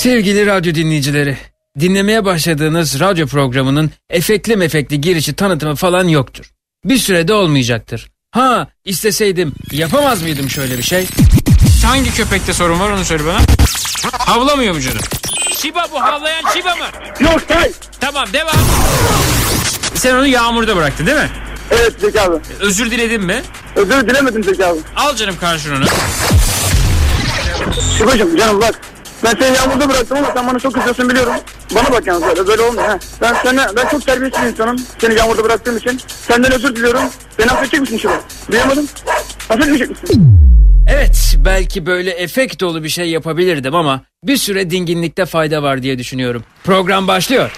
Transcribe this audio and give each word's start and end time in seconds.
Sevgili 0.00 0.46
radyo 0.46 0.74
dinleyicileri, 0.74 1.38
dinlemeye 1.80 2.24
başladığınız 2.24 3.00
radyo 3.00 3.26
programının 3.26 3.90
efekli 4.10 4.56
mefekli 4.56 5.00
girişi 5.00 5.32
tanıtımı 5.32 5.74
falan 5.74 6.08
yoktur. 6.08 6.50
Bir 6.84 6.98
sürede 6.98 7.32
olmayacaktır. 7.32 8.08
Ha 8.30 8.68
isteseydim 8.84 9.52
yapamaz 9.72 10.22
mıydım 10.22 10.50
şöyle 10.50 10.78
bir 10.78 10.82
şey? 10.82 11.06
Hangi 11.84 12.14
köpekte 12.14 12.52
sorun 12.52 12.80
var 12.80 12.90
onu 12.90 13.04
söyle 13.04 13.22
bana. 13.26 13.40
Havlamıyor 14.12 14.74
mu 14.74 14.80
canım? 14.80 15.02
Şiba 15.56 15.86
bu 15.92 16.02
havlayan 16.02 16.42
Şiba 16.54 16.76
mı? 16.76 16.86
Yok 17.20 17.40
say. 17.48 17.72
Tamam 18.00 18.28
devam. 18.32 18.54
Sen 19.94 20.14
onu 20.14 20.26
yağmurda 20.26 20.76
bıraktın 20.76 21.06
değil 21.06 21.18
mi? 21.18 21.30
Evet 21.70 21.92
Zeki 22.00 22.20
abi. 22.20 22.36
Özür 22.60 22.90
diledin 22.90 23.22
mi? 23.22 23.42
Özür 23.76 24.08
dilemedim 24.08 24.44
Zeki 24.44 24.66
abi. 24.66 24.78
Al 24.96 25.16
canım 25.16 25.36
karşılığını. 25.40 25.86
Şubacım 27.98 28.36
canım 28.36 28.60
bak. 28.60 28.80
Ben 29.24 29.34
seni 29.40 29.56
yağmurda 29.56 29.88
bıraktım 29.88 30.18
ama 30.18 30.32
sen 30.34 30.46
bana 30.46 30.58
çok 30.58 30.74
kızıyorsun 30.74 31.08
biliyorum. 31.08 31.32
Bana 31.74 31.92
bak 31.92 32.06
yalnız 32.06 32.22
böyle, 32.28 32.46
böyle 32.46 32.62
olmuyor. 32.62 32.88
Ha. 32.88 32.98
Ben 33.22 33.34
sana, 33.44 33.66
ben 33.76 33.88
çok 33.88 34.06
terbiyesiz 34.06 34.42
bir 34.42 34.48
insanım. 34.48 34.76
Seni 34.98 35.14
yağmurda 35.14 35.44
bıraktığım 35.44 35.76
için. 35.76 36.00
Senden 36.06 36.52
özür 36.52 36.76
diliyorum. 36.76 37.02
Beni 37.38 37.50
affedecek 37.50 37.80
misin 37.80 37.98
Şuba? 37.98 38.20
Duyamadım. 38.50 38.88
Affetmeyecek 39.50 39.90
misin? 39.90 40.38
Evet 40.88 41.34
belki 41.44 41.86
böyle 41.86 42.10
efekt 42.10 42.60
dolu 42.60 42.84
bir 42.84 42.88
şey 42.88 43.10
yapabilirdim 43.10 43.74
ama 43.74 44.02
bir 44.24 44.36
süre 44.36 44.70
dinginlikte 44.70 45.26
fayda 45.26 45.62
var 45.62 45.82
diye 45.82 45.98
düşünüyorum. 45.98 46.44
Program 46.64 47.08
başlıyor. 47.08 47.52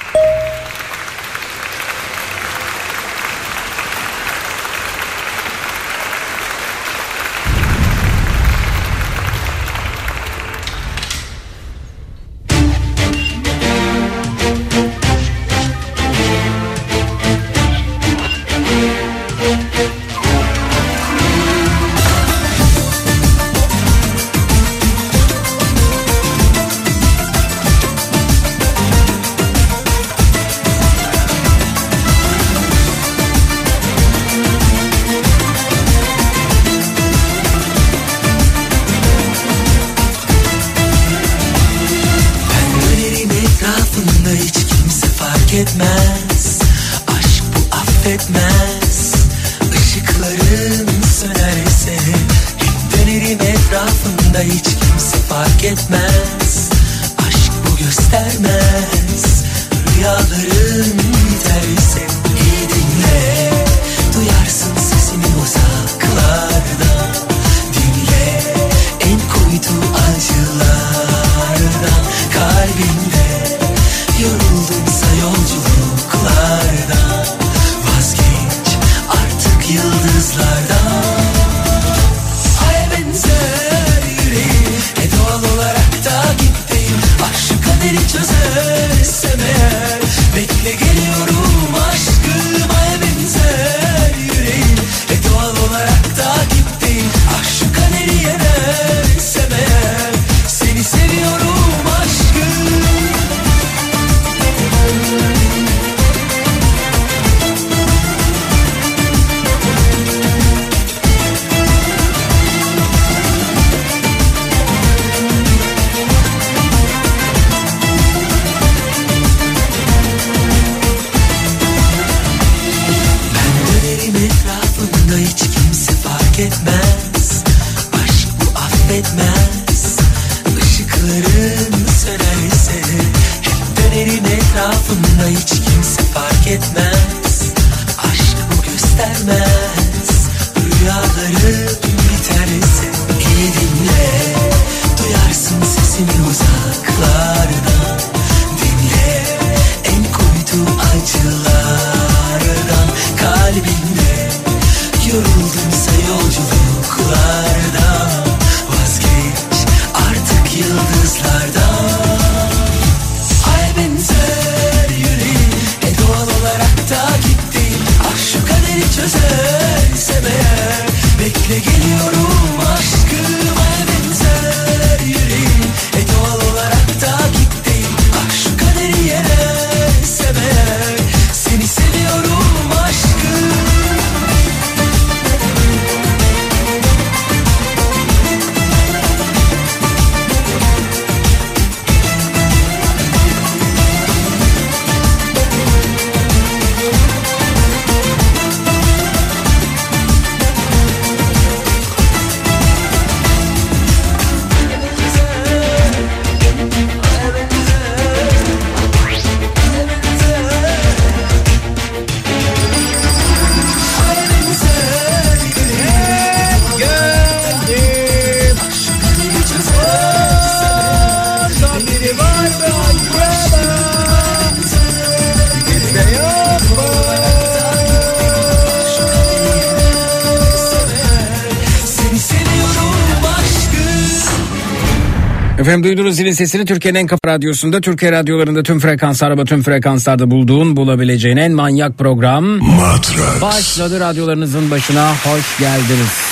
Efendim 235.72 235.90
duydunuz 235.90 236.16
zilin 236.16 236.32
sesini 236.32 236.64
Türkiye'nin 236.64 236.98
en 236.98 237.06
kafa 237.06 237.20
radyosunda 237.26 237.80
Türkiye 237.80 238.12
radyolarında 238.12 238.62
tüm 238.62 238.80
frekanslar 238.80 239.38
ve 239.38 239.44
tüm 239.44 239.62
frekanslarda 239.62 240.30
bulduğun 240.30 240.76
bulabileceğin 240.76 241.36
en 241.36 241.52
manyak 241.52 241.98
program 241.98 242.44
Matrax. 242.44 243.42
başladı 243.42 244.00
radyolarınızın 244.00 244.70
başına 244.70 245.10
hoş 245.10 245.58
geldiniz. 245.58 246.31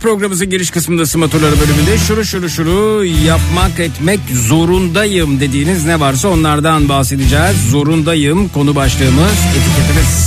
programımızın 0.00 0.50
giriş 0.50 0.70
kısmında 0.70 1.06
simaturları 1.06 1.54
bölümünde 1.60 1.98
şuru 1.98 2.24
şuru 2.24 2.48
şuru 2.48 3.04
yapmak 3.04 3.80
etmek 3.80 4.20
zorundayım 4.48 5.40
dediğiniz 5.40 5.84
ne 5.84 6.00
varsa 6.00 6.28
onlardan 6.28 6.88
bahsedeceğiz. 6.88 7.70
Zorundayım 7.70 8.48
konu 8.48 8.76
başlığımız 8.76 9.38
etiketimiz. 9.56 10.19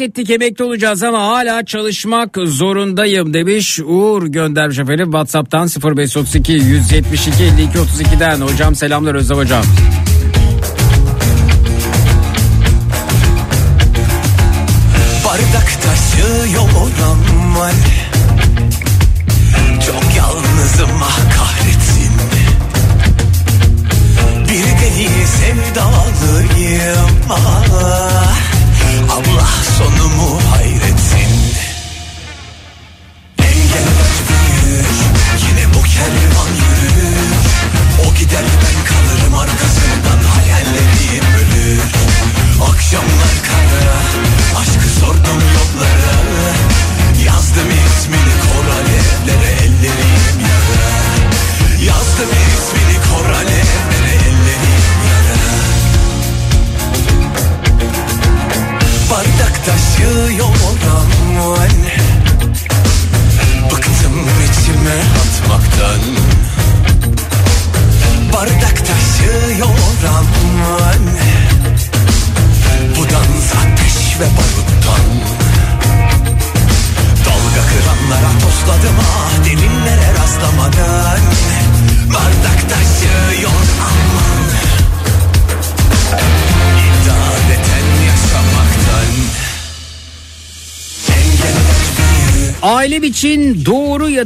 hak 0.00 0.08
ettik 0.08 0.30
emekli 0.30 0.64
olacağız 0.64 1.02
ama 1.02 1.22
hala 1.22 1.64
çalışmak 1.64 2.36
zorundayım 2.44 3.34
demiş. 3.34 3.80
Uğur 3.84 4.26
göndermiş 4.26 4.78
efendim 4.78 5.04
Whatsapp'tan 5.04 5.68
0532 5.96 6.52
172 6.52 7.42
52 7.42 7.78
32'den. 7.78 8.40
Hocam 8.40 8.74
selamlar 8.74 9.14
Özlem 9.14 9.38
hocam. 9.38 9.64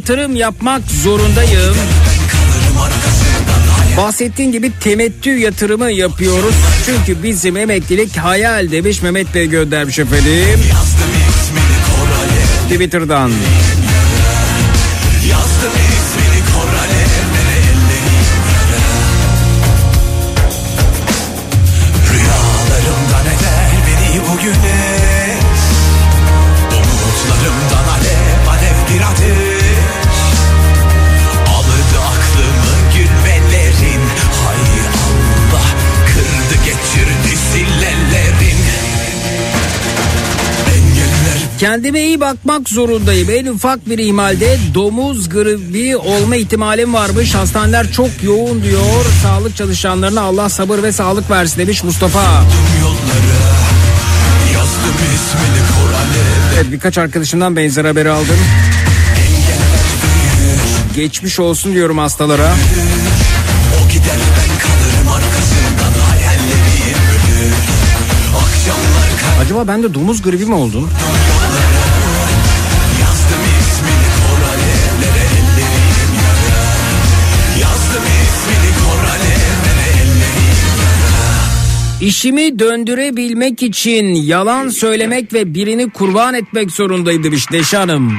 yatırım 0.04 0.37
yapmak 0.37 0.82
zorundayım. 1.02 1.76
Bahsettiğin 3.96 4.52
gibi 4.52 4.73
temettü 4.80 5.30
yatırımı 5.30 5.90
yapıyoruz. 5.90 6.54
Çünkü 6.87 7.23
bizim 7.23 7.56
emeklilik 7.56 8.16
hayal 8.16 8.70
demiş 8.70 9.02
Mehmet 9.02 9.34
Bey 9.34 9.46
göndermiş 9.46 9.99
efendim. 9.99 10.25
Twitter'dan. 12.68 13.30
Twitter'dan. 13.30 13.30
Kendime 41.64 42.00
iyi 42.00 42.21
bakmak 42.21 42.68
zorundayım. 42.68 43.30
En 43.30 43.47
ufak 43.47 43.88
bir 43.88 43.99
ihmalde 43.99 44.59
domuz 44.75 45.28
gribi 45.28 45.97
olma 45.97 46.37
ihtimalim 46.37 46.94
varmış. 46.94 47.35
Hastaneler 47.35 47.92
çok 47.92 48.11
yoğun 48.23 48.62
diyor. 48.62 49.04
Sağlık 49.23 49.56
çalışanlarına 49.56 50.21
Allah 50.21 50.49
sabır 50.49 50.83
ve 50.83 50.92
sağlık 50.92 51.30
versin 51.30 51.59
demiş 51.59 51.85
Mustafa. 51.85 52.44
Evet 56.54 56.73
birkaç 56.73 56.99
arkadaşımdan 56.99 57.56
benzer 57.56 57.85
haberi 57.85 58.11
aldım. 58.11 58.37
Geçmiş 60.97 61.40
olsun 61.40 61.75
diyorum 61.75 61.99
hastalara. 61.99 62.54
Acaba 69.40 69.68
ben 69.68 69.83
de 69.83 69.94
domuz 69.94 70.23
gribi 70.23 70.44
mi 70.44 70.54
oldum? 70.54 70.90
İşimi 82.04 82.58
döndürebilmek 82.58 83.62
için 83.62 84.04
yalan 84.04 84.68
söylemek 84.68 85.32
ve 85.32 85.54
birini 85.54 85.90
kurban 85.90 86.34
etmek 86.34 86.70
zorundayım 86.70 87.25
demiş 87.25 87.50
Neşe 87.50 87.76
Hanım. 87.76 88.12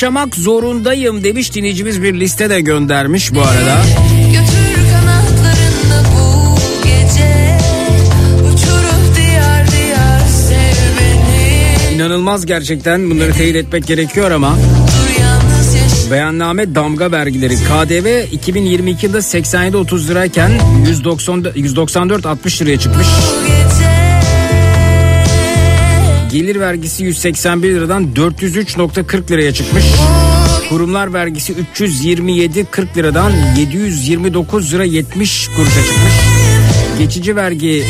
Yaşamak 0.00 0.36
zorundayım 0.36 1.24
demiş 1.24 1.54
dinleyicimiz 1.54 2.02
bir 2.02 2.20
liste 2.20 2.50
de 2.50 2.60
göndermiş 2.60 3.34
bu 3.34 3.40
arada. 3.40 3.82
Bu 6.16 6.54
gece 6.84 7.58
diyar 9.16 9.66
diyar 9.72 10.22
İnanılmaz 11.94 12.46
gerçekten 12.46 13.10
bunları 13.10 13.32
teyit 13.32 13.56
etmek 13.56 13.86
gerekiyor 13.86 14.30
ama 14.30 14.56
beyanname 16.10 16.74
damga 16.74 17.12
vergileri 17.12 17.54
KDV 17.56 18.32
2022 18.32 19.06
yılında 19.06 19.18
87.30 19.18 20.08
lirayken 20.08 20.50
190 20.86 21.44
194 21.54 22.26
60 22.26 22.62
liraya 22.62 22.78
çıkmış. 22.78 23.06
Gelir 26.32 26.60
vergisi 26.60 27.04
181 27.04 27.68
liradan 27.68 28.04
403.40 28.16 29.30
liraya 29.30 29.54
çıkmış. 29.54 29.84
Kurumlar 30.68 31.12
vergisi 31.12 31.52
327.40 31.74 32.96
liradan 32.96 33.32
729 33.58 34.74
lira 34.74 34.84
70 34.84 35.48
kuruşa 35.48 35.82
çıkmış. 35.84 36.12
Geçici 36.98 37.36
vergi 37.36 37.84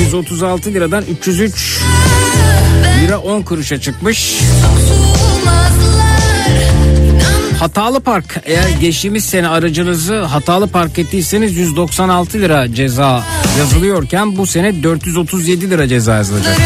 136 0.00 0.74
liradan 0.74 1.04
303 1.10 1.80
lira 3.04 3.18
10 3.18 3.42
kuruşa 3.42 3.80
çıkmış. 3.80 4.40
Hatalı 7.58 8.00
park 8.00 8.40
eğer 8.44 8.68
geçtiğimiz 8.80 9.24
sene 9.24 9.48
aracınızı 9.48 10.22
hatalı 10.22 10.68
park 10.68 10.98
ettiyseniz 10.98 11.56
196 11.56 12.38
lira 12.38 12.74
ceza 12.74 13.24
yazılıyorken 13.58 14.36
bu 14.36 14.46
sene 14.46 14.82
437 14.82 15.70
lira 15.70 15.88
ceza 15.88 16.14
yazılacak. 16.14 16.56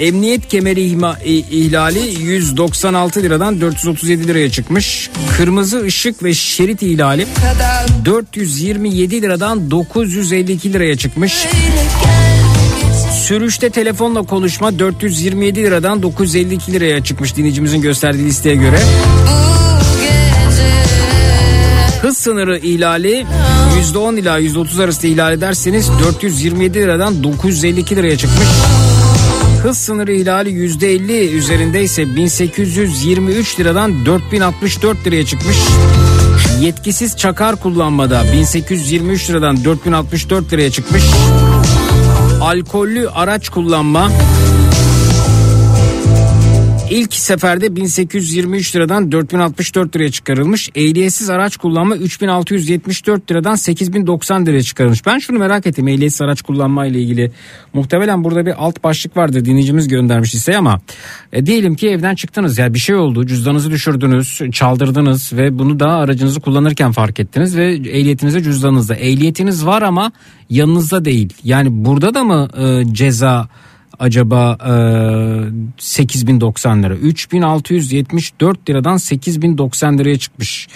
Emniyet 0.00 0.48
kemeri 0.48 0.80
ihma- 0.80 1.16
ihlali 1.50 2.00
196 2.22 3.22
liradan 3.22 3.60
437 3.60 4.28
liraya 4.28 4.50
çıkmış. 4.50 5.10
Kırmızı 5.36 5.80
ışık 5.82 6.22
ve 6.22 6.34
şerit 6.34 6.82
ihlali 6.82 7.26
kadar 7.34 7.86
427 8.04 9.22
liradan 9.22 9.70
952 9.70 10.72
liraya 10.72 10.96
çıkmış. 10.96 11.46
Sürüşte 13.26 13.70
telefonla 13.70 14.22
konuşma 14.22 14.78
427 14.78 15.62
liradan 15.62 16.02
952 16.02 16.72
liraya 16.72 17.04
çıkmış 17.04 17.36
dinleyicimizin 17.36 17.80
gösterdiği 17.80 18.26
listeye 18.26 18.56
göre. 18.56 18.80
Hız 22.02 22.18
sınırı 22.18 22.58
ihlali 22.58 23.26
%10 23.94 24.16
ila 24.18 24.38
%30 24.38 24.82
arasında 24.84 25.06
ihlal 25.06 25.32
ederseniz 25.32 25.88
427 26.04 26.78
liradan 26.78 27.22
952 27.24 27.96
liraya 27.96 28.16
çıkmış. 28.18 28.46
Hız 29.62 29.78
sınırı 29.78 30.12
ihlali 30.12 30.50
%50 30.50 31.30
üzerindeyse 31.30 32.16
1823 32.16 33.60
liradan 33.60 34.06
4064 34.06 35.06
liraya 35.06 35.26
çıkmış. 35.26 35.56
Yetkisiz 36.60 37.16
çakar 37.16 37.56
kullanmada 37.56 38.22
1823 38.32 39.30
liradan 39.30 39.64
4064 39.64 40.52
liraya 40.52 40.70
çıkmış. 40.70 41.02
Alkollü 42.40 43.08
araç 43.08 43.48
kullanma 43.48 44.10
İlk 46.90 47.14
seferde 47.14 47.76
1823 47.76 48.76
liradan 48.76 49.12
4064 49.12 49.96
liraya 49.96 50.10
çıkarılmış. 50.10 50.70
Ehliyetsiz 50.74 51.30
araç 51.30 51.56
kullanma 51.56 51.96
3674 51.96 53.30
liradan 53.30 53.54
8090 53.54 54.46
liraya 54.46 54.62
çıkarılmış. 54.62 55.06
Ben 55.06 55.18
şunu 55.18 55.38
merak 55.38 55.66
ettim 55.66 55.88
ehliyetsiz 55.88 56.22
araç 56.22 56.42
kullanma 56.42 56.86
ile 56.86 57.00
ilgili. 57.00 57.32
Muhtemelen 57.72 58.24
burada 58.24 58.46
bir 58.46 58.64
alt 58.64 58.84
başlık 58.84 59.16
vardı 59.16 59.44
dinleyicimiz 59.44 59.88
göndermiş 59.88 60.34
ise 60.34 60.56
ama 60.56 60.80
e, 61.32 61.46
diyelim 61.46 61.74
ki 61.74 61.88
evden 61.88 62.14
çıktınız 62.14 62.58
ya 62.58 62.74
bir 62.74 62.78
şey 62.78 62.96
oldu 62.96 63.26
cüzdanınızı 63.26 63.70
düşürdünüz 63.70 64.40
çaldırdınız 64.52 65.32
ve 65.32 65.58
bunu 65.58 65.80
da 65.80 65.88
aracınızı 65.88 66.40
kullanırken 66.40 66.92
fark 66.92 67.20
ettiniz 67.20 67.56
ve 67.56 67.72
ehliyetinize 67.72 68.42
cüzdanınızda. 68.42 68.94
Ehliyetiniz 68.94 69.66
var 69.66 69.82
ama 69.82 70.12
yanınızda 70.50 71.04
değil. 71.04 71.32
Yani 71.44 71.84
burada 71.84 72.14
da 72.14 72.24
mı 72.24 72.48
e, 72.58 72.94
ceza 72.94 73.48
acaba 74.00 74.58
e, 74.66 74.74
8090 75.78 76.82
lira 76.82 76.94
3674 76.94 78.70
liradan 78.70 78.96
8090 78.96 79.98
liraya 79.98 80.18
çıkmış. 80.18 80.68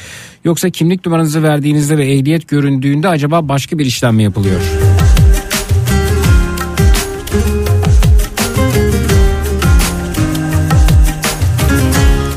Yoksa 0.45 0.71
kimlik 0.71 1.07
numaranızı 1.07 1.43
verdiğinizde 1.43 1.99
ve 1.99 2.13
ehliyet 2.13 2.49
göründüğünde 2.49 3.09
acaba 3.09 3.49
başka 3.49 3.79
bir 3.79 3.87
işlem 3.87 4.15
mi 4.15 4.23
yapılıyor? 4.23 4.61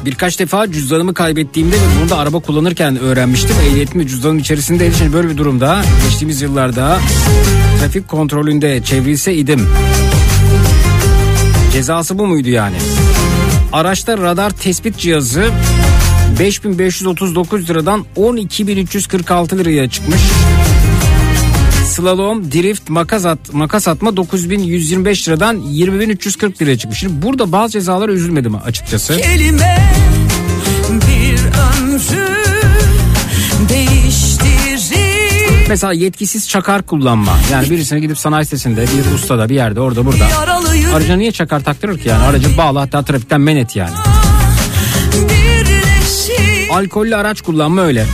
Birkaç 0.06 0.40
defa 0.40 0.72
cüzdanımı 0.72 1.14
kaybettiğimde 1.14 1.76
ve 1.76 2.02
bunu 2.02 2.10
da 2.10 2.18
araba 2.18 2.40
kullanırken 2.40 3.00
öğrenmiştim. 3.00 3.56
Ehliyetim 3.70 4.02
ve 4.02 4.08
cüzdanım 4.08 4.38
içerisindeydi. 4.38 4.96
Şimdi 4.96 5.14
böyle 5.14 5.30
bir 5.30 5.38
durumda 5.38 5.82
geçtiğimiz 6.04 6.42
yıllarda 6.42 7.00
trafik 7.80 8.08
kontrolünde 8.08 8.84
çevrilse 8.84 9.34
idim. 9.34 9.68
Cezası 11.78 12.20
bu 12.20 12.28
muydu 12.28 12.50
yani? 12.50 12.76
Araçta 13.74 14.18
radar 14.18 14.50
tespit 14.50 14.98
cihazı 14.98 15.52
5539 16.40 17.70
liradan 17.70 18.06
12346 18.16 19.58
liraya 19.58 19.90
çıkmış. 19.90 20.22
Slalom, 21.86 22.52
drift, 22.52 22.90
makas, 22.90 23.26
at, 23.26 23.54
makas 23.54 23.88
atma 23.88 24.18
9125 24.18 25.28
liradan 25.28 25.62
20340 25.62 26.62
liraya 26.62 26.78
çıkmış. 26.78 27.00
Şimdi 27.00 27.22
burada 27.22 27.52
bazı 27.52 27.72
cezalara 27.72 28.12
üzülmedim 28.12 28.56
açıkçası. 28.56 29.18
kelime 29.18 29.92
bir 30.90 31.40
ömrü 31.40 32.37
Mesela 35.70 35.94
yetkisiz 35.94 36.50
çakar 36.50 36.82
kullanma. 36.84 37.38
Yani 37.52 37.70
birisine 37.70 38.00
gidip 38.00 38.18
sanayi 38.20 38.46
sitesinde 38.46 38.82
bir 38.82 39.14
ustada 39.16 39.50
bir 39.50 39.56
yerde 39.56 39.80
orada 39.80 40.06
burada. 40.06 40.28
Aracına 40.96 41.16
niye 41.16 41.32
çakar 41.32 41.64
taktırır 41.64 42.00
ki 42.00 42.10
yani? 42.10 42.24
Aracı 42.24 42.58
bağlı 42.58 42.80
hatta 42.80 43.04
trafikten 43.04 43.42
men 43.42 43.56
et 43.56 43.76
yani. 43.76 43.94
Alkollü 46.72 47.16
araç 47.16 47.42
kullanma 47.42 47.82
öyle. 47.82 48.06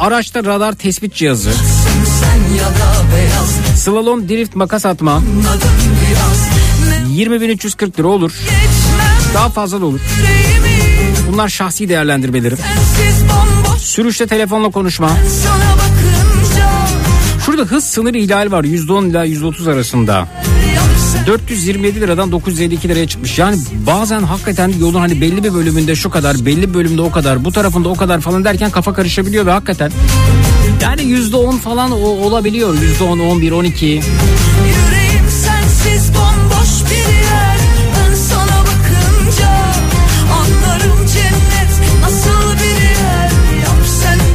Araçta 0.00 0.44
radar 0.44 0.72
tespit 0.72 1.14
cihazı. 1.14 1.50
Slalom, 3.76 4.28
drift, 4.28 4.56
makas 4.56 4.86
atma. 4.86 5.12
anladım 5.12 5.70
biraz 6.10 6.48
ne 7.08 7.22
20.340 7.22 7.98
lira 7.98 8.08
olur. 8.08 8.32
Daha 9.34 9.48
fazla 9.48 9.80
da 9.80 9.84
olur. 9.86 10.00
Bunlar 11.32 11.48
şahsi 11.48 11.88
değerlendirmelerim. 11.88 12.58
sensiz 12.58 13.22
bomboş 13.22 13.65
Sürüşte 13.86 14.26
telefonla 14.26 14.70
konuşma. 14.70 15.10
Şurada 17.46 17.62
hız 17.62 17.84
sınırı 17.84 18.18
ihlali 18.18 18.52
var 18.52 18.64
%10 18.64 19.08
ila 19.08 19.26
%30 19.26 19.72
arasında. 19.72 20.28
yanlış 20.76 21.00
sen 21.12 21.26
427 21.26 22.00
liradan 22.00 22.32
952 22.32 22.88
liraya 22.88 23.08
çıkmış. 23.08 23.38
Yani 23.38 23.56
bazen 23.86 24.22
hakikaten 24.22 24.72
yolun 24.80 25.00
hani 25.00 25.20
belli 25.20 25.44
bir 25.44 25.54
bölümünde 25.54 25.96
şu 25.96 26.10
kadar, 26.10 26.46
belli 26.46 26.68
bir 26.68 26.74
bölümde 26.74 27.02
o 27.02 27.10
kadar, 27.10 27.44
bu 27.44 27.52
tarafında 27.52 27.88
o 27.88 27.94
kadar 27.94 28.20
falan 28.20 28.44
derken 28.44 28.70
kafa 28.70 28.92
karışabiliyor 28.92 29.46
ve 29.46 29.50
hakikaten 29.50 29.92
yani 30.82 31.02
%10 31.02 31.58
falan 31.58 31.90
o, 31.90 31.96
olabiliyor. 31.96 32.74
%10, 33.00 33.22
11, 33.22 33.52
12. 33.52 33.86
Yüreğim 33.86 35.30
sensiz 35.30 36.08
bomboş 36.14 36.45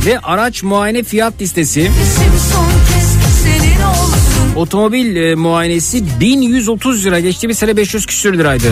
Ve 0.06 0.20
araç 0.20 0.64
muayene 0.64 1.04
fiyat 1.04 1.42
listesi. 1.42 1.92
Otomobil 4.56 5.16
e, 5.16 5.36
muayenesi 5.36 6.04
1130 6.20 7.06
lira. 7.06 7.20
Geçtiğimiz 7.20 7.58
sene 7.58 7.78
500 7.78 8.06
küsür 8.06 8.38
liraydı. 8.38 8.72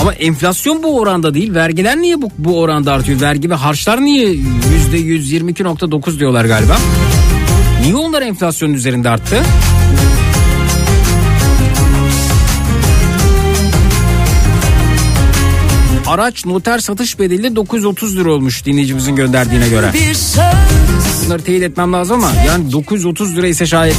Ama 0.00 0.12
enflasyon 0.12 0.82
bu 0.82 0.98
oranda 0.98 1.34
değil. 1.34 1.54
Vergiler 1.54 1.96
niye 1.96 2.22
bu, 2.22 2.30
bu 2.38 2.60
oranda 2.60 2.92
artıyor? 2.92 3.20
Vergi 3.20 3.50
ve 3.50 3.54
harçlar 3.54 4.04
niye 4.04 4.34
%122.9 4.92 6.18
diyorlar 6.18 6.44
galiba? 6.44 6.76
Niye 7.82 7.96
onlar 7.96 8.22
enflasyonun 8.22 8.74
üzerinde 8.74 9.08
arttı? 9.08 9.42
Araç 16.12 16.46
noter 16.46 16.78
satış 16.78 17.18
bedeli 17.18 17.56
930 17.56 18.16
lira 18.16 18.32
olmuş 18.32 18.64
dinleyicimizin 18.64 19.16
gönderdiğine 19.16 19.68
göre. 19.68 19.92
Bunları 21.24 21.42
teyit 21.42 21.62
etmem 21.62 21.92
lazım 21.92 22.24
ama 22.24 22.32
yani 22.46 22.72
930 22.72 23.36
lira 23.36 23.46
ise 23.46 23.66
şayet 23.66 23.96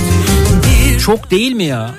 çok 1.06 1.32
değil 1.32 1.52
mi 1.52 1.64
ya? 1.64 1.92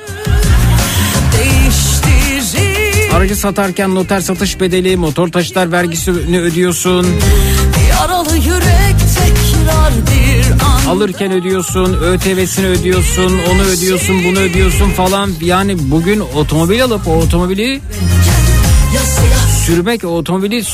Aracı 3.15 3.37
satarken 3.37 3.95
noter 3.95 4.21
satış 4.21 4.61
bedeli, 4.61 4.97
motor 4.97 5.29
taşıtlar 5.29 5.73
vergisini 5.73 6.41
ödüyorsun. 6.41 7.07
Yaralı 7.91 8.37
yürek 8.37 8.97
bir 10.07 10.89
Alırken 10.91 11.33
ödüyorsun, 11.33 11.95
ÖTV'sini 11.95 12.67
ödüyorsun, 12.67 13.41
onu 13.53 13.63
ödüyorsun, 13.63 14.25
bunu 14.25 14.39
ödüyorsun 14.39 14.91
falan. 14.91 15.31
Yani 15.41 15.77
bugün 15.79 16.21
otomobil 16.21 16.85
alıp 16.85 17.09
o 17.09 17.13
otomobili 17.13 17.81
sürmek, 19.67 20.05
otomobili 20.05 20.65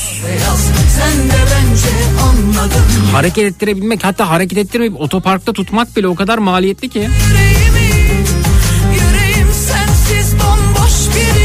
hareket 3.11 3.45
ettirebilmek 3.45 4.03
hatta 4.03 4.29
hareket 4.29 4.57
ettirmeyip 4.57 5.01
otoparkta 5.01 5.53
tutmak 5.53 5.95
bile 5.95 6.07
o 6.07 6.15
kadar 6.15 6.37
maliyetli 6.37 6.89
ki. 6.89 6.99
Yüreğimi 6.99 7.91
Yüreğim 8.93 9.53
sensiz 9.53 10.33
bomboş 10.33 11.15
bir 11.15 11.40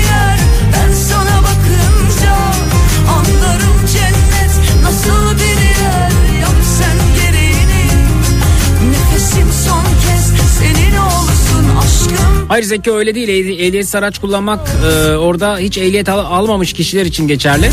Hayır 12.49 12.65
Zeki 12.65 12.93
öyle 12.93 13.15
değil. 13.15 13.29
Ehli- 13.29 13.63
Ehliyetsiz 13.67 13.95
araç 13.95 14.19
kullanmak 14.19 14.69
e, 14.87 15.17
orada 15.17 15.59
hiç 15.59 15.79
ehliyet 15.79 16.09
al- 16.09 16.19
almamış 16.39 16.73
kişiler 16.73 17.07
için 17.07 17.29
geçerli. 17.29 17.71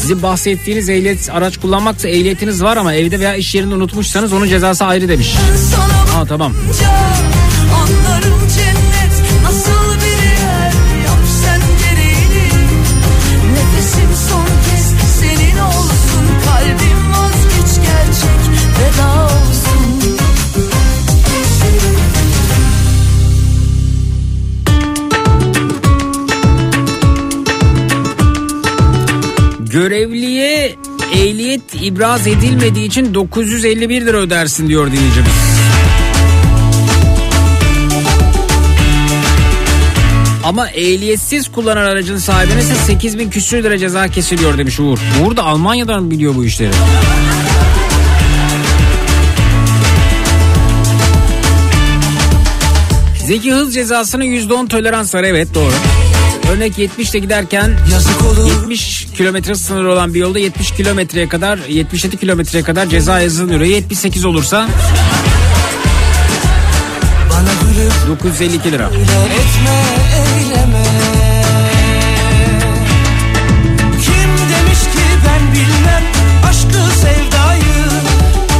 Sizin 0.00 0.22
bahsettiğiniz 0.22 0.88
ehliyet 0.88 1.30
araç 1.32 1.56
kullanmaksa 1.60 2.08
ehliyetiniz 2.08 2.62
var 2.62 2.76
ama 2.76 2.94
evde 2.94 3.20
veya 3.20 3.34
iş 3.34 3.54
yerinde 3.54 3.74
unutmuşsanız 3.74 4.32
onun 4.32 4.48
cezası 4.48 4.84
ayrı 4.84 5.08
demiş. 5.08 5.34
Ha 6.12 6.24
tamam. 6.28 6.52
bakınca 7.72 8.81
Görevliye 29.72 30.76
ehliyet 31.14 31.60
ibraz 31.82 32.26
edilmediği 32.26 32.86
için 32.86 33.14
951 33.14 34.06
lira 34.06 34.16
ödersin 34.16 34.68
diyor 34.68 34.86
dinleyicimiz. 34.86 35.30
Ama 40.44 40.68
ehliyetsiz 40.70 41.52
kullanan 41.52 41.84
aracın 41.84 42.18
sahibine 42.18 42.60
ise 42.60 42.74
8000 42.74 43.30
küsür 43.30 43.64
lira 43.64 43.78
ceza 43.78 44.08
kesiliyor 44.08 44.58
demiş 44.58 44.80
Uğur. 44.80 44.98
Uğur 45.22 45.36
da 45.36 45.44
Almanya'dan 45.44 46.10
biliyor 46.10 46.34
bu 46.34 46.44
işleri. 46.44 46.72
Zeki 53.26 53.52
hız 53.52 53.74
cezasının 53.74 54.24
%10 54.24 54.68
tolerans 54.68 55.14
var 55.14 55.22
evet 55.24 55.54
doğru. 55.54 55.72
Örnek 56.52 56.78
70'te 56.78 57.18
giderken 57.18 57.70
Yazık 57.92 58.22
olur 58.22 58.46
70 58.62 59.06
kilometre 59.16 59.54
sınırı 59.54 59.92
olan 59.92 60.14
bir 60.14 60.18
yolda 60.20 60.38
70 60.38 60.70
kilometreye 60.70 61.28
kadar 61.28 61.58
77 61.68 62.16
kilometreye 62.16 62.64
kadar 62.64 62.86
ceza 62.86 63.20
yazılıyor. 63.20 63.60
78 63.60 64.24
olursa 64.24 64.68
Bana 67.30 67.50
gülüp 67.62 67.92
952 68.20 68.72
lira. 68.72 68.86
etme 68.86 69.82
eyleme 70.16 70.84
Kim 74.02 74.30
demiş 74.48 74.80
ki 74.80 75.04
ben 75.26 75.52
bilmem 75.52 76.02
aşkı 76.48 76.96
sevdayı 77.00 77.90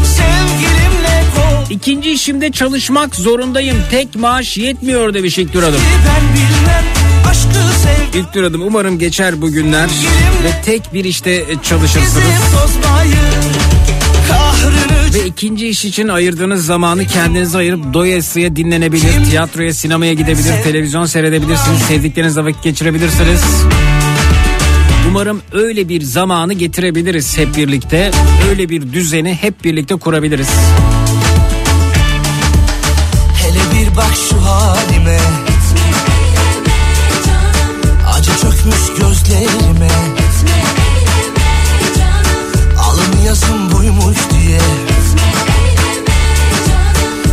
Sevgilimle 0.05 1.23
kol 1.37 1.71
İkinci 1.71 2.11
işimde 2.11 2.53
çalışmak 2.53 3.15
zorundayım. 3.15 3.77
Tek 3.91 4.17
maaş 4.17 4.57
yetmiyor 4.57 5.15
demiş 5.15 5.39
İlk 5.39 5.55
Hanım. 5.55 5.75
ben 6.07 6.35
bilmem 6.35 6.82
İlk 8.15 8.37
Hanım 8.37 8.63
umarım 8.63 8.99
geçer 8.99 9.43
bu 9.43 9.51
günler 9.51 9.91
ve 10.45 10.63
tek 10.65 10.95
bir 10.95 11.05
işte 11.05 11.45
çalışırsınız. 11.63 12.25
Ve 15.15 15.27
ikinci 15.27 15.69
iş 15.69 15.85
için 15.85 16.09
ayırdığınız 16.09 16.67
zamanı 16.67 17.07
kendinize 17.07 17.59
ayırıp 17.59 17.95
doyasıya 17.95 18.57
dinlenebilir, 18.57 19.25
tiyatroya, 19.31 19.75
sinemaya 19.75 20.13
gidebilir, 20.13 20.63
televizyon 20.63 21.07
seyredebilirsiniz, 21.07 21.83
sevdiklerinizle 21.83 22.45
vakit 22.45 22.63
geçirebilirsiniz. 22.63 23.43
Umarım 25.09 25.43
öyle 25.53 25.89
bir 25.89 26.03
zamanı 26.03 26.53
getirebiliriz 26.53 27.39
hep 27.39 27.57
birlikte. 27.57 28.11
Öyle 28.51 28.69
bir 28.69 28.93
düzeni 28.93 29.35
hep 29.35 29.65
birlikte 29.65 29.97
kurabiliriz. 29.97 30.49
Hele 33.35 33.61
bir 33.81 33.97
bak 33.97 34.13
şu 34.29 34.37
halime 34.37 35.19
Çökmüş 38.63 39.01
gözlerime 39.01 39.89
Alın 42.79 43.23
yazım 43.27 43.73
buymuş 43.73 44.17
diye 44.31 44.61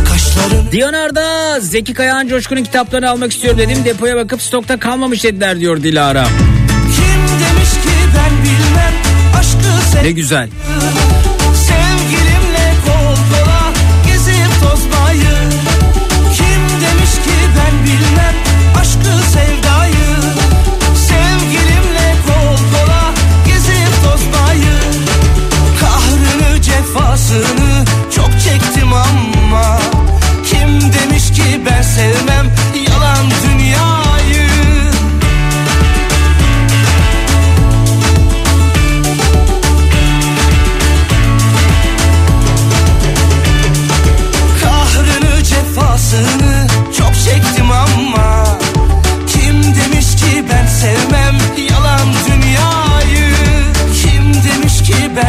Kaşların 0.08 0.72
Diyanar'da 0.72 1.60
Zeki 1.60 1.94
Kayağan 1.94 2.28
Coşkun'un 2.28 2.62
kitaplarını 2.62 3.10
almak 3.10 3.32
istiyorum 3.32 3.58
dedim. 3.58 3.84
Depoya 3.84 4.16
bakıp 4.16 4.42
stokta 4.42 4.78
kalmamış 4.78 5.24
dediler 5.24 5.60
diyor 5.60 5.82
Dilara. 5.82 6.24
kim 6.96 7.22
demiş 7.46 7.70
ki 7.70 7.96
ben 8.16 8.44
bilmem 8.44 8.94
Aşkı 9.38 9.90
sev 9.92 10.04
Ne 10.04 10.10
güzel. 10.10 10.48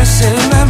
Demiş 0.02 0.61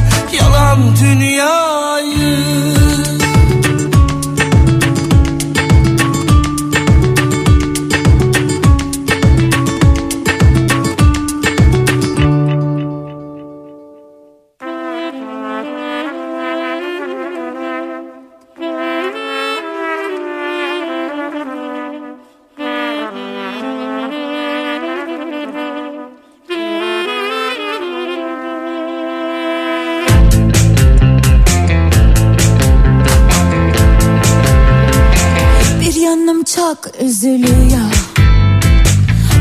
üzülüyor. 37.11 37.91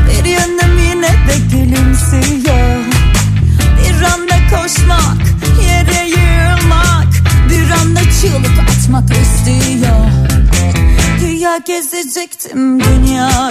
Bir 0.07 0.25
yanım 0.25 0.79
yine 0.79 1.07
de 1.07 1.37
gülümsüyor. 1.51 2.83
Bir 3.77 4.01
anda 4.01 4.35
koşmak, 4.49 5.21
yere 5.67 6.07
yığılmak 6.07 7.07
Bir 7.49 7.71
anda 7.71 7.99
çığlık 7.99 8.59
atmak 8.69 9.09
istiyor. 9.09 10.05
Güya 11.19 11.57
gezecektim 11.57 12.79
dünyayı 12.79 13.50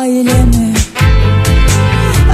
ailemi 0.00 0.74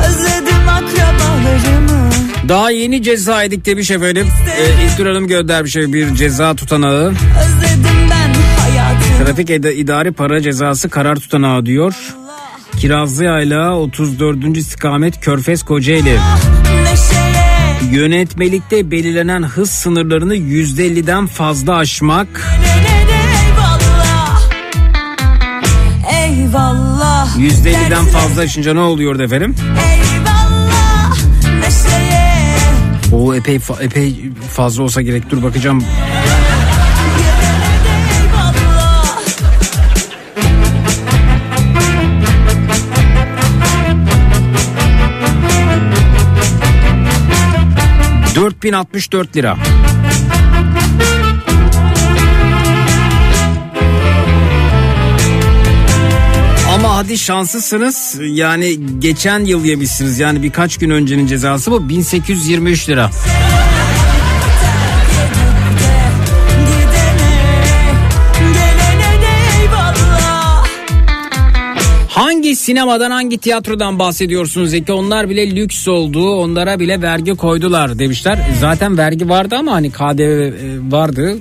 Özledim 0.08 0.68
akrabalarımı 0.68 2.10
Daha 2.48 2.70
yeni 2.70 3.02
ceza 3.02 3.42
yedik 3.42 3.66
demiş 3.66 3.90
efendim. 3.90 4.28
Ee, 4.58 4.84
İlknur 4.84 5.06
Hanım 5.06 5.26
göndermiş 5.26 5.76
bir 5.76 6.14
ceza 6.14 6.54
tutanağı. 6.54 7.06
Özledim 7.08 8.10
ben 8.10 8.34
hayatımı 8.60 9.24
Trafik 9.26 9.50
ed- 9.50 9.74
idari 9.74 10.12
para 10.12 10.42
cezası 10.42 10.88
karar 10.88 11.16
tutanağı 11.16 11.66
diyor. 11.66 11.94
Kirazlı 12.78 13.24
Yayla 13.24 13.76
34. 13.76 14.56
istikamet 14.56 15.20
Körfez 15.20 15.62
Kocaeli. 15.62 16.18
Neşeye 16.82 17.42
Yönetmelikte 17.92 18.90
belirlenen 18.90 19.42
hız 19.42 19.70
sınırlarını 19.70 20.36
%50'den 20.36 21.26
fazla 21.26 21.76
aşmak. 21.76 22.28
Eyvallah 23.42 24.42
Eyvallah 26.22 26.81
%50'den 27.38 27.90
Dertler- 27.90 28.10
fazla 28.10 28.42
aşınca 28.42 28.74
ne 28.74 28.80
oluyordu 28.80 29.22
efendim? 29.22 29.54
O 33.12 33.34
epey 33.34 33.56
fa- 33.56 33.82
epey 33.84 34.30
fazla 34.50 34.82
olsa 34.82 35.02
gerek 35.02 35.30
dur 35.30 35.42
bakacağım. 35.42 35.84
Eyvallah 38.14 39.18
4064 48.34 49.36
lira. 49.36 49.56
Ama 56.84 56.96
hadi 56.96 57.18
şanslısınız 57.18 58.16
yani 58.20 58.78
geçen 58.98 59.44
yıl 59.44 59.64
yemişsiniz 59.64 60.18
yani 60.18 60.42
birkaç 60.42 60.76
gün 60.78 60.90
öncenin 60.90 61.26
cezası 61.26 61.70
bu 61.70 61.88
1823 61.88 62.88
lira. 62.88 63.10
Hangi 72.08 72.56
sinemadan 72.56 73.10
hangi 73.10 73.38
tiyatrodan 73.38 73.98
bahsediyorsunuz 73.98 74.70
Zeki? 74.70 74.92
Onlar 74.92 75.28
bile 75.30 75.56
lüks 75.56 75.88
oldu. 75.88 76.30
Onlara 76.30 76.80
bile 76.80 77.02
vergi 77.02 77.34
koydular 77.34 77.98
demişler. 77.98 78.38
Zaten 78.60 78.98
vergi 78.98 79.28
vardı 79.28 79.56
ama 79.58 79.72
hani 79.72 79.90
KDV 79.90 80.22
e, 80.22 80.52
vardı. 80.90 81.36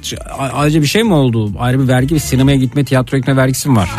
Ayrıca 0.53 0.81
bir 0.81 0.87
şey 0.87 1.03
mi 1.03 1.13
oldu? 1.13 1.51
Ayrı 1.59 1.83
bir 1.83 1.87
vergi 1.87 2.15
bir 2.15 2.19
sinemaya 2.19 2.57
gitme 2.57 2.85
tiyatro 2.85 3.17
gitme 3.17 3.35
vergisi 3.35 3.69
mi 3.69 3.75
var? 3.75 3.89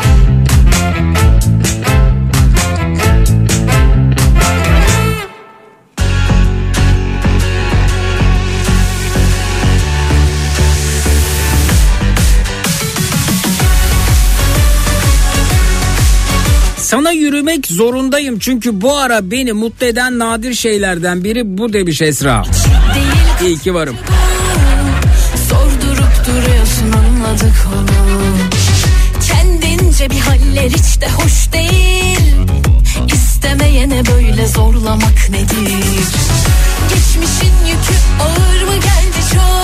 Yürümek 17.53 17.67
zorundayım. 17.67 18.39
Çünkü 18.39 18.81
bu 18.81 18.97
ara 18.97 19.31
beni 19.31 19.53
mutlu 19.53 19.85
eden 19.85 20.19
nadir 20.19 20.53
şeylerden 20.53 21.23
biri 21.23 21.57
bu 21.57 21.73
demiş 21.73 22.01
Esra. 22.01 22.43
İyi 23.45 23.57
ki 23.57 23.73
varım. 23.73 23.97
Sordurup 25.49 26.27
duruyorsun 26.27 26.91
anladık 26.91 27.67
onu. 27.75 28.37
Kendince 29.27 30.09
bir 30.09 30.19
haller 30.19 30.69
hiç 30.69 31.01
de 31.01 31.09
hoş 31.09 31.53
değil. 31.53 32.19
İstemeyene 33.13 34.03
böyle 34.05 34.47
zorlamak 34.47 35.29
nedir? 35.29 35.73
Geçmişin 36.89 37.55
yükü 37.67 37.95
ağır 38.21 38.63
mı 38.63 38.73
geldi 38.73 39.33
çok 39.33 39.62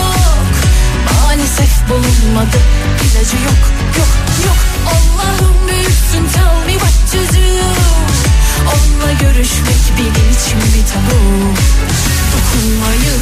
Maalesef 1.40 1.90
bulunmadı 1.90 2.58
ilacı 3.04 3.36
yok 3.36 3.62
yok 3.98 4.08
yok 4.46 4.58
Allah'ım 4.86 5.68
büyüksün 5.68 6.34
tell 6.34 6.66
me 6.66 6.72
what 6.72 7.12
to 7.12 7.36
do 7.36 7.66
Onunla 8.70 9.12
görüşmek 9.12 9.78
benim 9.98 10.30
için 10.30 10.58
bir 10.58 10.88
tabu 10.94 11.20
Dokunmayın 12.34 13.22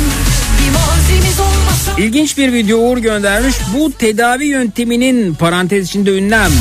İlginç 1.98 2.38
bir 2.38 2.54
video 2.54 2.78
Uğur 2.78 2.98
göndermiş. 2.98 3.56
Bu 3.78 3.92
tedavi 3.92 4.46
yönteminin 4.46 5.34
parantez 5.34 5.88
içinde 5.88 6.18
ünlem. 6.18 6.52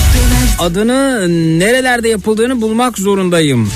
Adını 0.59 1.29
nerelerde 1.59 2.09
yapıldığını 2.09 2.61
bulmak 2.61 2.99
zorundayım. 2.99 3.71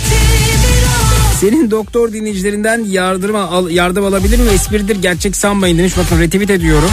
Senin 1.40 1.70
doktor 1.70 2.12
dinleyicilerinden 2.12 2.84
yardım, 2.84 3.36
al, 3.36 3.70
yardım 3.70 4.04
alabilir 4.04 4.38
mi? 4.38 4.50
Espridir 4.50 4.96
gerçek 4.96 5.36
sanmayın 5.36 5.78
demiş. 5.78 5.92
Bakın 5.98 6.20
retweet 6.20 6.50
ediyorum. 6.50 6.90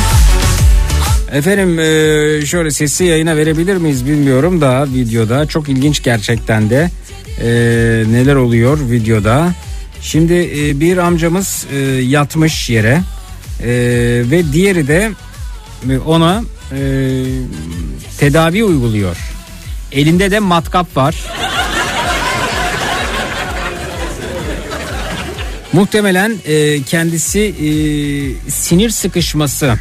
Efendim 1.32 1.80
e, 1.80 2.46
şöyle 2.46 2.72
sesi 2.72 3.04
yayına 3.04 3.38
verebilir 3.38 3.78
miyiz 3.78 4.06
bilmiyorum 4.06 4.62
da 4.62 4.86
videoda. 4.94 5.46
Çok 5.46 5.70
ilginç 5.70 6.04
gerçekten 6.04 6.70
de 6.70 6.90
E, 7.42 7.48
neler 8.12 8.36
oluyor 8.36 8.92
videoda. 8.92 9.52
Şimdi 10.02 10.34
e, 10.34 10.80
bir 10.80 10.98
amcamız 10.98 11.68
yatmış 12.02 12.70
yere 12.70 13.02
ve 14.32 14.54
diğeri 14.54 14.88
de 14.88 15.12
ona 16.06 16.44
tedavi 18.20 18.64
uyguluyor. 18.64 19.18
Elinde 19.92 20.32
de 20.32 20.40
matkap 20.40 20.98
var. 20.98 21.16
Muhtemelen 25.74 26.36
e, 26.46 26.84
kendisi 26.84 27.40
e, 27.40 27.70
sinir 28.52 28.90
sıkışması 28.90 29.74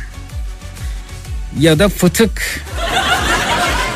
ya 1.60 1.78
da 1.78 1.88
fıtık 1.88 2.64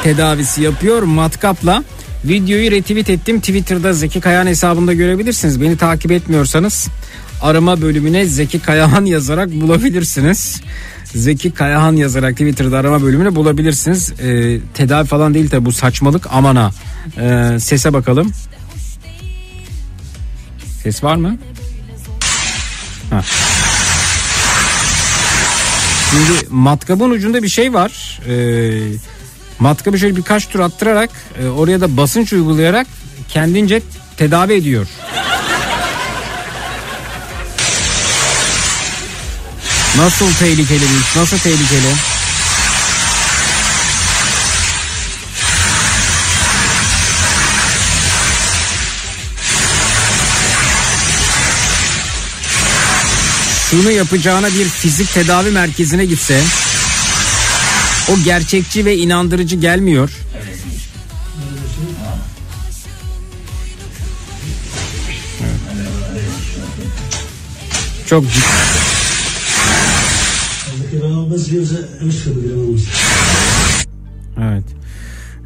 tedavisi 0.03 0.63
yapıyor 0.63 1.03
matkapla. 1.03 1.85
Videoyu 2.25 2.71
retweet 2.71 3.11
ettim 3.11 3.41
Twitter'da 3.41 3.93
Zeki 3.93 4.21
Kayahan 4.21 4.47
hesabında 4.47 4.93
görebilirsiniz. 4.93 5.61
Beni 5.61 5.77
takip 5.77 6.13
etmiyorsanız 6.13 6.89
arama 7.43 7.83
bölümüne 7.83 8.25
Zeki 8.27 8.59
Kayahan 8.59 9.05
yazarak 9.05 9.51
bulabilirsiniz. 9.51 10.61
Zeki 11.05 11.51
Kayahan 11.51 11.97
yazarak 11.97 12.33
Twitter'da 12.33 12.79
arama 12.79 13.03
bölümüne 13.03 13.35
bulabilirsiniz. 13.35 14.13
Ee, 14.21 14.59
tedavi 14.75 15.07
falan 15.07 15.35
değil 15.35 15.51
tabi 15.51 15.65
bu 15.65 15.73
saçmalık 15.73 16.27
aman 16.31 16.57
ha. 16.57 16.71
Ee, 17.19 17.61
sese 17.61 17.93
bakalım. 17.93 18.33
Ses 20.83 21.05
var 21.05 21.17
mı? 21.17 21.39
Ha. 23.11 23.23
Şimdi 26.11 26.47
matkabın 26.51 27.11
ucunda 27.11 27.43
bir 27.43 27.49
şey 27.49 27.75
var. 27.75 28.21
Ee, 28.29 28.81
matkabı 29.59 29.99
şöyle 29.99 30.17
birkaç 30.17 30.49
tur 30.49 30.61
attırarak 30.61 31.11
e, 31.43 31.49
oraya 31.49 31.81
da 31.81 31.97
basınç 31.97 32.33
uygulayarak 32.33 32.87
kendince 33.29 33.83
tedavi 34.17 34.53
ediyor. 34.53 34.87
Nasıl 39.97 40.33
tehlikeli? 40.33 40.85
Nasıl 41.17 41.39
tehlikeli? 41.39 42.10
Şunu 53.71 53.91
yapacağına 53.91 54.47
bir 54.47 54.69
fizik 54.69 55.15
tedavi 55.15 55.51
merkezine 55.51 56.05
gitse 56.05 56.43
o 58.13 58.25
gerçekçi 58.25 58.85
ve 58.85 58.97
inandırıcı 58.97 59.57
gelmiyor. 59.57 60.11
Çok 68.07 68.25
ciddi. 68.25 68.45
Evet. 74.43 74.65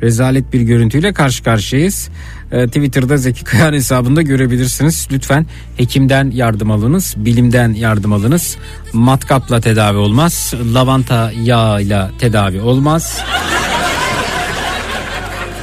Rezalet 0.03 0.53
bir 0.53 0.61
görüntüyle 0.61 1.13
karşı 1.13 1.45
karşıyayız. 1.45 2.09
Ee, 2.53 2.67
Twitter'da 2.67 3.17
Zeki 3.17 3.45
Kayan 3.45 3.73
hesabında 3.73 4.23
görebilirsiniz. 4.23 5.09
Lütfen 5.13 5.47
hekimden 5.77 6.31
yardım 6.31 6.71
alınız, 6.71 7.15
bilimden 7.17 7.73
yardım 7.73 8.13
alınız. 8.13 8.57
Matkapla 8.93 9.61
tedavi 9.61 9.99
olmaz, 9.99 10.55
lavanta 10.75 11.33
yağıyla 11.43 12.11
tedavi 12.19 12.61
olmaz. 12.61 13.21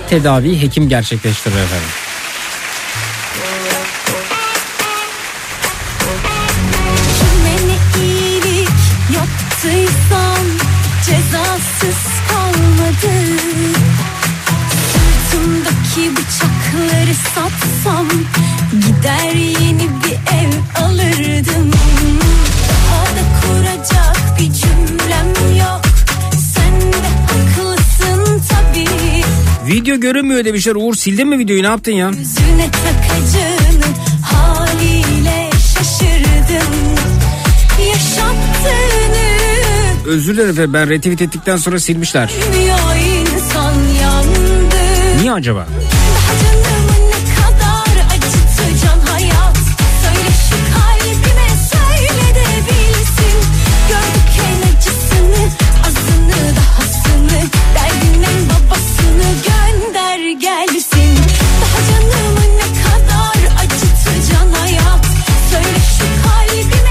Tedavi 0.09 0.61
hekim 0.61 0.89
gerçekleştirir 0.89 1.55
efendim. 1.55 2.00
satsam 17.35 18.07
Gider 18.71 19.33
yeni 19.35 19.79
bir 20.03 20.11
ev 20.11 20.83
alırdım. 20.83 21.71
Daha 22.69 23.05
kuracak 23.41 24.39
bir 24.39 24.53
cümlem 24.53 25.57
yok. 25.59 25.81
Sen 26.55 26.81
de 26.81 27.07
haklısın 27.27 28.41
tabii. 28.49 29.23
Video 29.67 29.99
görünmüyor 29.99 30.45
demişler. 30.45 30.75
Uğur 30.75 30.93
sildin 30.95 31.27
mi 31.27 31.39
videoyu? 31.39 31.63
Ne 31.63 31.67
yaptın 31.67 31.91
ya? 31.91 32.09
Yüzüne 32.09 32.69
takacağın 32.71 33.81
haliyle 34.23 35.49
şaşırdım. 35.73 36.73
Yaşattığını 37.89 39.21
Özür 40.05 40.33
dilerim 40.33 40.49
efendim. 40.49 40.73
Ben 40.73 40.89
retweet 40.89 41.21
ettikten 41.21 41.57
sonra 41.57 41.79
silmişler. 41.79 42.31
Niye 45.21 45.31
acaba? 45.33 45.67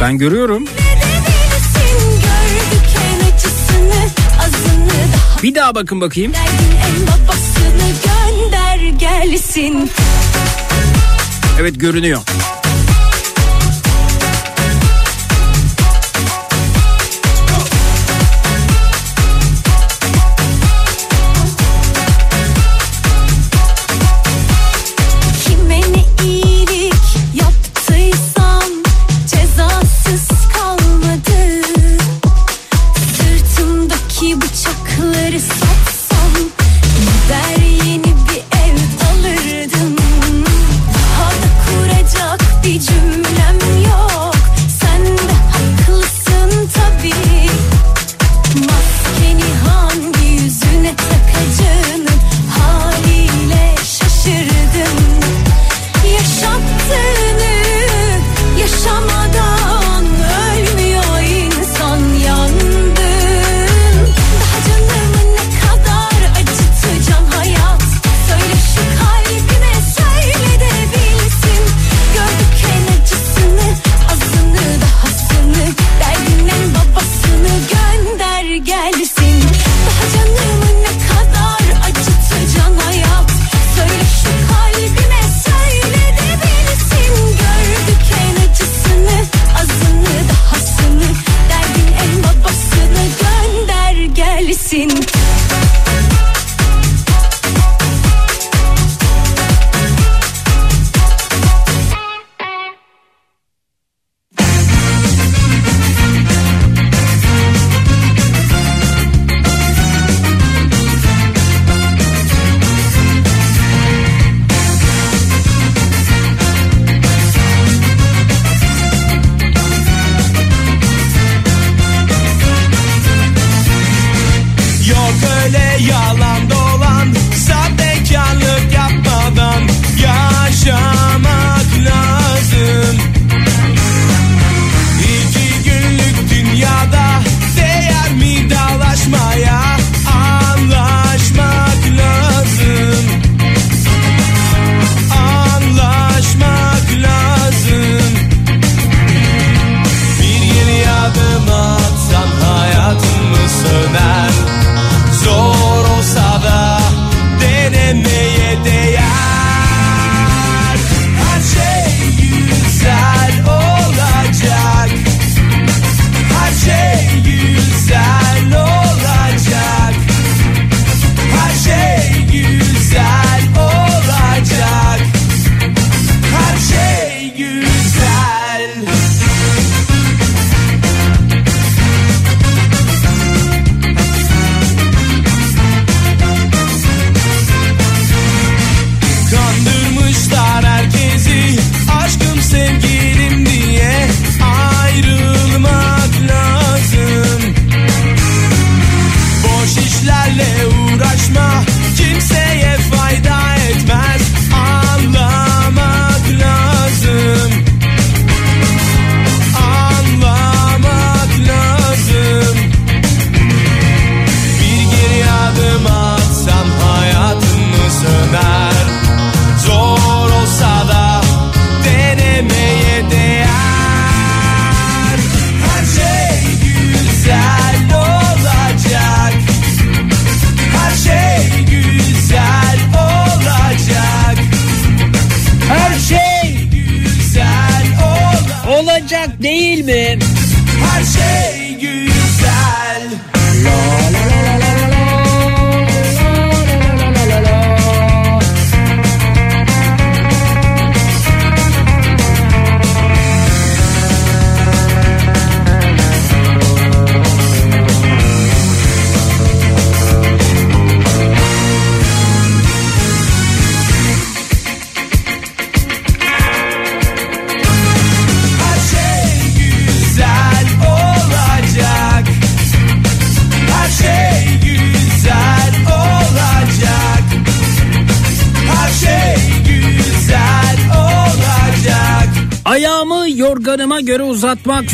Ben 0.00 0.18
görüyorum. 0.18 0.64
Bir 5.42 5.54
daha 5.54 5.74
bakın 5.74 6.00
bakayım. 6.00 6.32
Evet 11.60 11.80
görünüyor. 11.80 12.20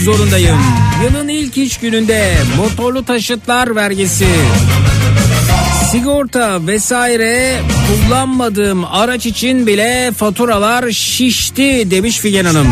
Zorundayım. 0.06 0.58
Yılın 1.04 1.28
ilk 1.28 1.58
iş 1.58 1.78
gününde 1.78 2.34
motorlu 2.56 3.04
taşıtlar 3.04 3.76
vergisi. 3.76 4.26
Sigorta 5.90 6.66
vesaire 6.66 7.60
kullanmadığım 7.88 8.84
araç 8.84 9.26
için 9.26 9.66
bile 9.66 10.12
faturalar 10.16 10.90
şişti 10.90 11.90
demiş 11.90 12.18
Figen 12.18 12.44
Hanım. 12.44 12.66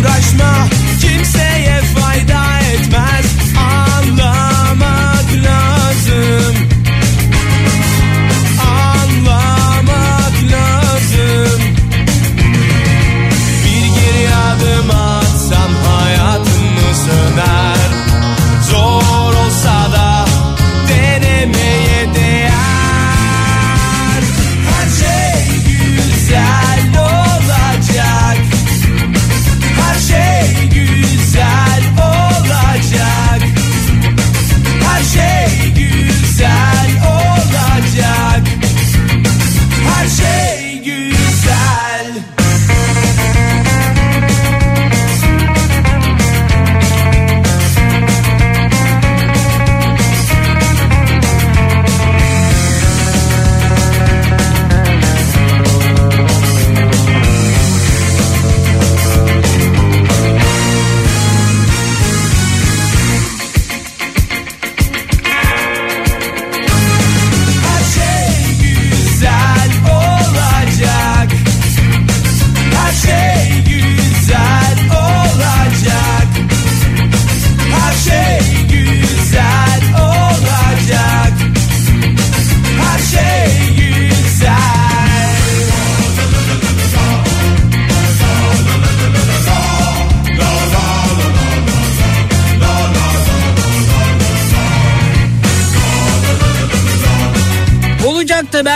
uğraşma 0.00 0.68
kimseye 1.00 1.53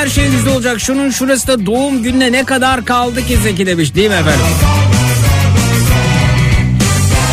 her 0.09 0.13
şey 0.13 0.31
güzel 0.31 0.55
olacak. 0.55 0.81
Şunun 0.81 1.11
şurası 1.11 1.47
da 1.47 1.67
doğum 1.67 2.03
gününe 2.03 2.33
ne 2.33 2.45
kadar 2.45 2.85
kaldı 2.85 3.27
ki 3.27 3.37
Zeki 3.37 3.67
demiş 3.67 3.95
değil 3.95 4.09
mi 4.09 4.15
efendim? 4.15 4.47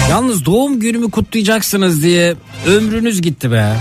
Yalnız 0.10 0.46
doğum 0.46 0.80
günümü 0.80 1.12
kutlayacaksınız 1.12 2.04
diye 2.04 2.36
ömrünüz 2.68 3.22
gitti 3.22 3.52
be. 3.52 3.74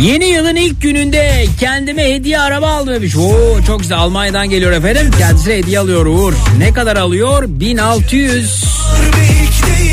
Yeni 0.00 0.24
yılın 0.24 0.56
ilk 0.56 0.82
gününde 0.82 1.29
kendime 1.60 2.14
hediye 2.14 2.40
araba 2.40 2.66
aldım 2.68 2.94
demiş. 2.94 3.16
Oo 3.16 3.62
çok 3.66 3.80
güzel 3.80 3.98
Almanya'dan 3.98 4.50
geliyor 4.50 4.72
efendim. 4.72 5.10
Kendisine 5.18 5.54
hediye 5.56 5.78
alıyor 5.78 6.06
Uğur. 6.06 6.32
Ne 6.58 6.72
kadar 6.72 6.96
alıyor? 6.96 7.42
1600 7.46 8.64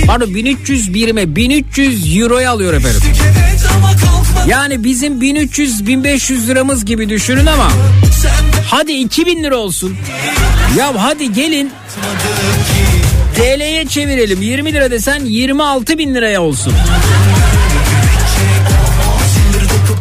Pardon 0.07 0.35
1300 0.35 0.93
birime 0.93 1.35
1300 1.35 2.17
euroya 2.17 2.51
alıyor 2.51 2.73
efendim. 2.73 3.01
Yani 4.47 4.83
bizim 4.83 5.21
1300-1500 5.21 6.47
liramız 6.47 6.85
gibi 6.85 7.09
düşünün 7.09 7.45
ama 7.45 7.71
hadi 8.65 8.91
2000 8.91 9.43
lira 9.43 9.55
olsun. 9.57 9.97
Ya 10.77 10.93
hadi 10.97 11.33
gelin 11.33 11.71
TL'ye 13.35 13.85
çevirelim 13.85 14.41
20 14.41 14.73
lira 14.73 14.91
desen 14.91 15.25
26 15.25 15.97
bin 15.97 16.15
liraya 16.15 16.41
olsun. 16.41 16.73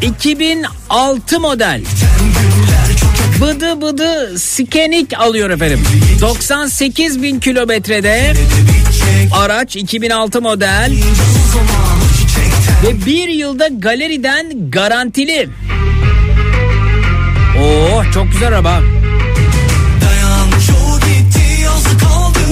2006 0.03 1.40
model. 1.40 1.82
Bıdı 3.40 3.80
bıdı 3.82 4.38
skenik 4.38 5.18
alıyor 5.18 5.51
efendim. 5.51 5.80
98 6.20 7.22
bin 7.22 7.40
kilometrede 7.40 8.34
Araç 9.32 9.76
2006 9.76 10.42
model. 10.42 10.92
Ve 12.84 13.07
bir 13.07 13.28
yılda 13.28 13.68
galeriden 13.68 14.70
garantili. 14.70 15.49
Oo 17.62 18.03
çok 18.14 18.32
güzel 18.32 18.49
araba. 18.49 18.82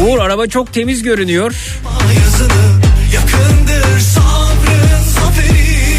Uğur 0.03 0.19
araba 0.19 0.47
çok 0.47 0.73
temiz 0.73 1.03
görünüyor. 1.03 1.55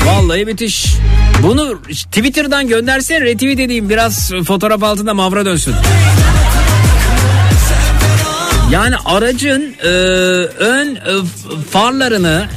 Vallahi 0.05 0.45
müthiş 0.45 0.95
Bunu 1.45 1.81
Twitter'dan 1.81 2.67
göndersen 2.67 3.21
retweet 3.21 3.59
edeyim 3.59 3.89
biraz 3.89 4.31
fotoğraf 4.47 4.83
altında 4.83 5.13
mavra 5.13 5.45
dönsün. 5.45 5.75
Yani 8.71 8.95
aracın 9.05 9.75
e, 9.83 9.87
ön 10.59 10.95
e, 10.95 10.99
farlarını 11.71 12.47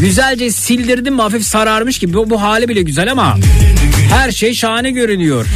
güzelce 0.00 0.50
sildirdim 0.50 1.18
hafif 1.18 1.46
sararmış 1.46 1.98
gibi 1.98 2.14
bu, 2.14 2.30
bu 2.30 2.42
hali 2.42 2.68
bile 2.68 2.82
güzel 2.82 3.12
ama 3.12 3.36
her 4.10 4.30
şey 4.30 4.54
şahane 4.54 4.90
görünüyor. 4.90 5.46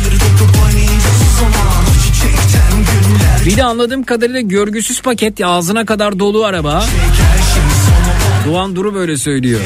Bir 3.46 3.56
de 3.56 3.64
anladığım 3.64 4.02
kadarıyla 4.02 4.40
görgüsüz 4.40 5.02
paket 5.02 5.44
ağzına 5.44 5.86
kadar 5.86 6.18
dolu 6.18 6.44
araba. 6.44 6.84
Doğan 8.46 8.76
Duru 8.76 8.94
böyle 8.94 9.16
söylüyor. 9.16 9.60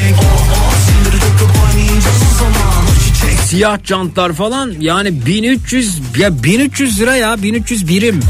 Siyah 3.52 3.78
jantlar 3.84 4.32
falan 4.32 4.72
yani 4.80 5.26
1300 5.26 5.98
ya 6.18 6.42
1300 6.42 7.00
lira 7.00 7.16
ya 7.16 7.42
1300 7.42 7.88
birim. 7.88 8.20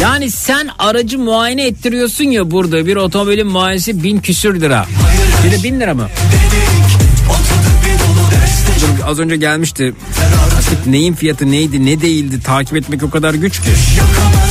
Yani 0.00 0.30
sen 0.30 0.68
aracı 0.78 1.18
muayene 1.18 1.66
ettiriyorsun 1.66 2.24
ya 2.24 2.50
burada 2.50 2.86
bir 2.86 2.96
otomobilin 2.96 3.46
muayenesi 3.46 4.02
bin 4.02 4.20
küsür 4.20 4.60
lira. 4.60 4.86
Bir 5.46 5.50
de 5.50 5.62
bin 5.62 5.80
lira 5.80 5.94
mı? 5.94 6.08
Dur, 8.80 9.04
az 9.06 9.18
önce 9.18 9.36
gelmişti. 9.36 9.94
Artık 10.58 10.86
neyin 10.86 11.14
fiyatı 11.14 11.50
neydi 11.50 11.86
ne 11.86 12.00
değildi 12.00 12.40
takip 12.42 12.76
etmek 12.76 13.02
o 13.02 13.10
kadar 13.10 13.34
güç 13.34 13.60
ki. 13.60 13.68
Beni 13.68 14.43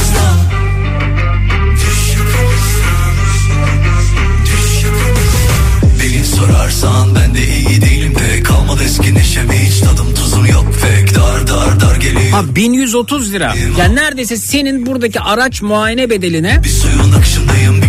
de 8.73 8.83
Kalmadı 8.83 8.83
eski 8.89 9.15
neşemi 9.15 9.53
hiç 9.53 9.79
tadım 9.79 10.13
tuzum 10.15 10.45
yok 10.45 10.65
pek 10.81 11.15
Dar 11.15 11.47
dar 11.47 11.79
dar 11.79 11.95
geliyor 11.95 12.31
Ha 12.31 12.55
1130 12.55 13.33
lira. 13.33 13.53
Yani 13.79 13.95
neredeyse 13.95 14.37
senin 14.37 14.85
buradaki 14.85 15.19
araç 15.19 15.61
muayene 15.61 16.09
bedeline 16.09 16.61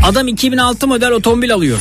adam 0.05 0.28
2006 0.28 0.87
model 0.87 1.11
otomobil 1.11 1.55
alıyor. 1.55 1.78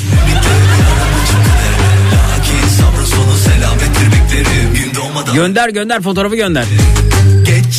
Gönder 5.34 5.70
gönder 5.70 6.02
fotoğrafı 6.02 6.36
gönder 6.36 6.66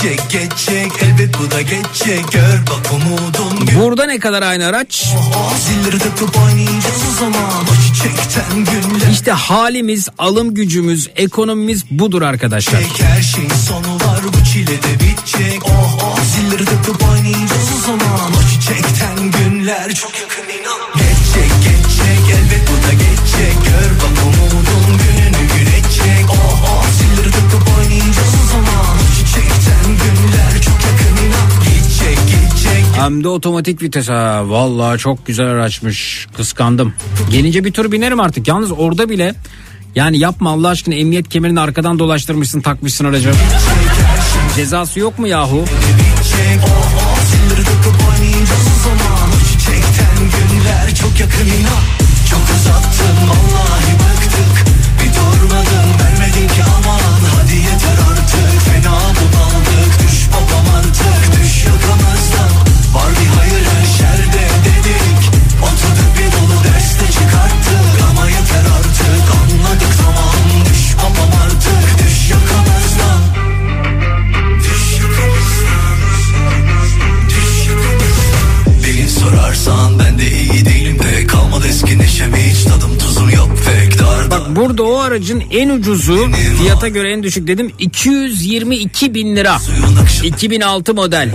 geçecek 0.04 0.30
geçecek 0.30 0.92
elbet 1.02 1.38
bu 1.38 1.50
da 1.50 1.62
geçecek 1.62 2.32
gör 2.32 2.60
bak 2.70 2.92
umudum 2.92 3.66
gör. 3.66 3.80
Burada 3.80 4.06
ne 4.06 4.18
kadar 4.18 4.42
aynı 4.42 4.66
araç? 4.66 5.04
İşte 9.12 9.32
halimiz, 9.32 10.08
alım 10.18 10.54
gücümüz, 10.54 11.10
ekonomimiz 11.16 11.84
budur 11.90 12.22
arkadaşlar. 12.22 12.80
Çek, 12.80 13.02
her 13.02 13.22
şeyin 13.22 13.48
sonu 13.48 13.94
var 13.94 14.20
bu 14.24 14.44
çile 14.44 14.82
de 14.82 14.94
bitecek. 14.94 15.62
Oh 15.64 15.98
oh 16.02 16.18
zilleri 16.20 16.64
takıp 16.64 17.02
oynayacağız 17.02 17.68
o 17.78 17.86
zaman 17.86 18.32
o 18.32 18.48
çiçekten 18.50 19.30
günler 19.30 19.94
çok 19.94 20.12
yakın 20.20 20.53
Hem 33.04 33.24
de 33.24 33.28
otomatik 33.28 33.82
vites 33.82 34.08
ha. 34.08 34.42
Vallahi 34.50 34.98
çok 34.98 35.26
güzel 35.26 35.46
araçmış. 35.46 36.26
Kıskandım. 36.36 36.94
Gelince 37.30 37.64
bir 37.64 37.72
tur 37.72 37.92
binerim 37.92 38.20
artık. 38.20 38.48
Yalnız 38.48 38.72
orada 38.72 39.08
bile 39.08 39.34
yani 39.94 40.18
yapma 40.18 40.50
Allah 40.50 40.68
aşkına 40.68 40.94
emniyet 40.94 41.28
kemerini 41.28 41.60
arkadan 41.60 41.98
dolaştırmışsın 41.98 42.60
takmışsın 42.60 43.04
aracı. 43.04 43.32
Cezası 44.56 45.00
yok 45.00 45.18
mu 45.18 45.28
yahu? 45.28 45.64
Çok 51.00 51.20
yakın 51.20 51.46
inan 51.46 51.84
Çok 52.30 52.40
uzattın 52.56 53.28
vallahi 53.28 53.53
burada 84.56 84.82
o 84.82 84.98
aracın 84.98 85.42
en 85.50 85.68
ucuzu 85.68 86.30
fiyata 86.58 86.88
göre 86.88 87.12
en 87.12 87.22
düşük 87.22 87.46
dedim 87.46 87.72
222 87.78 89.14
bin 89.14 89.36
lira. 89.36 89.58
2006 90.24 90.94
model. 90.94 91.30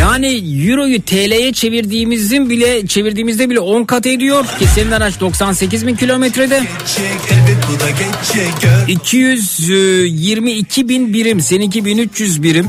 Yani 0.00 0.26
euroyu 0.68 1.02
TL'ye 1.02 1.52
çevirdiğimizin 1.52 2.50
bile 2.50 2.86
çevirdiğimizde 2.86 3.50
bile 3.50 3.60
10 3.60 3.84
kat 3.84 4.06
ediyor. 4.06 4.44
Ki 4.44 4.66
senin 4.74 4.90
araç 4.90 5.20
98 5.20 5.86
bin 5.86 5.96
kilometrede. 5.96 6.62
Geçecek 6.78 7.12
elbet 7.30 7.56
bu 7.68 7.80
da 7.80 7.90
geçecek 7.90 8.52
gör 8.62 8.88
222 8.88 10.88
bin 10.88 11.12
birim 11.12 11.40
seninki 11.40 11.84
1300 11.84 12.42
birim. 12.42 12.66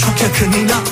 Çok 0.00 0.20
yakın 0.22 0.52
inan 0.52 0.82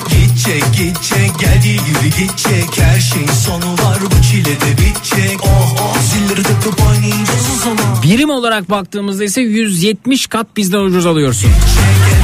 Gidecek 0.49 0.73
gidecek. 0.73 1.39
Geldiği 1.39 1.77
gibi 1.77 2.09
gidecek. 2.17 2.79
Her 2.79 2.99
şeyin 2.99 3.27
sonu 3.27 3.73
var 3.73 3.97
bu 4.01 4.23
çile 4.23 4.45
de 4.45 4.71
bitecek. 4.71 5.39
Oh 5.43 5.75
oh. 5.81 5.97
Zilleri 6.01 6.43
takıp 6.43 6.87
oynayacağız 6.87 7.47
o 7.55 7.59
zaman. 7.63 8.03
Birim 8.03 8.29
olarak 8.29 8.69
baktığımızda 8.69 9.23
ise 9.23 9.41
170 9.41 10.27
kat 10.27 10.47
bizden 10.57 10.79
ucuz 10.79 11.05
alıyorsun. 11.05 11.49
Çek 11.49 12.18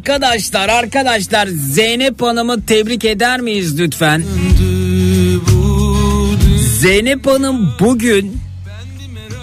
Arkadaşlar 0.00 0.68
arkadaşlar 0.68 1.46
Zeynep 1.46 2.22
Hanım'ı 2.22 2.66
tebrik 2.66 3.04
eder 3.04 3.40
miyiz 3.40 3.80
lütfen? 3.80 4.24
Zeynep 6.78 7.26
Hanım 7.26 7.74
bugün 7.80 8.38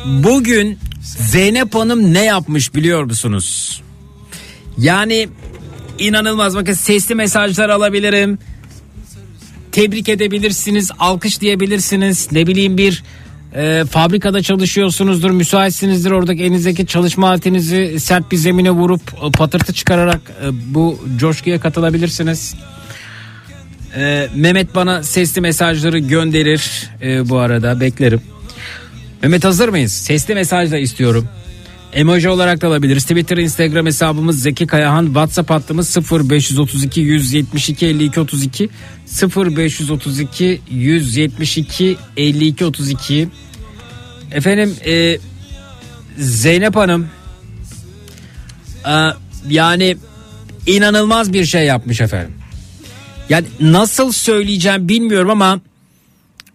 bugün 0.05 0.80
Zeynep 1.01 1.76
Hanım 1.76 2.14
ne 2.14 2.24
yapmış 2.24 2.76
biliyor 2.76 3.03
musunuz? 3.03 3.82
Yani 4.78 5.30
inanılmaz 5.99 6.55
bakın 6.55 6.74
sesli 6.74 7.16
mesajlar 7.16 7.70
alabilirim. 7.70 8.39
Tebrik 9.72 10.10
edebilirsiniz, 10.10 10.91
alkış 10.99 11.41
diyebilirsiniz. 11.41 12.28
Ne 12.32 12.47
bileyim 12.47 12.78
bir 12.78 13.03
e, 13.58 13.86
fabrikada 13.86 14.41
çalışıyorsunuzdur, 14.41 15.32
müsaitsinizdir. 15.32 16.12
Oradaki 16.12 16.43
elinizdeki 16.43 16.86
çalışma 16.86 17.30
aletinizi 17.30 17.99
sert 17.99 18.32
bir 18.32 18.38
zemine 18.38 18.72
vurup 18.72 19.01
e, 19.28 19.32
patırtı 19.32 19.74
çıkararak 19.74 20.22
e, 20.43 20.74
bu 20.74 20.99
coşkuya 21.18 21.60
katılabilirsiniz. 21.60 22.55
E, 23.95 24.28
Mehmet 24.36 24.76
bana 24.76 25.03
sesli 25.03 25.41
mesajları 25.41 25.99
gönderir 25.99 26.89
e, 27.01 27.30
bu 27.30 27.38
arada 27.38 27.80
beklerim. 27.80 28.22
Mehmet 29.22 29.43
hazır 29.43 29.70
mıyız? 29.70 29.93
Sesli 29.93 30.36
mesaj 30.36 30.72
da 30.72 30.78
istiyorum. 30.78 31.28
Emoji 31.93 32.30
olarak 32.30 32.62
da 32.62 32.68
alabiliriz. 32.68 33.03
Twitter, 33.03 33.38
Instagram 33.38 33.86
hesabımız 33.86 34.41
Zeki 34.41 34.68
Kayahan. 34.68 35.05
WhatsApp 35.05 35.49
hattımız 35.49 35.97
0532 36.12 37.01
172 37.01 37.86
52 37.86 38.20
32 38.20 38.70
0532 39.36 40.62
172 40.72 41.97
52 42.18 42.66
32 42.66 43.28
Efendim 44.32 44.75
e, 44.86 45.17
Zeynep 46.17 46.75
Hanım 46.75 47.09
e, 48.88 49.09
yani 49.49 49.97
inanılmaz 50.65 51.34
bir 51.34 51.45
şey 51.45 51.65
yapmış 51.65 52.01
efendim. 52.01 52.34
Yani 53.30 53.47
nasıl 53.59 54.11
söyleyeceğim 54.11 54.89
bilmiyorum 54.89 55.30
ama 55.30 55.61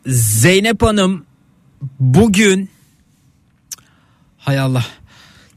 Zeynep 0.07 0.83
Hanım 0.83 1.25
bugün 2.01 2.71
hay 4.39 4.59
Allah 4.59 4.87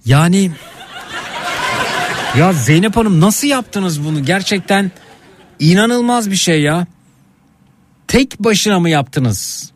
yani 0.06 0.52
ya 2.38 2.54
Zeynep 2.54 2.96
Hanım 2.98 3.22
nasıl 3.22 3.48
yaptınız 3.48 4.06
bunu 4.06 4.26
gerçekten 4.26 4.92
inanılmaz 5.60 6.32
bir 6.32 6.36
şey 6.36 6.62
ya. 6.62 6.88
Tek 8.08 8.40
başına 8.40 8.80
mı 8.80 8.90
yaptınız? 8.90 9.72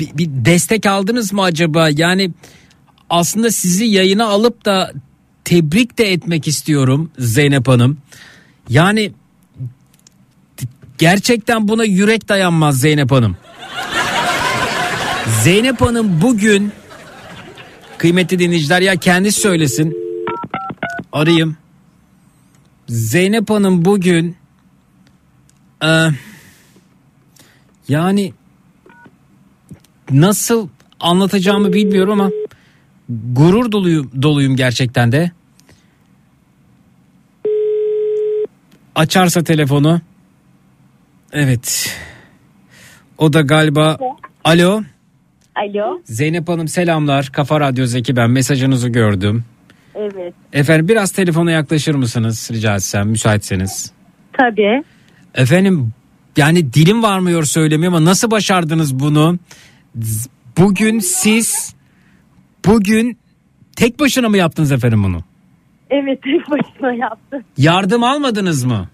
Bir, 0.00 0.18
bir 0.18 0.28
destek 0.28 0.86
aldınız 0.86 1.32
mı 1.32 1.42
acaba? 1.42 1.88
Yani 1.88 2.30
aslında 3.10 3.50
sizi 3.50 3.84
yayına 3.84 4.26
alıp 4.26 4.64
da 4.64 4.92
tebrik 5.44 5.98
de 5.98 6.12
etmek 6.12 6.48
istiyorum 6.48 7.10
Zeynep 7.18 7.68
Hanım. 7.68 7.98
Yani 8.68 9.12
gerçekten 10.98 11.68
buna 11.68 11.84
yürek 11.84 12.28
dayanmaz 12.28 12.80
Zeynep 12.80 13.10
Hanım. 13.10 13.36
Zeynep 15.42 15.80
Hanım 15.80 16.22
bugün 16.22 16.72
kıymetli 17.98 18.38
dinleyiciler 18.38 18.80
ya 18.80 18.96
kendisi 18.96 19.40
söylesin. 19.40 19.96
Arayayım. 21.12 21.56
Zeynep 22.88 23.50
Hanım 23.50 23.84
bugün 23.84 24.36
e, 25.84 26.08
yani 27.88 28.32
nasıl 30.12 30.68
anlatacağımı 31.00 31.72
bilmiyorum 31.72 32.20
ama 32.20 32.30
gurur 33.08 33.72
doluyum, 33.72 34.10
doluyum 34.22 34.56
gerçekten 34.56 35.12
de. 35.12 35.30
Açarsa 38.94 39.44
telefonu. 39.44 40.00
Evet. 41.32 41.96
O 43.18 43.32
da 43.32 43.40
galiba 43.40 43.98
Alo. 44.44 44.82
Alo. 45.56 46.00
Zeynep 46.04 46.48
Hanım 46.48 46.68
selamlar. 46.68 47.30
Kafa 47.32 47.60
Radyo 47.60 47.86
Zeki 47.86 48.16
ben 48.16 48.30
mesajınızı 48.30 48.88
gördüm. 48.88 49.44
Evet. 49.94 50.34
Efendim 50.52 50.88
biraz 50.88 51.12
telefona 51.12 51.50
yaklaşır 51.50 51.94
mısınız 51.94 52.50
rica 52.52 52.74
etsem 52.74 53.08
müsaitseniz. 53.08 53.92
Tabii. 54.32 54.82
Efendim 55.34 55.92
yani 56.36 56.72
dilim 56.72 57.02
varmıyor 57.02 57.44
söylemiyor 57.44 57.92
ama 57.92 58.04
nasıl 58.04 58.30
başardınız 58.30 59.00
bunu? 59.00 59.38
Bugün 60.58 60.98
siz 60.98 61.74
bugün 62.66 63.18
tek 63.76 64.00
başına 64.00 64.28
mı 64.28 64.36
yaptınız 64.36 64.72
efendim 64.72 65.04
bunu? 65.04 65.20
Evet 65.90 66.22
tek 66.24 66.50
başına 66.50 66.92
yaptım. 66.92 67.44
Yardım 67.58 68.04
almadınız 68.04 68.64
mı? 68.64 68.88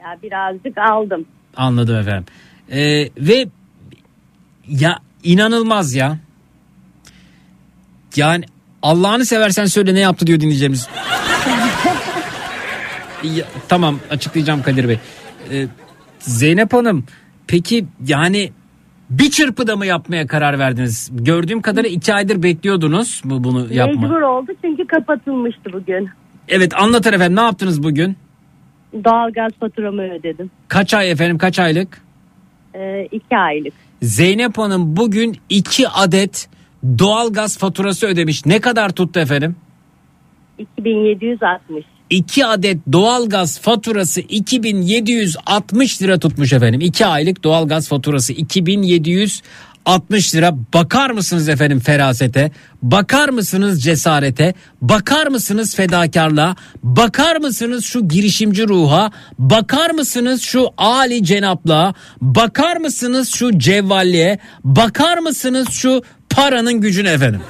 Ya 0.00 0.18
birazcık 0.22 0.78
aldım. 0.78 1.24
Anladım 1.56 1.96
efendim. 1.96 2.24
Ee, 2.70 3.08
ve 3.18 3.46
ya 4.68 4.98
inanılmaz 5.22 5.94
ya. 5.94 6.18
Yani 8.16 8.44
Allah'ını 8.82 9.24
seversen 9.24 9.64
söyle 9.64 9.94
ne 9.94 10.00
yaptı 10.00 10.26
diyor 10.26 10.40
dinleyeceğimiz. 10.40 10.88
Ya, 13.22 13.44
tamam 13.68 13.98
açıklayacağım 14.10 14.62
Kadir 14.62 14.88
Bey. 14.88 14.98
Ee, 15.50 15.66
Zeynep 16.18 16.72
Hanım 16.72 17.04
peki 17.46 17.84
yani 18.06 18.52
bir 19.18 19.30
çırpıda 19.30 19.76
mı 19.76 19.86
yapmaya 19.86 20.26
karar 20.26 20.58
verdiniz? 20.58 21.10
Gördüğüm 21.12 21.62
kadarıyla 21.62 21.96
iki 21.96 22.14
aydır 22.14 22.42
bekliyordunuz 22.42 23.22
bu 23.24 23.44
bunu 23.44 23.74
yapma. 23.74 24.00
Mecbur 24.02 24.20
oldu 24.20 24.52
çünkü 24.64 24.86
kapatılmıştı 24.86 25.72
bugün. 25.72 26.08
Evet 26.48 26.74
anlatın 26.80 27.12
efendim 27.12 27.36
ne 27.36 27.40
yaptınız 27.40 27.82
bugün? 27.82 28.16
Doğalgaz 29.04 29.52
faturamı 29.60 30.02
ödedim. 30.02 30.50
Kaç 30.68 30.94
ay 30.94 31.10
efendim 31.10 31.38
kaç 31.38 31.58
aylık? 31.58 32.02
Ee, 32.74 33.08
iki 33.12 33.36
aylık. 33.36 33.74
Zeynep 34.02 34.58
Hanım 34.58 34.96
bugün 34.96 35.36
iki 35.48 35.88
adet 35.88 36.48
doğalgaz 36.98 37.58
faturası 37.58 38.06
ödemiş. 38.06 38.46
Ne 38.46 38.60
kadar 38.60 38.90
tuttu 38.90 39.20
efendim? 39.20 39.56
2760. 40.58 41.84
2 42.12 42.46
adet 42.46 42.78
doğalgaz 42.92 43.58
faturası 43.58 44.20
2760 44.20 46.02
lira 46.02 46.18
tutmuş 46.18 46.52
efendim. 46.52 46.80
2 46.80 47.06
aylık 47.06 47.44
doğalgaz 47.44 47.88
faturası 47.88 48.32
2760 48.32 50.34
lira. 50.34 50.54
Bakar 50.74 51.10
mısınız 51.10 51.48
efendim 51.48 51.80
ferasete? 51.80 52.50
Bakar 52.82 53.28
mısınız 53.28 53.82
cesarete? 53.82 54.54
Bakar 54.82 55.26
mısınız 55.26 55.76
fedakarlığa? 55.76 56.56
Bakar 56.82 57.36
mısınız 57.36 57.84
şu 57.84 58.08
girişimci 58.08 58.68
ruha? 58.68 59.10
Bakar 59.38 59.90
mısınız 59.90 60.42
şu 60.42 60.68
Ali 60.78 61.24
cenaplığa? 61.24 61.94
Bakar 62.20 62.76
mısınız 62.76 63.34
şu 63.34 63.58
cevvalliğe? 63.58 64.38
Bakar 64.64 65.18
mısınız 65.18 65.68
şu 65.70 66.02
paranın 66.30 66.80
gücüne 66.80 67.10
efendim? 67.10 67.40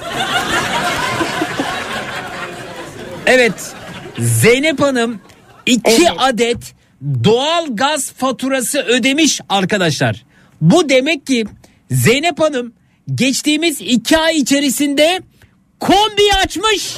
Evet. 3.25 3.73
Zeynep 4.19 4.81
Hanım 4.81 5.19
iki 5.65 6.11
adet 6.11 6.73
doğal 7.23 7.75
gaz 7.75 8.11
faturası 8.11 8.81
ödemiş 8.81 9.41
arkadaşlar. 9.49 10.23
Bu 10.61 10.89
demek 10.89 11.27
ki 11.27 11.45
Zeynep 11.91 12.39
Hanım 12.39 12.73
geçtiğimiz 13.15 13.81
iki 13.81 14.17
ay 14.17 14.37
içerisinde 14.37 15.21
kombi 15.79 16.33
açmış. 16.43 16.97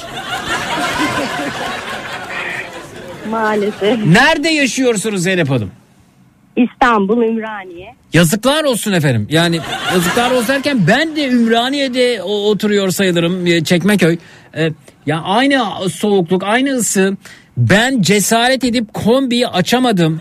Maalesef. 3.30 4.06
Nerede 4.06 4.48
yaşıyorsunuz 4.48 5.22
Zeynep 5.22 5.50
Hanım? 5.50 5.70
İstanbul, 6.56 7.22
Ümraniye. 7.22 7.94
Yazıklar 8.12 8.64
olsun 8.64 8.92
efendim. 8.92 9.26
Yani 9.30 9.60
yazıklar 9.94 10.30
olsun 10.30 10.48
derken 10.48 10.86
ben 10.88 11.16
de 11.16 11.28
Ümraniye'de 11.28 12.22
oturuyor 12.22 12.90
sayılırım 12.90 13.46
e, 13.46 13.64
Çekmeköy. 13.64 14.18
E, 14.56 14.70
ya 15.06 15.22
aynı 15.22 15.88
soğukluk, 15.90 16.42
aynı 16.44 16.70
ısı. 16.70 17.16
Ben 17.56 18.02
cesaret 18.02 18.64
edip 18.64 18.94
kombiyi 18.94 19.48
açamadım. 19.48 20.20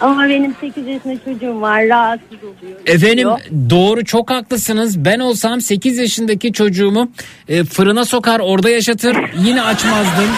Ama 0.00 0.28
benim 0.28 0.54
8 0.60 0.86
yaşında 0.86 1.14
çocuğum 1.24 1.60
var. 1.60 1.88
Rahatsız 1.88 2.38
oluyor. 2.38 2.78
Efendim 2.86 3.18
Üşüyor. 3.18 3.40
doğru 3.70 4.04
çok 4.04 4.30
haklısınız. 4.30 5.04
Ben 5.04 5.18
olsam 5.20 5.60
8 5.60 5.98
yaşındaki 5.98 6.52
çocuğumu 6.52 7.10
e, 7.48 7.64
fırına 7.64 8.04
sokar 8.04 8.40
orada 8.40 8.70
yaşatır 8.70 9.16
yine 9.46 9.62
açmazdım. 9.62 10.28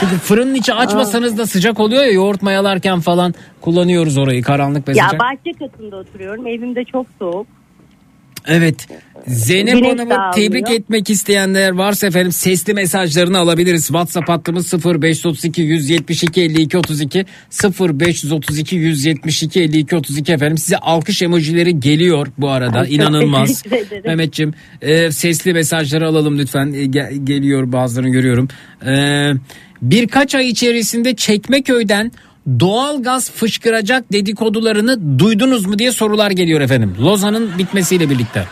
Çünkü 0.00 0.14
fırının 0.16 0.54
içi 0.54 0.74
açmasanız 0.74 1.38
da 1.38 1.46
sıcak 1.46 1.80
oluyor 1.80 2.02
ya 2.04 2.10
yoğurt 2.10 2.42
mayalarken 2.42 3.00
falan 3.00 3.34
kullanıyoruz 3.60 4.18
orayı 4.18 4.42
karanlık 4.42 4.88
ve 4.88 4.92
Ya 4.96 5.04
sıcak. 5.04 5.20
bahçe 5.20 5.52
katında 5.58 5.96
oturuyorum. 5.96 6.46
Evimde 6.46 6.84
çok 6.84 7.06
soğuk. 7.18 7.46
Evet. 8.48 8.88
Zeynep 9.26 9.74
Güneş 9.74 9.90
Hanım'ı 9.90 10.16
tebrik 10.34 10.70
etmek 10.70 11.10
isteyenler 11.10 11.70
varsa 11.70 12.06
efendim 12.06 12.32
sesli 12.32 12.74
mesajlarını 12.74 13.38
alabiliriz. 13.38 13.86
WhatsApp 13.86 14.28
hattımız 14.28 14.72
0532 14.84 15.62
172 15.62 16.42
52 16.42 16.78
32 16.78 17.24
0532 17.80 18.76
172 18.76 19.60
52 19.60 19.96
32 19.96 20.32
efendim. 20.32 20.58
Size 20.58 20.76
alkış 20.76 21.22
emojileri 21.22 21.80
geliyor 21.80 22.26
bu 22.38 22.48
arada. 22.50 22.78
Ay, 22.78 22.94
İnanılmaz. 22.94 23.62
Mehmetçim 24.04 24.54
e, 24.82 25.10
sesli 25.10 25.52
mesajları 25.52 26.06
alalım 26.08 26.38
lütfen. 26.38 26.72
E, 26.72 26.84
ge- 26.84 27.24
geliyor 27.24 27.72
bazılarını 27.72 28.10
görüyorum. 28.10 28.48
E, 28.86 29.32
birkaç 29.82 30.34
ay 30.34 30.48
içerisinde 30.48 31.16
Çekmeköy'den 31.16 32.12
doğal 32.60 33.02
gaz 33.02 33.30
fışkıracak 33.30 34.12
dedikodularını 34.12 35.18
duydunuz 35.18 35.66
mu 35.66 35.78
diye 35.78 35.92
sorular 35.92 36.30
geliyor 36.30 36.60
efendim. 36.60 36.94
Lozan'ın 37.00 37.58
bitmesiyle 37.58 38.10
birlikte. 38.10 38.44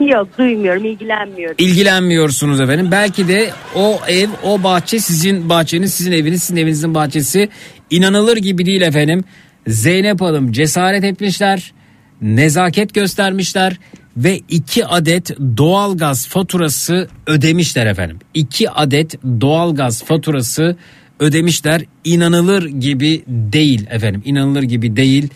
Yok 0.00 0.28
duymuyorum, 0.38 0.84
ilgilenmiyorum. 0.84 1.56
İlgilenmiyorsunuz 1.58 2.60
efendim. 2.60 2.88
Belki 2.90 3.28
de 3.28 3.50
o 3.74 3.98
ev, 4.08 4.28
o 4.42 4.62
bahçe 4.62 4.98
sizin 4.98 5.48
bahçeniz, 5.48 5.94
sizin 5.94 6.12
eviniz, 6.12 6.42
sizin 6.42 6.56
evinizin 6.56 6.94
bahçesi. 6.94 7.48
İnanılır 7.90 8.36
gibi 8.36 8.66
değil 8.66 8.82
efendim. 8.82 9.24
Zeynep 9.66 10.20
Hanım 10.20 10.52
cesaret 10.52 11.04
etmişler, 11.04 11.72
nezaket 12.20 12.94
göstermişler 12.94 13.78
ve 14.16 14.40
iki 14.48 14.86
adet 14.86 15.38
doğalgaz 15.56 16.28
faturası 16.28 17.08
ödemişler 17.26 17.86
efendim. 17.86 18.18
İki 18.34 18.70
adet 18.70 19.22
doğalgaz 19.40 20.04
faturası 20.04 20.76
ödemişler. 21.20 21.82
İnanılır 22.04 22.66
gibi 22.66 23.24
değil 23.28 23.86
efendim. 23.90 24.22
İnanılır 24.24 24.62
gibi 24.62 24.96
değil. 24.96 25.28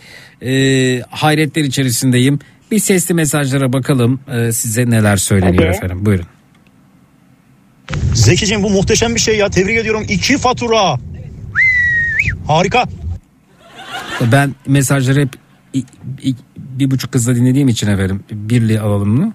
Ee, 0.42 1.02
hayretler 1.10 1.64
içerisindeyim. 1.64 2.38
Bir 2.70 2.78
sesli 2.78 3.14
mesajlara 3.14 3.72
bakalım 3.72 4.20
ee, 4.32 4.52
size 4.52 4.90
neler 4.90 5.16
söyleniyor 5.16 5.66
Hadi. 5.66 5.76
efendim. 5.76 6.06
Buyurun. 6.06 6.26
Zekiciğim 8.14 8.62
bu 8.62 8.70
muhteşem 8.70 9.14
bir 9.14 9.20
şey 9.20 9.36
ya. 9.36 9.48
Tebrik 9.50 9.76
ediyorum. 9.76 10.04
İki 10.08 10.38
fatura. 10.38 10.98
Harika. 12.46 12.84
Ben 14.32 14.54
mesajları 14.66 15.20
hep 15.20 15.28
bir 16.56 16.90
buçuk 16.90 17.14
hızla 17.14 17.36
dinlediğim 17.36 17.68
için 17.68 17.86
efendim 17.86 18.24
birliği 18.30 18.80
alalım 18.80 19.08
mı? 19.08 19.32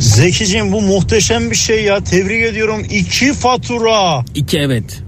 Zekiciğim 0.00 0.72
bu 0.72 0.80
muhteşem 0.80 1.50
bir 1.50 1.56
şey 1.56 1.84
ya. 1.84 2.04
Tebrik 2.04 2.44
ediyorum. 2.44 2.86
İki 2.90 3.32
fatura. 3.32 4.24
İki 4.34 4.58
evet. 4.58 5.02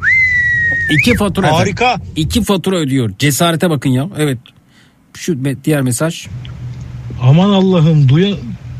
İki 0.92 1.14
fatura 1.16 1.46
efendim. 1.46 1.64
Harika. 1.64 1.96
İki 2.16 2.44
fatura 2.44 2.76
ödüyor. 2.76 3.10
Cesarete 3.18 3.70
bakın 3.70 3.90
ya. 3.90 4.08
Evet. 4.18 4.38
Şu 5.14 5.38
diğer 5.64 5.82
mesaj. 5.82 6.26
Aman 7.22 7.50
Allah'ım 7.50 8.08
duya, 8.08 8.36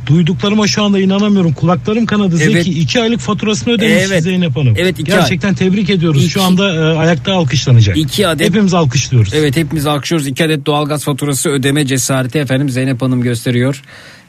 duyduklarıma 0.06 0.66
şu 0.66 0.82
anda 0.82 0.98
inanamıyorum. 0.98 1.52
Kulaklarım 1.52 2.06
kanadı. 2.06 2.36
Evet. 2.42 2.52
Zeki 2.64 2.80
iki 2.80 3.00
aylık 3.02 3.20
faturasını 3.20 3.72
ödemiş 3.74 4.04
Evet. 4.08 4.22
Zeynep 4.22 4.56
Hanım. 4.56 4.74
Evet, 4.78 4.98
iki 4.98 5.04
Gerçekten 5.10 5.54
tebrik 5.54 5.90
ediyoruz. 5.90 6.22
İki- 6.24 6.30
Şu 6.32 6.42
anda 6.42 6.74
e, 6.74 6.98
ayakta 6.98 7.32
alkışlanacak. 7.34 7.96
İki 7.96 8.28
adet- 8.28 8.46
Hepimiz 8.48 8.74
alkışlıyoruz. 8.74 9.34
Evet 9.34 9.56
hepimiz 9.56 9.86
alkışlıyoruz. 9.86 10.26
İki 10.26 10.44
adet 10.44 10.66
doğalgaz 10.66 11.04
faturası 11.04 11.48
ödeme 11.50 11.86
cesareti 11.86 12.38
efendim 12.38 12.68
Zeynep 12.70 13.02
Hanım 13.02 13.22
gösteriyor. 13.22 13.82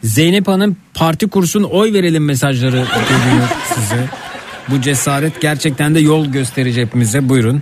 Zeynep 0.04 0.48
Hanım 0.48 0.76
parti 0.94 1.28
kursun 1.28 1.64
oy 1.64 1.94
verelim 1.94 2.26
mesajları 2.26 2.72
geliyor 3.10 3.48
size. 3.76 4.10
Bu 4.70 4.82
cesaret 4.82 5.42
gerçekten 5.42 5.96
de 5.96 6.00
yol 6.00 6.26
gösterici 6.26 6.82
hepimize. 6.82 7.30
Buyurun. 7.30 7.62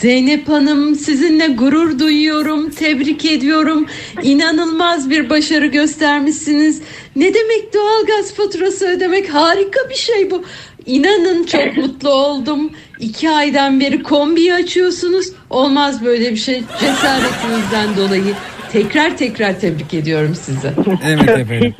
Zeynep 0.00 0.48
Hanım 0.48 0.94
sizinle 0.94 1.46
gurur 1.46 1.98
duyuyorum, 1.98 2.70
tebrik 2.70 3.24
ediyorum. 3.24 3.86
İnanılmaz 4.22 5.10
bir 5.10 5.30
başarı 5.30 5.66
göstermişsiniz. 5.66 6.82
Ne 7.16 7.34
demek 7.34 7.74
doğalgaz 7.74 8.34
faturası 8.34 8.88
ödemek 8.88 9.34
harika 9.34 9.90
bir 9.90 9.94
şey 9.94 10.30
bu. 10.30 10.44
İnanın 10.86 11.44
çok 11.44 11.76
mutlu 11.76 12.10
oldum. 12.10 12.70
İki 13.00 13.30
aydan 13.30 13.80
beri 13.80 14.02
kombiyi 14.02 14.54
açıyorsunuz. 14.54 15.26
Olmaz 15.50 16.04
böyle 16.04 16.30
bir 16.30 16.36
şey 16.36 16.62
cesaretinizden 16.80 17.96
dolayı. 17.96 18.34
Tekrar 18.72 19.16
tekrar 19.16 19.60
tebrik 19.60 19.94
ediyorum 19.94 20.34
sizi. 20.44 20.72
Evet 21.04 21.28
efendim. 21.28 21.74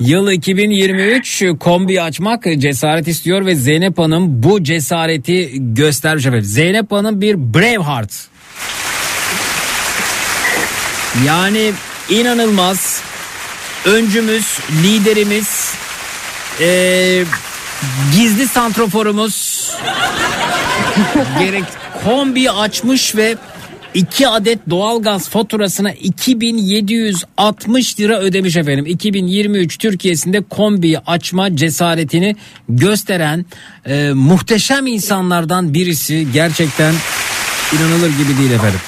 Yıl 0.00 0.30
2023 0.30 1.44
kombi 1.60 2.02
açmak 2.02 2.44
cesaret 2.58 3.08
istiyor 3.08 3.46
ve 3.46 3.54
Zeynep 3.54 3.98
Hanım 3.98 4.42
bu 4.42 4.62
cesareti 4.62 5.50
göstermiş 5.56 6.26
efendim. 6.26 6.44
Zeynep 6.44 6.92
Hanım 6.92 7.20
bir 7.20 7.36
Braveheart. 7.54 8.12
Yani 11.26 11.72
inanılmaz 12.10 13.02
öncümüz, 13.84 14.58
liderimiz, 14.84 15.74
eee, 16.60 17.24
gizli 18.16 18.48
santroforumuz 18.48 19.70
gerek 21.38 21.64
kombi 22.04 22.50
açmış 22.50 23.16
ve 23.16 23.36
2 23.94 24.28
adet 24.28 24.58
doğalgaz 24.70 25.28
faturasına 25.28 25.92
2760 25.92 28.00
lira 28.00 28.20
ödemiş 28.20 28.56
efendim. 28.56 28.86
2023 28.86 29.78
Türkiye'sinde 29.78 30.42
kombi 30.50 30.98
açma 31.06 31.56
cesaretini 31.56 32.36
gösteren 32.68 33.46
e, 33.86 34.10
muhteşem 34.14 34.86
insanlardan 34.86 35.74
birisi 35.74 36.26
gerçekten 36.32 36.94
inanılır 37.72 38.08
gibi 38.08 38.38
değil 38.38 38.50
efendim. 38.50 38.80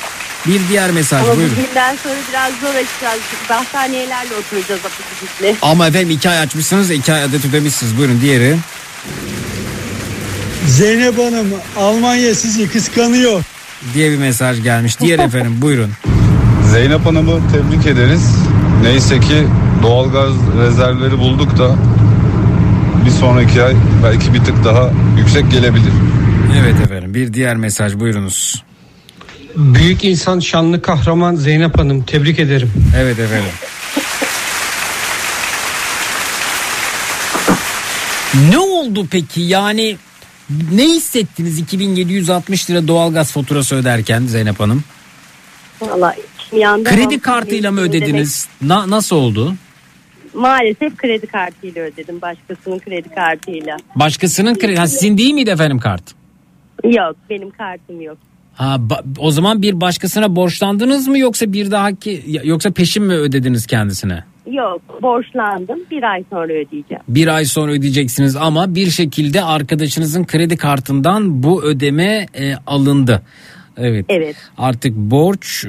Bir 0.46 0.60
diğer 0.68 0.90
mesaj 0.90 1.22
Ama 1.22 1.36
buyurun. 1.36 1.56
bugünden 1.56 1.96
sonra 1.96 2.14
biraz 2.30 2.52
zor 2.60 2.68
açacağız. 2.74 3.20
Battaniyelerle 3.50 4.34
oturacağız 4.34 4.80
apıtıcıkle. 4.80 5.56
Ama 5.62 5.86
efendim 5.86 6.10
iki 6.10 6.30
ay 6.30 6.38
açmışsınız 6.38 6.90
iki 6.90 7.12
ay 7.12 7.22
adet 7.22 7.44
ödemişsiniz. 7.44 7.98
Buyurun 7.98 8.20
diğeri. 8.20 8.56
Zeynep 10.68 11.18
Hanım 11.18 11.54
Almanya 11.76 12.34
sizi 12.34 12.70
kıskanıyor. 12.70 13.42
Diye 13.94 14.10
bir 14.10 14.18
mesaj 14.18 14.62
gelmiş. 14.62 15.00
Diğer 15.00 15.18
efendim 15.26 15.56
buyurun. 15.62 15.90
Zeynep 16.72 17.06
Hanım'ı 17.06 17.40
tebrik 17.52 17.86
ederiz. 17.86 18.30
Neyse 18.82 19.20
ki 19.20 19.46
doğalgaz 19.82 20.32
rezervleri 20.58 21.18
bulduk 21.18 21.58
da 21.58 21.76
bir 23.06 23.10
sonraki 23.10 23.62
ay 23.62 23.74
belki 24.04 24.34
bir 24.34 24.38
tık 24.38 24.64
daha 24.64 24.90
yüksek 25.18 25.50
gelebilir. 25.50 25.92
Evet 26.60 26.80
efendim 26.84 27.14
bir 27.14 27.34
diğer 27.34 27.56
mesaj 27.56 27.94
buyurunuz. 27.94 28.64
Büyük 29.56 30.04
insan 30.04 30.40
şanlı 30.40 30.82
kahraman 30.82 31.34
Zeynep 31.34 31.78
Hanım 31.78 32.02
tebrik 32.02 32.38
ederim. 32.38 32.70
Evet 32.96 33.18
efendim. 33.18 33.50
Ne 38.50 38.58
oldu 38.58 39.06
peki 39.10 39.40
yani 39.40 39.96
ne 40.72 40.84
hissettiniz 40.84 41.58
2760 41.58 42.70
lira 42.70 42.88
doğalgaz 42.88 43.32
faturası 43.32 43.74
öderken 43.76 44.26
Zeynep 44.26 44.60
Hanım? 44.60 44.84
Valla 45.80 46.14
içim 46.14 46.58
yandı. 46.58 46.88
Kredi 46.90 47.20
kartıyla 47.20 47.72
mı 47.72 47.80
ödediniz? 47.80 48.48
Na, 48.62 48.90
nasıl 48.90 49.16
oldu? 49.16 49.54
Maalesef 50.34 50.96
kredi 50.96 51.26
kartıyla 51.26 51.82
ödedim. 51.82 52.20
Başkasının 52.22 52.78
kredi 52.78 53.08
kartıyla. 53.08 53.76
Başkasının 53.96 54.54
kredi 54.54 54.76
ha, 54.76 54.86
sizin 54.86 55.18
değil 55.18 55.34
miydi 55.34 55.50
efendim 55.50 55.78
kart? 55.78 56.02
Yok 56.84 57.16
benim 57.30 57.50
kartım 57.50 58.00
yok. 58.00 58.18
Ha, 58.54 58.80
o 59.18 59.30
zaman 59.30 59.62
bir 59.62 59.80
başkasına 59.80 60.36
borçlandınız 60.36 61.08
mı 61.08 61.18
yoksa 61.18 61.52
bir 61.52 61.70
dahaki 61.70 62.40
yoksa 62.44 62.70
peşin 62.70 63.02
mi 63.02 63.14
ödediniz 63.14 63.66
kendisine? 63.66 64.24
Yok 64.52 65.02
borçlandım. 65.02 65.78
Bir 65.90 66.02
ay 66.02 66.24
sonra 66.30 66.52
ödeyeceğim. 66.52 67.02
Bir 67.08 67.26
ay 67.34 67.44
sonra 67.44 67.72
ödeyeceksiniz 67.72 68.36
ama 68.36 68.74
bir 68.74 68.86
şekilde 68.90 69.42
arkadaşınızın 69.42 70.24
kredi 70.24 70.56
kartından 70.56 71.42
bu 71.42 71.64
ödeme 71.64 72.26
e, 72.38 72.54
alındı. 72.66 73.22
Evet. 73.76 74.06
Evet. 74.08 74.36
Artık 74.58 74.96
borç 74.96 75.64
e, 75.64 75.68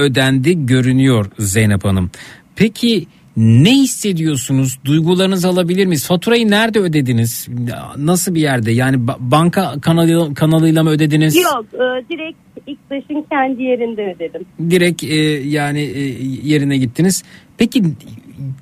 ödendi 0.00 0.66
görünüyor 0.66 1.26
Zeynep 1.38 1.84
Hanım. 1.84 2.10
Peki 2.56 3.06
ne 3.36 3.70
hissediyorsunuz? 3.70 4.78
Duygularınızı 4.84 5.48
alabilir 5.48 5.86
miyiz? 5.86 6.06
Faturayı 6.06 6.50
nerede 6.50 6.78
ödediniz? 6.78 7.48
Nasıl 7.96 8.34
bir 8.34 8.40
yerde? 8.40 8.72
Yani 8.72 8.96
ba- 8.96 9.16
banka 9.20 9.74
kanalı, 9.82 10.34
kanalıyla 10.34 10.82
mı 10.82 10.90
ödediniz? 10.90 11.36
Yok 11.36 11.66
e, 11.74 12.08
direkt 12.10 12.38
İktaş'ın 12.66 13.26
kendi 13.30 13.62
yerinde 13.62 14.14
ödedim. 14.16 14.46
Direkt 14.70 15.04
e, 15.04 15.16
yani 15.48 15.80
e, 15.80 16.00
yerine 16.42 16.76
gittiniz. 16.76 17.22
Peki 17.58 17.82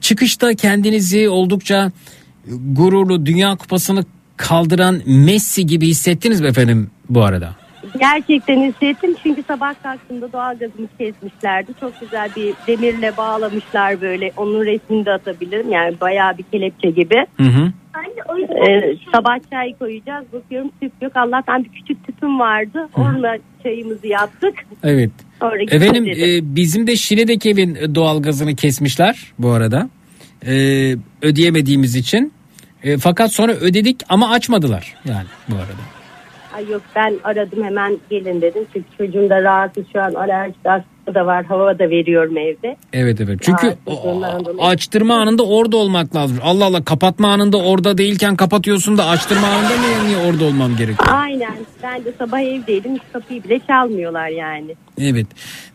çıkışta 0.00 0.54
kendinizi 0.54 1.28
oldukça 1.28 1.90
gururlu 2.48 3.26
Dünya 3.26 3.56
Kupası'nı 3.56 4.04
kaldıran 4.36 5.00
Messi 5.06 5.66
gibi 5.66 5.86
hissettiniz 5.86 6.40
mi 6.40 6.46
efendim 6.46 6.90
bu 7.08 7.22
arada? 7.22 7.50
Gerçekten 7.98 8.62
hissettim 8.62 9.14
çünkü 9.22 9.42
sabah 9.42 9.74
kalktığımda 9.82 10.32
doğalgazımı 10.32 10.88
kesmişlerdi. 10.98 11.72
Çok 11.80 12.00
güzel 12.00 12.30
bir 12.36 12.54
demirle 12.66 13.16
bağlamışlar 13.16 14.00
böyle. 14.00 14.32
Onun 14.36 14.64
resmini 14.64 15.06
de 15.06 15.12
atabilirim. 15.12 15.72
Yani 15.72 16.00
bayağı 16.00 16.38
bir 16.38 16.42
kelepçe 16.42 16.90
gibi. 16.90 17.26
Hı 17.36 17.42
hı. 17.42 17.72
Ee, 18.68 18.96
sabah 19.12 19.38
çay 19.50 19.74
koyacağız. 19.78 20.24
Bakıyorum 20.32 20.70
tüp 20.80 20.92
yok. 21.02 21.16
Allah'tan 21.16 21.64
bir 21.64 21.68
küçük 21.68 22.06
tüpüm 22.06 22.38
vardı. 22.38 22.88
Onunla 22.96 23.36
çayımızı 23.62 24.06
yaptık. 24.06 24.54
Evet. 24.82 25.10
Sonra 25.44 25.62
Efendim 25.62 26.06
e, 26.06 26.56
bizim 26.56 26.86
de 26.86 26.96
Şile'deki 26.96 27.50
evin 27.50 27.94
doğalgazını 27.94 28.54
kesmişler 28.54 29.32
bu 29.38 29.50
arada. 29.50 29.88
E, 30.46 30.52
ödeyemediğimiz 31.22 31.96
için. 31.96 32.32
E, 32.82 32.98
fakat 32.98 33.32
sonra 33.32 33.52
ödedik 33.52 34.00
ama 34.08 34.30
açmadılar 34.30 34.94
yani 35.04 35.26
bu 35.48 35.54
arada. 35.54 35.82
Ay 36.54 36.70
yok 36.70 36.82
ben 36.96 37.14
aradım 37.24 37.64
hemen 37.64 37.98
gelin 38.10 38.42
dedim. 38.42 38.66
Çünkü 38.72 38.86
çocuğum 38.98 39.30
da 39.30 39.42
rahatsız 39.42 39.84
şu 39.92 40.00
an 40.00 40.14
alerji 40.14 40.54
da 41.14 41.26
var. 41.26 41.44
Hava 41.44 41.78
da 41.78 41.90
veriyorum 41.90 42.36
evde. 42.36 42.76
Evet 42.92 43.20
evet. 43.20 43.38
Çünkü 43.42 43.66
Rahatsızlığından 43.66 44.44
dolayı. 44.44 44.68
açtırma 44.68 45.14
anında 45.14 45.42
orada 45.42 45.76
olmak 45.76 46.16
lazım. 46.16 46.38
Allah 46.42 46.64
Allah 46.64 46.84
kapatma 46.84 47.28
anında 47.32 47.56
orada 47.56 47.98
değilken 47.98 48.36
kapatıyorsun 48.36 48.98
da 48.98 49.06
açtırma 49.06 49.46
anında 49.46 49.72
niye, 49.80 50.04
niye 50.08 50.26
orada 50.32 50.44
olmam 50.44 50.76
gerekiyor? 50.76 51.08
Aynen. 51.12 51.54
Ben 51.82 52.04
de 52.04 52.12
sabah 52.18 52.40
evdeydim. 52.40 52.94
Hiç 52.94 53.02
kapıyı 53.12 53.44
bile 53.44 53.60
çalmıyorlar 53.66 54.28
yani. 54.28 54.74
Evet. 54.98 55.26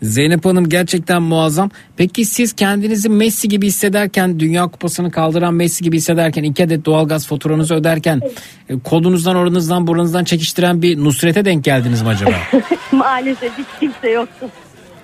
Zeynep 0.02 0.46
Hanım 0.46 0.70
gerçekten 0.70 1.22
muazzam. 1.22 1.70
Peki 1.98 2.26
siz 2.26 2.54
kendinizi 2.54 3.10
Messi 3.10 3.48
gibi 3.50 3.68
hissederken, 3.68 4.40
Dünya 4.40 4.68
Kupası'nı 4.68 5.12
kaldıran 5.12 5.54
Messi 5.54 5.84
gibi 5.84 5.98
hissederken, 5.98 6.44
iki 6.44 6.64
adet 6.64 6.86
doğalgaz 6.86 7.28
faturanızı 7.28 7.76
öderken 7.76 8.22
e, 8.70 8.80
kolunuzdan, 8.80 9.36
oranızdan, 9.36 9.88
buranızdan 9.88 10.24
çekiştiren 10.24 10.82
bir 10.82 10.98
Nusret'e 11.04 11.46
denk 11.46 11.64
geldiniz 11.64 12.02
mi 12.02 12.08
acaba? 12.08 12.32
Maalesef 12.92 13.58
hiç 13.58 13.68
kimse 13.80 14.10
yoktu. 14.10 14.46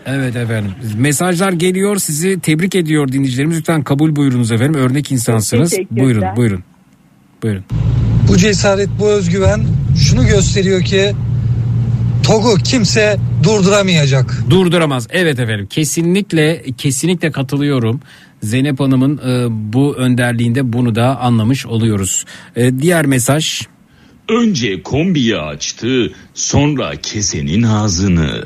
Evet 0.05 0.35
efendim. 0.35 0.71
Mesajlar 0.97 1.51
geliyor. 1.51 1.97
Sizi 1.97 2.39
tebrik 2.39 2.75
ediyor 2.75 3.07
dinleyicilerimiz. 3.07 3.57
Lütfen 3.57 3.83
kabul 3.83 4.15
buyurunuz 4.15 4.51
efendim. 4.51 4.81
Örnek 4.81 5.11
insansınız. 5.11 5.73
Buyurun, 5.91 6.23
buyurun. 6.35 6.63
Buyurun. 7.43 7.63
Bu 8.27 8.37
cesaret, 8.37 8.89
bu 8.99 9.09
özgüven 9.09 9.63
şunu 9.97 10.27
gösteriyor 10.27 10.81
ki 10.81 11.11
TOG'u 12.23 12.55
kimse 12.63 13.17
durduramayacak. 13.43 14.43
Durduramaz. 14.49 15.07
Evet 15.09 15.39
efendim. 15.39 15.67
Kesinlikle 15.69 16.63
kesinlikle 16.77 17.31
katılıyorum. 17.31 17.99
Zeynep 18.43 18.79
Hanım'ın 18.79 19.17
e, 19.17 19.47
bu 19.73 19.95
önderliğinde 19.95 20.73
bunu 20.73 20.95
da 20.95 21.19
anlamış 21.19 21.65
oluyoruz. 21.65 22.25
E, 22.55 22.79
diğer 22.79 23.05
mesaj. 23.05 23.61
Önce 24.29 24.83
kombiyi 24.83 25.37
açtı, 25.37 26.11
sonra 26.33 26.91
kesenin 26.95 27.63
ağzını. 27.63 28.43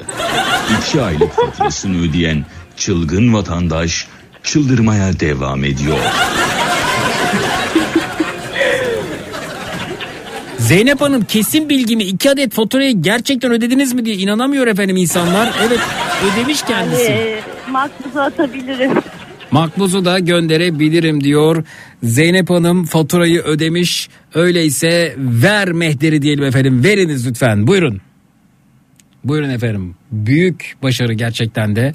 İki 0.80 1.02
aylık 1.02 1.32
faturasını 1.32 2.10
ödeyen 2.10 2.46
çılgın 2.78 3.34
vatandaş 3.34 4.08
çıldırmaya 4.44 5.20
devam 5.20 5.64
ediyor. 5.64 5.98
Zeynep 10.58 11.02
Hanım 11.02 11.26
kesin 11.26 11.70
bilgimi 11.70 12.04
iki 12.04 12.30
adet 12.30 12.54
faturayı 12.54 13.02
gerçekten 13.02 13.52
ödediniz 13.52 13.94
mi 13.94 14.06
diye 14.06 14.16
inanamıyor 14.16 14.68
efendim 14.68 14.98
insanlar. 14.98 15.54
Evet 15.68 15.80
ödemiş 16.24 16.62
kendisi. 16.62 17.12
Ee, 17.12 17.42
makbuzu 17.72 18.20
atabilirim. 18.20 18.92
Makbuzu 19.52 20.06
da 20.06 20.20
gönderebilirim 20.20 21.24
diyor. 21.24 21.64
Zeynep 22.04 22.50
Hanım 22.50 22.86
faturayı 22.86 23.42
ödemiş. 23.42 24.10
Öyleyse 24.34 25.16
ver 25.18 25.72
mehderi 25.72 26.22
diyelim 26.22 26.44
efendim. 26.44 26.84
Veriniz 26.84 27.28
lütfen. 27.28 27.68
Buyurun. 27.68 28.02
Buyurun 29.24 29.50
efendim. 29.50 29.96
Büyük 30.12 30.76
başarı 30.84 31.14
gerçekten 31.14 31.76
de. 31.76 31.94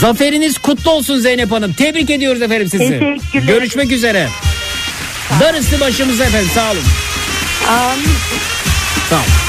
Zaferiniz 0.00 0.58
kutlu 0.58 0.90
olsun 0.90 1.18
Zeynep 1.18 1.52
Hanım. 1.52 1.72
Tebrik 1.72 2.10
ediyoruz 2.10 2.42
efendim 2.42 2.68
sizi. 2.68 2.88
Teşekkürler. 2.88 3.46
Görüşmek 3.46 3.92
üzere. 3.92 4.28
Darısı 5.40 5.80
başımıza 5.80 6.24
efendim. 6.24 6.50
Sağ 6.54 6.70
olun. 6.72 6.82
Amin. 7.68 8.04
Sağ 9.10 9.16
olun. 9.16 9.43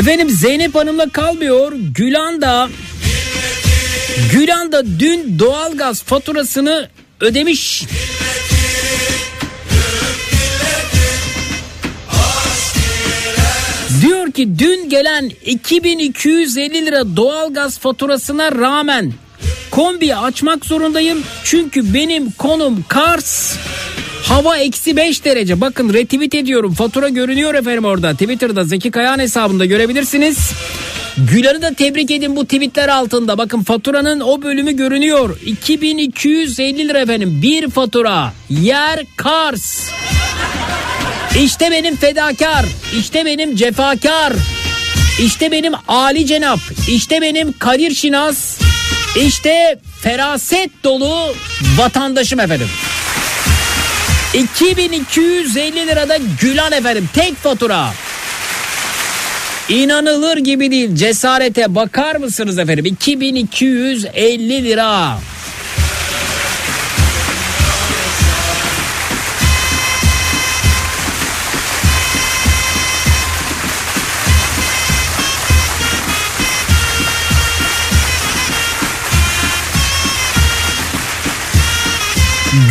Efendim 0.00 0.30
Zeynep 0.30 0.74
Hanım'la 0.74 1.08
kalmıyor. 1.08 1.72
Gülan 1.94 2.40
da 2.40 2.68
Gülan 4.32 4.72
da 4.72 4.82
dün 5.00 5.38
doğalgaz 5.38 6.02
faturasını 6.02 6.88
ödemiş. 7.20 7.84
Diyor 14.02 14.32
ki 14.32 14.58
dün 14.58 14.88
gelen 14.88 15.30
2250 15.46 16.86
lira 16.86 17.16
doğalgaz 17.16 17.78
faturasına 17.78 18.52
rağmen 18.52 19.12
kombiyi 19.70 20.16
açmak 20.16 20.66
zorundayım. 20.66 21.22
Çünkü 21.44 21.94
benim 21.94 22.30
konum 22.30 22.84
Kars. 22.88 23.56
Hava 24.30 24.56
eksi 24.58 24.96
5 24.96 25.24
derece. 25.24 25.60
Bakın 25.60 25.94
retweet 25.94 26.34
ediyorum. 26.34 26.74
Fatura 26.74 27.08
görünüyor 27.08 27.54
efendim 27.54 27.84
orada. 27.84 28.12
Twitter'da 28.12 28.64
Zeki 28.64 28.90
Kayağan 28.90 29.18
hesabında 29.18 29.64
görebilirsiniz. 29.64 30.52
Güler'i 31.18 31.62
de 31.62 31.74
tebrik 31.74 32.10
edin 32.10 32.36
bu 32.36 32.44
tweetler 32.44 32.88
altında. 32.88 33.38
Bakın 33.38 33.62
faturanın 33.62 34.20
o 34.20 34.42
bölümü 34.42 34.76
görünüyor. 34.76 35.38
2250 35.46 36.88
lira 36.88 36.98
efendim. 36.98 37.38
Bir 37.42 37.70
fatura. 37.70 38.32
Yer 38.50 39.00
Kars. 39.16 39.90
İşte 41.42 41.70
benim 41.70 41.96
fedakar. 41.96 42.66
İşte 42.98 43.24
benim 43.24 43.56
cefakar. 43.56 44.32
İşte 45.22 45.52
benim 45.52 45.72
Ali 45.88 46.26
Cenap. 46.26 46.60
İşte 46.88 47.20
benim 47.20 47.52
Kadir 47.58 47.94
Şinas. 47.94 48.58
İşte 49.16 49.78
feraset 50.02 50.70
dolu 50.84 51.34
vatandaşım 51.78 52.40
efendim. 52.40 52.68
2250 54.34 55.86
lirada 55.86 56.18
Gülan 56.40 56.72
efendim 56.72 57.08
tek 57.14 57.36
fatura. 57.36 57.92
İnanılır 59.68 60.36
gibi 60.36 60.70
değil 60.70 60.94
cesarete 60.94 61.74
bakar 61.74 62.16
mısınız 62.16 62.58
efendim 62.58 62.84
2250 62.84 64.64
lira. 64.64 65.18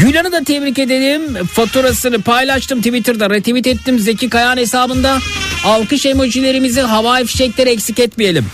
Gülan'ı 0.02 0.32
da 0.32 0.44
tebrik 0.44 0.80
edelim. 0.80 1.46
Faturasını 1.46 2.22
paylaştım 2.22 2.82
Twitter'da. 2.82 3.30
Retweet 3.30 3.68
ettim 3.68 4.00
Zeki 4.00 4.30
Kayağan 4.30 4.58
hesabında. 4.58 5.20
Alkış 5.66 6.06
emojilerimizi 6.06 6.82
havai 6.82 7.26
fişekleri 7.26 7.70
eksik 7.70 8.00
etmeyelim. 8.00 8.46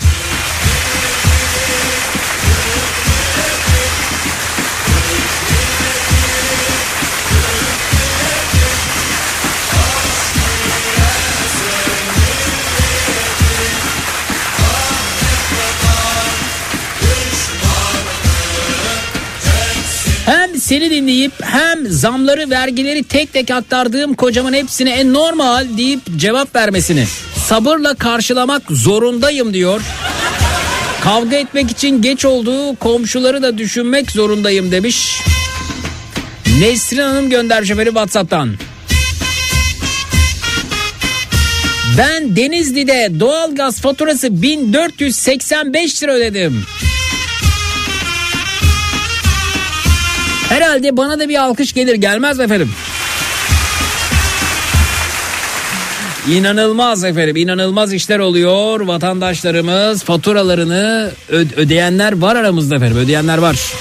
Seni 20.66 20.90
dinleyip 20.90 21.32
hem 21.42 21.88
zamları 21.88 22.50
vergileri 22.50 23.04
tek 23.04 23.34
tek 23.34 23.52
aktardığım 23.52 24.14
kocamın 24.14 24.54
hepsine 24.54 24.90
en 24.90 25.14
normal 25.14 25.78
deyip 25.78 26.00
cevap 26.18 26.56
vermesini 26.56 27.06
sabırla 27.48 27.96
karşılamak 27.96 28.64
zorundayım 28.70 29.54
diyor. 29.54 29.82
Kavga 31.02 31.36
etmek 31.36 31.72
için 31.72 32.02
geç 32.02 32.26
olduğu 32.26 32.76
komşuları 32.76 33.44
da 33.44 33.58
düşünmek 33.58 34.12
zorundayım 34.12 34.72
demiş. 34.72 35.22
Nesrin 36.60 37.02
Hanım 37.02 37.30
göndermiş 37.30 37.72
efendim 37.72 37.94
Whatsapp'tan. 37.94 38.56
Ben 41.98 42.36
Denizli'de 42.36 43.20
doğalgaz 43.20 43.82
faturası 43.82 44.42
1485 44.42 46.04
lira 46.04 46.14
ödedim. 46.14 46.66
Herhalde 50.50 50.98
bana 50.98 51.20
da 51.20 51.30
bir 51.30 51.42
alkış 51.42 51.74
gelir 51.74 51.96
gelmez 51.96 52.40
efendim? 52.40 52.72
İnanılmaz 56.32 57.04
efendim 57.04 57.36
inanılmaz 57.36 57.94
işler 57.94 58.20
oluyor. 58.20 58.80
Vatandaşlarımız 58.80 60.04
faturalarını 60.04 61.12
ödeyenler 61.58 62.22
var 62.22 62.36
aramızda 62.36 62.76
efendim 62.76 62.98
ödeyenler 62.98 63.38
var. 63.38 63.74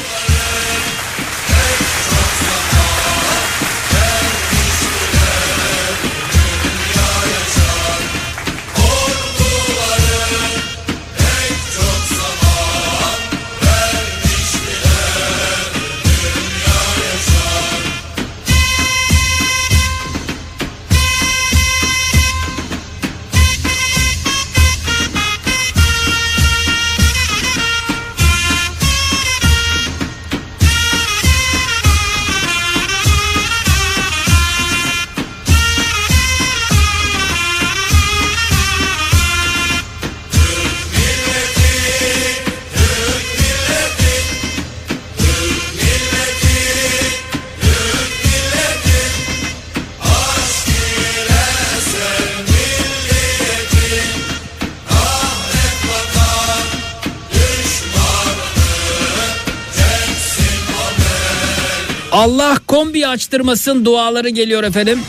Açtırmasın 63.15 63.85
duaları 63.85 64.29
geliyor 64.29 64.65
efendim. 64.65 65.01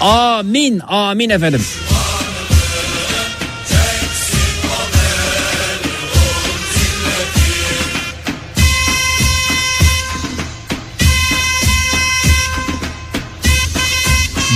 Amin 0.00 0.80
amin 0.88 1.30
efendim. 1.30 1.62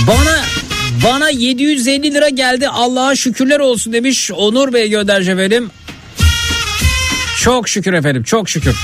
Bana 0.07 0.41
bana 1.03 1.29
750 1.29 2.13
lira 2.13 2.29
geldi 2.29 2.69
Allah'a 2.69 3.15
şükürler 3.15 3.59
olsun 3.59 3.93
demiş 3.93 4.31
Onur 4.31 4.73
Bey 4.73 4.89
göndermiş 4.89 5.27
efendim. 5.27 5.69
Çok 7.41 7.69
şükür 7.69 7.93
efendim 7.93 8.23
çok 8.23 8.49
şükür. 8.49 8.75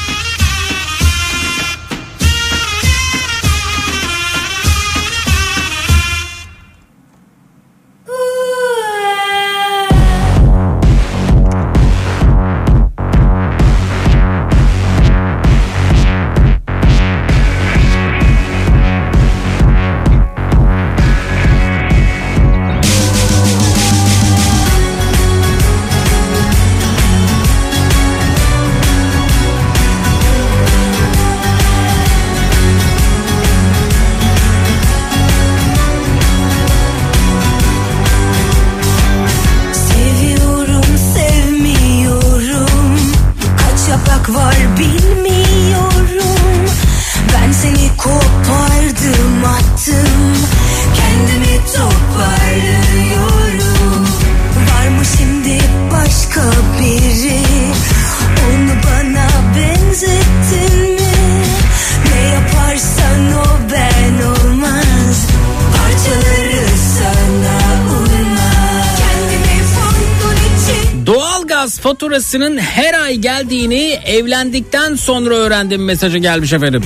Faturasının 72.28 72.58
her 72.58 72.94
ay 72.94 73.16
geldiğini 73.16 74.00
evlendikten 74.06 74.96
sonra 74.96 75.36
öğrendim 75.36 75.86
mesajı 75.86 76.18
gelmiş 76.18 76.54
efendim. 76.54 76.84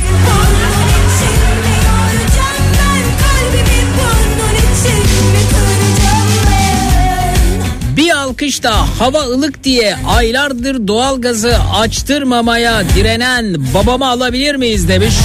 Bir 7.98 8.18
alkış 8.18 8.64
da 8.64 8.74
hava 9.00 9.20
ılık 9.20 9.64
diye 9.64 9.96
aylardır 10.08 10.88
doğalgazı 10.88 11.58
açtırmamaya 11.74 12.84
direnen 12.96 13.56
babamı 13.74 14.08
alabilir 14.08 14.56
miyiz 14.56 14.88
demiş. 14.88 15.16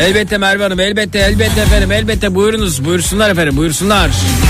Elbette 0.00 0.38
Merve 0.38 0.62
Hanım 0.62 0.80
elbette 0.80 1.18
elbette 1.18 1.60
efendim 1.60 1.92
elbette 1.92 2.34
buyurunuz 2.34 2.84
buyursunlar 2.84 3.30
efendim 3.30 3.56
buyursunlar. 3.56 4.06
Yok 4.06 4.47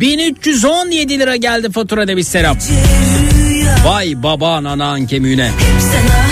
1317 0.00 1.18
lira 1.18 1.36
geldi 1.36 1.72
fatura 1.72 2.08
demiş 2.08 2.26
Serap. 2.26 2.56
Vay 3.84 4.22
baba 4.22 4.54
anan 4.56 5.06
kemiğine. 5.06 5.50
sana 5.80 6.23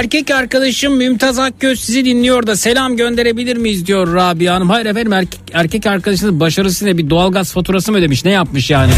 Erkek 0.00 0.30
arkadaşım 0.30 0.96
Mümtaz 0.96 1.38
Akgöz 1.38 1.80
sizi 1.80 2.04
dinliyor 2.04 2.46
da 2.46 2.56
selam 2.56 2.96
gönderebilir 2.96 3.56
miyiz 3.56 3.86
diyor 3.86 4.14
Rabia 4.14 4.54
Hanım. 4.54 4.70
Hayır 4.70 4.86
efendim 4.86 5.12
erkek, 5.12 5.40
erkek 5.52 5.86
arkadaşınız 5.86 6.40
başarısı 6.40 6.86
ne 6.86 6.98
bir 6.98 7.10
doğalgaz 7.10 7.52
faturası 7.52 7.92
mı 7.92 7.98
ödemiş 7.98 8.24
ne 8.24 8.30
yapmış 8.30 8.70
yani? 8.70 8.92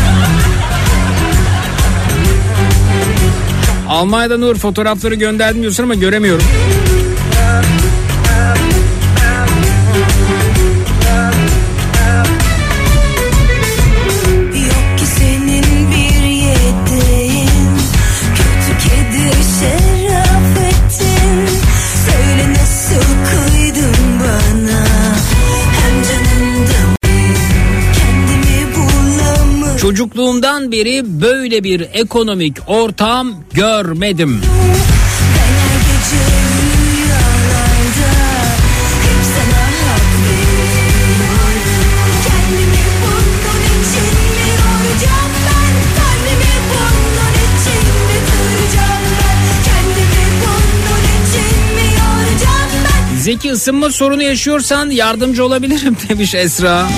Almanya'da 3.89 4.39
Nur 4.39 4.57
fotoğrafları 4.57 5.15
gönderdim 5.15 5.63
diyorsun 5.63 5.83
ama 5.83 5.95
göremiyorum. 5.95 6.45
Çocukluğumdan 29.93 30.73
beri 30.73 31.21
böyle 31.21 31.65
bir 31.65 31.81
ekonomik 31.93 32.57
ortam 32.67 33.35
görmedim. 33.53 34.41
Zeki 53.19 53.53
ısınma 53.53 53.91
sorunu 53.91 54.23
yaşıyorsan 54.23 54.91
yardımcı 54.91 55.45
olabilirim 55.45 55.97
demiş 56.09 56.35
Esra. 56.35 56.89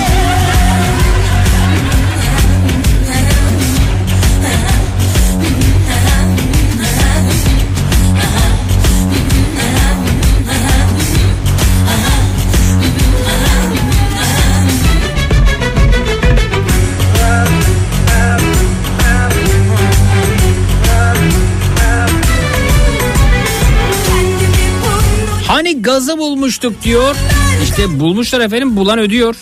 Gazı 25.85 26.17
bulmuştuk 26.17 26.83
diyor. 26.83 27.15
İşte 27.63 27.99
bulmuşlar 27.99 28.39
efendim 28.39 28.75
bulan 28.75 28.99
ödüyor. 28.99 29.35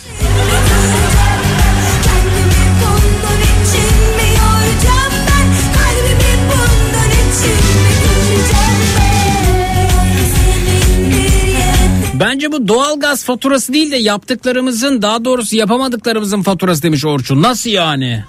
Bence 12.20 12.52
bu 12.52 12.68
doğalgaz 12.68 13.24
faturası 13.24 13.72
değil 13.72 13.90
de 13.90 13.96
yaptıklarımızın 13.96 15.02
daha 15.02 15.24
doğrusu 15.24 15.56
yapamadıklarımızın 15.56 16.42
faturası 16.42 16.82
demiş 16.82 17.04
Orçun. 17.04 17.42
Nasıl 17.42 17.70
yani? 17.70 18.24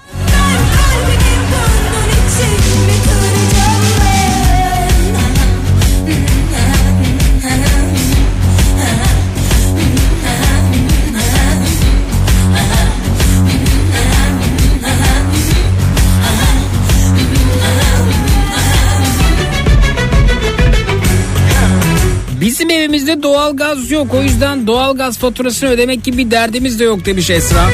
Evimizde 22.86 23.24
doğalgaz 23.24 23.92
yok. 23.92 24.14
O 24.14 24.22
yüzden 24.22 24.68
doğalgaz 24.68 25.18
faturasını 25.18 25.70
ödemek 25.70 26.04
gibi 26.04 26.18
bir 26.18 26.32
derdimiz 26.32 26.80
de 26.80 26.84
yok 26.84 27.06
demiş 27.06 27.30
Esra. 27.30 27.70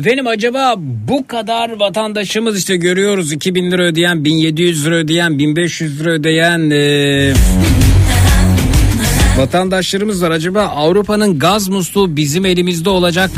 Efendim 0.00 0.26
acaba 0.26 0.74
bu 0.78 1.26
kadar 1.26 1.80
vatandaşımız 1.80 2.58
işte 2.58 2.76
görüyoruz 2.76 3.32
2000 3.32 3.70
lira 3.70 3.82
ödeyen, 3.82 4.24
1700 4.24 4.86
lira 4.86 4.94
ödeyen, 4.94 5.38
1500 5.38 6.00
lira 6.00 6.10
ödeyen... 6.10 6.70
eee, 6.70 7.34
Vatandaşlarımız 9.38 10.22
var. 10.22 10.30
Acaba 10.30 10.62
Avrupa'nın 10.62 11.38
gaz 11.38 11.68
musluğu 11.68 12.16
bizim 12.16 12.46
elimizde 12.46 12.90
olacak? 12.90 13.30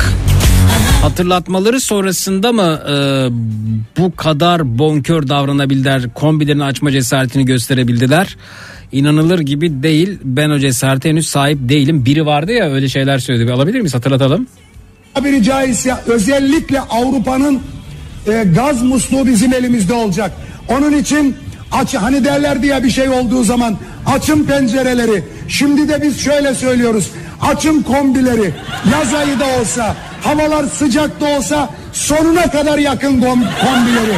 Hatırlatmaları 1.02 1.80
sonrasında 1.80 2.52
mı 2.52 2.80
e, 2.90 2.94
bu 3.98 4.16
kadar 4.16 4.78
bonkör 4.78 5.28
davranabildiler? 5.28 6.14
Kombilerini 6.14 6.64
açma 6.64 6.90
cesaretini 6.90 7.44
gösterebildiler? 7.44 8.36
İnanılır 8.92 9.38
gibi 9.38 9.82
değil. 9.82 10.18
Ben 10.24 10.50
o 10.50 10.58
cesarete 10.58 11.08
henüz 11.08 11.26
sahip 11.28 11.58
değilim. 11.68 12.04
Biri 12.04 12.26
vardı 12.26 12.52
ya 12.52 12.70
öyle 12.72 12.88
şeyler 12.88 13.18
söyledi. 13.18 13.52
Alabilir 13.52 13.80
miyiz? 13.80 13.94
Hatırlatalım 13.94 14.46
Tabiri 15.14 15.42
caizse 15.42 15.94
özellikle 16.06 16.80
Avrupa'nın 16.80 17.60
e, 18.26 18.44
gaz 18.44 18.82
musluğu 18.82 19.26
bizim 19.26 19.52
elimizde 19.52 19.92
olacak. 19.94 20.30
Onun 20.68 20.92
için 20.92 21.36
aç 21.72 21.94
hani 21.94 22.24
derlerdi 22.24 22.66
ya 22.66 22.84
bir 22.84 22.90
şey 22.90 23.08
olduğu 23.08 23.44
zaman 23.44 23.76
açın 24.06 24.44
pencereleri. 24.44 25.24
Şimdi 25.48 25.88
de 25.88 26.02
biz 26.02 26.20
şöyle 26.20 26.54
söylüyoruz. 26.54 27.10
Açın 27.42 27.82
kombileri. 27.82 28.54
Yaz 28.92 29.14
ayı 29.14 29.40
da 29.40 29.44
olsa, 29.60 29.96
havalar 30.22 30.64
sıcak 30.64 31.20
da 31.20 31.26
olsa 31.26 31.68
sonuna 31.92 32.50
kadar 32.50 32.78
yakın 32.78 33.20
kom- 33.20 33.50
kombileri. 33.64 34.16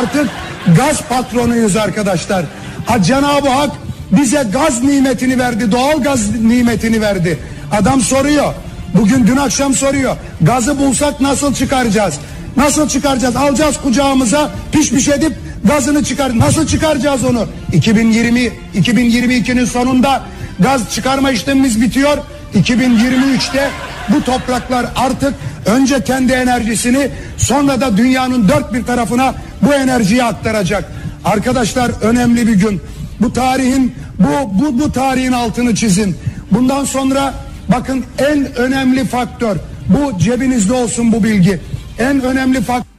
Artık 0.00 0.30
gaz 0.76 1.02
patronuyuz 1.08 1.76
arkadaşlar. 1.76 2.44
Ha, 2.86 3.02
Cenab-ı 3.02 3.48
Hak 3.48 3.70
bize 4.12 4.46
gaz 4.52 4.82
nimetini 4.82 5.38
verdi, 5.38 5.72
doğal 5.72 6.02
gaz 6.02 6.40
nimetini 6.40 7.00
verdi. 7.00 7.38
Adam 7.72 8.00
soruyor. 8.00 8.54
Bugün 8.94 9.26
dün 9.26 9.36
akşam 9.36 9.74
soruyor. 9.74 10.16
Gazı 10.40 10.78
bulsak 10.78 11.20
nasıl 11.20 11.54
çıkaracağız? 11.54 12.14
Nasıl 12.56 12.88
çıkaracağız? 12.88 13.36
Alacağız 13.36 13.76
kucağımıza 13.82 14.50
pişmiş 14.72 15.08
edip 15.08 15.32
gazını 15.64 16.04
çıkar. 16.04 16.38
Nasıl 16.38 16.66
çıkaracağız 16.66 17.24
onu? 17.24 17.46
2020 17.72 18.50
2022'nin 18.74 19.64
sonunda 19.64 20.22
gaz 20.58 20.90
çıkarma 20.90 21.30
işlemimiz 21.30 21.80
bitiyor. 21.80 22.18
2023'te 22.54 23.70
bu 24.08 24.24
topraklar 24.24 24.86
artık 24.96 25.34
önce 25.66 26.04
kendi 26.04 26.32
enerjisini 26.32 27.10
sonra 27.36 27.80
da 27.80 27.96
dünyanın 27.96 28.48
dört 28.48 28.74
bir 28.74 28.84
tarafına 28.84 29.34
bu 29.62 29.74
enerjiyi 29.74 30.24
aktaracak. 30.24 30.92
Arkadaşlar 31.24 31.90
önemli 32.02 32.46
bir 32.46 32.54
gün. 32.54 32.80
Bu 33.20 33.32
tarihin 33.32 33.94
bu 34.18 34.64
bu 34.64 34.78
bu 34.78 34.92
tarihin 34.92 35.32
altını 35.32 35.74
çizin. 35.74 36.16
Bundan 36.50 36.84
sonra 36.84 37.34
bakın 37.72 38.04
en 38.18 38.54
önemli 38.54 39.04
faktör 39.04 39.56
bu 39.88 40.18
cebinizde 40.18 40.72
olsun 40.72 41.12
bu 41.12 41.24
bilgi. 41.24 41.60
En 41.98 42.20
önemli 42.20 42.60
faktör 42.60 42.92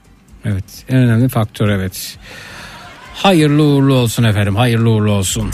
Evet 0.45 0.63
en 0.89 0.97
önemli 0.97 1.29
faktör 1.29 1.69
evet. 1.69 2.17
Hayırlı 3.15 3.63
uğurlu 3.63 3.93
olsun 3.93 4.23
efendim 4.23 4.55
hayırlı 4.55 4.89
uğurlu 4.89 5.11
olsun. 5.11 5.51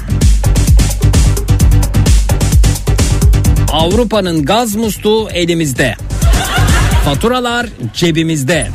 Avrupa'nın 3.71 4.45
gaz 4.45 4.75
musluğu 4.75 5.29
elimizde. 5.33 5.95
Faturalar 7.05 7.67
cebimizde. 7.93 8.67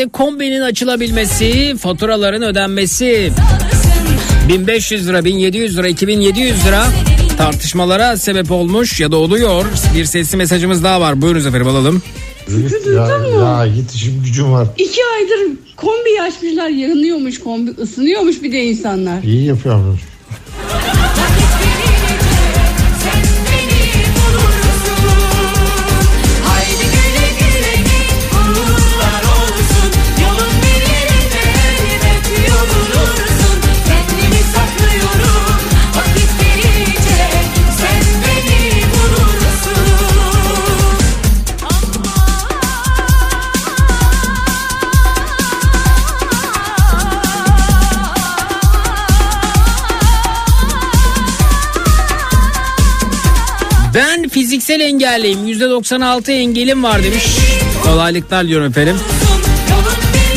Evlerde 0.00 0.08
kombinin 0.12 0.60
açılabilmesi, 0.60 1.76
faturaların 1.78 2.42
ödenmesi 2.42 3.32
1500 4.48 5.08
lira, 5.08 5.24
1700 5.24 5.78
lira, 5.78 5.88
2700 5.88 6.66
lira 6.66 6.86
tartışmalara 7.38 8.16
sebep 8.16 8.50
olmuş 8.50 9.00
ya 9.00 9.12
da 9.12 9.16
oluyor. 9.16 9.64
Bir 9.94 10.04
sesli 10.04 10.36
mesajımız 10.36 10.84
daha 10.84 11.00
var. 11.00 11.22
Buyurunuz 11.22 11.46
efendim 11.46 11.68
alalım. 11.68 12.02
Ya, 12.94 13.06
ya 13.40 13.66
git 13.66 13.94
işim 13.94 14.22
gücüm 14.24 14.52
var. 14.52 14.68
İki 14.78 15.00
aydır 15.16 15.56
kombi 15.76 16.22
açmışlar 16.22 16.68
yanıyormuş 16.68 17.40
kombi 17.40 17.70
ısınıyormuş 17.70 18.42
bir 18.42 18.52
de 18.52 18.64
insanlar. 18.64 19.22
İyi 19.22 19.44
yapıyorum. 19.44 20.00
Fiziksel 54.70 54.80
engelliyim. 54.80 55.48
%96 55.48 56.32
engelim 56.32 56.82
var 56.82 57.02
demiş. 57.02 57.24
Kolaylıklar 57.84 58.48
diyorum 58.48 58.66
efendim. 58.66 58.96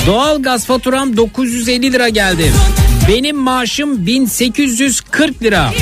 Doğal 0.08 0.44
gaz 0.44 0.66
faturam 0.66 1.18
950 1.18 1.94
lira 1.94 2.10
geldi. 2.10 2.52
Benim 3.10 3.38
maaşım 3.38 4.06
1840 4.06 5.44
lira. 5.44 5.74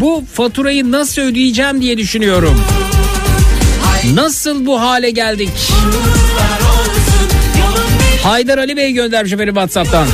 Bu 0.00 0.24
faturayı 0.34 0.92
nasıl 0.92 1.22
ödeyeceğim 1.22 1.80
diye 1.80 1.98
düşünüyorum. 1.98 2.60
Nasıl 4.14 4.66
bu 4.66 4.80
hale 4.80 5.10
geldik? 5.10 5.50
Haydar 8.22 8.58
Ali 8.58 8.76
Bey 8.76 8.92
göndermiş 8.92 9.32
efendim 9.32 9.54
Whatsapp'tan. 9.54 10.06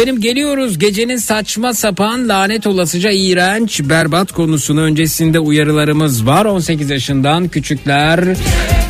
Efendim 0.00 0.20
geliyoruz. 0.20 0.78
Gecenin 0.78 1.16
saçma 1.16 1.74
sapan 1.74 2.28
lanet 2.28 2.66
olasıca 2.66 3.10
iğrenç 3.10 3.80
berbat 3.84 4.32
konusunu 4.32 4.80
öncesinde 4.80 5.38
uyarılarımız 5.38 6.26
var. 6.26 6.44
18 6.44 6.90
yaşından 6.90 7.48
küçükler 7.48 8.24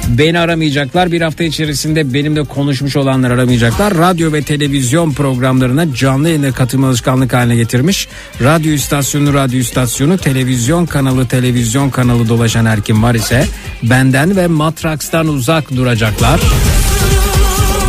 beni 0.09 0.39
aramayacaklar. 0.39 1.13
Bir 1.13 1.21
hafta 1.21 1.45
içerisinde 1.45 2.15
benimle 2.15 2.45
konuşmuş 2.45 2.97
olanlar 2.97 3.31
aramayacaklar. 3.31 3.95
Radyo 3.95 4.33
ve 4.33 4.43
televizyon 4.43 5.13
programlarına 5.13 5.95
canlı 5.95 6.29
yayına 6.29 6.53
katılma 6.53 6.89
alışkanlık 6.89 7.33
haline 7.33 7.57
getirmiş. 7.57 8.09
Radyo 8.43 8.73
istasyonu 8.73 9.35
radyo 9.35 9.59
istasyonu 9.59 10.19
televizyon 10.19 10.87
kanalı 10.87 11.29
televizyon 11.29 11.91
kanalı 11.91 12.29
dolaşan 12.29 12.67
her 12.67 12.81
kim 12.81 13.03
var 13.03 13.15
ise 13.15 13.47
benden 13.83 14.37
ve 14.37 14.47
Matraks'tan 14.47 15.29
uzak 15.29 15.77
duracaklar. 15.77 16.41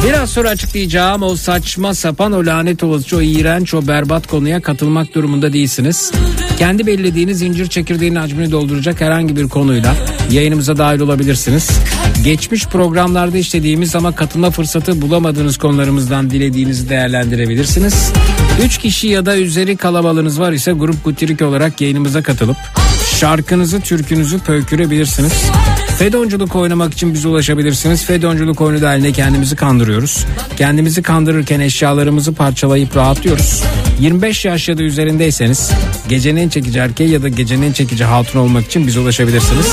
Biraz 0.06 0.30
sonra 0.30 0.50
açıklayacağım 0.50 1.24
o 1.24 1.36
saçma 1.36 1.94
sapan 1.94 2.32
o 2.32 2.46
lanet 2.46 2.84
olası 2.84 3.18
o 3.18 3.22
iğrenç 3.22 3.74
o 3.74 3.88
berbat 3.88 4.28
konuya 4.28 4.62
katılmak 4.62 5.16
durumunda 5.16 5.54
değilsiniz. 5.54 6.12
Kendi 6.58 6.88
belirlediğiniz 6.88 7.42
incir 7.42 7.68
çekirdeğinin 7.68 8.16
hacmini 8.16 8.52
dolduracak 8.52 9.02
herhangi 9.02 9.36
bir 9.36 9.48
konuyla 9.48 9.96
yayınımıza 10.32 10.78
dahil 10.78 11.00
olabilirsiniz. 11.00 11.70
Geçmiş 12.24 12.66
programlarda 12.66 13.38
işlediğimiz 13.38 13.96
ama 13.96 14.16
katılma 14.16 14.52
fırsatı 14.52 15.02
bulamadığınız 15.02 15.58
konularımızdan 15.58 16.30
dilediğinizi 16.30 16.90
değerlendirebilirsiniz. 16.90 18.12
3 18.64 18.78
kişi 18.78 19.08
ya 19.08 19.26
da 19.26 19.38
üzeri 19.38 19.78
kalabalığınız 19.78 20.40
var 20.40 20.52
ise 20.52 20.72
grup 20.72 21.04
gutirik 21.04 21.42
olarak 21.42 21.82
yayınımıza 21.82 22.24
katılıp 22.24 22.58
şarkınızı 23.20 23.82
türkünüzü 23.82 24.40
pöykürebilirsiniz. 24.40 25.34
Fedonculuk 26.02 26.56
oynamak 26.56 26.94
için 26.94 27.14
bize 27.14 27.28
ulaşabilirsiniz. 27.28 28.06
Fedonculuk 28.06 28.62
oyunu 28.62 28.82
dahilinde 28.82 29.12
kendimizi 29.12 29.56
kandırıyoruz. 29.56 30.26
Kendimizi 30.58 31.02
kandırırken 31.02 31.60
eşyalarımızı 31.60 32.34
parçalayıp 32.34 32.96
rahatlıyoruz. 32.96 33.64
25 34.00 34.46
yaş 34.46 34.70
ya 34.70 34.78
da 34.78 34.84
üzerindeyseniz 34.84 35.72
gecenin 36.10 36.42
en 36.42 36.50
çekici 36.50 36.80
erkeği 36.80 37.10
ya 37.10 37.24
da 37.24 37.30
gecenin 37.30 37.62
en 37.62 37.72
çekici 37.72 38.04
hatun 38.04 38.40
olmak 38.40 38.66
için 38.66 38.88
bize 38.88 39.00
ulaşabilirsiniz. 39.00 39.66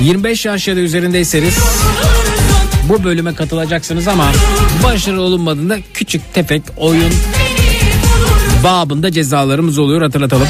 25 0.00 0.44
yaş 0.44 0.68
ya 0.68 0.76
da 0.76 0.80
üzerindeyseniz 0.80 1.58
bu 2.88 3.04
bölüme 3.04 3.34
katılacaksınız 3.34 4.08
ama 4.08 4.32
başarılı 4.84 5.22
olunmadığında 5.22 5.78
küçük 5.94 6.34
tefek 6.34 6.62
oyun 6.76 7.12
babında 8.64 9.12
cezalarımız 9.12 9.78
oluyor 9.78 10.02
hatırlatalım. 10.02 10.48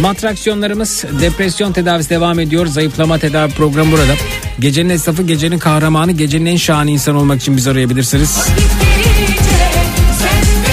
Matraksiyonlarımız 0.00 1.04
depresyon 1.20 1.72
tedavisi 1.72 2.10
devam 2.10 2.40
ediyor. 2.40 2.66
Zayıflama 2.66 3.18
tedavi 3.18 3.52
programı 3.52 3.92
burada. 3.92 4.14
Gecenin 4.58 4.88
esnafı, 4.88 5.22
gecenin 5.22 5.58
kahramanı, 5.58 6.12
gecenin 6.12 6.46
en 6.46 6.56
şahane 6.56 6.90
insan 6.90 7.14
olmak 7.14 7.40
için 7.40 7.56
bizi 7.56 7.70
arayabilirsiniz. 7.70 8.48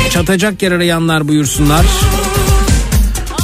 Çatacak 0.10 0.62
yer 0.62 0.72
arayanlar 0.72 1.28
buyursunlar. 1.28 1.86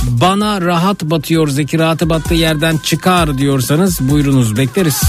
Bana 0.03 0.61
rahat 0.61 1.03
batıyor 1.03 1.47
zeki 1.47 1.79
rahatı 1.79 2.09
battığı 2.09 2.33
yerden 2.33 2.77
çıkar 2.77 3.37
diyorsanız 3.37 3.99
buyurunuz 4.09 4.57
bekleriz. 4.57 5.01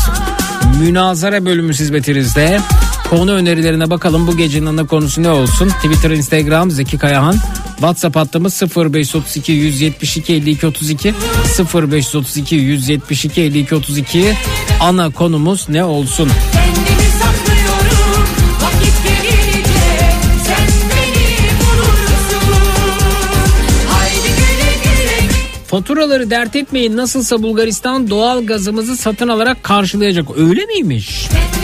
Münazara 0.80 1.44
bölümü 1.44 1.72
hizmetinizde. 1.72 2.60
Konu 3.10 3.32
önerilerine 3.32 3.90
bakalım 3.90 4.26
bu 4.26 4.36
gecenin 4.36 4.66
ana 4.66 4.86
konusu 4.86 5.22
ne 5.22 5.30
olsun? 5.30 5.68
Twitter, 5.68 6.10
Instagram 6.10 6.70
Zeki 6.70 6.98
Kayahan. 6.98 7.36
WhatsApp 7.70 8.16
hattımız 8.16 8.62
0532 8.62 9.52
172 9.52 10.34
52 10.34 10.66
32 10.66 11.14
0532 11.74 12.54
172 12.56 13.40
52 13.40 13.74
32 13.74 14.34
ana 14.80 15.10
konumuz 15.10 15.68
ne 15.68 15.84
olsun? 15.84 16.28
Faturaları 25.66 26.30
dert 26.30 26.56
etmeyin 26.56 26.96
nasılsa 26.96 27.42
Bulgaristan 27.42 28.10
doğal 28.10 28.46
gazımızı 28.46 28.96
satın 28.96 29.28
alarak 29.28 29.62
karşılayacak 29.62 30.38
öyle 30.38 30.66
miymiş? 30.66 31.28
Kendimi 31.28 31.59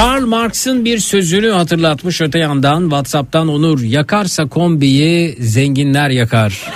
Karl 0.00 0.26
Marx'ın 0.26 0.84
bir 0.84 0.98
sözünü 0.98 1.50
hatırlatmış 1.50 2.20
öte 2.20 2.38
yandan 2.38 2.82
WhatsApp'tan 2.82 3.48
Onur 3.48 3.80
yakarsa 3.80 4.48
kombiyi 4.48 5.36
zenginler 5.40 6.10
yakar. 6.10 6.72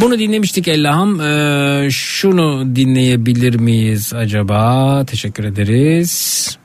Bunu 0.00 0.18
dinlemiştik 0.18 0.68
Ellaham. 0.68 1.20
Ee, 1.20 1.88
şunu 1.90 2.76
dinleyebilir 2.76 3.54
miyiz 3.54 4.12
acaba? 4.14 5.04
Teşekkür 5.06 5.44
ederiz. 5.44 6.58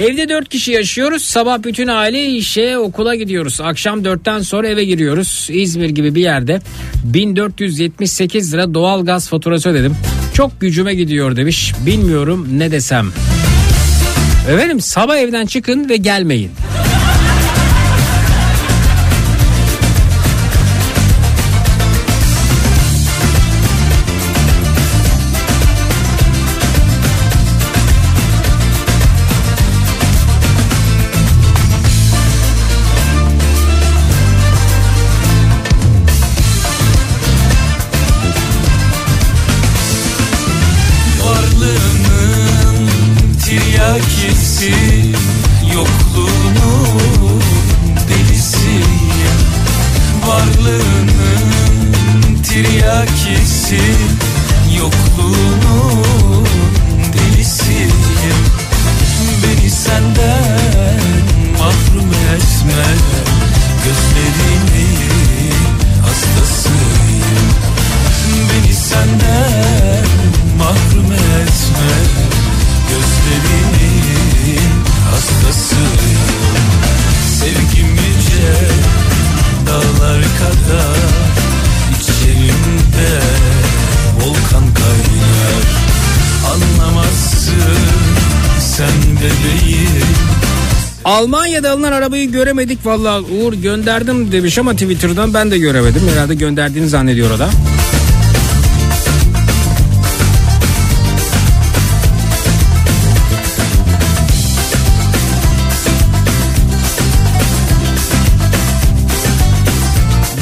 Evde 0.00 0.28
dört 0.28 0.48
kişi 0.48 0.72
yaşıyoruz. 0.72 1.24
Sabah 1.24 1.62
bütün 1.62 1.88
aile 1.88 2.26
işe 2.26 2.78
okula 2.78 3.14
gidiyoruz. 3.14 3.60
Akşam 3.60 4.04
dörtten 4.04 4.40
sonra 4.40 4.68
eve 4.68 4.84
giriyoruz. 4.84 5.48
İzmir 5.52 5.90
gibi 5.90 6.14
bir 6.14 6.20
yerde 6.20 6.60
1478 7.04 8.54
lira 8.54 8.74
doğal 8.74 9.04
gaz 9.04 9.28
faturası 9.28 9.68
ödedim. 9.68 9.96
Çok 10.34 10.60
gücüme 10.60 10.94
gidiyor 10.94 11.36
demiş. 11.36 11.72
Bilmiyorum 11.86 12.48
ne 12.52 12.70
desem. 12.70 13.12
Efendim 14.50 14.80
sabah 14.80 15.16
evden 15.16 15.46
çıkın 15.46 15.88
ve 15.88 15.96
gelmeyin. 15.96 16.50
Alınan 91.90 92.02
arabayı 92.02 92.32
göremedik 92.32 92.86
vallahi 92.86 93.24
Uğur 93.24 93.52
gönderdim 93.52 94.32
demiş 94.32 94.58
ama 94.58 94.72
Twitter'dan 94.72 95.34
ben 95.34 95.50
de 95.50 95.58
göremedim. 95.58 96.02
Herhalde 96.12 96.34
gönderdiğini 96.34 96.88
zannediyor 96.88 97.30
o 97.30 97.38
da. 97.38 97.50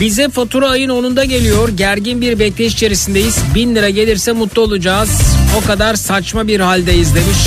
Bize 0.01 0.29
fatura 0.29 0.69
ayın 0.69 0.91
10'unda 0.91 1.25
geliyor. 1.25 1.69
Gergin 1.69 2.21
bir 2.21 2.39
bekleyiş 2.39 2.75
içerisindeyiz. 2.75 3.39
1000 3.55 3.75
lira 3.75 3.91
gelirse 3.91 4.33
mutlu 4.33 4.63
olacağız. 4.63 5.11
O 5.63 5.67
kadar 5.67 5.95
saçma 5.95 6.47
bir 6.47 6.61
haldeyiz 6.61 7.15
demiş. 7.15 7.39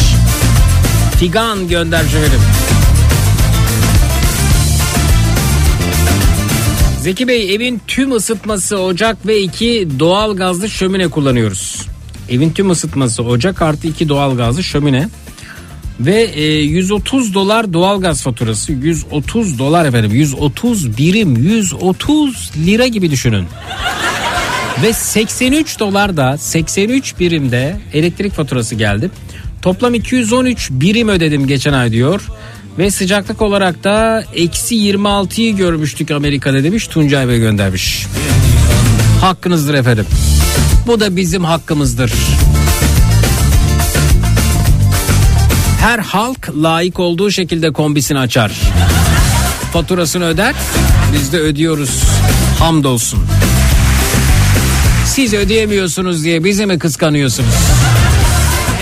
Figan 1.20 1.68
gönderci 1.68 2.16
verim. 2.18 2.61
Zeki 7.02 7.28
Bey 7.28 7.56
evin 7.56 7.82
tüm 7.88 8.12
ısıtması 8.12 8.78
ocak 8.78 9.28
ve 9.28 9.42
iki 9.42 9.88
doğal 10.00 10.36
gazlı 10.36 10.70
şömine 10.70 11.08
kullanıyoruz. 11.08 11.88
Evin 12.30 12.50
tüm 12.50 12.70
ısıtması 12.70 13.24
ocak 13.24 13.62
artı 13.62 13.88
iki 13.88 14.10
doğal 14.10 14.38
gazlı 14.38 14.64
şömine. 14.64 15.10
Ve 16.00 16.22
e, 16.22 16.44
130 16.44 17.34
dolar 17.34 17.74
doğalgaz 17.74 18.24
faturası 18.24 18.72
130 18.72 19.60
dolar 19.60 19.86
efendim 19.86 20.12
130 20.12 20.98
birim 20.98 21.36
130 21.36 22.52
lira 22.66 22.88
gibi 22.88 23.12
düşünün. 23.12 23.46
Ve 24.84 24.94
83 24.94 25.80
dolar 25.80 26.18
da 26.18 26.38
83 26.38 27.20
birimde 27.20 27.78
elektrik 27.94 28.34
faturası 28.34 28.76
geldi. 28.76 29.12
Toplam 29.62 29.94
213 29.94 30.70
birim 30.72 31.10
ödedim 31.10 31.48
geçen 31.48 31.74
ay 31.74 31.92
diyor. 31.92 32.22
Ve 32.78 32.92
sıcaklık 32.92 33.42
olarak 33.42 33.84
da 33.84 34.24
eksi 34.36 34.76
26'yı 34.76 35.56
görmüştük 35.56 36.12
Amerika'da 36.12 36.64
demiş 36.64 36.88
Tuncay 36.88 37.28
Bey 37.28 37.40
göndermiş. 37.40 38.08
Hakkınızdır 39.22 39.74
efendim. 39.74 40.06
Bu 40.88 41.00
da 41.00 41.16
bizim 41.16 41.44
hakkımızdır. 41.44 42.14
Her 45.82 46.00
halk 46.00 46.50
layık 46.64 47.00
olduğu 47.00 47.32
şekilde 47.32 47.72
kombisini 47.72 48.20
açar. 48.20 48.52
Faturasını 49.74 50.26
öder, 50.26 50.56
biz 51.14 51.34
de 51.34 51.40
ödüyoruz. 51.40 52.04
Hamdolsun. 52.60 53.20
Siz 55.06 55.34
ödeyemiyorsunuz 55.34 56.24
diye 56.24 56.44
bizi 56.44 56.66
mi 56.66 56.80
kıskanıyorsunuz? 56.80 57.56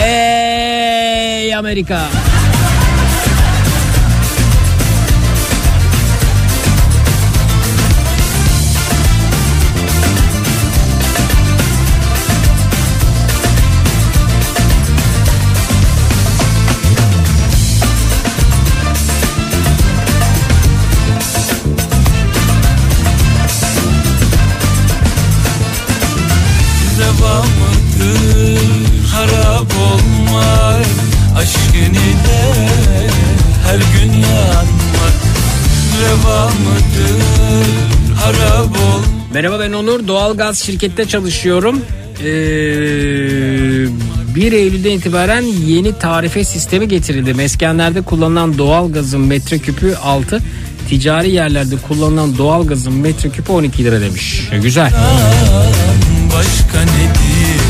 Ey 0.03 1.55
Amerika. 1.55 1.95
Reva 1.95 2.28
Aşkın 31.39 31.93
ile 31.93 32.67
her 33.67 33.77
gün 33.77 34.13
yanmak 34.13 35.15
Reva 36.01 36.45
mıdır 36.45 37.23
harap 38.15 38.65
olmak 38.65 39.33
Merhaba 39.33 39.59
ben 39.59 39.73
Onur. 39.73 40.07
Doğalgaz 40.07 40.59
şirkette 40.59 41.05
çalışıyorum. 41.05 41.81
Ee, 42.19 42.25
1 44.35 44.51
Eylül'den 44.51 44.89
itibaren 44.89 45.41
yeni 45.41 45.99
tarife 45.99 46.43
sistemi 46.43 46.87
getirildi. 46.87 47.33
Meskenlerde 47.33 48.01
kullanılan 48.01 48.57
doğalgazın 48.57 49.21
metreküpü 49.21 49.95
6, 49.95 50.39
ticari 50.89 51.31
yerlerde 51.31 51.75
kullanılan 51.87 52.37
doğalgazın 52.37 52.93
metreküpü 52.93 53.51
12 53.51 53.85
lira 53.85 54.01
demiş. 54.01 54.49
E, 54.51 54.57
güzel. 54.57 54.91
Başka 56.33 56.81
nedir 56.81 57.61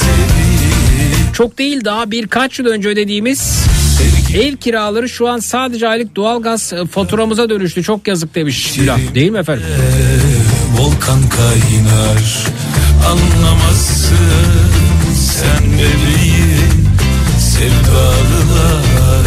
seni 0.00 0.45
Çok 1.36 1.58
değil 1.58 1.84
daha 1.84 2.10
birkaç 2.10 2.58
yıl 2.58 2.66
önce 2.66 2.88
ödediğimiz 2.88 3.66
ev 4.34 4.56
kiraları 4.56 5.08
şu 5.08 5.28
an 5.28 5.38
sadece 5.38 5.88
aylık 5.88 6.16
doğalgaz 6.16 6.72
e, 6.72 6.86
faturamıza 6.86 7.50
dönüştü. 7.50 7.82
Çok 7.82 8.08
yazık 8.08 8.34
demiş. 8.34 8.72
Gülah. 8.76 8.98
Değil 9.14 9.30
mi 9.30 9.38
efendim? 9.38 9.64
Volkan 10.78 11.28
kaynar 11.28 12.38
Anlamazsın 13.06 14.16
sen 15.14 15.72
bebeğim 15.72 16.88
Sevdalılar 17.38 19.26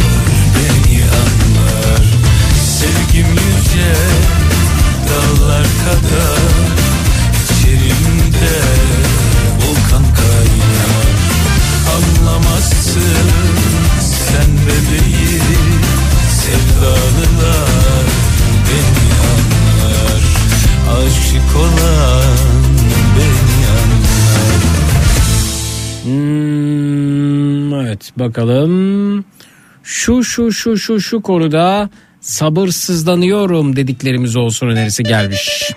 beni 0.55 1.01
anlar 1.03 2.05
Sevgim 2.63 3.27
yüce 3.27 3.93
dağlar 5.09 5.63
kadar 5.63 6.78
evet 27.89 28.11
bakalım. 28.15 29.25
Şu 29.83 30.23
şu 30.23 30.51
şu 30.51 30.77
şu 30.77 31.01
şu 31.01 31.21
konuda 31.21 31.89
sabırsızlanıyorum 32.21 33.75
dediklerimiz 33.75 34.35
olsun 34.35 34.67
önerisi 34.67 35.03
gelmiş. 35.03 35.71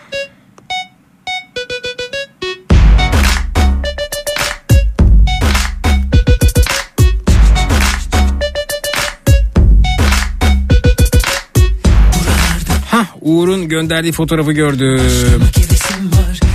Hah 12.90 13.06
Uğur'un 13.20 13.68
gönderdiği 13.68 14.12
fotoğrafı 14.12 14.52
gördüm. 14.52 15.00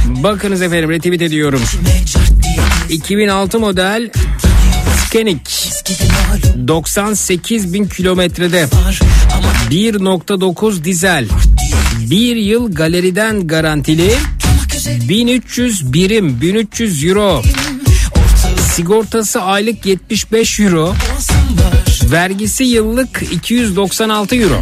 Bakınız 0.06 0.62
efendim 0.62 0.90
retweet 0.90 1.22
ediyorum. 1.22 1.62
2006 2.90 3.60
model 3.60 4.10
Scenic 5.10 5.40
98 6.68 7.74
bin 7.74 7.88
kilometrede. 7.88 8.68
1.9 9.72 10.84
dizel. 10.84 11.28
Bir 12.10 12.36
yıl 12.36 12.76
galeriden 12.76 13.48
garantili. 13.48 14.14
1300 15.10 15.94
birim 15.94 16.42
1300 16.42 17.04
euro. 17.04 17.42
Sigortası 18.74 19.42
aylık 19.42 19.86
75 19.86 20.60
euro. 20.60 20.96
Vergisi 22.12 22.64
yıllık 22.64 23.24
296 23.32 24.36
euro. 24.36 24.62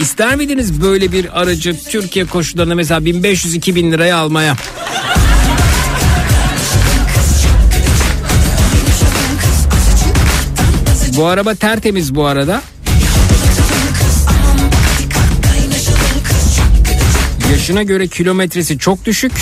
İster 0.00 0.36
miydiniz 0.36 0.82
böyle 0.82 1.12
bir 1.12 1.40
aracı 1.40 1.76
Türkiye 1.88 2.24
koşullarında 2.24 2.74
mesela 2.74 3.00
1500-2000 3.00 3.92
liraya 3.92 4.16
almaya? 4.16 4.56
Bu 11.16 11.26
araba 11.26 11.54
tertemiz 11.54 12.14
bu 12.14 12.26
arada. 12.26 12.62
Yaşına 17.52 17.82
göre 17.82 18.06
kilometresi 18.06 18.78
çok 18.78 19.04
düşük. 19.04 19.32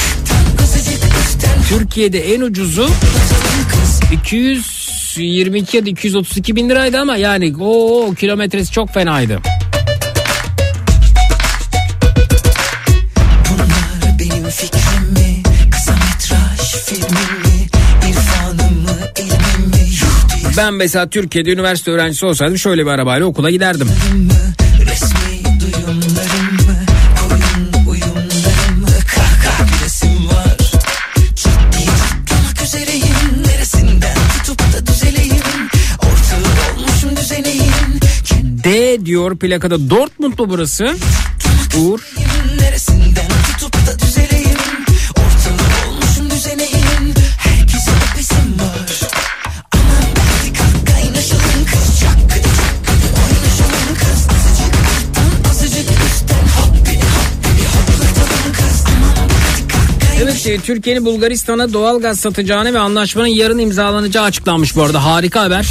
Türkiye'de 1.68 2.34
en 2.34 2.40
ucuzu 2.40 2.88
222 4.12 5.76
ya 5.76 5.86
da 5.86 5.90
232 5.90 6.56
bin 6.56 6.70
liraydı 6.70 6.98
ama 6.98 7.16
yani 7.16 7.54
o 7.60 8.14
kilometresi 8.14 8.72
çok 8.72 8.90
fenaydı. 8.90 9.38
Ben 20.56 20.74
mesela 20.74 21.10
Türkiye'de 21.10 21.52
üniversite 21.52 21.90
öğrencisi 21.90 22.26
olsaydım 22.26 22.58
şöyle 22.58 22.86
bir 22.86 22.90
arabayla 22.90 23.26
okula 23.26 23.50
giderdim. 23.50 23.88
D 38.64 39.06
diyor 39.06 39.36
plakada 39.36 39.90
Dortmund 39.90 40.38
mu 40.38 40.50
burası? 40.50 40.96
Uğur. 41.78 42.00
Devleti 60.44 60.66
Türkiye'nin 60.66 61.04
Bulgaristan'a 61.04 61.72
doğal 61.72 62.00
gaz 62.00 62.20
satacağını 62.20 62.74
ve 62.74 62.78
anlaşmanın 62.78 63.26
yarın 63.26 63.58
imzalanacağı 63.58 64.24
açıklanmış 64.24 64.76
bu 64.76 64.82
arada. 64.82 65.04
Harika 65.04 65.42
haber. 65.42 65.66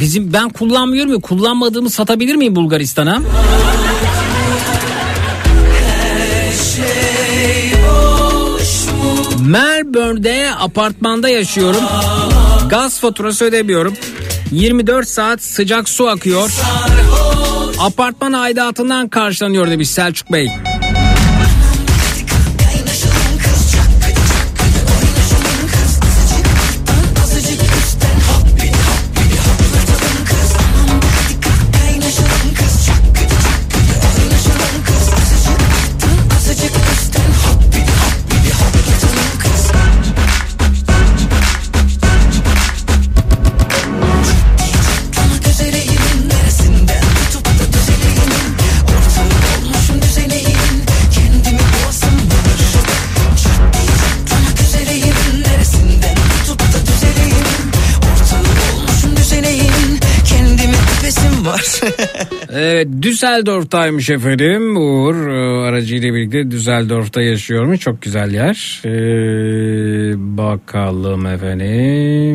Bizim 0.00 0.32
ben 0.32 0.48
kullanmıyorum 0.48 1.12
ya 1.12 1.18
kullanmadığımı 1.20 1.90
satabilir 1.90 2.34
miyim 2.34 2.56
Bulgaristan'a? 2.56 3.22
Melbourne'de 9.46 10.50
apartmanda 10.58 11.28
yaşıyorum. 11.28 11.82
Gaz 12.68 13.00
faturası 13.00 13.44
ödemiyorum. 13.44 13.94
24 14.52 15.08
saat 15.08 15.42
sıcak 15.42 15.88
su 15.88 16.08
akıyor. 16.08 16.50
Apartman 17.80 18.32
aidatından 18.32 19.08
karşılanıyor 19.08 19.70
demiş 19.70 19.90
Selçuk 19.90 20.32
Bey. 20.32 20.48
Evet 62.52 62.88
Düsseldorf'taymış 63.02 64.10
efendim. 64.10 64.76
Uğur 64.76 65.28
e, 65.28 65.68
aracıyla 65.68 66.14
birlikte 66.14 66.50
Düsseldorf'ta 66.50 67.22
yaşıyormuş. 67.22 67.80
Çok 67.80 68.02
güzel 68.02 68.34
yer. 68.34 68.82
Ee, 68.84 68.90
bakalım 70.36 71.26
efendim. 71.26 72.34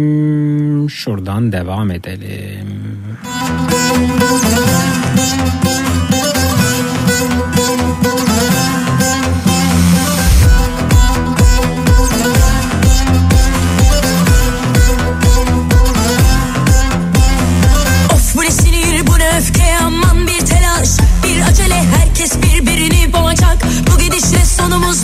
Şuradan 0.90 1.52
devam 1.52 1.92
edelim. 1.92 2.68
Of 4.34 5.05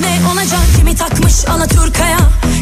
ne 0.02 0.20
olacak? 0.34 0.60
Kimi 0.78 0.96
takmış 0.96 1.34
Alaturka'ya? 1.50 2.20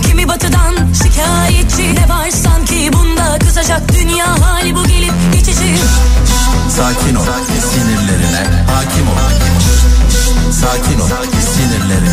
Kimi 0.08 0.28
batıdan 0.28 0.76
şikayetçi 1.04 1.96
Ne 1.96 2.10
var 2.10 2.30
sanki. 2.30 2.94
Bunda 2.94 3.40
kızacak 3.40 3.82
Dünya 3.94 4.42
hali 4.42 4.76
bu 4.76 4.84
gelip 4.84 5.14
geçici. 5.34 5.76
Sakin 6.70 7.16
ol 7.16 7.24
sinirlerine 7.72 8.66
hakim 8.74 9.08
ol. 9.08 9.20
Sakin 10.52 11.00
ol 11.00 11.08
sinirlerine 11.56 12.09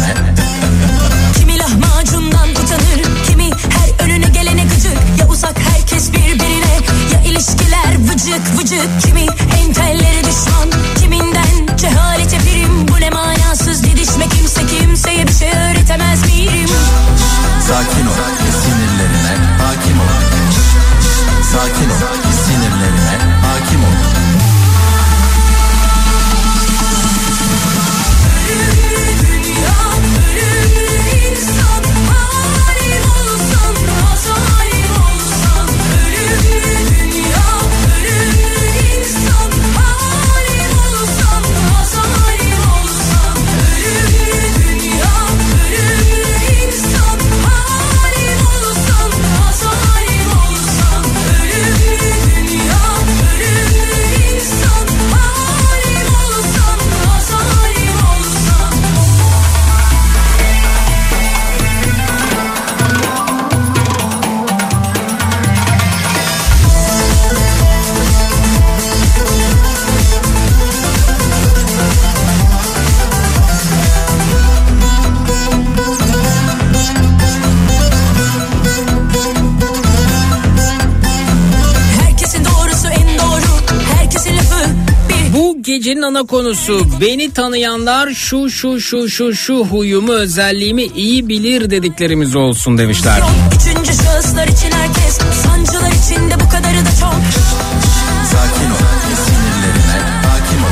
ana 86.17 86.27
konusu 86.27 86.87
beni 87.01 87.33
tanıyanlar 87.33 88.11
şu 88.11 88.51
şu 88.51 88.81
şu 88.81 89.09
şu 89.09 89.35
şu 89.35 89.65
huyumu 89.65 90.13
özelliğimi 90.13 90.83
iyi 90.83 91.29
bilir 91.29 91.71
dediklerimiz 91.71 92.37
olsun 92.37 92.79
demişler. 92.79 93.23
Üçüncü 93.57 94.03
şahıslar 94.03 94.49
için 94.49 94.71
herkes 94.71 95.19
Sancılar 95.45 95.93
içinde 95.93 96.35
bu 96.35 96.49
kadarı 96.49 96.85
da 96.87 96.91
çok 97.01 97.15
Sakin 98.33 98.71
ol 98.71 99.17
sinirlerine 99.27 99.99
hakim 100.27 100.65
ol 100.65 100.71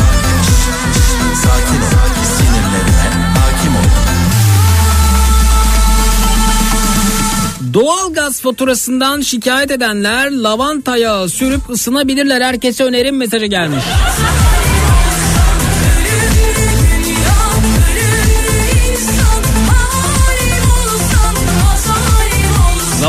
Sakin 1.34 1.80
ol 1.80 2.14
sinirlerine 2.36 3.08
hakim 3.38 3.76
ol 3.76 4.14
Doğalgaz 7.74 8.40
faturasından 8.40 9.20
şikayet 9.20 9.70
edenler 9.70 10.30
lavanta 10.30 10.96
yağı 10.96 11.28
sürüp 11.28 11.70
ısınabilirler. 11.70 12.40
Herkese 12.40 12.84
önerim 12.84 13.16
mesajı 13.16 13.46
gelmiş. 13.46 13.84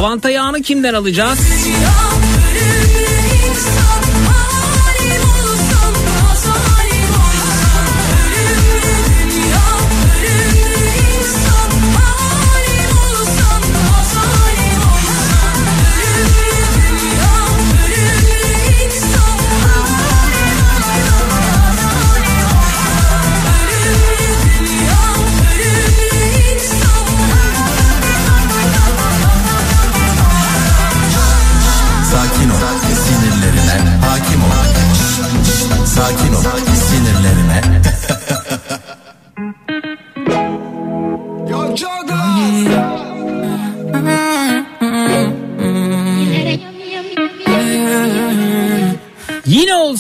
Lavanta 0.05 0.29
yağını 0.29 0.61
kimden 0.61 0.93
alacağız? 0.93 1.39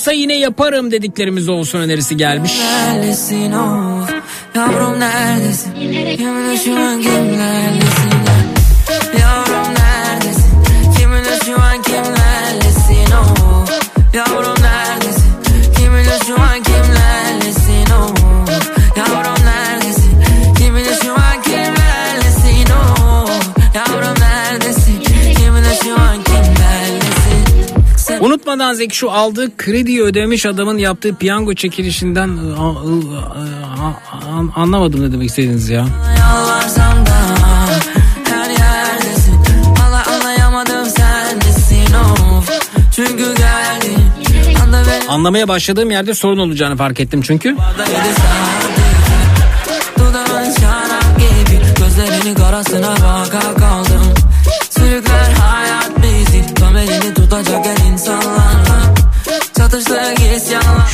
Olsa 0.05 0.13
yine 0.13 0.37
yaparım 0.37 0.91
dediklerimiz 0.91 1.49
olsun 1.49 1.79
önerisi 1.79 2.17
gelmiş. 2.17 2.59
Neredesin 2.59 3.51
of 3.51 4.09
Yavrum 4.55 4.99
neredesin? 4.99 5.73
Kimlerlesin 5.73 7.94
Unutmadan 28.55 28.73
Zeki 28.73 28.95
şu 28.97 29.11
aldığı 29.11 29.57
krediyi 29.57 30.01
ödemiş 30.03 30.45
adamın 30.45 30.77
yaptığı 30.77 31.15
piyango 31.15 31.53
çekilişinden 31.53 32.29
a- 32.59 32.69
a- 33.85 34.61
anlamadım 34.61 35.01
ne 35.07 35.11
demek 35.11 35.29
istediğiniz 35.29 35.69
ya. 35.69 35.85
Yalvarsam 36.19 37.05
da 37.05 37.17
her 38.31 38.49
yerdesin. 38.49 39.35
Anlayamadım 40.13 40.85
sen 40.85 41.39
of. 42.37 42.49
Çünkü 42.95 43.35
geldin 43.35 43.97
Anlamaya 45.07 45.47
başladığım 45.47 45.91
yerde 45.91 46.13
sorun 46.13 46.37
olacağını 46.37 46.77
fark 46.77 46.99
ettim 46.99 47.21
çünkü. 47.21 47.55
Dudağın 49.99 50.51
şarap 50.61 51.19
gibi. 51.19 51.59
Gözlerinin 51.79 52.35
karasına 52.35 52.91
baka 52.91 53.55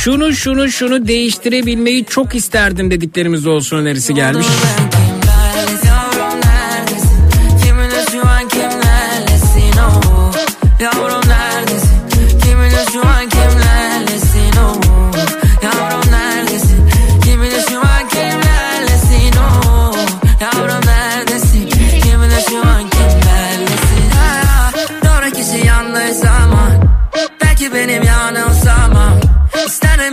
Şunu 0.04 0.34
şunu 0.34 0.70
şunu 0.70 1.08
değiştirebilmeyi 1.08 2.06
çok 2.06 2.36
isterdim 2.36 2.92
dediklerimiz 2.92 3.48
olsun 3.48 3.78
önerisi 3.78 4.14
gelmiş. 4.14 4.48
Kimlerlesin 4.48 4.92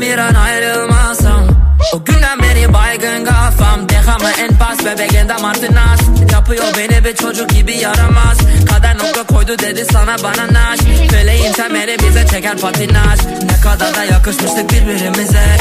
İsterim 0.08 0.24
bir 0.32 0.38
an 0.38 0.42
ayrılmasam 0.44 1.46
O 1.94 2.04
günden 2.04 2.42
beri 2.42 2.72
baygın 2.74 3.24
kafam. 3.24 3.88
Dekamı 3.88 4.30
en 4.30 4.58
pas 4.58 4.84
bebeğinden 4.84 5.42
martinas 5.42 6.00
Yapıyor 6.32 6.64
beni 6.78 7.04
bir 7.04 7.16
çocuk 7.16 7.50
gibi 7.50 7.76
yaramaz. 7.76 8.38
Kader 8.68 8.98
nokta 8.98 9.22
koydu 9.22 9.58
dedi 9.58 9.84
sana 9.92 10.16
bana 10.22 10.52
naş 10.52 10.80
Feleğin 11.10 11.52
temeli 11.52 11.96
bize 11.98 12.26
çeker 12.26 12.58
patinaj. 12.58 13.20
Ne 13.42 13.60
kadar 13.62 13.94
da 13.94 14.04
yakışmıştık 14.04 14.72
birbirimize 14.72 15.56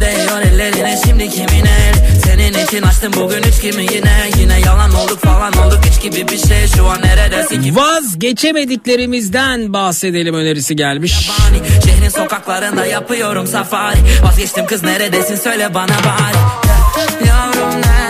değiyor 0.00 0.40
ellerine 0.40 0.98
şimdi 1.06 1.30
kimin 1.30 1.64
el? 1.64 1.94
Senin 2.24 2.66
için 2.66 2.82
açtım 2.82 3.12
bugün 3.16 3.42
üç 3.42 3.60
kimi 3.60 3.82
yine? 3.94 4.30
Yine 4.38 4.60
yalan 4.60 4.94
olduk 4.94 5.20
falan 5.20 5.52
olduk 5.52 5.80
hiç 5.90 6.02
gibi 6.02 6.28
bir 6.28 6.38
şey. 6.38 6.66
Şu 6.76 6.86
an 6.86 7.02
neredesin 7.02 7.62
ki? 7.62 7.76
Vazgeçemediklerimizden 7.76 9.72
bahsedelim 9.72 10.34
önerisi 10.34 10.76
gelmiş. 10.76 11.30
Hani 11.38 11.58
Şehrin 11.84 12.08
sokaklarında 12.08 12.86
yapıyorum 12.86 13.46
safari. 13.46 13.98
Vazgeçtim 14.22 14.66
kız 14.66 14.82
neredesin 14.82 15.36
söyle 15.36 15.74
bana 15.74 15.88
bari. 15.88 16.36
Ya- 16.68 17.26
Yavrum 17.28 17.70
neredesin 17.70 18.01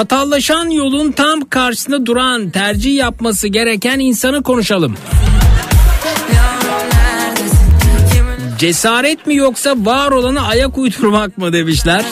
Çatallaşan 0.00 0.70
yolun 0.70 1.12
tam 1.12 1.40
karşısında 1.40 2.06
duran 2.06 2.50
tercih 2.50 2.96
yapması 2.96 3.48
gereken 3.48 3.98
insanı 3.98 4.42
konuşalım. 4.42 4.96
Cesaret 8.58 9.26
mi 9.26 9.34
yoksa 9.34 9.74
var 9.78 10.10
olanı 10.10 10.46
ayak 10.46 10.78
uydurmak 10.78 11.38
mı 11.38 11.52
demişler. 11.52 12.04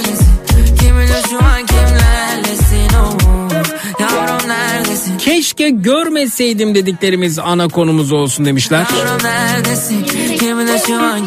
Keşke 5.18 5.68
görmeseydim 5.68 6.74
dediklerimiz 6.74 7.38
ana 7.38 7.68
konumuz 7.68 8.12
olsun 8.12 8.44
demişler. 8.44 8.86
Yavrum 8.98 9.24
neredesin 9.24 10.04
Kiminle 10.38 10.82
kimlerlesin 10.82 11.18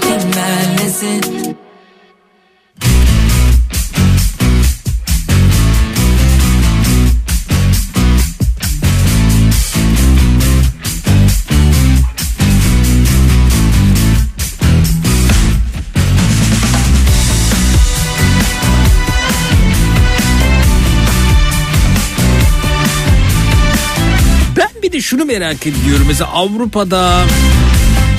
merak 25.32 25.68
ediyorum. 25.68 26.06
Mesela 26.08 26.30
Avrupa'da, 26.32 27.24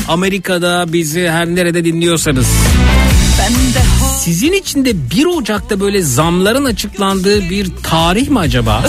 Amerika'da 0.08 0.92
bizi 0.92 1.28
her 1.28 1.46
nerede 1.46 1.84
dinliyorsanız. 1.84 2.46
Sizin 4.20 4.52
için 4.52 4.84
de 4.84 5.10
1 5.10 5.26
Ocak'ta 5.26 5.80
böyle 5.80 6.02
zamların 6.02 6.64
açıklandığı 6.64 7.50
bir 7.50 7.68
tarih 7.82 8.28
mi 8.28 8.38
acaba? 8.38 8.84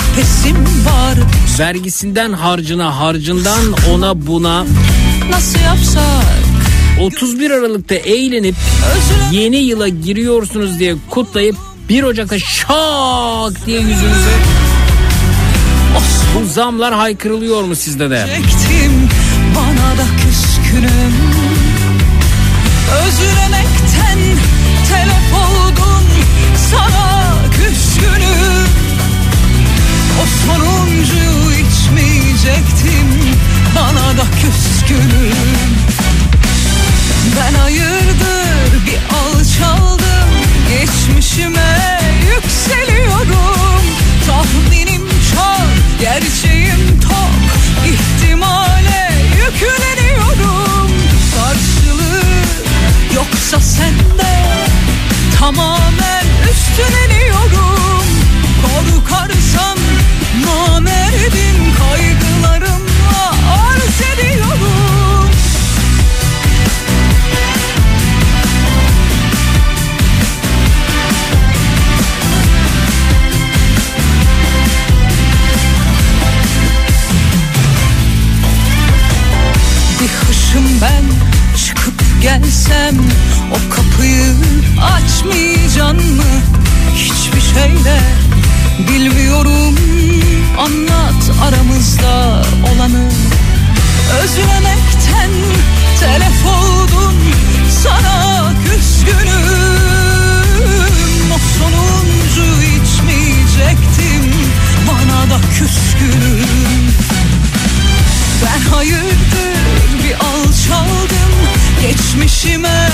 var 0.85 1.17
Vergisinden 1.59 2.33
harcına, 2.33 2.99
harcından 2.99 3.61
ona 3.93 4.27
buna 4.27 4.65
Nasıl 5.29 5.59
yapsak 5.59 6.03
31 7.01 7.51
Aralık'ta 7.51 7.95
eğlenip 7.95 8.55
yeni 9.31 9.57
yıla 9.57 9.87
giriyorsunuz 9.87 10.79
diye 10.79 10.95
kutlayıp 11.09 11.55
1 11.89 12.03
Ocak'ta 12.03 12.39
şak 12.39 13.65
diye 13.65 13.79
yüzünüze 13.79 14.62
bu 16.35 16.45
zamlar 16.45 16.93
haykırılıyor 16.93 17.63
mu 17.63 17.75
sizde 17.75 18.09
de? 18.09 18.27
Çektim 18.35 19.09
bana 19.55 19.97
da 19.97 20.05
küskünüm 20.17 21.13
Özlemekten 23.05 24.19
telef 24.89 25.33
oldum 25.33 26.05
sana 26.71 27.35
küskünüm 27.51 28.67
O 30.21 30.25
sonuncuyu 30.45 31.51
içmeyecektim 31.51 33.07
bana 33.75 34.17
da 34.17 34.23
küskünüm 34.41 35.33
Ben 37.37 37.53
hayırdır 37.59 38.85
bir 38.87 39.15
alçaldım 39.15 40.29
Geçmişime 40.69 41.99
yükseliyorum. 42.35 43.83
Tahminim 44.27 44.92
çok, 44.92 44.92
gerçeğim 46.03 46.99
tok 47.01 47.43
İhtimale 47.87 49.09
yükleniyorum. 49.37 50.91
Karşılığı 51.35 52.23
yoksa 53.15 53.59
sende 53.59 54.33
Tamamen 55.39 56.25
üstleniyorum 56.51 58.05
Korkarsam 58.61 59.77
namerdim 60.45 61.73
Kaygılarımla 61.79 62.22
Hışım 80.53 80.81
ben 80.81 81.03
çıkıp 81.57 81.93
gelsem 82.21 82.95
O 83.51 83.75
kapıyı 83.75 84.33
açmayacaksın 84.81 86.15
mı? 86.15 86.23
Hiçbir 86.95 87.41
şeyle 87.41 87.99
bilmiyorum 88.89 89.75
Anlat 90.59 91.31
aramızda 91.43 92.41
olanı. 92.63 93.09
Özlemekten 94.23 95.31
telef 95.99 96.45
oldum 96.45 97.15
Sana 97.83 98.53
küskünüm. 98.65 99.33
O 101.33 101.37
sonuncu 101.59 102.45
içmeyecektim 102.61 104.33
Bana 104.87 105.29
da 105.29 105.41
küskünüm 105.59 107.22
ben 108.45 108.69
hayırdır 108.75 109.57
bir 110.03 110.13
alçaldım. 110.13 111.33
Geçmişime 111.81 112.89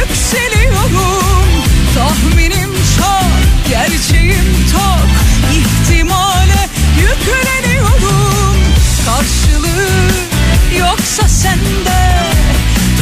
yükseliyorum. 0.00 1.48
Tahminim 1.94 2.70
çok, 2.96 3.70
gerçeğim 3.70 4.54
tok 4.72 5.08
İhtimale 5.52 6.68
yükleniyorum. 7.00 8.56
Karşılığı 9.06 10.10
yoksa 10.78 11.28
sende 11.28 12.22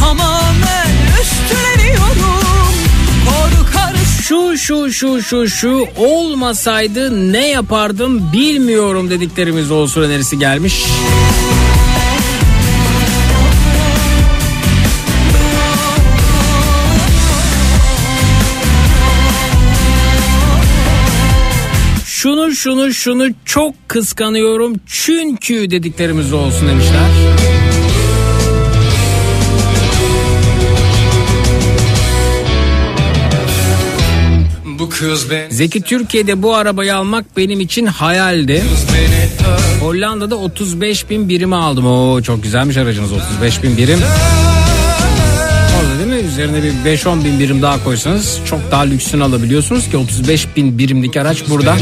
Tamamen 0.00 0.90
üstleniyorum. 1.20 2.74
Korkarsın 3.26 4.22
Şu 4.22 4.58
Şu 4.58 4.92
şu 4.92 5.22
şu 5.22 5.22
şu 5.22 5.48
şu 5.48 5.86
olmasaydı 5.96 7.32
ne 7.32 7.48
yapardım 7.48 8.32
bilmiyorum 8.32 9.10
dediklerimiz 9.10 9.70
olsun 9.70 10.02
önerisi 10.02 10.38
gelmiş. 10.38 10.84
Şunu 22.16 22.52
şunu 22.52 22.94
şunu 22.94 23.28
çok 23.44 23.88
kıskanıyorum 23.88 24.74
çünkü 24.86 25.70
dediklerimiz 25.70 26.32
olsun 26.32 26.68
demişler. 26.68 27.10
Bu 34.78 34.88
kız 34.88 35.30
ben 35.30 35.50
Zeki 35.50 35.82
Türkiye'de 35.82 36.42
bu 36.42 36.54
arabayı 36.54 36.96
almak 36.96 37.36
benim 37.36 37.60
için 37.60 37.86
hayaldi. 37.86 38.62
Hollanda'da 39.80 40.36
35 40.36 41.10
bin 41.10 41.28
birimi 41.28 41.56
aldım. 41.56 41.86
Oo 41.86 42.22
çok 42.22 42.42
güzelmiş 42.42 42.76
aracınız 42.76 43.12
35 43.12 43.62
bin 43.62 43.76
birim. 43.76 43.98
Üzerine 46.26 46.62
bir 46.62 46.72
5-10 46.72 47.24
bin 47.24 47.40
birim 47.40 47.62
daha 47.62 47.84
koysanız 47.84 48.38
çok 48.50 48.70
daha 48.70 48.82
lüksünü 48.82 49.24
alabiliyorsunuz 49.24 49.90
ki 49.90 49.96
35 49.96 50.46
bin 50.56 50.78
birimlik 50.78 51.16
araç 51.16 51.48
burada. 51.48 51.76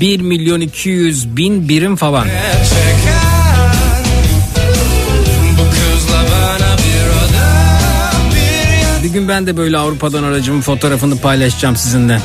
1 0.00 0.20
milyon 0.20 0.60
200 0.60 1.36
bin 1.36 1.68
birim 1.68 1.96
falan. 1.96 2.26
Bir 9.04 9.08
gün 9.08 9.28
ben 9.28 9.46
de 9.46 9.56
böyle 9.56 9.78
Avrupa'dan 9.78 10.22
aracımın 10.22 10.60
fotoğrafını 10.60 11.18
paylaşacağım 11.18 11.76
sizinle. 11.76 12.20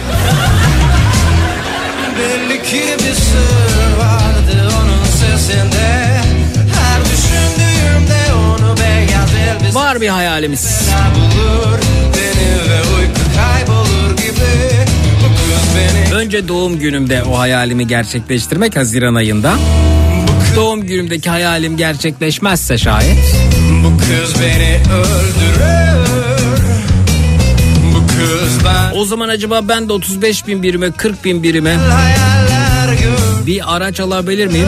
Var 9.98 10.02
bir 10.02 10.07
hayalimiz. 10.07 10.90
bulur 11.15 11.80
Beni 12.14 12.69
kız 15.30 16.14
Önce 16.14 16.48
doğum 16.48 16.80
günümde 16.80 17.24
o 17.24 17.40
hayalimi 17.40 17.88
gerçekleştirmek 17.88 18.76
Haziran 18.76 19.15
ayında. 19.15 19.56
Doğum 20.56 20.82
günümdeki 20.82 21.30
hayalim 21.30 21.78
gerçekleşmezse 21.78 22.78
şayet 22.78 23.36
Bu 23.84 23.98
kız 23.98 24.41
beni 24.41 24.82
öldürür 24.94 26.64
Bu 27.95 28.07
kız 28.07 28.65
ben 28.65 28.99
o 28.99 29.06
zaman 29.06 29.30
acaba 29.30 29.61
ben 29.68 29.90
de 29.90 29.94
35 29.94 30.48
bin 30.48 30.64
birime 30.64 30.91
40 30.91 31.26
bin 31.26 31.44
birime 31.44 31.78
bir 33.45 33.76
araç 33.76 33.99
alabilir 33.99 34.48
miyim? 34.48 34.68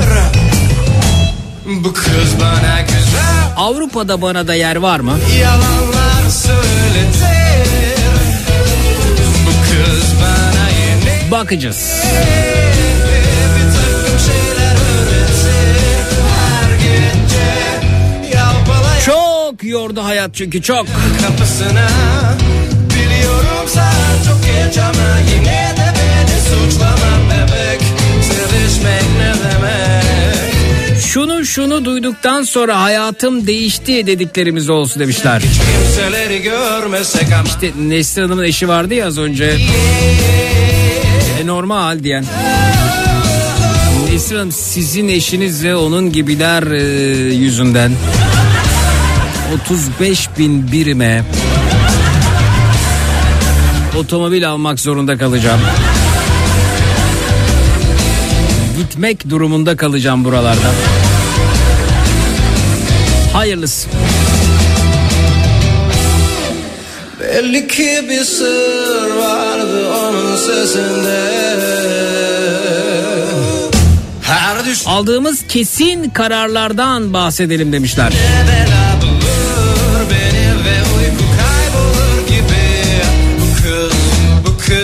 Bu 1.69 1.93
kız 1.93 2.39
bana 2.41 2.81
güzel 2.81 3.53
Avrupa'da 3.57 4.21
bana 4.21 4.47
da 4.47 4.53
yer 4.55 4.75
var 4.75 4.99
mı? 4.99 5.19
yalanlar 5.41 6.29
söyletir 6.29 7.99
Bu 9.45 9.51
kız 9.69 10.13
bana 10.21 10.69
yeni 10.69 11.31
Bakacağız. 11.31 12.01
Çok 19.05 19.63
yordu 19.63 20.03
hayat 20.03 20.35
çünkü 20.35 20.61
çok. 20.61 20.87
kapısına 21.21 21.87
Biliyorum 22.95 23.67
saat 23.67 24.25
çok 24.27 24.43
geç 24.45 24.77
ama 24.77 25.19
yine 25.35 25.73
de 25.77 25.93
beni 25.95 26.39
suçlama 26.41 27.11
bebek 27.29 27.81
Sevişmek 28.23 29.03
ne 29.17 29.28
Şunu 31.13 31.45
şunu 31.45 31.85
duyduktan 31.85 32.43
sonra 32.43 32.81
hayatım 32.81 33.47
değişti 33.47 34.07
dediklerimiz 34.07 34.69
olsun 34.69 34.99
demişler. 34.99 35.41
İşte 37.45 37.71
Nesli 37.81 38.21
Hanım'ın 38.21 38.43
eşi 38.43 38.67
vardı 38.67 38.93
ya 38.93 39.07
az 39.07 39.17
önce. 39.17 39.57
E 41.41 41.47
normal 41.47 42.03
diyen. 42.03 42.25
Nesli 44.11 44.35
Hanım 44.35 44.51
sizin 44.51 45.07
eşiniz 45.07 45.63
ve 45.63 45.75
onun 45.75 46.11
gibiler 46.11 46.63
e, 46.63 46.83
yüzünden 47.33 47.91
35 49.63 50.29
bin 50.37 50.71
birime 50.71 51.23
otomobil 53.97 54.49
almak 54.49 54.79
zorunda 54.79 55.17
kalacağım. 55.17 55.59
Gitmek 58.77 59.29
durumunda 59.29 59.77
kalacağım 59.77 60.25
buralardan. 60.25 60.98
Hayırlısı. 63.33 63.89
Belli 67.19 67.67
ki 67.67 68.05
bir 68.09 68.23
sır 68.23 69.15
vardı 69.15 69.93
onun 69.93 70.35
sesinde 70.35 71.29
Aldığımız 74.85 75.47
kesin 75.47 76.09
kararlardan 76.09 77.13
bahsedelim 77.13 77.73
demişler. 77.73 78.13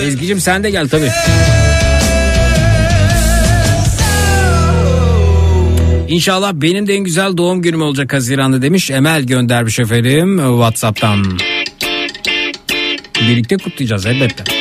Ezgi'cim 0.04 0.42
sen 0.42 0.64
de 0.64 0.70
gel 0.70 0.90
tabii. 0.90 1.12
İnşallah 6.08 6.54
benim 6.54 6.88
de 6.88 6.94
en 6.94 7.04
güzel 7.04 7.38
doğum 7.38 7.62
günüm 7.62 7.82
olacak 7.82 8.14
Haziran'da 8.14 8.62
demiş. 8.62 8.92
Emel 8.92 9.24
göndermiş 9.24 9.80
efendim 9.80 10.38
Whatsapp'tan. 10.38 11.38
Birlikte 13.22 13.58
kutlayacağız 13.58 14.06
elbette. 14.06 14.55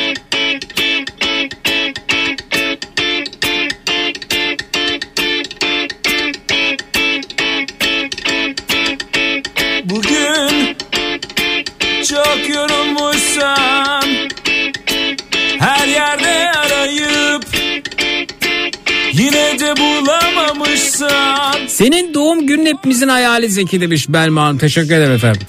Doğum 22.15 22.47
günün 22.47 22.65
hepimizin 22.65 23.07
hayali 23.07 23.49
Zeki 23.49 23.81
demiş 23.81 24.05
Belma 24.09 24.43
Hanım. 24.43 24.57
Teşekkür 24.57 24.95
ederim 24.95 25.11
efendim. 25.11 25.41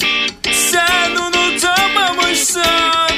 Sen 0.52 1.10
unutamamışsan 1.10 3.10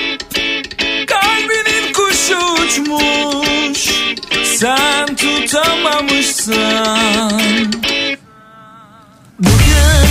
Kalbinin 1.07 1.93
kuşu 1.93 2.39
uçmuş 2.53 3.89
Sen 4.45 5.17
tutamamışsan 5.17 7.41
Bugün 9.39 10.09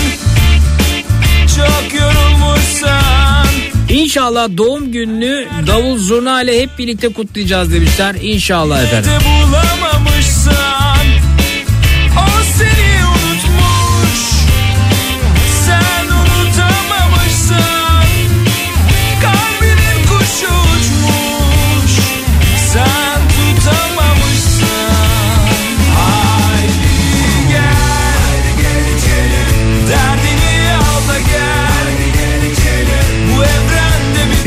çok 1.56 1.94
yorulmuşsan 2.02 3.48
İnşallah 3.90 4.50
doğum 4.58 4.92
gününü 4.92 5.48
davul 5.68 5.98
zurna 5.98 6.42
ile 6.42 6.62
hep 6.62 6.70
birlikte 6.78 7.14
kutlayacağız 7.14 7.74
demişler. 7.74 8.16
İnşallah 8.22 8.84
efendim. 8.84 9.12
bulamamışsan 9.26 10.97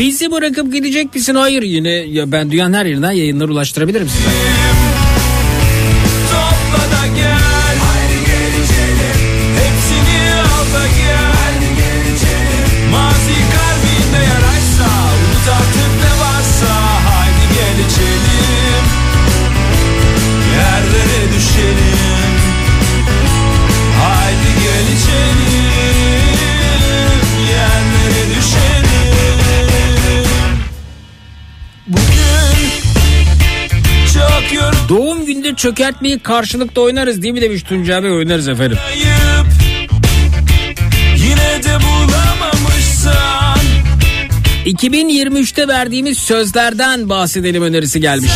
Bizi 0.01 0.31
bırakıp 0.31 0.73
gidecek 0.73 1.15
misin? 1.15 1.35
Hayır 1.35 1.63
yine 1.63 1.91
ya 1.91 2.33
ben 2.33 2.51
dünyanın 2.51 2.75
her 2.75 2.87
yerinden 2.87 3.13
yayınlar 3.13 3.49
ulaştırabilirim 3.49 4.09
size. 4.09 4.29
Topla 6.31 6.85
da 6.85 7.17
gel 7.17 7.50
de 35.51 35.57
çökertmeyi 35.57 36.19
karşılıklı 36.19 36.83
oynarız 36.83 37.23
değil 37.23 37.35
mi 37.35 37.41
demiş 37.41 37.63
Tuncay 37.63 38.03
Bey 38.03 38.11
oynarız 38.11 38.49
efendim. 38.49 38.79
Yine 41.17 41.65
de 41.65 41.79
bulamamışsan 41.85 43.59
2023'te 44.67 45.69
verdiğimiz 45.69 46.19
sözlerden 46.19 47.09
bahsedelim 47.09 47.63
önerisi 47.63 48.01
gelmiş. 48.01 48.31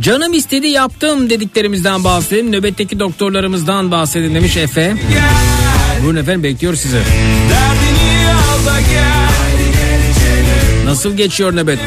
Canım 0.00 0.32
istedi 0.32 0.66
yaptım 0.66 1.30
dediklerimizden 1.30 2.04
bahsedelim. 2.04 2.52
Nöbetteki 2.52 3.00
doktorlarımızdan 3.00 3.90
bahsedin 3.90 4.34
demiş 4.34 4.56
Efe. 4.56 4.94
Buyurun 6.02 6.16
efendim 6.16 6.42
bekliyor 6.42 6.74
sizi. 6.74 6.96
Derdini 7.50 8.28
al 8.34 8.66
da 8.66 8.80
gel 8.80 9.49
Nasıl 10.90 11.16
geçiyor 11.16 11.56
nöbet? 11.56 11.78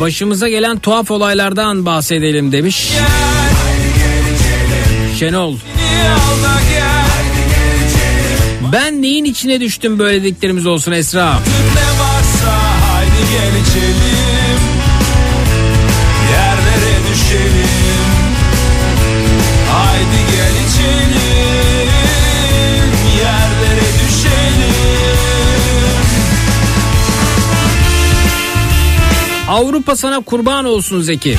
Başımıza 0.00 0.48
gelen 0.48 0.78
tuhaf 0.78 1.10
olaylardan 1.10 1.86
bahsedelim 1.86 2.52
demiş. 2.52 2.92
Şenol. 5.18 5.56
Ben 8.72 9.02
neyin 9.02 9.24
içine 9.24 9.60
düştüm 9.60 9.98
böyle 9.98 10.22
dediklerimiz 10.22 10.66
olsun 10.66 10.92
Esra. 10.92 11.32
Ne 11.32 12.00
varsa 12.00 12.58
haydi 12.90 13.32
gel 13.32 13.60
içelim 13.62 14.15
Avrupa 29.56 29.96
sana 29.96 30.20
kurban 30.20 30.64
olsun 30.64 31.02
Zeki. 31.02 31.36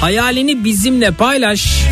Hayalini 0.00 0.64
bizimle 0.64 1.10
paylaş. 1.10 1.84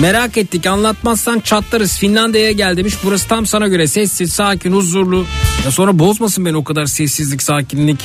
Merak 0.00 0.36
ettik 0.36 0.66
anlatmazsan 0.66 1.40
çatlarız. 1.40 1.98
Finlandiya'ya 1.98 2.52
gel 2.52 2.76
demiş. 2.76 2.94
Burası 3.04 3.28
tam 3.28 3.46
sana 3.46 3.68
göre 3.68 3.86
sessiz, 3.86 4.32
sakin, 4.32 4.72
huzurlu. 4.72 5.26
Ya 5.64 5.70
sonra 5.70 5.98
bozmasın 5.98 6.44
beni 6.44 6.56
o 6.56 6.64
kadar 6.64 6.86
sessizlik, 6.86 7.42
sakinlik. 7.42 7.98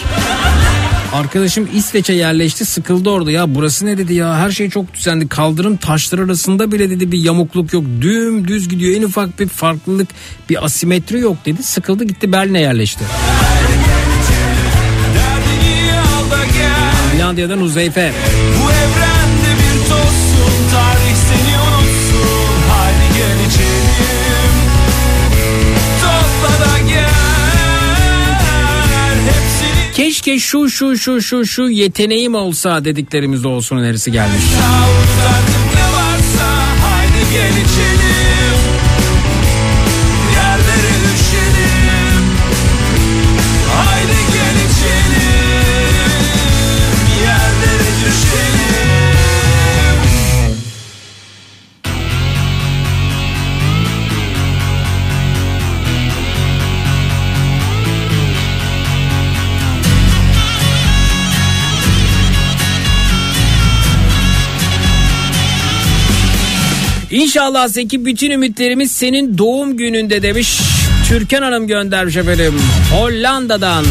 Arkadaşım 1.14 1.70
İsveç'e 1.74 2.14
yerleşti 2.14 2.66
sıkıldı 2.66 3.10
orada 3.10 3.32
ya 3.32 3.56
burası 3.56 3.86
ne 3.86 3.98
dedi 3.98 4.14
ya 4.14 4.36
her 4.36 4.52
şey 4.52 4.70
çok 4.70 4.94
düzenli 4.94 5.28
kaldırım 5.28 5.78
taşlar 5.78 6.20
arasında 6.20 6.72
bile 6.72 6.90
dedi 6.90 7.12
bir 7.12 7.20
yamukluk 7.20 7.74
yok 7.74 7.84
dümdüz 8.02 8.70
gidiyor 8.70 8.98
en 8.98 9.04
ufak 9.04 9.40
bir 9.40 9.48
farklılık 9.48 10.08
bir 10.50 10.66
asimetri 10.66 11.20
yok 11.20 11.38
dedi 11.46 11.64
sıkıldı 11.64 12.04
gitti 12.04 12.32
Berlin'e 12.32 12.62
yerleşti. 12.62 13.04
Finlandiya'dan 17.30 17.62
Uzeyfe. 17.62 18.14
Bu 18.56 18.72
evrende 18.72 19.62
bir 19.62 19.90
tozsun 19.90 20.70
Tarih 20.72 21.16
seni 21.30 21.58
unutsun 21.60 22.70
Haydi 22.70 23.18
gel 23.18 23.48
içelim 23.50 24.54
Topla 26.02 26.66
da 26.66 26.80
gel 26.88 27.10
Hepsini 29.26 29.94
Keşke 29.94 30.40
şu 30.40 30.70
şu 30.70 30.98
şu 30.98 31.22
şu 31.22 31.46
şu 31.46 31.70
yeteneğim 31.70 32.36
olsa 32.36 32.86
dediklerimiz 32.86 33.46
olsun 33.46 33.78
önerisi 33.78 34.12
gelmiş. 34.12 34.44
Savuruz 34.44 35.69
İnşallah 67.20 67.68
Zeki 67.68 68.06
bütün 68.06 68.32
ümitlerimiz 68.32 68.92
senin 68.92 69.38
doğum 69.38 69.78
gününde 69.78 70.22
demiş. 70.22 70.60
Türkan 71.08 71.42
Hanım 71.42 71.68
göndermiş 71.68 72.16
efendim. 72.16 72.62
Hollanda'dan. 72.94 73.86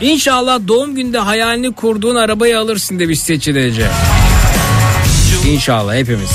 İnşallah 0.00 0.60
doğum 0.68 0.94
günde 0.94 1.18
hayalini 1.18 1.72
kurduğun 1.72 2.16
arabayı 2.16 2.58
alırsın 2.58 2.98
demiş 2.98 3.20
seçilece. 3.20 3.86
İnşallah 5.46 5.94
hepimiz. 5.94 6.30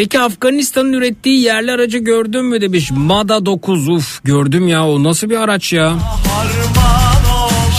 Zeki 0.00 0.20
Afganistan'ın 0.20 0.92
ürettiği 0.92 1.40
yerli 1.40 1.72
aracı 1.72 1.98
gördün 1.98 2.44
mü 2.44 2.60
demiş. 2.60 2.90
Mada 2.90 3.46
9 3.46 3.88
uf 3.88 4.24
gördüm 4.24 4.68
ya 4.68 4.88
o 4.88 5.04
nasıl 5.04 5.30
bir 5.30 5.36
araç 5.36 5.72
ya. 5.72 5.98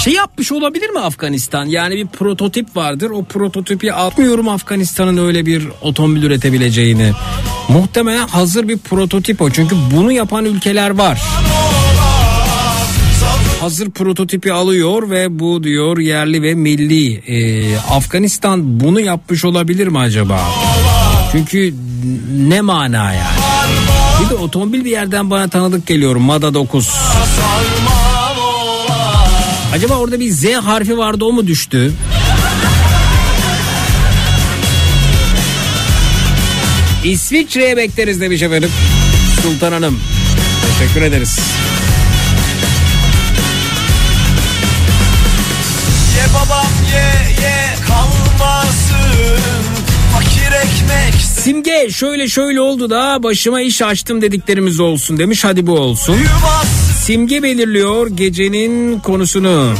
Şey 0.03 0.13
yapmış 0.13 0.51
olabilir 0.51 0.89
mi 0.89 0.99
Afganistan? 0.99 1.65
Yani 1.65 1.95
bir 1.95 2.07
prototip 2.07 2.75
vardır. 2.75 3.09
O 3.09 3.23
prototipi 3.23 3.93
atmıyorum 3.93 4.49
Afganistan'ın 4.49 5.27
öyle 5.27 5.45
bir 5.45 5.67
otomobil 5.81 6.23
üretebileceğini. 6.23 7.11
Muhtemelen 7.69 8.27
hazır 8.27 8.67
bir 8.67 8.77
prototip 8.77 9.41
o. 9.41 9.49
Çünkü 9.49 9.75
bunu 9.95 10.11
yapan 10.11 10.45
ülkeler 10.45 10.89
var. 10.89 11.21
hazır 13.61 13.91
prototipi 13.91 14.53
alıyor 14.53 15.09
ve 15.09 15.39
bu 15.39 15.63
diyor 15.63 15.97
yerli 15.97 16.41
ve 16.41 16.55
milli. 16.55 17.13
Ee, 17.13 17.77
Afganistan 17.77 18.79
bunu 18.79 18.99
yapmış 18.99 19.45
olabilir 19.45 19.87
mi 19.87 19.99
acaba? 19.99 20.39
Çünkü 21.31 21.73
ne 22.47 22.61
mana 22.61 23.13
yani? 23.13 23.37
Bir 24.23 24.29
de 24.29 24.35
otomobil 24.35 24.85
bir 24.85 24.91
yerden 24.91 25.29
bana 25.29 25.47
tanıdık 25.47 25.87
geliyor. 25.87 26.15
Mada 26.15 26.53
9. 26.53 26.89
Acaba 29.73 29.93
orada 29.93 30.19
bir 30.19 30.31
Z 30.31 30.45
harfi 30.53 30.97
vardı 30.97 31.25
o 31.25 31.31
mu 31.33 31.47
düştü? 31.47 31.93
İsviçre'ye 37.03 37.77
bekleriz 37.77 38.21
demiş 38.21 38.41
efendim. 38.41 38.69
Sultan 39.41 39.71
Hanım. 39.71 39.99
Teşekkür 40.79 41.01
ederiz. 41.01 41.39
Simge 51.41 51.89
şöyle 51.89 52.27
şöyle 52.27 52.61
oldu 52.61 52.89
da 52.89 53.23
başıma 53.23 53.61
iş 53.61 53.81
açtım 53.81 54.21
dediklerimiz 54.21 54.79
olsun 54.79 55.17
demiş 55.17 55.43
hadi 55.43 55.67
bu 55.67 55.79
olsun. 55.79 56.17
Simge 57.03 57.43
belirliyor 57.43 58.07
gecenin 58.07 58.99
konusunu. 58.99 59.73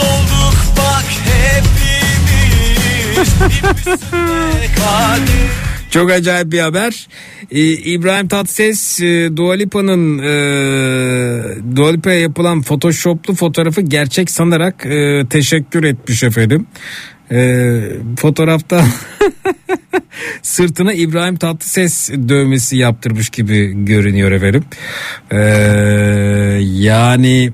Olduk 0.00 0.56
bak 0.76 1.04
hepimiz 1.24 1.70
Çok 5.90 6.10
acayip 6.10 6.52
bir 6.52 6.60
haber. 6.60 7.08
İbrahim 7.50 8.28
Tatlıses 8.28 9.00
e, 9.00 9.36
Dua 9.36 9.54
Lipa'nın 9.54 10.18
e, 10.18 11.76
Dua 11.76 11.90
Lipa'ya 11.90 12.20
yapılan 12.20 12.62
photoshoplu 12.62 13.34
fotoğrafı 13.34 13.80
gerçek 13.80 14.30
sanarak 14.30 14.86
e, 14.86 15.22
teşekkür 15.30 15.84
etmiş 15.84 16.22
efendim. 16.22 16.66
E, 17.30 17.80
fotoğrafta 18.18 18.84
sırtına 20.42 20.92
İbrahim 20.92 21.36
Tatlıses 21.36 22.10
dövmesi 22.10 22.76
yaptırmış 22.76 23.30
gibi 23.30 23.84
görünüyor 23.84 24.32
efendim. 24.32 24.64
E, 25.30 25.38
yani 26.62 27.52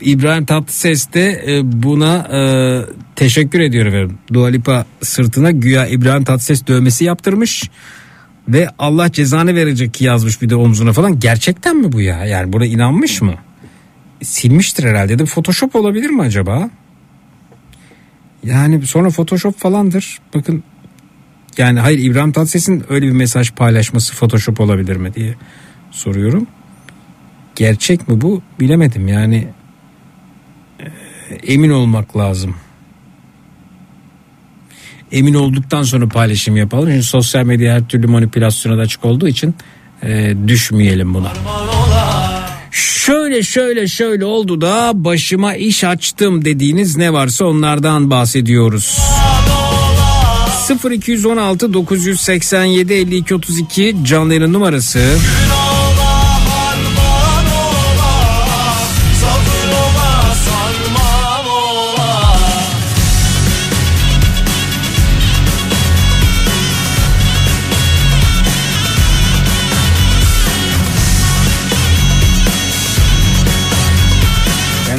İbrahim 0.00 0.46
Tatlıses 0.46 1.12
de 1.12 1.44
e, 1.46 1.60
buna 1.82 2.16
e, 2.16 2.40
teşekkür 3.16 3.60
ediyor 3.60 3.86
efendim. 3.86 4.18
Dua 4.32 4.48
Lipa 4.48 4.86
sırtına 5.00 5.50
güya 5.50 5.86
İbrahim 5.86 6.24
Tatlıses 6.24 6.66
dövmesi 6.66 7.04
yaptırmış 7.04 7.70
ve 8.48 8.68
Allah 8.78 9.12
cezanı 9.12 9.54
verecek 9.54 9.94
ki 9.94 10.04
yazmış 10.04 10.42
bir 10.42 10.50
de 10.50 10.56
omzuna 10.56 10.92
falan. 10.92 11.20
Gerçekten 11.20 11.76
mi 11.76 11.92
bu 11.92 12.00
ya? 12.00 12.24
Yani 12.24 12.52
buna 12.52 12.66
inanmış 12.66 13.22
mı? 13.22 13.34
Silmiştir 14.22 14.84
herhalde 14.84 15.18
de 15.18 15.24
Photoshop 15.24 15.76
olabilir 15.76 16.10
mi 16.10 16.22
acaba? 16.22 16.70
Yani 18.44 18.86
sonra 18.86 19.10
Photoshop 19.10 19.58
falandır. 19.58 20.18
Bakın 20.34 20.62
yani 21.58 21.80
hayır 21.80 21.98
İbrahim 21.98 22.32
Tatlıses'in 22.32 22.84
öyle 22.88 23.06
bir 23.06 23.12
mesaj 23.12 23.52
paylaşması 23.52 24.14
Photoshop 24.14 24.60
olabilir 24.60 24.96
mi 24.96 25.14
diye 25.14 25.34
soruyorum. 25.90 26.46
Gerçek 27.56 28.08
mi 28.08 28.20
bu 28.20 28.42
bilemedim 28.60 29.08
yani 29.08 29.48
e, 30.80 31.34
emin 31.34 31.70
olmak 31.70 32.16
lazım. 32.16 32.56
Emin 35.16 35.34
olduktan 35.34 35.82
sonra 35.82 36.08
paylaşım 36.08 36.56
yapalım. 36.56 36.88
Çünkü 36.90 37.06
sosyal 37.06 37.44
medya 37.44 37.74
her 37.74 37.88
türlü 37.88 38.06
manipülasyona 38.06 38.78
da 38.78 38.82
açık 38.82 39.04
olduğu 39.04 39.28
için 39.28 39.54
e, 40.02 40.34
düşmeyelim 40.46 41.14
buna. 41.14 41.32
Şöyle 42.70 43.42
şöyle 43.42 43.86
şöyle 43.86 44.24
oldu 44.24 44.60
da 44.60 44.92
başıma 44.94 45.54
iş 45.54 45.84
açtım 45.84 46.44
dediğiniz 46.44 46.96
ne 46.96 47.12
varsa 47.12 47.44
onlardan 47.44 48.10
bahsediyoruz. 48.10 48.98
0216 50.90 51.72
987 51.72 52.92
52 52.92 53.34
32 53.34 53.96
canlı 54.04 54.34
yayın 54.34 54.52
numarası. 54.52 54.98
Sabır 54.98 55.45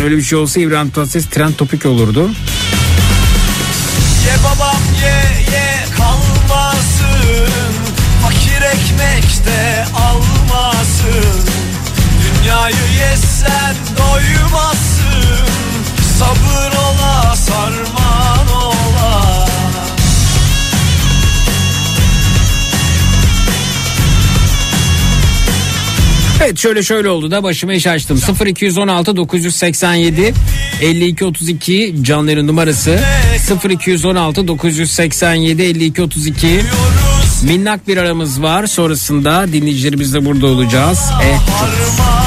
öyle 0.08 0.18
bir 0.18 0.24
şey 0.24 0.40
olsa 0.40 0.60
İbrahim 0.60 0.90
Tatlıses 0.90 1.26
trend 1.26 1.54
topik 1.54 1.86
olurdu. 1.86 2.30
Ye 4.26 4.36
babam 4.44 4.82
ye 5.02 5.46
ye 5.52 5.86
kalmasın. 5.98 7.54
Fakir 8.24 8.62
ekmek 8.62 9.24
almasın. 9.96 11.50
Dünyayı 12.24 12.76
yesen 13.00 13.76
doymazsın 13.98 15.48
Sabır 16.20 16.72
ola 16.78 17.36
sarman 17.36 17.87
Evet 26.42 26.58
şöyle 26.58 26.84
şöyle 26.84 27.10
oldu 27.10 27.32
da 27.32 27.44
başıma 27.44 27.74
iş 27.74 27.88
açtım. 27.88 28.22
0216 28.46 29.16
987 29.18 30.34
52 30.82 31.26
32 31.26 31.96
canlı 32.02 32.32
yayın 32.32 32.48
numarası 32.48 33.00
0216 33.70 34.48
987 34.48 35.64
52 35.64 36.02
32 36.02 36.62
Minnak 37.44 37.88
bir 37.88 37.98
aramız 37.98 38.42
var. 38.42 38.68
Sonrasında 38.68 39.54
dinleyicilerimiz 39.54 40.14
de 40.14 40.26
burada 40.26 40.48
olacağız. 40.48 41.00
Eh, 41.24 41.38
Harman 41.38 42.27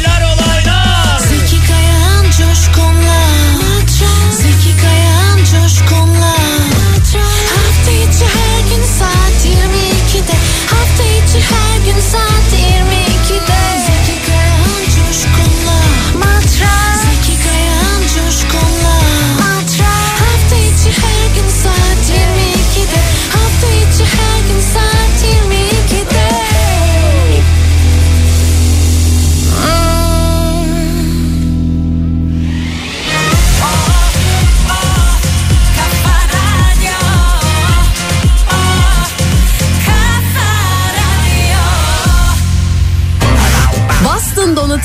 içi 12.01 12.50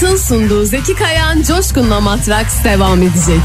Polat'ın 0.00 0.16
sunduğu 0.16 0.64
Zeki 0.64 0.94
Kayan 0.94 1.42
Coşkun'la 1.42 2.00
Matraks 2.00 2.64
devam 2.64 3.02
edecek. 3.02 3.40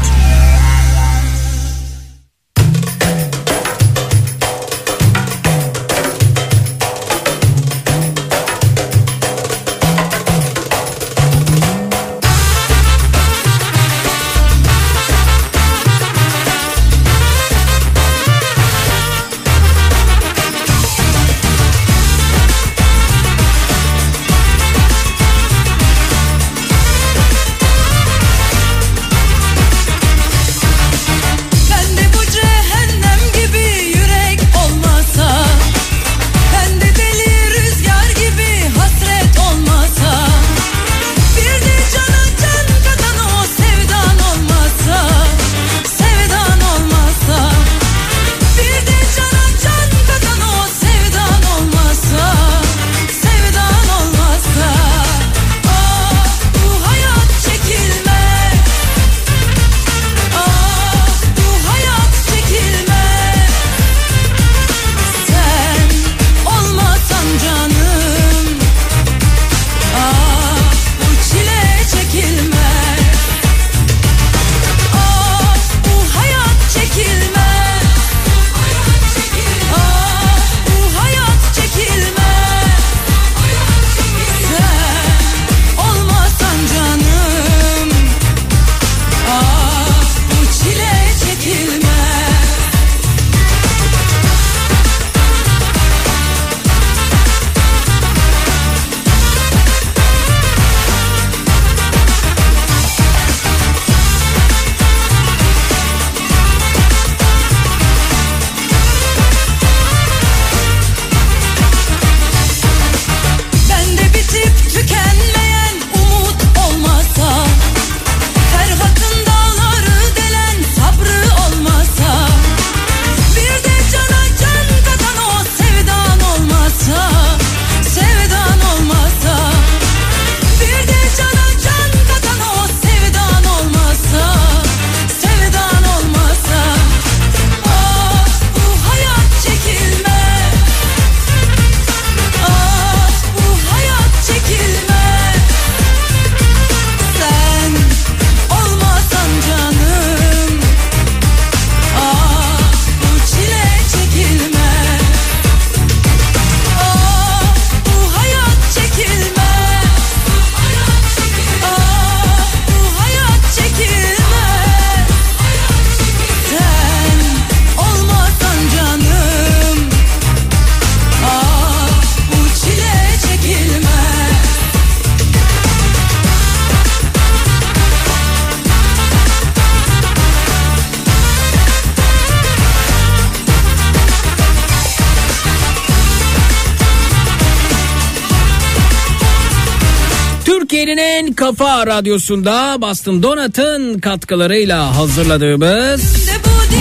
Radyosunda 191.96 192.76
Bastın 192.80 193.22
Donat'ın 193.22 193.98
katkılarıyla 193.98 194.96
hazırladığımız 194.96 196.28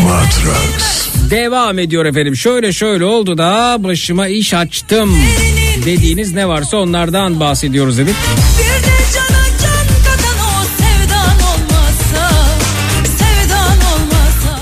Matrax. 0.03 1.31
devam 1.31 1.79
ediyor 1.79 2.05
efendim. 2.05 2.35
Şöyle 2.35 2.73
şöyle 2.73 3.05
oldu 3.05 3.37
da 3.37 3.77
başıma 3.79 4.27
iş 4.27 4.53
açtım 4.53 5.15
dediğiniz 5.85 6.33
ne 6.33 6.47
varsa 6.47 6.77
onlardan 6.77 7.39
bahsediyoruz 7.39 7.97
dedik. 7.97 8.15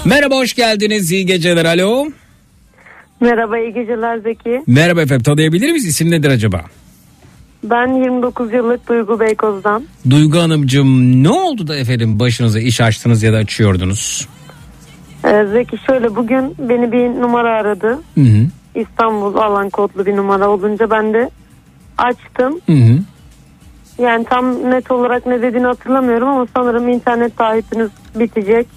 Merhaba 0.05 0.35
hoş 0.35 0.53
geldiniz 0.53 1.11
iyi 1.11 1.25
geceler 1.25 1.65
alo. 1.65 2.05
Merhaba 3.21 3.57
iyi 3.59 3.73
geceler 3.73 4.17
Zeki. 4.17 4.63
Merhaba 4.67 5.01
efendim 5.01 5.23
tanıyabilir 5.23 5.71
miyiz 5.71 5.85
isim 5.85 6.11
nedir 6.11 6.29
acaba? 6.29 6.65
Ben 7.63 7.87
29 8.03 8.53
yıllık 8.53 8.89
Duygu 8.89 9.19
Beykoz'dan. 9.19 9.83
Duygu 10.09 10.39
Hanımcığım 10.39 11.23
ne 11.23 11.29
oldu 11.29 11.67
da 11.67 11.75
efendim 11.75 12.19
başınıza 12.19 12.59
iş 12.59 12.81
açtınız 12.81 13.23
ya 13.23 13.33
da 13.33 13.37
açıyordunuz? 13.37 14.27
Ee, 15.25 15.45
Zeki 15.51 15.77
şöyle 15.87 16.15
bugün 16.15 16.55
beni 16.69 16.91
bir 16.91 17.21
numara 17.21 17.49
aradı. 17.49 17.99
Hı 18.15 18.21
hı. 18.21 18.45
İstanbul 18.75 19.35
alan 19.35 19.69
kodlu 19.69 20.05
bir 20.05 20.15
numara 20.15 20.49
olunca 20.49 20.89
ben 20.91 21.13
de 21.13 21.29
açtım. 21.97 22.59
Hı 22.65 22.71
hı. 22.73 22.99
Yani 24.01 24.25
tam 24.29 24.71
net 24.71 24.91
olarak 24.91 25.25
ne 25.25 25.41
dediğini 25.41 25.65
hatırlamıyorum 25.65 26.27
ama 26.27 26.47
sanırım 26.55 26.89
internet 26.89 27.37
taahhütünüz 27.37 27.91
bitecek. 28.15 28.67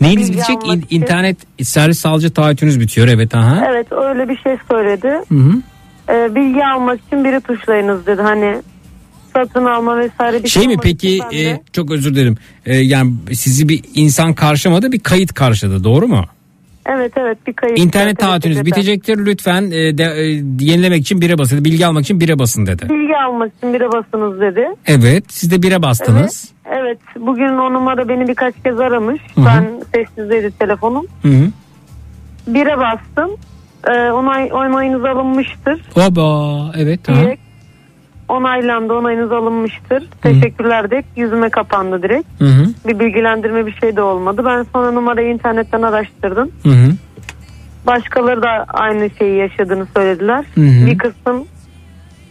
Neyiniz 0.00 0.28
Bilgi 0.28 0.38
bitecek? 0.38 0.62
İn- 0.64 0.86
internet 1.00 1.36
servis 1.62 1.98
sağlayıcı 1.98 2.34
taahhütünüz 2.34 2.80
bitiyor 2.80 3.08
evet 3.08 3.34
aha. 3.34 3.66
Evet 3.70 3.92
öyle 3.92 4.28
bir 4.28 4.36
şey 4.36 4.56
söyledi. 4.70 5.08
Hı 5.28 5.34
hı. 5.34 5.52
Ee, 6.08 6.34
bilgi 6.34 6.66
almak 6.66 7.00
için 7.06 7.24
biri 7.24 7.40
tuşlayınız 7.40 8.06
dedi. 8.06 8.22
Hani 8.22 8.62
satın 9.32 9.64
alma 9.64 9.98
vesaire 9.98 10.42
bir 10.42 10.48
Şey 10.48 10.66
mi 10.66 10.70
olmak 10.70 10.82
peki 10.82 11.20
e, 11.32 11.60
çok 11.72 11.90
özür 11.90 12.14
dilerim 12.14 12.36
E, 12.66 12.76
yani 12.76 13.12
sizi 13.32 13.68
bir 13.68 13.84
insan 13.94 14.34
karşılamadı 14.34 14.92
bir 14.92 15.00
kayıt 15.00 15.34
karşıladı 15.34 15.84
doğru 15.84 16.08
mu? 16.08 16.24
Evet 16.86 17.12
evet 17.16 17.38
bir 17.46 17.52
kayıt. 17.52 17.78
İnternet 17.78 18.06
Evet, 18.06 18.18
taahhütünüz 18.18 18.56
evet, 18.56 18.66
bitecektir 18.66 19.26
lütfen 19.26 19.62
e, 19.62 19.98
de, 19.98 20.04
e, 20.04 20.24
yenilemek 20.60 21.00
için 21.00 21.20
bire 21.20 21.38
basın 21.38 21.64
bilgi 21.64 21.86
almak 21.86 22.04
için 22.04 22.20
bire 22.20 22.38
basın 22.38 22.66
dedi. 22.66 22.88
Bilgi 22.90 23.16
almak 23.16 23.52
için 23.56 23.74
bire 23.74 23.92
basınız 23.92 24.40
dedi. 24.40 24.66
Evet 24.86 25.24
siz 25.28 25.50
de 25.50 25.62
bire 25.62 25.82
bastınız. 25.82 26.52
Evet 26.66 26.98
bugün 27.16 27.58
o 27.58 27.72
numara 27.72 28.08
beni 28.08 28.28
birkaç 28.28 28.54
kez 28.64 28.80
aramış. 28.80 29.20
Hı 29.34 29.40
hı. 29.40 29.44
Ben 29.46 29.66
sessizdeydi 29.94 30.58
telefonum. 30.58 31.06
Hı 31.22 31.28
hı. 31.28 31.50
Bire 32.46 32.78
bastım. 32.78 33.30
Ee, 33.86 34.10
onay, 34.10 34.50
onayınız 34.52 35.04
alınmıştır. 35.04 35.80
Oba 35.96 36.72
evet. 36.76 37.08
aha. 37.08 37.20
Diye 37.20 37.38
onaylandı 38.28 38.92
onayınız 38.92 39.32
alınmıştır. 39.32 40.08
Teşekkürler 40.22 40.90
de 40.90 41.02
yüzüme 41.16 41.50
kapandı 41.50 42.02
direkt. 42.02 42.40
Hı 42.40 42.44
hı. 42.44 42.66
Bir 42.88 42.98
bilgilendirme 42.98 43.66
bir 43.66 43.72
şey 43.72 43.96
de 43.96 44.02
olmadı. 44.02 44.42
Ben 44.44 44.66
sonra 44.72 44.90
numarayı 44.90 45.34
internetten 45.34 45.82
araştırdım. 45.82 46.50
Hı 46.62 46.68
hı. 46.68 46.90
Başkaları 47.86 48.42
da 48.42 48.64
aynı 48.68 49.10
şeyi 49.18 49.36
yaşadığını 49.36 49.86
söylediler. 49.96 50.44
Hı 50.54 50.60
hı. 50.60 50.86
Bir 50.86 50.98
kısım 50.98 51.44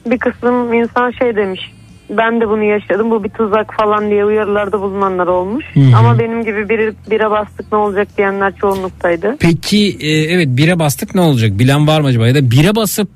bir 0.05 0.17
kısım 0.17 0.73
insan 0.73 1.11
şey 1.11 1.35
demiş. 1.35 1.73
Ben 2.17 2.41
de 2.41 2.49
bunu 2.49 2.63
yaşadım. 2.63 3.11
Bu 3.11 3.23
bir 3.23 3.29
tuzak 3.29 3.73
falan 3.77 4.09
diye 4.09 4.25
uyarılarda 4.25 4.81
bulunanlar 4.81 5.27
olmuş. 5.27 5.65
Hı 5.73 5.79
hı. 5.79 5.97
Ama 5.97 6.19
benim 6.19 6.43
gibi 6.45 6.69
biri, 6.69 6.93
bire 7.11 7.31
bastık 7.31 7.71
ne 7.71 7.77
olacak 7.77 8.07
diyenler 8.17 8.55
çoğunluktaydı. 8.55 9.37
Peki 9.39 9.97
e, 9.99 10.09
evet 10.09 10.47
bire 10.49 10.79
bastık 10.79 11.15
ne 11.15 11.21
olacak? 11.21 11.59
Bilen 11.59 11.87
var 11.87 12.01
mı 12.01 12.07
acaba? 12.07 12.27
Ya 12.27 12.35
da 12.35 12.51
bire 12.51 12.75
basıp 12.75 13.09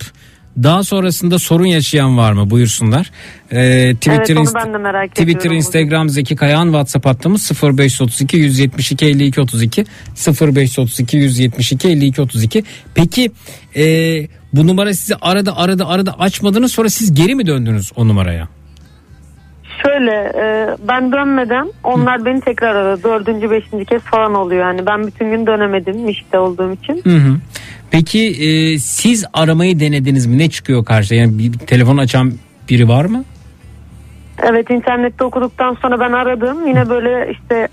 daha 0.63 0.83
sonrasında 0.83 1.39
sorun 1.39 1.65
yaşayan 1.65 2.17
var 2.17 2.31
mı? 2.31 2.49
Buyursunlar. 2.49 3.11
E, 3.51 3.93
Twitter, 3.95 4.35
evet 4.35 4.47
ben 4.55 4.73
de 4.73 4.77
merak 4.77 5.09
Twitter. 5.09 5.51
Instagram 5.51 6.09
Zeki 6.09 6.35
Kayağan 6.35 6.65
WhatsApp 6.65 7.05
hattımız 7.05 7.51
0532 7.63 8.37
172 8.37 9.05
52 9.05 9.41
32 9.41 9.85
0532 10.41 11.17
172 11.17 11.87
52 11.87 12.21
32. 12.21 12.63
Peki 12.95 13.31
e, 13.75 13.83
bu 14.53 14.67
numara 14.67 14.93
sizi 14.93 15.15
arada 15.15 15.57
arada 15.57 15.87
arada 15.87 16.19
açmadınız 16.19 16.71
sonra 16.71 16.89
siz 16.89 17.13
geri 17.13 17.35
mi 17.35 17.47
döndünüz 17.47 17.91
o 17.95 18.07
numaraya? 18.07 18.56
Şöyle 19.85 20.11
e, 20.11 20.75
ben 20.87 21.11
dönmeden 21.11 21.71
onlar 21.83 22.25
beni 22.25 22.41
tekrar 22.41 22.75
aradı. 22.75 23.03
Dördüncü 23.03 23.51
beşinci 23.51 23.85
kez 23.85 24.01
falan 24.01 24.33
oluyor. 24.33 24.65
Yani 24.65 24.85
ben 24.85 25.07
bütün 25.07 25.31
gün 25.31 25.47
dönemedim 25.47 26.09
işte 26.09 26.39
olduğum 26.39 26.73
için. 26.73 27.01
Hı 27.03 27.17
hı. 27.17 27.37
Peki 27.91 28.27
e, 28.27 28.79
siz 28.79 29.25
aramayı 29.33 29.79
denediniz 29.79 30.25
mi? 30.25 30.37
Ne 30.37 30.49
çıkıyor 30.49 30.85
karşıya? 30.85 31.21
Yani 31.21 31.39
bir 31.39 31.53
telefon 31.53 31.97
açan 31.97 32.33
biri 32.69 32.87
var 32.87 33.05
mı? 33.05 33.23
Evet 34.43 34.69
internette 34.69 35.23
okuduktan 35.23 35.77
sonra 35.81 35.99
ben 35.99 36.11
aradım. 36.11 36.67
Yine 36.67 36.89
böyle 36.89 37.31
işte 37.31 37.67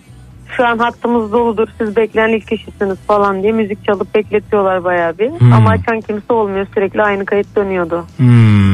şu 0.56 0.66
an 0.66 0.78
hattımız 0.78 1.32
doludur 1.32 1.68
siz 1.78 1.97
bekleyen 1.97 2.28
ilk 2.28 2.48
kişisiniz 2.48 2.98
falan 3.06 3.43
diye 3.43 3.52
müzik 3.52 3.85
çalıp 3.85 4.14
bekletiyorlar 4.14 4.85
bayağı 4.85 5.18
bir. 5.18 5.31
Hmm. 5.31 5.52
Ama 5.52 5.70
açan 5.70 6.01
kimse 6.01 6.32
olmuyor 6.32 6.66
sürekli 6.74 7.02
aynı 7.02 7.24
kayıt 7.24 7.56
dönüyordu. 7.56 8.05
Hmm. 8.16 8.73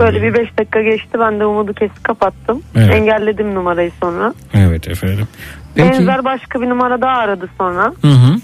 Böyle 0.00 0.22
bir 0.22 0.34
5 0.34 0.58
dakika 0.58 0.82
geçti 0.82 1.18
ben 1.20 1.40
de 1.40 1.46
umudu 1.46 1.74
kesip 1.74 2.04
kapattım. 2.04 2.62
Evet. 2.74 2.94
Engelledim 2.94 3.54
numarayı 3.54 3.90
sonra. 4.02 4.34
Evet 4.54 4.88
efendim. 4.88 5.28
Peki. 5.74 5.90
Benzer 5.90 6.24
başka 6.24 6.60
bir 6.60 6.68
numara 6.68 7.00
daha 7.00 7.16
aradı 7.18 7.48
sonra. 7.58 7.92
Hı 8.02 8.08
hı. 8.08 8.36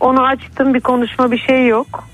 Onu 0.00 0.22
açtım 0.22 0.74
bir 0.74 0.80
konuşma 0.80 1.32
bir 1.32 1.38
şey 1.38 1.66
yok. 1.66 2.04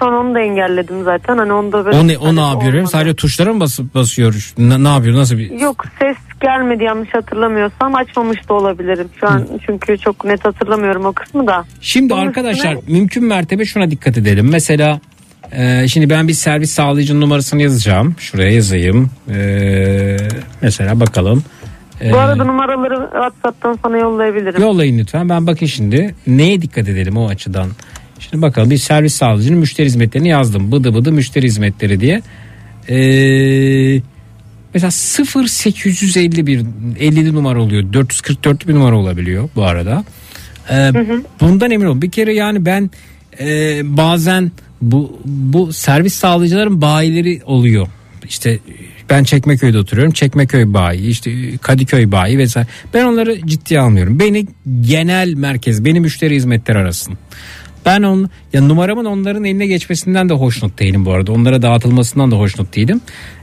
Sonra 0.00 0.20
onu 0.20 0.34
da 0.34 0.40
engelledim 0.40 1.04
zaten. 1.04 1.38
Hani 1.38 1.52
onu 1.52 1.72
da 1.72 1.84
böyle 1.84 1.98
O 1.98 2.06
ne 2.08 2.18
o 2.18 2.36
ne 2.36 2.40
yapıyor? 2.40 2.86
Sadece 2.86 3.16
tuşlara 3.16 3.52
mı 3.52 3.60
basıp 3.60 3.94
basıyor? 3.94 4.52
Ne, 4.58 4.84
ne 4.84 4.88
yapıyor? 4.88 5.16
Nasıl 5.16 5.38
bir 5.38 5.50
Yok 5.50 5.84
ses 5.98 6.16
gelmedi 6.40 6.84
yanlış 6.84 7.14
hatırlamıyorsam 7.14 7.94
açmamış 7.94 8.48
da 8.48 8.54
olabilirim. 8.54 9.08
Şu 9.20 9.28
an 9.28 9.46
çünkü 9.66 9.98
çok 9.98 10.24
net 10.24 10.44
hatırlamıyorum 10.44 11.04
o 11.04 11.12
kısmı 11.12 11.46
da. 11.46 11.64
Şimdi 11.80 12.10
Bunun 12.12 12.26
arkadaşlar 12.26 12.74
üstüne- 12.76 12.98
mümkün 12.98 13.24
mertebe 13.24 13.64
şuna 13.64 13.90
dikkat 13.90 14.18
edelim. 14.18 14.48
Mesela 14.50 15.00
e, 15.52 15.88
şimdi 15.88 16.10
ben 16.10 16.28
bir 16.28 16.32
servis 16.32 16.70
sağlayıcının 16.70 17.20
numarasını 17.20 17.62
yazacağım. 17.62 18.14
Şuraya 18.18 18.50
yazayım. 18.50 19.10
E, 19.30 20.16
mesela 20.62 21.00
bakalım. 21.00 21.44
E, 22.00 22.12
Bu 22.12 22.18
arada 22.18 22.44
numaraları 22.44 23.08
WhatsApp'tan 23.12 23.78
sana 23.82 23.98
yollayabilirim. 23.98 24.62
Yollayın 24.62 24.98
lütfen. 24.98 25.28
Ben 25.28 25.46
bakın 25.46 25.66
şimdi 25.66 26.14
neye 26.26 26.62
dikkat 26.62 26.88
edelim 26.88 27.16
o 27.16 27.28
açıdan. 27.28 27.68
Şimdi 28.18 28.42
bakalım 28.42 28.70
bir 28.70 28.76
servis 28.76 29.14
sağlayıcının 29.14 29.58
müşteri 29.58 29.86
hizmetlerini 29.86 30.28
yazdım. 30.28 30.72
Bıdı 30.72 30.94
bıdı 30.94 31.12
müşteri 31.12 31.46
hizmetleri 31.46 32.00
diye. 32.00 32.22
Ee, 32.88 34.00
mesela 34.74 34.90
0851 34.90 36.64
50 37.00 37.34
numara 37.34 37.62
oluyor. 37.62 37.92
444 37.92 38.68
bir 38.68 38.74
numara 38.74 38.96
olabiliyor 38.96 39.48
bu 39.56 39.64
arada. 39.64 40.04
Ee, 40.70 40.90
bundan 41.40 41.70
emin 41.70 41.86
olun. 41.86 42.02
Bir 42.02 42.10
kere 42.10 42.34
yani 42.34 42.66
ben 42.66 42.90
e, 43.40 43.80
bazen 43.96 44.52
bu 44.82 45.20
bu 45.24 45.72
servis 45.72 46.14
sağlayıcıların 46.14 46.80
bayileri 46.80 47.40
oluyor. 47.44 47.86
İşte 48.28 48.58
ben 49.10 49.24
Çekmeköy'de 49.24 49.78
oturuyorum. 49.78 50.12
Çekmeköy 50.12 50.74
bayi, 50.74 51.08
işte 51.08 51.56
Kadıköy 51.62 52.12
bayi 52.12 52.38
vesaire. 52.38 52.68
Ben 52.94 53.04
onları 53.04 53.46
ciddiye 53.46 53.80
almıyorum. 53.80 54.20
Beni 54.20 54.46
genel 54.80 55.34
merkez, 55.34 55.84
beni 55.84 56.00
müşteri 56.00 56.34
hizmetleri 56.34 56.78
arasın. 56.78 57.18
Ben 57.86 58.02
on, 58.02 58.30
ya 58.52 58.62
numaramın 58.62 59.04
onların 59.04 59.44
eline 59.44 59.66
geçmesinden 59.66 60.28
de 60.28 60.34
hoşnut 60.34 60.78
değilim 60.78 61.04
bu 61.06 61.12
arada. 61.12 61.32
Onlara 61.32 61.62
dağıtılmasından 61.62 62.30
da 62.30 62.36
hoşnut 62.36 62.76
değilim. 62.76 63.00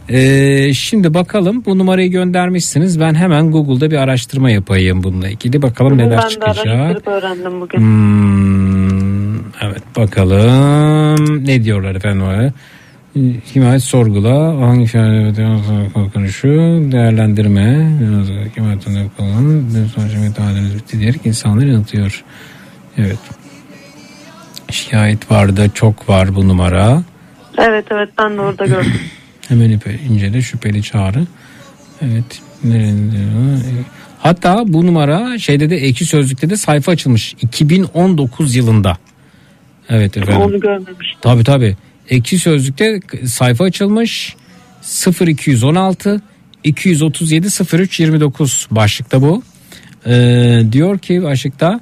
Ee, 0.09 0.73
şimdi 0.73 1.13
bakalım 1.13 1.65
bu 1.65 1.77
numarayı 1.77 2.11
göndermişsiniz. 2.11 2.99
Ben 2.99 3.15
hemen 3.15 3.51
Google'da 3.51 3.91
bir 3.91 3.95
araştırma 3.95 4.51
yapayım 4.51 5.03
bununla 5.03 5.29
ilgili. 5.29 5.61
Bakalım 5.61 5.97
neler 5.97 6.17
ben 6.17 6.25
de 6.25 6.29
çıkacak. 6.29 6.65
araştırıp 6.67 7.07
öğrendim 7.07 7.61
bugün. 7.61 7.79
Hmm, 7.79 8.94
evet 9.61 9.83
bakalım 9.97 11.45
ne 11.45 11.63
diyorlar 11.63 11.95
efendim 11.95 12.21
oraya. 12.21 12.53
Himayet 13.55 13.83
sorgula 13.83 14.61
hangi 14.61 14.87
şahane 14.87 15.33
konuşu 16.13 16.47
değerlendirme 16.91 17.89
himayetten 18.57 18.91
yapılan 18.91 19.63
sonuçta 19.95 20.19
müdahaleniz 20.19 20.75
bitti 20.75 20.99
diyerek 20.99 21.25
insanları 21.25 21.67
yanıtıyor. 21.67 22.23
Evet. 22.97 23.19
Şikayet 24.71 25.31
vardı 25.31 25.69
çok 25.73 26.09
var 26.09 26.35
bu 26.35 26.47
numara. 26.47 27.03
Evet 27.57 27.85
evet 27.91 28.09
ben 28.17 28.37
de 28.37 28.41
orada 28.41 28.65
gördüm. 28.65 28.93
Hemen 29.47 29.79
incele 30.09 30.41
şüpheli 30.41 30.83
çağrı. 30.83 31.27
Evet. 32.01 32.41
Hatta 34.19 34.63
bu 34.67 34.85
numara 34.85 35.39
şeyde 35.39 35.69
de 35.69 35.75
ekşi 35.75 36.05
sözlükte 36.05 36.49
de 36.49 36.57
sayfa 36.57 36.91
açılmış 36.91 37.35
2019 37.41 38.55
yılında. 38.55 38.97
Evet 39.89 40.17
efendim. 40.17 40.41
Onu 40.41 40.59
görmemiştim. 40.59 41.21
Tabi 41.21 41.43
tabi. 41.43 41.75
Ekşi 42.09 42.39
sözlükte 42.39 42.99
sayfa 43.25 43.63
açılmış 43.63 44.35
0216 45.27 46.21
237 46.63 47.47
03 47.73 47.99
29 47.99 48.67
başlıkta 48.71 49.21
bu. 49.21 49.43
Ee, 50.07 50.61
diyor 50.71 50.99
ki 50.99 51.23
başlıkta 51.23 51.79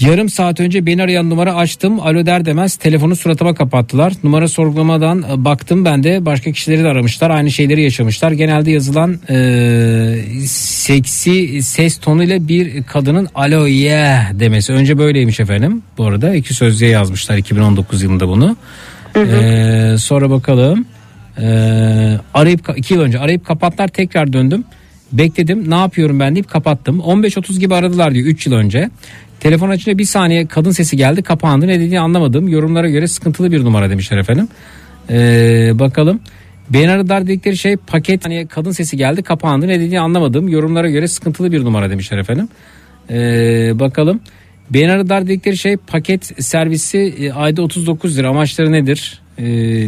Yarım 0.00 0.28
saat 0.28 0.60
önce 0.60 0.86
beni 0.86 1.02
arayan 1.02 1.30
numara 1.30 1.54
açtım. 1.54 2.00
Alo 2.00 2.26
der 2.26 2.44
demez 2.44 2.76
telefonu 2.76 3.16
suratıma 3.16 3.54
kapattılar. 3.54 4.12
Numara 4.22 4.48
sorgulamadan 4.48 5.24
e, 5.32 5.44
baktım 5.44 5.84
ben 5.84 6.02
de 6.02 6.26
başka 6.26 6.52
kişileri 6.52 6.84
de 6.84 6.88
aramışlar. 6.88 7.30
Aynı 7.30 7.50
şeyleri 7.50 7.82
yaşamışlar. 7.82 8.32
Genelde 8.32 8.70
yazılan 8.70 9.18
e, 9.30 10.46
seksi 10.46 11.62
ses 11.62 11.98
tonuyla 11.98 12.48
bir 12.48 12.82
kadının 12.82 13.28
alo 13.34 13.66
yeah 13.66 14.38
demesi. 14.40 14.72
Önce 14.72 14.98
böyleymiş 14.98 15.40
efendim. 15.40 15.82
Bu 15.98 16.06
arada 16.06 16.34
iki 16.34 16.54
sözlüğe 16.54 16.90
yazmışlar 16.90 17.36
2019 17.36 18.02
yılında 18.02 18.28
bunu. 18.28 18.56
E, 19.16 19.98
sonra 19.98 20.30
bakalım. 20.30 20.86
E, 21.38 21.46
arayıp 22.34 22.60
iki 22.76 22.94
yıl 22.94 23.00
önce 23.00 23.18
arayıp 23.18 23.46
kapattılar 23.46 23.88
tekrar 23.88 24.32
döndüm. 24.32 24.64
Bekledim 25.12 25.70
ne 25.70 25.74
yapıyorum 25.74 26.20
ben 26.20 26.34
deyip 26.34 26.50
kapattım. 26.50 27.00
15.30 27.00 27.58
gibi 27.58 27.74
aradılar 27.74 28.14
diyor 28.14 28.26
3 28.26 28.46
yıl 28.46 28.54
önce. 28.54 28.90
Telefon 29.40 29.70
açınca 29.70 29.98
bir 29.98 30.04
saniye 30.04 30.46
kadın 30.46 30.70
sesi 30.70 30.96
geldi 30.96 31.22
kapandı 31.22 31.66
ne 31.66 31.74
dediğini 31.74 32.00
anlamadım. 32.00 32.48
Yorumlara 32.48 32.88
göre 32.88 33.06
sıkıntılı 33.06 33.52
bir 33.52 33.64
numara 33.64 33.90
demişler 33.90 34.18
efendim. 34.18 34.48
Ee, 35.10 35.70
bakalım. 35.74 36.20
Beni 36.70 36.90
aradılar 36.90 37.26
dedikleri 37.26 37.56
şey 37.56 37.76
paket 37.76 38.24
hani 38.24 38.46
kadın 38.46 38.70
sesi 38.70 38.96
geldi 38.96 39.22
kapandı 39.22 39.68
ne 39.68 39.80
dediğini 39.80 40.00
anlamadım. 40.00 40.48
Yorumlara 40.48 40.90
göre 40.90 41.08
sıkıntılı 41.08 41.52
bir 41.52 41.64
numara 41.64 41.90
demişler 41.90 42.18
efendim. 42.18 42.48
Ee, 43.10 43.70
bakalım. 43.74 44.20
Beni 44.70 44.90
aradılar 44.90 45.26
dedikleri 45.26 45.56
şey 45.56 45.76
paket 45.76 46.44
servisi 46.44 46.98
e, 46.98 47.32
ayda 47.32 47.62
39 47.62 48.18
lira 48.18 48.28
amaçları 48.28 48.72
nedir? 48.72 49.22
Ee, 49.38 49.44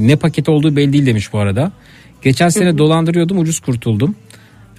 ne 0.07 0.17
paket 0.17 0.49
olduğu 0.49 0.77
belli 0.77 0.93
değil 0.93 1.07
demiş 1.07 1.33
bu 1.33 1.39
arada. 1.39 1.73
Geçen 2.23 2.49
sene 2.49 2.79
dolandırıyordum 2.79 3.39
ucuz 3.39 3.61
kurtuldum. 3.61 4.15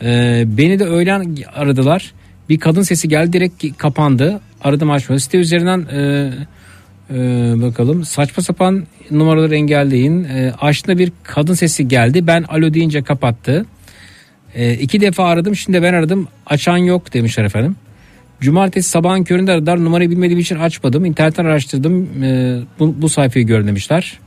Ee, 0.04 0.44
beni 0.48 0.80
de 0.80 0.84
öğlen 0.84 1.38
aradılar. 1.56 2.14
Bir 2.50 2.60
kadın 2.60 2.82
sesi 2.82 3.08
geldi 3.08 3.34
direkt 3.34 3.78
kapandı. 3.78 4.41
Aradım 4.64 4.91
açmadı. 4.91 5.19
Site 5.19 5.38
üzerinden 5.38 5.88
e, 5.91 6.31
e, 7.10 7.15
bakalım 7.61 8.06
saçma 8.06 8.44
sapan 8.44 8.84
numaraları 9.11 9.56
engelleyin. 9.56 10.23
E, 10.23 10.53
açtığında 10.61 10.98
bir 10.98 11.11
kadın 11.23 11.53
sesi 11.53 11.88
geldi. 11.88 12.27
Ben 12.27 12.44
alo 12.44 12.73
deyince 12.73 13.03
kapattı. 13.03 13.65
E, 14.56 14.73
iki 14.73 15.02
defa 15.02 15.26
aradım 15.26 15.56
şimdi 15.56 15.84
ben 15.84 15.94
aradım. 15.94 16.27
Açan 16.45 16.77
yok 16.77 17.14
demişler 17.14 17.44
efendim. 17.44 17.76
Cumartesi 18.41 18.90
sabahın 18.90 19.23
köründe 19.23 19.52
aradılar. 19.52 19.84
Numarayı 19.84 20.10
bilmediğim 20.10 20.40
için 20.40 20.56
açmadım. 20.56 21.06
İnternetten 21.06 21.45
araştırdım. 21.45 22.23
E, 22.23 22.60
bu, 22.80 22.95
bu 23.02 23.10
sayfayı 23.10 23.45
gör 23.45 23.68
demişler. 23.68 24.19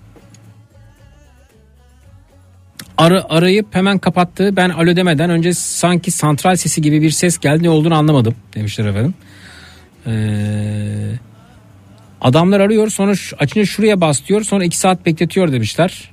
Ara, 2.98 3.24
arayıp 3.28 3.74
hemen 3.74 3.98
kapattı. 3.98 4.56
Ben 4.56 4.70
alo 4.70 4.96
demeden 4.96 5.30
önce 5.30 5.54
sanki 5.54 6.10
santral 6.10 6.56
sesi 6.56 6.82
gibi 6.82 7.02
bir 7.02 7.10
ses 7.10 7.38
geldi. 7.38 7.62
Ne 7.62 7.70
olduğunu 7.70 7.94
anlamadım 7.94 8.34
demişler 8.54 8.86
efendim. 8.86 9.14
Ee, 10.06 11.12
adamlar 12.20 12.60
arıyor 12.60 12.88
sonra 12.88 13.12
açınca 13.38 13.64
şuraya 13.66 14.00
bas 14.00 14.26
diyor. 14.28 14.42
Sonra 14.42 14.64
iki 14.64 14.78
saat 14.78 15.06
bekletiyor 15.06 15.52
demişler. 15.52 16.10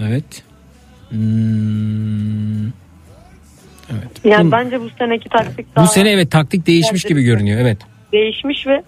Evet. 0.00 0.42
Hmm. 1.08 2.66
Evet. 3.92 4.24
Yani 4.24 4.46
Bu- 4.46 4.52
bence 4.52 4.80
bu 4.80 4.88
seneki 4.98 5.28
taktik 5.28 5.76
daha 5.76 5.84
bu 5.84 5.88
sene 5.88 6.10
evet 6.10 6.30
taktik 6.30 6.66
değişmiş 6.66 7.04
gibi 7.04 7.22
görünüyor. 7.22 7.60
Evet. 7.60 7.78
değişmiş 8.12 8.66
ve 8.66 8.82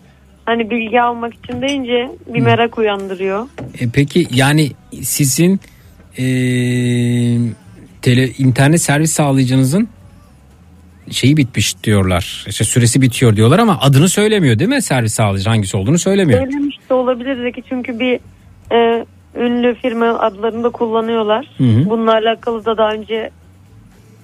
hani 0.44 0.70
bilgi 0.70 1.00
almak 1.00 1.34
için 1.34 1.62
deyince 1.62 2.10
bir 2.26 2.40
merak 2.40 2.78
uyandırıyor. 2.78 3.46
E, 3.80 3.88
peki 3.92 4.26
yani 4.30 4.72
sizin 5.02 5.60
e, 6.18 6.24
tele, 8.02 8.28
internet 8.38 8.80
servis 8.80 9.12
sağlayıcınızın 9.12 9.88
şeyi 11.10 11.36
bitmiş 11.36 11.84
diyorlar. 11.84 12.44
İşte 12.48 12.64
süresi 12.64 13.02
bitiyor 13.02 13.36
diyorlar 13.36 13.58
ama 13.58 13.78
adını 13.80 14.08
söylemiyor 14.08 14.58
değil 14.58 14.70
mi 14.70 14.82
servis 14.82 15.14
sağlayıcı 15.14 15.50
hangisi 15.50 15.76
olduğunu 15.76 15.98
söylemiyor. 15.98 16.40
Söylemiş 16.40 16.78
de 16.90 16.94
olabilir 16.94 17.42
Zeki 17.42 17.62
çünkü 17.68 17.98
bir 17.98 18.20
e, 18.72 19.06
ünlü 19.34 19.74
firma 19.74 20.06
adlarını 20.06 20.64
da 20.64 20.70
kullanıyorlar. 20.70 21.50
Hı 21.58 21.64
hı. 21.64 21.90
Bununla 21.90 22.12
alakalı 22.12 22.64
da 22.64 22.76
daha 22.76 22.92
önce 22.92 23.30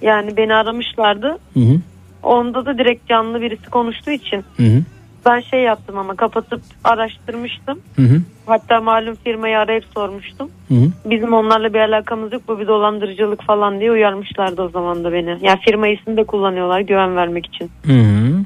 yani 0.01 0.37
beni 0.37 0.53
aramışlardı. 0.53 1.37
Hı 1.53 1.59
hı. 1.59 1.79
Onda 2.23 2.65
da 2.65 2.77
direkt 2.77 3.09
canlı 3.09 3.41
birisi 3.41 3.69
konuştuğu 3.69 4.11
için 4.11 4.43
Hı 4.57 4.63
hı. 4.63 4.81
Ben 5.25 5.41
şey 5.41 5.59
yaptım 5.59 5.97
ama 5.97 6.15
kapatıp 6.15 6.61
araştırmıştım. 6.83 7.79
Hı 7.95 8.01
hı. 8.01 8.21
Hatta 8.45 8.81
malum 8.81 9.15
firmayı 9.23 9.57
arayıp 9.57 9.85
sormuştum. 9.93 10.49
Hı 10.67 10.73
hı. 10.73 10.91
Bizim 11.05 11.33
onlarla 11.33 11.73
bir 11.73 11.79
alakamız 11.79 12.33
yok 12.33 12.41
bu 12.47 12.59
bir 12.59 12.67
dolandırıcılık 12.67 13.43
falan 13.43 13.79
diye 13.79 13.91
uyarmışlardı 13.91 14.61
o 14.61 14.69
zaman 14.69 15.03
da 15.03 15.13
beni. 15.13 15.37
Yani 15.41 15.59
firma 15.65 15.87
ismini 15.87 16.17
de 16.17 16.23
kullanıyorlar 16.23 16.79
güven 16.79 17.15
vermek 17.15 17.45
için. 17.45 17.71
Hı 17.85 17.93
hı. 17.93 18.45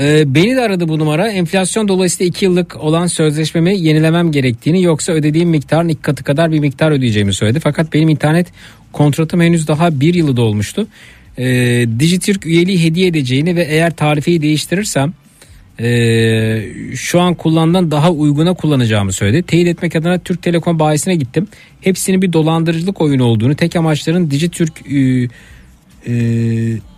Ee, 0.00 0.34
beni 0.34 0.56
de 0.56 0.60
aradı 0.60 0.88
bu 0.88 0.98
numara. 0.98 1.28
Enflasyon 1.28 1.88
dolayısıyla 1.88 2.28
2 2.28 2.44
yıllık 2.44 2.76
olan 2.76 3.06
sözleşmemi 3.06 3.78
yenilemem 3.78 4.32
gerektiğini 4.32 4.82
yoksa 4.82 5.12
ödediğim 5.12 5.48
miktarın 5.48 5.88
iki 5.88 6.02
katı 6.02 6.24
kadar 6.24 6.52
bir 6.52 6.58
miktar 6.58 6.90
ödeyeceğimi 6.90 7.32
söyledi. 7.34 7.60
Fakat 7.60 7.92
benim 7.92 8.08
internet 8.08 8.46
kontratım 8.92 9.40
henüz 9.40 9.68
daha 9.68 10.00
bir 10.00 10.14
yılı 10.14 10.36
dolmuştu. 10.36 10.86
Ee, 11.38 11.44
Dijitürk 11.98 12.46
üyeliği 12.46 12.84
hediye 12.84 13.06
edeceğini 13.06 13.56
ve 13.56 13.62
eğer 13.62 13.96
tarifeyi 13.96 14.42
değiştirirsem 14.42 15.12
ee, 15.82 16.62
şu 16.94 17.20
an 17.20 17.34
kullanılan 17.34 17.90
daha 17.90 18.10
uyguna 18.10 18.54
kullanacağımı 18.54 19.12
söyledi. 19.12 19.42
Teyit 19.42 19.68
etmek 19.68 19.96
adına 19.96 20.18
Türk 20.18 20.42
Telekom 20.42 20.78
bayisine 20.78 21.14
gittim. 21.14 21.48
Hepsinin 21.80 22.22
bir 22.22 22.32
dolandırıcılık 22.32 23.00
oyunu 23.00 23.24
olduğunu, 23.24 23.54
tek 23.54 23.76
amaçların 23.76 24.30
Dijitürk 24.30 24.72
e, 24.92 25.28
e, 26.06 26.12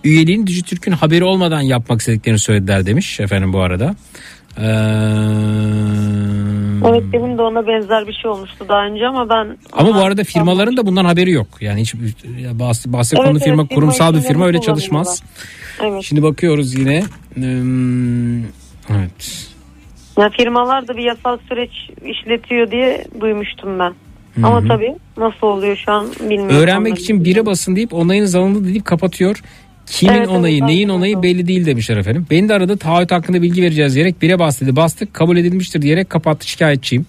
üyeliğin 0.04 0.46
Dijitürk'ün 0.46 0.92
haberi 0.92 1.24
olmadan 1.24 1.60
yapmak 1.60 2.00
istediklerini 2.00 2.38
söylediler 2.38 2.86
demiş 2.86 3.20
efendim 3.20 3.52
bu 3.52 3.60
arada. 3.60 3.94
Ee, 4.59 4.62
Evet 6.88 7.02
benim 7.12 7.38
de 7.38 7.42
ona 7.42 7.66
benzer 7.66 8.06
bir 8.06 8.12
şey 8.12 8.30
olmuştu 8.30 8.64
daha 8.68 8.86
önce 8.86 9.06
ama 9.06 9.28
ben 9.28 9.56
ama 9.72 9.94
bu 9.94 9.98
arada 9.98 10.24
firmaların 10.24 10.76
da 10.76 10.86
bundan 10.86 11.04
haberi 11.04 11.30
yok. 11.30 11.46
Yani 11.60 11.80
hiç 11.80 11.94
ya 12.40 12.50
bahs- 12.50 12.92
bahse 12.92 13.16
Evet, 13.16 13.26
konu 13.26 13.36
evet, 13.38 13.44
firma 13.44 13.66
firma 13.66 13.74
kurumsal 13.74 14.14
bir 14.14 14.20
firma 14.20 14.46
öyle 14.46 14.60
çalışmaz. 14.60 15.22
evet. 15.82 16.02
Şimdi 16.04 16.22
bakıyoruz 16.22 16.74
yine. 16.74 17.04
Hmm, 17.34 18.42
evet. 18.98 19.48
Ya 20.19 20.31
firmalar 20.31 20.89
da 20.89 20.97
bir 20.97 21.02
yasal 21.02 21.39
süreç 21.48 21.70
işletiyor 22.05 22.70
diye 22.70 23.05
duymuştum 23.20 23.78
ben. 23.78 23.94
Hı 24.40 24.47
Ama 24.47 24.69
tabii 24.69 24.97
nasıl 25.16 25.47
oluyor 25.47 25.77
şu 25.77 25.93
an 25.93 26.06
bilmiyorum. 26.20 26.56
Öğrenmek 26.56 26.98
için 26.98 27.24
bire 27.24 27.47
basın 27.47 27.77
deyip 27.77 27.94
onayınız 27.94 28.35
alındı 28.35 28.64
deyip 28.64 28.85
kapatıyor. 28.85 29.43
Kimin 29.86 30.12
Evet, 30.12 30.28
evet, 30.28 30.39
onayı, 30.39 30.66
neyin 30.66 30.89
onayı 30.89 31.23
belli 31.23 31.47
değil 31.47 31.66
demişler 31.66 31.97
efendim. 31.97 32.27
Beni 32.31 32.48
de 32.48 32.55
aradı 32.55 32.77
taahhüt 32.77 33.12
hakkında 33.12 33.43
bilgi 33.43 33.62
vereceğiz 33.62 33.94
diyerek 33.94 34.23
bire 34.23 34.39
bas 34.39 34.60
dedi. 34.60 34.77
Bastık 34.77 35.14
kabul 35.14 35.36
edilmiştir 35.36 35.82
diyerek 35.82 36.10
kapattı 36.10 36.48
şikayetçiyim. 36.48 37.06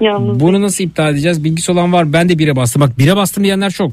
Yalnız 0.00 0.40
Bunu 0.40 0.62
nasıl 0.62 0.84
iptal 0.84 1.12
edeceğiz? 1.12 1.44
Bilgisi 1.44 1.72
olan 1.72 1.92
var. 1.92 2.12
Ben 2.12 2.28
de 2.28 2.38
bire 2.38 2.56
bastım. 2.56 2.82
Bak 2.82 2.98
bire 2.98 3.16
bastım 3.16 3.44
diyenler 3.44 3.70
çok. 3.70 3.92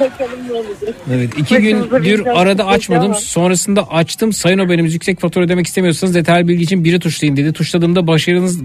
Bakalım 0.00 0.48
ne 0.48 0.52
olacak. 0.52 0.94
Evet 1.12 1.38
iki 1.38 1.54
Başımıza 1.54 1.96
bir 1.98 2.04
gündür 2.04 2.24
dert 2.24 2.36
arada 2.36 2.66
açmadım. 2.66 3.04
ama. 3.04 3.14
Sonrasında 3.14 3.90
açtım. 3.90 4.32
Sayın 4.32 4.58
haberimiz 4.58 4.94
yüksek 4.94 5.20
fatura 5.20 5.44
ödemek 5.44 5.66
istemiyorsanız 5.66 6.14
detaylı 6.14 6.48
bilgi 6.48 6.62
için 6.64 6.84
biri 6.84 6.98
tuşlayın 6.98 7.36
dedi. 7.36 7.52
Tuşladığımda 7.52 8.06
başarınız 8.06 8.60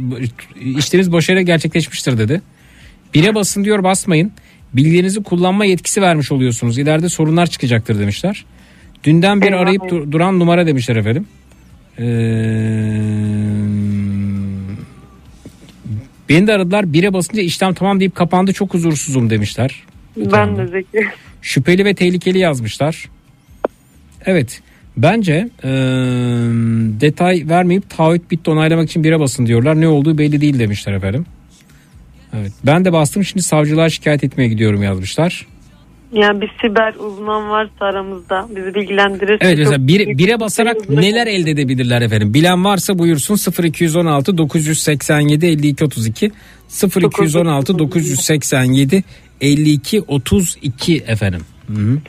işleriniz 0.78 1.12
başarıyla 1.12 1.42
gerçekleşmiştir 1.42 2.18
dedi. 2.18 2.42
Bire 3.14 3.36
basın 3.36 3.64
diyor 3.64 3.84
basmayın. 3.84 4.32
Bilgilerinizi 4.74 5.24
kullanma 5.24 5.66
yetkisi 5.66 6.02
vermiş 6.02 6.32
oluyorsunuz. 6.32 6.78
İleride 6.78 7.10
sorunlar 7.10 7.48
çıkacaktır 7.48 8.00
demişler. 8.00 8.46
Dünden 9.04 9.42
beri 9.42 9.56
arayıp 9.56 9.90
dur- 9.90 10.12
duran 10.12 10.40
numara 10.40 10.68
demişler 10.68 10.96
efendim. 10.96 11.28
Ee, 12.00 12.04
beni 16.30 16.48
de 16.48 16.54
aradılar. 16.54 16.94
Bire 16.94 17.14
basınca 17.14 17.42
işlem 17.42 17.74
tamam 17.74 18.00
deyip 18.00 18.16
kapandı. 18.16 18.54
Çok 18.54 18.74
huzursuzum 18.74 19.30
demişler. 19.30 19.84
Ben 20.18 20.58
de 20.58 20.68
Zeki. 20.68 21.08
Şüpheli 21.42 21.86
ve 21.86 21.94
tehlikeli 21.94 22.38
yazmışlar. 22.38 23.10
Evet. 24.26 24.62
Bence 24.98 25.50
eee, 25.64 25.70
detay 27.02 27.44
vermeyip 27.50 27.90
taahhüt 27.90 28.32
bitti 28.32 28.52
onaylamak 28.52 28.90
için 28.90 29.04
bire 29.04 29.20
basın 29.20 29.46
diyorlar. 29.46 29.82
Ne 29.82 29.88
olduğu 29.88 30.18
belli 30.18 30.42
değil 30.42 30.60
demişler 30.60 30.94
efendim. 30.94 31.26
Evet. 32.34 32.52
Ben 32.66 32.86
de 32.86 32.94
bastım 32.94 33.24
şimdi 33.24 33.44
savcılığa 33.44 33.90
şikayet 33.90 34.24
etmeye 34.24 34.48
gidiyorum 34.48 34.84
yazmışlar. 34.84 35.48
Yani 36.14 36.42
bir 36.42 36.52
siber 36.62 36.94
uzman 36.94 37.50
varsa 37.50 37.86
aramızda 37.86 38.48
bizi 38.56 38.76
bilgilendirirse. 38.76 39.38
Evet 39.42 39.58
mesela 39.58 39.88
büyük 39.88 40.18
bire 40.18 40.36
bir 40.36 40.40
basarak 40.40 40.90
neler 40.90 41.28
elde 41.28 41.52
edebilirler 41.52 42.02
efendim? 42.02 42.34
Bilen 42.34 42.66
varsa 42.66 43.00
buyursun 43.00 43.38
0216 43.64 44.38
987 44.38 45.46
52 45.46 45.86
32 45.86 46.32
0216 46.70 47.80
987 47.80 49.04
52 49.42 50.02
32 50.02 50.98
efendim. 50.98 51.42
Hı 51.68 51.74
hı. 51.74 52.00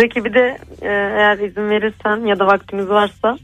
Zeki 0.00 0.24
bir 0.24 0.34
de 0.34 0.58
e, 0.82 0.88
eğer 0.88 1.38
izin 1.38 1.70
verirsen 1.70 2.26
ya 2.26 2.38
da 2.38 2.46
vaktimiz 2.46 2.88
varsa 2.88 3.38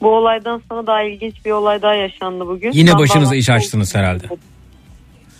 bu 0.00 0.08
olaydan 0.08 0.62
sonra 0.68 0.86
daha 0.86 1.02
ilginç 1.02 1.34
bir 1.44 1.50
olay 1.50 1.82
daha 1.82 1.94
yaşandı 1.94 2.46
bugün. 2.46 2.72
Yine 2.72 2.90
Ben 2.90 2.98
başınıza 2.98 3.36
iş 3.36 3.50
açtınız 3.50 3.94
herhalde. 3.94 4.24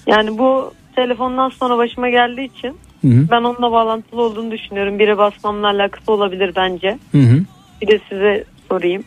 Yani 0.07 0.39
bu 0.39 0.75
telefondan 0.97 1.49
sonra 1.49 1.79
başıma 1.79 2.09
geldiği 2.09 2.51
için 2.59 2.77
Hı 3.01 3.09
hı. 3.09 3.29
ben 3.31 3.43
onunla 3.43 3.73
bağlantılı 3.73 4.23
olduğunu 4.23 4.51
düşünüyorum. 4.51 4.99
Bire 4.99 5.19
basmamla 5.19 5.67
alakası 5.67 6.13
olabilir 6.13 6.53
bence. 6.57 6.99
Hı 7.13 7.19
hı. 7.19 7.45
Bir 7.83 7.87
de 7.87 8.01
size 8.09 8.45
sorayım. 8.69 9.05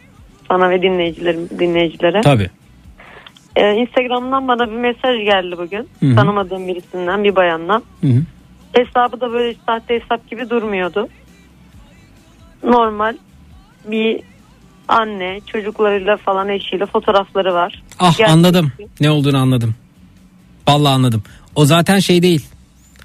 Sana 0.48 0.70
ve 0.70 0.82
dinleyicilerim, 0.82 1.50
dinleyicilere. 1.60 2.22
Tabii. 2.22 2.50
Ee, 3.58 3.76
Instagram'dan 3.76 4.48
bana 4.48 4.72
bir 4.72 4.76
mesaj 4.76 5.24
geldi 5.26 5.56
bugün. 5.58 5.90
Hı 6.00 6.06
hı. 6.06 6.16
Tanımadığım 6.16 6.68
birisinden 6.68 7.24
bir 7.24 7.36
bayandan. 7.36 7.84
Hı 8.02 8.08
hı. 8.08 8.22
Hesabı 8.74 9.22
da 9.22 9.32
böyle 9.32 9.56
sahte 9.66 10.00
hesap 10.00 10.30
gibi 10.30 10.50
durmuyordu. 10.50 11.08
Normal 12.64 13.16
bir 13.86 14.22
anne 14.88 15.42
çocuklarıyla 15.48 16.18
falan 16.18 16.50
eşiyle 16.50 16.86
fotoğrafları 16.86 17.54
var. 17.54 17.84
Ah 18.00 18.18
Gerçek- 18.18 18.34
anladım. 18.34 18.72
Ne 19.00 19.10
olduğunu 19.12 19.38
anladım. 19.38 19.76
Vallahi 20.68 20.94
anladım. 20.94 21.24
O 21.56 21.66
zaten 21.66 22.00
şey 22.00 22.22
değil. 22.22 22.48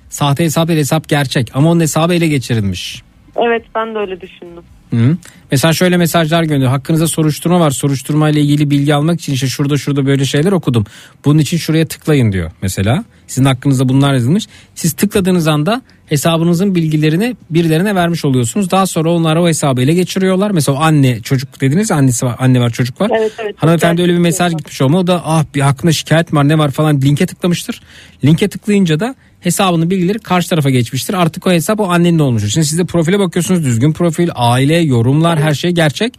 Sahte 0.09 0.45
hesap 0.45 0.69
değil 0.69 0.79
hesap 0.79 1.09
gerçek 1.09 1.51
ama 1.55 1.70
onun 1.70 1.81
hesabı 1.81 2.15
ele 2.15 2.29
geçirilmiş. 2.29 3.03
Evet 3.37 3.65
ben 3.74 3.95
de 3.95 3.99
öyle 3.99 4.20
düşündüm. 4.20 4.65
Hı. 4.93 5.16
Mesela 5.51 5.73
şöyle 5.73 5.97
mesajlar 5.97 6.43
gönderiyor. 6.43 6.70
Hakkınızda 6.70 7.06
soruşturma 7.06 7.60
var. 7.60 7.70
Soruşturma 7.70 8.31
ile 8.31 8.40
ilgili 8.40 8.70
bilgi 8.70 8.94
almak 8.94 9.20
için 9.20 9.32
işte 9.32 9.47
şurada 9.47 9.77
şurada 9.77 10.06
böyle 10.06 10.24
şeyler 10.24 10.52
okudum. 10.52 10.86
Bunun 11.24 11.39
için 11.39 11.56
şuraya 11.56 11.86
tıklayın 11.86 12.32
diyor 12.32 12.51
mesela. 12.62 13.05
Sizin 13.27 13.44
hakkınızda 13.44 13.89
bunlar 13.89 14.14
yazılmış. 14.14 14.47
Siz 14.74 14.93
tıkladığınız 14.93 15.48
anda 15.48 15.82
hesabınızın 16.06 16.74
bilgilerini 16.74 17.36
birilerine 17.51 17.94
vermiş 17.94 18.24
oluyorsunuz. 18.24 18.70
Daha 18.70 18.86
sonra 18.86 19.10
onlar 19.10 19.36
o 19.36 19.48
hesabı 19.48 19.82
ele 19.82 19.94
geçiriyorlar. 19.94 20.51
Mesela 20.51 20.78
anne 20.78 21.20
çocuk 21.20 21.60
dediniz 21.60 21.90
annesi 21.90 22.27
var, 22.27 22.36
anne 22.39 22.60
var 22.60 22.70
çocuk 22.70 23.01
var. 23.01 23.10
Evet, 23.19 23.32
evet. 23.39 23.55
Hanımefendi 23.59 24.02
öyle 24.02 24.12
bir 24.12 24.19
mesaj 24.19 24.52
gitmiş 24.52 24.81
olma. 24.81 24.98
O 24.98 25.06
da 25.06 25.23
ah 25.24 25.44
bir 25.55 25.60
hakkında 25.60 25.93
şikayet 25.93 26.35
var 26.35 26.48
ne 26.48 26.59
var 26.59 26.70
falan 26.70 27.02
linke 27.02 27.27
tıklamıştır. 27.27 27.82
Linke 28.24 28.48
tıklayınca 28.48 29.01
da 29.01 29.14
hesabının 29.43 29.90
bilgileri 29.90 30.19
karşı 30.19 30.48
tarafa 30.48 30.70
geçmiştir. 30.70 31.14
Artık 31.14 31.47
o 31.47 31.51
hesap 31.51 31.81
o 31.81 31.90
annenin 31.90 32.19
olmuştur. 32.19 32.48
Şimdi 32.48 32.66
siz 32.66 32.78
de 32.78 32.85
profile 32.85 33.19
bakıyorsunuz 33.19 33.64
düzgün 33.64 33.93
profil, 33.93 34.28
aile, 34.35 34.77
yorumlar 34.77 35.40
her 35.40 35.55
şey 35.55 35.70
gerçek. 35.70 36.14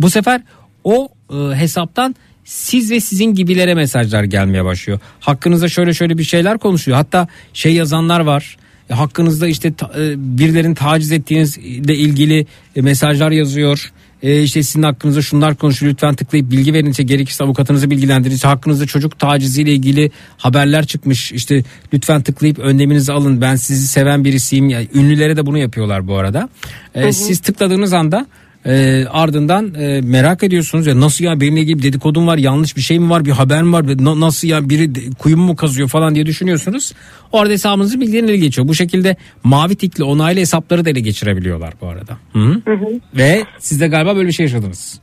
Bu 0.00 0.10
sefer 0.10 0.40
o 0.84 1.08
e, 1.30 1.36
hesaptan 1.54 2.14
siz 2.44 2.90
ve 2.90 3.00
sizin 3.00 3.34
gibilere 3.34 3.74
mesajlar 3.74 4.24
gelmeye 4.24 4.64
başlıyor. 4.64 5.00
Hakkınızda 5.20 5.68
şöyle 5.68 5.94
şöyle 5.94 6.18
bir 6.18 6.24
şeyler 6.24 6.58
konuşuyor. 6.58 6.96
Hatta 6.96 7.28
şey 7.52 7.74
yazanlar 7.74 8.20
var. 8.20 8.56
E, 8.90 8.94
hakkınızda 8.94 9.48
işte 9.48 9.68
e, 9.68 10.14
birilerini 10.38 10.74
taciz 10.74 11.12
ettiğinizle 11.12 11.96
ilgili 11.96 12.46
e, 12.76 12.80
mesajlar 12.80 13.30
yazıyor. 13.30 13.92
E, 14.22 14.42
işte 14.42 14.62
sizin 14.62 14.82
hakkınızda 14.82 15.22
şunlar 15.22 15.56
konuşuyor. 15.56 15.92
Lütfen 15.92 16.14
tıklayıp 16.14 16.50
bilgi 16.50 16.74
verin. 16.74 16.90
İşte 16.90 17.02
gerekirse 17.02 17.44
avukatınızı 17.44 17.90
bilgilendirin. 17.90 18.34
İşte 18.34 18.48
hakkınızda 18.48 18.86
çocuk 18.86 19.18
taciziyle 19.18 19.72
ilgili 19.72 20.10
haberler 20.38 20.86
çıkmış. 20.86 21.32
İşte 21.32 21.62
lütfen 21.92 22.22
tıklayıp 22.22 22.58
önleminizi 22.58 23.12
alın. 23.12 23.40
Ben 23.40 23.56
sizi 23.56 23.86
seven 23.86 24.24
birisiyim. 24.24 24.68
Yani 24.68 24.88
ünlülere 24.94 25.36
de 25.36 25.46
bunu 25.46 25.58
yapıyorlar 25.58 26.06
bu 26.08 26.16
arada. 26.16 26.48
E, 26.94 27.12
Siz 27.12 27.38
tıkladığınız 27.38 27.92
anda 27.92 28.26
e, 28.66 29.04
ardından 29.10 29.74
e, 29.74 30.00
merak 30.00 30.42
ediyorsunuz 30.42 30.86
ya 30.86 31.00
nasıl 31.00 31.24
ya 31.24 31.40
benimle 31.40 31.60
ilgili 31.60 31.78
bir 31.78 31.82
dedikodum 31.82 32.26
var 32.26 32.38
yanlış 32.38 32.76
bir 32.76 32.80
şey 32.80 32.98
mi 32.98 33.10
var 33.10 33.24
bir 33.24 33.30
haber 33.30 33.62
mi 33.62 33.72
var 33.72 33.84
Na- 34.04 34.20
nasıl 34.20 34.48
ya 34.48 34.68
biri 34.68 34.94
de- 34.94 35.00
kuyumu 35.18 35.46
mu 35.46 35.56
kazıyor 35.56 35.88
falan 35.88 36.14
diye 36.14 36.26
düşünüyorsunuz. 36.26 36.92
Orada 37.32 37.52
hesabınızı 37.52 38.00
bilgilerini 38.00 38.30
ele 38.30 38.36
geçiyor. 38.36 38.68
Bu 38.68 38.74
şekilde 38.74 39.16
mavi 39.44 39.76
tikli 39.76 40.04
onaylı 40.04 40.40
hesapları 40.40 40.84
da 40.84 40.90
ele 40.90 41.00
geçirebiliyorlar 41.00 41.74
bu 41.80 41.86
arada. 41.86 42.16
Hı 42.32 42.38
-hı. 42.38 43.00
Ve 43.16 43.42
siz 43.58 43.80
de 43.80 43.88
galiba 43.88 44.16
böyle 44.16 44.28
bir 44.28 44.32
şey 44.32 44.46
yaşadınız. 44.46 45.00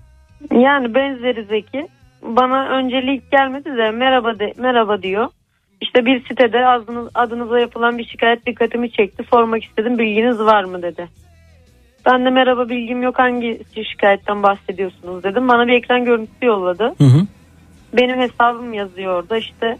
Yani 0.52 0.95
benzeri 0.95 1.45
Zeki. 1.45 1.88
Bana 2.23 2.69
önceliği 2.69 3.18
ilk 3.18 3.32
gelmedi 3.32 3.69
de 3.77 3.91
merhaba 3.91 4.40
de, 4.40 4.53
merhaba 4.57 5.02
diyor. 5.02 5.27
İşte 5.82 6.06
bir 6.06 6.27
sitede 6.27 6.65
adınız, 6.65 7.10
adınıza 7.14 7.60
yapılan 7.60 7.98
bir 7.98 8.06
şikayet 8.06 8.45
dikkatimi 8.45 8.91
çekti. 8.91 9.23
Sormak 9.30 9.64
istedim 9.64 9.98
bilginiz 9.98 10.40
var 10.40 10.64
mı 10.64 10.82
dedi. 10.82 11.07
Ben 12.06 12.26
de 12.26 12.30
merhaba 12.30 12.69
bilgim 12.69 13.03
yok 13.03 13.19
hangi 13.19 13.61
şikayetten 13.91 14.44
bahsediyorsunuz 14.44 15.23
dedim. 15.23 15.48
Bana 15.48 15.68
bir 15.68 15.73
ekran 15.73 16.06
görüntüsü 16.06 16.45
yolladı. 16.45 16.84
Hı 16.98 17.03
hı. 17.03 17.22
Benim 17.98 18.19
hesabım 18.19 18.73
yazıyor 18.73 19.14
orada 19.23 19.38
işte 19.38 19.77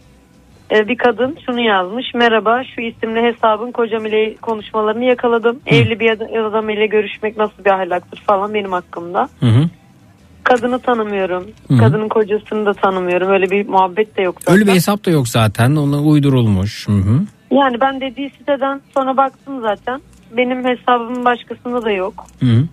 e, 0.70 0.88
bir 0.88 0.96
kadın 0.96 1.38
şunu 1.46 1.60
yazmış. 1.60 2.14
Merhaba 2.14 2.62
şu 2.74 2.80
isimli 2.80 3.22
hesabın 3.22 3.72
kocam 3.72 4.06
ile 4.06 4.36
konuşmalarını 4.36 5.04
yakaladım. 5.04 5.60
Evli 5.66 6.00
bir 6.00 6.10
ad- 6.10 6.50
adam 6.50 6.70
ile 6.70 6.86
görüşmek 6.86 7.36
nasıl 7.36 7.64
bir 7.64 7.70
ahlaktır 7.70 8.22
falan 8.26 8.54
benim 8.54 8.72
hakkımda. 8.72 9.28
Hı 9.40 9.46
hı. 9.46 9.68
Kadını 10.44 10.78
tanımıyorum. 10.78 11.46
Hı 11.68 11.74
hı. 11.74 11.78
Kadının 11.78 12.08
kocasını 12.08 12.66
da 12.66 12.72
tanımıyorum. 12.74 13.28
Öyle 13.30 13.50
bir 13.50 13.68
muhabbet 13.68 14.16
de 14.16 14.22
yok 14.22 14.36
zaten. 14.40 14.54
Öyle 14.54 14.66
bir 14.66 14.72
hesap 14.72 15.06
da 15.06 15.10
yok 15.10 15.28
zaten. 15.28 15.76
Ona 15.76 16.02
uydurulmuş. 16.02 16.88
Hı 16.88 16.92
hı. 16.92 17.20
Yani 17.50 17.80
ben 17.80 18.00
dediği 18.00 18.30
siteden 18.30 18.80
sonra 18.94 19.16
baktım 19.16 19.60
zaten. 19.60 20.00
Benim 20.36 20.64
hesabımın 20.64 21.24
başkasında 21.24 21.84
da 21.84 21.90
yok. 21.90 22.26
Hı. 22.40 22.64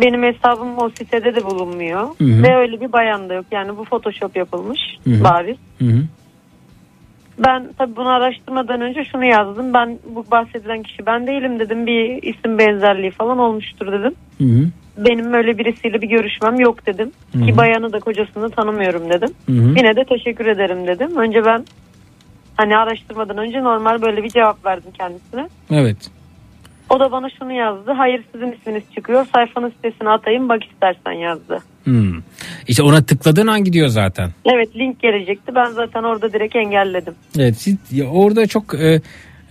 Benim 0.00 0.22
hesabım 0.22 0.78
o 0.78 0.90
sitede 0.98 1.34
de 1.34 1.44
bulunmuyor. 1.44 2.02
Hı. 2.02 2.42
Ve 2.42 2.56
öyle 2.56 2.80
bir 2.80 2.92
bayan 2.92 3.28
da 3.28 3.34
yok. 3.34 3.46
Yani 3.50 3.76
bu 3.76 3.84
photoshop 3.84 4.36
yapılmış 4.36 4.80
Hı 5.04 5.24
bariz. 5.24 5.56
Hı. 5.78 6.04
Ben 7.38 7.68
tabii 7.78 7.96
bunu 7.96 8.08
araştırmadan 8.08 8.80
önce 8.80 9.04
şunu 9.04 9.24
yazdım. 9.24 9.74
Ben 9.74 9.98
bu 10.14 10.24
bahsedilen 10.30 10.82
kişi 10.82 11.06
ben 11.06 11.26
değilim 11.26 11.58
dedim. 11.58 11.86
Bir 11.86 12.22
isim 12.22 12.58
benzerliği 12.58 13.10
falan 13.10 13.38
olmuştur 13.38 13.92
dedim. 13.92 14.14
Hı 14.38 14.44
hı. 14.44 14.68
Benim 14.98 15.32
öyle 15.32 15.58
birisiyle 15.58 16.02
bir 16.02 16.08
görüşmem 16.08 16.60
yok 16.60 16.86
dedim. 16.86 17.12
Hı 17.32 17.38
hı. 17.38 17.46
Ki 17.46 17.56
bayanı 17.56 17.92
da 17.92 18.00
kocasını 18.00 18.50
tanımıyorum 18.50 19.10
dedim. 19.10 19.30
Hı 19.46 19.52
hı. 19.52 19.74
Yine 19.76 19.96
de 19.96 20.04
teşekkür 20.04 20.46
ederim 20.46 20.86
dedim. 20.86 21.16
Önce 21.16 21.44
ben 21.44 21.64
hani 22.56 22.76
araştırmadan 22.76 23.38
önce 23.38 23.62
normal 23.62 24.02
böyle 24.02 24.24
bir 24.24 24.28
cevap 24.28 24.64
verdim 24.66 24.90
kendisine. 24.98 25.48
Evet. 25.70 26.10
O 26.90 27.00
da 27.00 27.12
bana 27.12 27.28
şunu 27.38 27.52
yazdı. 27.52 27.92
Hayır 27.92 28.24
sizin 28.32 28.52
isminiz 28.52 28.82
çıkıyor. 28.94 29.26
Sayfanın 29.34 29.70
sitesine 29.70 30.08
atayım 30.08 30.48
bak 30.48 30.60
istersen 30.72 31.12
yazdı. 31.12 31.58
Hmm. 31.84 32.20
İşte 32.68 32.82
ona 32.82 33.02
tıkladığın 33.02 33.46
an 33.46 33.64
gidiyor 33.64 33.88
zaten. 33.88 34.30
Evet 34.44 34.76
link 34.76 35.00
gelecekti. 35.00 35.54
Ben 35.54 35.70
zaten 35.70 36.02
orada 36.02 36.32
direkt 36.32 36.56
engelledim. 36.56 37.14
Evet 37.38 37.56
siz, 37.56 37.76
ya 37.92 38.06
orada 38.06 38.46
çok 38.46 38.74
e, 38.74 39.00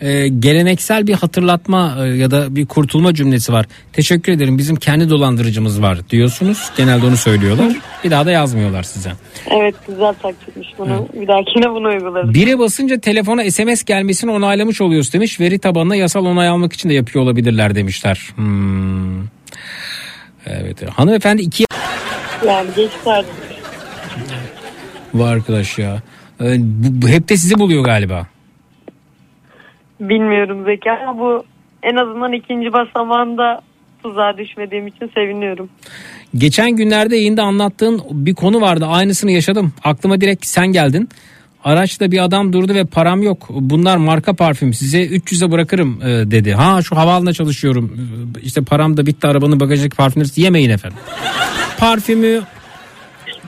e, 0.03 0.27
geleneksel 0.27 1.07
bir 1.07 1.13
hatırlatma 1.13 1.95
e, 1.99 2.07
ya 2.07 2.31
da 2.31 2.55
bir 2.55 2.65
kurtulma 2.65 3.13
cümlesi 3.13 3.53
var. 3.53 3.65
Teşekkür 3.93 4.31
ederim 4.31 4.57
bizim 4.57 4.75
kendi 4.75 5.09
dolandırıcımız 5.09 5.81
var 5.81 6.09
diyorsunuz. 6.09 6.69
Genelde 6.77 7.05
onu 7.05 7.17
söylüyorlar. 7.17 7.73
Bir 8.03 8.11
daha 8.11 8.25
da 8.25 8.31
yazmıyorlar 8.31 8.83
size. 8.83 9.11
Evet 9.51 9.75
güzel 9.87 10.13
taktikmiş 10.13 10.67
bunu. 10.77 11.07
Bir 11.13 11.27
dahakine 11.27 11.69
bunu 11.69 11.87
uygularız. 11.87 12.33
Bire 12.33 12.59
basınca 12.59 12.99
telefona 12.99 13.51
SMS 13.51 13.83
gelmesini 13.83 14.31
onaylamış 14.31 14.81
oluyoruz 14.81 15.13
demiş. 15.13 15.39
Veri 15.39 15.59
tabanına 15.59 15.95
yasal 15.95 16.25
onay 16.25 16.47
almak 16.47 16.73
için 16.73 16.89
de 16.89 16.93
yapıyor 16.93 17.25
olabilirler 17.25 17.75
demişler. 17.75 18.19
Hmm. 18.35 19.23
Evet. 20.45 20.89
Hanımefendi 20.89 21.41
iki 21.41 21.65
Yani 22.47 22.69
geçti 22.75 23.09
artık. 23.09 23.33
var 25.13 25.33
arkadaş 25.33 25.77
ya. 25.79 26.01
E, 26.41 26.55
bu 27.01 27.07
hep 27.07 27.29
de 27.29 27.37
sizi 27.37 27.59
buluyor 27.59 27.85
galiba. 27.85 28.32
Bilmiyorum 30.09 30.65
Zeki 30.65 30.91
ama 30.91 31.19
bu 31.19 31.43
en 31.83 31.95
azından 31.95 32.33
ikinci 32.33 32.73
basamağında 32.73 33.61
tuzağa 34.03 34.37
düşmediğim 34.37 34.87
için 34.87 35.11
seviniyorum. 35.15 35.69
Geçen 36.37 36.71
günlerde 36.71 37.15
yayında 37.15 37.43
anlattığın 37.43 38.01
bir 38.11 38.33
konu 38.35 38.61
vardı. 38.61 38.85
Aynısını 38.85 39.31
yaşadım. 39.31 39.73
Aklıma 39.83 40.21
direkt 40.21 40.45
sen 40.45 40.67
geldin. 40.67 41.09
Araçta 41.63 42.11
bir 42.11 42.23
adam 42.23 42.53
durdu 42.53 42.73
ve 42.73 42.85
param 42.85 43.21
yok. 43.23 43.47
Bunlar 43.49 43.97
marka 43.97 44.33
parfüm. 44.33 44.73
Size 44.73 45.05
300'e 45.05 45.51
bırakırım 45.51 45.99
e, 46.01 46.31
dedi. 46.31 46.53
Ha 46.53 46.81
şu 46.81 46.95
havaalanında 46.95 47.33
çalışıyorum. 47.33 47.97
E, 48.37 48.41
İşte 48.41 48.61
param 48.61 48.97
da 48.97 49.05
bitti 49.05 49.27
arabanın 49.27 49.59
bagajındaki 49.59 49.95
parfümleri 49.95 50.41
yemeyin 50.41 50.69
efendim. 50.69 50.97
Parfümü 51.79 52.41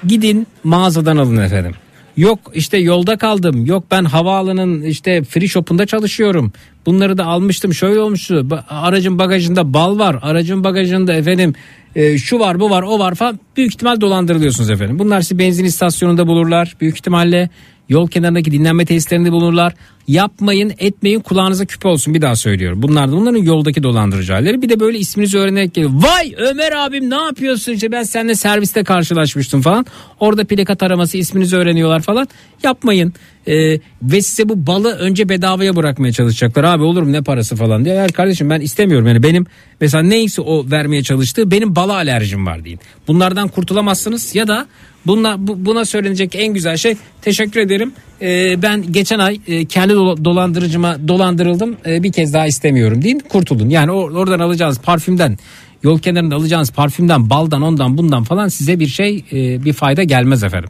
gidin 0.07 0.47
mağazadan 0.63 1.17
alın 1.17 1.37
efendim. 1.37 1.71
Yok 2.17 2.39
işte 2.53 2.77
yolda 2.77 3.17
kaldım. 3.17 3.65
Yok 3.65 3.83
ben 3.91 4.05
havaalanının 4.05 4.81
işte 4.81 5.23
free 5.23 5.47
shop'unda 5.47 5.85
çalışıyorum. 5.85 6.53
Bunları 6.85 7.17
da 7.17 7.25
almıştım. 7.25 7.73
Şöyle 7.73 7.99
olmuştu. 7.99 8.47
Aracın 8.69 9.19
bagajında 9.19 9.73
bal 9.73 9.99
var. 9.99 10.19
Aracın 10.21 10.63
bagajında 10.63 11.13
efendim 11.13 11.53
e, 11.95 12.17
şu 12.17 12.39
var 12.39 12.59
bu 12.59 12.69
var 12.69 12.83
o 12.83 12.99
var 12.99 13.15
falan. 13.15 13.39
Büyük 13.57 13.73
ihtimal 13.73 14.01
dolandırılıyorsunuz 14.01 14.69
efendim. 14.69 14.99
Bunlar 14.99 15.21
sizi 15.21 15.39
benzin 15.39 15.65
istasyonunda 15.65 16.27
bulurlar. 16.27 16.75
Büyük 16.81 16.95
ihtimalle 16.95 17.49
yol 17.89 18.07
kenarındaki 18.07 18.51
dinlenme 18.51 18.85
tesislerinde 18.85 19.31
bulurlar. 19.31 19.73
Yapmayın 20.07 20.73
etmeyin 20.77 21.19
kulağınıza 21.19 21.65
küpe 21.65 21.87
olsun 21.87 22.13
bir 22.13 22.21
daha 22.21 22.35
söylüyorum. 22.35 22.81
Bunlar 22.81 23.11
da 23.11 23.11
bunların 23.11 23.39
yoldaki 23.39 23.83
dolandırıcı 23.83 24.33
halleri. 24.33 24.61
Bir 24.61 24.69
de 24.69 24.79
böyle 24.79 24.97
isminizi 24.97 25.37
öğrenerek 25.37 25.73
geliyor. 25.73 25.93
Vay 25.93 26.33
Ömer 26.37 26.71
abim 26.71 27.09
ne 27.09 27.15
yapıyorsun 27.15 27.71
işte 27.71 27.91
ben 27.91 28.03
seninle 28.03 28.35
serviste 28.35 28.83
karşılaşmıştım 28.83 29.61
falan. 29.61 29.85
Orada 30.19 30.45
plaka 30.45 30.75
taraması 30.75 31.17
isminizi 31.17 31.57
öğreniyorlar 31.57 32.01
falan. 32.01 32.27
Yapmayın. 32.63 33.13
Ee, 33.47 33.79
ve 34.01 34.21
size 34.21 34.49
bu 34.49 34.67
balı 34.67 34.95
önce 34.95 35.29
bedavaya 35.29 35.75
bırakmaya 35.75 36.11
çalışacaklar. 36.11 36.63
Abi 36.63 36.83
olur 36.83 37.03
mu 37.03 37.11
ne 37.11 37.21
parası 37.21 37.55
falan 37.55 37.85
diye. 37.85 37.97
Hayır 37.97 38.11
kardeşim 38.11 38.49
ben 38.49 38.61
istemiyorum 38.61 39.07
yani 39.07 39.23
benim 39.23 39.45
mesela 39.81 40.03
neyse 40.03 40.41
o 40.41 40.71
vermeye 40.71 41.03
çalıştığı 41.03 41.51
benim 41.51 41.75
bala 41.75 41.93
alerjim 41.93 42.45
var 42.45 42.65
deyin. 42.65 42.79
Bunlardan 43.07 43.47
kurtulamazsınız 43.47 44.35
ya 44.35 44.47
da 44.47 44.67
Bunla, 45.07 45.47
bu- 45.47 45.65
buna 45.65 45.85
söylenecek 45.85 46.35
en 46.35 46.53
güzel 46.53 46.77
şey 46.77 46.95
teşekkür 47.21 47.59
ederim. 47.59 47.93
Ee, 48.21 48.61
ben 48.61 48.91
geçen 48.93 49.19
ay 49.19 49.39
e, 49.47 49.65
kendi 49.65 49.93
dola- 49.93 50.25
dolandırıcıma 50.25 51.07
dolandırıldım. 51.07 51.75
Ee, 51.85 52.03
bir 52.03 52.11
kez 52.11 52.33
daha 52.33 52.47
istemiyorum 52.47 53.01
deyin 53.01 53.19
kurtulun. 53.19 53.69
Yani 53.69 53.91
or- 53.91 54.17
oradan 54.17 54.39
alacağınız 54.39 54.79
parfümden 54.79 55.37
yol 55.83 55.99
kenarında 55.99 56.35
alacağınız 56.35 56.71
parfümden 56.71 57.29
baldan 57.29 57.61
ondan 57.61 57.97
bundan 57.97 58.23
falan 58.23 58.47
size 58.47 58.79
bir 58.79 58.87
şey 58.87 59.25
e, 59.31 59.65
bir 59.65 59.73
fayda 59.73 60.03
gelmez 60.03 60.43
efendim. 60.43 60.69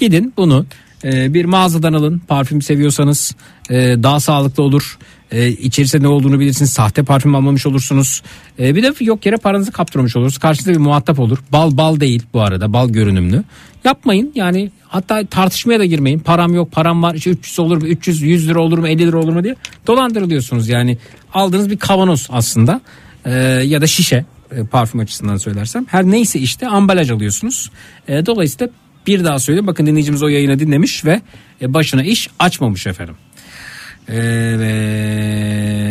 Gidin 0.00 0.32
bunu 0.36 0.66
e, 1.04 1.34
bir 1.34 1.44
mağazadan 1.44 1.92
alın 1.92 2.18
parfüm 2.28 2.62
seviyorsanız 2.62 3.36
e, 3.70 3.74
daha 3.76 4.20
sağlıklı 4.20 4.62
olur. 4.62 4.98
E, 5.34 5.48
içerisinde 5.48 6.02
ne 6.02 6.08
olduğunu 6.08 6.40
bilirsiniz. 6.40 6.72
Sahte 6.72 7.02
parfüm 7.02 7.34
almamış 7.34 7.66
olursunuz. 7.66 8.22
E, 8.58 8.74
bir 8.74 8.82
de 8.82 8.92
yok 9.00 9.26
yere 9.26 9.36
paranızı 9.36 9.72
kaptırmış 9.72 10.16
olursunuz. 10.16 10.38
Karşıda 10.38 10.70
bir 10.70 10.76
muhatap 10.76 11.20
olur. 11.20 11.38
Bal 11.52 11.76
bal 11.76 12.00
değil 12.00 12.22
bu 12.32 12.40
arada. 12.40 12.72
Bal 12.72 12.88
görünümlü. 12.88 13.44
Yapmayın 13.84 14.32
yani 14.34 14.70
hatta 14.88 15.26
tartışmaya 15.26 15.78
da 15.78 15.84
girmeyin. 15.84 16.18
Param 16.18 16.54
yok 16.54 16.72
param 16.72 17.02
var. 17.02 17.14
İşte 17.14 17.30
300 17.30 17.58
olur 17.58 17.76
mu 17.76 17.86
300 17.86 18.22
100 18.22 18.48
lira 18.48 18.60
olur 18.60 18.78
mu 18.78 18.88
50 18.88 18.98
lira 18.98 19.18
olur 19.18 19.32
mu 19.32 19.44
diye 19.44 19.56
dolandırılıyorsunuz. 19.86 20.68
Yani 20.68 20.98
aldığınız 21.34 21.70
bir 21.70 21.76
kavanoz 21.76 22.28
aslında 22.30 22.80
E, 23.26 23.32
ya 23.66 23.80
da 23.80 23.86
şişe 23.86 24.24
e, 24.52 24.64
parfüm 24.64 25.00
açısından 25.00 25.36
söylersem. 25.36 25.86
Her 25.88 26.04
neyse 26.04 26.38
işte 26.38 26.68
ambalaj 26.68 27.10
alıyorsunuz. 27.10 27.70
E, 28.08 28.26
dolayısıyla 28.26 28.72
bir 29.06 29.24
daha 29.24 29.38
söyleyeyim. 29.38 29.66
Bakın 29.66 29.86
dinleyicimiz 29.86 30.22
o 30.22 30.28
yayını 30.28 30.58
dinlemiş 30.58 31.04
ve 31.04 31.20
e, 31.62 31.74
başına 31.74 32.02
iş 32.02 32.30
açmamış 32.38 32.86
efendim. 32.86 33.14
Evet. 34.08 35.84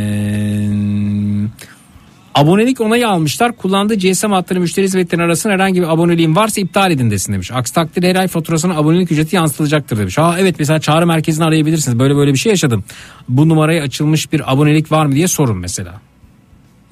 Abonelik 2.36 2.82
onayı 2.82 3.08
almışlar. 3.10 3.52
Kullandığı 3.58 3.96
GSM 3.96 4.32
hatları 4.32 4.60
müşteri 4.60 4.86
hizmetlerinin 4.86 5.26
arasında 5.26 5.54
herhangi 5.54 5.82
bir 5.82 5.94
aboneliğin 5.94 6.36
varsa 6.36 6.62
iptal 6.62 6.92
edin 6.92 7.12
desin 7.12 7.34
demiş. 7.34 7.52
Aksi 7.52 7.74
takdirde 7.74 8.10
her 8.10 8.16
ay 8.16 8.28
faturasına 8.28 8.78
abonelik 8.78 9.12
ücreti 9.12 9.36
yansıtılacaktır 9.36 10.00
demiş. 10.00 10.18
Ha 10.18 10.36
evet 10.40 10.56
mesela 10.60 10.80
çağrı 10.80 11.08
merkezini 11.08 11.46
arayabilirsiniz. 11.46 12.00
Böyle 12.00 12.16
böyle 12.16 12.34
bir 12.34 12.38
şey 12.38 12.50
yaşadım. 12.50 12.84
Bu 13.30 13.50
numaraya 13.50 13.84
açılmış 13.84 14.34
bir 14.34 14.54
abonelik 14.54 14.92
var 14.92 15.06
mı 15.06 15.16
diye 15.16 15.28
sorun 15.28 15.58
mesela. 15.58 15.94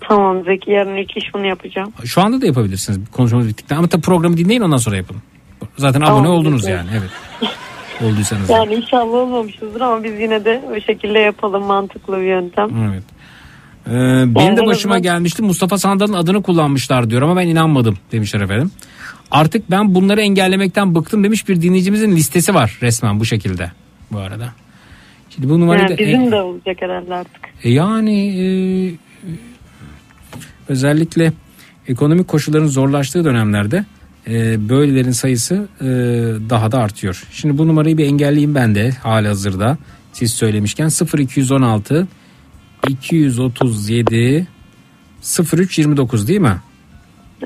Tamam 0.02 0.44
Zeki 0.44 0.72
yarın 0.72 0.96
ilk 0.96 1.18
iş 1.18 1.34
bunu 1.34 1.48
yapacağım. 1.48 1.94
Şu 2.06 2.22
anda 2.22 2.42
da 2.42 2.46
yapabilirsiniz 2.46 3.00
konuşmamız 3.12 3.48
bittikten 3.48 3.78
ama 3.78 3.88
tabii 3.88 4.02
programı 4.02 4.38
dinleyin 4.38 4.62
ondan 4.62 4.78
sonra 4.78 4.98
yapın. 4.98 5.18
Zaten 5.78 6.02
abone 6.02 6.24
Tamam, 6.24 6.32
oldunuz 6.32 6.62
peki. 6.62 6.72
yani 6.72 6.90
evet. 6.92 7.10
Olduysanız. 8.06 8.50
Yani 8.50 8.74
inşallah 8.76 9.14
olmamışızdır 9.14 9.82
ama 9.82 10.04
biz 10.04 10.20
yine 10.20 10.46
de 10.46 10.62
o 10.78 10.80
şekilde 10.82 11.20
yapalım 11.20 11.64
mantıklı 11.64 12.18
bir 12.18 12.24
yöntem. 12.28 12.70
Evet. 12.92 13.04
Ee, 13.88 14.36
benim 14.36 14.58
de 14.58 14.66
başıma 14.66 15.00
gelmişti. 15.00 15.42
Mustafa 15.42 15.78
Sandal'ın 15.78 16.14
adını 16.14 16.44
kullanmışlar 16.44 17.10
diyor 17.10 17.22
ama 17.22 17.36
ben 17.36 17.48
inanmadım 17.48 17.98
demişler 18.12 18.42
efendim. 18.42 18.72
Artık 19.32 19.72
ben 19.72 19.96
bunları 19.96 20.22
engellemekten 20.22 20.96
bıktım 20.96 21.24
demiş 21.24 21.48
bir 21.50 21.62
dinleyicimizin 21.62 22.12
listesi 22.16 22.54
var 22.54 22.78
resmen 22.82 23.20
bu 23.20 23.26
şekilde 23.26 23.72
bu 24.12 24.18
arada. 24.20 24.50
Şimdi 25.30 25.50
bu 25.50 25.60
numarayı 25.60 25.84
Yani 25.84 25.94
da 25.94 25.98
bizim 25.98 26.22
e, 26.22 26.32
de 26.32 26.42
olacak 26.42 26.78
herhalde 26.80 27.14
artık. 27.16 27.42
e, 27.64 27.70
yani 27.70 28.28
e, 28.40 28.46
özellikle 30.70 31.34
ekonomik 31.88 32.28
koşulların 32.28 32.68
zorlaştığı 32.68 33.26
dönemlerde 33.26 33.86
e, 34.28 34.70
böylelerin 34.70 35.12
sayısı 35.12 35.68
e, 35.82 35.86
daha 36.50 36.72
da 36.72 36.80
artıyor. 36.80 37.24
Şimdi 37.32 37.58
bu 37.58 37.68
numarayı 37.68 37.98
bir 37.98 38.06
engelleyeyim 38.06 38.56
ben 38.56 38.76
de 38.76 38.92
hali 38.92 39.28
hazırda 39.28 39.78
siz 40.14 40.34
söylemişken 40.34 40.90
0216 41.18 42.08
237 42.90 44.48
0329 45.54 46.28
değil 46.28 46.40
mi? 46.40 46.58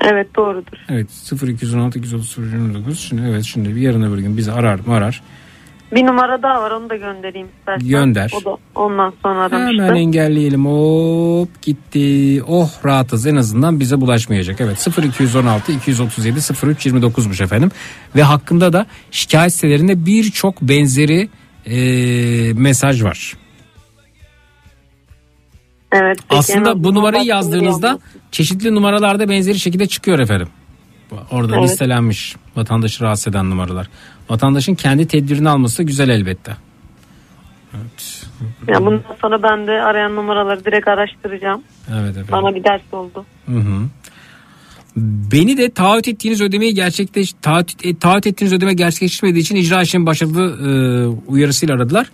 Evet 0.00 0.36
doğrudur. 0.36 0.78
Evet 0.88 1.08
0216 1.42 1.98
230 1.98 2.38
0329 2.38 3.00
şimdi 3.00 3.22
evet 3.30 3.44
şimdi 3.44 3.76
bir 3.76 3.80
yarın 3.80 4.02
öbür 4.02 4.18
gün 4.18 4.36
bizi 4.36 4.52
arar 4.52 4.80
mı 4.86 4.94
arar 4.94 5.22
Bir 5.92 6.06
numara 6.06 6.42
daha 6.42 6.62
var 6.62 6.70
onu 6.70 6.90
da 6.90 6.96
göndereyim 6.96 7.48
istersen. 7.58 7.88
Gönder. 7.88 8.32
O 8.40 8.44
da 8.44 8.56
ondan 8.74 9.14
sonra 9.22 9.40
aramıştı. 9.40 9.82
Hemen 9.84 9.94
engelleyelim. 9.94 10.66
Hop 10.66 11.62
gitti. 11.62 12.42
Oh 12.48 12.70
rahatız 12.84 13.26
en 13.26 13.36
azından 13.36 13.80
bize 13.80 14.00
bulaşmayacak. 14.00 14.60
Evet 14.60 14.88
0216 15.04 15.72
237 15.72 16.38
03 16.66 16.86
29'muş 16.86 17.44
efendim. 17.44 17.70
Ve 18.16 18.22
hakkında 18.22 18.72
da 18.72 18.86
şikayet 19.10 19.52
sitelerinde 19.52 20.06
birçok 20.06 20.62
benzeri 20.62 21.28
e, 21.66 21.78
mesaj 22.52 23.04
var. 23.04 23.36
Evet. 25.92 26.18
peki 26.28 26.38
Aslında 26.38 26.84
bu 26.84 26.94
numarayı 26.94 27.24
yazdığınızda 27.24 27.98
çeşitli 28.32 28.74
numaralarda 28.74 29.28
benzeri 29.28 29.58
şekilde 29.58 29.86
çıkıyor 29.86 30.18
efendim. 30.18 30.48
Orada 31.30 31.56
Evet. 31.56 31.64
listelenmiş 31.64 32.36
vatandaşı 32.56 33.04
rahatsız 33.04 33.28
eden 33.28 33.50
numaralar. 33.50 33.88
Vatandaşın 34.30 34.74
kendi 34.74 35.06
tedbirini 35.06 35.48
alması 35.48 35.82
güzel 35.82 36.08
elbette. 36.08 36.56
Evet. 37.74 38.26
Ya 38.68 38.86
bundan 38.86 39.02
sonra 39.20 39.42
ben 39.42 39.66
de 39.66 39.70
arayan 39.70 40.16
numaraları 40.16 40.64
direkt 40.64 40.88
araştıracağım. 40.88 41.62
Evet 41.90 42.10
efendim. 42.10 42.32
Bana 42.32 42.54
bir 42.54 42.64
ders 42.64 42.82
oldu. 42.92 43.24
Hı 43.46 43.56
hı. 43.58 43.82
Beni 45.32 45.56
de 45.58 45.70
taahhüt 45.70 46.08
ettiğiniz 46.08 46.40
ödemeyi 46.40 46.74
gerçekleş 46.74 47.32
taahhüt, 47.42 47.86
e, 47.86 47.98
taahhüt 47.98 48.26
ettiğiniz 48.26 48.52
ödeme 48.52 48.74
gerçekleşmediği 48.74 49.42
için 49.42 49.56
icra 49.56 49.82
işlemi 49.82 50.06
başladı 50.06 50.56
e, 50.66 50.70
uyarısıyla 51.26 51.74
aradılar. 51.74 52.06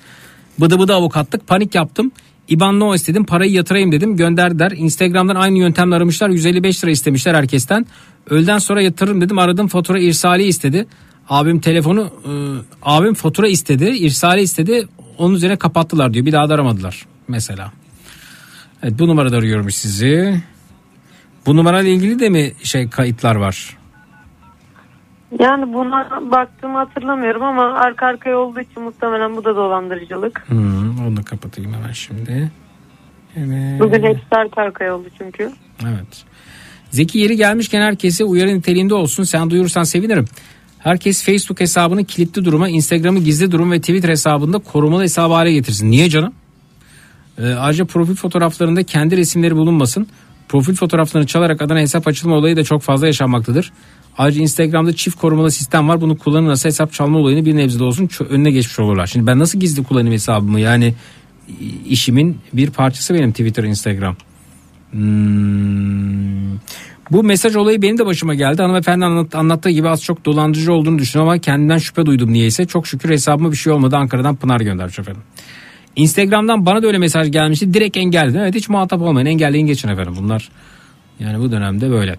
Bıdı 0.60 0.78
bıdı 0.78 0.94
avukatlık 0.94 1.47
panik 1.47 1.74
yaptım. 1.74 2.12
İban 2.48 2.81
no 2.81 2.94
istedim 2.94 3.24
parayı 3.24 3.52
yatırayım 3.52 3.93
dedim 3.93 4.16
gönderdiler. 4.16 4.73
Instagram'dan 4.77 5.35
aynı 5.35 5.59
yöntemle 5.59 5.94
aramışlar 5.94 6.31
155 6.31 6.85
lira 6.85 6.90
istemişler 6.90 7.35
herkesten. 7.35 7.86
Öğleden 8.31 8.59
sonra 8.59 8.82
yatırırım 8.82 9.20
dedim 9.20 9.39
aradım 9.39 9.69
fatura 9.69 9.98
irsali 9.98 10.43
istedi. 10.43 10.86
Abim 11.28 11.60
telefonu 11.60 12.10
e, 12.24 12.32
abim 12.82 13.14
fatura 13.14 13.48
istedi 13.48 13.85
irsali 13.85 14.40
istedi 14.40 14.89
onun 15.19 15.35
üzerine 15.35 15.56
kapattılar 15.56 16.14
diyor 16.14 16.27
bir 16.27 16.32
daha 16.32 16.48
da 16.48 16.55
aramadılar 16.55 17.06
mesela. 17.28 17.73
Evet 18.82 18.98
bu 18.98 19.09
numarada 19.09 19.36
arıyormuş 19.36 19.74
sizi. 19.74 20.43
Bu 21.47 21.56
numarayla 21.56 21.90
ilgili 21.90 22.19
de 22.19 22.28
mi 22.28 22.52
şey 22.62 22.89
kayıtlar 22.89 23.36
var? 23.36 23.77
Yani 25.40 25.72
buna 25.72 26.30
baktığımı 26.30 26.78
hatırlamıyorum 26.78 27.42
ama 27.42 27.62
arka 27.62 28.06
arkaya 28.06 28.38
olduğu 28.38 28.60
için 28.60 28.82
muhtemelen 28.82 29.36
bu 29.36 29.44
da 29.44 29.56
dolandırıcılık. 29.56 30.44
Hmm, 30.48 31.06
onu 31.06 31.16
da 31.16 31.22
kapatayım 31.22 31.74
hemen 31.74 31.92
şimdi. 31.92 32.50
Evet. 33.36 33.80
Bugün 33.80 34.02
hepsi 34.02 34.26
arka 34.30 34.62
arkaya 34.62 34.96
oldu 34.96 35.09
çünkü. 35.18 35.50
Evet. 35.82 36.24
Zeki 36.90 37.18
yeri 37.18 37.36
gelmişken 37.36 37.80
herkese 37.80 38.24
uyarı 38.24 38.54
niteliğinde 38.54 38.94
olsun. 38.94 39.22
Sen 39.22 39.50
duyurursan 39.50 39.82
sevinirim. 39.82 40.24
Herkes 40.78 41.24
Facebook 41.24 41.60
hesabını 41.60 42.04
kilitli 42.04 42.44
duruma, 42.44 42.68
Instagram'ı 42.68 43.18
gizli 43.18 43.52
durum 43.52 43.72
ve 43.72 43.80
Twitter 43.80 44.09
hesabında 44.09 44.59
korumalı 44.59 45.02
hesabı 45.02 45.34
hale 45.34 45.52
getirsin. 45.52 45.90
Niye 45.90 46.10
canım? 46.10 46.32
Ee, 47.38 47.52
ayrıca 47.54 47.84
profil 47.84 48.14
fotoğraflarında 48.14 48.82
kendi 48.82 49.16
resimleri 49.16 49.56
bulunmasın. 49.56 50.06
Profil 50.48 50.74
fotoğraflarını 50.74 51.26
çalarak 51.26 51.62
adına 51.62 51.78
hesap 51.78 52.09
açılma 52.09 52.36
olayı 52.36 52.56
da 52.56 52.64
çok 52.64 52.82
fazla 52.82 53.06
yaşanmaktadır. 53.06 53.72
Ayrıca 54.18 54.43
Instagram'da 54.43 54.97
çift 54.97 55.18
korumalı 55.18 55.51
sistem 55.51 55.89
var. 55.89 56.01
Bunu 56.01 56.18
kullanırsa 56.18 56.68
hesap 56.68 56.93
çalma 56.93 57.18
olayını 57.18 57.44
bir 57.44 57.56
nebze 57.56 57.78
de 57.78 57.84
olsun 57.84 58.09
önüne 58.28 58.51
geçmiş 58.51 58.78
olurlar. 58.78 59.06
Şimdi 59.06 59.26
ben 59.26 59.39
nasıl 59.39 59.60
gizli 59.60 59.84
kullanayım 59.84 60.12
hesabımı? 60.12 60.60
Yani 60.60 60.94
işimin 61.89 62.39
bir 62.52 62.70
parçası 62.70 63.14
benim 63.14 63.30
Twitter, 63.30 63.64
Instagram. 63.64 64.16
Hmm. 64.90 66.59
Bu 67.10 67.22
mesaj 67.22 67.56
olayı 67.56 67.82
benim 67.82 67.98
de 67.98 68.06
başıma 68.06 68.34
geldi. 68.34 68.62
Hanımefendi 68.62 69.05
anlat, 69.05 69.34
anlattığı 69.34 69.70
gibi 69.70 69.89
az 69.89 70.02
çok 70.02 70.24
dolandırıcı 70.24 70.72
olduğunu 70.72 70.98
düşünüyorum 70.98 71.30
ama 71.30 71.40
kendinden 71.40 71.78
şüphe 71.78 72.06
duydum 72.06 72.32
niyeyse. 72.32 72.66
Çok 72.66 72.86
şükür 72.86 73.10
hesabıma 73.10 73.52
bir 73.52 73.56
şey 73.56 73.72
olmadı. 73.72 73.97
Ankara'dan 73.97 74.36
Pınar 74.36 74.60
göndermiş 74.60 74.98
efendim. 74.98 75.22
Instagram'dan 75.97 76.66
bana 76.66 76.82
da 76.82 76.86
öyle 76.86 76.98
mesaj 76.98 77.32
gelmişti. 77.32 77.74
Direkt 77.74 77.97
engelledim. 77.97 78.40
Evet 78.40 78.55
hiç 78.55 78.68
muhatap 78.68 79.02
olmayın. 79.02 79.26
Engelleyin 79.26 79.66
geçin 79.66 79.89
efendim. 79.89 80.14
Bunlar 80.18 80.48
yani 81.20 81.39
bu 81.39 81.52
dönemde 81.52 81.90
böyle. 81.90 82.18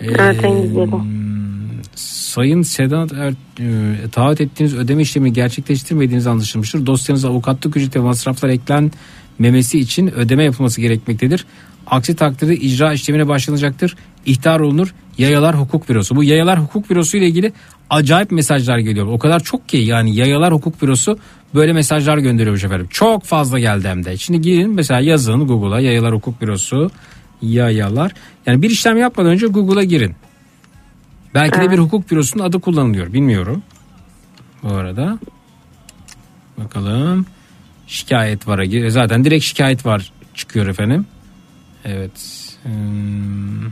Evet 0.00 0.20
Ee, 0.20 0.46
engelledim. 0.46 1.02
Sayın 1.94 2.62
Sedat 2.62 3.12
er, 3.12 3.34
e, 3.60 4.08
taahhüt 4.12 4.40
ettiğiniz 4.40 4.76
ödeme 4.76 5.02
işlemi 5.02 5.32
gerçekleştirmediğiniz 5.32 6.26
anlaşılmıştır. 6.26 6.86
Dosyanıza 6.86 7.28
avukatlık 7.28 7.76
ücreti 7.76 7.98
ve 7.98 8.04
masraflar 8.04 8.48
eklenmemesi 8.48 9.78
için 9.78 10.14
ödeme 10.14 10.44
yapılması 10.44 10.80
gerekmektedir. 10.80 11.46
Aksi 11.86 12.16
takdirde 12.16 12.56
icra 12.56 12.92
işlemine 12.92 13.28
başlanacaktır. 13.28 13.96
İhtar 14.26 14.60
olunur. 14.60 14.94
Yayalar 15.18 15.60
Hukuk 15.60 15.88
Bürosu. 15.88 16.16
Bu 16.16 16.24
Yayalar 16.24 16.60
Hukuk 16.62 16.90
Bürosu 16.90 17.16
ile 17.16 17.26
ilgili 17.26 17.52
acayip 17.90 18.30
mesajlar 18.30 18.78
geliyor. 18.78 19.06
O 19.06 19.18
kadar 19.18 19.40
çok 19.40 19.68
ki 19.68 19.76
yani 19.76 20.16
Yayalar 20.16 20.52
Hukuk 20.54 20.82
Bürosu 20.82 21.18
böyle 21.54 21.72
mesajlar 21.72 22.18
gönderiyormuş 22.18 22.64
efendim. 22.64 22.86
Çok 22.90 23.24
fazla 23.24 23.58
geldi 23.58 23.88
hem 23.88 24.04
de. 24.04 24.16
Şimdi 24.16 24.40
girin 24.40 24.74
mesela 24.74 25.00
yazın 25.00 25.46
Google'a 25.46 25.80
Yayalar 25.80 26.14
Hukuk 26.14 26.40
Bürosu. 26.40 26.90
Yayalar. 27.42 28.12
Yani 28.46 28.62
bir 28.62 28.70
işlem 28.70 28.96
yapmadan 28.96 29.30
önce 29.30 29.46
Google'a 29.46 29.84
girin. 29.84 30.14
Belki 31.34 31.60
de 31.60 31.70
bir 31.70 31.78
hukuk 31.78 32.10
bürosunun 32.10 32.44
adı 32.44 32.60
kullanılıyor. 32.60 33.12
Bilmiyorum. 33.12 33.62
Bu 34.62 34.68
arada. 34.68 35.18
Bakalım. 36.58 37.26
Şikayet 37.86 38.48
vara 38.48 38.64
gir. 38.64 38.88
Zaten 38.88 39.24
direkt 39.24 39.44
şikayet 39.44 39.86
var 39.86 40.12
çıkıyor 40.34 40.66
efendim. 40.66 41.06
Evet. 41.84 42.12
Hmm. 42.62 43.70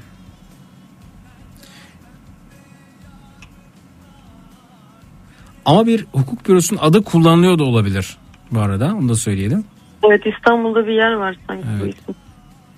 Ama 5.64 5.86
bir 5.86 6.06
hukuk 6.12 6.48
bürosunun 6.48 6.80
adı 6.82 7.04
kullanılıyor 7.04 7.58
da 7.58 7.64
olabilir 7.64 8.16
bu 8.50 8.60
arada. 8.60 8.94
Onu 8.94 9.08
da 9.08 9.14
söyleyelim. 9.14 9.64
Evet 10.06 10.22
İstanbul'da 10.26 10.86
bir 10.86 10.92
yer 10.92 11.12
var 11.12 11.36
sanki 11.46 11.64
bu 11.80 11.84
Evet. 11.84 11.94
isim. 11.94 12.14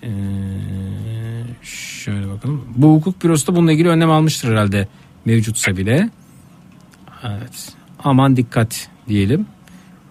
Ee, 0.02 0.08
şöyle 1.62 2.28
bakalım. 2.28 2.64
Bu 2.76 2.94
hukuk 2.94 3.22
bürosu 3.22 3.46
da 3.46 3.56
bununla 3.56 3.72
ilgili 3.72 3.88
önlem 3.88 4.10
almıştır 4.10 4.48
herhalde 4.48 4.88
mevcutsa 5.24 5.76
bile. 5.76 6.10
Evet. 7.22 7.72
Aman 8.04 8.36
dikkat 8.36 8.88
diyelim. 9.08 9.46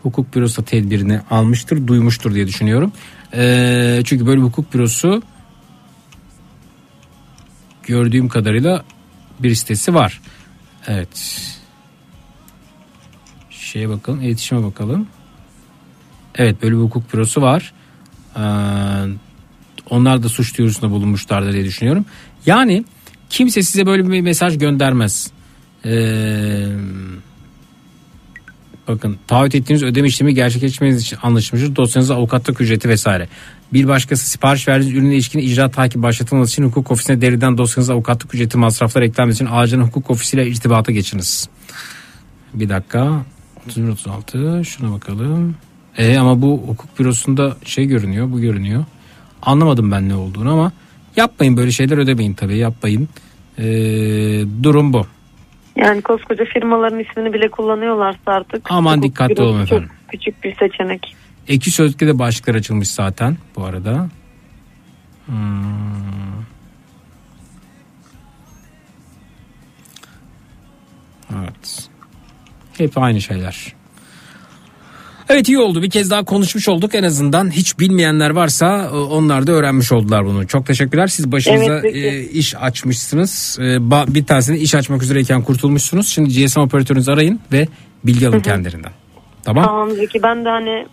Hukuk 0.04 0.36
bürosu 0.36 0.62
da 0.62 0.66
tedbirini 0.66 1.20
almıştır, 1.30 1.88
duymuştur 1.88 2.34
diye 2.34 2.48
düşünüyorum. 2.48 2.92
Ee, 3.34 4.02
çünkü 4.06 4.26
böyle 4.26 4.42
bir 4.42 4.46
hukuk 4.46 4.74
bürosu 4.74 5.24
gördüğüm 7.84 8.30
kadarıyla 8.30 8.84
bir 9.40 9.56
sitesi 9.56 9.94
var. 9.94 10.22
Evet. 10.88 11.42
Şeye 13.50 13.90
bakalım, 13.90 14.22
iletişime 14.22 14.64
bakalım. 14.64 15.08
Evet 16.36 16.62
böyle 16.62 16.76
bir 16.76 16.82
hukuk 16.82 17.14
bürosu 17.14 17.42
var. 17.42 17.74
Ee, 18.36 18.42
onlar 19.90 20.24
da 20.24 20.30
suç 20.30 20.58
duyurusunda 20.58 20.92
bulunmuşlardır 20.92 21.54
diye 21.54 21.66
düşünüyorum. 21.66 22.06
Yani 22.46 22.86
kimse 23.30 23.64
size 23.64 23.86
böyle 23.86 24.12
bir 24.12 24.22
mesaj 24.22 24.58
göndermez. 24.58 25.32
Ee, 25.86 26.68
bakın 28.88 29.18
taahhüt 29.28 29.56
ettiğiniz 29.56 29.84
ödeme 29.84 30.08
işlemi 30.08 30.34
gerçekleşmeniz 30.34 31.02
için 31.02 31.18
anlaşılmıştır. 31.24 31.76
Dosyanızda 31.76 32.16
avukatlık 32.16 32.62
ücreti 32.62 32.90
vesaire. 32.90 33.28
Bir 33.74 33.88
başkası 33.88 34.30
sipariş 34.30 34.68
verdiğiniz 34.68 34.98
ürüne 34.98 35.14
ilişkin 35.14 35.40
icra 35.40 35.72
takip 35.72 36.02
başlatılması 36.02 36.52
için 36.52 36.64
hukuk 36.64 36.92
ofisine 36.92 37.22
deriden 37.22 37.58
dosyanıza 37.58 37.94
avukatlık 37.94 38.34
ücreti 38.34 38.58
masraflar 38.58 39.02
eklenmesi 39.02 39.44
için 39.44 39.54
acilin 39.54 39.82
hukuk 39.82 40.10
ofisiyle 40.10 40.48
irtibata 40.48 40.92
geçiniz. 40.92 41.50
Bir 42.54 42.70
dakika. 42.70 43.26
31 43.68 43.88
36 43.88 44.66
şuna 44.66 44.92
bakalım. 44.92 45.56
E 45.98 46.18
ama 46.18 46.42
bu 46.42 46.64
hukuk 46.68 47.00
bürosunda 47.00 47.58
şey 47.66 47.86
görünüyor, 47.86 48.32
bu 48.32 48.42
görünüyor. 48.42 48.86
Anlamadım 49.42 49.92
ben 49.92 50.10
ne 50.10 50.16
olduğunu 50.16 50.52
ama 50.54 50.72
yapmayın 51.16 51.58
böyle 51.58 51.72
şeyler 51.72 51.98
ödemeyin 51.98 52.34
tabii 52.34 52.58
yapmayın. 52.58 53.10
Ee, 53.58 53.64
durum 54.64 54.94
bu. 54.94 55.06
Yani 55.76 56.02
koskoca 56.02 56.46
firmaların 56.46 57.00
ismini 57.00 57.34
bile 57.34 57.50
kullanıyorlarsa 57.50 58.22
artık. 58.26 58.72
Aman 58.72 59.02
dikkatli 59.02 59.42
olun 59.42 59.66
çok 59.66 59.78
efendim. 59.78 59.90
Küçük 60.12 60.44
bir 60.44 60.56
seçenek. 60.56 61.16
Eki 61.48 61.72
Sözlük'te 61.72 62.08
de 62.08 62.20
başlıklar 62.20 62.56
açılmış 62.56 62.88
zaten 62.88 63.38
bu 63.56 63.66
arada. 63.66 64.10
Hmm. 65.26 65.36
Evet. 71.36 71.90
Hep 72.78 72.98
aynı 72.98 73.22
şeyler. 73.22 73.74
Evet 75.30 75.50
iyi 75.50 75.60
oldu 75.60 75.82
bir 75.84 75.90
kez 75.90 76.12
daha 76.12 76.24
konuşmuş 76.24 76.70
olduk 76.70 76.96
en 76.96 77.04
azından 77.04 77.52
hiç 77.52 77.80
bilmeyenler 77.80 78.30
varsa 78.30 78.84
e, 78.94 78.96
onlar 78.96 79.48
da 79.48 79.52
öğrenmiş 79.52 79.92
oldular 79.92 80.26
bunu. 80.26 80.48
Çok 80.48 80.66
teşekkürler 80.66 81.08
siz 81.08 81.32
başınıza 81.32 81.80
Evet, 81.80 81.96
e, 81.96 82.22
iş 82.24 82.56
açmışsınız 82.56 83.58
E, 83.62 83.92
bir 84.16 84.26
tanesini 84.26 84.58
iş 84.58 84.76
açmak 84.76 85.04
üzereyken 85.04 85.42
kurtulmuşsunuz. 85.42 86.08
Şimdi 86.08 86.30
GSM 86.46 86.60
operatörünüzü 86.60 87.12
arayın 87.12 87.40
ve 87.52 87.68
bilgi 88.06 88.28
alın 88.28 88.40
kendilerinden. 88.40 88.92
Tamam. 89.44 89.64
Tamam 89.66 89.92
Zeki 89.92 90.24
ben 90.24 90.46
de 90.46 90.50
hani 90.50 90.86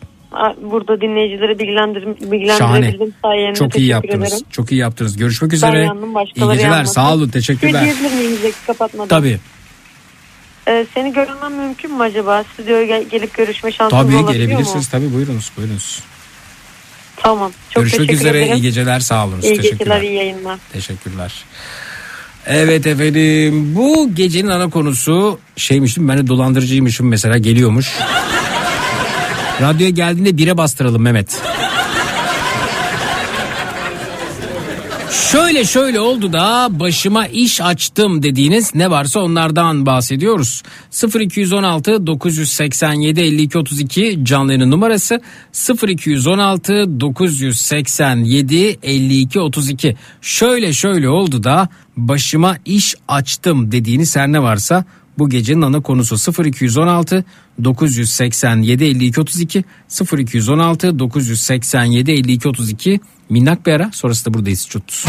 burada 0.73 1.01
dinleyicileri 1.01 1.59
bilgilendir, 1.59 2.01
Şahane. 2.03 2.33
bilgilendirebildim 2.33 3.15
sayende. 3.23 3.55
Çok 3.55 3.77
iyi 3.79 3.87
yaptınız. 3.89 4.29
ederim. 4.33 4.45
Çok 4.51 4.73
iyi 4.73 4.79
yaptınız. 4.79 5.17
Görüşmek 5.17 5.51
Ben 5.51 5.57
üzere. 5.57 5.79
yandım 5.83 6.11
İyi 6.17 6.49
geceler. 6.53 6.71
yanmasın. 6.71 6.93
Sağ 6.93 7.15
olun. 7.15 7.25
Şey 7.25 7.31
Teşekkürler. 7.33 7.85
diyebilir 7.85 8.15
miyim 8.19 8.39
Zeki 8.43 8.67
kapatmadan? 8.67 9.09
Tabii. 9.09 9.39
Ee, 10.69 10.87
seni 10.95 11.13
görmem 11.13 11.55
mümkün 11.55 11.95
mü 11.97 12.03
acaba? 12.03 12.45
Stüdyoya 12.53 12.85
gel- 12.87 13.05
gelip 13.09 13.35
görüşme 13.35 13.73
şansım 13.73 13.99
Tabii 13.99 14.17
olabiliyor 14.17 14.47
gelebilirsiniz 14.47 14.85
mu? 14.87 14.91
tabii 14.91 15.15
buyurunuz 15.15 15.51
buyurunuz. 15.57 16.03
Tamam. 17.17 17.53
Çok 17.71 17.83
Görüşmek 17.83 18.01
teşekkür 18.09 18.21
üzere 18.21 18.39
ederim. 18.43 18.57
iyi 18.57 18.63
geceler 18.63 19.01
sağ 19.01 19.27
olun. 19.27 19.41
İyi 19.43 19.61
geceler, 19.61 20.01
iyi 20.03 20.13
yayınlar. 20.15 20.59
Teşekkürler. 20.73 21.33
Evet 22.47 22.87
efendim 22.87 23.75
bu 23.75 24.15
gecenin 24.15 24.49
ana 24.49 24.71
konusu 24.71 25.39
şeymiş 25.57 25.97
değil 25.97 26.07
mi? 26.07 26.13
Ben 26.13 26.19
de 26.19 26.27
dolandırıcıymışım 26.27 27.09
mesela 27.09 27.39
geliyormuş. 27.39 27.93
Radyoya 29.61 29.91
geldiğinde 29.91 30.37
bire 30.37 30.57
bastıralım 30.59 31.03
Mehmet. 31.03 31.41
Şöyle 35.15 35.65
şöyle 35.65 36.01
oldu 36.01 36.33
da 36.33 36.69
başıma 36.71 37.27
iş 37.27 37.61
açtım 37.61 38.23
dediğiniz 38.23 38.75
ne 38.75 38.91
varsa 38.91 39.21
onlardan 39.21 39.87
bahsediyoruz. 39.87 40.63
0216 41.21 42.07
987 42.07 43.21
52 43.21 43.59
32 43.59 44.19
canlı 44.23 44.53
yayın 44.53 44.71
numarası 44.71 45.21
0216 45.89 47.01
987 47.01 48.79
52 48.83 49.41
32. 49.41 49.97
Şöyle 50.21 50.73
şöyle 50.73 51.09
oldu 51.09 51.45
da 51.45 51.69
başıma 51.97 52.57
iş 52.65 52.95
açtım 53.09 53.73
dediğiniz 53.73 54.17
her 54.17 54.33
ne 54.33 54.43
varsa 54.43 54.85
bu 55.19 55.29
gecenin 55.29 55.63
ana 55.63 55.81
konusu 55.81 56.45
0216 56.45 57.25
987 57.65 58.85
52 58.85 59.21
32 59.21 59.65
0216 60.19 60.99
987 60.99 62.13
52 62.13 62.49
32 62.49 63.01
minnak 63.29 63.67
bir 63.67 63.73
ara 63.73 63.91
sonrası 63.93 64.27
da 64.27 64.35
buradayız 64.35 64.69
çut. 64.69 65.05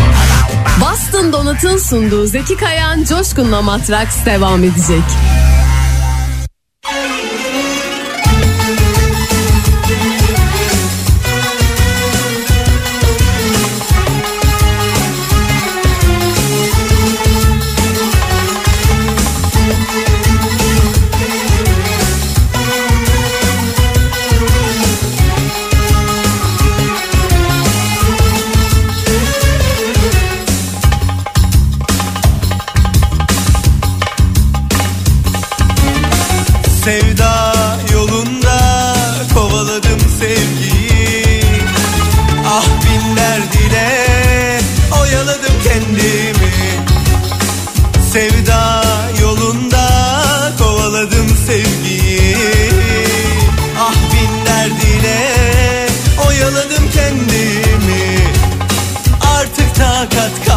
Boston 0.82 1.34
Donat'ın 1.34 1.78
sunduğu 1.78 2.26
Zeki 2.28 2.58
Kayan 2.58 3.04
Coşkun'la 3.04 3.62
Matraks 3.62 4.26
devam 4.26 4.64
edecek. 4.64 5.04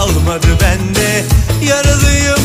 Kalmadı 0.08 0.46
bende. 0.60 1.24
Yaralıyım 1.66 2.37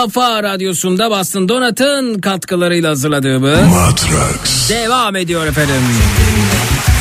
kafa 0.00 0.42
radyosunda 0.42 1.10
Bastın 1.10 1.48
Donat'ın 1.48 2.18
katkılarıyla 2.18 2.90
hazırladığımız 2.90 3.60
Matrax 3.60 4.70
devam 4.70 5.16
ediyor 5.16 5.46
efendim. 5.46 5.74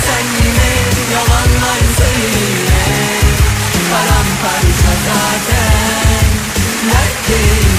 Sen 0.06 0.26
yine 0.46 0.70
yalanlar 1.14 1.80
Paramparça 3.92 4.92
zaten 5.06 6.26
değil 7.30 7.70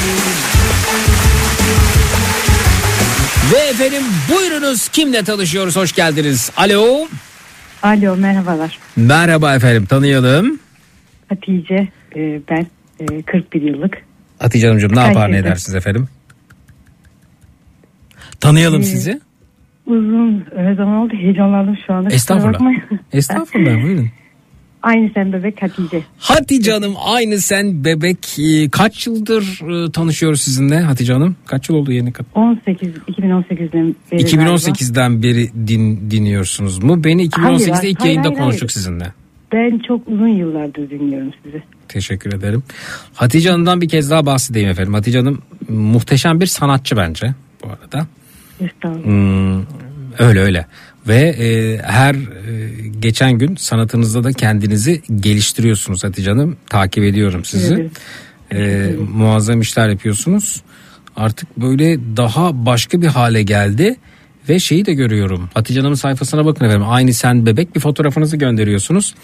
Ve 3.53 3.59
efendim 3.59 4.03
buyurunuz 4.31 4.89
kimle 4.89 5.25
tanışıyoruz 5.25 5.77
hoş 5.77 5.93
geldiniz. 5.93 6.51
Alo. 6.57 7.09
Alo 7.83 8.17
merhabalar. 8.17 8.79
Merhaba 8.97 9.55
efendim 9.55 9.87
tanıyalım. 9.87 10.59
Hatice 11.29 11.89
e, 12.17 12.41
ben 12.51 12.67
e, 13.01 13.23
41 13.23 13.63
yıllık. 13.63 14.10
Hatice 14.41 14.67
Hanımcığım 14.67 14.97
ne 14.97 15.01
yapar 15.01 15.33
ne 15.33 15.37
edersiniz 15.39 15.75
efendim? 15.77 16.09
Tanıyalım 18.41 18.81
Ee, 18.81 18.85
sizi. 18.85 19.21
Uzun 19.87 20.45
ne 20.57 20.75
zaman 20.75 20.95
oldu 20.95 21.15
heyecanlandım 21.15 21.77
şu 21.87 21.93
anda. 21.95 22.11
Estağfurullah. 22.11 22.61
Estağfurullah 23.13 23.83
buyurun. 23.85 24.09
Aynı 24.83 25.11
sen 25.15 25.33
bebek 25.33 25.63
Hatice. 25.63 26.03
Hatice 26.19 26.73
Hanım 26.73 26.95
aynı 27.05 27.39
sen 27.39 27.85
bebek 27.85 28.39
Ee, 28.39 28.69
kaç 28.71 29.07
yıldır 29.07 29.43
e, 29.87 29.93
tanışıyoruz 29.93 30.41
sizinle 30.43 30.81
Hatice 30.81 31.13
Hanım? 31.13 31.37
Kaç 31.47 31.69
yıl 31.69 31.77
oldu 31.77 31.93
yeni 31.93 32.13
kat? 32.13 32.27
18 32.35 32.89
2018'den 32.89 33.95
beri 34.13 34.23
2018'den 34.23 35.23
beri 35.23 35.49
din, 35.67 36.11
dinliyorsunuz 36.11 36.83
mu? 36.83 37.05
Beni 37.05 37.27
2018'de 37.27 37.43
Hayır, 37.43 37.61
ilk 37.61 38.01
hayır, 38.01 38.05
yayında 38.05 38.29
hayır, 38.29 38.39
konuştuk 38.39 38.63
hayır. 38.63 38.71
sizinle. 38.71 38.99
galiba. 38.99 39.15
Ben 39.53 39.79
çok 39.79 40.09
uzun 40.09 40.29
yıllardır 40.29 40.91
dinliyorum 40.91 41.33
sizi. 41.45 41.63
Teşekkür 41.93 42.33
ederim. 42.33 42.63
Hatice 43.15 43.51
Hanım'dan 43.51 43.81
bir 43.81 43.89
kez 43.89 44.11
daha 44.11 44.27
bahsedeyim 44.27 44.69
efendim. 44.69 44.95
Hatice 44.95 45.19
Hanım 45.19 45.43
muhteşem 45.69 46.41
bir 46.41 46.47
sanatçı 46.47 46.97
bence 46.97 47.35
bu 47.65 47.69
arada. 47.69 48.07
Hmm, 49.05 49.63
öyle 50.19 50.41
öyle. 50.41 50.67
Ve 51.09 51.19
e, 51.19 51.79
her 51.79 52.15
e, 52.15 52.69
geçen 53.01 53.33
gün 53.33 53.57
sanatınızda 53.57 54.25
da 54.25 54.33
kendinizi 54.33 55.03
geliştiriyorsunuz 55.21 56.05
Hatice 56.05 56.31
Hanım. 56.31 56.57
Takip 56.69 57.05
ediyorum 57.05 57.45
sizi. 57.45 57.91
E, 58.53 58.91
muazzam 59.13 59.61
işler 59.61 59.89
yapıyorsunuz. 59.89 60.63
Artık 61.17 61.61
böyle 61.61 62.17
daha 62.17 62.67
başka 62.67 63.03
bir 63.03 63.07
hale 63.07 63.43
geldi. 63.43 63.97
Ve 64.49 64.59
şeyi 64.59 64.87
de 64.87 64.95
görüyorum. 64.95 65.51
Hatice 65.55 65.81
Hanım'ın 65.81 65.95
sayfasına 65.95 66.45
bakın 66.45 66.65
efendim. 66.65 66.87
Aynı 66.89 67.15
sen 67.15 67.47
bebek 67.47 67.75
bir 67.75 67.81
fotoğrafınızı 67.81 68.37
gönderiyorsunuz. 68.37 69.15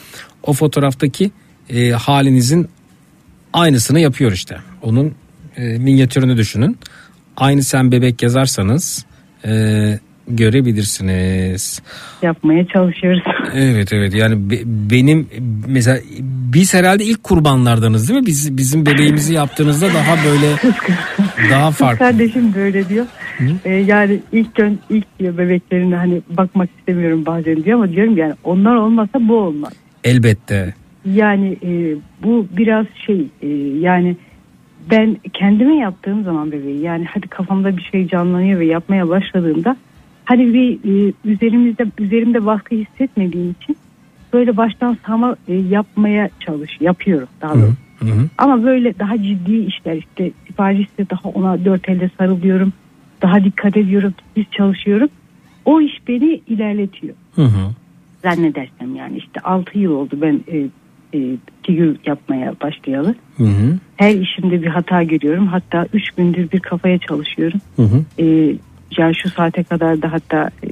O 0.42 0.52
fotoğraftaki 0.52 1.30
e, 1.70 1.90
halinizin 1.90 2.68
aynısını 3.52 4.00
yapıyor 4.00 4.32
işte. 4.32 4.56
Onun 4.82 5.14
e, 5.56 5.62
minyatürünü 5.78 6.36
düşünün. 6.36 6.78
Aynı 7.36 7.62
sen 7.62 7.92
bebek 7.92 8.22
yazarsanız 8.22 9.06
e, 9.44 9.52
görebilirsiniz. 10.28 11.82
Yapmaya 12.22 12.66
çalışıyoruz. 12.66 13.22
Evet 13.54 13.92
evet 13.92 14.14
yani 14.14 14.50
be- 14.50 14.62
benim 14.90 15.28
mesela 15.66 15.98
biz 16.52 16.74
herhalde 16.74 17.04
ilk 17.04 17.24
kurbanlardanız 17.24 18.08
değil 18.08 18.20
mi? 18.20 18.26
Biz 18.26 18.56
bizim 18.56 18.86
bebeğimizi 18.86 19.34
yaptığınızda 19.34 19.88
daha 19.94 20.16
böyle 20.24 20.46
daha 21.50 21.70
farklı. 21.70 21.98
kardeşim 21.98 22.54
böyle 22.54 22.88
diyor. 22.88 23.06
Ee, 23.64 23.70
yani 23.72 24.20
ilk 24.32 24.54
gün 24.54 24.80
ilk 24.90 25.18
diyor 25.18 25.38
bebeklerine 25.38 25.96
hani 25.96 26.20
bakmak 26.28 26.68
istemiyorum 26.78 27.26
bazen 27.26 27.64
diyor 27.64 27.78
ama 27.78 27.92
diyorum 27.92 28.16
yani 28.16 28.34
onlar 28.44 28.74
olmasa 28.74 29.12
bu 29.28 29.36
olmaz. 29.36 29.72
Elbette. 30.04 30.74
Yani 31.14 31.56
e, 31.62 31.96
bu 32.22 32.46
biraz 32.56 32.86
şey 33.06 33.26
e, 33.42 33.48
yani 33.78 34.16
ben 34.90 35.16
kendime 35.32 35.76
yaptığım 35.76 36.24
zaman 36.24 36.52
bebeği 36.52 36.80
yani 36.80 37.04
hadi 37.14 37.28
kafamda 37.28 37.76
bir 37.76 37.82
şey 37.82 38.08
canlanıyor 38.08 38.60
ve 38.60 38.66
yapmaya 38.66 39.08
başladığımda 39.08 39.76
hani 40.24 40.54
bir 40.54 40.72
e, 40.74 41.12
üzerimizde 41.24 41.86
üzerimde 41.98 42.46
baskı 42.46 42.74
hissetmediğim 42.74 43.50
için 43.60 43.76
böyle 44.32 44.56
baştan 44.56 44.96
sağma 45.06 45.36
e, 45.48 45.54
yapmaya 45.54 46.30
çalış 46.40 46.80
yapıyorum 46.80 47.28
daha 47.40 47.54
doğrusu. 47.54 47.76
Ama 48.38 48.64
böyle 48.64 48.98
daha 48.98 49.22
ciddi 49.22 49.56
işler 49.56 49.96
işte 49.96 50.30
sipariş 50.46 50.88
ise 50.88 51.10
daha 51.10 51.28
ona 51.28 51.64
dört 51.64 51.88
elde 51.88 52.10
sarılıyorum. 52.18 52.72
Daha 53.22 53.44
dikkat 53.44 53.76
ediyorum. 53.76 54.14
Biz 54.36 54.44
çalışıyorum. 54.50 55.08
O 55.64 55.80
iş 55.80 56.08
beni 56.08 56.40
ilerletiyor. 56.46 57.14
Hı 57.34 57.42
hı. 57.42 57.70
Zannedersem 58.22 58.94
yani 58.96 59.16
işte 59.18 59.40
6 59.40 59.78
yıl 59.78 59.92
oldu 59.92 60.18
ben 60.20 60.40
e, 60.52 60.66
e, 61.16 61.96
yapmaya 62.06 62.54
başlayalı. 62.60 63.14
Hı 63.36 63.44
hı. 63.44 63.78
Her 63.96 64.14
işimde 64.14 64.62
bir 64.62 64.66
hata 64.66 65.02
görüyorum. 65.02 65.46
Hatta 65.46 65.86
3 65.92 66.10
gündür 66.10 66.50
bir 66.52 66.60
kafaya 66.60 66.98
çalışıyorum. 66.98 67.60
Hı 67.76 67.82
hı. 67.82 68.04
E, 68.22 68.56
yani 68.98 69.14
şu 69.22 69.30
saate 69.30 69.64
kadar 69.64 70.02
da 70.02 70.12
hatta 70.12 70.50
e, 70.64 70.68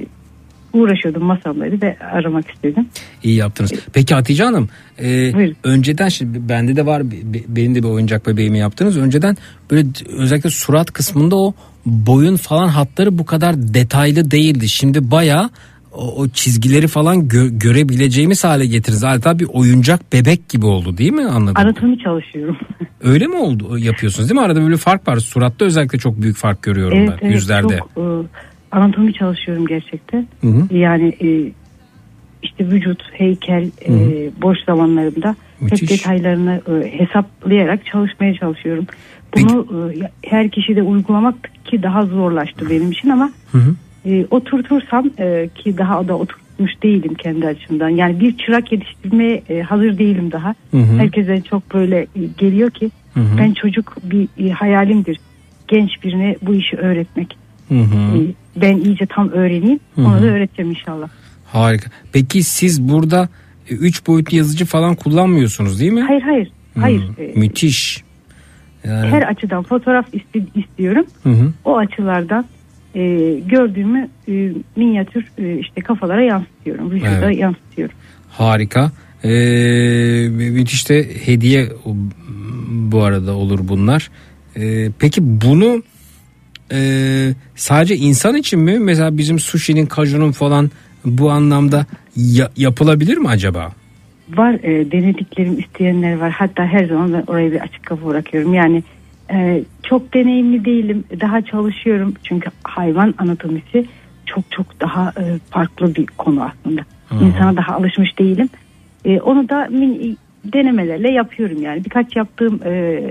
uğraşıyordum 0.73 1.23
masamları 1.23 1.81
ve 1.81 1.97
aramak 1.99 2.51
istedim. 2.51 2.87
İyi 3.23 3.35
yaptınız. 3.35 3.71
Peki 3.93 4.15
Hatice 4.15 4.43
Hanım 4.43 4.69
e, 4.99 5.31
önceden 5.63 6.09
şimdi 6.09 6.49
bende 6.49 6.75
de 6.75 6.85
var 6.85 7.11
be- 7.11 7.33
be- 7.33 7.43
benim 7.47 7.75
de 7.75 7.83
bir 7.83 7.87
oyuncak 7.87 8.27
bebeğimi 8.27 8.57
yaptınız. 8.57 8.97
Önceden 8.97 9.37
böyle 9.71 9.87
özellikle 10.17 10.49
surat 10.49 10.91
kısmında 10.91 11.35
o 11.35 11.53
boyun 11.85 12.35
falan 12.35 12.67
hatları 12.67 13.17
bu 13.17 13.25
kadar 13.25 13.73
detaylı 13.73 14.31
değildi. 14.31 14.69
Şimdi 14.69 15.11
baya 15.11 15.49
o, 15.95 16.21
o 16.21 16.27
çizgileri 16.27 16.87
falan 16.87 17.17
gö- 17.17 17.59
görebileceğimiz 17.59 18.43
hale 18.43 18.65
getirdiniz. 18.65 19.03
Adeta 19.03 19.39
bir 19.39 19.47
oyuncak 19.53 20.13
bebek 20.13 20.49
gibi 20.49 20.65
oldu 20.65 20.97
değil 20.97 21.11
mi 21.13 21.25
anladım? 21.25 21.61
Anatomi 21.61 21.99
çalışıyorum. 21.99 22.57
Öyle 23.03 23.27
mi 23.27 23.35
oldu 23.35 23.77
yapıyorsunuz 23.77 24.29
değil 24.29 24.39
mi? 24.39 24.45
Arada 24.45 24.61
böyle 24.61 24.77
fark 24.77 25.07
var. 25.07 25.17
Suratta 25.17 25.65
özellikle 25.65 25.99
çok 25.99 26.21
büyük 26.21 26.37
fark 26.37 26.63
görüyorum 26.63 26.97
evet, 26.97 27.09
ben 27.09 27.17
evet, 27.21 27.35
yüzlerde. 27.35 27.77
Çok, 27.77 27.91
e, 27.97 28.27
anatomi 28.71 29.13
çalışıyorum 29.13 29.67
gerçekten. 29.67 30.27
Hı 30.41 30.47
hı. 30.47 30.75
Yani 30.75 31.15
e, 31.21 31.51
işte 32.43 32.67
vücut, 32.69 33.03
heykel, 33.11 33.71
e, 33.87 33.91
boş 34.41 34.57
zamanlarımda 34.65 35.35
Müthiş. 35.59 35.81
hep 35.81 35.89
detaylarını 35.89 36.61
e, 36.67 36.99
hesaplayarak 36.99 37.85
çalışmaya 37.85 38.33
çalışıyorum. 38.33 38.87
Bunu 39.35 39.67
e, 39.93 40.29
her 40.29 40.49
kişide 40.49 40.83
uygulamak 40.83 41.35
ki 41.65 41.83
daha 41.83 42.05
zorlaştı 42.05 42.69
benim 42.69 42.91
için 42.91 43.09
ama 43.09 43.31
Hı 43.51 43.57
hı. 43.57 43.75
E, 44.05 44.25
oturtursam 44.31 45.09
e, 45.19 45.49
ki 45.55 45.77
daha 45.77 46.07
da 46.07 46.17
oturtmuş 46.17 46.71
değilim 46.83 47.13
kendi 47.13 47.47
açımdan. 47.47 47.89
Yani 47.89 48.19
bir 48.19 48.37
çırak 48.37 48.71
yetiştirmeye 48.71 49.43
e, 49.49 49.61
hazır 49.61 49.97
değilim 49.97 50.31
daha. 50.31 50.55
Hı 50.71 50.77
hı. 50.77 50.97
Herkese 50.97 51.41
çok 51.41 51.73
böyle 51.73 51.97
e, 51.99 52.19
geliyor 52.37 52.71
ki 52.71 52.91
Hı 53.13 53.19
hı. 53.19 53.37
ben 53.37 53.53
çocuk 53.53 53.95
bir 54.03 54.27
e, 54.45 54.51
hayalimdir. 54.51 55.19
Genç 55.67 56.03
birine 56.03 56.35
bu 56.41 56.55
işi 56.55 56.77
öğretmek. 56.77 57.37
Hı 57.69 57.79
hı. 57.79 58.17
E, 58.17 58.21
ben 58.61 58.77
iyice 58.77 59.05
tam 59.05 59.29
öğreneyim. 59.29 59.79
Hı 59.95 60.01
Onu 60.01 60.17
hı. 60.17 60.21
da 60.21 60.25
öğreteceğim 60.25 60.71
inşallah. 60.71 61.07
Harika. 61.45 61.89
Peki 62.13 62.43
siz 62.43 62.81
burada 62.89 63.29
3 63.69 64.07
boyutlu 64.07 64.37
yazıcı 64.37 64.65
falan 64.65 64.95
kullanmıyorsunuz 64.95 65.79
değil 65.79 65.91
mi? 65.91 66.01
Hayır 66.01 66.21
hayır. 66.21 66.51
Hı, 66.73 66.81
Hayır. 66.81 67.03
E, 67.17 67.39
Müthiş. 67.39 68.03
Yani, 68.83 69.07
her 69.09 69.21
açıdan 69.21 69.63
fotoğraf 69.63 70.05
istiyorum. 70.55 71.05
Hı 71.23 71.29
hı. 71.29 71.53
O 71.65 71.77
açılardan 71.77 72.45
e, 72.95 73.01
gördüğümü 73.49 74.09
e, 74.27 74.51
minyatür 74.75 75.25
e, 75.37 75.59
işte 75.59 75.81
kafalara 75.81 76.21
yansıtıyorum. 76.23 76.91
Vücuda 76.91 77.25
Evet. 77.31 77.39
yansıtıyorum. 77.39 77.95
Harika. 78.29 78.91
Ee, 79.23 79.29
müthiş 80.29 80.89
de 80.89 81.07
hediye 81.25 81.69
bu 82.69 83.03
arada 83.03 83.35
olur 83.35 83.59
bunlar. 83.63 84.09
Ee, 84.57 84.89
peki 84.99 85.21
bunu 85.23 85.83
e, 86.71 86.79
sadece 87.55 87.95
insan 87.95 88.35
için 88.35 88.59
mi? 88.59 88.79
Mesela 88.79 89.17
bizim 89.17 89.39
sushi'nin, 89.39 89.85
kajunun 89.85 90.31
falan 90.31 90.71
bu 91.05 91.31
anlamda 91.31 91.85
ya- 92.15 92.51
yapılabilir 92.57 93.17
mi 93.17 93.27
acaba? 93.27 93.71
Var 94.29 94.53
e, 94.53 94.91
denediklerim 94.91 95.59
isteyenler 95.59 96.15
var. 96.17 96.31
Hatta 96.31 96.65
her 96.65 96.85
zaman 96.85 97.13
ben 97.13 97.23
oraya 97.27 97.51
bir 97.51 97.59
açık 97.61 97.85
kapı 97.85 98.05
bırakıyorum. 98.05 98.53
Yani 98.53 98.83
e, 99.31 99.63
çok 99.83 100.13
deneyimli 100.13 100.65
değilim. 100.65 101.03
Daha 101.21 101.41
çalışıyorum. 101.41 102.13
Çünkü 102.23 102.49
hayvan 102.63 103.13
anatomisi 103.17 103.85
çok 104.25 104.51
çok 104.51 104.81
daha 104.81 105.13
e, 105.17 105.39
farklı 105.49 105.95
bir 105.95 106.05
konu 106.05 106.43
aslında. 106.43 106.81
İnsana 107.21 107.57
daha 107.57 107.75
alışmış 107.75 108.19
değilim. 108.19 108.49
E, 109.05 109.19
onu 109.19 109.49
da 109.49 109.65
min- 109.65 110.15
denemelerle 110.45 111.11
yapıyorum 111.11 111.61
yani. 111.61 111.85
Birkaç 111.85 112.15
yaptığım 112.15 112.59
e, 112.65 113.01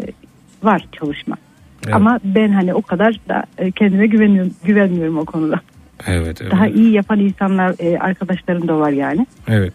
var 0.62 0.86
çalışma. 0.92 1.36
Evet. 1.84 1.94
Ama 1.94 2.20
ben 2.24 2.48
hani 2.48 2.74
o 2.74 2.82
kadar 2.82 3.20
da 3.28 3.44
e, 3.58 3.70
kendime 3.70 4.06
güveniyorum, 4.06 4.52
güvenmiyorum 4.64 5.18
o 5.18 5.24
konuda. 5.24 5.60
Evet, 6.06 6.42
evet. 6.42 6.52
Daha 6.52 6.68
iyi 6.68 6.92
yapan 6.92 7.20
insanlar, 7.20 7.74
e, 7.78 7.98
arkadaşlarım 7.98 8.68
da 8.68 8.78
var 8.78 8.90
yani. 8.90 9.26
Evet. 9.48 9.72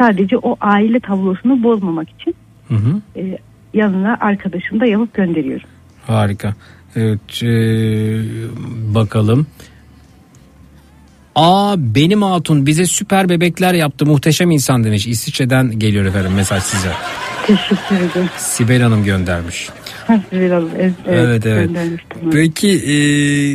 Sadece 0.00 0.38
o 0.38 0.56
aile 0.60 1.00
tablosunu 1.00 1.62
bozmamak 1.62 2.10
için 2.10 2.34
Hı 2.68 2.74
hı. 2.74 3.00
e, 3.16 3.38
yanına 3.74 4.16
arkadaşım 4.20 4.80
da 4.80 4.86
yapıp 4.86 5.14
gönderiyorum. 5.14 5.68
Harika. 6.06 6.54
Evet, 6.96 7.42
e, 7.42 7.48
bakalım. 8.94 9.46
Aa 11.34 11.74
benim 11.78 12.22
hatun 12.22 12.66
bize 12.66 12.86
süper 12.86 13.28
bebekler 13.28 13.74
yaptı 13.74 14.06
muhteşem 14.06 14.50
insan 14.50 14.84
demiş. 14.84 15.06
İsviçre'den 15.06 15.78
geliyor 15.78 16.04
efendim 16.04 16.32
mesaj 16.34 16.62
size. 16.62 16.92
Teşekkür 17.46 17.96
ederim. 17.96 18.28
Sibel 18.36 18.82
Hanım 18.82 19.04
göndermiş. 19.04 19.68
Sibel 20.30 20.50
Hanım, 20.52 20.70
evet, 20.78 20.94
Evet 21.06 21.46
evet. 21.46 21.70
Peki 22.32 22.70
e, 22.70 22.96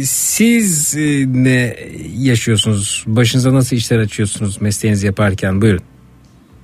siz 0.04 0.98
e, 0.98 1.26
ne 1.28 1.76
yaşıyorsunuz? 2.18 3.04
Başınıza 3.08 3.54
nasıl 3.54 3.76
işler 3.76 3.98
açıyorsunuz 4.00 4.62
mesleğinizi 4.62 5.06
yaparken? 5.06 5.62
Buyurun. 5.62 5.82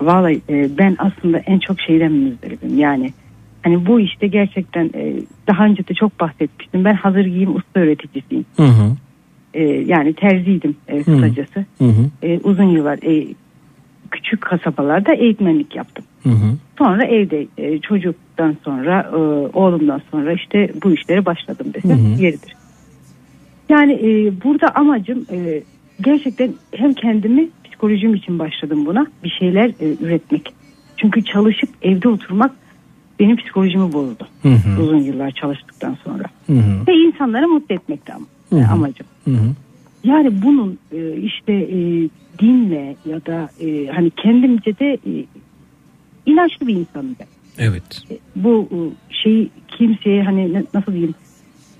Vallahi 0.00 0.42
e, 0.48 0.78
ben 0.78 0.96
aslında 0.98 1.38
en 1.38 1.58
çok 1.58 1.80
şeyden 1.80 2.12
müzdaribim. 2.12 2.78
Yani 2.78 3.12
hani 3.64 3.86
bu 3.86 4.00
işte 4.00 4.26
gerçekten 4.26 4.90
e, 4.94 5.14
daha 5.48 5.64
önce 5.64 5.88
de 5.88 5.94
çok 5.94 6.20
bahsetmiştim. 6.20 6.84
Ben 6.84 6.94
hazır 6.94 7.24
giyim 7.24 7.56
usta 7.56 7.80
öğreticisiyim. 7.80 8.44
Hı 8.56 8.62
hı. 8.62 8.96
E, 9.54 9.62
yani 9.64 10.14
terziydim 10.14 10.76
e, 10.88 11.02
kısacası. 11.02 11.64
Hı 11.78 11.84
hı. 11.84 12.10
E, 12.22 12.38
uzun 12.38 12.64
yıllar 12.64 12.98
e, 13.02 13.34
küçük 14.10 14.40
kasabalarda 14.40 15.14
eğitmenlik 15.14 15.76
yaptım. 15.76 16.04
Hı 16.22 16.28
hı. 16.28 16.56
Sonra 16.78 17.04
evde 17.04 17.46
e, 17.58 17.78
çocuktan 17.78 18.56
sonra 18.64 19.10
e, 19.12 19.16
oğlumdan 19.58 20.02
sonra 20.10 20.32
işte 20.32 20.70
bu 20.84 20.92
işlere 20.92 21.26
başladım 21.26 21.66
desem 21.74 22.14
yeridir. 22.18 22.54
Yani 23.68 23.92
e, 23.92 24.32
burada 24.44 24.74
amacım 24.74 25.26
e, 25.32 25.62
gerçekten 26.00 26.50
hem 26.74 26.92
kendimi 26.92 27.48
psikolojim 27.64 28.14
için 28.14 28.38
başladım 28.38 28.86
buna 28.86 29.06
bir 29.24 29.30
şeyler 29.30 29.68
e, 29.68 29.96
üretmek. 30.00 30.54
Çünkü 30.96 31.24
çalışıp 31.24 31.70
evde 31.82 32.08
oturmak 32.08 32.50
benim 33.24 33.36
psikolojimi 33.36 33.92
bozdu. 33.92 34.26
Hı 34.42 34.48
hı. 34.48 34.82
Uzun 34.82 34.98
yıllar 34.98 35.30
çalıştıktan 35.30 35.96
sonra. 36.04 36.24
Hı 36.46 36.52
hı. 36.52 36.86
Ve 36.88 36.94
insanları 36.94 37.48
mutlu 37.48 37.74
etmekti 37.74 38.12
ama 38.12 38.26
Hı 38.50 38.56
hı. 38.56 38.72
amacım. 38.72 39.06
Hı 39.24 39.30
hı. 39.30 39.50
Yani 40.04 40.42
bunun 40.42 40.78
e, 40.92 41.16
işte 41.16 41.52
e, 41.52 41.78
dinle 42.38 42.96
ya 43.06 43.26
da 43.26 43.50
e, 43.60 43.86
hani 43.86 44.10
kendimce 44.10 44.78
de 44.78 44.92
e, 45.06 45.24
inançlı 46.26 46.66
bir 46.66 46.74
insanım 46.74 47.16
ben. 47.20 47.26
Evet. 47.58 48.02
E, 48.10 48.18
Bu 48.36 48.68
e, 48.72 48.78
şeyi 49.14 49.50
kimseye 49.68 50.22
hani 50.22 50.64
nasıl 50.74 50.92
diyeyim 50.92 51.14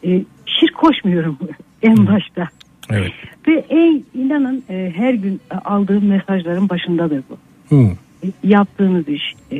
e, 0.05 0.11
şirk 0.47 0.75
koşmuyorum 0.75 1.39
en 1.83 2.07
başta. 2.07 2.49
Evet. 2.91 3.13
Ve 3.49 3.65
en 3.69 4.05
inanın 4.15 4.65
e, 4.71 4.93
her 4.97 5.15
gün 5.15 5.41
aldığım 5.65 6.07
mesajların 6.07 6.69
başındadır 6.69 7.23
bu. 7.31 7.37
Hı. 7.77 7.81
E, 8.25 8.27
Yaptığınız 8.45 9.09
iş 9.09 9.23
e, 9.53 9.59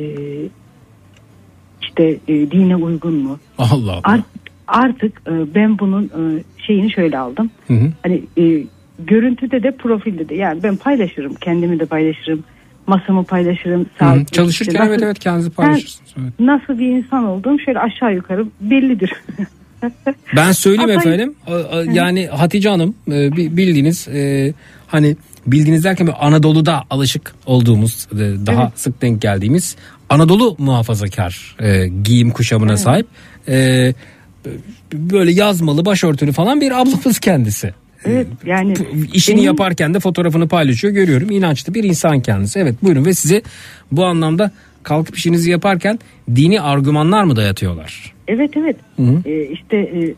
işte 1.87 2.17
e, 2.27 2.51
dine 2.51 2.75
uygun 2.75 3.13
mu? 3.13 3.39
Allah 3.57 3.91
Allah. 3.91 3.99
Art- 4.03 4.23
artık 4.67 5.21
e, 5.27 5.55
ben 5.55 5.79
bunun 5.79 6.03
e, 6.05 6.43
şeyini 6.67 6.91
şöyle 6.91 7.17
aldım. 7.17 7.49
Hı 7.67 7.73
hı. 7.73 7.91
Hani 8.03 8.23
e, 8.37 8.63
görüntüde 8.99 9.63
de 9.63 9.71
profilde 9.71 10.29
de 10.29 10.35
yani 10.35 10.63
ben 10.63 10.75
paylaşırım 10.75 11.33
kendimi 11.35 11.79
de 11.79 11.85
paylaşırım 11.85 12.43
masamı 12.87 13.23
paylaşırım 13.23 13.85
Hı. 13.97 14.25
Çalışırken 14.31 14.71
işte 14.71 14.83
nasıl- 14.83 14.91
evet 14.93 15.03
evet 15.03 15.19
kendinizi 15.19 15.49
paylaşırsınız. 15.49 16.11
Evet. 16.21 16.33
nasıl 16.39 16.79
bir 16.79 16.87
insan 16.87 17.23
olduğum 17.25 17.59
şöyle 17.59 17.79
aşağı 17.79 18.15
yukarı 18.15 18.45
bellidir. 18.61 19.13
Ben 20.35 20.51
söyleyeyim 20.51 20.89
Ama- 20.89 20.99
efendim. 21.01 21.35
Yani 21.93 22.27
Hatice 22.27 22.69
Hanım 22.69 22.95
e, 23.07 23.11
bi- 23.37 23.57
bildiğiniz 23.57 24.07
e, 24.07 24.53
hani 24.87 25.15
bildiğiniz 25.47 25.83
derken 25.83 26.09
Anadolu'da 26.19 26.83
alışık 26.89 27.35
olduğumuz 27.45 28.07
e, 28.13 28.17
daha 28.45 28.61
Evet. 28.63 28.71
sık 28.79 29.01
denk 29.01 29.21
geldiğimiz 29.21 29.75
Anadolu 30.09 30.55
muhafazakar 30.59 31.55
e, 31.59 31.87
giyim 32.03 32.31
kuşamına 32.31 32.77
sahip 32.77 33.07
e, 33.47 33.93
böyle 34.93 35.31
yazmalı 35.31 35.85
başörtülü 35.85 36.31
falan 36.31 36.61
bir 36.61 36.71
ablamız 36.81 37.19
kendisi. 37.19 37.73
evet 38.05 38.27
yani 38.45 38.73
İşini 39.13 39.35
benim- 39.35 39.45
yaparken 39.45 39.93
de 39.93 39.99
fotoğrafını 39.99 40.47
paylaşıyor 40.47 40.93
görüyorum 40.93 41.31
inançlı 41.31 41.73
bir 41.73 41.83
insan 41.83 42.19
kendisi. 42.21 42.59
Evet 42.59 42.75
buyurun 42.83 43.05
ve 43.05 43.13
size 43.13 43.41
bu 43.91 44.05
anlamda 44.05 44.51
kalkıp 44.83 45.17
işinizi 45.17 45.51
yaparken 45.51 45.99
dini 46.35 46.61
argümanlar 46.61 47.23
mı 47.23 47.35
dayatıyorlar? 47.35 48.13
Evet 48.27 48.51
evet. 48.57 48.75
Hı 48.97 49.01
hı. 49.03 49.29
Ee, 49.29 49.43
işte 49.51 49.77
e, 49.77 50.13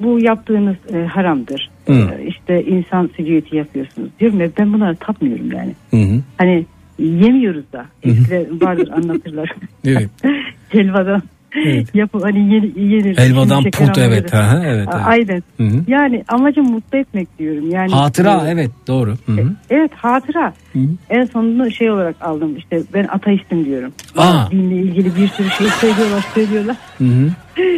bu 0.00 0.20
yaptığınız 0.20 0.76
e, 0.94 0.98
haramdır. 1.06 1.70
Hı. 1.86 1.92
Ee, 1.92 2.26
işte 2.28 2.64
insan 2.64 3.10
silüeti 3.16 3.56
yapıyorsunuz 3.56 4.08
diyorum 4.20 4.40
ya 4.40 4.48
ben 4.58 4.72
bunlara 4.72 4.94
tapmıyorum 4.94 5.52
yani. 5.52 5.74
Hı 5.90 5.96
hı. 6.14 6.20
Hani 6.38 6.66
yemiyoruz 6.98 7.64
da. 7.72 7.86
Eskiden 8.02 8.60
vardır 8.60 8.88
anlatırlar. 8.88 9.52
Evet. 9.84 10.10
Helvadan 10.68 11.22
Evet. 11.54 11.94
yapıp 11.94 12.24
hani 12.24 12.54
yenir. 12.54 12.76
yenir. 12.76 13.18
Helvadan 13.18 13.64
put, 13.64 13.98
evet, 13.98 14.34
aha, 14.34 14.62
evet, 14.64 14.88
evet. 14.94 15.06
Aynen. 15.06 15.42
Hı 15.56 15.62
hı. 15.62 15.84
Yani 15.88 16.24
amacım 16.28 16.70
mutlu 16.70 16.98
etmek 16.98 17.38
diyorum. 17.38 17.70
Yani 17.70 17.92
Hatıra 17.92 18.46
e, 18.46 18.50
evet 18.50 18.70
doğru. 18.86 19.14
Hı 19.26 19.32
hı. 19.32 19.52
Evet 19.70 19.90
hatıra. 19.94 20.54
Hı 20.72 20.78
hı. 20.78 20.88
En 21.10 21.24
sonunda 21.24 21.70
şey 21.70 21.90
olarak 21.90 22.16
aldım 22.20 22.56
işte 22.56 22.82
ben 22.94 23.06
ateistim 23.10 23.64
diyorum. 23.64 23.92
Aa. 24.16 24.50
Dinle 24.50 24.74
ilgili 24.74 25.16
bir 25.16 25.28
sürü 25.28 25.50
şey 25.50 25.66
söylüyorlar 25.66 26.26
söylüyorlar. 26.34 26.76
Hı 26.98 27.04
hı. 27.04 27.30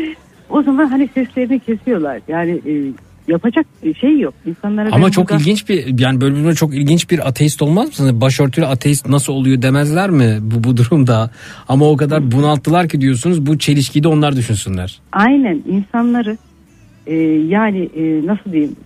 O 0.50 0.62
zaman 0.62 0.86
hani 0.86 1.08
seslerini 1.14 1.58
kesiyorlar. 1.58 2.20
Yani 2.28 2.50
e, 2.50 2.72
yapacak 3.30 3.66
şey 4.00 4.18
yok. 4.18 4.34
İnsanlara 4.46 4.88
Ama 4.92 5.10
çok 5.10 5.28
burada- 5.30 5.40
ilginç 5.42 5.68
bir 5.68 6.00
yani 6.00 6.20
bölümde 6.20 6.54
çok 6.54 6.74
ilginç 6.74 7.10
bir 7.10 7.28
ateist 7.28 7.62
olmaz 7.62 7.88
mısınız? 7.88 8.20
Başörtülü 8.20 8.66
ateist 8.66 9.08
nasıl 9.08 9.32
oluyor 9.32 9.62
demezler 9.62 10.10
mi 10.10 10.38
bu 10.40 10.64
bu 10.64 10.76
durumda? 10.76 11.30
Ama 11.68 11.90
o 11.90 11.96
kadar 11.96 12.32
bunalttılar 12.32 12.88
ki 12.88 13.00
diyorsunuz 13.00 13.46
bu 13.46 13.58
çelişkiyi 13.58 14.02
de 14.04 14.08
onlar 14.08 14.36
düşünsünler. 14.36 15.00
Aynen 15.12 15.62
insanları 15.66 16.36
e, 17.06 17.14
yani 17.48 17.88
e, 17.96 18.26
nasıl 18.26 18.52
diyeyim 18.52 18.76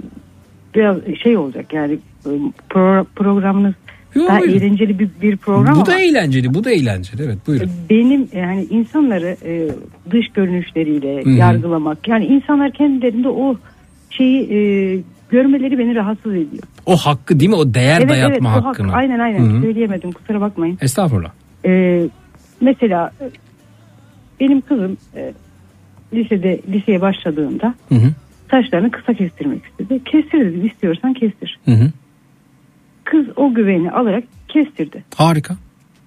biraz 0.75 0.97
şey 1.23 1.37
olacak 1.37 1.73
yani 1.73 1.99
e, 2.27 2.29
pro- 2.71 3.05
programınız 3.17 3.75
Yo, 4.15 4.27
daha 4.29 4.41
buyurun. 4.41 4.57
eğlenceli 4.59 4.99
bir, 4.99 5.09
bir 5.23 5.37
program 5.37 5.75
bu 5.75 5.79
ama 5.79 5.87
da 5.87 6.01
eğlenceli 6.01 6.55
bu 6.55 6.65
da 6.65 6.71
eğlenceli 6.71 7.23
evet 7.23 7.39
buyurun. 7.47 7.71
benim 7.91 8.29
yani 8.33 8.67
insanları 8.71 9.37
e, 9.45 9.69
dış 10.11 10.29
görünüşleriyle 10.35 11.25
Hı 11.25 11.31
hı. 11.31 11.35
yargılamak 11.35 12.09
yani 12.09 12.27
insanlar 12.27 12.71
kendilerinde 12.73 13.29
o 13.29 13.57
şeyi 14.17 14.53
e, 14.53 14.59
görmeleri 15.31 15.79
beni 15.79 15.95
rahatsız 15.95 16.33
ediyor. 16.35 16.63
O 16.87 16.97
hakkı 16.97 17.41
değil 17.41 17.51
mi 17.51 17.57
o 17.57 17.75
değer 17.75 17.99
evet 17.99 18.09
dayatma 18.11 18.51
evet 18.53 18.63
o 18.65 18.65
hak- 18.65 18.65
hakkını. 18.65 18.93
aynen 18.93 19.19
aynen 19.19 19.39
Hı 19.39 19.57
hı. 19.57 19.61
söyleyemedim 19.63 20.13
kusura 20.13 20.41
bakmayın. 20.41 20.79
Estağfurullah. 20.81 21.31
Ee, 21.65 22.05
mesela 22.61 23.11
e, 23.21 23.25
benim 24.41 24.61
kızım 24.61 24.97
e, 25.17 25.33
lisede 26.15 26.61
liseye 26.73 27.01
başladığında 27.01 27.75
Hı 27.89 27.95
hı. 27.95 28.11
saçlarını 28.51 28.91
kısa 28.91 29.15
kestirmek 29.15 29.63
istedi. 29.65 30.05
Kestir 30.05 30.41
dedim 30.41 30.67
istiyorsan 30.67 31.15
kestir. 31.15 31.59
Hı 31.65 31.71
hı. 31.71 31.91
Kız 33.05 33.27
o 33.37 33.55
güveni 33.55 33.91
alarak 33.91 34.25
kestirdi. 34.49 35.05
Harika. 35.17 35.57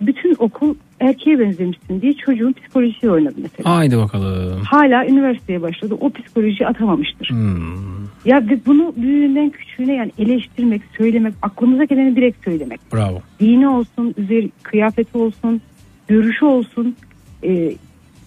Bütün 0.02 0.36
okul 0.40 0.76
erkeğe 1.00 1.40
benzemişsin 1.40 2.02
diye 2.02 2.14
çocuğun 2.14 2.54
psikolojisiyle 2.54 3.12
oynadı 3.14 3.36
mesela. 3.42 3.76
Haydi 3.76 3.98
bakalım. 3.98 4.62
Hala 4.64 5.06
üniversiteye 5.06 5.62
başladı. 5.62 5.98
O 6.02 6.10
psikolojiyi 6.10 6.68
atamamıştır. 6.68 7.30
Hmm, 7.30 8.06
Ya 8.26 8.44
bunu 8.66 8.94
büyüğünden 8.98 9.50
küçüğüne 9.50 9.94
yani 9.96 10.12
eleştirmek, 10.20 10.82
söylemek, 10.98 11.34
aklımıza 11.42 11.84
geleni 11.84 12.16
direkt 12.16 12.44
söylemek. 12.46 12.80
bravo. 12.94 13.22
dini 13.40 13.68
olsun, 13.68 14.14
üzeri 14.18 14.50
kıyafeti 14.64 15.18
olsun, 15.18 15.62
görüşü 16.08 16.46
olsun. 16.46 16.96
Ee, 17.44 17.74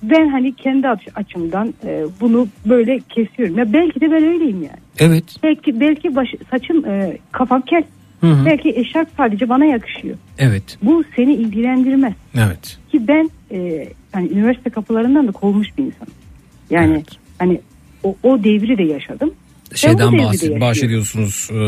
ben 0.03 0.29
hani 0.29 0.55
kendi 0.55 0.89
aç- 0.89 1.09
açımdan 1.15 1.75
e, 1.85 2.05
bunu 2.21 2.49
böyle 2.67 2.99
kesiyorum. 3.09 3.59
Ya 3.59 3.73
belki 3.73 4.01
de 4.01 4.11
ben 4.11 4.25
öyleyim 4.25 4.63
yani. 4.63 4.79
Evet. 4.99 5.25
Belki 5.43 5.81
belki 5.81 6.17
baş, 6.17 6.29
saçım 6.51 6.85
e, 6.85 7.19
kafam 7.33 7.61
kel. 7.63 7.83
Hı 8.21 8.27
hı. 8.27 8.47
Belki 8.47 8.71
eşarp 8.77 9.09
sadece 9.17 9.49
bana 9.49 9.65
yakışıyor. 9.65 10.17
Evet. 10.39 10.79
Bu 10.83 11.05
seni 11.17 11.35
ilgilendirmez. 11.35 12.13
Evet. 12.35 12.79
Ki 12.93 13.09
ben 13.09 13.31
e, 13.53 13.89
hani 14.13 14.29
üniversite 14.29 14.71
kapılarından 14.71 15.29
da 15.29 15.33
kovmuş 15.33 15.69
bir 15.79 15.85
insanım. 15.85 16.13
Yani 16.71 17.05
hani 17.39 17.61
o, 18.03 18.17
o 18.23 18.45
devri 18.45 18.79
de 18.79 18.83
yaşadım. 18.83 19.31
Şeyden 19.75 20.09
bahsed- 20.09 20.61
bahsediyorsunuz. 20.61 21.49
e, 21.53 21.59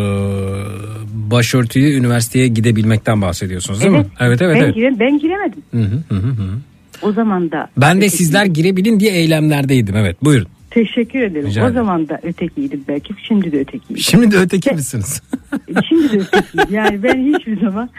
başörtüyü 1.31 1.99
üniversiteye 1.99 2.49
gidebilmekten 2.49 3.23
bahsediyorsunuz 3.23 3.81
değil 3.81 3.93
Evet. 3.95 4.07
mi? 4.07 4.13
Evet 4.21 4.43
evet 4.43 4.57
ben, 4.57 4.65
evet. 4.65 4.75
gire- 4.77 4.99
ben 5.01 5.19
giremedim. 5.19 5.63
Hı 5.71 6.15
hı, 6.15 6.17
hı. 6.17 6.59
O 7.03 7.13
zaman 7.13 7.51
da 7.51 7.69
Ben 7.77 8.01
de 8.01 8.09
sizler 8.09 8.47
girebilin 8.47 9.01
diye 9.01 9.13
eylemlerdeydim. 9.13 9.97
Evet 9.97 10.17
buyurun. 10.25 10.47
Teşekkür 10.75 11.21
ederim. 11.21 11.47
Rica 11.47 11.69
o 11.69 11.73
zaman 11.73 12.09
da 12.09 12.21
ötekiydim 12.23 12.85
belki. 12.89 13.15
Şimdi 13.29 13.53
de 13.53 13.61
ötekiyim. 13.61 13.99
Şimdi 13.99 14.31
de 14.31 14.37
öteki 14.39 14.71
misiniz? 14.71 15.23
Şimdi 15.89 16.13
de 16.13 16.19
ötekiyim. 16.19 16.67
Yani 16.71 17.03
ben 17.03 17.35
hiçbir 17.35 17.61
zaman 17.61 17.91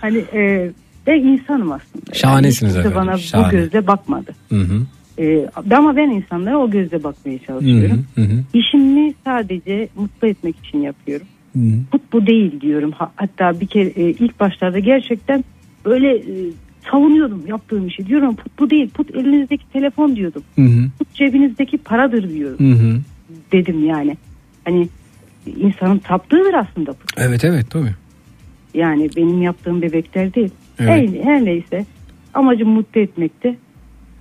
hani 0.00 0.18
e, 0.34 0.70
ben 1.06 1.16
insanım 1.20 1.72
aslında. 1.72 2.14
Şahanesiniz 2.14 2.74
yani 2.74 2.86
efendim, 2.86 3.08
bana 3.08 3.18
şahane. 3.18 3.46
bu 3.46 3.50
gözle 3.50 3.86
bakmadı. 3.86 4.34
Hı 4.48 4.60
hı. 4.60 4.82
E, 5.18 5.46
ama 5.76 5.96
ben 5.96 6.10
insanlara 6.10 6.58
o 6.58 6.70
gözle 6.70 7.04
bakmaya 7.04 7.38
çalışıyorum. 7.38 8.04
hı, 8.16 8.20
hı 8.20 8.24
hı. 8.24 8.42
İşimi 8.54 9.14
sadece 9.24 9.88
mutlu 9.96 10.28
etmek 10.28 10.56
için 10.66 10.78
yapıyorum. 10.78 11.26
Hı 11.52 11.58
hı. 11.58 11.72
Put 11.90 12.02
bu 12.12 12.26
değil 12.26 12.60
diyorum. 12.60 12.92
Ha- 12.92 13.12
Hatta 13.16 13.60
bir 13.60 13.66
kere 13.66 13.88
e, 13.88 14.10
ilk 14.10 14.40
başlarda 14.40 14.78
gerçekten 14.78 15.44
böyle 15.84 16.16
e, 16.16 16.34
savunuyordum 16.90 17.46
yaptığım 17.46 17.86
işi. 17.86 18.06
Diyorum 18.06 18.36
put 18.36 18.58
bu 18.58 18.70
değil. 18.70 18.90
Put 18.90 19.14
elinizdeki 19.14 19.64
telefon 19.72 20.16
diyordum. 20.16 20.42
Hı 20.56 20.62
hı. 20.62 20.90
Put 20.98 21.14
cebinizdeki 21.14 21.78
paradır 21.78 22.28
diyordum. 22.30 22.72
Hı 22.72 22.78
hı. 22.82 23.00
Dedim 23.52 23.84
yani. 23.84 24.16
Hani 24.64 24.88
insanın 25.56 25.98
taptığıdır 25.98 26.54
aslında 26.54 26.92
put. 26.92 27.10
Evet 27.16 27.44
evet 27.44 27.66
tabii. 27.70 27.94
Yani 28.74 29.08
benim 29.16 29.42
yaptığım 29.42 29.82
bebekler 29.82 30.34
değil. 30.34 30.50
Evet. 30.78 30.90
Her, 30.90 31.24
her 31.24 31.44
neyse 31.44 31.86
amacım 32.34 32.68
mutlu 32.68 33.00
etmekti. 33.00 33.56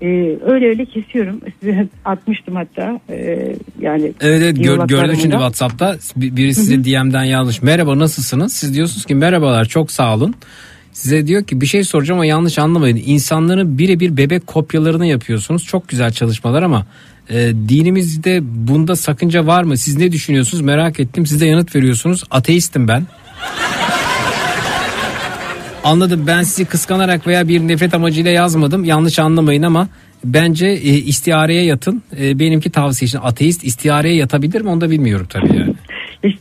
Ee, 0.01 0.05
öyle 0.45 0.67
öyle 0.67 0.85
kesiyorum. 0.85 1.41
Size 1.59 1.87
atmıştım 2.05 2.55
hatta. 2.55 2.99
Ee, 3.09 3.55
yani 3.79 4.11
Evet 4.21 4.41
evet 4.43 4.63
gör, 4.63 4.87
gördüm 4.87 5.15
şimdi. 5.21 5.31
Whatsapp'ta 5.31 5.97
Bir- 6.15 6.35
biri 6.35 6.53
size 6.55 6.83
DM'den 6.83 7.23
yazmış. 7.23 7.61
Merhaba 7.61 7.99
nasılsınız? 7.99 8.53
Siz 8.53 8.73
diyorsunuz 8.75 9.05
ki 9.05 9.15
merhabalar 9.15 9.65
çok 9.65 9.91
sağ 9.91 10.15
olun. 10.15 10.35
Size 10.99 11.27
diyor 11.27 11.43
ki 11.43 11.61
bir 11.61 11.65
şey 11.65 11.83
soracağım 11.83 12.17
ama 12.17 12.25
yanlış 12.25 12.59
anlamayın. 12.59 13.01
İnsanların 13.05 13.77
birebir 13.77 14.17
bebek 14.17 14.47
kopyalarını 14.47 15.05
yapıyorsunuz. 15.05 15.65
Çok 15.65 15.87
güzel 15.87 16.11
çalışmalar 16.11 16.63
ama 16.63 16.85
e, 17.29 17.51
dinimizde 17.69 18.39
bunda 18.43 18.95
sakınca 18.95 19.47
var 19.47 19.63
mı? 19.63 19.77
Siz 19.77 19.97
ne 19.97 20.11
düşünüyorsunuz? 20.11 20.63
Merak 20.63 20.99
ettim. 20.99 21.25
Siz 21.25 21.41
de 21.41 21.45
yanıt 21.45 21.75
veriyorsunuz. 21.75 22.23
Ateistim 22.31 22.87
ben. 22.87 23.03
Anladım 25.83 26.23
ben 26.27 26.43
sizi 26.43 26.65
kıskanarak 26.65 27.27
veya 27.27 27.47
bir 27.47 27.59
nefret 27.59 27.93
amacıyla 27.93 28.31
yazmadım. 28.31 28.83
Yanlış 28.83 29.19
anlamayın 29.19 29.63
ama 29.63 29.87
bence 30.25 30.67
e, 30.67 30.97
istihareye 30.97 31.63
yatın. 31.63 32.03
E, 32.19 32.39
benimki 32.39 32.69
tavsiye 32.69 33.07
için 33.07 33.19
ateist 33.23 33.63
istihareye 33.63 34.15
yatabilir 34.15 34.61
mi 34.61 34.69
onu 34.69 34.81
da 34.81 34.89
bilmiyorum 34.89 35.27
tabii 35.29 35.57
yani. 35.57 35.73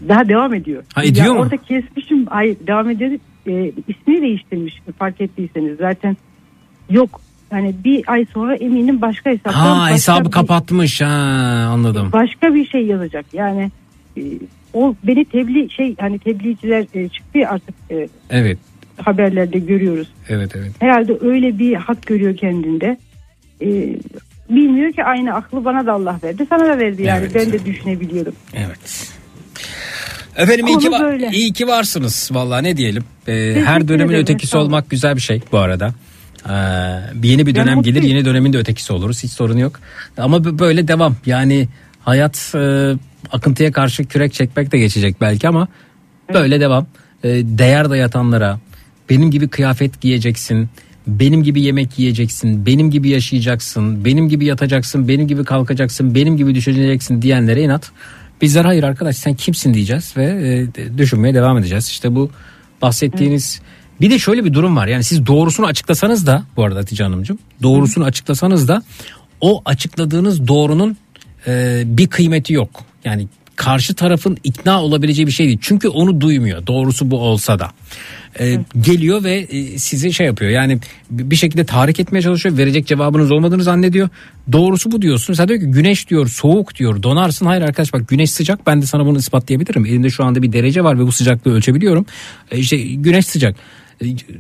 Daha 0.09 0.29
devam 0.29 0.55
ediyor. 0.55 0.83
Ha, 0.95 1.05
ediyor 1.05 1.27
Ya 1.27 1.33
mu? 1.33 1.41
Orada 1.41 1.57
kesmişim. 1.57 2.27
Hayır 2.27 2.57
devam 2.67 2.91
ediyor. 2.91 3.11
E, 3.49 3.73
ismini 3.89 4.23
değiştirmiş 4.23 4.75
fark 4.99 5.21
ettiyseniz. 5.21 5.77
Zaten 5.79 6.17
yok. 6.91 7.21
Hani 7.51 7.75
bir 7.85 8.05
ay 8.07 8.27
sonra 8.35 8.57
eminim 8.57 9.01
başka 9.01 9.31
hesaptan 9.31 9.53
Ha 9.53 9.81
başka 9.81 9.95
hesabı 9.95 10.25
bir- 10.27 10.31
kapatmış 10.31 11.01
ha 11.01 11.07
anladım. 11.73 12.11
başka 12.13 12.55
bir 12.55 12.67
şey 12.67 12.87
yazacak. 12.87 13.27
Yani 13.33 13.71
e, 14.19 14.23
o 14.75 14.95
beni 15.05 15.25
tebliğ 15.25 15.71
şey 15.71 15.97
hani 16.01 16.19
tebliğciler 16.19 16.87
e, 16.95 17.09
çıktı 17.09 17.39
artık 17.49 17.75
e, 17.91 18.09
Evet 18.31 18.59
haberlerde 19.03 19.59
görüyoruz. 19.59 20.09
evet 20.29 20.57
evet. 20.57 20.71
Herhalde 20.79 21.17
öyle 21.21 21.59
bir 21.59 21.75
hak 21.75 22.07
görüyor 22.07 22.37
kendinde. 22.37 22.97
E, 23.63 23.97
bilmiyor 24.51 24.93
ki 24.93 25.05
aynı 25.05 25.35
aklı 25.35 25.65
bana 25.65 25.87
da 25.87 25.93
Allah 25.93 26.19
verdi. 26.25 26.47
Sana 26.49 26.65
da 26.69 26.79
verdi 26.79 27.03
yani. 27.03 27.21
Evet. 27.21 27.35
Ben 27.35 27.53
de 27.53 27.65
düşünebiliyorum. 27.65 28.35
Evet. 28.55 29.13
Efendim 30.39 30.67
iyi 30.67 30.79
ki, 30.79 30.91
böyle. 31.01 31.31
iyi 31.33 31.53
ki 31.53 31.67
varsınız. 31.67 32.29
Vallahi 32.33 32.65
ne 32.65 32.77
diyelim. 32.77 33.05
Ee, 33.29 33.63
her 33.65 33.89
dönemin 33.89 34.11
ederim, 34.11 34.23
ötekisi 34.23 34.57
olun. 34.57 34.67
olmak 34.67 34.91
güzel 34.91 35.17
bir 35.17 35.21
şey 35.21 35.41
bu 35.53 35.59
arada. 35.59 35.95
Ee, 36.49 36.53
yeni 37.23 37.47
bir 37.47 37.55
dönem 37.55 37.83
gelir 37.83 37.95
mutluyum. 37.95 38.17
yeni 38.17 38.25
dönemin 38.25 38.53
de 38.53 38.59
ötekisi 38.59 38.93
oluruz 38.93 39.23
hiç 39.23 39.33
sorun 39.33 39.59
yok. 39.59 39.81
Ama 40.19 40.59
böyle 40.59 40.89
devam 40.89 41.17
yani 41.27 41.69
hayat 42.01 42.53
e, 42.55 42.93
akıntıya 43.33 43.73
karşı 43.73 44.05
kürek 44.05 44.33
çekmek 44.33 44.73
de 44.73 44.79
geçecek 44.79 45.21
belki 45.21 45.49
ama 45.49 45.69
böyle 46.35 46.61
devam. 46.61 46.87
Ee, 47.25 47.29
değer 47.45 47.91
dayatanlara 47.91 48.59
benim 49.11 49.31
gibi 49.31 49.49
kıyafet 49.49 50.01
giyeceksin. 50.01 50.69
Benim 51.07 51.43
gibi 51.43 51.63
yemek 51.63 51.99
yiyeceksin, 51.99 52.67
benim 52.67 52.91
gibi 52.91 53.09
yaşayacaksın, 53.09 54.05
benim 54.05 54.29
gibi 54.29 54.45
yatacaksın, 54.45 55.09
benim 55.09 55.29
gibi 55.29 55.45
kalkacaksın, 55.45 56.15
benim 56.15 56.37
gibi 56.37 56.55
düşüneceksin 56.55 57.23
diyenlere 57.23 57.63
inat. 57.63 57.91
Bizler 58.41 58.65
hayır 58.65 58.83
arkadaş 58.83 59.17
sen 59.17 59.35
kimsin 59.35 59.75
diyeceğiz 59.75 60.17
ve 60.17 60.25
e, 60.77 60.99
düşünmeye 60.99 61.35
devam 61.35 61.59
edeceğiz. 61.59 61.89
İşte 61.89 62.15
bu 62.15 62.31
bahsettiğiniz 62.83 63.61
bir 64.01 64.11
de 64.11 64.19
şöyle 64.19 64.45
bir 64.45 64.53
durum 64.53 64.77
var. 64.77 64.87
Yani 64.87 65.05
siz 65.05 65.27
doğrusunu 65.27 65.67
açıklasanız 65.67 66.27
da 66.27 66.45
bu 66.57 66.65
arada 66.65 66.79
Hatice 66.79 67.05
Hanımcığım 67.05 67.39
doğrusunu 67.63 68.05
açıklasanız 68.05 68.69
da 68.69 68.83
o 69.41 69.63
açıkladığınız 69.65 70.49
doğrunun 70.49 70.97
e, 71.47 71.83
bir 71.87 72.09
kıymeti 72.09 72.53
yok. 72.53 72.71
Yani 73.05 73.29
karşı 73.59 73.95
tarafın 73.95 74.39
ikna 74.45 74.83
olabileceği 74.83 75.27
bir 75.27 75.33
şey 75.33 75.47
değil. 75.47 75.59
Çünkü 75.63 75.89
onu 75.89 76.21
duymuyor. 76.21 76.67
Doğrusu 76.67 77.11
bu 77.11 77.19
olsa 77.19 77.59
da. 77.59 77.71
E, 78.41 78.59
geliyor 78.81 79.25
ve 79.25 79.35
e, 79.35 79.79
sizi 79.79 80.13
şey 80.13 80.27
yapıyor. 80.27 80.51
Yani 80.51 80.79
bir 81.11 81.37
şekilde 81.37 81.65
tahrik 81.65 82.01
etmeye 82.01 82.23
çalışıyor. 82.23 82.57
Verecek 82.57 82.87
cevabınız 82.87 83.33
olmadığını 83.33 83.63
zannediyor. 83.63 84.09
Doğrusu 84.53 84.93
bu 84.93 85.03
diyorsun. 85.03 85.27
Mesela 85.29 85.49
diyor 85.49 85.61
ki 85.61 85.67
güneş 85.67 86.09
diyor 86.09 86.29
soğuk 86.29 86.75
diyor 86.75 87.03
donarsın. 87.03 87.47
Hayır 87.47 87.63
arkadaş 87.63 87.93
bak 87.93 88.09
güneş 88.09 88.31
sıcak 88.31 88.67
ben 88.67 88.83
de 88.83 88.87
sana 88.87 89.07
bunu 89.07 89.19
ispatlayabilirim. 89.19 89.87
Elimde 89.87 90.11
şu 90.11 90.25
anda 90.25 90.43
bir 90.43 90.53
derece 90.53 90.85
var 90.85 90.99
ve 90.99 91.07
bu 91.07 91.13
sıcaklığı 91.13 91.53
ölçebiliyorum. 91.53 92.07
E, 92.51 92.59
işte 92.59 92.77
güneş 92.79 93.27
sıcak. 93.27 93.57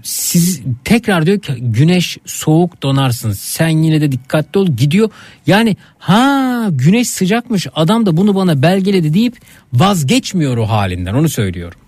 Siz 0.02 0.60
tekrar 0.84 1.26
diyor 1.26 1.38
ki 1.40 1.52
güneş 1.60 2.18
soğuk 2.24 2.82
donarsın. 2.82 3.32
Sen 3.32 3.68
yine 3.68 4.00
de 4.00 4.12
dikkatli 4.12 4.58
ol. 4.58 4.66
Gidiyor. 4.76 5.10
Yani 5.46 5.76
ha 5.98 6.66
güneş 6.70 7.08
sıcakmış. 7.08 7.66
Adam 7.74 8.06
da 8.06 8.16
bunu 8.16 8.34
bana 8.34 8.62
belgeledi. 8.62 9.14
deyip 9.14 9.36
vazgeçmiyor 9.72 10.56
o 10.56 10.68
halinden. 10.68 11.14
Onu 11.14 11.28
söylüyorum. 11.28 11.78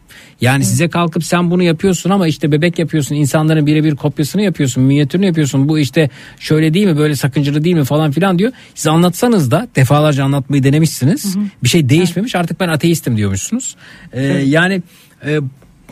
Yani 0.40 0.64
size 0.64 0.88
kalkıp 0.88 1.24
sen 1.24 1.50
bunu 1.50 1.62
yapıyorsun 1.62 2.10
ama 2.10 2.26
işte 2.26 2.52
bebek 2.52 2.78
yapıyorsun. 2.78 3.14
İnsanların 3.14 3.66
birebir 3.66 3.96
kopyasını 3.96 4.42
yapıyorsun 4.42 4.82
minyatürünü 4.82 5.26
yapıyorsun. 5.26 5.68
Bu 5.68 5.78
işte 5.78 6.10
şöyle 6.38 6.74
değil 6.74 6.86
mi 6.86 6.98
böyle 6.98 7.16
sakıncalı 7.16 7.64
değil 7.64 7.76
mi? 7.76 7.84
falan 7.84 8.10
filan 8.10 8.38
diyor. 8.38 8.52
Siz 8.74 8.86
anlatsanız 8.86 9.50
da 9.50 9.68
defalarca 9.76 10.24
anlatmayı 10.24 10.62
denemişsiniz. 10.64 11.36
Bir 11.62 11.68
şey 11.68 11.88
değişmemiş. 11.88 12.34
Artık 12.34 12.60
ben 12.60 12.68
ateistim 12.68 13.16
diyormuşsunuz. 13.16 13.76
Ee, 14.12 14.22
Yani 14.24 14.82
e, 15.26 15.38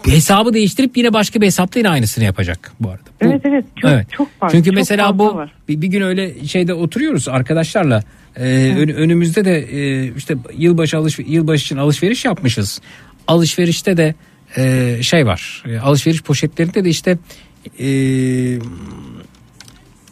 hesabı 0.06 0.54
değiştirip 0.54 0.96
yine 0.96 1.12
başka 1.12 1.40
bir 1.40 1.46
hesapta 1.46 1.78
yine 1.78 1.88
aynısını 1.88 2.24
yapacak 2.24 2.72
bu 2.80 2.88
arada. 2.88 3.02
Bu- 3.22 3.26
Evet 3.26 3.40
evet 3.44 3.64
çok 3.82 3.90
Evet. 3.90 4.06
çok 4.12 4.40
farklı. 4.40 4.56
Çünkü 4.56 4.70
çok 4.70 4.74
mesela 4.74 5.18
bu 5.18 5.34
var. 5.34 5.52
bir, 5.68 5.80
bir 5.82 5.86
gün 5.88 6.00
öyle 6.00 6.46
şeyde 6.46 6.74
oturuyoruz 6.74 7.28
arkadaşlarla. 7.28 8.02
Ee, 8.36 8.74
ön- 8.78 8.88
önümüzde 8.94 9.44
de 9.44 9.58
e, 9.58 10.12
işte 10.16 10.36
yılbaşı 10.56 10.98
alış 10.98 11.18
yılbaşı 11.26 11.64
için 11.64 11.76
alışveriş 11.76 12.24
yapmışız. 12.24 12.80
Alışverişte 13.26 13.96
de 13.96 14.14
e, 14.56 14.96
şey 15.02 15.26
var. 15.26 15.62
E, 15.68 15.78
alışveriş 15.78 16.22
poşetlerinde 16.22 16.84
de 16.84 16.88
işte 16.90 17.18
e, 17.80 17.86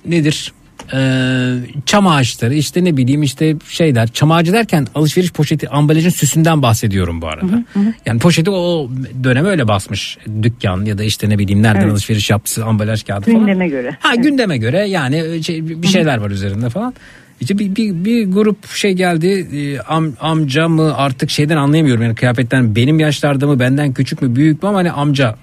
nedir? 0.07 0.53
Ee, 0.95 1.53
çam 1.87 2.07
ağaçları 2.07 2.55
işte 2.55 2.85
ne 2.85 2.97
bileyim 2.97 3.23
işte 3.23 3.57
şeyler 3.69 4.09
çam 4.09 4.33
ağacı 4.33 4.53
derken 4.53 4.87
alışveriş 4.95 5.33
poşeti 5.33 5.69
ambalajın 5.69 6.11
süsünden 6.11 6.63
bahsediyorum 6.63 7.23
bu 7.23 7.29
arada. 7.29 7.65
Yani 8.07 8.21
poşeti 8.21 8.51
o 8.51 8.91
döneme 9.25 9.49
öyle 9.49 9.69
basmış 9.69 10.19
dükkan 10.43 10.85
ya 10.85 10.99
da 10.99 11.05
işte 11.05 11.29
ne 11.29 11.39
bileyim 11.39 11.63
nereden 11.63 11.81
Evet. 11.81 11.93
alışveriş 11.93 12.31
yaptısı 12.31 12.65
ambalaj 12.65 13.05
kağıdı 13.05 13.25
falan. 13.25 13.39
Gündeme 13.39 13.69
göre. 13.69 13.97
Ha 14.01 14.15
gündeme 14.15 14.59
göre 14.59 14.79
yani 14.89 15.45
şey, 15.45 15.83
bir 15.83 15.89
şeyler 15.89 16.19
var 16.19 16.31
üzerinde 16.31 16.71
falan. 16.71 16.95
İşte 17.41 17.59
bir, 17.59 17.77
bir, 17.77 18.05
bir 18.05 18.33
grup 18.33 18.67
şey 18.71 18.93
geldi 18.93 19.49
e, 19.53 19.81
am, 19.81 20.13
amca 20.21 20.69
mı 20.69 20.97
artık 20.97 21.31
şeyden 21.31 21.57
anlayamıyorum 21.57 22.03
yani 22.03 22.15
kıyafetten 22.15 22.77
benim 22.77 23.01
yaşlarda 23.01 23.47
mı 23.47 23.61
benden 23.61 23.93
küçük 23.93 24.23
mü 24.23 24.37
büyük 24.37 24.63
mü 24.63 24.69
ama 24.69 24.79
hani 24.79 24.91
amca 24.91 25.37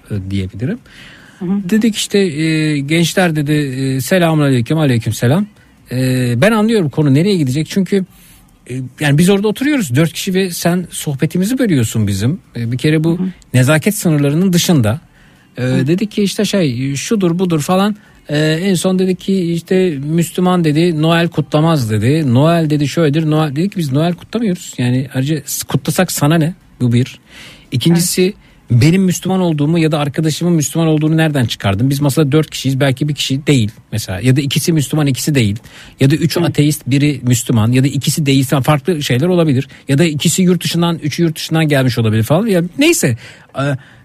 diyebilirim. 1.40 1.70
Dedik 1.70 1.96
işte 1.96 2.18
e, 2.18 2.78
gençler 2.78 3.36
dedi 3.36 3.52
e, 3.52 4.00
selamun 4.00 4.42
aleyküm 4.42 4.78
aleyküm 4.78 5.12
selam. 5.12 5.46
E, 5.92 6.34
ben 6.40 6.52
anlıyorum 6.52 6.90
konu 6.90 7.14
nereye 7.14 7.36
gidecek 7.36 7.66
çünkü 7.70 8.04
e, 8.70 8.74
yani 9.00 9.18
biz 9.18 9.30
orada 9.30 9.48
oturuyoruz 9.48 9.96
dört 9.96 10.12
kişi 10.12 10.34
ve 10.34 10.50
sen 10.50 10.86
sohbetimizi 10.90 11.58
bölüyorsun 11.58 12.06
bizim. 12.06 12.40
E, 12.56 12.72
bir 12.72 12.78
kere 12.78 13.04
bu 13.04 13.18
nezaket 13.54 13.94
sınırlarının 13.94 14.52
dışında. 14.52 15.00
E, 15.58 15.62
dedik 15.62 16.10
ki 16.10 16.22
işte 16.22 16.44
şey 16.44 16.94
şudur 16.94 17.38
budur 17.38 17.60
falan. 17.60 17.96
E, 18.28 18.38
en 18.38 18.74
son 18.74 18.98
dedik 18.98 19.20
ki 19.20 19.52
işte 19.52 19.98
Müslüman 20.04 20.64
dedi 20.64 21.02
Noel 21.02 21.28
kutlamaz 21.28 21.90
dedi. 21.90 22.34
Noel 22.34 22.70
dedi 22.70 22.88
şöyledir. 22.88 23.30
Noel 23.30 23.56
dedik 23.56 23.72
ki 23.72 23.78
biz 23.78 23.92
Noel 23.92 24.14
kutlamıyoruz. 24.14 24.74
Yani 24.78 25.08
ayrıca 25.14 25.42
kutlasak 25.68 26.12
sana 26.12 26.38
ne? 26.38 26.54
Bu 26.80 26.92
bir. 26.92 27.20
İkincisi 27.72 28.34
benim 28.70 29.02
Müslüman 29.02 29.40
olduğumu 29.40 29.78
ya 29.78 29.92
da 29.92 29.98
arkadaşımın 29.98 30.52
Müslüman 30.52 30.88
olduğunu 30.88 31.16
nereden 31.16 31.44
çıkardım? 31.44 31.90
Biz 31.90 32.00
masada 32.00 32.32
dört 32.32 32.50
kişiyiz 32.50 32.80
belki 32.80 33.08
bir 33.08 33.14
kişi 33.14 33.46
değil 33.46 33.70
mesela. 33.92 34.20
Ya 34.20 34.36
da 34.36 34.40
ikisi 34.40 34.72
Müslüman 34.72 35.06
ikisi 35.06 35.34
değil. 35.34 35.58
Ya 36.00 36.10
da 36.10 36.14
üçü 36.14 36.40
ateist 36.40 36.82
biri 36.86 37.20
Müslüman. 37.22 37.72
Ya 37.72 37.84
da 37.84 37.88
ikisi 37.88 38.26
değil 38.26 38.44
falan 38.44 38.62
farklı 38.62 39.02
şeyler 39.02 39.26
olabilir. 39.26 39.68
Ya 39.88 39.98
da 39.98 40.04
ikisi 40.04 40.42
yurt 40.42 40.64
dışından 40.64 40.98
üçü 40.98 41.22
yurt 41.22 41.36
dışından 41.36 41.68
gelmiş 41.68 41.98
olabilir 41.98 42.22
falan. 42.22 42.46
Ya 42.46 42.62
neyse 42.78 43.16
e, 43.58 43.62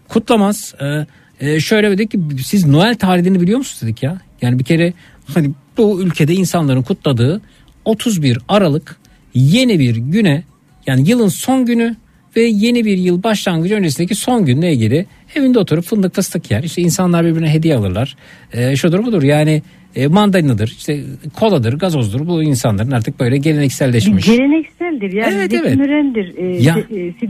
kutlamaz. 0.07 0.73
E, 0.81 1.05
e, 1.39 1.59
şöyle 1.59 1.91
dedik 1.91 2.11
ki 2.11 2.19
siz 2.45 2.65
Noel 2.65 2.95
tarihini 2.95 3.41
biliyor 3.41 3.57
musunuz? 3.57 3.81
dedik 3.81 4.03
ya. 4.03 4.21
Yani 4.41 4.59
bir 4.59 4.63
kere 4.63 4.93
hani 5.33 5.51
bu 5.77 6.01
ülkede 6.01 6.33
insanların 6.33 6.81
kutladığı 6.81 7.41
31 7.85 8.38
Aralık 8.47 8.97
yeni 9.33 9.79
bir 9.79 9.95
güne 9.95 10.43
yani 10.88 11.09
yılın 11.09 11.27
son 11.27 11.65
günü 11.65 11.95
ve 12.40 12.43
yeni 12.43 12.85
bir 12.85 12.98
yıl 12.98 13.24
başlangıcı 13.24 13.76
öncesindeki 13.76 14.16
son 14.16 14.45
günle 14.45 14.74
ilgili 14.74 15.06
evinde 15.35 15.59
oturup 15.59 15.84
fındık 15.84 16.16
fıstık 16.16 16.51
yer. 16.51 16.64
İşte 16.64 16.82
insanlar 16.82 17.26
birbirine 17.26 17.53
hediye 17.53 17.76
alırlar. 17.76 18.16
E, 18.53 18.76
şudur 18.76 19.06
budur 19.06 19.24
yani 19.24 19.61
e, 19.95 20.08
mandalinadır, 20.08 20.68
işte 20.68 21.00
koladır, 21.34 21.74
gazozdur. 21.80 22.27
Bu 22.27 22.43
insanların 22.43 22.92
artık 22.92 23.19
böyle 23.19 23.38
gelenekselleşmiş. 23.38 24.26
Gelenekseldir 24.26 25.11
yani 25.14 25.34
Evet, 25.35 25.51
Zeki 25.51 25.64
evet. 25.66 25.77
Müren'dir. 25.77 26.38
e, 26.38 26.64
Ya. 26.64 26.77
e, 26.80 27.11
si- 27.11 27.30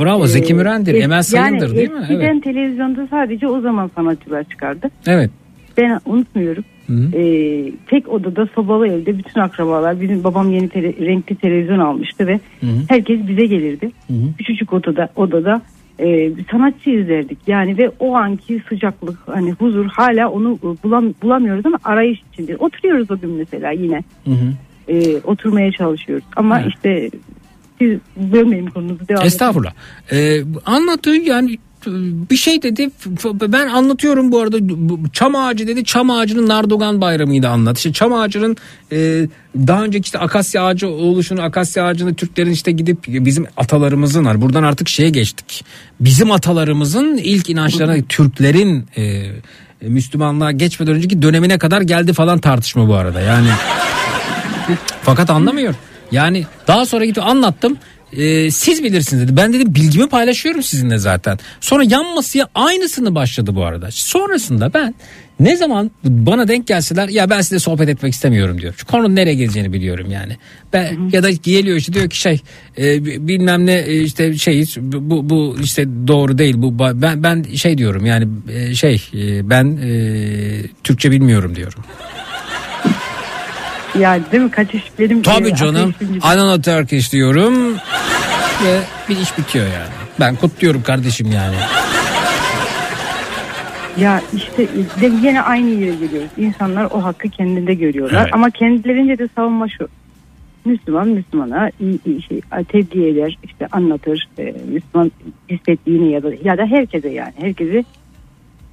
Bravo, 0.00 0.24
e, 0.24 0.28
Zeki 0.28 0.54
Müren'dir, 0.54 0.94
es- 0.94 1.02
Emel 1.02 1.22
Sayın'dır, 1.22 1.66
yani 1.68 1.76
değil 1.76 1.90
mi? 1.90 1.98
Eskiden 2.02 2.20
Evet. 2.34 2.44
televizyonda 2.44 3.06
sadece 3.10 3.48
o 3.48 3.60
zaman 3.60 3.90
sanatçılar 3.94 4.44
çıkardı. 4.44 4.90
Evet. 5.06 5.30
Ben 5.76 6.00
unutmuyorum. 6.06 6.64
E, 7.14 7.22
tek 7.86 8.08
odada 8.08 8.46
sobalı 8.54 8.88
evde 8.88 9.18
bütün 9.18 9.40
akrabalar 9.40 10.00
bizim 10.00 10.24
babam 10.24 10.52
yeni 10.52 10.68
tele- 10.68 11.06
renkli 11.06 11.36
televizyon 11.36 11.78
almıştı 11.78 12.26
ve 12.26 12.40
herkes 12.88 13.28
bize 13.28 13.46
gelirdi. 13.46 13.90
Küçücük 14.38 14.72
odada 14.72 15.08
odada 15.16 15.62
e, 16.00 16.36
bir 16.36 16.44
sanatçı 16.50 16.90
izlerdik. 16.90 17.38
Yani 17.46 17.78
ve 17.78 17.90
o 17.98 18.14
anki 18.14 18.62
sıcaklık 18.68 19.18
hani 19.26 19.52
huzur 19.52 19.86
hala 19.86 20.30
onu 20.30 20.58
e, 20.62 20.82
bulam, 20.84 21.14
bulamıyoruz 21.22 21.66
ama 21.66 21.78
arayış 21.84 22.20
içinde. 22.32 22.56
Oturuyoruz 22.56 23.10
o 23.10 23.18
gün 23.18 23.30
mesela 23.30 23.70
yine. 23.70 24.02
E, 24.88 25.16
oturmaya 25.24 25.72
çalışıyoruz. 25.72 26.24
Ama 26.36 26.60
işte 26.60 27.10
siz 27.78 27.98
bölmeyin 28.16 28.66
konunuzu 28.66 29.08
devam 29.08 29.20
edin. 29.20 29.26
Estağfurullah. 29.26 29.72
Ee, 30.12 30.42
anlattığı 30.66 31.16
yani 31.16 31.56
bir 32.30 32.36
şey 32.36 32.62
dedi 32.62 32.90
ben 33.42 33.68
anlatıyorum 33.68 34.32
bu 34.32 34.40
arada 34.40 34.56
çam 35.12 35.36
ağacı 35.36 35.66
dedi 35.66 35.84
çam 35.84 36.10
ağacının 36.10 36.48
Nardogan 36.48 37.00
bayramıydı 37.00 37.48
anlat. 37.48 37.76
İşte 37.76 37.92
çam 37.92 38.12
ağacının 38.12 38.56
e, 38.92 39.28
daha 39.56 39.84
önceki 39.84 40.04
işte 40.04 40.18
akasya 40.18 40.64
ağacı 40.64 40.88
oluşunu 40.88 41.42
akasya 41.42 41.84
ağacını 41.84 42.14
Türklerin 42.14 42.50
işte 42.50 42.72
gidip 42.72 42.98
bizim 43.08 43.46
atalarımızın 43.56 44.24
var. 44.24 44.40
Buradan 44.40 44.62
artık 44.62 44.88
şeye 44.88 45.10
geçtik. 45.10 45.64
Bizim 46.00 46.30
atalarımızın 46.30 47.16
ilk 47.16 47.50
inançlarına 47.50 47.96
Türklerin 48.08 48.86
e, 48.96 49.26
Müslümanlığa 49.80 50.52
geçmeden 50.52 50.94
önceki 50.94 51.22
dönemine 51.22 51.58
kadar 51.58 51.80
geldi 51.80 52.12
falan 52.12 52.38
tartışma 52.38 52.88
bu 52.88 52.94
arada. 52.94 53.20
Yani 53.20 53.48
fakat 55.02 55.30
anlamıyor. 55.30 55.74
Yani 56.12 56.46
daha 56.66 56.86
sonra 56.86 57.04
gidip 57.04 57.22
anlattım. 57.22 57.78
E, 58.16 58.50
siz 58.50 58.82
bilirsiniz 58.84 59.22
dedi. 59.22 59.36
Ben 59.36 59.52
dedim 59.52 59.74
bilgimi 59.74 60.08
paylaşıyorum 60.08 60.62
sizinle 60.62 60.98
zaten. 60.98 61.38
Sonra 61.60 61.84
yan 61.84 62.14
masaya 62.14 62.48
aynısını 62.54 63.14
başladı 63.14 63.54
bu 63.54 63.64
arada. 63.64 63.90
Sonrasında 63.90 64.74
ben 64.74 64.94
ne 65.40 65.56
zaman 65.56 65.90
bana 66.04 66.48
denk 66.48 66.66
gelseler 66.66 67.08
ya 67.08 67.30
ben 67.30 67.40
size 67.40 67.58
sohbet 67.58 67.88
etmek 67.88 68.12
istemiyorum 68.12 68.60
diyor. 68.60 68.74
Şu 68.76 68.86
konunun 68.86 69.16
nereye 69.16 69.34
geleceğini 69.34 69.72
biliyorum 69.72 70.10
yani. 70.10 70.36
Ben 70.72 71.10
ya 71.12 71.22
da 71.22 71.30
geliyor 71.30 71.76
işte 71.76 71.92
diyor 71.92 72.10
ki 72.10 72.18
şey 72.18 72.40
e, 72.78 73.04
bilmem 73.04 73.66
ne 73.66 73.74
e, 73.74 74.02
işte 74.02 74.38
şey 74.38 74.64
bu 74.78 75.30
bu 75.30 75.56
işte 75.62 75.86
doğru 76.06 76.38
değil 76.38 76.54
bu 76.58 76.78
ben 76.78 77.22
ben 77.22 77.42
şey 77.42 77.78
diyorum 77.78 78.06
yani 78.06 78.28
e, 78.52 78.74
şey 78.74 79.02
e, 79.14 79.50
ben 79.50 79.78
e, 79.82 79.90
Türkçe 80.84 81.10
bilmiyorum 81.10 81.56
diyorum. 81.56 81.84
Yani 83.98 84.22
değil 84.32 84.42
mi 84.42 84.50
kaçış 84.50 84.82
benim. 84.98 85.22
Tabii 85.22 85.54
canım. 85.54 85.94
know 86.20 86.62
Turkish 86.62 87.12
diyorum 87.12 87.74
ve 88.64 88.80
bir 89.08 89.16
iş 89.16 89.38
bitiyor 89.38 89.64
yani. 89.64 89.90
Ben 90.20 90.36
kutluyorum 90.36 90.82
kardeşim 90.82 91.32
yani. 91.32 91.56
Ya 94.00 94.20
işte 94.36 94.68
de 95.00 95.06
yine 95.06 95.42
aynı 95.42 95.68
yere 95.70 95.94
geliyoruz. 95.94 96.30
İnsanlar 96.36 96.84
o 96.84 97.04
hakkı 97.04 97.28
kendinde 97.28 97.74
görüyorlar. 97.74 98.22
Evet. 98.22 98.34
Ama 98.34 98.50
kendilerince 98.50 99.18
de 99.18 99.28
savunma 99.36 99.68
şu. 99.68 99.88
Müslüman 100.64 101.08
Müslümana 101.08 101.70
iyi, 101.80 101.98
iyi 102.06 102.22
şey 102.22 102.40
tebliğ 102.68 103.08
eder, 103.08 103.38
işte 103.42 103.68
anlatır. 103.72 104.28
E, 104.38 104.54
Müslüman 104.72 105.12
hissettiğini 105.50 106.12
ya 106.12 106.22
da 106.22 106.28
ya 106.44 106.58
da 106.58 106.66
herkese 106.66 107.08
yani 107.08 107.32
herkese 107.40 107.84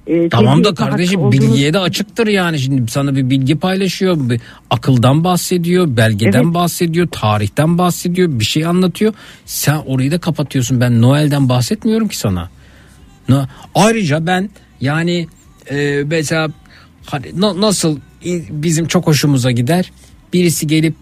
e, 0.06 0.28
Tamam 0.28 0.64
da 0.64 0.74
kardeşim 0.74 1.20
olduğunu- 1.20 1.32
bilgiye 1.32 1.72
de 1.72 1.78
açıktır 1.78 2.26
yani. 2.26 2.58
Şimdi 2.58 2.90
sana 2.90 3.16
bir 3.16 3.30
bilgi 3.30 3.56
paylaşıyor. 3.58 4.16
Bir 4.30 4.40
akıldan 4.70 5.24
bahsediyor, 5.24 5.96
belgeden 5.96 6.42
Evet. 6.44 6.54
bahsediyor, 6.54 7.08
tarihten 7.12 7.78
bahsediyor, 7.78 8.28
bir 8.40 8.44
şey 8.44 8.66
anlatıyor. 8.66 9.14
Sen 9.46 9.76
orayı 9.86 10.10
da 10.10 10.18
kapatıyorsun. 10.18 10.80
Ben 10.80 11.02
Noel'den 11.02 11.48
bahsetmiyorum 11.48 12.08
ki 12.08 12.18
sana. 12.18 12.50
Na- 13.28 13.48
Ayrıca 13.74 14.26
ben 14.26 14.50
yani 14.80 15.26
e, 15.70 16.02
mesela 16.06 16.48
hani 17.06 17.26
na- 17.40 17.60
nasıl 17.60 17.98
bizim 18.50 18.86
çok 18.86 19.06
hoşumuza 19.06 19.50
gider. 19.50 19.92
Birisi 20.32 20.66
gelip 20.66 20.94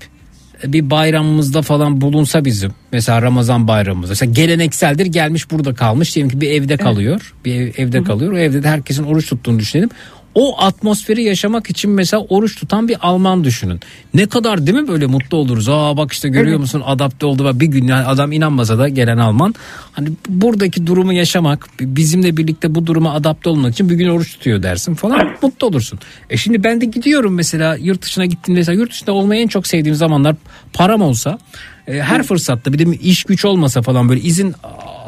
bir 0.66 0.90
bayramımızda 0.90 1.62
falan 1.62 2.00
bulunsa 2.00 2.44
bizim. 2.44 2.72
Mesela 2.92 3.22
Ramazan 3.22 3.68
bayramımızda. 3.68 4.12
Mesela 4.12 4.32
gelenekseldir 4.32 5.06
gelmiş 5.06 5.50
burada 5.50 5.74
kalmış. 5.74 6.14
Diyelim 6.14 6.30
ki 6.30 6.40
bir 6.40 6.50
evde 6.50 6.76
kalıyor. 6.76 7.34
Bir 7.44 7.54
ev- 7.54 7.72
evde 7.76 8.02
kalıyor. 8.04 8.32
O 8.32 8.38
evde 8.38 8.62
de 8.62 8.68
herkesin 8.68 9.04
oruç 9.04 9.26
tuttuğunu 9.28 9.58
düşünelim 9.58 9.90
o 10.34 10.60
atmosferi 10.62 11.22
yaşamak 11.22 11.70
için 11.70 11.90
mesela 11.90 12.22
oruç 12.22 12.56
tutan 12.56 12.88
bir 12.88 12.96
Alman 13.02 13.44
düşünün. 13.44 13.80
Ne 14.14 14.26
kadar 14.26 14.66
değil 14.66 14.78
mi 14.78 14.88
böyle 14.88 15.06
mutlu 15.06 15.36
oluruz. 15.36 15.68
Aa 15.68 15.96
bak 15.96 16.12
işte 16.12 16.28
görüyor 16.28 16.48
Evet. 16.48 16.60
musun 16.60 16.82
adapte 16.86 17.26
oldu. 17.26 17.60
Bir 17.60 17.66
gün 17.66 17.86
yani 17.86 18.06
adam 18.06 18.32
inanmasa 18.32 18.78
da 18.78 18.88
gelen 18.88 19.18
Alman. 19.18 19.54
Hani 19.92 20.08
buradaki 20.28 20.86
durumu 20.86 21.12
yaşamak 21.12 21.68
bizimle 21.80 22.36
birlikte 22.36 22.74
bu 22.74 22.86
duruma 22.86 23.12
adapte 23.12 23.50
olmak 23.50 23.72
için 23.72 23.90
bir 23.90 23.94
gün 23.94 24.08
oruç 24.08 24.32
tutuyor 24.32 24.62
dersin 24.62 24.94
falan 24.94 25.28
mutlu 25.42 25.66
olursun. 25.66 25.98
E 26.30 26.36
şimdi 26.36 26.64
ben 26.64 26.80
de 26.80 26.84
gidiyorum 26.84 27.34
mesela 27.34 27.76
yurt 27.76 28.02
dışına 28.02 28.26
gittim 28.26 28.54
mesela 28.54 28.78
yurt 28.80 28.90
dışında 28.90 29.12
olmayı 29.12 29.42
en 29.42 29.48
çok 29.48 29.66
sevdiğim 29.66 29.96
zamanlar 29.96 30.36
param 30.72 31.02
olsa 31.02 31.38
e, 31.86 32.00
her 32.02 32.22
fırsatta 32.22 32.72
bir 32.72 32.78
de 32.78 32.96
iş 32.96 33.24
güç 33.24 33.44
olmasa 33.44 33.82
falan 33.82 34.08
böyle 34.08 34.20
izin 34.20 34.54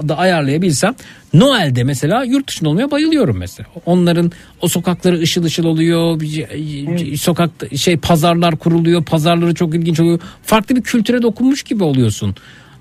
da 0.09 0.19
ayarlayabilsem 0.19 0.95
Noel'de 1.35 1.85
mesela 1.85 2.25
yurt 2.25 2.49
dışında 2.49 2.69
olmaya 2.71 2.91
bayılıyorum 2.91 3.37
mesela. 3.39 3.67
Onların 3.87 4.33
o 4.61 4.69
sokakları 4.69 5.19
ışıl 5.21 5.45
ışıl 5.45 5.65
oluyor. 5.65 6.21
bir- 6.21 7.17
Sokakta 7.17 7.77
şey 7.77 7.97
pazarlar 7.97 8.57
kuruluyor. 8.57 9.05
Pazarları 9.05 9.55
çok 9.55 9.75
ilginç 9.75 10.01
oluyor. 10.01 10.21
Farklı 10.43 10.77
bir 10.77 10.83
kültüre 10.83 11.23
dokunmuş 11.23 11.63
gibi 11.63 11.85
oluyorsun. 11.85 12.35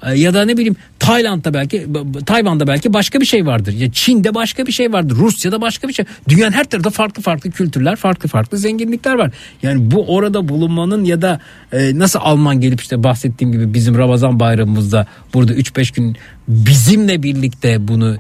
E, 0.06 0.14
Ya 0.20 0.34
da 0.34 0.46
ne 0.46 0.54
bileyim 0.58 0.76
Tayland'da 1.04 1.54
belki 1.54 1.88
Tayvan'da 2.26 2.68
belki 2.68 2.94
başka 2.94 3.22
bir 3.22 3.26
şey 3.26 3.46
vardır. 3.46 3.74
Ya 3.74 3.92
Çin'de 3.92 4.36
başka 4.36 4.66
bir 4.66 4.72
şey 4.72 4.94
vardır. 4.94 5.16
Rusya'da 5.16 5.62
başka 5.62 5.88
bir 5.88 5.94
şey. 5.94 6.06
Dünyanın 6.30 6.52
her 6.52 6.64
tarafında 6.64 6.90
farklı 6.90 7.22
farklı 7.22 7.52
kültürler, 7.52 7.96
farklı 7.96 8.30
farklı 8.30 8.58
zenginlikler 8.58 9.14
var. 9.14 9.32
Yani 9.64 9.92
bu 9.92 10.16
orada 10.16 10.50
bulunmanın 10.50 11.04
ya 11.04 11.22
da 11.22 11.40
e, 11.72 12.00
nasıl 12.00 12.20
Alman 12.20 12.62
gelip 12.62 12.82
işte 12.82 13.04
bahsettiğim 13.04 13.52
gibi 13.52 13.74
bizim 13.74 13.98
Ramazan 13.98 14.40
bayramımızda 14.40 15.08
burada 15.34 15.54
3-5 15.54 15.96
gün 15.96 16.18
bizimle 16.48 17.24
birlikte 17.24 17.88
bunu 17.88 18.18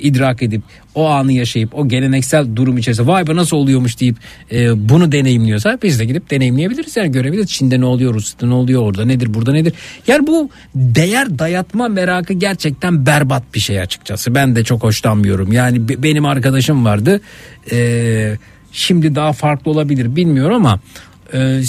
idrak 0.00 0.42
edip 0.42 0.62
o 0.94 1.08
anı 1.08 1.32
yaşayıp 1.32 1.74
o 1.74 1.88
geleneksel 1.88 2.56
durum 2.56 2.78
içerisinde 2.78 3.06
vay 3.06 3.26
be 3.26 3.36
nasıl 3.36 3.56
oluyormuş 3.56 4.00
deyip 4.00 4.16
e, 4.52 4.88
bunu 4.88 5.12
deneyimliyorsa 5.12 5.78
biz 5.82 6.00
de 6.00 6.04
gidip 6.04 6.30
deneyimleyebiliriz 6.30 6.96
yani 6.96 7.12
görebiliriz. 7.12 7.50
Çin'de 7.50 7.80
ne 7.80 7.84
oluyor 7.84 8.14
Rusya'da 8.14 8.46
ne 8.46 8.54
oluyor 8.54 8.82
orada 8.82 9.04
nedir 9.04 9.34
burada 9.34 9.52
nedir. 9.52 9.72
Yani 10.06 10.26
bu 10.26 10.50
değer 10.74 11.38
dayatma 11.38 11.75
merakı 11.88 12.32
gerçekten 12.32 13.06
berbat 13.06 13.42
bir 13.54 13.60
şey 13.60 13.80
açıkçası. 13.80 14.34
Ben 14.34 14.56
de 14.56 14.64
çok 14.64 14.82
hoşlanmıyorum. 14.82 15.52
Yani 15.52 15.88
be- 15.88 16.02
benim 16.02 16.24
arkadaşım 16.24 16.84
vardı. 16.84 17.20
E, 17.72 18.36
şimdi 18.72 19.14
daha 19.14 19.32
farklı 19.32 19.70
olabilir 19.70 20.16
bilmiyorum 20.16 20.54
ama 20.54 20.80
e, 21.34 21.60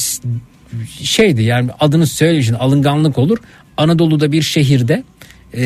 şeydi 1.02 1.44
yani 1.44 1.70
adını 1.80 2.08
söyleyin 2.08 2.54
alınganlık 2.54 3.18
olur. 3.18 3.38
Anadolu'da 3.78 4.32
bir 4.32 4.42
şehirde 4.42 5.04
e, 5.54 5.64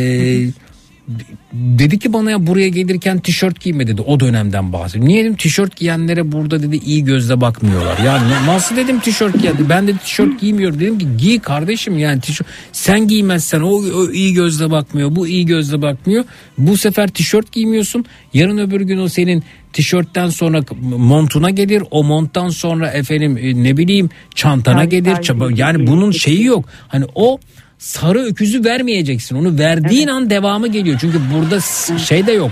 dedi 1.54 2.00
ki 2.00 2.14
bana 2.14 2.32
ya 2.32 2.48
buraya 2.48 2.70
gelirken 2.70 3.20
tişört 3.20 3.62
giyme 3.62 3.88
dedi. 3.88 4.02
O 4.02 4.20
dönemden 4.20 4.74
bahsediyor. 4.74 5.06
Niye 5.06 5.24
dedim? 5.24 5.36
Tişört 5.36 5.76
giyenlere 5.76 6.32
burada 6.32 6.64
dedi 6.64 6.78
iyi 6.86 7.04
gözle 7.04 7.42
bakmıyorlar. 7.42 7.98
Yani 8.06 8.24
nasıl 8.46 8.76
dedim 8.76 9.00
tişört 9.00 9.42
giy 9.42 9.52
ben 9.70 9.88
de 9.88 9.98
tişört 9.98 10.42
giymiyorum. 10.42 10.80
Dedim 10.80 11.00
ki 11.00 11.08
giy 11.18 11.40
kardeşim 11.40 11.98
yani 11.98 12.22
tişört. 12.22 12.48
Sen 12.72 13.08
giymezsen 13.08 13.62
o, 13.62 13.70
o 13.70 14.12
iyi 14.12 14.34
gözle 14.34 14.72
bakmıyor 14.72 15.16
bu 15.16 15.28
iyi 15.28 15.46
gözle 15.46 15.82
bakmıyor. 15.82 16.24
Bu 16.58 16.78
sefer 16.78 17.08
tişört 17.08 17.52
giymiyorsun. 17.52 18.06
Yarın 18.34 18.58
öbür 18.58 18.82
gün 18.82 18.98
o 18.98 19.08
senin 19.08 19.44
tişörtten 19.74 20.30
sonra 20.30 20.62
montuna 20.82 21.50
gelir. 21.50 21.84
O 21.92 22.04
monttan 22.04 22.50
sonra 22.50 22.90
efendim 22.90 23.38
e, 23.38 23.64
ne 23.64 23.78
bileyim 23.78 24.10
çantana 24.36 24.86
gelir. 24.86 25.58
yani 25.58 25.88
bunun 25.88 26.12
şeyi 26.12 26.44
yok. 26.44 26.66
Hani 26.88 27.06
o 27.16 27.40
sarı 27.82 28.20
öküzü 28.20 28.66
vermeyeceksin. 28.66 29.36
Onu 29.36 29.60
verdiğin 29.60 30.08
an 30.08 30.30
devamı 30.30 30.68
geliyor. 30.68 30.98
Çünkü 31.02 31.20
burada 31.34 31.60
şey 31.98 32.28
de 32.28 32.32
yok. 32.32 32.52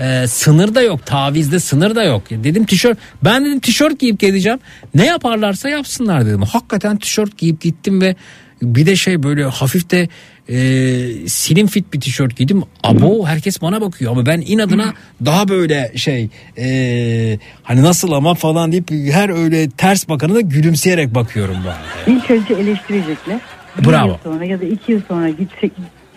E, 0.00 0.26
sınır 0.26 0.74
da 0.74 0.82
yok. 0.82 1.06
Tavizde 1.06 1.60
sınır 1.60 1.94
da 1.94 2.04
yok. 2.04 2.22
Dedim 2.30 2.64
tişört 2.66 2.98
ben 3.24 3.44
dedim 3.44 3.60
tişört 3.60 3.98
giyip 3.98 4.20
geleceğim. 4.20 4.58
Ne 4.94 5.06
yaparlarsa 5.06 5.68
yapsınlar 5.68 6.26
dedim. 6.26 6.42
Hakikaten 6.42 6.96
tişört 6.96 7.38
giyip 7.38 7.60
gittim 7.60 8.00
ve 8.00 8.16
bir 8.62 8.86
de 8.86 8.96
şey 8.96 9.22
böyle 9.22 9.44
hafif 9.44 9.90
de 9.90 10.08
e, 10.48 11.28
slim 11.28 11.66
fit 11.66 11.92
bir 11.92 12.00
tişört 12.00 12.36
giydim. 12.36 12.62
Abo 12.82 13.26
herkes 13.26 13.62
bana 13.62 13.80
bakıyor. 13.80 14.12
Ama 14.12 14.26
ben 14.26 14.40
inadına 14.46 14.94
daha 15.24 15.48
böyle 15.48 15.92
şey 15.96 16.28
e, 16.58 17.38
hani 17.62 17.82
nasıl 17.82 18.12
ama 18.12 18.34
falan 18.34 18.72
deyip 18.72 18.90
her 18.90 19.28
öyle 19.28 19.70
ters 19.70 20.08
bakanı 20.08 20.34
da 20.34 20.40
gülümseyerek 20.40 21.14
bakıyorum 21.14 21.56
arada. 21.56 21.76
İlk 22.06 22.30
önce 22.30 22.54
eleştirecekler. 22.54 23.40
Bir 23.78 23.88
Bravo. 23.88 24.08
yıl 24.08 24.16
sonra 24.24 24.44
ya 24.44 24.60
da 24.60 24.64
iki 24.64 24.92
yıl 24.92 25.00
sonra 25.00 25.28
gitse, 25.28 25.70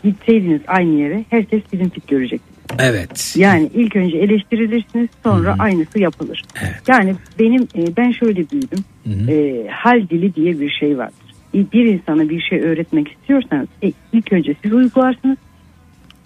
gitseydiniz 0.03 0.61
aynı 0.67 0.99
yere 0.99 1.25
herkes 1.29 1.61
bizim 1.73 1.89
fit 1.89 2.07
görecek. 2.07 2.41
Evet. 2.79 3.35
Yani 3.37 3.69
ilk 3.73 3.95
önce 3.95 4.17
eleştirilirsiniz 4.17 5.09
sonra 5.23 5.55
aynısı 5.59 5.99
yapılır. 5.99 6.43
Yani 6.87 7.15
benim 7.39 7.63
e, 7.63 7.97
ben 7.97 8.11
şöyle 8.11 8.45
büyüdüm. 8.49 8.79
E, 9.29 9.67
hal 9.69 10.09
dili 10.09 10.35
diye 10.35 10.59
bir 10.59 10.69
şey 10.69 10.97
vardır. 10.97 11.15
E, 11.55 11.57
Bir 11.73 11.85
insana 11.85 12.29
bir 12.29 12.41
şey 12.41 12.59
öğretmek 12.59 13.07
istiyorsanız 13.11 13.67
e, 13.83 13.91
ilk 14.13 14.33
önce 14.33 14.55
siz 14.63 14.73
uygularsınız. 14.73 15.37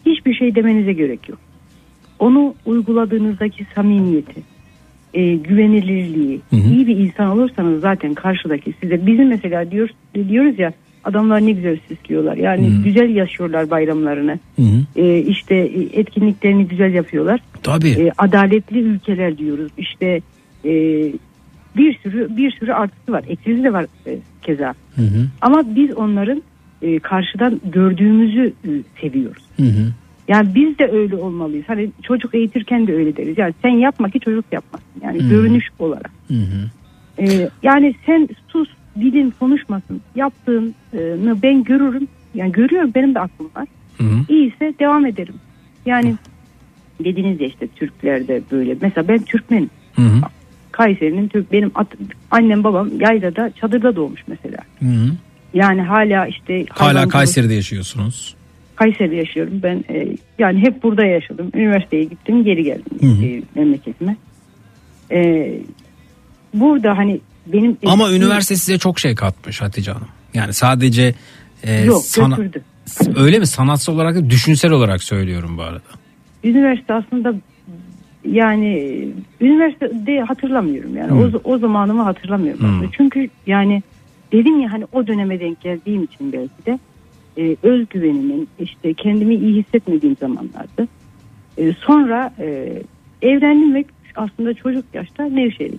Hiçbir 0.05 0.33
şey 0.33 0.55
demenize 0.55 0.93
gerek 0.93 1.29
yok. 1.29 1.39
Onu 2.19 2.55
uyguladığınızdaki 2.65 3.65
samimiyeti, 3.75 4.41
e, 5.13 5.35
güvenilirliği, 5.35 6.41
iyi 6.51 6.87
bir 6.87 6.97
insan 6.97 7.27
olursanız 7.27 7.81
zaten 7.81 8.13
karşıdaki 8.13 8.73
size 8.81 9.05
bizim 9.07 9.27
mesela 9.27 9.71
diyor, 9.71 9.89
diyoruz 10.29 10.59
ya 10.59 10.73
adamlar 11.03 11.45
ne 11.45 11.51
güzel 11.51 11.77
süslüyorlar. 11.87 12.37
Yani 12.37 12.71
güzel 12.83 13.15
yaşıyorlar 13.15 13.69
bayramlarını. 13.69 14.39
E, 14.95 15.17
işte 15.17 15.55
e, 15.55 15.99
etkinliklerini 15.99 16.67
güzel 16.67 16.93
yapıyorlar. 16.93 17.39
Tabii. 17.63 17.89
E, 17.89 18.11
adaletli 18.17 18.79
ülkeler 18.79 19.37
diyoruz. 19.37 19.71
İşte 19.77 20.21
e, 20.65 20.71
bir 21.77 21.99
sürü 22.03 22.37
bir 22.37 22.51
sürü 22.51 22.73
artısı 22.73 23.11
var. 23.11 23.23
Eksisi 23.27 23.63
de 23.63 23.73
var 23.73 23.85
e, 24.07 24.17
keza. 24.41 24.73
Ama 25.41 25.75
biz 25.75 25.97
onların 25.97 26.43
e, 26.81 26.99
karşıdan 26.99 27.61
gördüğümüzü 27.65 28.53
e, 28.65 28.69
seviyoruz. 29.01 29.43
Yani 30.27 30.55
biz 30.55 30.79
de 30.79 30.91
öyle 30.91 31.15
olmalıyız. 31.15 31.65
Hani 31.67 31.89
çocuk 32.03 32.35
eğitirken 32.35 32.87
de 32.87 32.93
öyle 32.95 33.17
deriz. 33.17 33.37
Yani 33.37 33.53
sen 33.61 33.69
yapma 33.69 34.09
ki 34.09 34.19
çocuk 34.19 34.45
yapmasın. 34.51 34.87
Yani 35.03 35.19
Hı 35.19 35.23
hı. 35.23 35.29
görünüş 35.29 35.65
olarak. 35.79 36.11
Ee, 37.19 37.49
yani 37.63 37.95
sen 38.05 38.29
sus 38.47 38.69
dilin 38.99 39.33
konuşmasın. 39.39 40.01
Yaptığını 40.15 41.41
ben 41.43 41.63
görürüm. 41.63 42.07
Yani 42.35 42.51
görüyorum 42.51 42.91
benim 42.95 43.15
de 43.15 43.19
aklım 43.19 43.49
var. 43.55 43.67
İyiyse 44.29 44.73
devam 44.79 45.05
ederim. 45.05 45.35
Yani 45.85 46.15
dediniz 47.03 47.41
ya 47.41 47.47
işte 47.47 47.67
Türklerde 47.67 48.41
böyle. 48.51 48.75
Mesela 48.81 49.07
ben 49.07 49.19
Türkmenim. 49.19 49.69
Kayseri'nin 50.71 51.27
Türk 51.27 51.51
benim 51.51 51.71
at- 51.75 51.95
annem 52.31 52.63
babam 52.63 52.89
yaylada 52.99 53.51
çadırda 53.61 53.95
doğmuş 53.95 54.21
mesela. 54.27 54.57
Yani 55.53 55.81
hala 55.81 56.27
işte 56.27 56.65
Hala 56.69 57.07
Kayseri'de 57.07 57.53
yaşıyorsunuz. 57.53 58.35
Kayseri'de 58.75 59.15
yaşıyorum. 59.15 59.59
Ben 59.63 59.83
e, 59.89 60.07
yani 60.39 60.59
hep 60.59 60.83
burada 60.83 61.05
yaşadım. 61.05 61.51
Üniversiteye 61.53 62.03
gittim, 62.03 62.43
geri 62.43 62.63
geldim 62.63 62.97
Hı 63.01 63.05
hı. 63.05 63.25
e, 63.25 63.41
memleketime. 63.55 64.15
E, 65.11 65.51
burada 66.53 66.97
hani 66.97 67.19
benim 67.47 67.77
Ama 67.85 68.03
eski- 68.09 68.17
üniversite 68.17 68.55
size 68.55 68.77
çok 68.77 68.99
şey 68.99 69.15
katmış 69.15 69.61
Hatice 69.61 69.91
Hanım. 69.91 70.07
Yani 70.33 70.53
sadece 70.53 71.13
e, 71.63 71.83
Yok, 71.85 72.01
sana- 72.05 72.35
götürdü. 72.35 72.61
öyle 73.15 73.39
mi 73.39 73.47
sanatsal 73.47 73.93
olarak 73.93 74.29
düşünsel 74.29 74.71
olarak 74.71 75.03
söylüyorum 75.03 75.57
bu 75.57 75.61
arada. 75.61 75.81
üniversite 76.43 76.93
aslında 76.93 77.33
yani 78.25 79.07
üniversitede 79.41 80.19
hatırlamıyorum 80.21 80.97
yani 80.97 81.09
Hmm. 81.11 81.19
o, 81.21 81.31
o 81.43 81.57
zamanımı 81.57 82.01
hatırlamıyorum 82.03 82.59
Hmm. 82.61 82.75
aslında. 82.75 82.91
çünkü 82.97 83.29
yani 83.47 83.83
dedim 84.31 84.59
ya 84.59 84.71
hani 84.71 84.85
o 84.91 85.07
döneme 85.07 85.39
denk 85.39 85.61
geldiğim 85.61 86.03
için 86.03 86.33
belki 86.33 86.65
de 86.65 86.79
e, 87.37 87.55
özgüvenimin 87.63 88.47
işte 88.59 88.93
kendimi 88.93 89.35
iyi 89.35 89.63
hissetmediğim 89.63 90.15
zamanlardı. 90.19 90.87
E, 91.57 91.73
sonra 91.73 92.33
e, 92.39 92.69
evlendim 93.21 93.75
ve 93.75 93.85
aslında 94.15 94.53
çocuk 94.53 94.85
yaşta 94.93 95.23
Nevşehir'e 95.23 95.75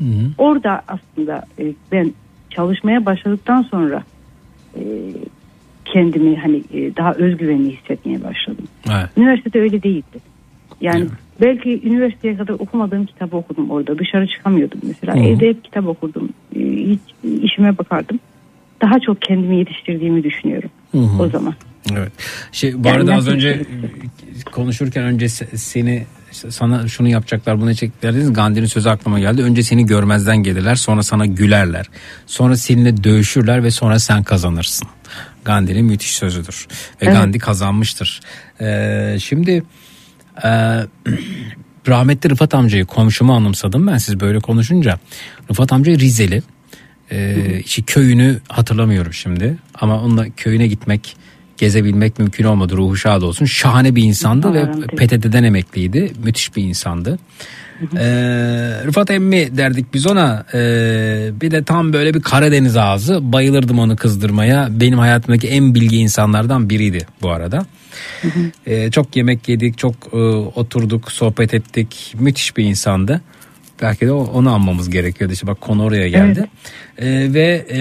gittim. 0.00 0.34
Orada 0.38 0.82
aslında 0.88 1.44
e, 1.58 1.72
ben 1.92 2.12
çalışmaya 2.50 3.06
başladıktan 3.06 3.62
sonra 3.62 4.02
e, 4.76 4.82
kendimi 5.84 6.36
hani 6.36 6.56
e, 6.56 6.96
daha 6.96 7.12
özgüvenli 7.14 7.76
hissetmeye 7.76 8.24
başladım. 8.24 8.64
Evet. 8.90 9.06
Üniversitede 9.16 9.60
öyle 9.60 9.82
değildi. 9.82 10.18
Yani 10.80 11.06
belki 11.40 11.80
üniversiteye 11.88 12.36
kadar 12.36 12.52
okumadığım 12.54 13.06
kitabı 13.06 13.36
okudum 13.36 13.70
orada. 13.70 13.98
Dışarı 13.98 14.26
çıkamıyordum 14.26 14.80
mesela. 14.82 15.14
Hı 15.14 15.18
hı. 15.20 15.24
Evde 15.24 15.48
hep 15.48 15.64
kitap 15.64 15.86
okurdum. 15.86 16.28
Ee, 16.56 16.60
Hiç 16.60 17.00
işime 17.42 17.78
bakardım. 17.78 18.20
Daha 18.82 19.00
çok 19.00 19.22
kendimi 19.22 19.56
yetiştirdiğimi 19.56 20.24
düşünüyorum 20.24 20.70
Hı 20.92 20.98
hı. 20.98 21.22
o 21.22 21.28
zaman. 21.28 21.54
Evet. 21.92 22.12
Şey 22.52 22.74
bu 22.84 22.88
Yani 22.88 22.96
arada 22.96 23.14
az 23.14 23.28
önce 23.28 23.62
konuşurken 24.52 25.04
önce 25.04 25.26
se- 25.26 25.56
seni 25.56 26.04
işte 26.32 26.50
sana 26.50 26.88
şunu 26.88 27.08
yapacaklar 27.08 27.60
bunu 27.60 27.74
çekecekler 27.74 28.14
dediniz. 28.14 28.32
Gandhi'nin 28.32 28.66
sözü 28.66 28.88
aklıma 28.88 29.20
geldi. 29.20 29.42
Önce 29.42 29.62
seni 29.62 29.86
görmezden 29.86 30.36
gelirler 30.36 30.74
sonra 30.74 31.02
sana 31.02 31.26
gülerler. 31.26 31.86
Sonra 32.26 32.56
seninle 32.56 33.04
dövüşürler 33.04 33.64
ve 33.64 33.70
sonra 33.70 33.98
sen 33.98 34.22
kazanırsın. 34.22 34.88
Gandhi'nin 35.44 35.84
müthiş 35.84 36.12
sözüdür. 36.16 36.66
Ve 36.70 36.74
Evet. 37.00 37.14
Gandhi 37.14 37.38
kazanmıştır. 37.38 38.20
Ee, 38.60 39.16
şimdi 39.20 39.62
e, 40.44 40.48
rahmetli 41.88 42.30
Rıfat 42.30 42.54
amcayı 42.54 42.84
komşumu 42.84 43.34
anımsadım 43.34 43.86
ben 43.86 43.98
siz 43.98 44.20
böyle 44.20 44.40
konuşunca. 44.40 44.98
Rıfat 45.50 45.72
amca 45.72 45.92
Rizeli. 45.92 46.42
Ee, 47.10 47.60
işte 47.64 47.82
köyünü 47.82 48.40
hatırlamıyorum 48.48 49.12
şimdi 49.14 49.56
ama 49.74 50.02
onunla 50.02 50.26
köyüne 50.36 50.66
gitmek 50.66 51.16
gezebilmek 51.56 52.18
mümkün 52.18 52.44
olmadı. 52.44 52.76
Ruhu 52.76 52.96
şad 52.96 53.22
olsun. 53.22 53.44
Şahane 53.44 53.96
bir 53.96 54.02
insandı 54.02 54.54
ve. 54.54 54.70
PTT'den 54.96 55.42
emekliydi. 55.42 56.12
Müthiş 56.24 56.56
bir 56.56 56.62
insandı. 56.62 57.18
Ee, 57.82 57.98
Rıfat 58.86 59.10
emmi 59.10 59.56
derdik 59.56 59.94
biz 59.94 60.06
ona. 60.06 60.44
Ee, 60.54 61.30
bir 61.40 61.50
de 61.50 61.64
tam 61.64 61.92
böyle 61.92 62.14
bir 62.14 62.22
Karadeniz 62.22 62.76
ağzı. 62.76 63.32
Bayılırdım 63.32 63.78
onu 63.78 63.96
kızdırmaya. 63.96 64.68
Benim 64.70 64.98
hayatımdaki 64.98 65.48
en 65.48 65.74
bilgi 65.74 65.96
insanlardan 65.96 66.70
biriydi 66.70 67.06
bu 67.22 67.30
arada. 67.30 67.66
Ee, 68.66 68.90
çok 68.90 69.16
yemek 69.16 69.48
yedik 69.48 69.78
çok 69.78 69.94
e, 70.12 70.16
oturduk 70.54 71.12
sohbet 71.12 71.54
ettik. 71.54 72.14
Müthiş 72.18 72.56
bir 72.56 72.64
insandı. 72.64 73.20
Belki 73.82 74.06
de 74.06 74.12
onu 74.12 74.54
anmamız 74.54 74.90
gerekiyordu. 74.90 75.34
İşte 75.34 75.46
bak 75.46 75.60
konu 75.60 75.84
oraya 75.84 76.08
geldi. 76.08 76.48
Ee, 76.98 77.06
ve 77.34 77.66
e, 77.70 77.78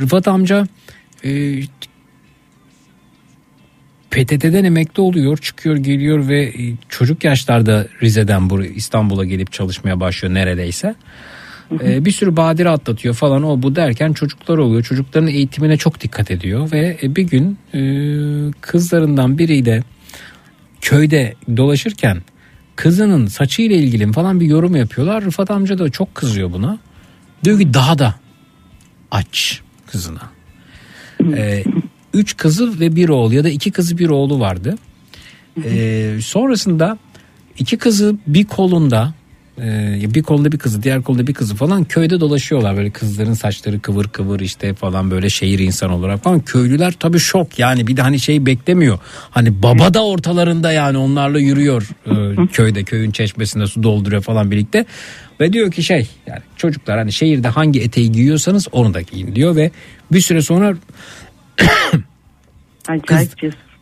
Rıfat 0.00 0.28
amca 0.28 0.66
e, 1.24 1.60
PTT'den 4.10 4.64
emekli 4.64 5.00
oluyor, 5.00 5.36
çıkıyor, 5.36 5.76
geliyor 5.76 6.28
ve 6.28 6.42
e, 6.42 6.74
çocuk 6.88 7.24
yaşlarda 7.24 7.86
Rize'den 8.02 8.50
buraya 8.50 8.68
İstanbul'a 8.68 9.24
gelip 9.24 9.52
çalışmaya 9.52 10.00
başlıyor 10.00 10.34
neredeyse. 10.34 10.94
E, 11.72 12.04
bir 12.04 12.10
sürü 12.10 12.36
badire 12.36 12.68
atlatıyor 12.68 13.14
falan 13.14 13.42
o 13.42 13.62
bu 13.62 13.76
derken 13.76 14.12
çocuklar 14.12 14.58
oluyor. 14.58 14.82
Çocukların 14.82 15.28
eğitimine 15.28 15.76
çok 15.76 16.00
dikkat 16.00 16.30
ediyor 16.30 16.72
ve 16.72 16.98
e, 17.02 17.16
bir 17.16 17.22
gün 17.22 17.58
e, 17.74 17.80
kızlarından 18.60 19.38
biriyle 19.38 19.82
köyde 20.80 21.34
dolaşırken 21.56 22.22
kızının 22.76 23.26
saçıyla 23.26 23.76
ilgili 23.76 24.12
falan 24.12 24.40
bir 24.40 24.46
yorum 24.46 24.76
yapıyorlar. 24.76 25.24
Rıfat 25.24 25.50
amca 25.50 25.78
da 25.78 25.90
çok 25.90 26.14
kızıyor 26.14 26.52
buna. 26.52 26.78
Diyor 27.44 27.58
ki 27.58 27.74
daha 27.74 27.98
da 27.98 28.14
aç 29.10 29.60
kızına. 29.86 30.20
Ee, 31.36 31.64
üç 32.14 32.36
kızı 32.36 32.80
ve 32.80 32.96
bir 32.96 33.08
oğlu 33.08 33.34
ya 33.34 33.44
da 33.44 33.48
iki 33.48 33.70
kızı 33.70 33.98
bir 33.98 34.08
oğlu 34.08 34.40
vardı. 34.40 34.78
Ee, 35.64 36.18
sonrasında 36.22 36.98
iki 37.58 37.76
kızı 37.76 38.16
bir 38.26 38.44
kolunda 38.44 39.14
e, 39.60 40.14
bir 40.14 40.22
kolunda 40.22 40.52
bir 40.52 40.58
kızı 40.58 40.82
diğer 40.82 41.02
kolunda 41.02 41.26
bir 41.26 41.34
kızı 41.34 41.54
falan 41.54 41.84
köyde 41.84 42.20
dolaşıyorlar. 42.20 42.76
Böyle 42.76 42.90
kızların 42.90 43.34
saçları 43.34 43.80
kıvır 43.80 44.08
kıvır 44.08 44.40
işte 44.40 44.74
falan 44.74 45.10
böyle 45.10 45.30
şehir 45.30 45.58
insan 45.58 45.90
olarak 45.90 46.22
falan. 46.22 46.40
Köylüler 46.40 46.94
tabii 47.00 47.18
şok 47.18 47.58
yani 47.58 47.86
bir 47.86 47.96
de 47.96 48.02
hani 48.02 48.20
şey 48.20 48.46
beklemiyor. 48.46 48.98
Hani 49.30 49.62
baba 49.62 49.94
da 49.94 50.06
ortalarında 50.06 50.72
yani 50.72 50.98
onlarla 50.98 51.38
yürüyor 51.38 51.88
e, 52.06 52.46
köyde 52.46 52.84
köyün 52.84 53.10
çeşmesinde 53.10 53.66
su 53.66 53.82
dolduruyor 53.82 54.22
falan 54.22 54.50
birlikte. 54.50 54.84
Ve 55.40 55.52
diyor 55.52 55.72
ki 55.72 55.82
şey 55.82 56.08
yani 56.26 56.40
çocuklar 56.56 56.98
hani 56.98 57.12
şehirde 57.12 57.48
hangi 57.48 57.80
eteği 57.80 58.12
giyiyorsanız 58.12 58.68
onu 58.72 58.94
da 58.94 59.00
giyin 59.00 59.34
diyor 59.34 59.56
ve 59.56 59.70
bir 60.12 60.20
süre 60.20 60.42
sonra 60.42 60.76
Kız, 63.06 63.28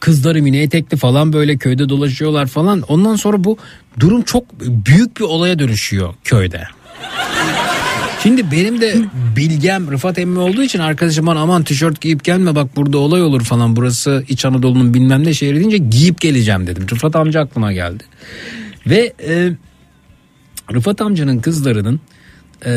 kızları 0.00 0.42
mini 0.42 0.58
etekli 0.58 0.96
falan 0.96 1.32
böyle 1.32 1.56
köyde 1.56 1.88
dolaşıyorlar 1.88 2.46
falan. 2.46 2.80
Ondan 2.80 3.16
sonra 3.16 3.44
bu 3.44 3.58
durum 4.00 4.22
çok 4.22 4.60
büyük 4.60 5.16
bir 5.16 5.24
olaya 5.24 5.58
dönüşüyor 5.58 6.14
köyde. 6.24 6.62
Şimdi 8.22 8.50
benim 8.50 8.80
de 8.80 8.96
bilgem 9.36 9.90
Rıfat 9.90 10.18
emmi 10.18 10.38
olduğu 10.38 10.62
için 10.62 10.78
arkadaşım 10.78 11.26
bana 11.26 11.40
aman 11.40 11.62
tişört 11.62 12.00
giyip 12.00 12.24
gelme 12.24 12.54
bak 12.54 12.76
burada 12.76 12.98
olay 12.98 13.22
olur 13.22 13.44
falan 13.44 13.76
burası 13.76 14.24
İç 14.28 14.44
Anadolu'nun 14.44 14.94
bilmem 14.94 15.24
ne 15.24 15.34
şehri 15.34 15.56
deyince 15.56 15.78
giyip 15.78 16.20
geleceğim 16.20 16.66
dedim. 16.66 16.86
Rıfat 16.90 17.16
amca 17.16 17.40
aklıma 17.40 17.72
geldi. 17.72 18.04
Ve 18.86 19.12
e, 19.26 19.52
Rıfat 20.72 21.00
amcanın 21.00 21.38
kızlarının 21.38 22.00
e, 22.66 22.72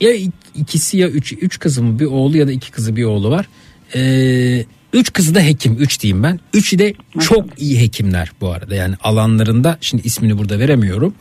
ya 0.00 0.10
ikisi 0.54 0.98
ya 0.98 1.08
üç, 1.08 1.32
üç 1.32 1.58
kızı 1.58 1.82
mı 1.82 1.98
bir 1.98 2.04
oğlu 2.04 2.36
ya 2.36 2.46
da 2.46 2.52
iki 2.52 2.70
kızı 2.70 2.96
bir 2.96 3.04
oğlu 3.04 3.30
var. 3.30 3.48
Ee, 3.94 4.64
üç 4.92 5.12
kızı 5.12 5.34
da 5.34 5.40
hekim 5.40 5.76
üç 5.78 6.00
diyeyim 6.00 6.22
ben. 6.22 6.40
Üçü 6.54 6.78
de 6.78 6.94
çok 7.20 7.62
iyi 7.62 7.80
hekimler 7.80 8.32
bu 8.40 8.50
arada 8.50 8.74
yani 8.74 8.94
alanlarında 9.02 9.78
şimdi 9.80 10.06
ismini 10.06 10.38
burada 10.38 10.58
veremiyorum. 10.58 11.14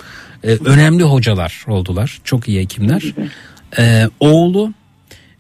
Ee, 0.43 0.57
önemli 0.65 1.03
hocalar 1.03 1.65
oldular 1.67 2.21
çok 2.23 2.47
iyi 2.47 2.61
hekimler. 2.61 3.03
Ee, 3.77 4.09
oğlu 4.19 4.73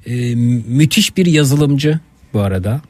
e, 0.05 0.35
müthiş 0.67 1.17
bir 1.17 1.25
yazılımcı 1.25 1.99
bu 2.33 2.39
arada. 2.39 2.81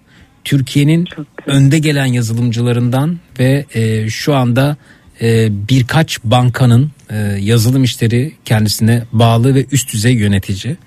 Türkiye'nin 0.44 1.08
önde 1.46 1.80
gelen 1.80 2.06
yazılımcılarından 2.06 3.20
ve 3.40 3.66
e, 3.74 4.10
şu 4.10 4.36
anda 4.36 4.78
e, 5.22 5.48
birkaç 5.70 6.24
bankanın 6.24 6.92
e, 7.10 7.18
yazılım 7.40 7.84
işleri 7.84 8.34
kendisine 8.46 9.04
bağlı 9.12 9.56
ve 9.56 9.66
üst 9.72 9.94
düzey 9.94 10.14
yönetici. 10.14 10.78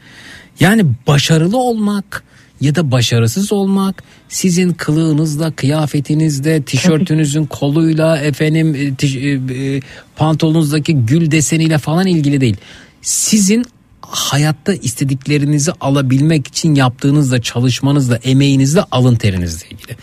Yani 0.60 0.84
başarılı 1.06 1.56
olmak 1.56 2.24
ya 2.60 2.74
da 2.74 2.90
başarısız 2.90 3.52
olmak 3.52 4.02
sizin 4.28 4.72
kılığınızla, 4.72 5.50
kıyafetinizle, 5.50 6.62
tişörtünüzün 6.62 7.46
koluyla, 7.46 8.18
efendim 8.18 8.74
e, 8.74 8.94
tiş- 8.94 9.16
e, 9.16 9.76
e, 9.76 9.80
pantolonunuzdaki 10.16 10.94
gül 11.06 11.30
deseniyle 11.30 11.78
falan 11.78 12.06
ilgili 12.06 12.40
değil. 12.40 12.56
Sizin 13.02 13.64
hayatta 14.12 14.74
istediklerinizi 14.74 15.72
alabilmek 15.80 16.46
için 16.46 16.74
yaptığınızla, 16.74 17.42
çalışmanızla, 17.42 18.16
emeğinizle, 18.16 18.82
alın 18.90 19.16
terinizle 19.16 19.66
ilgili. 19.66 19.96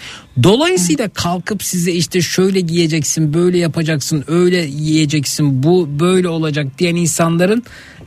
Dolayısıyla 0.44 1.10
kalkıp 1.10 1.64
size 1.64 1.92
işte 1.92 2.22
şöyle 2.22 2.60
giyeceksin, 2.60 3.34
böyle 3.34 3.58
yapacaksın, 3.58 4.24
öyle 4.28 4.58
yiyeceksin, 4.58 5.64
bu 5.64 5.90
böyle 6.00 6.28
olacak 6.28 6.68
diyen 6.80 6.96
insanların 6.96 7.64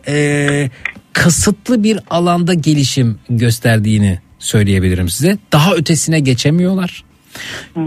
eee, 0.08 0.70
kısıtlı 1.12 1.82
bir 1.84 1.98
alanda 2.10 2.55
gelişim 2.55 3.18
gösterdiğini 3.31 4.18
söyleyebilirim 4.39 5.08
size. 5.08 5.39
Daha 5.52 5.74
ötesine 5.74 6.20
geçemiyorlar. 6.20 7.05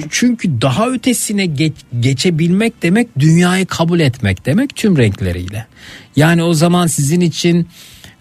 Çünkü 0.10 0.62
daha 0.62 0.90
ötesine 0.90 1.46
geç- 1.46 1.86
geçebilmek 2.00 2.84
demek 2.84 3.20
dünyayı 3.20 3.66
kabul 3.66 4.00
etmek 4.00 4.46
demek 4.46 4.76
tüm 4.76 4.98
renkleriyle. 4.98 5.68
Yani 6.16 6.44
o 6.44 6.54
zaman 6.54 6.88
sizin 6.88 7.22
için 7.22 7.68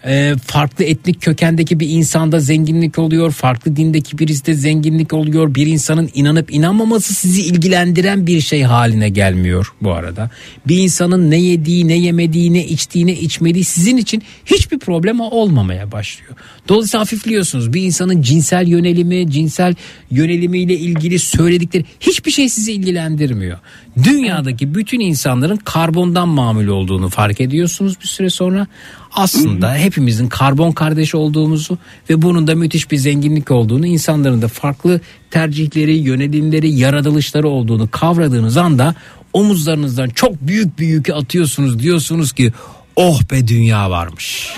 Ee, 0.07 0.35
farklı 0.45 0.83
etnik 0.83 1.21
kökendeki 1.21 1.79
bir 1.79 1.89
insanda 1.89 2.39
zenginlik 2.39 2.99
oluyor. 2.99 3.31
Farklı 3.31 3.75
dindeki 3.75 4.17
birisi 4.17 4.45
de 4.45 4.53
zenginlik 4.53 5.13
oluyor. 5.13 5.55
Bir 5.55 5.67
insanın 5.67 6.09
inanıp 6.13 6.53
inanmaması 6.53 7.13
sizi 7.13 7.41
ilgilendiren 7.41 8.27
bir 8.27 8.41
şey 8.41 8.63
haline 8.63 9.09
gelmiyor 9.09 9.73
bu 9.81 9.91
arada. 9.91 10.29
Bir 10.67 10.77
insanın 10.77 11.31
ne 11.31 11.37
yediği, 11.37 11.87
ne 11.87 11.97
yemediği, 11.97 12.53
ne 12.53 12.65
içtiği, 12.65 13.07
ne 13.07 13.13
içmediği 13.13 13.63
sizin 13.63 13.97
için 13.97 14.23
hiçbir 14.45 14.79
problem 14.79 15.19
olmamaya 15.19 15.91
başlıyor. 15.91 16.33
Dolayısıyla 16.67 17.01
hafifliyorsunuz. 17.01 17.73
Bir 17.73 17.81
insanın 17.81 18.21
cinsel 18.21 18.67
yönelimi, 18.67 19.31
cinsel 19.31 19.75
yönelimiyle 20.11 20.73
ilgili 20.73 21.19
söyledikleri 21.19 21.85
hiçbir 21.99 22.31
şey 22.31 22.49
sizi 22.49 22.71
ilgilendirmiyor. 22.71 23.57
Dünyadaki 24.03 24.75
bütün 24.75 24.99
insanların 24.99 25.57
karbondan 25.57 26.27
mamul 26.27 26.67
olduğunu 26.67 27.09
fark 27.09 27.41
ediyorsunuz 27.41 27.95
bir 28.01 28.07
süre 28.07 28.29
sonra. 28.29 28.67
Aslında 29.15 29.75
hepimizin 29.75 30.27
karbon 30.27 30.71
kardeş 30.71 31.15
olduğumuzu 31.15 31.77
ve 32.09 32.21
bunun 32.21 32.47
da 32.47 32.55
müthiş 32.55 32.91
bir 32.91 32.97
zenginlik 32.97 33.51
olduğunu, 33.51 33.85
insanların 33.85 34.41
da 34.41 34.47
farklı 34.47 35.01
tercihleri, 35.31 35.93
yönelimleri, 35.95 36.69
yaratılışları 36.69 37.47
olduğunu 37.47 37.89
kavradığınız 37.91 38.57
anda 38.57 38.95
omuzlarınızdan 39.33 40.09
çok 40.09 40.41
büyük 40.41 40.79
bir 40.79 40.87
yükü 40.87 41.13
atıyorsunuz 41.13 41.79
diyorsunuz 41.79 42.33
ki 42.33 42.51
oh 42.95 43.21
be 43.31 43.47
dünya 43.47 43.89
varmış. 43.89 44.53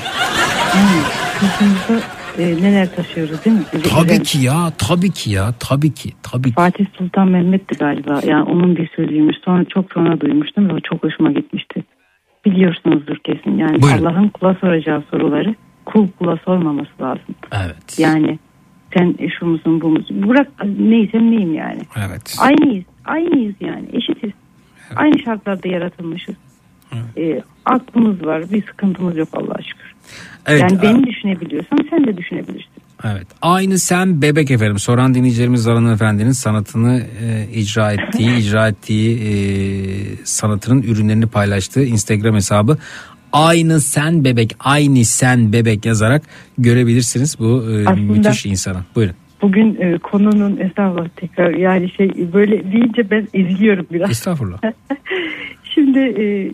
Sırtımızda 1.40 2.06
e, 2.38 2.64
neler 2.64 2.96
taşıyoruz 2.96 3.46
değil 3.46 3.56
mi? 3.56 3.64
Bize 3.74 3.90
Tabii 3.90 4.10
güzel. 4.10 4.24
ki 4.24 4.38
ya 4.38 4.72
tabii 4.78 5.12
ki 5.12 5.32
ya 5.32 5.54
tabii 5.60 5.94
ki 5.94 6.14
tabii 6.24 6.50
ki. 6.50 6.56
Fatih 6.56 6.86
Sultan 6.98 7.28
Mehmet'ti 7.28 7.76
galiba. 7.76 8.22
Yani 8.28 8.44
onun 8.44 8.76
bir 8.76 8.90
sözüymüş. 8.96 9.36
Sonra 9.46 9.66
çok 9.66 9.94
sonra 9.94 10.22
duymuştum 10.22 10.70
ve 10.70 10.74
o 10.74 10.80
çok 10.80 11.04
hoşuma 11.04 11.32
gitmişti. 11.32 11.84
Biliyorsunuzdur 12.52 13.18
kesin. 13.18 13.58
Yani 13.58 13.82
Buyurun. 13.82 14.06
Allah'ın 14.06 14.30
kula 14.30 14.56
soracağı 14.56 15.04
soruları 15.12 15.56
kul 15.86 16.08
kula 16.20 16.38
sormaması 16.46 16.92
lazım. 17.02 17.36
Evet. 17.52 18.00
Yani 18.00 18.40
sen 18.94 19.16
şu 19.40 19.46
musun 19.46 19.82
bu 19.82 19.90
musun? 19.90 20.30
Bırak 20.30 20.48
neysem 20.80 21.32
neyim 21.32 21.54
yani. 21.54 21.82
Evet. 22.10 22.38
Aynıyız. 22.40 22.86
Aynıyız 23.06 23.56
yani. 23.60 23.86
Eşitiz. 23.94 24.32
Aynı 24.96 25.20
şartlarda 25.20 25.68
yaratılmışız. 25.68 26.36
Ee, 27.18 27.42
aklımız 27.66 28.26
var. 28.26 28.52
Bir 28.52 28.66
sıkıntımız 28.66 29.18
yok 29.18 29.30
Allah'a 29.34 29.62
şükür. 29.62 29.94
Evet, 30.46 30.62
yani 30.62 30.82
beni 30.82 31.04
düşünebiliyorsan 31.04 31.80
sen 31.90 32.08
de 32.08 32.18
düşünebilirsin. 32.18 32.77
Evet. 33.04 33.28
Aynı 33.42 33.80
sen 33.80 34.22
bebek 34.22 34.52
efendim. 34.52 34.80
Soran 34.80 35.14
dinleyicilerimiz 35.14 35.64
Zaran 35.64 35.94
Efendi'nin 35.94 36.32
sanatını 36.32 37.02
e, 37.22 37.48
icra 37.54 37.92
ettiği, 37.92 38.38
icra 38.40 38.68
ettiği 38.68 39.20
e, 39.20 39.32
sanatının 40.24 40.82
ürünlerini 40.82 41.28
paylaştığı 41.28 41.84
Instagram 41.84 42.36
hesabı. 42.36 42.78
Aynı 43.34 43.80
sen 43.82 44.24
bebek, 44.24 44.56
aynı 44.60 45.06
sen 45.06 45.54
bebek 45.54 45.86
yazarak 45.86 46.22
görebilirsiniz 46.58 47.40
bu 47.40 47.64
e, 47.72 47.88
Aslında- 47.88 48.14
müthiş 48.14 48.46
insanı. 48.46 48.78
Buyurun. 48.96 49.16
Bugün 49.42 49.78
e, 49.82 49.98
konunun 49.98 50.58
estağfurullah 50.58 51.10
tekrar 51.16 51.52
yani 51.54 51.92
şey 51.92 52.34
böyle 52.34 52.72
deyince 52.72 53.12
ben 53.12 53.28
eziliyorum 53.34 53.88
biraz. 53.92 54.12
Estağfurullah. 54.12 54.58
Şimdi 55.64 56.00
e, 56.00 56.52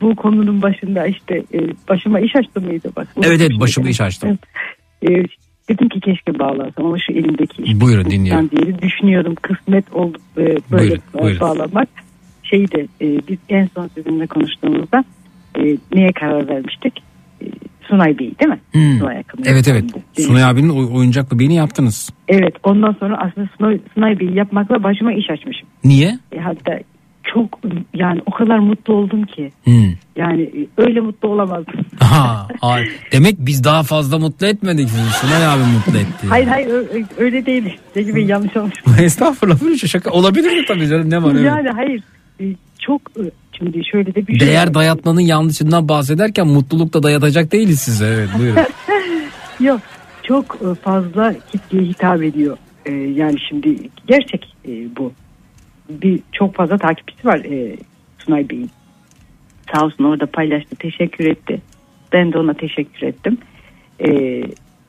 bu 0.00 0.16
konunun 0.16 0.62
başında 0.62 1.06
işte 1.06 1.42
e, 1.54 1.60
başıma 1.88 2.20
iş 2.20 2.36
açtı 2.36 2.60
mıydı 2.60 2.90
bak. 2.96 3.08
Evet 3.22 3.40
evet 3.40 3.76
yani. 3.78 3.90
iş 3.90 4.00
açtım. 4.00 4.38
E, 5.08 5.22
dedim 5.68 5.88
ki 5.88 6.00
keşke 6.00 6.38
bağlansam 6.38 6.86
ama 6.86 6.96
şu 6.98 7.12
elimdeki 7.12 7.62
iş. 7.62 7.80
Buyurun 7.80 8.04
dinliyorum. 8.10 8.50
diye 8.50 8.78
düşünüyorum 8.82 9.34
kısmet 9.42 9.92
oldu 9.92 10.18
e, 10.38 10.40
böyle 10.70 10.82
Buyurun, 10.88 11.02
buyurun. 11.22 11.40
bağlamak. 11.40 11.88
Şeydi 12.42 12.86
e, 13.00 13.06
biz 13.28 13.38
en 13.48 13.68
son 13.74 13.88
sizinle 13.94 14.26
konuştuğumuzda 14.26 15.04
e, 15.58 15.76
neye 15.94 16.12
karar 16.12 16.48
vermiştik? 16.48 17.02
E, 17.42 17.46
Sunay 17.88 18.18
Bey 18.18 18.32
değil 18.40 18.48
mi? 18.50 18.58
Hmm. 18.72 18.98
Sunay 18.98 19.22
Evet 19.44 19.68
evet. 19.68 19.82
yapımında. 19.82 20.04
Sunay 20.18 20.44
abinin 20.44 20.68
oy- 20.68 20.88
oyuncak 20.98 21.32
bebeğini 21.34 21.54
yaptınız. 21.54 22.10
Evet 22.28 22.54
ondan 22.62 22.92
sonra 23.00 23.18
aslında 23.18 23.48
Sunay, 23.58 23.80
Sunay 23.94 24.20
Bey'i 24.20 24.34
yapmakla 24.36 24.82
başıma 24.82 25.12
iş 25.12 25.30
açmışım. 25.30 25.68
Niye? 25.84 26.18
E, 26.32 26.38
hatta 26.38 26.78
çok 27.34 27.58
yani 27.94 28.20
o 28.26 28.30
kadar 28.30 28.58
mutlu 28.58 28.94
oldum 28.94 29.24
ki. 29.24 29.52
Hmm. 29.64 29.92
Yani 30.16 30.42
e, 30.42 30.66
öyle 30.76 31.00
mutlu 31.00 31.28
olamazdım. 31.28 31.74
Ha, 32.00 32.48
ay, 32.62 32.84
demek 33.12 33.36
biz 33.38 33.64
daha 33.64 33.82
fazla 33.82 34.18
mutlu 34.18 34.46
etmedik 34.46 34.90
sizi. 34.90 35.10
Sunay 35.10 35.46
abi 35.46 35.62
mutlu 35.62 35.98
etti. 35.98 36.26
Hayır 36.28 36.46
hayır 36.46 36.68
öyle 37.18 37.46
değil. 37.46 37.78
Zeki 37.94 38.14
Bey 38.14 38.24
yanlış 38.24 38.56
olmuş. 38.56 38.74
Estağfurullah 39.00 39.62
böyle 39.62 39.78
şaka 39.78 40.10
olabilir 40.10 40.58
mi 40.58 40.64
tabii 40.68 40.88
canım 40.88 41.10
ne 41.10 41.22
var 41.22 41.32
evet. 41.32 41.44
Yani 41.46 41.68
hayır 41.70 42.02
e, 42.40 42.44
çok 42.78 43.02
e, 43.02 43.22
şimdi 43.52 43.84
şöyle 43.92 44.14
de 44.14 44.26
bir 44.26 44.38
şey 44.38 44.48
Değer 44.48 44.74
dayatmanın 44.74 45.20
yanlışından 45.20 45.88
bahsederken 45.88 46.46
mutluluk 46.46 46.92
da 46.92 47.02
dayatacak 47.02 47.52
değiliz 47.52 47.80
size. 47.80 48.06
Evet 48.06 48.28
buyurun. 48.38 48.62
Yok 49.60 49.80
çok 50.22 50.76
fazla 50.82 51.34
kitleye 51.52 51.84
hitap 51.84 52.22
ediyor. 52.22 52.56
Yani 53.14 53.36
şimdi 53.48 53.88
gerçek 54.06 54.56
bu. 54.98 55.12
Bir 55.88 56.20
çok 56.32 56.54
fazla 56.54 56.78
takipçisi 56.78 57.26
var 57.26 57.38
e, 57.38 57.76
Sunay 58.18 58.48
Bey'in. 58.50 58.70
Sağ 59.74 59.84
olsun 59.84 60.04
orada 60.04 60.26
paylaştı, 60.26 60.76
teşekkür 60.76 61.24
etti. 61.24 61.62
Ben 62.12 62.32
de 62.32 62.38
ona 62.38 62.54
teşekkür 62.54 63.06
ettim. 63.06 63.38
E, 64.06 64.42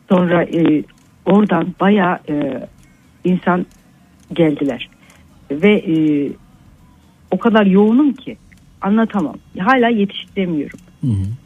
sonra 0.09 0.43
e, 0.43 0.83
oradan 1.25 1.75
bayağı 1.79 2.19
e, 2.29 2.67
insan 3.23 3.65
geldiler. 4.33 4.89
Ve 5.51 5.73
e, 5.73 5.95
o 7.31 7.37
kadar 7.37 7.65
yoğunum 7.65 8.13
ki 8.13 8.37
anlatamam. 8.81 9.35
Hala 9.59 9.89
yetiştiremiyorum. 9.89 10.79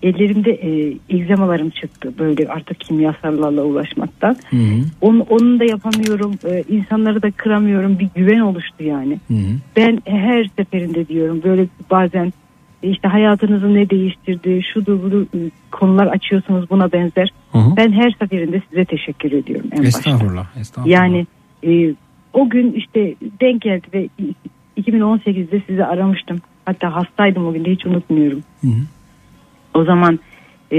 Ellerimde 0.03 0.51
e, 0.51 0.97
egzamalarım 1.09 1.69
çıktı 1.69 2.13
böyle 2.19 2.47
artık 2.47 2.79
kimyasallarla 2.79 3.63
uğraşmaktan. 3.63 4.35
Onu, 5.01 5.25
onu 5.29 5.59
da 5.59 5.63
yapamıyorum. 5.63 6.33
E, 6.45 6.63
insanları 6.69 7.21
da 7.21 7.31
kıramıyorum. 7.31 7.99
Bir 7.99 8.09
güven 8.15 8.39
oluştu 8.39 8.83
yani. 8.83 9.19
Ben 9.75 10.01
her 10.05 10.49
seferinde 10.57 11.07
diyorum 11.07 11.41
böyle 11.43 11.67
bazen 11.91 12.33
işte 12.83 13.07
hayatınızı 13.07 13.73
ne 13.73 13.89
değiştirdi, 13.89 14.61
şudur 14.73 15.03
budur 15.03 15.21
e, 15.21 15.39
konular 15.71 16.07
açıyorsunuz 16.07 16.69
buna 16.69 16.91
benzer. 16.91 17.29
Hı 17.51 17.57
hı. 17.57 17.77
Ben 17.77 17.91
her 17.91 18.11
seferinde 18.19 18.61
size 18.69 18.85
teşekkür 18.85 19.31
ediyorum 19.31 19.69
en 19.71 19.83
başta. 19.83 19.99
Estağfurullah. 19.99 20.57
Estağfurullah. 20.57 20.93
Yani 20.93 21.27
e, 21.63 21.95
o 22.33 22.49
gün 22.49 22.73
işte 22.73 23.15
denk 23.41 23.61
geldi 23.61 23.87
ve 23.93 24.09
2018'de 24.77 25.61
sizi 25.67 25.85
aramıştım. 25.85 26.41
Hatta 26.65 26.95
hastaydım 26.95 27.45
o 27.45 27.53
gün 27.53 27.65
de 27.65 27.71
hiç 27.71 27.85
unutmuyorum. 27.85 28.43
Hı 28.61 28.67
hı. 28.67 28.81
O 29.73 29.83
zaman 29.83 30.19
e, 30.71 30.77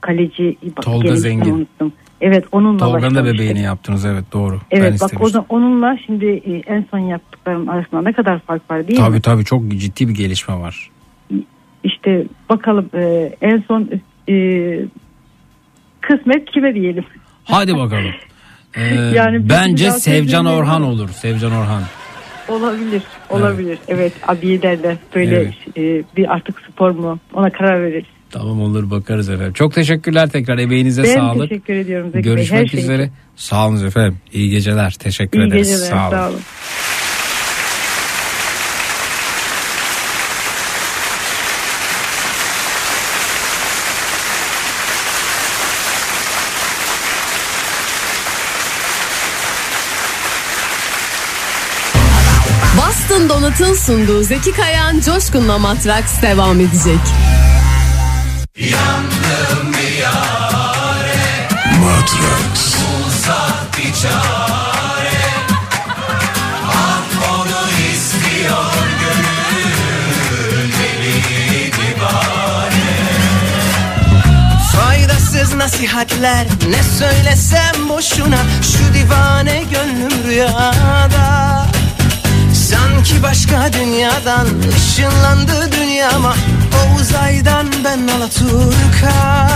kaleci 0.00 0.56
Tolga 0.82 1.16
Zengin. 1.16 1.54
unuttum. 1.54 1.92
Evet 2.20 2.44
onunla 2.52 2.78
Tolga'nın 2.78 3.14
da 3.14 3.24
bebeğini 3.24 3.62
yaptınız 3.62 4.04
evet 4.04 4.24
doğru. 4.32 4.60
ben 4.72 4.76
Evet 4.80 5.00
bak 5.00 5.10
o 5.20 5.28
zaman 5.28 5.46
onunla 5.48 5.98
şimdi 6.06 6.26
e, 6.26 6.72
en 6.74 6.86
son 6.90 6.98
yaptıklarım 6.98 7.68
arasında 7.68 8.02
ne 8.02 8.12
kadar 8.12 8.38
fark 8.38 8.70
var 8.70 8.88
değil 8.88 8.98
mi? 9.00 9.06
Tabii 9.06 9.20
tabii 9.20 9.44
çok 9.44 9.68
ciddi 9.68 10.08
bir 10.08 10.14
gelişme 10.14 10.54
var. 10.54 10.90
İşte 11.84 12.24
bakalım 12.48 12.90
e, 12.94 13.32
en 13.40 13.64
son 13.68 13.88
e, 14.28 14.34
kısmet 16.00 16.50
kime 16.50 16.74
diyelim. 16.74 17.04
Hadi 17.44 17.76
bakalım. 17.76 18.10
Ee, 18.76 18.94
Yani 19.14 19.48
bence 19.48 19.90
Sevcan 19.90 20.46
Orhan 20.46 20.82
olur. 20.82 21.08
Sevcan 21.08 21.52
Orhan. 21.52 21.82
Olabilir, 22.50 23.02
olabilir. 23.30 23.78
Evet, 23.88 24.12
abiye 24.28 24.62
derler. 24.62 24.96
Böyle 25.14 25.36
Evet. 25.36 25.54
e, 25.76 26.02
bir 26.16 26.32
artık 26.34 26.60
spor 26.72 26.90
mu? 26.90 27.18
Ona 27.34 27.50
karar 27.50 27.82
veririz. 27.82 28.08
Tamam 28.30 28.60
olur 28.62 28.90
bakarız 28.90 29.28
efendim. 29.30 29.52
Çok 29.52 29.74
teşekkürler 29.74 30.28
tekrar 30.30 30.58
emeğinize 30.58 31.02
ben 31.02 31.14
sağlık. 31.14 31.48
teşekkür 31.48 31.74
ediyorum 31.74 32.10
Zeki 32.12 32.24
Bey. 32.24 32.30
Her 32.32 32.36
Görüşmek 32.36 32.70
şey 32.70 32.80
üzere. 32.80 33.02
için. 33.02 33.12
Sağ 33.36 33.68
olun 33.68 33.86
efendim. 33.86 34.18
İyi 34.32 34.50
geceler. 34.50 34.90
Teşekkür 34.90 35.38
İyi 35.40 35.48
ederiz. 35.48 35.68
geceler. 35.68 35.90
Sağ 35.90 36.08
olun. 36.08 36.10
Sağ 36.16 36.28
olun. 36.28 36.40
Donut'un 53.50 53.74
sunduğu 53.74 54.22
Zeki 54.22 54.52
Kayan 54.52 55.00
Coşkun'la 55.00 55.58
Matraks 55.58 56.22
devam 56.22 56.60
edecek. 56.60 57.00
Yandım 58.58 59.72
bir 59.72 59.98
yare 59.98 61.48
Matrax 61.80 62.74
Uzak 63.06 63.78
bir 63.78 63.94
çare 64.02 65.20
Ah 66.66 67.02
onu 67.30 67.70
istiyor 67.94 68.74
gönül 69.00 70.72
Deli 70.72 71.72
divane 71.72 72.98
Faydasız 74.76 75.54
nasihatler 75.54 76.46
ne 76.68 76.82
söylesem 76.82 77.88
boşuna 77.88 78.38
Şu 78.62 78.94
divane 78.94 79.64
gönlüm 79.72 80.24
rüyada 80.28 81.66
Sanki 83.00 83.22
başka 83.22 83.72
dünyadan 83.72 84.46
ışınlandı 84.76 85.72
dünyama. 85.72 86.34
O 86.74 87.00
uzaydan 87.00 87.66
ben 87.84 88.08
Alaturka. 88.16 89.48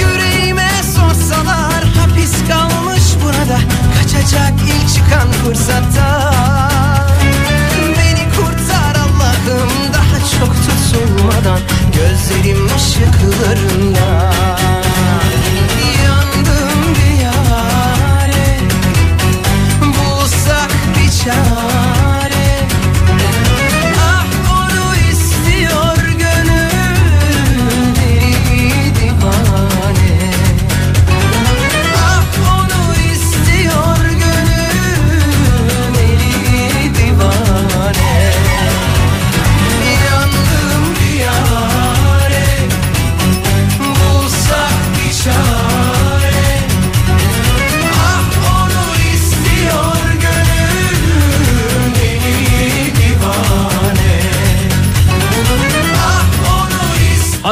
Yüreğime 0.00 0.68
sorsalar 0.96 1.84
hapis 1.84 2.32
kalmış 2.48 3.02
burada 3.24 3.58
Kaçacak 3.98 4.52
ilk 4.66 4.94
çıkan 4.94 5.32
fırsatta 5.32 6.32
Beni 7.98 8.28
kurtar 8.36 8.94
Allah'ım 8.96 9.70
daha 9.92 10.18
çok 10.38 10.54
tutulmadan 10.54 11.60
Gözlerim 11.94 12.66
ışıklarında 12.76 14.32
Yandım 16.04 16.94
bir 16.94 17.22
yare 17.22 18.58
Bulsak 19.80 20.70
bir 20.96 21.24
çare 21.24 21.81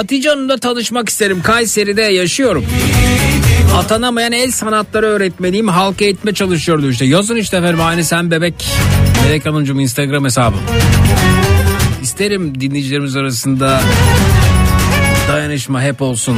Hatice 0.00 0.28
Hanım'la 0.28 0.58
tanışmak 0.58 1.08
isterim. 1.08 1.42
Kayseri'de 1.42 2.02
yaşıyorum. 2.02 2.64
Atanamayan 3.76 4.32
el 4.32 4.50
sanatları 4.50 5.06
öğretmeniyim. 5.06 5.68
Halk 5.68 6.02
eğitme 6.02 6.34
çalışıyordu 6.34 6.90
işte. 6.90 7.04
Yazın 7.04 7.36
işte 7.36 7.56
efendim 7.56 7.80
aynı 7.80 8.04
sen 8.04 8.30
bebek. 8.30 8.54
Melek 9.24 9.46
Hanımcığım 9.46 9.80
Instagram 9.80 10.24
hesabı. 10.24 10.56
İsterim 12.02 12.60
dinleyicilerimiz 12.60 13.16
arasında 13.16 13.80
dayanışma 15.28 15.82
hep 15.82 16.02
olsun. 16.02 16.36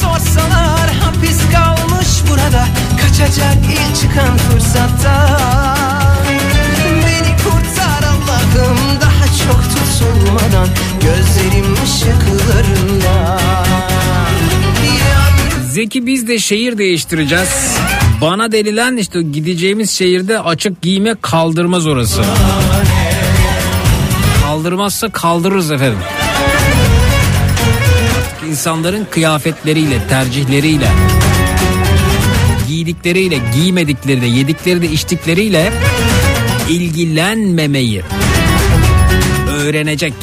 Sorsalar 0.00 0.90
Kaçacak 3.02 3.56
ilk 3.72 3.96
çıkan 3.96 4.36
fırsatta 4.36 5.67
daha 9.48 9.62
çok 9.62 9.62
tutulmadan 9.98 10.68
Gözlerim 11.02 11.74
ışıklarında 11.84 13.38
Zeki 15.70 16.06
biz 16.06 16.28
de 16.28 16.38
şehir 16.38 16.78
değiştireceğiz. 16.78 17.76
Bana 18.20 18.52
denilen 18.52 18.96
işte 18.96 19.22
gideceğimiz 19.22 19.90
şehirde 19.90 20.40
açık 20.40 20.82
giyme 20.82 21.14
kaldırmaz 21.22 21.86
orası. 21.86 22.22
Kaldırmazsa 24.42 25.08
kaldırırız 25.08 25.70
efendim. 25.70 25.98
Artık 28.18 28.48
insanların 28.48 29.06
kıyafetleriyle, 29.10 30.08
tercihleriyle, 30.08 30.88
giydikleriyle, 32.68 33.38
giymedikleriyle, 33.54 34.26
yedikleri 34.26 34.82
de 34.82 34.88
içtikleriyle 34.88 35.72
ilgilenmemeyi 36.68 38.02
öğrenecek. 39.68 40.14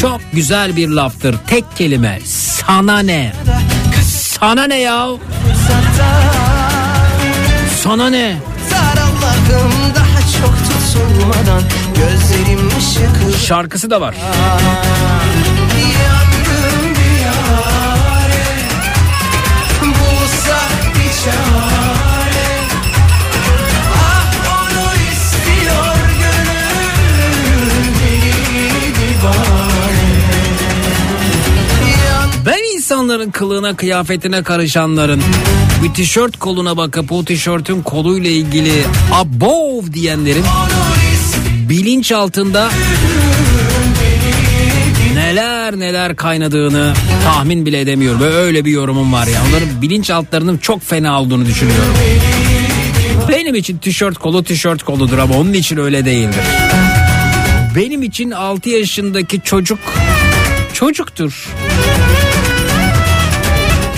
Çok 0.00 0.20
güzel 0.32 0.76
bir 0.76 0.88
laftır. 0.88 1.36
Tek 1.46 1.76
kelime. 1.76 2.18
Sana 2.24 2.98
ne? 2.98 3.32
Sana 4.40 4.64
ne 4.64 4.80
ya? 4.80 5.08
Sana 7.82 8.10
ne? 8.10 8.36
Şarkısı 13.46 13.90
da 13.90 14.00
var. 14.00 14.14
Yandım 16.04 16.94
bir 16.94 17.20
yare 17.24 18.44
Bulsak 19.82 20.94
bir 20.94 21.12
çare 21.24 21.77
insanların 32.88 33.30
kılığına 33.30 33.76
kıyafetine 33.76 34.42
karışanların 34.42 35.22
bir 35.82 35.94
tişört 35.94 36.38
koluna 36.38 36.76
bakıp 36.76 37.12
o 37.12 37.24
tişörtün 37.24 37.82
koluyla 37.82 38.30
ilgili 38.30 38.72
above 39.12 39.92
diyenlerin 39.92 40.44
bilinç 41.68 42.12
altında 42.12 42.70
neler 45.14 45.78
neler 45.78 46.16
kaynadığını 46.16 46.92
tahmin 47.24 47.66
bile 47.66 47.80
edemiyorum. 47.80 48.20
Böyle 48.20 48.36
öyle 48.36 48.64
bir 48.64 48.70
yorumum 48.70 49.12
var 49.12 49.26
ya. 49.26 49.42
Onların 49.48 49.82
bilinç 49.82 50.10
altlarının 50.10 50.58
çok 50.58 50.82
fena 50.82 51.20
olduğunu 51.20 51.46
düşünüyorum. 51.46 51.94
Benim 53.28 53.54
için 53.54 53.78
tişört 53.78 54.18
kolu 54.18 54.44
tişört 54.44 54.82
koludur 54.82 55.18
ama 55.18 55.36
onun 55.36 55.52
için 55.52 55.76
öyle 55.76 56.04
değildir. 56.04 56.44
Benim 57.76 58.02
için 58.02 58.30
6 58.30 58.70
yaşındaki 58.70 59.40
çocuk 59.44 59.78
çocuktur. 60.74 61.48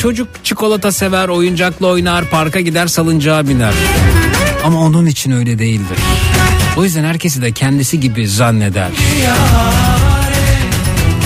Çocuk 0.01 0.29
çikolata 0.45 0.93
sever, 0.93 1.29
oyuncakla 1.29 1.87
oynar, 1.87 2.25
parka 2.25 2.61
gider, 2.61 2.87
salıncağa 2.87 3.49
biner. 3.49 3.75
Ama 4.65 4.81
onun 4.81 5.07
için 5.07 5.31
öyle 5.31 5.59
değildir. 5.59 5.99
O 6.77 6.85
yüzden 6.85 7.05
herkesi 7.05 7.43
de 7.43 7.53
kendisi 7.53 8.01
gibi 8.01 8.29
zanneder. 8.29 8.89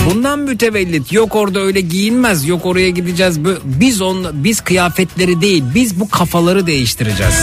Bundan 0.09 0.39
mütevellit 0.39 1.11
yok 1.11 1.35
orada 1.35 1.59
öyle 1.59 1.81
giyinmez 1.81 2.47
yok 2.47 2.65
oraya 2.65 2.89
gideceğiz 2.89 3.39
biz 3.63 4.01
on 4.01 4.25
biz 4.33 4.61
kıyafetleri 4.61 5.41
değil 5.41 5.63
biz 5.75 5.99
bu 5.99 6.09
kafaları 6.09 6.67
değiştireceğiz. 6.67 7.35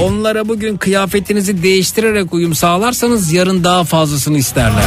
Onlara 0.00 0.48
bugün 0.48 0.76
kıyafetinizi 0.76 1.62
değiştirerek 1.62 2.34
uyum 2.34 2.54
sağlarsanız 2.54 3.32
yarın 3.32 3.64
daha 3.64 3.84
fazlasını 3.84 4.38
isterler. 4.38 4.84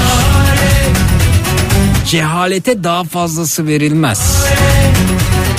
Cehalete 2.14 2.83
daha 2.83 3.03
fazlası 3.03 3.67
verilmez. 3.67 4.45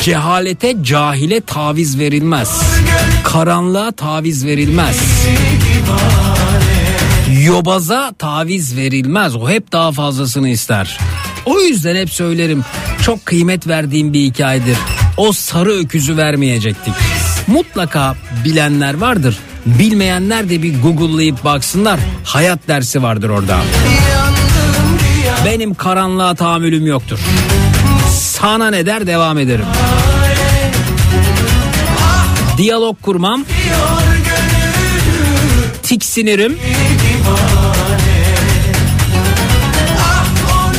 Cehalete 0.02 0.76
cahile 0.83 1.41
taviz 1.41 1.99
verilmez. 1.99 2.60
Karanlığa 3.24 3.92
taviz 3.92 4.47
verilmez. 4.47 4.97
Yobaza 7.44 8.12
taviz 8.18 8.76
verilmez. 8.76 9.36
O 9.36 9.50
hep 9.50 9.73
daha 9.73 9.92
fazlasını 9.92 10.49
ister. 10.49 10.99
O 11.47 11.60
yüzden 11.60 11.97
hep 11.97 12.10
söylerim. 12.10 12.65
Çok 13.02 13.26
kıymet 13.26 13.66
verdiğim 13.66 14.12
bir 14.12 14.20
hikayedir. 14.20 14.76
O 15.16 15.33
sarı 15.33 15.73
öküzü 15.73 16.16
vermeyecektik. 16.16 16.94
Mutlaka 17.47 18.15
bilenler 18.44 18.94
vardır. 18.94 19.39
Bilmeyenler 19.66 20.49
de 20.49 20.62
bir 20.62 20.83
google'layıp 20.83 21.44
baksınlar. 21.44 22.00
Hayat 22.24 22.68
dersi 22.68 23.02
vardır 23.02 23.28
orada. 23.28 23.60
Benim 25.44 25.74
karanlığa 25.74 26.34
tahammülüm 26.34 26.86
yoktur. 26.86 27.18
Sana 28.18 28.70
ne 28.70 28.86
der 28.86 29.06
devam 29.06 29.39
ederim. 29.39 29.66
Diyalog 32.58 33.02
kurmam. 33.02 33.44
Tiksinirim. 35.82 36.58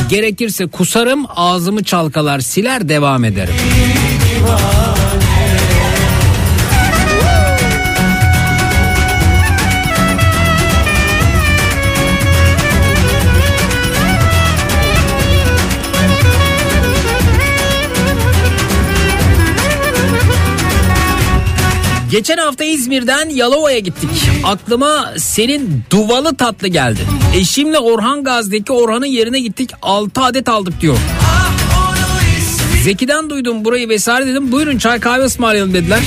Gerekirse 0.08 0.66
kusarım, 0.66 1.26
ağzımı 1.36 1.84
çalkalar, 1.84 2.40
siler 2.40 2.88
devam 2.88 3.24
ederim. 3.24 3.54
Geçen 22.10 22.38
hafta 22.38 22.64
İzmir'den 22.64 23.28
Yalova'ya 23.28 23.78
gittik. 23.78 24.10
Aklıma 24.44 25.12
senin 25.18 25.82
duvalı 25.90 26.36
tatlı 26.36 26.68
geldi. 26.68 27.00
Eşimle 27.34 27.78
Orhan 27.78 28.24
Gazi'deki 28.24 28.72
Orhan'ın 28.72 29.06
yerine 29.06 29.40
gittik 29.40 29.70
6 29.82 30.20
adet 30.22 30.48
aldık 30.48 30.80
diyor. 30.80 30.96
Zeki'den 32.84 33.30
duydum 33.30 33.64
burayı 33.64 33.88
vesaire 33.88 34.26
dedim. 34.26 34.52
Buyurun 34.52 34.78
çay 34.78 35.00
kahve 35.00 35.24
ısmarlayalım 35.24 35.74
dediler. 35.74 36.00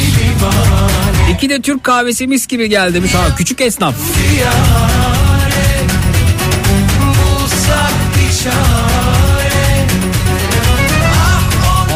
İki 1.36 1.50
de 1.50 1.62
Türk 1.62 1.84
kahvesi 1.84 2.28
mis 2.28 2.48
gibi 2.48 2.70
geldi 2.70 2.94
demiş. 2.94 3.14
Ha, 3.14 3.36
küçük 3.38 3.62
esnaf. 3.62 3.96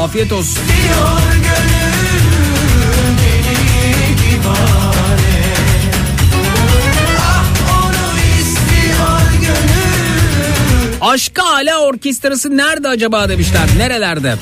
Afiyet 0.03 0.31
olsun. 0.31 0.63
Aşka 11.03 11.43
Ala 11.43 11.79
Orkestrası 11.79 12.57
nerede 12.57 12.87
acaba 12.87 13.29
demişler. 13.29 13.61
Nerelerde? 13.77 14.35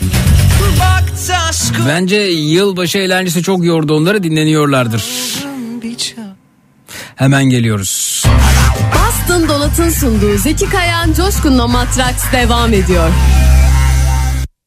Bence 1.88 2.16
yılbaşı 2.18 2.98
eğlencesi 2.98 3.44
çok 3.44 3.66
yordu 3.66 3.94
onları 3.94 4.24
dinleniyorlardır. 4.24 5.04
Hemen 7.16 7.44
geliyoruz. 7.46 8.24
Boston 8.94 9.50
Donat'ın 9.50 9.90
sunduğu 9.90 10.38
Zeki 10.38 10.70
Kayan 10.70 11.14
Coşkun'la 11.14 11.68
Matraks 11.68 12.24
devam 12.34 12.74
ediyor. 12.74 13.10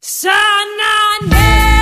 Sana 0.01 1.19
ne? 1.29 1.74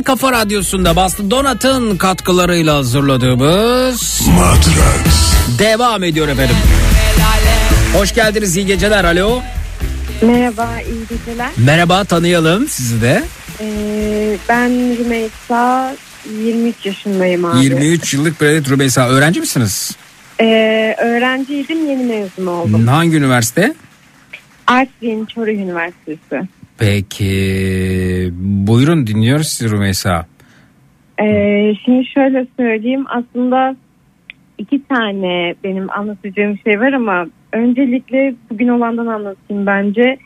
Türkiye'nin 0.00 0.16
en 0.16 0.16
kafa 0.18 0.32
radyosunda 0.32 0.96
Boston 0.96 1.30
Donat'ın 1.30 1.96
katkılarıyla 1.96 2.76
hazırladığımız 2.76 4.28
Matrax. 4.28 5.58
devam 5.58 6.04
ediyor 6.04 6.28
efendim. 6.28 6.56
Hoş 7.94 8.14
geldiniz 8.14 8.56
iyi 8.56 8.66
geceler 8.66 9.04
alo. 9.04 9.40
Merhaba, 10.22 10.68
iyi 10.80 11.18
geceler. 11.18 11.50
Merhaba 11.56 12.04
tanıyalım 12.04 12.68
sizi 12.68 13.02
de. 13.02 13.22
Ee, 13.60 14.36
ben 14.48 14.70
Rümeysa, 14.98 15.96
23 16.44 16.86
yaşındayım 16.86 17.44
abi. 17.44 17.64
23 17.64 18.14
yıllık 18.14 18.40
Bredet 18.40 18.70
Rümeysa 18.70 19.08
öğrenci 19.08 19.40
misiniz? 19.40 19.96
Ee, 20.40 20.94
öğrenciydim, 20.98 21.90
yeni 21.90 22.04
mezun 22.04 22.46
oldum. 22.46 22.86
Hangi 22.86 23.16
üniversite? 23.16 23.74
Artvin 24.66 25.24
Çoruh 25.26 25.52
Üniversitesi. 25.52 26.59
Peki 26.80 28.30
buyurun 28.66 29.06
dinliyoruz 29.06 29.46
sizi 29.46 29.74
Rümeysa. 29.74 30.26
Ee, 31.22 31.74
şimdi 31.84 32.06
şöyle 32.06 32.46
söyleyeyim, 32.56 33.04
aslında 33.08 33.76
iki 34.58 34.86
tane 34.88 35.54
benim 35.64 35.90
anlatacağım 35.90 36.58
şey 36.64 36.80
var 36.80 36.92
ama 36.92 37.26
öncelikle 37.52 38.34
bugün 38.50 38.68
olandan 38.68 39.06
anlatayım 39.06 39.66
bence. 39.66 40.16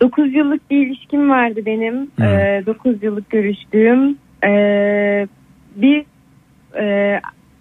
9 0.00 0.34
yıllık 0.34 0.70
bir 0.70 0.86
ilişkim 0.86 1.30
vardı 1.30 1.60
benim. 1.66 2.10
Ee, 2.22 2.62
9 2.66 3.02
yıllık 3.02 3.30
görüştüğüm. 3.30 4.18
Ee, 4.44 5.26
biz 5.76 6.04
e, 6.80 7.20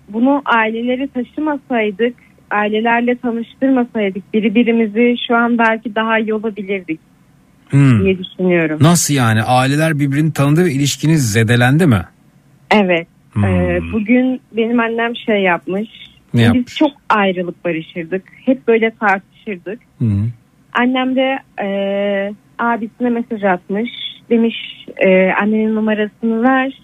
bunu 0.09 0.41
aileleri 0.45 1.07
taşımasaydık, 1.07 2.15
ailelerle 2.51 3.15
tanıştırmasaydık 3.15 4.33
birbirimizi 4.33 5.15
şu 5.27 5.35
an 5.35 5.57
belki 5.57 5.95
daha 5.95 6.19
iyi 6.19 6.33
olabilirdik 6.33 7.08
Hmm. 7.69 8.03
diye 8.03 8.17
düşünüyorum. 8.17 8.77
Nasıl 8.81 9.14
yani 9.14 9.43
aileler 9.43 9.99
birbirini 9.99 10.33
tanıdı 10.33 10.65
ve 10.65 10.72
ilişkiniz 10.72 11.31
zedelendi 11.31 11.88
mi? 11.88 12.01
Evet. 12.72 13.07
Hmm. 13.33 13.45
Ee, 13.45 13.80
bugün 13.93 14.41
benim 14.51 14.80
annem 14.80 15.15
şey 15.15 15.41
yapmış. 15.41 15.89
Ne 16.33 16.39
Biz 16.39 16.48
yapmış? 16.48 16.75
çok 16.75 16.91
ayrılıp 17.09 17.65
barışırdık. 17.65 18.23
Hep 18.45 18.67
böyle 18.67 18.91
tartışırdık. 18.99 19.80
Hı. 19.99 20.06
Annem 20.73 21.15
de 21.15 21.39
e, 21.64 21.67
abisine 22.59 23.09
mesaj 23.09 23.43
atmış. 23.43 23.89
Demiş 24.30 24.56
e, 24.98 25.31
annenin 25.41 25.75
numarasını 25.75 26.43
ver. 26.43 26.80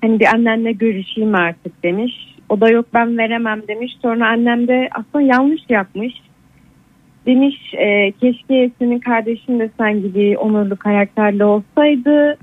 Hani 0.00 0.20
bir 0.20 0.26
annenle 0.26 0.72
görüşeyim 0.72 1.34
artık 1.34 1.82
demiş. 1.82 2.12
O 2.48 2.60
da 2.60 2.70
yok 2.70 2.86
ben 2.94 3.18
veremem 3.18 3.62
demiş. 3.68 3.92
Sonra 4.02 4.28
annem 4.28 4.68
de 4.68 4.88
aslında 4.92 5.24
yanlış 5.34 5.60
yapmış. 5.68 6.14
Demiş 7.26 7.56
e, 7.74 8.12
keşke 8.12 8.70
senin 8.78 8.98
kardeşin 8.98 9.60
de 9.60 9.70
sen 9.78 10.02
gibi 10.02 10.38
onurlu 10.38 10.76
karakterli 10.76 11.44
olsaydı. 11.44 12.38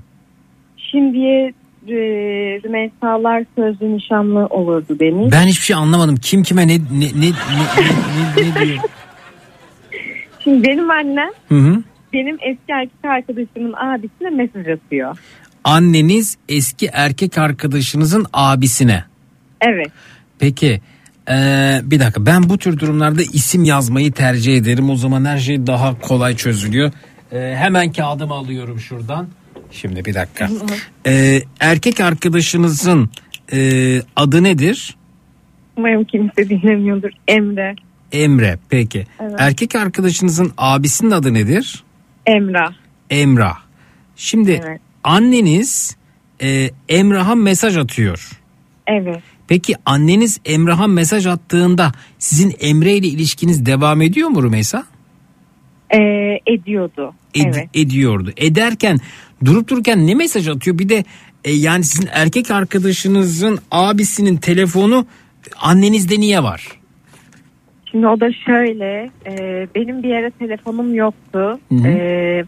Şimdiye 0.76 1.52
e, 1.88 1.94
Rümeysalar 2.64 3.44
sözlü 3.56 3.96
nişanlı 3.96 4.46
olurdu 4.46 4.98
demiş. 4.98 5.28
Ben 5.32 5.46
hiçbir 5.46 5.64
şey 5.64 5.76
anlamadım. 5.76 6.16
Kim 6.16 6.42
kime 6.42 6.68
ne 6.68 6.74
ne 6.74 6.78
ne 6.78 7.06
ne, 7.20 7.30
ne, 7.30 8.44
ne, 8.46 8.50
ne 8.50 8.66
diyor? 8.66 8.78
Şimdi 10.44 10.68
benim 10.68 10.90
annem 10.90 11.30
Hı 11.48 11.54
hı. 11.54 11.82
benim 12.12 12.38
eski 12.40 12.72
erkek 12.72 13.04
arkadaşımın 13.04 13.74
abisine 13.76 14.30
mesaj 14.30 14.68
atıyor. 14.68 15.18
Anneniz 15.64 16.38
eski 16.48 16.90
erkek 16.92 17.38
arkadaşınızın 17.38 18.26
abisine. 18.32 19.04
Evet. 19.60 19.88
Peki 20.38 20.80
eee, 21.28 21.80
bir 21.84 22.00
dakika 22.00 22.26
ben 22.26 22.48
bu 22.48 22.58
tür 22.58 22.78
durumlarda 22.78 23.22
isim 23.22 23.64
yazmayı 23.64 24.12
tercih 24.12 24.56
ederim. 24.56 24.90
O 24.90 24.96
zaman 24.96 25.24
her 25.24 25.38
şey 25.38 25.66
daha 25.66 26.00
kolay 26.00 26.36
çözülüyor. 26.36 26.92
Eee, 27.32 27.56
hemen 27.58 27.92
kağıdımı 27.92 28.34
alıyorum 28.34 28.80
şuradan. 28.80 29.28
Şimdi 29.70 30.04
bir 30.04 30.14
dakika. 30.14 30.48
Eee, 31.06 31.42
erkek 31.60 32.00
arkadaşınızın 32.00 33.10
eee, 33.52 34.02
adı 34.16 34.42
nedir? 34.42 34.96
Umarım 35.76 36.04
kimse 36.04 36.48
dinlemiyordur. 36.48 37.10
Emre. 37.28 37.74
Emre. 38.12 38.58
Peki. 38.68 39.06
Evet. 39.20 39.34
Erkek 39.38 39.74
arkadaşınızın 39.74 40.52
abisinin 40.58 41.10
adı 41.10 41.34
nedir? 41.34 41.84
Emrah. 42.26 42.72
Emrah. 43.10 43.56
Şimdi 44.16 44.60
Evet. 44.66 44.80
anneniz 45.04 45.96
eee, 46.40 46.70
Emrah'a 46.88 47.34
mesaj 47.34 47.76
atıyor. 47.76 48.30
Evet. 48.86 49.22
Peki 49.48 49.74
anneniz 49.86 50.40
Emrah'a 50.44 50.86
mesaj 50.86 51.26
attığında 51.26 51.92
sizin 52.18 52.54
Emre 52.60 52.92
ile 52.92 53.06
ilişkiniz 53.06 53.66
devam 53.66 54.02
ediyor 54.02 54.28
mu 54.28 54.42
Rümeysa? 54.42 54.84
Ee, 55.94 56.38
ediyordu. 56.46 57.14
Ed- 57.34 57.44
evet. 57.44 57.68
Ediyordu. 57.74 58.32
Ederken 58.36 58.98
durup 59.44 59.68
dururken 59.68 60.06
ne 60.06 60.14
mesaj 60.14 60.48
atıyor? 60.48 60.78
Bir 60.78 60.88
de 60.88 61.04
e, 61.44 61.52
yani 61.52 61.84
sizin 61.84 62.08
erkek 62.12 62.50
arkadaşınızın 62.50 63.58
abisinin 63.70 64.36
telefonu 64.36 65.06
annenizde 65.60 66.20
niye 66.20 66.42
var? 66.42 66.68
Şimdi 67.90 68.06
o 68.06 68.20
da 68.20 68.32
şöyle. 68.32 69.10
e, 69.26 69.66
benim 69.74 70.02
bir 70.02 70.14
ara 70.14 70.30
telefonum 70.30 70.94
yoktu. 70.94 71.58
Hı 71.68 71.74
hı. 71.74 71.88
E, 71.88 72.44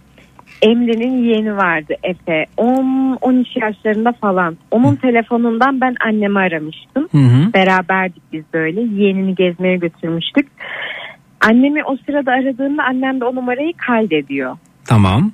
Emre'nin 0.63 1.25
yeğeni 1.25 1.57
vardı 1.57 1.95
Efe. 2.03 2.47
10-13 2.57 3.65
yaşlarında 3.65 4.13
falan. 4.13 4.57
Onun 4.71 4.97
telefonundan 4.97 5.81
ben 5.81 5.95
annemi 6.07 6.39
aramıştım. 6.39 7.09
Hı 7.13 7.19
hı. 7.19 7.53
Beraberdik 7.55 8.23
biz 8.33 8.45
böyle. 8.55 8.81
Yeğenini 8.81 9.35
gezmeye 9.35 9.77
götürmüştük. 9.77 10.49
Annemi 11.41 11.85
o 11.85 11.97
sırada 11.97 12.33
aradığında 12.33 12.83
annem 12.83 13.21
de 13.21 13.25
o 13.25 13.35
numarayı 13.35 13.73
kaydediyor. 13.87 14.57
Tamam. 14.85 15.33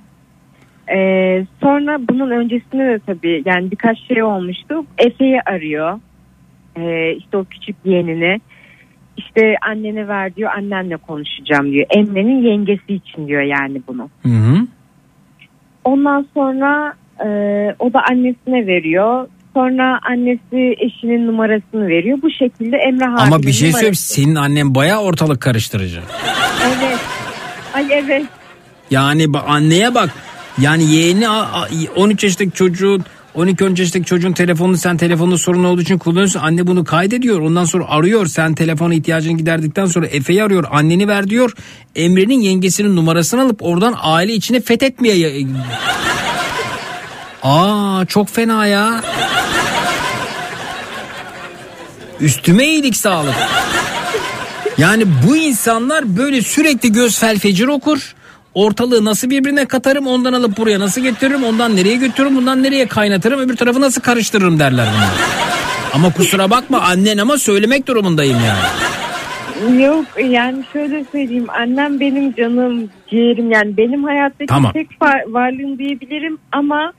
Ee, 0.94 1.46
sonra 1.60 1.98
bunun 2.08 2.30
öncesinde 2.30 2.84
de 2.84 3.00
tabii 3.06 3.42
yani 3.46 3.70
birkaç 3.70 3.98
şey 4.08 4.22
olmuştu. 4.22 4.84
Efe'yi 4.98 5.40
arıyor. 5.46 6.00
Ee, 6.76 7.12
işte 7.12 7.36
o 7.36 7.44
küçük 7.44 7.76
yeğenini. 7.84 8.40
İşte 9.16 9.54
annene 9.68 10.08
ver 10.08 10.34
diyor 10.36 10.50
annenle 10.56 10.96
konuşacağım 10.96 11.72
diyor. 11.72 11.86
Emre'nin 11.90 12.42
yengesi 12.42 12.94
için 12.94 13.28
diyor 13.28 13.42
yani 13.42 13.82
bunu. 13.88 14.10
Hı 14.22 14.28
hı. 14.28 14.66
Ondan 15.84 16.26
sonra 16.34 16.92
e, 17.20 17.26
o 17.78 17.92
da 17.92 18.00
annesine 18.10 18.66
veriyor. 18.66 19.28
Sonra 19.54 20.00
annesi 20.10 20.74
eşinin 20.78 21.26
numarasını 21.26 21.88
veriyor. 21.88 22.18
Bu 22.22 22.30
şekilde 22.30 22.76
Emre 22.76 23.04
Harbi'nin 23.04 23.26
Ama 23.26 23.42
bir 23.42 23.52
şey 23.52 23.72
söyleyeyim 23.72 23.82
numarası. 23.84 24.14
senin 24.14 24.34
annen 24.34 24.74
bayağı 24.74 25.00
ortalık 25.02 25.40
karıştırıcı. 25.40 26.00
Evet. 26.66 26.98
Ay 27.74 27.86
evet. 27.92 28.26
Yani 28.90 29.26
anneye 29.46 29.94
bak. 29.94 30.10
Yani 30.60 30.84
yeğeni 30.94 31.28
a- 31.28 31.60
a- 31.62 31.68
13 31.96 32.24
yaşındaki 32.24 32.50
çocuğun 32.56 33.04
12 33.34 33.64
13 33.64 33.78
yaşındaki 33.78 34.04
çocuğun 34.04 34.32
telefonunu 34.32 34.76
sen 34.76 34.96
telefonda 34.96 35.38
sorun 35.38 35.64
olduğu 35.64 35.82
için 35.82 35.98
kullanıyorsun. 35.98 36.40
Anne 36.40 36.66
bunu 36.66 36.84
kaydediyor. 36.84 37.40
Ondan 37.40 37.64
sonra 37.64 37.84
arıyor. 37.88 38.26
Sen 38.26 38.54
telefona 38.54 38.94
ihtiyacını 38.94 39.38
giderdikten 39.38 39.86
sonra 39.86 40.06
Efe'yi 40.06 40.42
arıyor. 40.42 40.64
Anneni 40.70 41.08
ver 41.08 41.28
diyor. 41.28 41.52
Emre'nin 41.96 42.40
yengesinin 42.40 42.96
numarasını 42.96 43.42
alıp 43.42 43.62
oradan 43.62 43.94
aile 44.00 44.34
içine 44.34 44.60
fethetmeye... 44.60 45.46
Aa 47.42 48.04
çok 48.08 48.28
fena 48.28 48.66
ya. 48.66 49.02
Üstüme 52.20 52.66
iyilik 52.66 52.96
sağlık. 52.96 53.34
Yani 54.78 55.04
bu 55.26 55.36
insanlar 55.36 56.16
böyle 56.16 56.42
sürekli 56.42 56.92
göz 56.92 57.18
felfecir 57.18 57.66
okur. 57.66 58.14
Ortalığı 58.54 59.04
nasıl 59.04 59.30
birbirine 59.30 59.66
katarım 59.66 60.06
ondan 60.06 60.32
alıp 60.32 60.56
buraya 60.58 60.80
nasıl 60.80 61.00
getiririm 61.00 61.44
ondan 61.44 61.76
nereye 61.76 61.96
götürürüm 61.96 62.36
bundan 62.36 62.62
nereye 62.62 62.86
kaynatırım 62.86 63.40
öbür 63.40 63.56
tarafı 63.56 63.80
nasıl 63.80 64.00
karıştırırım 64.00 64.58
derler 64.58 64.88
bunlar. 64.94 65.10
Ama 65.94 66.12
kusura 66.12 66.50
bakma 66.50 66.80
annen 66.80 67.18
ama 67.18 67.38
söylemek 67.38 67.86
durumundayım 67.88 68.38
yani. 68.46 69.82
Yok 69.82 70.06
yani 70.30 70.64
şöyle 70.72 71.04
söyleyeyim 71.12 71.46
annem 71.50 72.00
benim 72.00 72.34
canım 72.34 72.90
ciğerim 73.10 73.50
yani 73.50 73.76
benim 73.76 74.04
hayattaki 74.04 74.46
Tamam. 74.46 74.72
tek 74.72 75.02
var- 75.02 75.24
varlığım 75.26 75.78
diyebilirim 75.78 76.38
ama 76.52 76.92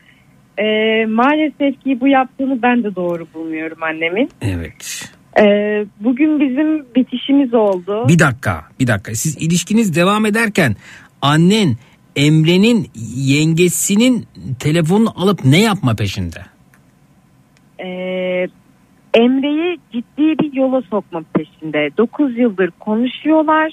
e, 0.58 0.64
maalesef 1.06 1.84
ki 1.84 1.98
bu 2.02 2.08
yaptığını 2.08 2.62
ben 2.62 2.84
de 2.84 2.96
doğru 2.96 3.28
bulmuyorum 3.34 3.84
annemin. 3.84 4.30
Evet. 4.42 5.10
E, 5.40 5.44
bugün 6.00 6.40
bizim 6.40 6.86
bitişimiz 6.96 7.54
oldu. 7.54 8.08
Bir 8.08 8.20
dakika 8.20 8.64
bir 8.80 8.88
dakika 8.88 9.16
siz 9.16 9.38
ilişkiniz 9.38 9.96
devam 9.96 10.26
ederken 10.26 10.76
annen 11.24 11.78
Emre'nin 12.16 12.88
yengesinin 13.16 14.26
telefonunu 14.60 15.14
alıp 15.22 15.46
ne 15.46 15.62
yapma 15.62 15.96
peşinde? 15.96 16.40
E, 17.80 17.88
Emre'yi 19.14 19.78
ciddi 19.94 20.40
bir 20.40 20.54
yola 20.54 20.82
sokma 20.90 21.22
peşinde. 21.36 21.90
9 21.98 22.38
yıldır 22.38 22.72
konuşuyorlar. 22.80 23.72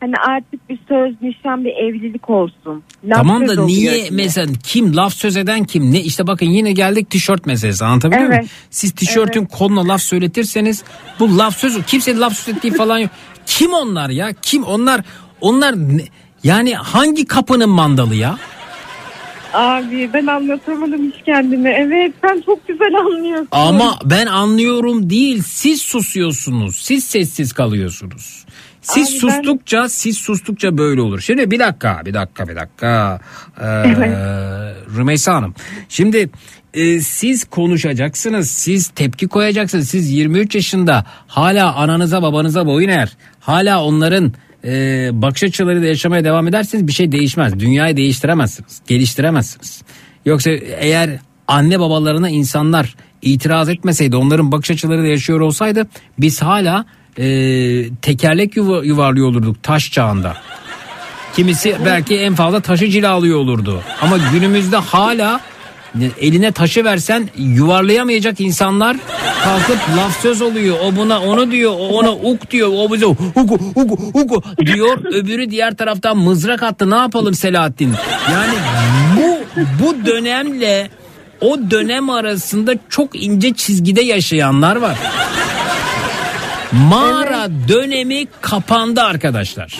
Hani 0.00 0.14
artık 0.28 0.68
bir 0.68 0.78
söz, 0.88 1.22
nişan, 1.22 1.64
bir 1.64 1.70
evlilik 1.70 2.30
olsun. 2.30 2.82
Laf 3.04 3.16
tamam 3.16 3.48
da 3.48 3.64
niye 3.64 3.96
yine. 3.96 4.08
mesela 4.10 4.52
kim 4.64 4.96
laf 4.96 5.12
söz 5.14 5.36
eden 5.36 5.64
kim 5.64 5.92
ne 5.92 6.00
işte 6.00 6.26
bakın 6.26 6.46
yine 6.46 6.72
geldik 6.72 7.10
tişört 7.10 7.46
meselesi 7.46 7.84
anlatabiliyor 7.84 8.22
Evet. 8.26 8.38
muyum? 8.38 8.48
Siz 8.70 8.92
tişörtün 8.92 9.44
koluna 9.44 9.88
laf 9.88 10.00
söyletirseniz 10.00 10.84
bu 11.20 11.38
laf 11.38 11.56
söz 11.56 11.86
kimsenin 11.86 12.20
laf 12.20 12.32
söz 12.32 12.56
ettiği 12.56 12.72
falan 12.72 12.98
yok. 12.98 13.10
Kim 13.46 13.72
onlar 13.72 14.10
ya 14.10 14.32
kim 14.42 14.62
onlar 14.64 15.00
onlar 15.40 15.76
ne- 15.76 16.04
yani 16.46 16.74
hangi 16.74 17.26
kapının 17.26 17.68
mandalı 17.68 18.14
ya? 18.14 18.38
Abi 19.52 20.10
ben 20.14 20.26
anlatamadım 20.26 21.12
hiç 21.12 21.24
kendimi. 21.24 21.68
Evet 21.70 22.14
sen 22.24 22.42
çok 22.46 22.68
güzel 22.68 22.94
anlıyorsun. 22.94 23.48
Ama 23.50 23.98
ben 24.04 24.26
anlıyorum 24.26 25.10
değil 25.10 25.42
siz 25.46 25.80
susuyorsunuz 25.82 26.76
siz 26.76 27.04
sessiz 27.04 27.52
kalıyorsunuz. 27.52 28.44
Siz 28.82 29.08
Abi 29.08 29.14
ben- 29.14 29.18
sustukça 29.18 29.88
siz 29.88 30.18
sustukça 30.18 30.78
böyle 30.78 31.00
olur. 31.00 31.20
Şimdi 31.20 31.50
bir 31.50 31.58
dakika 31.58 32.02
bir 32.06 32.14
dakika 32.14 32.48
bir 32.48 32.56
dakika. 32.56 33.20
Ee, 33.60 33.64
Rümeysa 34.96 35.34
Hanım 35.34 35.54
şimdi 35.88 36.30
e, 36.74 37.00
siz 37.00 37.44
konuşacaksınız 37.44 38.50
siz 38.50 38.88
tepki 38.88 39.28
koyacaksınız. 39.28 39.88
Siz 39.88 40.10
23 40.10 40.54
yaşında 40.54 41.04
hala 41.26 41.74
ananıza 41.74 42.22
babanıza 42.22 42.66
boyun 42.66 42.88
eğer 42.88 43.16
hala 43.40 43.84
onların 43.84 44.32
e, 44.64 45.10
bakış 45.12 45.42
açılarıyla 45.42 45.88
yaşamaya 45.88 46.24
devam 46.24 46.48
ederseniz 46.48 46.86
bir 46.86 46.92
şey 46.92 47.12
değişmez. 47.12 47.58
Dünyayı 47.58 47.96
değiştiremezsiniz 47.96 48.80
geliştiremezsiniz. 48.86 49.82
Yoksa 50.24 50.50
eğer 50.78 51.10
anne 51.48 51.80
babalarına 51.80 52.28
insanlar 52.28 52.96
itiraz 53.22 53.68
etmeseydi 53.68 54.16
onların 54.16 54.52
bakış 54.52 54.70
açılarıyla 54.70 55.08
yaşıyor 55.08 55.40
olsaydı 55.40 55.86
biz 56.18 56.42
hala 56.42 56.84
e, 57.18 57.24
tekerlek 58.02 58.56
yuva, 58.56 58.84
yuvarlıyor 58.84 59.28
olurduk 59.28 59.62
taş 59.62 59.92
çağında. 59.92 60.36
Kimisi 61.36 61.76
belki 61.84 62.16
en 62.16 62.34
fazla 62.34 62.60
taşı 62.60 62.90
cilalıyor 62.90 63.38
olurdu. 63.38 63.82
Ama 64.00 64.18
günümüzde 64.32 64.76
hala 64.76 65.40
eline 66.20 66.52
taşı 66.52 66.84
versen 66.84 67.28
yuvarlayamayacak 67.38 68.40
insanlar 68.40 68.96
kalkıp 69.44 69.78
laf 69.96 70.20
söz 70.22 70.42
oluyor. 70.42 70.76
O 70.84 70.96
buna 70.96 71.22
onu 71.22 71.50
diyor, 71.50 71.72
o 71.72 71.88
ona 71.88 72.12
uk 72.12 72.50
diyor, 72.50 72.68
o 72.72 72.92
bize 72.92 73.06
uku 73.06 73.58
uku 73.74 74.10
uku 74.14 74.42
diyor. 74.66 75.04
Öbürü 75.04 75.50
diğer 75.50 75.76
taraftan 75.76 76.16
mızrak 76.16 76.62
attı. 76.62 76.90
Ne 76.90 76.96
yapalım 76.96 77.34
Selahattin? 77.34 77.94
Yani 78.32 78.54
bu 79.16 79.38
bu 79.84 80.06
dönemle 80.06 80.90
o 81.40 81.58
dönem 81.70 82.10
arasında 82.10 82.74
çok 82.88 83.22
ince 83.22 83.52
çizgide 83.52 84.02
yaşayanlar 84.02 84.76
var. 84.76 84.96
Mağara 86.72 87.48
dönemi 87.68 88.26
kapandı 88.40 89.00
arkadaşlar. 89.02 89.78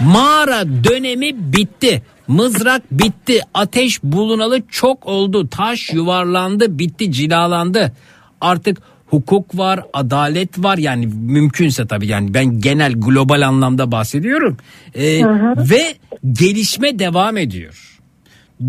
Mağara 0.00 0.64
dönemi 0.84 1.30
bitti. 1.34 2.02
Mızrak 2.28 2.82
bitti. 2.90 3.40
Ateş 3.54 4.02
bulunalı 4.02 4.62
çok 4.70 5.06
oldu. 5.06 5.48
Taş 5.48 5.92
yuvarlandı, 5.92 6.78
bitti, 6.78 7.12
cilalandı. 7.12 7.92
Artık 8.40 8.78
hukuk 9.06 9.58
var, 9.58 9.80
adalet 9.92 10.58
var. 10.58 10.78
Yani 10.78 11.06
mümkünse 11.06 11.86
tabii 11.86 12.06
yani 12.06 12.34
ben 12.34 12.60
genel 12.60 12.92
global 12.92 13.42
anlamda 13.42 13.92
bahsediyorum. 13.92 14.56
Ee, 14.94 15.20
ve 15.56 15.94
gelişme 16.32 16.98
devam 16.98 17.36
ediyor. 17.36 18.00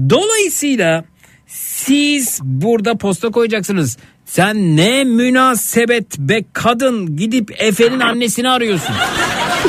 Dolayısıyla 0.10 1.04
siz 1.48 2.40
burada 2.44 2.98
posta 2.98 3.32
koyacaksınız. 3.32 3.98
Sen 4.26 4.78
ne 4.78 5.04
münasebet 5.04 6.20
be 6.20 6.44
kadın 6.54 7.18
gidip 7.18 7.56
Efe'nin 7.58 8.00
annesini 8.00 8.50
arıyorsun. 8.50 8.96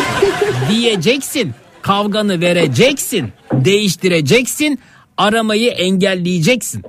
Diyeceksin. 0.70 1.52
Kavganı 1.82 2.40
vereceksin. 2.40 3.28
Değiştireceksin. 3.52 4.78
Aramayı 5.16 5.70
engelleyeceksin. 5.70 6.82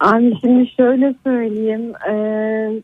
Abi 0.00 0.34
şimdi 0.40 0.70
şöyle 0.76 1.14
söyleyeyim. 1.24 1.92
Ee, 2.10 2.82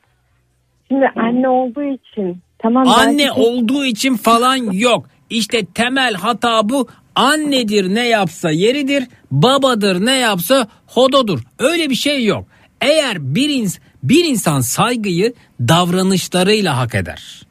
şimdi 0.88 1.06
anne 1.16 1.48
olduğu 1.48 1.82
için 1.82 2.38
tamam 2.58 2.88
Anne 2.88 3.18
belki- 3.18 3.40
olduğu 3.40 3.84
için 3.84 4.16
falan 4.16 4.56
yok. 4.72 5.06
İşte 5.30 5.64
temel 5.74 6.14
hata 6.14 6.68
bu. 6.68 6.88
Annedir 7.14 7.94
ne 7.94 8.08
yapsa 8.08 8.50
yeridir, 8.50 9.04
babadır 9.30 10.06
ne 10.06 10.18
yapsa 10.18 10.68
hododur. 10.86 11.40
Öyle 11.58 11.90
bir 11.90 11.94
şey 11.94 12.24
yok. 12.24 12.44
Eğer 12.80 13.16
bir, 13.34 13.48
ins- 13.48 13.80
bir 14.02 14.24
insan 14.24 14.60
saygıyı 14.60 15.34
davranışlarıyla 15.60 16.76
hak 16.78 16.94
eder. 16.94 17.42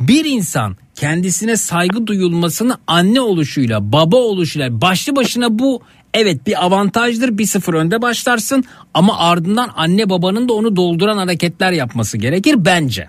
Bir 0.00 0.24
insan 0.24 0.76
kendisine 0.94 1.56
saygı 1.56 2.06
duyulmasını 2.06 2.76
anne 2.86 3.20
oluşuyla, 3.20 3.92
baba 3.92 4.16
oluşuyla 4.16 4.80
başlı 4.80 5.16
başına 5.16 5.58
bu 5.58 5.82
evet 6.14 6.46
bir 6.46 6.64
avantajdır. 6.64 7.38
Bir 7.38 7.46
sıfır 7.46 7.74
önde 7.74 8.02
başlarsın 8.02 8.64
ama 8.94 9.18
ardından 9.18 9.70
anne 9.76 10.10
babanın 10.10 10.48
da 10.48 10.52
onu 10.52 10.76
dolduran 10.76 11.18
hareketler 11.18 11.72
yapması 11.72 12.18
gerekir 12.18 12.54
bence. 12.58 13.08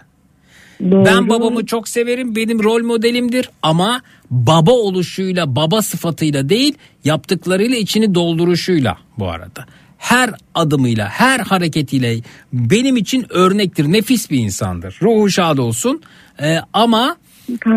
Ben 0.80 1.30
babamı 1.30 1.66
çok 1.66 1.88
severim. 1.88 2.36
Benim 2.36 2.64
rol 2.64 2.84
modelimdir 2.84 3.50
ama 3.62 4.02
baba 4.32 4.72
oluşuyla, 4.72 5.56
baba 5.56 5.82
sıfatıyla 5.82 6.50
değil, 6.50 6.74
yaptıklarıyla 7.04 7.78
içini 7.78 8.16
dolduruşuyla 8.16 8.98
bu 9.18 9.28
arada. 9.28 9.66
Her 10.04 10.30
adımıyla, 10.56 11.08
her 11.10 11.40
hareketiyle 11.40 12.16
benim 12.54 12.98
için 12.98 13.26
örnektir. 13.30 13.86
Nefis 13.92 14.32
bir 14.32 14.38
insandır. 14.40 14.98
Ruhu 15.02 15.30
şad 15.30 15.58
olsun. 15.58 16.02
Ee, 16.42 16.58
ama 16.74 17.16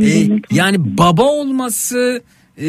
e, 0.02 0.08
yani 0.50 0.76
baba 0.98 1.22
olması 1.22 2.22
e, 2.58 2.66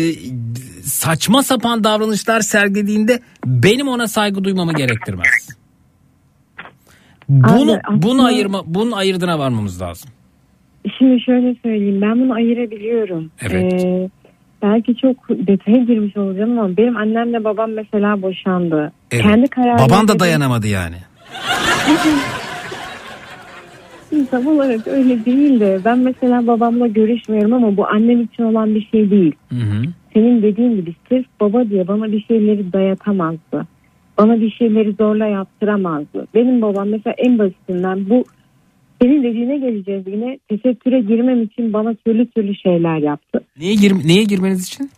saçma 0.84 1.44
sapan 1.44 1.84
davranışlar 1.84 2.42
sergilediğinde 2.42 3.20
benim 3.46 3.88
ona 3.88 4.08
saygı 4.08 4.44
duymamı 4.44 4.74
gerektirmez. 4.74 5.50
Bunu 7.30 7.72
Abi, 7.74 7.82
aslında- 7.84 8.02
bunu 8.02 8.26
ayırma 8.26 8.64
bunun 8.66 8.92
ayırdına 8.92 9.40
varmamız 9.40 9.82
lazım. 9.82 10.10
Şimdi 10.98 11.22
şöyle 11.22 11.56
söyleyeyim 11.64 12.02
ben 12.02 12.20
bunu 12.22 12.34
ayırabiliyorum. 12.34 13.32
Evet. 13.42 13.74
Ee, 13.84 14.10
belki 14.62 14.96
çok 14.96 15.30
detaya 15.30 15.78
girmiş 15.78 16.18
olacağım 16.18 16.60
ama 16.60 16.78
benim 16.78 16.98
annemle 16.98 17.44
babam 17.44 17.72
mesela 17.72 18.22
boşandı. 18.22 18.92
Evet. 19.12 19.24
Kendi 19.24 19.48
kararı. 19.48 19.80
Baban 19.80 20.08
da 20.08 20.20
dayanamadı 20.20 20.68
yani. 20.68 20.96
Tam 24.32 24.48
olarak 24.48 24.88
öyle 24.88 25.26
değil 25.26 25.60
de 25.60 25.80
ben 25.86 26.00
mesela 26.00 26.48
babamla 26.48 26.88
görüşmüyorum 26.88 27.54
ama 27.54 27.78
bu 27.78 27.88
annem 27.88 28.22
için 28.22 28.44
olan 28.44 28.76
bir 28.76 28.88
şey 28.92 29.12
değil. 29.12 29.36
Hı 29.50 29.56
hı. 29.56 29.84
Senin 30.14 30.42
dediğin 30.42 30.76
gibi 30.76 30.96
sırf 31.10 31.26
baba 31.40 31.70
diye 31.70 31.88
bana 31.88 32.12
bir 32.12 32.24
şeyleri 32.24 32.74
dayatamazdı. 32.74 33.68
Bana 34.18 34.42
bir 34.42 34.52
şeyleri 34.52 34.94
zorla 34.94 35.26
yaptıramazdı. 35.26 36.28
Benim 36.36 36.62
babam 36.62 36.90
mesela 36.90 37.14
en 37.18 37.40
basitinden 37.40 38.10
bu 38.10 38.24
senin 39.02 39.24
dediğine 39.24 39.58
geleceğiz 39.58 40.04
yine 40.08 40.40
tesettüre 40.50 41.00
girmem 41.00 41.42
için 41.42 41.74
bana 41.74 41.94
türlü 41.94 42.30
türlü 42.30 42.56
şeyler 42.56 42.98
yaptı. 42.98 43.40
Neye, 43.60 43.76
gir, 43.76 43.94
neye 44.06 44.24
girmeniz 44.24 44.68
için? 44.68 44.92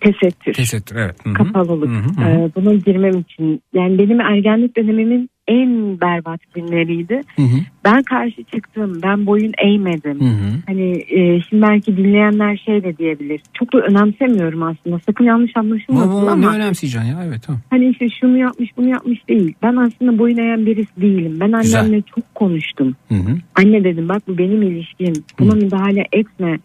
Tesettür. 0.00 0.52
Tesettür 0.52 0.96
evet. 0.96 1.16
Hı 1.24 1.30
hı. 1.30 1.34
Kapalılık. 1.34 1.88
Hı 1.88 1.92
hı, 1.92 2.24
hı. 2.24 2.30
Ee, 2.30 2.50
buna 2.56 2.74
girmem 2.74 3.18
için. 3.18 3.62
Yani 3.74 3.98
benim 3.98 4.20
ergenlik 4.20 4.76
dönemimin 4.76 5.30
en 5.48 6.00
berbat 6.00 6.40
günleriydi. 6.54 7.20
Hı 7.36 7.42
hı. 7.42 7.56
Ben 7.84 8.02
karşı 8.02 8.44
çıktım. 8.54 9.00
Ben 9.02 9.26
boyun 9.26 9.52
eğmedim. 9.58 10.20
Hı 10.20 10.24
hı. 10.24 10.52
Hani 10.66 11.04
e, 11.10 11.40
şimdi 11.42 11.62
belki 11.62 11.96
dinleyenler 11.96 12.56
şey 12.56 12.84
de 12.84 12.96
diyebilir. 12.96 13.40
Çok 13.54 13.72
da 13.72 13.78
önemsemiyorum 13.78 14.62
aslında. 14.62 14.98
Sakın 14.98 15.24
yanlış 15.24 15.56
anlaşılmasın 15.56 16.10
Ama, 16.10 16.30
ama. 16.30 16.50
ne 16.50 16.56
önemseyeceksin 16.56 17.08
ya 17.08 17.24
evet 17.26 17.42
tamam. 17.46 17.60
Hani 17.70 17.88
işte 17.88 18.06
şunu 18.20 18.38
yapmış 18.38 18.70
bunu 18.76 18.88
yapmış 18.88 19.28
değil. 19.28 19.54
Ben 19.62 19.76
aslında 19.76 20.18
boyun 20.18 20.36
eğen 20.36 20.66
birisi 20.66 21.00
değilim. 21.00 21.36
Ben 21.40 21.52
Güzel. 21.52 21.80
annemle 21.80 22.02
çok 22.02 22.34
konuştum. 22.34 22.96
Hı 23.08 23.14
hı. 23.14 23.38
Anne 23.54 23.84
dedim 23.84 24.08
bak 24.08 24.22
bu 24.28 24.38
benim 24.38 24.62
ilişkim. 24.62 25.12
Buna 25.38 25.54
müdahale 25.54 26.04
etme. 26.12 26.58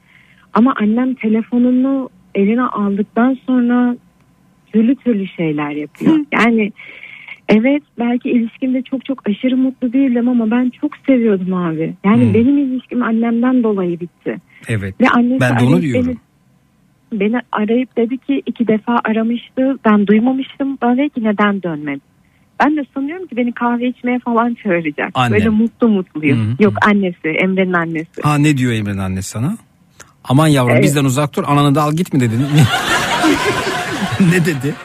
Ama 0.54 0.74
annem 0.82 1.14
telefonunu 1.14 2.10
eline 2.36 2.64
aldıktan 2.64 3.38
sonra 3.48 3.98
türlü 4.74 4.96
türlü 4.96 5.28
şeyler 5.28 5.72
yapıyor. 5.72 6.20
Yani 6.32 6.72
evet 7.52 7.84
belki 8.00 8.30
ilişkimde 8.30 8.82
çok 8.82 9.06
çok 9.06 9.30
aşırı 9.30 9.58
mutlu 9.58 9.94
değildim 9.94 10.28
ama 10.28 10.52
ben 10.52 10.72
çok 10.82 10.92
seviyordum 11.08 11.54
abi. 11.54 11.96
Yani 12.04 12.30
Hı. 12.30 12.34
benim 12.34 12.58
ilişkim 12.58 13.04
annemden 13.04 13.64
dolayı 13.64 14.00
bitti. 14.00 14.38
Evet. 14.68 15.02
Ve 15.02 15.10
annesi 15.10 15.42
Ben 15.42 15.60
de 15.60 15.64
onu 15.64 15.82
diyorum. 15.82 16.18
Beni, 17.12 17.20
beni 17.20 17.42
arayıp 17.52 17.98
dedi 17.98 18.18
ki 18.18 18.42
iki 18.46 18.68
defa 18.68 19.00
aramıştı. 19.04 19.78
Ben 19.86 20.08
duymamıştım. 20.08 20.78
Bana 20.82 21.10
ki 21.10 21.24
neden 21.24 21.64
dönmedin? 21.64 22.02
Ben 22.60 22.78
de 22.78 22.86
sanıyorum 22.94 23.28
ki 23.28 23.38
beni 23.38 23.52
kahve 23.52 23.88
içmeye 23.88 24.20
falan 24.20 24.58
çağıracak. 24.64 25.12
Annem. 25.14 25.32
Böyle 25.32 25.50
mutlu 25.50 25.90
mutluyum. 25.90 26.48
Hı 26.48 26.52
hı. 26.52 26.64
Yok 26.64 26.74
annesi, 26.88 27.28
Emre'nin 27.28 27.74
annesi. 27.74 28.22
Ha 28.22 28.36
ne 28.38 28.58
diyor 28.58 28.74
Emre'nin 28.74 28.98
annesi 28.98 29.30
sana? 29.30 29.58
Aman 30.24 30.48
yavrum 30.48 30.72
Evet. 30.74 30.84
bizden 30.84 31.06
uzak 31.06 31.36
dur 31.36 31.44
ananı 31.48 31.76
da 31.76 31.82
al 31.84 31.94
git 31.94 32.14
mi 32.14 32.20
dedin? 32.20 32.42
ne 34.20 34.46
dedi? 34.46 34.76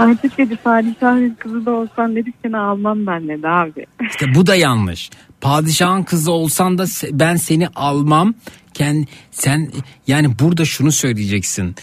Artık 0.00 0.38
dedi 0.38 0.56
padişahın 0.56 1.36
kızı 1.38 1.66
da 1.66 1.70
olsan 1.70 2.16
dedi 2.16 2.32
seni 2.42 2.56
almam 2.56 3.06
ben 3.06 3.28
dedi 3.28 3.48
abi. 3.48 3.86
İşte 4.10 4.34
bu 4.34 4.46
da 4.46 4.54
yanlış. 4.54 5.10
Padişahın 5.40 6.02
kızı 6.02 6.32
olsan 6.32 6.78
da 6.78 6.84
ben 7.12 7.36
seni 7.36 7.68
almam. 7.68 8.34
Ken, 8.74 9.06
sen 9.30 9.70
yani 10.06 10.38
burada 10.38 10.64
şunu 10.64 10.92
söyleyeceksin. 10.92 11.74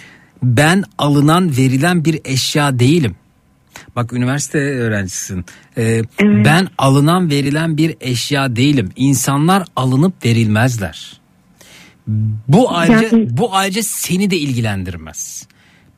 Ben 0.44 0.84
alınan 0.98 1.58
verilen 1.58 2.06
bir 2.06 2.22
eşya 2.26 2.80
değilim. 2.80 3.16
Bak 3.96 4.14
üniversite 4.14 4.58
öğrencisisin. 4.60 5.46
Ee, 5.78 6.02
Ben 6.22 6.68
alınan 6.78 7.30
verilen 7.30 7.78
bir 7.78 7.96
eşya 8.02 8.56
değilim. 8.56 8.92
İnsanlar 8.96 9.64
alınıp 9.76 10.26
verilmezler. 10.26 11.22
Bu 12.48 12.76
ayrıca 12.76 13.10
bu 13.38 13.56
ayrıca 13.56 13.84
seni 13.84 14.32
de 14.32 14.38
ilgilendirmez. 14.38 15.48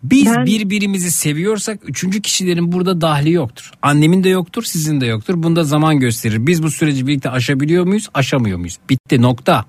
Biz 0.04 0.26
Ben- 0.26 0.46
birbirimizi 0.46 1.12
seviyorsak 1.12 1.80
üçüncü 1.90 2.22
kişilerin 2.22 2.72
burada 2.72 3.02
dahli 3.02 3.32
yoktur. 3.32 3.72
Annemin 3.82 4.24
de 4.24 4.30
yoktur, 4.30 4.64
sizin 4.64 5.02
de 5.02 5.06
yoktur. 5.06 5.44
Bunda 5.44 5.64
zaman 5.64 6.00
gösterir. 6.00 6.48
Biz 6.48 6.64
bu 6.64 6.72
süreci 6.72 7.08
birlikte 7.08 7.30
aşabiliyor 7.30 7.86
muyuz, 7.86 8.10
aşamıyor 8.14 8.58
muyuz? 8.58 8.78
Bitti 8.90 9.22
nokta. 9.22 9.66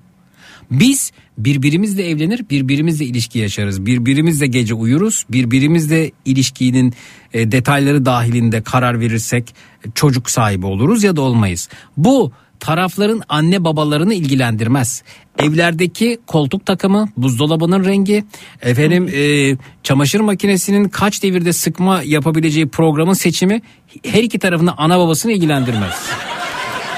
Biz 0.71 1.11
birbirimizle 1.37 2.09
evlenir, 2.09 2.45
birbirimizle 2.49 3.05
ilişki 3.05 3.39
yaşarız. 3.39 3.85
Birbirimizle 3.85 4.47
gece 4.47 4.73
uyuruz, 4.73 5.25
birbirimizle 5.29 6.11
ilişkinin 6.25 6.93
e, 7.33 7.51
detayları 7.51 8.05
dahilinde 8.05 8.61
karar 8.61 8.99
verirsek 8.99 9.55
e, 9.85 9.91
çocuk 9.95 10.29
sahibi 10.29 10.65
oluruz 10.65 11.03
ya 11.03 11.15
da 11.15 11.21
olmayız. 11.21 11.69
Bu 11.97 12.31
tarafların 12.61 13.21
anne 13.29 13.63
babalarını 13.63 14.13
ilgilendirmez. 14.13 15.03
Evlerdeki 15.39 16.19
koltuk 16.27 16.65
takımı, 16.65 17.09
buzdolabının 17.17 17.85
rengi, 17.85 18.23
efendim 18.61 19.07
e, 19.13 19.57
çamaşır 19.83 20.19
makinesinin 20.19 20.89
kaç 20.89 21.23
devirde 21.23 21.53
sıkma 21.53 22.01
yapabileceği 22.05 22.67
programın 22.67 23.13
seçimi 23.13 23.61
her 24.05 24.23
iki 24.23 24.39
tarafını 24.39 24.73
ana 24.77 24.99
babasını 24.99 25.31
ilgilendirmez. 25.31 25.95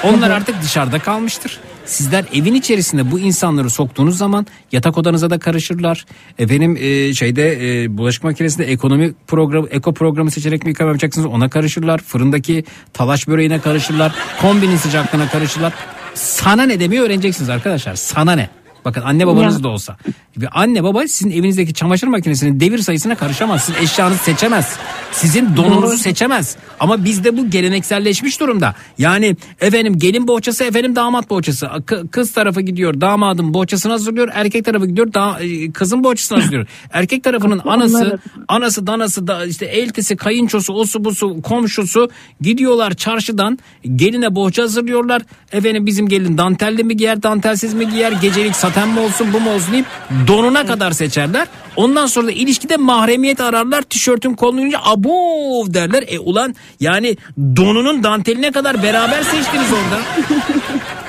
Onlar 0.03 0.30
artık 0.30 0.61
dışarıda 0.61 1.00
kalmıştır. 1.00 1.59
Sizler 1.86 2.26
evin 2.34 2.53
içerisinde 2.53 3.12
bu 3.12 3.20
insanları 3.20 3.70
soktuğunuz 3.70 4.18
zaman 4.18 4.45
yatak 4.72 4.98
odanıza 4.98 5.30
da 5.30 5.40
karışırlar. 5.40 6.06
Efendim 6.40 6.78
e, 6.80 7.14
şeyde 7.14 7.84
e, 7.84 7.98
bulaşık 7.98 8.24
makinesinde 8.24 8.66
ekonomi 8.66 9.14
programı, 9.28 9.68
eko 9.72 9.94
programı 9.94 10.32
seçerek 10.32 10.64
mi 10.64 10.70
yıkama 10.70 10.88
yapacaksınız 10.88 11.26
ona 11.28 11.50
karışırlar. 11.50 12.00
Fırındaki 12.00 12.64
talaş 12.94 13.28
böreğine 13.28 13.60
karışırlar. 13.60 14.16
Kombinin 14.42 14.78
sıcaklığına 14.78 15.30
karışırlar. 15.30 15.74
Sana 16.14 16.64
ne 16.64 16.80
demeyi 16.80 17.02
öğreneceksiniz 17.02 17.50
arkadaşlar. 17.50 17.95
Sana 17.95 18.32
ne? 18.36 18.50
Bakın 18.86 19.02
anne 19.02 19.28
babanız 19.28 19.56
Ya. 19.58 19.64
da 19.64 19.68
olsa. 19.68 19.98
Bir 20.38 20.62
anne 20.62 20.84
baba 20.84 21.08
sizin 21.08 21.32
evinizdeki 21.32 21.74
çamaşır 21.74 22.08
makinesinin 22.08 22.60
devir 22.60 22.78
sayısına 22.80 23.16
karışamaz. 23.16 23.64
Sizin 23.64 23.80
eşyanızı 23.84 24.24
seçemez. 24.24 24.76
Sizin 25.12 25.56
donunuzu 25.56 25.98
seçemez. 25.98 26.56
Ama 26.80 27.06
bizde 27.06 27.38
bu 27.38 27.50
gelenekselleşmiş 27.50 28.40
durumda. 28.40 28.76
Yani 28.98 29.36
efendim 29.62 29.98
gelin 30.00 30.28
bohçası 30.28 30.64
efendim 30.64 30.95
damat 30.95 31.30
bohçası. 31.30 31.70
Kız 32.12 32.32
tarafı 32.32 32.62
gidiyor 32.62 33.02
damadın 33.02 33.53
bohçasını 33.53 33.92
hazırlıyor. 33.92 34.30
Erkek 34.34 34.66
tarafı 34.66 34.86
gidiyor 34.86 35.14
da, 35.14 35.40
e, 35.40 35.72
kızın 35.72 36.03
bohçasını 36.03 36.38
hazırlıyor. 36.38 36.68
Erkek 36.92 37.24
tarafının 37.24 37.62
anası, 37.66 38.20
anası 38.48 38.88
danası 38.88 39.28
da 39.28 39.45
işte 39.45 39.66
eltisi, 39.66 40.16
kayınçosu, 40.18 40.74
osu 40.74 41.06
busu, 41.06 41.42
komşusu 41.42 42.10
gidiyorlar 42.42 42.94
çarşıdan 42.94 43.60
geline 43.95 44.36
bohça 44.36 44.64
hazırlıyorlar. 44.64 45.22
Efendim 45.52 45.86
bizim 45.86 46.08
gelin 46.08 46.38
dantelli 46.38 46.84
mi 46.84 46.98
giyer, 46.98 47.24
dantelsiz 47.24 47.74
mi 47.74 47.90
giyer, 47.90 48.12
gecelik 48.12 48.56
saten 48.74 48.90
mi 48.90 49.00
olsun, 49.00 49.34
bu 49.34 49.40
mu 49.40 49.52
olsun 49.53 49.74
deyip 49.74 49.85
donuna 50.27 50.66
kadar 50.66 50.92
seçerler. 50.92 51.48
Ondan 51.76 52.06
sonra 52.06 52.27
da 52.27 52.32
ilişkide 52.32 52.77
mahremiyet 52.77 53.42
ararlar. 53.42 53.82
Tişörtün 53.82 54.34
kolunu 54.34 54.58
görünce 54.58 54.77
abov 54.84 55.74
derler. 55.74 56.03
E 56.08 56.19
ulan 56.19 56.56
yani 56.80 57.18
donunun 57.56 58.03
danteline 58.03 58.52
kadar 58.52 58.84
beraber 58.84 59.24
seçtiniz 59.24 59.68
orada. 59.74 60.02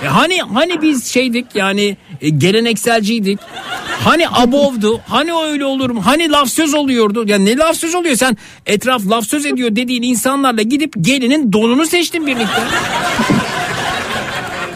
E 0.04 0.08
hani 0.08 0.42
hani 0.42 0.82
biz 0.82 1.06
şeydik 1.06 1.46
yani 1.54 1.96
e, 2.20 2.28
gelenekselciydik. 2.28 3.38
Hani 4.04 4.28
abovdu. 4.28 5.00
Hani 5.08 5.32
öyle 5.32 5.64
olur 5.64 5.90
mu? 5.90 6.06
Hani 6.06 6.30
laf 6.30 6.48
söz 6.48 6.74
oluyordu. 6.74 7.24
Ya 7.28 7.38
ne 7.38 7.56
laf 7.56 7.76
söz 7.76 7.94
oluyor? 7.94 8.16
Sen 8.16 8.36
etraf 8.66 9.06
laf 9.06 9.26
söz 9.26 9.46
ediyor 9.46 9.76
dediğin 9.76 10.02
insanlarla 10.02 10.62
gidip 10.62 10.92
gelinin 11.00 11.52
donunu 11.52 11.86
seçtin 11.86 12.26
birlikte. 12.26 12.62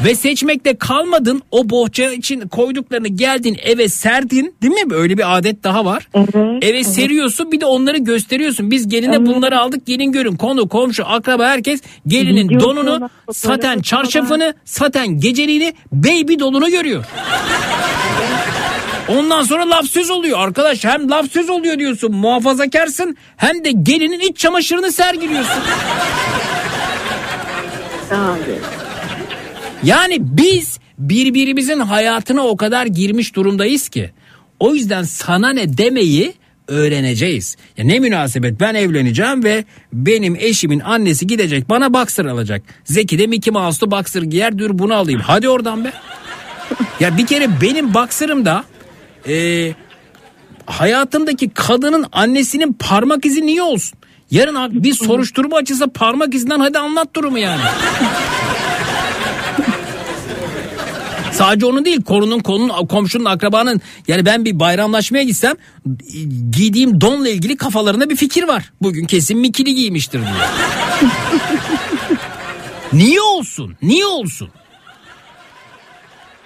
Ve 0.05 0.15
seçmekte 0.15 0.78
kalmadın 0.78 1.43
o 1.51 1.70
bohça 1.70 2.10
için 2.10 2.49
koyduklarını 2.49 3.09
geldin 3.09 3.57
eve 3.62 3.89
serdin 3.89 4.55
değil 4.62 4.73
mi? 4.73 4.91
Böyle 4.91 5.18
bir 5.18 5.36
adet 5.36 5.65
daha 5.65 5.85
var. 5.85 6.09
eve 6.62 6.85
seriyorsun 6.85 7.52
bir 7.52 7.60
de 7.60 7.67
onları 7.67 7.99
gösteriyorsun. 7.99 8.70
Biz 8.70 8.89
geline 8.89 9.27
bunları 9.27 9.59
aldık 9.59 9.86
gelin 9.86 10.12
görün 10.12 10.36
konu 10.36 10.68
komşu 10.68 11.07
akraba 11.07 11.47
herkes 11.47 11.81
gelinin 12.07 12.49
Video 12.49 12.60
donunu 12.60 12.91
atıyorlar, 12.91 13.10
saten 13.33 13.59
fotoğrafı 13.59 13.83
çarşafını 13.83 14.55
saten 14.65 15.20
geceliğini 15.20 15.75
baby 15.93 16.39
donunu 16.39 16.70
görüyor. 16.70 17.05
Ondan 19.09 19.43
sonra 19.43 19.70
laf 19.70 19.86
söz 19.86 20.10
oluyor 20.10 20.39
arkadaş 20.39 20.85
hem 20.85 21.10
laf 21.10 21.33
söz 21.33 21.51
oluyor 21.51 21.78
diyorsun 21.78 22.15
muhafazakarsın 22.15 23.17
hem 23.36 23.65
de 23.65 23.70
gelinin 23.70 24.20
iç 24.20 24.36
çamaşırını 24.36 24.93
sergiliyorsun. 24.93 25.62
Abi. 28.10 28.59
Yani 29.82 30.16
biz 30.20 30.78
birbirimizin 30.98 31.81
hayatına 31.81 32.47
o 32.47 32.57
kadar 32.57 32.86
girmiş 32.86 33.34
durumdayız 33.34 33.89
ki. 33.89 34.10
O 34.60 34.74
yüzden 34.74 35.02
sana 35.02 35.52
ne 35.52 35.78
demeyi 35.78 36.34
öğreneceğiz. 36.68 37.57
Ya 37.76 37.84
ne 37.84 37.98
münasebet 37.98 38.60
ben 38.60 38.74
evleneceğim 38.74 39.44
ve 39.44 39.65
benim 39.92 40.36
eşimin 40.36 40.81
annesi 40.81 41.26
gidecek 41.26 41.68
bana 41.68 41.94
boxer 41.94 42.24
alacak. 42.24 42.62
Zeki 42.84 43.18
de 43.18 43.26
Mickey 43.26 43.52
Mouse'lu 43.52 43.90
boxer 43.90 44.23
giyer 44.23 44.58
dur 44.58 44.70
bunu 44.73 44.94
alayım. 44.94 45.20
Hadi 45.20 45.48
oradan 45.48 45.84
be. 45.84 45.92
Ya 47.00 47.18
bir 47.18 47.26
kere 47.26 47.60
benim 47.60 47.94
boxer'ımda 47.94 48.65
e, 49.28 49.73
hayatımdaki 50.66 51.50
kadının 51.50 52.07
annesinin 52.12 52.73
parmak 52.73 53.26
izi 53.26 53.47
niye 53.47 53.62
olsun? 53.62 53.98
Yarın 54.31 54.82
bir 54.82 54.94
soruşturma 54.94 55.57
açılsa 55.57 55.86
parmak 55.86 56.34
izinden 56.34 56.60
hadi 56.60 56.78
anlat 56.78 57.15
durumu 57.15 57.39
yani. 57.39 57.60
Sadece 61.39 61.67
onun 61.67 61.84
değil 61.84 62.02
konunun 62.02 62.39
konunun 62.39 62.86
komşunun 62.86 63.25
akrabanın 63.25 63.81
yani 64.08 64.26
ben 64.26 64.44
bir 64.44 64.60
bayramlaşmaya 64.60 65.25
gitsem 65.25 65.55
giydiğim 66.50 67.00
donla 67.00 67.28
ilgili 67.28 67.57
kafalarında 67.57 68.10
bir 68.10 68.17
fikir 68.17 68.49
var. 68.49 68.73
Bugün 68.83 69.05
kesin 69.05 69.39
mikili 69.39 69.75
giymiştir 69.75 70.20
diye. 70.20 70.31
Niye 72.92 73.20
olsun? 73.20 73.75
Niye 73.83 74.07
olsun? 74.07 74.49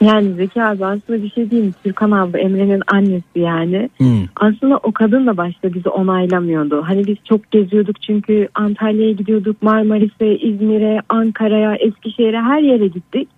Yani 0.00 0.34
Zeki 0.34 0.62
abi 0.62 0.86
aslında 0.86 1.22
bir 1.22 1.30
şey 1.30 1.50
değil 1.50 1.64
mi? 1.64 1.72
Türkan 1.84 2.10
abla 2.10 2.38
Emre'nin 2.38 2.82
annesi 2.86 3.38
yani. 3.38 3.90
Hmm. 3.96 4.24
Aslında 4.36 4.76
o 4.76 4.92
kadın 4.92 5.26
da 5.26 5.36
başta 5.36 5.74
bizi 5.74 5.88
onaylamıyordu. 5.88 6.82
Hani 6.86 7.06
biz 7.06 7.16
çok 7.28 7.50
geziyorduk 7.50 8.02
çünkü 8.02 8.48
Antalya'ya 8.54 9.12
gidiyorduk, 9.12 9.62
Marmaris'e, 9.62 10.38
İzmir'e, 10.38 11.00
Ankara'ya, 11.08 11.74
Eskişehir'e 11.74 12.40
her 12.40 12.60
yere 12.62 12.86
gittik. 12.86 13.28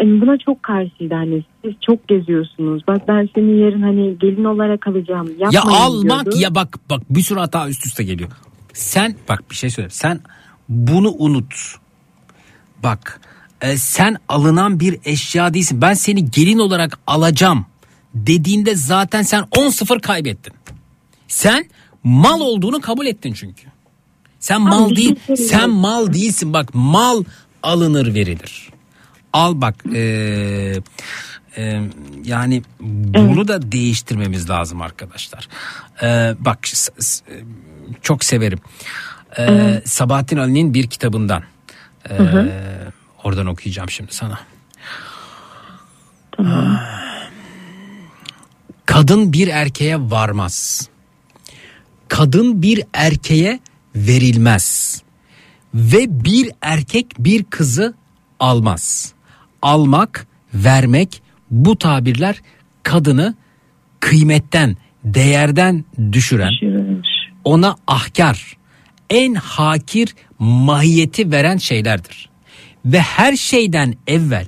Yani 0.00 0.20
buna 0.20 0.38
çok 0.38 0.62
karşıydı 0.62 1.14
hani 1.14 1.44
siz 1.64 1.74
çok 1.86 2.08
geziyorsunuz. 2.08 2.82
Bak 2.88 3.08
ben 3.08 3.28
senin 3.34 3.58
yarın 3.64 3.82
hani 3.82 4.18
gelin 4.18 4.44
olarak 4.44 4.86
alacağım. 4.86 5.30
Ya 5.38 5.62
almak 5.62 6.24
diyordu. 6.24 6.40
ya 6.40 6.54
bak 6.54 6.78
bak 6.90 7.02
bir 7.10 7.20
sürü 7.22 7.38
hata 7.38 7.68
üst 7.68 7.86
üste 7.86 8.04
geliyor. 8.04 8.30
Sen 8.72 9.14
bak 9.28 9.50
bir 9.50 9.56
şey 9.56 9.70
söyle. 9.70 9.90
Sen 9.90 10.20
bunu 10.68 11.12
unut. 11.18 11.54
Bak 12.82 13.20
e, 13.60 13.76
sen 13.76 14.16
alınan 14.28 14.80
bir 14.80 14.98
eşya 15.04 15.54
değilsin. 15.54 15.80
Ben 15.80 15.94
seni 15.94 16.30
gelin 16.30 16.58
olarak 16.58 16.98
alacağım 17.06 17.66
dediğinde 18.14 18.74
zaten 18.74 19.22
sen 19.22 19.42
10-0 19.42 20.00
kaybettin. 20.00 20.52
Sen 21.28 21.64
mal 22.04 22.40
olduğunu 22.40 22.80
kabul 22.80 23.06
ettin 23.06 23.32
çünkü. 23.32 23.66
Sen 24.38 24.56
Abi 24.60 24.62
mal 24.64 24.90
bir 24.90 24.96
şey 24.96 25.04
değil, 25.04 25.16
söyleyeyim. 25.26 25.50
sen 25.50 25.70
mal 25.70 26.12
değilsin. 26.12 26.52
Bak 26.52 26.70
mal 26.74 27.24
alınır 27.62 28.14
verilir. 28.14 28.70
Al 29.36 29.60
bak 29.60 29.74
e, 29.94 30.00
e, 31.56 31.82
yani 32.24 32.62
bunu 32.80 33.48
da 33.48 33.72
değiştirmemiz 33.72 34.50
lazım 34.50 34.82
arkadaşlar. 34.82 35.48
E, 36.02 36.34
bak 36.38 36.58
çok 38.02 38.24
severim. 38.24 38.58
E, 39.36 39.42
Evet. 39.42 39.88
Sabahattin 39.88 40.36
Ali'nin 40.36 40.74
bir 40.74 40.86
kitabından. 40.86 41.42
E, 42.10 42.14
Hı 42.14 42.22
hı. 42.22 42.52
Oradan 43.24 43.46
okuyacağım 43.46 43.90
şimdi 43.90 44.14
sana. 44.14 44.38
Kadın 48.86 49.32
bir 49.32 49.48
erkeğe 49.48 49.98
varmaz. 50.00 50.88
Kadın 52.08 52.62
bir 52.62 52.82
erkeğe 52.92 53.60
verilmez. 53.96 55.02
Ve 55.74 56.24
bir 56.24 56.50
erkek 56.62 57.06
bir 57.18 57.44
kızı 57.44 57.94
almaz. 58.40 59.15
Almak, 59.66 60.26
vermek 60.54 61.22
bu 61.50 61.78
tabirler 61.78 62.42
kadını 62.82 63.34
kıymetten, 64.00 64.76
değerden 65.04 65.84
düşüren, 66.12 66.52
ona 67.44 67.76
ahkar, 67.86 68.56
en 69.10 69.34
hakir 69.34 70.14
mahiyeti 70.38 71.30
veren 71.32 71.56
şeylerdir. 71.56 72.28
Ve 72.84 73.00
her 73.00 73.36
şeyden 73.36 73.94
evvel 74.06 74.46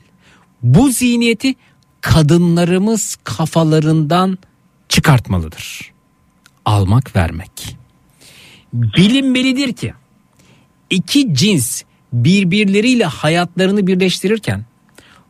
bu 0.63 0.89
zihniyeti 0.89 1.55
kadınlarımız 2.01 3.17
kafalarından 3.25 4.39
çıkartmalıdır. 4.89 5.93
Almak 6.65 7.17
vermek. 7.17 7.77
Bilinmelidir 8.73 9.73
ki 9.73 9.95
iki 10.91 11.35
cins 11.35 11.83
birbirleriyle 12.13 13.05
hayatlarını 13.05 13.87
birleştirirken 13.87 14.65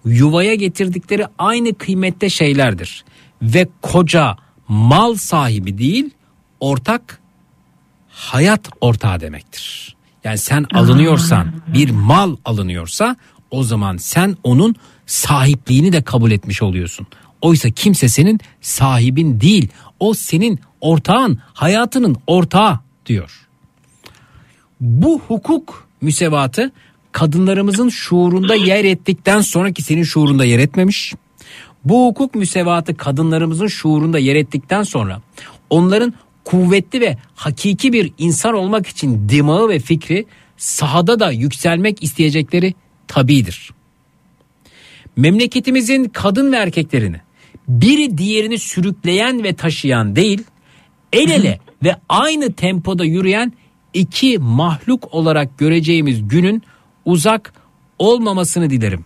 yuvaya 0.04 0.54
getirdikleri 0.54 1.26
aynı 1.38 1.74
kıymette 1.74 2.30
şeylerdir. 2.30 3.04
Ve 3.42 3.68
koca 3.82 4.36
mal 4.68 5.14
sahibi 5.14 5.78
değil 5.78 6.10
ortak 6.60 7.20
hayat 8.08 8.70
ortağı 8.80 9.20
demektir. 9.20 9.96
Yani 10.24 10.38
sen 10.38 10.66
alınıyorsan 10.74 11.52
bir 11.74 11.90
mal 11.90 12.36
alınıyorsa 12.44 13.16
o 13.50 13.62
zaman 13.62 13.96
sen 13.96 14.36
onun 14.42 14.74
sahipliğini 15.06 15.92
de 15.92 16.02
kabul 16.02 16.30
etmiş 16.30 16.62
oluyorsun. 16.62 17.06
Oysa 17.42 17.70
kimse 17.70 18.08
senin 18.08 18.40
sahibin 18.60 19.40
değil. 19.40 19.68
O 20.00 20.14
senin 20.14 20.60
ortağın, 20.80 21.38
hayatının 21.54 22.16
ortağı 22.26 22.80
diyor. 23.06 23.48
Bu 24.80 25.20
hukuk 25.28 25.88
müsevatı 26.00 26.72
kadınlarımızın 27.12 27.88
şuurunda 27.88 28.54
yer 28.54 28.84
ettikten 28.84 29.40
sonraki 29.40 29.82
senin 29.82 30.02
şuurunda 30.02 30.44
yer 30.44 30.58
etmemiş. 30.58 31.14
Bu 31.84 32.06
hukuk 32.06 32.34
müsevatı 32.34 32.96
kadınlarımızın 32.96 33.66
şuurunda 33.66 34.18
yer 34.18 34.36
ettikten 34.36 34.82
sonra 34.82 35.22
onların 35.70 36.14
kuvvetli 36.44 37.00
ve 37.00 37.18
hakiki 37.34 37.92
bir 37.92 38.12
insan 38.18 38.54
olmak 38.54 38.86
için 38.86 39.28
dimağı 39.28 39.68
ve 39.68 39.78
fikri 39.78 40.26
sahada 40.56 41.20
da 41.20 41.30
yükselmek 41.30 42.02
isteyecekleri 42.02 42.74
tabidir. 43.08 43.70
Memleketimizin 45.16 46.04
kadın 46.04 46.52
ve 46.52 46.56
erkeklerini 46.56 47.20
biri 47.68 48.18
diğerini 48.18 48.58
sürükleyen 48.58 49.44
ve 49.44 49.52
taşıyan 49.52 50.16
değil, 50.16 50.42
el 51.12 51.30
ele 51.30 51.60
ve 51.84 51.96
aynı 52.08 52.52
tempoda 52.52 53.04
yürüyen 53.04 53.52
iki 53.94 54.38
mahluk 54.38 55.14
olarak 55.14 55.58
göreceğimiz 55.58 56.28
günün 56.28 56.62
uzak 57.08 57.52
olmamasını 57.98 58.70
dilerim. 58.70 59.04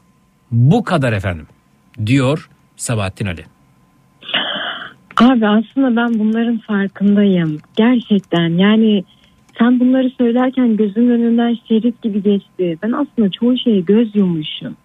Bu 0.51 0.85
kadar 0.85 1.13
efendim 1.13 1.47
diyor 2.07 2.49
Sabahattin 2.77 3.27
Ali. 3.27 3.45
Abi 5.17 5.47
aslında 5.49 5.97
ben 5.97 6.19
bunların 6.19 6.59
farkındayım. 6.59 7.59
Gerçekten 7.77 8.59
yani 8.59 9.05
sen 9.59 9.81
bunları 9.81 10.11
söylerken 10.19 10.77
gözümün 10.77 11.11
önünden 11.11 11.59
şerit 11.69 12.03
gibi 12.03 12.23
geçti. 12.23 12.79
Ben 12.83 12.93
aslında 12.93 13.31
çoğu 13.31 13.59
şeye 13.59 13.81
göz 13.81 14.17
yummuşum. 14.17 14.77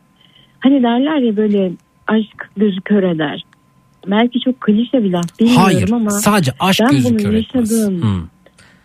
Hani 0.60 0.84
derler 0.84 1.18
ya 1.18 1.38
böyle 1.38 1.72
aşk 2.08 2.50
gözü 2.58 2.82
kör 2.82 3.04
eder. 3.04 3.42
Belki 4.08 4.40
çok 4.40 4.62
klişe 4.62 5.04
bir 5.04 5.12
laf 5.12 5.40
bilmiyorum 5.40 5.64
Hayır 5.64 5.92
ama. 5.92 6.10
sadece 6.10 6.52
aşk 6.60 6.82
ben 6.82 6.92
gözü 6.92 7.10
bunu 7.10 7.18
kör 7.18 7.34
etmez. 7.34 7.72
yaşadım. 7.72 8.02
Hmm. 8.02 8.28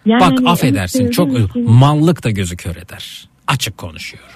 Yani 0.07 0.20
Bak 0.20 0.33
hani 0.39 0.49
affedersin 0.49 1.11
çok 1.11 1.57
mallık 1.57 2.25
da 2.25 2.31
gözü 2.31 2.57
kör 2.57 2.77
eder. 2.77 3.32
Açık 3.47 3.79
konuşuyorum. 3.79 4.29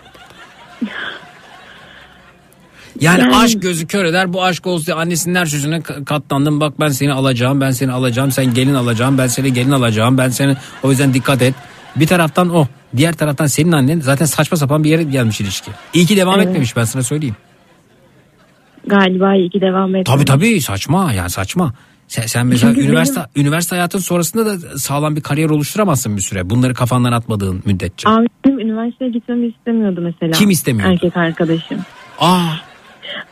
Yani, 3.00 3.20
Yani- 3.20 3.36
aşk 3.36 3.62
gözü 3.62 3.86
kör 3.86 4.04
eder 4.04 4.32
bu 4.32 4.44
aşk 4.44 4.66
olsun 4.66 4.86
diye 4.86 4.96
annesinin 4.96 5.34
her 5.34 5.46
sözüne 5.46 5.76
ka- 5.76 6.04
katlandım 6.04 6.60
bak 6.60 6.80
ben 6.80 6.88
seni 6.88 7.12
alacağım 7.12 7.60
ben 7.60 7.70
seni 7.70 7.92
alacağım 7.92 8.32
sen 8.32 8.54
gelin 8.54 8.74
alacağım 8.74 9.18
ben 9.18 9.26
seni 9.26 9.52
gelin 9.52 9.70
alacağım 9.70 10.18
ben 10.18 10.28
seni 10.28 10.56
o 10.82 10.90
yüzden 10.90 11.14
dikkat 11.14 11.42
et. 11.42 11.54
Bir 11.96 12.06
taraftan 12.06 12.54
o 12.54 12.66
diğer 12.96 13.12
taraftan 13.12 13.46
senin 13.46 13.72
annen 13.72 14.00
zaten 14.00 14.26
saçma 14.26 14.56
sapan 14.56 14.84
bir 14.84 14.90
yere 14.90 15.02
gelmiş 15.02 15.40
ilişki. 15.40 15.70
İyi 15.94 16.06
ki 16.06 16.16
devam 16.16 16.34
Evet. 16.36 16.46
etmemiş 16.48 16.76
ben 16.76 16.84
sana 16.84 17.02
söyleyeyim. 17.02 17.36
Galiba 18.86 19.34
iyi 19.34 19.50
ki 19.50 19.60
devam 19.60 19.94
etmiş. 19.96 20.14
Tabii 20.14 20.24
tabii 20.24 20.60
saçma 20.60 21.12
yani 21.12 21.30
saçma. 21.30 21.72
Sen, 22.08 22.26
sen 22.26 22.46
mesela 22.46 22.74
Çünkü 22.74 22.86
üniversite 22.88 23.20
benim- 23.20 23.46
üniversite 23.46 23.76
hayatın 23.76 23.98
sonrasında 23.98 24.46
da 24.46 24.78
sağlam 24.78 25.16
bir 25.16 25.20
kariyer 25.20 25.50
oluşturamazsın 25.50 26.16
bir 26.16 26.22
süre. 26.22 26.50
Bunları 26.50 26.74
kafandan 26.74 27.12
atmadığın 27.12 27.62
müddetçe. 27.64 28.08
Abi 28.08 28.26
benim 28.44 28.58
üniversiteye 28.60 29.10
gitmemi 29.10 29.46
istemiyordu 29.46 30.00
mesela. 30.00 30.32
Kim 30.32 30.50
istemiyordu? 30.50 30.92
Erkek 30.92 31.16
arkadaşım. 31.16 31.78
Aa 32.18 32.48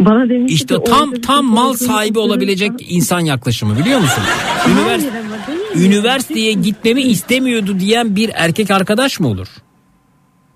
Bana 0.00 0.28
demişti 0.28 0.54
işte 0.54 0.74
ki, 0.74 0.82
tam 0.84 1.12
tam 1.12 1.44
mal 1.44 1.72
sahibi 1.74 2.18
olabilecek 2.18 2.72
insan 2.88 3.20
yaklaşımı 3.20 3.78
biliyor 3.78 4.00
musun? 4.00 4.22
Ünivers- 4.66 5.86
üniversiteye 5.86 6.52
gitmemi 6.52 7.02
istemiyordu 7.02 7.80
diyen 7.80 8.16
bir 8.16 8.30
erkek 8.34 8.70
arkadaş 8.70 9.20
mı 9.20 9.28
olur? 9.28 9.48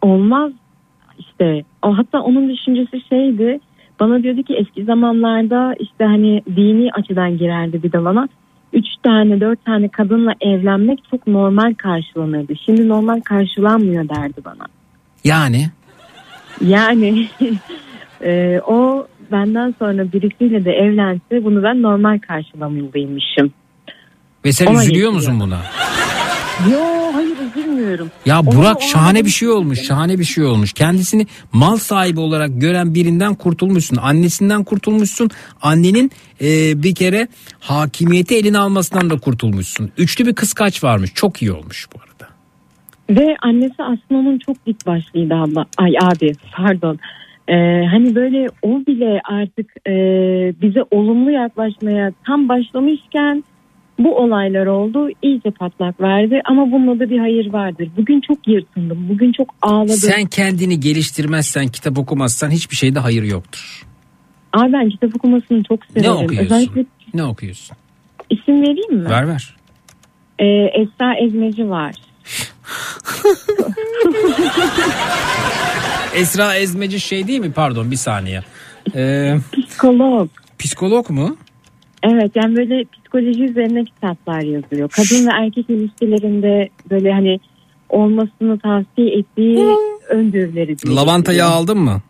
Olmaz 0.03 0.53
işte. 1.19 1.65
O 1.83 1.99
hatta 1.99 2.21
onun 2.21 2.49
düşüncesi 2.57 3.09
şeydi. 3.09 3.61
Bana 4.01 4.23
diyordu 4.23 4.43
ki 4.43 4.55
eski 4.55 4.85
zamanlarda 4.85 5.75
işte 5.81 6.05
hani 6.05 6.43
dini 6.57 6.91
açıdan 6.93 7.39
girerdi 7.39 7.83
bir 7.83 7.93
dalana. 7.93 8.29
Üç 8.73 8.85
tane 9.03 9.41
dört 9.41 9.65
tane 9.65 9.89
kadınla 9.89 10.35
evlenmek 10.41 10.99
çok 11.11 11.27
normal 11.27 11.75
karşılanırdı. 11.75 12.53
Şimdi 12.67 12.89
normal 12.89 13.21
karşılanmıyor 13.21 14.09
derdi 14.09 14.45
bana. 14.45 14.67
Yani 15.25 15.71
Yani 16.67 17.29
e, 18.25 18.61
o 18.67 19.07
benden 19.33 19.75
sonra 19.79 20.13
birisiyle 20.13 20.65
de 20.65 20.73
evlense 20.73 21.45
bunu 21.45 21.63
ben 21.63 21.83
normal 21.83 22.19
karşılamalıymışım. 22.19 23.53
ve 24.45 24.53
sen 24.53 24.67
Ona 24.67 24.75
üzülüyor 24.75 24.87
getiriyor. 25.13 25.13
musun 25.13 25.41
buna? 25.41 25.59
Yo 26.67 26.79
hayır 27.13 27.37
üzülmüyorum. 27.57 28.11
Ya 28.27 28.47
Burak 28.47 28.77
ona 28.77 28.89
şahane 28.89 29.19
ben- 29.19 29.25
bir 29.25 29.31
şey 29.31 29.49
olmuş. 29.49 29.83
Şahane 29.83 30.19
bir 30.19 30.25
şey 30.25 30.45
olmuş. 30.45 30.73
Kendisini 30.73 31.27
mal 31.53 31.77
sahibi 31.77 32.21
olarak 32.21 32.51
gören 32.61 32.95
birinden 32.95 33.35
kurtulmuşsun. 33.35 33.97
Annesinden 33.97 34.65
kurtulmuşsun. 34.65 35.31
Annenin 35.63 36.11
e, 36.41 36.83
bir 36.83 36.95
kere 36.95 37.29
hakimiyeti 37.61 38.37
eline 38.37 38.59
almasından 38.59 39.11
da 39.11 39.19
kurtulmuşsun. 39.19 39.91
Üçlü 39.99 40.27
bir 40.27 40.35
kıskaç 40.35 40.85
varmış. 40.85 41.15
Çok 41.15 41.43
iyi 41.43 41.53
olmuş 41.53 41.87
bu 41.95 41.99
arada. 42.01 42.33
Ve 43.21 43.37
annesi 43.43 43.83
aslında 43.83 44.21
onun 44.21 44.39
çok 44.39 44.67
dik 44.67 44.87
başlıydı 44.87 45.35
abla. 45.35 45.67
Ay 45.79 45.93
abi 46.03 46.33
pardon. 46.57 46.99
Ee, 47.49 47.55
hani 47.91 48.15
böyle 48.15 48.47
o 48.63 48.69
bile 48.69 49.21
artık 49.25 49.71
e, 49.87 49.93
bize 50.63 50.81
olumlu 50.91 51.31
yaklaşmaya 51.31 52.13
tam 52.27 52.49
başlamışken 52.49 53.45
bu 53.99 54.17
olaylar 54.19 54.67
oldu 54.67 55.09
iyice 55.23 55.51
patlak 55.51 56.01
verdi 56.01 56.41
ama 56.45 56.73
bunda 56.73 57.01
da 57.01 57.11
bir 57.11 57.19
hayır 57.19 57.53
vardır. 57.53 57.89
Bugün 57.97 58.21
çok 58.21 58.49
yırtındım 58.49 59.09
bugün 59.09 59.33
çok 59.33 59.55
ağladım. 59.63 59.95
Sen 59.95 60.27
kendini 60.27 60.81
geliştirmezsen, 60.81 61.69
kitap 61.69 61.99
okumazsan 61.99 62.51
hiçbir 62.51 62.77
şeyde 62.77 62.99
hayır 62.99 63.23
yoktur. 63.23 63.87
Abi 64.53 64.73
ben 64.73 64.89
kitap 64.91 65.17
okumasını 65.17 65.63
çok 65.63 65.81
Ne 65.97 66.03
severim. 66.03 66.25
okuyorsun? 66.25 66.55
Özellikle 66.55 66.85
Ne 67.15 67.25
okuyorsun? 67.25 67.77
isim 68.31 68.63
vereyim 68.63 68.95
mi? 68.97 69.11
Ver 69.11 69.29
ver. 69.29 69.57
Ee, 70.39 70.47
Esra 70.83 71.15
Ezmeci 71.15 71.71
var. 71.71 71.95
Esra 76.15 76.55
Ezmeci 76.57 77.01
şey 77.01 77.27
değil 77.27 77.41
mi? 77.41 77.53
Pardon 77.53 77.91
bir 77.91 77.97
saniye. 77.97 78.43
Ee, 78.97 79.35
Psikolog. 79.67 80.29
psikolog 80.59 81.11
mu? 81.11 81.37
Evet 82.03 82.31
yani 82.35 82.57
böyle 82.57 82.85
psikoloji 83.09 83.45
üzerine 83.45 83.85
kitaplar 83.85 84.41
yazıyor. 84.41 84.89
Kadın 84.91 85.27
ve 85.27 85.31
erkek 85.45 85.71
ilişkilerinde 85.71 86.69
böyle 86.91 87.13
hani 87.13 87.41
olmasını 87.89 88.59
tavsiye 88.59 89.19
ettiği 89.19 89.67
öngörüleri. 90.11 90.79
dile 90.79 90.95
Lavanta 90.95 91.33
yağı 91.33 91.51
aldın 91.51 91.79
mı? 91.79 92.03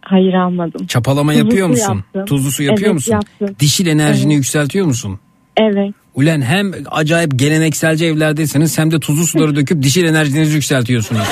Hayır 0.00 0.34
almadım. 0.34 0.86
Çapalama 0.86 1.32
Tuzlu 1.32 1.44
yapıyor 1.44 1.66
su 1.66 1.70
musun? 1.70 1.94
yaptım. 1.94 2.24
Tuzlu 2.24 2.50
su 2.50 2.62
yapıyor 2.62 2.86
Evet, 2.86 2.94
musun? 2.94 3.12
yaptım. 3.12 3.56
Dişil 3.60 3.86
enerjini 3.86 4.32
Evet. 4.32 4.36
yükseltiyor 4.36 4.86
musun? 4.86 5.18
Evet. 5.56 5.94
Ulan 6.14 6.42
hem 6.42 6.72
acayip 6.90 7.38
gelenekselci 7.38 8.06
evlerdesiniz 8.06 8.78
hem 8.78 8.90
de 8.90 9.00
tuzlu 9.00 9.26
suları 9.26 9.56
döküp 9.56 9.82
dişil 9.82 10.04
enerjinizi 10.04 10.54
yükseltiyorsunuz. 10.54 11.26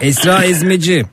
Esra 0.00 0.44
Ezmeci. 0.44 1.04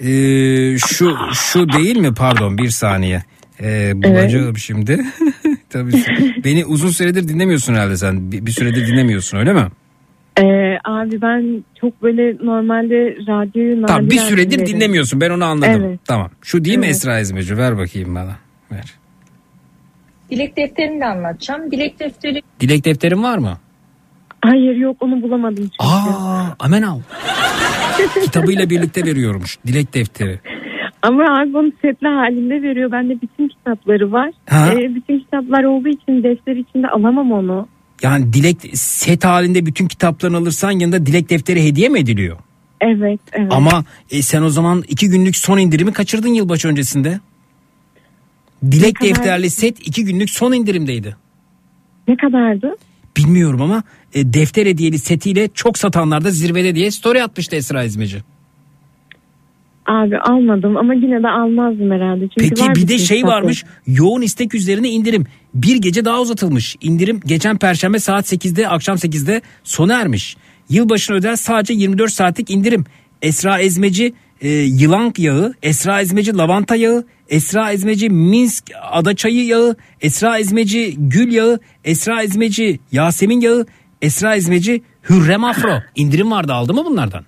Ee, 0.00 0.78
şu 0.78 1.16
şu 1.32 1.72
değil 1.72 1.96
mi 1.96 2.14
pardon 2.14 2.58
bir 2.58 2.70
saniye. 2.70 3.22
Ee, 3.60 3.92
bulacağım 4.02 4.58
şimdi. 4.58 5.04
Tabii 5.70 5.92
beni 6.44 6.64
uzun 6.64 6.88
süredir 6.88 7.28
dinlemiyorsun 7.28 7.74
herhalde 7.74 7.96
sen. 7.96 8.32
Bir, 8.32 8.46
bir 8.46 8.50
süredir 8.50 8.86
dinlemiyorsun 8.86 9.38
öyle 9.38 9.52
mi? 9.52 9.66
Ee, 10.40 10.78
abi 10.84 11.22
ben 11.22 11.64
çok 11.80 12.02
böyle 12.02 12.36
normalde 12.46 13.16
radyoyu 13.26 13.86
Tamam 13.86 14.10
bir 14.10 14.18
süredir 14.18 14.58
dinlerim. 14.58 14.66
dinlemiyorsun 14.76 15.20
ben 15.20 15.30
onu 15.30 15.44
anladım. 15.44 15.82
Evet. 15.84 16.00
Tamam. 16.04 16.30
Şu 16.42 16.64
değil 16.64 16.78
mi 16.78 16.86
Evet. 16.86 16.96
Esra 16.96 17.20
Ezmeci? 17.20 17.56
Ver 17.58 17.78
bakayım 17.78 18.14
bana. 18.14 18.36
Ver. 18.72 18.94
Dilek 20.30 20.56
defterini 20.56 21.00
de 21.00 21.06
anlatacağım. 21.06 21.70
Dilek 21.70 22.00
defteri 22.00 22.42
Dilek 22.60 22.84
defterin 22.84 23.22
var 23.22 23.38
mı? 23.38 23.58
Hayır 24.42 24.76
yok 24.76 24.96
onu 25.00 25.22
bulamadım 25.22 25.56
çünkü. 25.56 25.76
Aa, 25.78 26.64
hemen 26.64 26.82
al. 26.82 27.00
Kitabıyla 28.24 28.70
birlikte 28.70 29.04
veriyormuş. 29.04 29.58
Dilek 29.66 29.94
defteri. 29.94 30.40
Ama 31.08 31.22
abi 31.40 31.56
onu 31.56 31.72
setli 31.82 32.06
halinde 32.08 32.62
veriyor. 32.62 32.92
Bende 32.92 33.22
bütün 33.22 33.48
kitapları 33.48 34.12
var. 34.12 34.30
Ha? 34.46 34.72
Ee, 34.72 34.94
bütün 34.94 35.18
kitaplar 35.18 35.64
olduğu 35.64 35.88
için 35.88 36.22
defter 36.22 36.56
içinde 36.56 36.88
alamam 36.88 37.32
onu. 37.32 37.68
Yani 38.02 38.32
dilek 38.32 38.56
set 38.72 39.24
halinde 39.24 39.66
bütün 39.66 39.88
kitaplarını 39.88 40.36
alırsan 40.36 40.70
yanında 40.70 41.06
dilek 41.06 41.30
defteri 41.30 41.64
hediye 41.64 41.88
mi 41.88 41.98
ediliyor? 41.98 42.36
Evet, 42.80 43.20
evet. 43.32 43.52
Ama 43.52 43.84
e, 44.10 44.22
sen 44.22 44.42
o 44.42 44.48
zaman 44.48 44.84
iki 44.88 45.08
günlük 45.08 45.36
son 45.36 45.58
indirimi 45.58 45.92
kaçırdın 45.92 46.28
yılbaşı 46.28 46.68
öncesinde. 46.68 47.20
Dilek 48.70 49.00
Ne 49.02 49.08
kadar? 49.08 49.08
defterli 49.24 49.50
set 49.50 49.88
iki 49.88 50.04
günlük 50.04 50.30
son 50.30 50.52
indirimdeydi. 50.52 51.16
Ne 52.08 52.16
kadardı? 52.16 52.76
Bilmiyorum 53.16 53.62
ama 53.62 53.82
e, 54.14 54.32
defter 54.32 54.66
hediyeli 54.66 54.98
setiyle 54.98 55.48
çok 55.54 55.78
satanlarda 55.78 56.30
zirvede 56.30 56.74
diye 56.74 56.90
story 56.90 57.22
atmıştı 57.22 57.56
Esra 57.56 57.84
İzmeci. 57.84 58.18
Abi 59.86 60.18
almadım 60.18 60.76
ama 60.76 60.94
yine 60.94 61.22
de 61.22 61.28
almazdım 61.28 61.90
herhalde. 61.90 62.28
Çünkü 62.28 62.54
Peki 62.54 62.74
bir 62.74 62.88
de 62.88 62.98
şey 62.98 63.24
varmış 63.24 63.64
yoğun 63.86 64.22
istek 64.22 64.54
üzerine 64.54 64.90
indirim. 64.90 65.26
Bir 65.54 65.76
gece 65.76 66.04
daha 66.04 66.20
uzatılmış. 66.20 66.76
İndirim 66.80 67.20
geçen 67.26 67.56
perşembe 67.56 67.98
saat 67.98 68.32
8'de 68.32 68.68
akşam 68.68 68.96
8'de 68.96 69.40
sona 69.64 70.00
ermiş. 70.00 70.36
Yılbaşına 70.68 71.16
özel 71.16 71.36
sadece 71.36 71.74
24 71.74 72.12
saatlik 72.12 72.50
indirim. 72.50 72.84
Esra 73.22 73.58
Ezmeci 73.58 74.12
e, 74.40 74.48
yılan 74.48 75.12
yağı, 75.18 75.54
Esra 75.62 76.00
Ezmeci 76.00 76.36
lavanta 76.36 76.76
yağı, 76.76 77.04
Esra 77.28 77.72
Ezmeci 77.72 78.10
Minsk 78.10 78.64
adaçayı 78.90 79.46
yağı, 79.46 79.76
Esra 80.00 80.38
Ezmeci 80.38 80.94
gül 80.98 81.32
yağı, 81.32 81.60
Esra 81.84 82.22
Ezmeci 82.22 82.80
Yasemin 82.92 83.40
yağı, 83.40 83.66
Esra 84.02 84.36
Ezmeci 84.36 84.82
Hürrem 85.10 85.44
Afro. 85.44 85.82
İndirim 85.94 86.30
vardı 86.30 86.52
aldı 86.52 86.74
mı 86.74 86.84
bunlardan? 86.84 87.24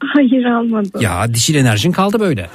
Hayır 0.00 0.44
almadım. 0.44 1.00
Ya 1.00 1.34
dişil 1.34 1.54
enerjin 1.54 1.92
kaldı 1.92 2.20
böyle. 2.20 2.50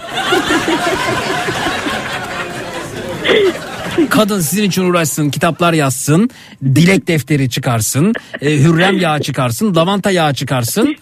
Kadın 4.09 4.39
sizin 4.39 4.63
için 4.63 4.83
uğraşsın, 4.83 5.29
kitaplar 5.29 5.73
yazsın, 5.73 6.29
dilek 6.65 7.07
defteri 7.07 7.49
çıkarsın, 7.49 8.13
e, 8.41 8.51
hürrem 8.51 8.99
yağı 8.99 9.21
çıkarsın, 9.21 9.75
lavanta 9.75 10.11
yağı 10.11 10.33
çıkarsın. 10.33 10.95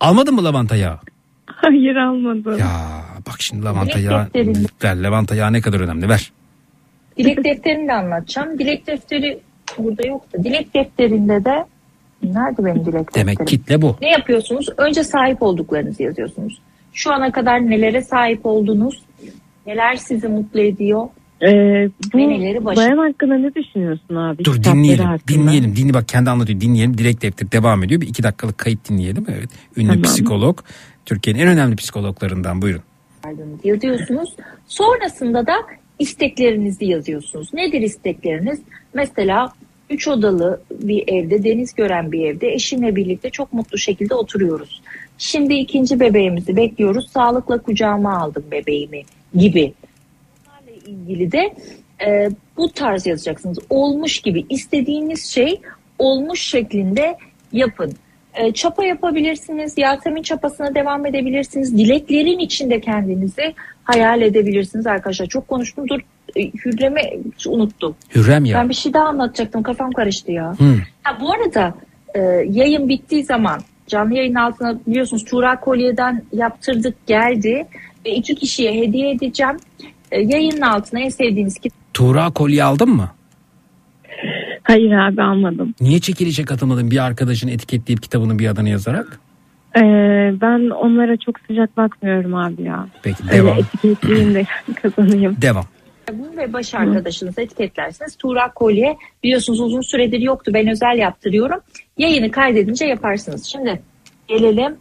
Almadın 0.00 0.34
mı 0.34 0.44
lavanta 0.44 0.76
yağı? 0.76 0.98
Hayır 1.46 1.96
almadım. 1.96 2.58
Ya 2.58 2.68
bak 3.26 3.40
şimdi 3.42 3.64
lavanta 3.64 3.98
Dilek 3.98 4.10
yağı, 4.10 4.28
ver 4.84 4.96
lavanta 4.96 5.34
yağı 5.34 5.52
ne 5.52 5.60
kadar 5.60 5.80
önemli 5.80 6.08
ver. 6.08 6.32
Dilek 7.16 7.44
defterini 7.44 7.88
de 7.88 7.92
anlatacağım. 7.92 8.58
Dilek 8.58 8.86
defteri 8.86 9.38
burada 9.78 10.08
yok 10.08 10.32
da. 10.32 10.44
Dilek 10.44 10.74
defterinde 10.74 11.44
de 11.44 11.64
nerede 12.22 12.64
benim 12.64 12.84
dilek 12.84 13.14
Demek 13.14 13.46
kitle 13.46 13.82
bu. 13.82 13.96
Ne 14.00 14.10
yapıyorsunuz? 14.10 14.68
Önce 14.76 15.04
sahip 15.04 15.42
olduklarınızı 15.42 16.02
yazıyorsunuz. 16.02 16.58
Şu 16.92 17.12
ana 17.12 17.32
kadar 17.32 17.70
nelere 17.70 18.02
sahip 18.02 18.46
oldunuz? 18.46 19.02
Neler 19.66 19.96
sizi 19.96 20.28
mutlu 20.28 20.60
ediyor? 20.60 21.08
Ee, 21.42 21.46
bu 22.12 22.18
Ve 22.18 22.28
neleri 22.28 22.64
başa- 22.64 22.80
bayan 22.80 22.98
hakkında 22.98 23.34
ne 23.38 23.54
düşünüyorsun 23.54 24.14
abi? 24.16 24.44
Dur 24.44 24.62
dinleyelim, 24.64 25.04
hakkında. 25.04 25.28
dinleyelim. 25.28 25.76
Dinle 25.76 25.94
bak 25.94 26.08
kendi 26.08 26.30
anlatıyor. 26.30 26.60
Dinleyelim. 26.60 26.98
Dilek 26.98 27.22
defteri 27.22 27.52
devam 27.52 27.84
ediyor. 27.84 28.00
Bir 28.00 28.08
iki 28.08 28.22
dakikalık 28.22 28.58
kayıt 28.58 28.88
dinleyelim. 28.90 29.26
Evet. 29.28 29.48
Ünlü 29.76 29.88
Tamam. 29.88 30.02
psikolog. 30.02 30.58
Türkiye'nin 31.06 31.40
en 31.40 31.48
önemli 31.48 31.76
psikologlarından. 31.76 32.62
Buyurun. 32.62 32.82
yazıyorsunuz. 33.64 34.36
Sonrasında 34.66 35.46
da 35.46 35.54
isteklerinizi 35.98 36.84
yazıyorsunuz. 36.84 37.54
Nedir 37.54 37.80
istekleriniz? 37.80 38.60
Mesela 38.94 39.52
üç 39.90 40.08
odalı 40.08 40.60
bir 40.70 41.04
evde, 41.08 41.44
deniz 41.44 41.74
gören 41.74 42.12
bir 42.12 42.24
evde 42.24 42.48
eşimle 42.48 42.96
birlikte 42.96 43.30
çok 43.30 43.52
mutlu 43.52 43.78
şekilde 43.78 44.14
oturuyoruz. 44.14 44.82
Şimdi 45.18 45.54
ikinci 45.54 46.00
bebeğimizi 46.00 46.56
bekliyoruz. 46.56 47.10
Sağlıkla 47.10 47.58
kucağıma 47.58 48.18
aldım 48.18 48.44
bebeğimi 48.50 49.02
gibi. 49.34 49.72
Bunlarla 50.46 50.80
ilgili 50.86 51.32
de 51.32 51.54
e, 52.06 52.30
bu 52.56 52.72
tarz 52.72 53.06
yazacaksınız. 53.06 53.58
Olmuş 53.70 54.20
gibi 54.20 54.46
istediğiniz 54.48 55.26
şey 55.26 55.60
olmuş 55.98 56.42
şeklinde 56.42 57.16
yapın. 57.52 57.92
E, 58.34 58.52
çapa 58.52 58.84
yapabilirsiniz. 58.84 59.78
Yasemin 59.78 60.22
çapasına 60.22 60.74
devam 60.74 61.06
edebilirsiniz. 61.06 61.78
Dileklerin 61.78 62.38
içinde 62.38 62.80
kendinizi 62.80 63.54
hayal 63.84 64.22
edebilirsiniz 64.22 64.86
arkadaşlar. 64.86 65.26
Çok 65.26 65.48
konuştum. 65.48 65.88
Dur 65.88 66.00
Hürrem'i 66.36 67.00
unuttum. 67.46 67.96
Hürrem 68.14 68.44
ya. 68.44 68.58
Ben 68.58 68.68
bir 68.68 68.74
şey 68.74 68.94
daha 68.94 69.04
anlatacaktım. 69.08 69.62
Kafam 69.62 69.92
karıştı 69.92 70.32
ya. 70.32 70.54
Hı. 70.58 70.74
Ha, 71.02 71.18
bu 71.20 71.32
arada 71.32 71.74
e, 72.14 72.20
yayın 72.50 72.88
bittiği 72.88 73.24
zaman 73.24 73.60
canlı 73.86 74.14
yayın 74.14 74.34
altına 74.34 74.78
biliyorsunuz 74.86 75.24
Tuğra 75.24 75.60
Kolye'den 75.60 76.22
yaptırdık 76.32 77.06
geldi 77.06 77.66
ve 78.06 78.10
iki 78.10 78.34
kişiye 78.34 78.74
hediye 78.74 79.10
edeceğim. 79.10 79.56
E, 80.12 80.20
yayının 80.20 80.60
altına 80.60 81.00
en 81.00 81.08
sevdiğiniz 81.08 81.54
kitap 81.58 81.78
Tuğra 81.94 82.30
kolye 82.30 82.64
aldın 82.64 82.88
mı? 82.90 83.10
Hayır 84.62 84.92
abi 84.92 85.22
almadım. 85.22 85.74
Niye 85.80 85.98
çekilişe 86.00 86.44
katılmadın 86.44 86.90
bir 86.90 87.04
arkadaşın 87.04 87.48
etiketleyip 87.48 88.02
kitabının 88.02 88.38
bir 88.38 88.46
adını 88.48 88.68
yazarak? 88.68 89.20
Ee, 89.76 89.80
ben 90.40 90.70
onlara 90.70 91.16
çok 91.16 91.40
sıcak 91.46 91.76
bakmıyorum 91.76 92.34
abi 92.34 92.62
ya. 92.62 92.88
Peki 93.02 93.22
Öyle 93.30 93.42
devam. 93.42 93.58
etiketleyeyim 93.58 94.34
de 94.34 94.46
kazanayım. 94.82 95.36
Devam. 95.42 95.64
Ve 96.12 96.52
baş 96.52 96.74
arkadaşınızı 96.74 97.40
etiketlersiniz. 97.40 98.16
Tuğra 98.16 98.52
Kolye 98.52 98.96
biliyorsunuz 99.22 99.60
uzun 99.60 99.80
süredir 99.80 100.20
yoktu. 100.20 100.50
Ben 100.54 100.68
özel 100.68 100.98
yaptırıyorum. 100.98 101.60
Yayını 101.98 102.30
kaydedince 102.30 102.86
yaparsınız. 102.86 103.44
Şimdi 103.44 103.82
gelelim 104.28 104.76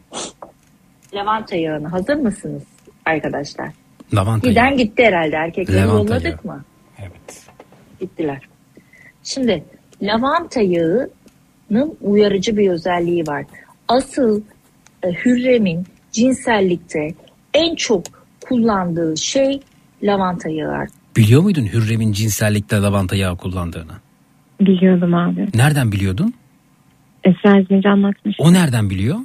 lavanta 1.14 1.56
yağına. 1.56 1.92
Hazır 1.92 2.16
mısınız 2.16 2.64
arkadaşlar? 3.06 3.70
Lavanta 4.14 4.50
Giden 4.50 4.68
yağı. 4.68 4.78
gitti 4.78 5.04
herhalde. 5.04 5.36
Erkekleri 5.36 5.78
Lavanta 5.78 5.98
yolladık 5.98 6.46
yağı. 6.46 6.56
mı? 6.56 6.64
Evet. 7.00 7.42
Gittiler. 8.00 8.42
Şimdi 9.24 9.64
lavanta 10.02 10.62
yağının 10.62 11.98
uyarıcı 12.02 12.58
bir 12.58 12.70
özelliği 12.70 13.28
var. 13.28 13.46
Asıl 13.88 14.42
e, 15.04 15.12
Hürrem'in 15.12 15.86
cinsellikte 16.12 17.14
en 17.54 17.76
çok 17.76 18.04
kullandığı 18.46 19.18
şey 19.18 19.60
lavanta 20.04 20.50
yağı. 20.50 20.86
Biliyor 21.18 21.42
muydun 21.42 21.66
Hürrem'in 21.66 22.12
cinsellikte 22.14 22.76
lavanta 22.76 23.16
yağı 23.16 23.38
kullandığını? 23.38 23.92
Biliyordum 24.62 25.14
abi. 25.14 25.48
Nereden 25.56 25.92
biliyordun? 25.92 26.34
Esra 27.24 27.60
İzmeci 27.60 27.90
anlatmış. 27.90 28.36
O 28.40 28.54
nereden 28.54 28.90
biliyor? 28.90 29.18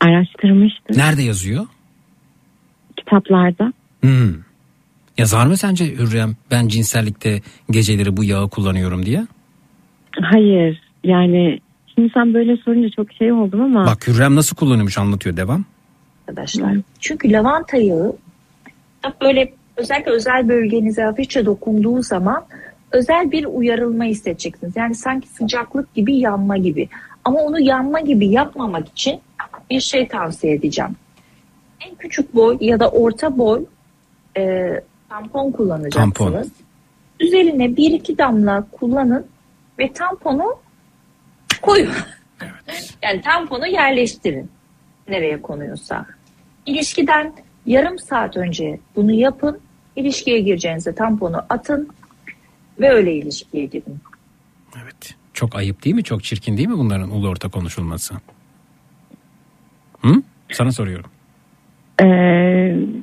Araştırmıştım 0.00 0.98
Nerede 0.98 1.22
yazıyor? 1.22 1.66
kitaplarda. 2.96 3.72
Hmm. 4.00 4.34
Yazar 5.18 5.46
mı 5.46 5.56
sence 5.56 5.84
Hürrem 5.96 6.36
ben 6.50 6.68
cinsellikte 6.68 7.40
geceleri 7.70 8.16
bu 8.16 8.24
yağı 8.24 8.48
kullanıyorum 8.48 9.06
diye? 9.06 9.26
Hayır 10.22 10.80
yani 11.04 11.60
şimdi 11.94 12.10
sen 12.14 12.34
böyle 12.34 12.56
sorunca 12.56 12.88
çok 12.96 13.12
şey 13.12 13.32
oldum 13.32 13.60
ama. 13.60 13.86
Bak 13.86 14.08
Hürrem 14.08 14.36
nasıl 14.36 14.56
kullanıyormuş 14.56 14.98
anlatıyor 14.98 15.36
devam. 15.36 15.64
arkadaşlar. 16.28 16.76
Çünkü 17.00 17.32
lavanta 17.32 17.76
yağı 17.76 18.16
böyle 19.22 19.54
özellikle 19.76 20.10
özel 20.10 20.48
bölgenize 20.48 21.02
hafifçe 21.02 21.46
dokunduğu 21.46 22.02
zaman 22.02 22.44
özel 22.92 23.30
bir 23.30 23.44
uyarılma 23.44 24.04
hissedeceksiniz. 24.04 24.76
Yani 24.76 24.94
sanki 24.94 25.28
sıcaklık 25.28 25.94
gibi 25.94 26.16
yanma 26.16 26.56
gibi. 26.56 26.88
Ama 27.24 27.40
onu 27.40 27.60
yanma 27.60 28.00
gibi 28.00 28.26
yapmamak 28.26 28.88
için 28.88 29.20
bir 29.70 29.80
şey 29.80 30.08
tavsiye 30.08 30.54
edeceğim. 30.54 30.96
En 31.80 31.94
küçük 31.94 32.34
boy 32.34 32.56
ya 32.60 32.80
da 32.80 32.90
orta 32.90 33.38
boy 33.38 33.64
e, 34.36 34.72
tampon 35.08 35.50
kullanacaksınız. 35.50 36.14
Tampon. 36.14 36.44
Üzerine 37.20 37.76
bir 37.76 37.90
iki 37.90 38.18
damla 38.18 38.66
kullanın 38.72 39.26
ve 39.78 39.92
tamponu 39.92 40.58
koyun. 41.62 41.92
yani 43.02 43.20
tamponu 43.20 43.66
yerleştirin 43.66 44.50
nereye 45.08 45.42
konuyorsa. 45.42 46.06
İlişkiden 46.66 47.32
yarım 47.66 47.98
saat 47.98 48.36
önce 48.36 48.80
bunu 48.96 49.12
yapın. 49.12 49.60
İlişkiye 49.96 50.40
gireceğinizde 50.40 50.94
tamponu 50.94 51.42
atın 51.48 51.88
ve 52.80 52.90
öyle 52.90 53.14
ilişkiye 53.14 53.64
girin. 53.66 54.00
Çok 55.34 55.56
ayıp 55.56 55.84
değil 55.84 55.96
mi? 55.96 56.04
Çok 56.04 56.24
çirkin 56.24 56.56
değil 56.56 56.68
mi 56.68 56.78
bunların 56.78 57.10
ulu 57.10 57.28
orta 57.28 57.48
konuşulması? 57.48 58.14
Hı? 60.02 60.22
Sana 60.52 60.72
soruyorum. 60.72 61.10
Ee, 62.00 62.04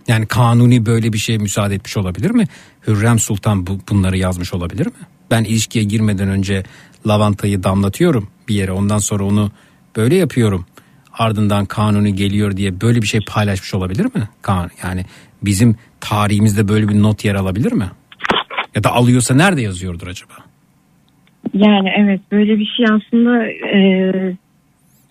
Yani 0.07 0.25
kanuni 0.27 0.85
böyle 0.85 1.13
bir 1.13 1.17
şeye 1.17 1.37
müsaade 1.37 1.75
etmiş 1.75 1.97
olabilir 1.97 2.31
mi? 2.31 2.47
Hürrem 2.87 3.19
Sultan 3.19 3.67
bu, 3.67 3.79
bunları 3.89 4.17
yazmış 4.17 4.53
olabilir 4.53 4.85
mi? 4.85 4.93
Ben 5.31 5.43
ilişkiye 5.43 5.83
girmeden 5.85 6.27
önce 6.29 6.63
lavantayı 7.07 7.63
damlatıyorum 7.63 8.27
bir 8.47 8.55
yere 8.55 8.71
ondan 8.71 8.97
sonra 8.97 9.23
onu 9.23 9.51
böyle 9.95 10.15
yapıyorum. 10.15 10.65
Ardından 11.13 11.65
kanuni 11.65 12.15
geliyor 12.15 12.57
diye 12.57 12.81
böyle 12.81 13.01
bir 13.01 13.07
şey 13.07 13.19
paylaşmış 13.27 13.73
olabilir 13.73 14.05
mi? 14.05 14.29
Kan 14.41 14.69
yani 14.83 15.05
bizim 15.41 15.75
tarihimizde 16.03 16.67
böyle 16.67 16.87
bir 16.89 17.01
not 17.01 17.25
yer 17.25 17.35
alabilir 17.35 17.71
mi? 17.71 17.85
Ya 18.75 18.83
da 18.83 18.91
alıyorsa 18.91 19.35
nerede 19.35 19.61
yazıyordur 19.61 20.07
acaba? 20.07 20.33
Yani 21.53 21.89
evet 21.97 22.21
böyle 22.31 22.59
bir 22.59 22.65
şey 22.65 22.85
aslında 22.85 23.47
e, 23.47 24.35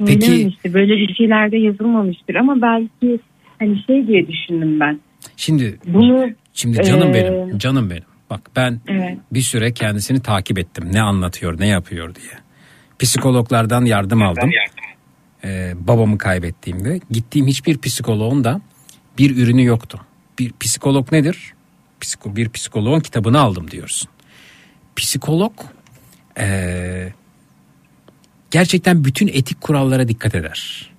Peki-. 0.06 0.50
Böyle 0.64 0.96
bir 0.96 1.14
şeylerde 1.14 1.56
yazılmamıştır 1.56 2.34
ama 2.34 2.62
belki 2.62 3.20
hani 3.58 3.82
şey 3.86 4.06
diye 4.06 4.28
düşündüm 4.28 4.80
ben. 4.80 5.00
Şimdi 5.36 5.78
Bunu 5.86 6.28
Şimdi 6.54 6.82
canım 6.82 7.08
Ee, 7.08 7.14
benim, 7.14 7.58
canım 7.58 7.90
benim. 7.90 8.02
Bak 8.30 8.40
ben 8.56 8.80
Evet. 8.88 9.18
bir 9.32 9.40
süre 9.40 9.72
kendisini 9.72 10.22
takip 10.22 10.58
ettim. 10.58 10.84
Ne 10.92 11.02
anlatıyor, 11.02 11.60
ne 11.60 11.66
yapıyor 11.66 12.14
diye. 12.14 12.32
Psikologlardan 12.98 13.84
yardım 13.84 14.22
aldım. 14.22 14.50
Ee, 15.44 15.72
babamı 15.80 16.18
kaybettiğimde 16.18 17.00
gittiğim 17.10 17.46
hiçbir 17.46 17.78
psikoloğun 17.78 18.44
da 18.44 18.60
bir 19.18 19.36
ürünü 19.36 19.64
yoktu. 19.64 20.00
Bir 20.42 20.52
psikolog 20.60 21.12
nedir? 21.12 21.54
Psiko, 22.00 22.36
bir 22.36 22.48
psikoloğun 22.48 23.00
kitabını 23.00 23.40
aldım 23.40 23.70
diyorsun. 23.70 24.08
Psikolog 24.96 25.52
ee, 26.38 27.12
gerçekten 28.50 29.04
bütün 29.04 29.28
etik 29.28 29.60
kurallara 29.60 30.08
dikkat 30.08 30.34
eder. 30.34 30.90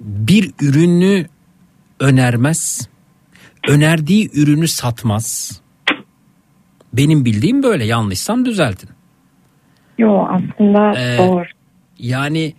Bir 0.00 0.52
ürünü 0.60 1.26
önermez 2.00 2.88
önerdiği 3.68 4.30
ürünü 4.34 4.68
satmaz. 4.68 5.60
Benim 6.92 7.24
bildiğim 7.24 7.62
böyle 7.62 7.84
yanlışsam 7.84 8.44
düzeltin. 8.44 8.90
Yo 9.98 10.26
aslında 10.28 11.00
Ee, 11.00 11.18
doğru. 11.18 11.44
Yani 11.98 12.54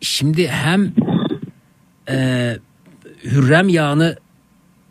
şimdi 0.00 0.48
hem 0.48 0.92
e, 2.08 2.56
hürrem 3.24 3.68
yağını 3.68 4.16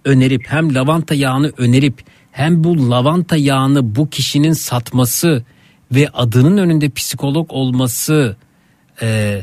önerip 0.06 0.46
hem 0.48 0.76
lavanta 0.76 1.16
yağını 1.16 1.52
önerip 1.58 2.04
hem 2.32 2.64
bu 2.64 2.90
lavanta 2.90 3.36
yağını 3.36 3.96
bu 3.96 4.10
kişinin 4.10 4.54
satması 4.54 5.44
ve 5.92 6.10
adının 6.10 6.58
önünde 6.58 6.90
psikolog 6.90 7.54
olması 7.54 8.36
e, 9.02 9.42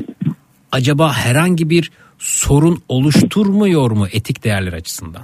acaba 0.71 1.13
herhangi 1.13 1.69
bir 1.69 1.91
sorun 2.19 2.83
oluşturmuyor 2.87 3.91
mu 3.91 4.07
etik 4.11 4.43
değerler 4.43 4.73
açısından? 4.73 5.23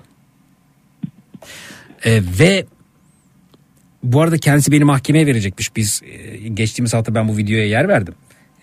E, 2.06 2.22
ve 2.40 2.66
bu 4.04 4.22
arada 4.22 4.38
kendisi 4.38 4.72
beni 4.72 4.84
mahkemeye 4.84 5.26
verecekmiş. 5.26 5.76
Biz 5.76 6.02
e, 6.06 6.38
geçtiğimiz 6.48 6.94
hafta 6.94 7.16
ben 7.16 7.28
bu 7.28 7.38
videoya 7.38 7.68
yer 7.68 7.88
verdim. 7.88 8.14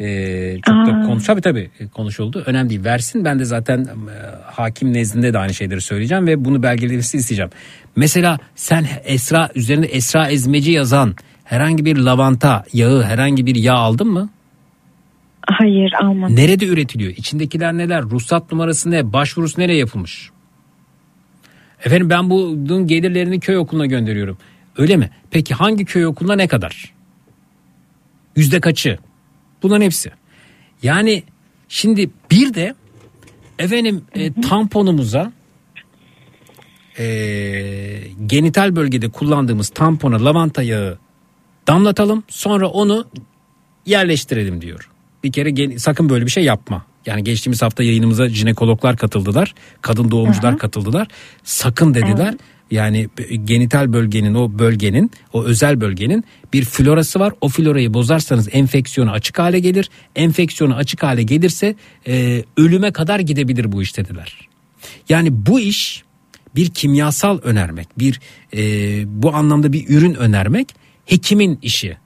E, 0.00 0.56
çok 0.66 0.86
da 0.86 0.92
Aa. 0.92 1.06
konuş 1.06 1.24
tabii 1.24 1.40
tabii 1.40 1.70
e, 1.80 1.88
konuşuldu. 1.88 2.42
Önemli 2.46 2.70
değil. 2.70 2.84
Versin 2.84 3.24
ben 3.24 3.38
de 3.38 3.44
zaten 3.44 3.78
e, 3.78 3.88
hakim 4.44 4.92
nezdinde 4.92 5.32
de 5.32 5.38
aynı 5.38 5.54
şeyleri 5.54 5.80
söyleyeceğim 5.80 6.26
ve 6.26 6.44
bunu 6.44 6.62
belgelemesi 6.62 7.16
isteyeceğim. 7.16 7.50
Mesela 7.96 8.38
sen 8.54 8.86
Esra 9.04 9.50
üzerinde 9.54 9.86
Esra 9.86 10.28
ezmeci 10.28 10.72
yazan 10.72 11.14
herhangi 11.44 11.84
bir 11.84 11.96
lavanta 11.96 12.64
yağı 12.72 13.02
herhangi 13.02 13.46
bir 13.46 13.54
yağ 13.54 13.74
aldın 13.74 14.08
mı? 14.08 14.30
Hayır 15.46 15.92
almadım. 16.02 16.36
Nerede 16.36 16.66
üretiliyor? 16.66 17.10
İçindekiler 17.10 17.72
neler? 17.72 18.02
Ruhsat 18.02 18.52
numarası 18.52 18.90
ne? 18.90 19.12
Başvurusu 19.12 19.60
nereye 19.60 19.78
yapılmış? 19.78 20.30
Efendim 21.84 22.10
ben 22.10 22.30
bunun 22.30 22.86
gelirlerini 22.86 23.40
köy 23.40 23.56
okuluna 23.56 23.86
gönderiyorum. 23.86 24.38
Öyle 24.78 24.96
mi? 24.96 25.10
Peki 25.30 25.54
hangi 25.54 25.84
köy 25.84 26.06
okuluna 26.06 26.36
ne 26.36 26.48
kadar? 26.48 26.92
Yüzde 28.36 28.60
kaçı? 28.60 28.98
Bunların 29.62 29.84
hepsi. 29.84 30.10
Yani 30.82 31.22
şimdi 31.68 32.10
bir 32.30 32.54
de 32.54 32.74
efendim 33.58 34.04
e, 34.14 34.32
tamponumuza 34.40 35.32
e, 36.98 37.04
genital 38.26 38.76
bölgede 38.76 39.08
kullandığımız 39.08 39.68
tampona 39.68 40.24
lavanta 40.24 40.62
yağı 40.62 40.98
damlatalım 41.66 42.24
sonra 42.28 42.68
onu 42.68 43.06
yerleştirelim 43.86 44.60
diyor. 44.60 44.90
Bir 45.24 45.32
kere 45.32 45.50
gen- 45.50 45.76
sakın 45.76 46.08
böyle 46.08 46.26
bir 46.26 46.30
şey 46.30 46.44
yapma. 46.44 46.86
Yani 47.06 47.24
geçtiğimiz 47.24 47.62
hafta 47.62 47.82
yayınımıza 47.82 48.28
jinekologlar 48.28 48.96
katıldılar. 48.96 49.54
Kadın 49.82 50.10
doğumcular 50.10 50.58
katıldılar. 50.58 51.08
Sakın 51.44 51.94
dediler. 51.94 52.34
Yani 52.70 53.08
genital 53.44 53.92
bölgenin 53.92 54.34
o 54.34 54.58
bölgenin 54.58 55.10
o 55.32 55.44
özel 55.44 55.80
bölgenin 55.80 56.24
bir 56.52 56.64
florası 56.64 57.20
var. 57.20 57.32
O 57.40 57.48
florayı 57.48 57.94
bozarsanız 57.94 58.48
enfeksiyonu 58.52 59.10
açık 59.10 59.38
hale 59.38 59.58
gelir. 59.58 59.90
Enfeksiyonu 60.16 60.74
açık 60.74 61.02
hale 61.02 61.22
gelirse 61.22 61.74
e, 62.06 62.44
ölüme 62.56 62.92
kadar 62.92 63.20
gidebilir 63.20 63.72
bu 63.72 63.82
iş 63.82 63.96
dediler. 63.96 64.48
Yani 65.08 65.28
bu 65.46 65.60
iş 65.60 66.04
bir 66.56 66.70
kimyasal 66.70 67.38
önermek, 67.42 67.98
bir 67.98 68.20
e, 68.56 68.62
bu 69.22 69.34
anlamda 69.34 69.72
bir 69.72 69.88
ürün 69.88 70.14
önermek 70.14 70.68
hekimin 71.06 71.58
işi. 71.62 71.96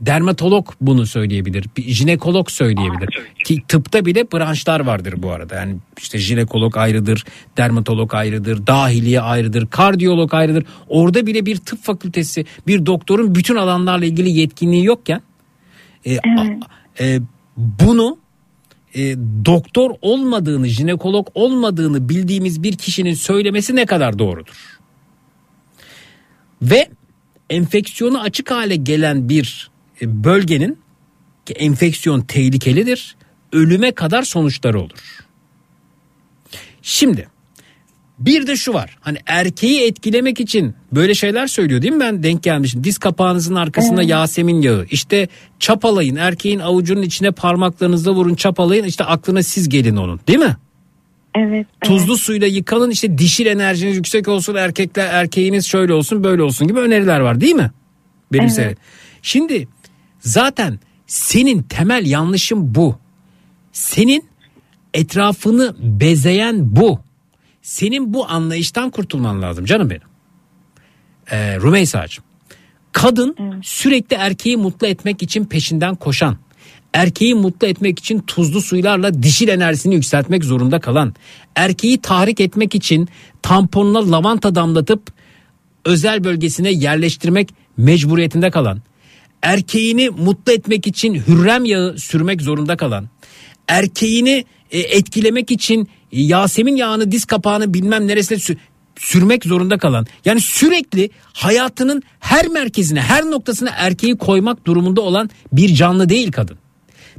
Dermatolog 0.00 0.68
bunu 0.80 1.06
söyleyebilir, 1.06 1.64
bir 1.76 1.82
jinekolog 1.82 2.50
söyleyebilir. 2.50 3.08
Ki 3.44 3.62
tıpta 3.68 4.04
bile 4.04 4.32
branşlar 4.32 4.80
vardır 4.80 5.14
bu 5.16 5.30
arada. 5.30 5.54
Yani 5.54 5.76
işte 5.98 6.18
jinekolog 6.18 6.76
ayrıdır, 6.76 7.24
dermatolog 7.56 8.14
ayrıdır, 8.14 8.66
dahiliye 8.66 9.20
ayrıdır, 9.20 9.66
kardiyolog 9.66 10.34
ayrıdır. 10.34 10.64
Orada 10.88 11.26
bile 11.26 11.46
bir 11.46 11.56
tıp 11.56 11.82
fakültesi, 11.82 12.46
bir 12.66 12.86
doktorun 12.86 13.34
bütün 13.34 13.56
alanlarla 13.56 14.04
ilgili 14.04 14.30
yetkinliği 14.30 14.84
yokken 14.84 15.22
e, 16.06 16.18
a- 16.18 16.46
e, 17.00 17.20
bunu 17.56 18.18
e, 18.94 19.16
doktor 19.44 19.90
olmadığını, 20.02 20.68
jinekolog 20.68 21.28
olmadığını 21.34 22.08
bildiğimiz 22.08 22.62
bir 22.62 22.76
kişinin 22.76 23.14
söylemesi 23.14 23.76
ne 23.76 23.86
kadar 23.86 24.18
doğrudur? 24.18 24.78
Ve 26.62 26.88
enfeksiyonu 27.50 28.20
açık 28.20 28.50
hale 28.50 28.76
gelen 28.76 29.28
bir 29.28 29.73
bölgenin 30.02 30.78
ki 31.46 31.52
enfeksiyon 31.52 32.20
tehlikelidir, 32.20 33.16
ölüme 33.52 33.92
kadar 33.92 34.22
sonuçları 34.22 34.80
olur. 34.80 35.24
Şimdi 36.82 37.28
bir 38.18 38.46
de 38.46 38.56
şu 38.56 38.74
var. 38.74 38.96
Hani 39.00 39.18
erkeği 39.26 39.80
etkilemek 39.86 40.40
için 40.40 40.74
böyle 40.92 41.14
şeyler 41.14 41.46
söylüyor 41.46 41.82
değil 41.82 41.92
mi? 41.92 42.00
Ben 42.00 42.22
denk 42.22 42.42
gelmişim. 42.42 42.84
Diz 42.84 42.98
kapağınızın 42.98 43.54
arkasında 43.54 44.02
Yasemin 44.02 44.62
yağı. 44.62 44.86
İşte 44.90 45.28
çapalayın. 45.58 46.16
Erkeğin 46.16 46.58
avucunun 46.58 47.02
içine 47.02 47.30
parmaklarınızla 47.30 48.12
vurun 48.12 48.34
çapalayın. 48.34 48.84
İşte 48.84 49.04
aklına 49.04 49.42
siz 49.42 49.68
gelin 49.68 49.96
onun. 49.96 50.20
Değil 50.28 50.38
mi? 50.38 50.56
Evet. 51.34 51.66
Tuzlu 51.80 52.16
suyla 52.16 52.46
yıkanın 52.46 52.90
işte 52.90 53.18
dişil 53.18 53.46
enerjiniz 53.46 53.96
yüksek 53.96 54.28
olsun 54.28 54.54
erkekler 54.54 55.06
erkeğiniz 55.14 55.66
şöyle 55.66 55.92
olsun 55.92 56.24
böyle 56.24 56.42
olsun 56.42 56.68
gibi 56.68 56.78
öneriler 56.78 57.20
var 57.20 57.40
değil 57.40 57.54
mi? 57.54 57.70
Benim 58.32 58.44
Evet. 58.44 58.54
seyret- 58.54 58.78
Şimdi 59.22 59.68
zaten 60.24 60.78
senin 61.06 61.62
temel 61.62 62.06
yanlışın 62.06 62.74
bu. 62.74 62.98
Senin 63.72 64.34
Etrafını 64.94 65.74
bezeyen 65.78 66.76
bu. 66.76 67.00
Senin 67.62 68.14
bu 68.14 68.30
anlayıştan 68.30 68.90
kurtulman 68.90 69.42
lazım 69.42 69.64
canım 69.64 69.90
benim. 69.90 70.02
Ee, 71.30 71.56
Rümeysa'cığım. 71.60 72.24
Kadın 72.92 73.60
sürekli 73.62 74.16
erkeği 74.16 74.56
mutlu 74.56 74.86
etmek 74.86 75.22
için 75.22 75.44
peşinden 75.44 75.94
koşan, 75.94 76.36
erkeği 76.92 77.34
mutlu 77.34 77.66
etmek 77.66 77.98
için 77.98 78.20
tuzlu 78.20 78.60
suylarla 78.60 79.22
dişil 79.22 79.48
enerjisini 79.48 79.94
yükseltmek 79.94 80.44
zorunda 80.44 80.80
kalan, 80.80 81.14
erkeği 81.56 82.00
tahrik 82.00 82.40
etmek 82.40 82.74
için 82.74 83.08
tamponuna 83.42 84.12
lavanta 84.12 84.54
damlatıp 84.54 85.12
özel 85.84 86.24
bölgesine 86.24 86.70
yerleştirmek 86.70 87.48
mecburiyetinde 87.76 88.50
kalan, 88.50 88.82
erkeğini 89.44 90.10
mutlu 90.10 90.52
etmek 90.52 90.86
için 90.86 91.14
hürrem 91.14 91.64
yağı 91.64 91.98
sürmek 91.98 92.42
zorunda 92.42 92.76
kalan, 92.76 93.08
erkeğini 93.68 94.44
e, 94.70 94.78
etkilemek 94.78 95.50
için 95.50 95.88
Yasemin 96.12 96.76
yağını 96.76 97.12
diz 97.12 97.24
kapağını 97.24 97.74
bilmem 97.74 98.06
neresine 98.06 98.38
sü- 98.38 98.56
sürmek 98.96 99.44
zorunda 99.44 99.78
kalan 99.78 100.06
yani 100.24 100.40
sürekli 100.40 101.10
hayatının 101.32 102.02
her 102.20 102.48
merkezine 102.48 103.00
her 103.00 103.24
noktasına 103.24 103.70
erkeği 103.76 104.16
koymak 104.16 104.66
durumunda 104.66 105.00
olan 105.00 105.30
bir 105.52 105.74
canlı 105.74 106.08
değil 106.08 106.32
kadın. 106.32 106.58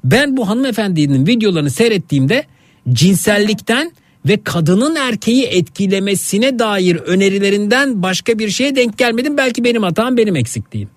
Ben 0.03 0.37
bu 0.37 0.47
hanımefendinin 0.47 1.27
videolarını 1.27 1.69
seyrettiğimde 1.69 2.45
cinsellikten 2.89 3.91
ve 4.25 4.43
kadının 4.43 4.95
erkeği 4.95 5.43
etkilemesine 5.43 6.59
dair 6.59 6.95
önerilerinden 6.95 8.03
başka 8.03 8.39
bir 8.39 8.49
şeye 8.49 8.75
denk 8.75 8.97
gelmedim. 8.97 9.37
Belki 9.37 9.63
benim 9.63 9.83
hatam 9.83 10.17
benim 10.17 10.35
eksikliğim. 10.35 10.94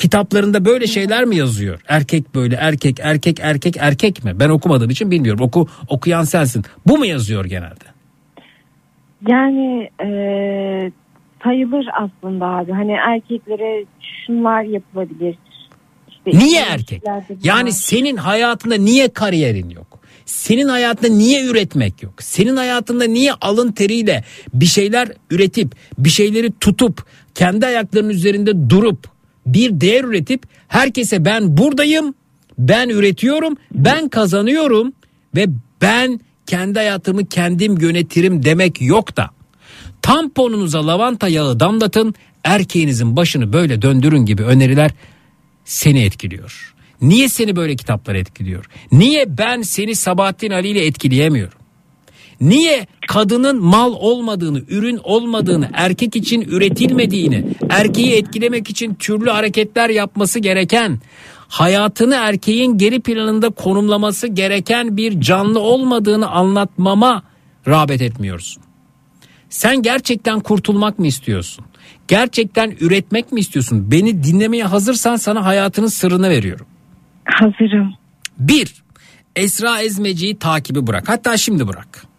Kitaplarında 0.00 0.64
böyle 0.64 0.86
şeyler 0.86 1.24
mi 1.24 1.36
yazıyor? 1.36 1.80
Erkek 1.88 2.34
böyle 2.34 2.56
erkek 2.56 3.00
erkek 3.02 3.40
erkek 3.40 3.76
erkek 3.76 4.24
mi? 4.24 4.32
Ben 4.40 4.48
okumadığım 4.48 4.90
için 4.90 5.10
bilmiyorum. 5.10 5.40
Oku 5.40 5.66
okuyan 5.88 6.22
sensin. 6.22 6.64
Bu 6.86 6.98
mu 6.98 7.06
yazıyor 7.06 7.44
genelde? 7.44 7.84
Yani 9.28 9.90
e, 10.02 10.08
sayılır 11.44 11.86
aslında 11.92 12.46
abi. 12.46 12.72
Hani 12.72 12.92
erkeklere 12.92 13.84
şunlar 14.26 14.62
yapılabilir. 14.62 15.36
İşte 16.08 16.44
Niye 16.44 16.62
erkek? 16.62 17.02
Yani 17.42 17.72
senin 17.72 18.16
hayatında 18.16 18.74
niye 18.74 19.08
kariyerin 19.08 19.70
yok? 19.70 20.00
Senin 20.24 20.68
hayatında 20.68 21.12
niye 21.12 21.46
üretmek 21.46 22.02
yok? 22.02 22.22
Senin 22.22 22.56
hayatında 22.56 23.04
niye 23.04 23.32
alın 23.32 23.72
teriyle 23.72 24.24
bir 24.54 24.66
şeyler 24.66 25.08
üretip, 25.30 25.72
bir 25.98 26.10
şeyleri 26.10 26.52
tutup, 26.60 27.04
kendi 27.34 27.66
ayaklarının 27.66 28.10
üzerinde 28.10 28.70
durup, 28.70 29.19
bir 29.54 29.80
değer 29.80 30.04
üretip 30.04 30.42
herkese 30.68 31.24
ben 31.24 31.56
buradayım, 31.56 32.14
ben 32.58 32.88
üretiyorum, 32.88 33.56
ben 33.72 34.08
kazanıyorum 34.08 34.92
ve 35.36 35.46
ben 35.82 36.20
kendi 36.46 36.78
hayatımı 36.78 37.26
kendim 37.26 37.78
yönetirim 37.78 38.42
demek 38.42 38.82
yok 38.82 39.16
da. 39.16 39.30
Tamponunuza 40.02 40.86
lavanta 40.86 41.28
yağı 41.28 41.60
damlatın, 41.60 42.14
erkeğinizin 42.44 43.16
başını 43.16 43.52
böyle 43.52 43.82
döndürün 43.82 44.24
gibi 44.24 44.42
öneriler 44.42 44.90
seni 45.64 46.02
etkiliyor. 46.02 46.74
Niye 47.02 47.28
seni 47.28 47.56
böyle 47.56 47.76
kitaplar 47.76 48.14
etkiliyor? 48.14 48.64
Niye 48.92 49.38
ben 49.38 49.62
seni 49.62 49.94
Sabahattin 49.94 50.50
Ali 50.50 50.68
ile 50.68 50.86
etkileyemiyorum? 50.86 51.59
Niye 52.40 52.86
kadının 53.08 53.62
mal 53.62 53.92
olmadığını, 53.92 54.62
ürün 54.68 55.00
olmadığını, 55.02 55.70
erkek 55.72 56.16
için 56.16 56.40
üretilmediğini, 56.40 57.44
erkeği 57.70 58.12
etkilemek 58.12 58.70
için 58.70 58.94
türlü 58.94 59.30
hareketler 59.30 59.88
yapması 59.90 60.38
gereken, 60.38 60.98
hayatını 61.48 62.14
erkeğin 62.14 62.78
geri 62.78 63.00
planında 63.00 63.50
konumlaması 63.50 64.26
gereken 64.26 64.96
bir 64.96 65.20
canlı 65.20 65.60
olmadığını 65.60 66.30
anlatmama 66.30 67.22
rağbet 67.68 68.02
etmiyorsun? 68.02 68.62
Sen 69.48 69.82
gerçekten 69.82 70.40
kurtulmak 70.40 70.98
mı 70.98 71.06
istiyorsun? 71.06 71.64
Gerçekten 72.08 72.74
üretmek 72.80 73.32
mi 73.32 73.40
istiyorsun? 73.40 73.90
Beni 73.90 74.24
dinlemeye 74.24 74.64
hazırsan 74.64 75.16
sana 75.16 75.44
hayatının 75.44 75.86
sırrını 75.86 76.30
veriyorum. 76.30 76.66
Hazırım. 77.24 77.94
Bir, 78.38 78.74
Esra 79.36 79.82
Ezmeci'yi 79.82 80.38
takibi 80.38 80.86
bırak. 80.86 81.08
Hatta 81.08 81.36
şimdi 81.36 81.68
bırak. 81.68 82.09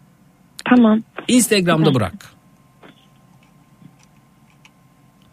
Tamam. 0.70 1.04
Instagram'da 1.28 1.94
bırak. 1.94 2.14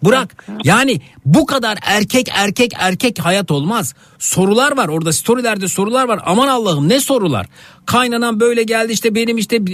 Bırak. 0.05 0.45
Yani 0.65 1.01
bu 1.27 1.47
kadar 1.47 1.79
erkek 1.83 2.29
erkek 2.35 2.73
erkek 2.79 3.19
hayat 3.19 3.51
olmaz. 3.51 3.95
Sorular 4.19 4.77
var 4.77 4.89
orada 4.89 5.13
storylerde 5.13 5.69
sorular 5.69 6.09
var. 6.09 6.21
Aman 6.25 6.49
Allah'ım 6.49 6.89
ne 6.89 7.01
sorular. 7.01 7.47
Kaynanan 7.87 8.41
böyle 8.41 8.63
geldi 8.63 8.93
işte 8.93 9.15
benim 9.15 9.39
işte 9.39 9.67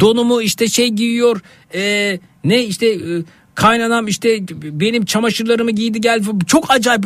donumu 0.00 0.42
işte 0.42 0.68
şey 0.68 0.88
giyiyor. 0.88 1.40
Ee, 1.74 2.18
ne 2.44 2.64
işte 2.64 2.86
e, 2.86 3.22
kaynanam 3.54 4.08
işte 4.08 4.38
benim 4.50 5.04
çamaşırlarımı 5.04 5.70
giydi 5.70 6.00
geldi. 6.00 6.26
Çok 6.46 6.70
acayip 6.70 7.04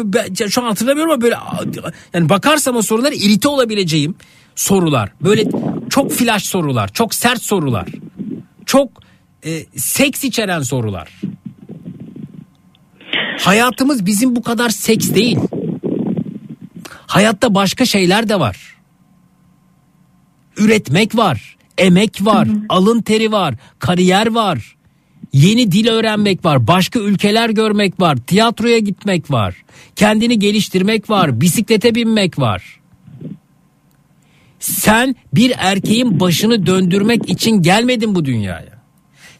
şu 0.49 0.63
an 0.63 0.67
hatırlamıyorum 0.67 1.13
ama 1.13 1.23
böyle 1.23 1.37
yani 2.15 2.29
bakarsam 2.29 2.77
o 2.77 2.83
sorular 2.83 3.13
irite 3.13 3.49
olabileceğim 3.49 4.15
sorular. 4.57 5.13
Böyle 5.21 5.45
çok 6.01 6.13
flash 6.13 6.45
sorular, 6.45 6.89
çok 6.89 7.15
sert 7.15 7.43
sorular. 7.43 7.89
Çok 8.67 8.91
e, 9.45 9.65
seks 9.77 10.25
içeren 10.25 10.63
sorular. 10.63 11.21
Hayatımız 13.41 14.07
bizim 14.07 14.37
bu 14.37 14.43
kadar 14.43 14.69
seks 14.71 15.15
değil. 15.15 15.39
Hayatta 17.07 17.55
başka 17.55 17.85
şeyler 17.87 18.29
de 18.29 18.41
var. 18.41 18.77
Üretmek 20.57 21.17
var, 21.17 21.57
emek 21.79 22.27
var, 22.27 22.49
alın 22.69 23.03
teri 23.03 23.33
var, 23.33 23.55
kariyer 23.79 24.27
var. 24.27 24.77
Yeni 25.33 25.73
dil 25.73 25.89
öğrenmek 25.89 26.45
var, 26.45 26.67
başka 26.67 26.99
ülkeler 27.01 27.51
görmek 27.51 28.01
var, 28.01 28.17
tiyatroya 28.27 28.79
gitmek 28.79 29.31
var, 29.31 29.55
kendini 29.97 30.39
geliştirmek 30.39 31.11
var, 31.11 31.41
bisiklete 31.41 31.95
binmek 31.95 32.39
var. 32.39 32.80
Sen 34.61 35.17
bir 35.35 35.53
erkeğin 35.59 36.21
başını 36.21 36.67
döndürmek 36.67 37.29
için 37.29 37.63
gelmedin 37.63 38.15
bu 38.15 38.25
dünyaya. 38.25 38.81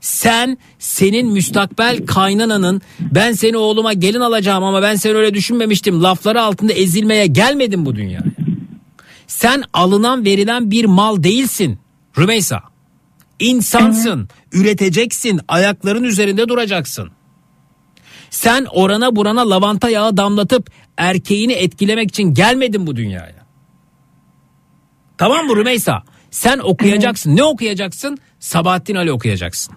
Sen 0.01 0.59
senin 0.79 1.33
müstakbel 1.33 2.07
kaynananın 2.07 2.83
ben 3.01 3.33
seni 3.33 3.57
oğluma 3.57 3.93
gelin 3.93 4.21
alacağım 4.21 4.65
ama 4.65 4.83
ben 4.83 4.95
seni 4.95 5.15
öyle 5.15 5.35
düşünmemiştim 5.35 6.03
lafları 6.03 6.43
altında 6.43 6.73
ezilmeye 6.73 7.27
gelmedin 7.27 7.87
bu 7.87 7.97
dünyaya. 7.97 8.25
Sen 9.27 9.63
alınan 9.73 10.25
verilen 10.25 10.71
bir 10.71 10.85
mal 10.85 11.23
değilsin 11.23 11.79
Rümeysa. 12.19 12.61
İnsansın, 13.39 14.29
üreteceksin, 14.53 15.41
ayakların 15.49 16.05
üzerinde 16.05 16.49
duracaksın. 16.49 17.11
Sen 18.31 18.67
orana 18.71 19.17
burana 19.17 19.51
lavanta 19.51 19.91
yağı 19.91 20.17
damlatıp 20.17 20.71
erkeğini 20.97 21.53
etkilemek 21.53 22.09
için 22.09 22.35
gelmedin 22.35 22.87
bu 22.87 22.97
dünyaya. 22.97 23.40
Tamam 25.21 25.47
mı 25.47 25.57
Rümeysa? 25.57 26.03
Sen 26.31 26.59
okuyacaksın. 26.59 27.37
Ne 27.37 27.43
okuyacaksın? 27.43 28.19
Sabahattin 28.39 28.95
Ali 28.95 29.13
okuyacaksın. 29.13 29.75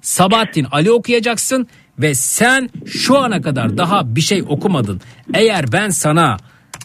Sabahattin 0.00 0.66
Ali 0.70 0.90
okuyacaksın 0.90 1.66
ve 1.98 2.14
sen 2.14 2.70
şu 2.86 3.18
ana 3.18 3.40
kadar 3.42 3.76
daha 3.78 4.16
bir 4.16 4.20
şey 4.20 4.44
okumadın. 4.48 5.00
Eğer 5.34 5.72
ben 5.72 5.88
sana 5.88 6.36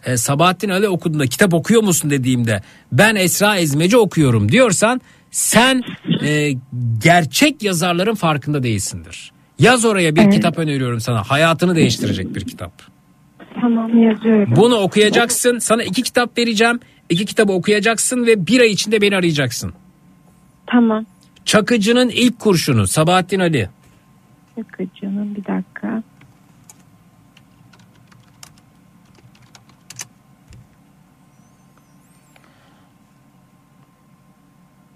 e, 0.06 0.18
Sabahattin 0.18 0.70
Ali 0.70 0.88
okuduğunda 0.88 1.28
kitap 1.28 1.54
okuyor 1.54 1.84
musun 1.84 2.10
dediğimde 2.10 2.62
ben 2.92 3.16
Esra 3.16 3.58
Ezmeci 3.58 3.98
okuyorum 3.98 4.52
diyorsan 4.52 5.02
sen 5.32 5.84
e, 6.24 6.52
gerçek 7.04 7.64
yazarların 7.64 8.16
farkında 8.16 8.64
değilsindir. 8.64 9.32
Yaz 9.60 9.86
oraya 9.86 10.16
bir 10.16 10.32
kitap 10.32 10.60
öneriyorum 10.60 11.00
sana. 11.00 11.24
Hayatını 11.24 11.76
değiştirecek 11.76 12.36
bir 12.36 12.42
kitap. 12.42 12.72
Tamam 13.62 14.04
yazıyorum. 14.04 14.56
Bunu 14.56 14.76
okuyacaksın. 14.76 15.60
Sana 15.60 15.84
iki 15.84 16.04
kitap 16.04 16.38
vereceğim. 16.38 16.80
İki 17.10 17.26
kitabı 17.26 17.52
okuyacaksın 17.54 18.26
ve 18.26 18.48
bir 18.48 18.60
ay 18.60 18.72
içinde 18.72 19.02
beni 19.02 19.16
arayacaksın. 19.16 19.74
Tamam. 20.68 21.06
Çakıcı'nın 21.46 22.10
ilk 22.10 22.40
kurşunu 22.40 22.88
Sabahattin 22.88 23.40
Ali. 23.40 23.70
Yakıcının 24.58 25.36
bir 25.36 25.46
dakika. 25.46 26.04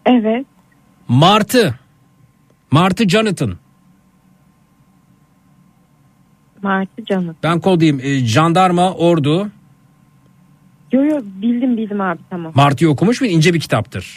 Evet. 0.05 0.45
Martı. 1.07 1.75
Martı 2.71 3.09
Jonathan. 3.09 3.57
Martı 6.63 7.05
canım. 7.05 7.35
Ben 7.43 7.59
kod 7.59 7.79
diyeyim. 7.79 7.99
E, 8.03 8.19
jandarma, 8.25 8.93
ordu. 8.93 9.51
Yo 10.93 11.03
yo 11.03 11.21
bildim 11.41 11.77
bildim 11.77 12.01
abi 12.01 12.19
tamam. 12.29 12.51
Martı'yı 12.55 12.89
okumuş 12.91 13.21
muydun? 13.21 13.35
İnce 13.35 13.53
bir 13.53 13.59
kitaptır. 13.59 14.15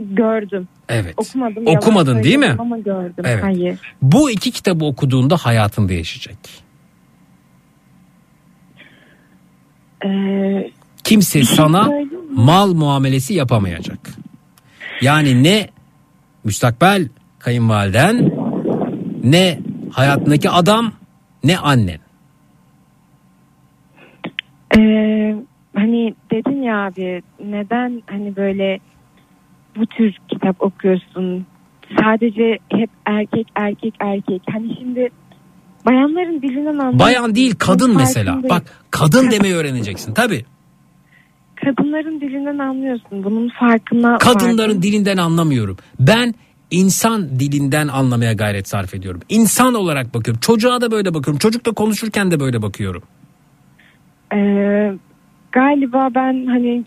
Gördüm. 0.00 0.68
Evet. 0.88 1.14
Okumadım. 1.16 1.66
Okumadın 1.66 2.22
değil 2.22 2.38
mi? 2.38 2.56
Ama 2.58 2.78
gördüm. 2.78 3.24
Evet. 3.24 3.44
Hayır. 3.44 3.78
Bu 4.02 4.30
iki 4.30 4.50
kitabı 4.50 4.84
okuduğunda 4.84 5.36
hayatın 5.36 5.88
değişecek. 5.88 6.36
Ee, 10.04 10.70
Kimse 11.04 11.44
sana 11.44 11.84
söyleyeyim 11.84 12.10
mal 12.34 12.74
muamelesi 12.74 13.34
yapamayacak. 13.34 13.98
Yani 15.00 15.42
ne 15.42 15.68
müstakbel 16.44 17.08
kayınvaliden 17.38 18.32
ne 19.24 19.60
hayatındaki 19.92 20.50
adam 20.50 20.92
ne 21.44 21.58
annen. 21.58 21.98
Ee, 24.76 25.36
hani 25.74 26.14
dedin 26.30 26.62
ya 26.62 26.76
abi 26.86 27.22
neden 27.44 28.02
hani 28.06 28.36
böyle 28.36 28.78
bu 29.76 29.86
tür 29.86 30.14
kitap 30.28 30.62
okuyorsun? 30.62 31.46
Sadece 32.00 32.58
hep 32.72 32.90
erkek 33.06 33.46
erkek 33.56 33.94
erkek. 34.00 34.42
Hani 34.52 34.76
şimdi 34.78 35.08
bayanların 35.86 36.42
dilinden 36.42 36.72
anlıyorsun. 36.72 36.98
Bayan 36.98 37.34
değil 37.34 37.54
kadın 37.58 37.96
mesela. 37.96 38.32
farkındayım. 38.32 38.56
Bak 38.56 38.62
kadın 38.90 39.30
demeyi 39.30 39.54
öğreneceksin 39.54 40.14
tabii. 40.14 40.44
Kadınların 41.64 42.20
dilinden 42.20 42.58
anlıyorsun. 42.58 43.24
Bunun 43.24 43.48
farkına 43.60 44.18
Kadınların 44.18 44.68
vardın. 44.68 44.82
dilinden 44.82 45.16
anlamıyorum. 45.16 45.76
Ben 46.00 46.34
insan 46.70 47.40
dilinden 47.40 47.88
anlamaya 47.88 48.32
gayret 48.32 48.68
sarf 48.68 48.94
ediyorum. 48.94 49.20
İnsan 49.28 49.74
olarak 49.74 50.14
bakıyorum. 50.14 50.40
Çocuğa 50.40 50.80
da 50.80 50.90
böyle 50.90 51.14
bakıyorum. 51.14 51.38
Çocukla 51.38 51.72
konuşurken 51.72 52.30
de 52.30 52.40
böyle 52.40 52.62
bakıyorum. 52.62 53.02
Ee, 54.34 54.92
galiba 55.52 56.08
ben 56.14 56.46
hani 56.46 56.84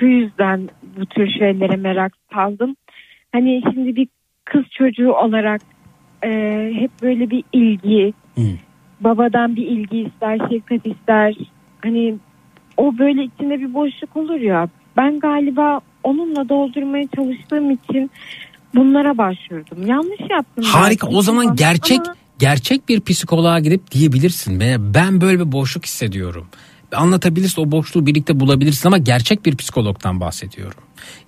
şu 0.00 0.06
yüzden 0.06 0.68
bu 1.00 1.06
tür 1.06 1.28
şeylere 1.38 1.76
merak 1.76 2.12
saldım. 2.34 2.76
Hani 3.32 3.62
şimdi 3.72 3.96
bir 3.96 4.08
kız 4.44 4.64
çocuğu 4.78 5.12
olarak 5.12 5.60
e, 6.24 6.30
hep 6.74 6.90
böyle 7.02 7.30
bir 7.30 7.44
ilgi, 7.52 8.12
babadan 9.00 9.56
bir 9.56 9.66
ilgi 9.66 9.98
ister, 9.98 10.38
şefkat 10.50 10.86
ister. 10.86 11.34
Hani 11.82 12.14
o 12.76 12.98
böyle 12.98 13.24
içinde 13.24 13.60
bir 13.60 13.74
boşluk 13.74 14.16
olur 14.16 14.40
ya. 14.40 14.68
Ben 14.96 15.18
galiba 15.20 15.80
onunla 16.04 16.48
doldurmaya 16.48 17.06
çalıştığım 17.16 17.70
için 17.70 18.10
bunlara 18.74 19.18
başvurdum. 19.18 19.86
Yanlış 19.86 20.20
yaptım. 20.30 20.64
Harika. 20.64 21.06
belki 21.06 21.16
O 21.16 21.22
zaman 21.22 21.44
ama- 21.46 21.54
gerçek 21.54 22.00
ama 22.06 22.14
gerçek 22.38 22.88
bir 22.88 23.00
psikoloğa 23.00 23.60
gidip 23.60 23.90
diyebilirsin. 23.90 24.60
Ben 24.94 25.20
böyle 25.20 25.46
bir 25.46 25.52
boşluk 25.52 25.84
hissediyorum. 25.84 26.46
Anlatabilirsin 26.96 27.62
o 27.62 27.70
boşluğu 27.72 28.06
birlikte 28.06 28.40
bulabilirsin 28.40 28.88
ama 28.88 28.98
gerçek 28.98 29.46
bir 29.46 29.56
psikologdan 29.56 30.20
bahsediyorum. 30.20 30.80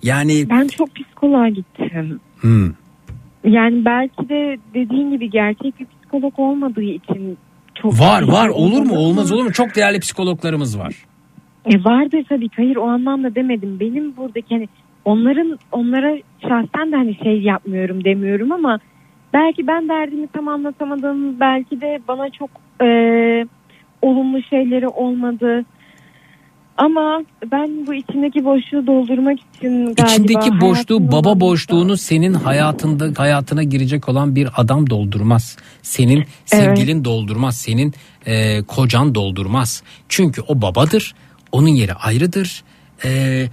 Yani 0.03 0.49
ben 0.49 0.67
çok 0.67 0.95
psikoloğa 0.95 1.49
gittim. 1.49 2.19
hmm, 2.41 2.69
Yani 3.43 3.85
belki 3.85 4.29
de 4.29 4.57
dediğin 4.73 5.11
gibi 5.11 5.29
gerçek 5.29 5.79
bir 5.79 5.85
psikolog 5.85 6.39
olmadığı 6.39 6.81
için 6.83 7.37
çok 7.75 7.99
var 7.99 8.21
var 8.23 8.49
olur 8.49 8.81
mu 8.81 8.95
olmaz 8.97 9.31
olur 9.31 9.43
mu 9.43 9.51
çok 9.51 9.75
değerli 9.75 9.99
psikologlarımız 9.99 10.79
var. 10.79 10.95
E 11.65 11.83
vardır 11.83 12.25
tabii 12.29 12.49
hayır 12.55 12.75
o 12.75 12.87
anlamda 12.87 13.35
demedim. 13.35 13.79
Benim 13.79 14.17
buradaki 14.17 14.55
hani 14.55 14.67
onların 15.05 15.59
onlara 15.71 16.17
şahsen 16.41 16.91
de 16.91 16.95
hani 16.95 17.17
şey 17.23 17.41
yapmıyorum 17.41 18.03
demiyorum 18.03 18.51
ama 18.51 18.79
belki 19.33 19.67
ben 19.67 19.89
derdimi 19.89 20.27
tam 20.27 20.47
anlatamadım. 20.47 21.39
Belki 21.39 21.81
de 21.81 21.99
bana 22.07 22.29
çok 22.29 22.49
e, 22.81 22.85
olumlu 24.01 24.43
şeyleri 24.49 24.87
olmadı. 24.87 25.65
Ama 26.77 27.23
ben 27.51 27.87
bu 27.87 27.93
içindeki 27.93 28.45
boşluğu 28.45 28.87
doldurmak 28.87 29.39
için 29.39 29.85
galiba 29.85 30.11
İçindeki 30.11 30.61
boşluğu 30.61 31.11
baba 31.11 31.39
boşluğunu 31.39 31.97
senin 31.97 32.33
hayatında 32.33 33.21
hayatına 33.21 33.63
girecek 33.63 34.09
olan 34.09 34.35
bir 34.35 34.49
adam 34.55 34.89
doldurmaz. 34.89 35.57
Senin 35.81 36.25
sevgilin 36.45 37.05
doldurmaz. 37.05 37.57
Senin 37.57 37.93
e, 38.25 38.63
kocan 38.63 39.15
doldurmaz. 39.15 39.83
Çünkü 40.09 40.41
o 40.41 40.61
babadır. 40.61 41.15
Onun 41.51 41.67
yeri 41.67 41.93
ayrıdır. 41.93 42.63
E, 43.05 43.43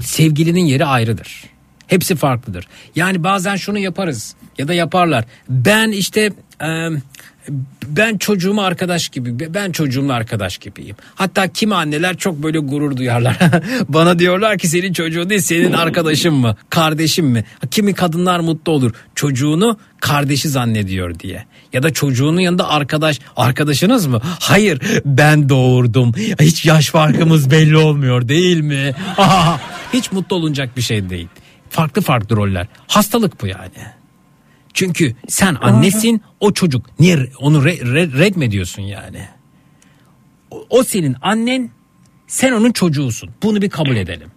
sevgilinin 0.00 0.64
yeri 0.64 0.84
ayrıdır. 0.84 1.44
Hepsi 1.86 2.16
farklıdır. 2.16 2.68
Yani 2.96 3.24
bazen 3.24 3.56
şunu 3.56 3.78
yaparız 3.78 4.36
ya 4.58 4.68
da 4.68 4.74
yaparlar. 4.74 5.24
Ben 5.48 5.88
işte 5.90 6.32
e, 6.62 6.88
ben 7.86 8.18
çocuğuma 8.18 8.64
arkadaş 8.64 9.08
gibi 9.08 9.54
ben 9.54 9.72
çocuğumla 9.72 10.14
arkadaş 10.14 10.58
gibiyim. 10.58 10.96
Hatta 11.14 11.48
kimi 11.48 11.74
anneler 11.74 12.16
çok 12.16 12.42
böyle 12.42 12.58
gurur 12.58 12.96
duyarlar. 12.96 13.38
Bana 13.88 14.18
diyorlar 14.18 14.58
ki 14.58 14.68
senin 14.68 14.92
çocuğun 14.92 15.30
değil 15.30 15.40
senin 15.40 15.72
arkadaşın 15.72 16.34
mı 16.34 16.56
kardeşin 16.70 17.24
mi? 17.24 17.44
Kimi 17.70 17.94
kadınlar 17.94 18.40
mutlu 18.40 18.72
olur 18.72 18.92
çocuğunu 19.14 19.78
kardeşi 20.00 20.48
zannediyor 20.48 21.18
diye. 21.18 21.44
Ya 21.72 21.82
da 21.82 21.92
çocuğunun 21.92 22.40
yanında 22.40 22.68
arkadaş 22.68 23.18
arkadaşınız 23.36 24.06
mı? 24.06 24.20
Hayır 24.40 24.80
ben 25.04 25.48
doğurdum. 25.48 26.12
Hiç 26.40 26.66
yaş 26.66 26.90
farkımız 26.90 27.50
belli 27.50 27.76
olmuyor 27.76 28.28
değil 28.28 28.60
mi? 28.60 28.94
Hiç 29.92 30.12
mutlu 30.12 30.36
olunacak 30.36 30.76
bir 30.76 30.82
şey 30.82 31.10
değil. 31.10 31.28
Farklı 31.70 32.02
farklı 32.02 32.36
roller. 32.36 32.66
Hastalık 32.86 33.42
bu 33.42 33.46
yani. 33.46 34.01
Çünkü 34.74 35.14
sen 35.28 35.56
annesin 35.60 36.22
o 36.40 36.52
çocuk. 36.52 36.86
Niye 37.00 37.18
onu 37.40 37.64
re, 37.64 37.74
re- 37.74 38.18
red 38.18 38.34
mi 38.36 38.44
ediyorsun 38.44 38.82
yani? 38.82 39.28
O, 40.50 40.66
o 40.70 40.82
senin 40.82 41.16
annen 41.22 41.70
sen 42.26 42.52
onun 42.52 42.72
çocuğusun. 42.72 43.30
Bunu 43.42 43.62
bir 43.62 43.70
kabul 43.70 43.96
edelim. 43.96 44.28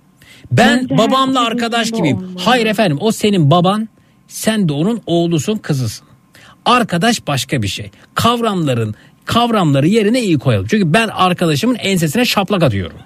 Ben 0.52 0.80
Bence 0.82 0.98
babamla 0.98 1.46
arkadaş 1.46 1.92
gibiyim. 1.92 2.18
olmalı. 2.18 2.32
Hayır 2.46 2.66
efendim 2.66 2.98
o 3.02 3.12
senin 3.12 3.52
baban 3.52 3.90
sen 4.28 4.70
de 4.70 4.74
onun 4.74 5.02
oğlusun 5.06 5.58
kızısın. 5.58 6.08
Arkadaş 6.66 7.28
başka 7.28 7.62
bir 7.62 7.68
şey. 7.68 7.92
Kavramların 8.16 8.96
kavramları 9.26 9.88
yerine 9.88 10.22
iyi 10.22 10.40
koyalım. 10.40 10.68
Çünkü 10.70 10.94
ben 10.94 11.08
arkadaşımın 11.08 11.76
ensesine 11.76 12.26
şaplak 12.26 12.64
atıyorum. 12.64 12.98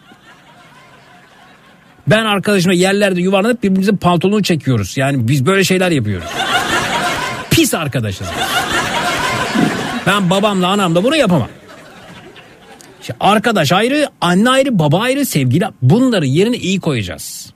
Ben 2.07 2.25
arkadaşımla 2.25 2.73
yerlerde 2.75 3.21
yuvarlanıp 3.21 3.63
birbirimizin 3.63 3.97
pantolonunu 3.97 4.43
çekiyoruz. 4.43 4.97
Yani 4.97 5.27
biz 5.27 5.45
böyle 5.45 5.63
şeyler 5.63 5.91
yapıyoruz. 5.91 6.29
Pis 7.59 7.73
arkadaşız. 7.73 8.27
Ben 10.07 10.29
babamla 10.29 10.67
anamla 10.67 11.03
bunu 11.03 11.15
yapamam. 11.15 11.47
İşte 13.01 13.15
arkadaş 13.19 13.71
ayrı, 13.71 14.09
anne 14.21 14.49
ayrı, 14.49 14.79
baba 14.79 14.99
ayrı, 14.99 15.25
sevgili. 15.25 15.65
Bunları 15.81 16.25
yerine 16.25 16.57
iyi 16.57 16.79
koyacağız. 16.79 17.53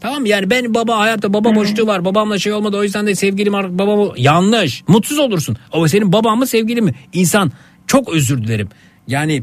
Tamam 0.00 0.20
mı? 0.20 0.28
yani 0.28 0.50
ben 0.50 0.74
baba 0.74 0.98
hayatta 0.98 1.32
baba 1.32 1.54
boşluğu 1.54 1.86
var. 1.86 2.04
Babamla 2.04 2.38
şey 2.38 2.52
olmadı 2.52 2.76
o 2.76 2.82
yüzden 2.82 3.06
de 3.06 3.14
sevgilim 3.14 3.52
babamı 3.52 4.12
yanlış. 4.16 4.82
Mutsuz 4.88 5.18
olursun. 5.18 5.56
Ama 5.72 5.88
senin 5.88 6.12
baban 6.12 6.38
mı 6.38 6.46
sevgilin 6.46 6.84
mi? 6.84 6.94
İnsan 7.12 7.52
çok 7.86 8.08
özür 8.08 8.42
dilerim. 8.44 8.68
Yani 9.08 9.42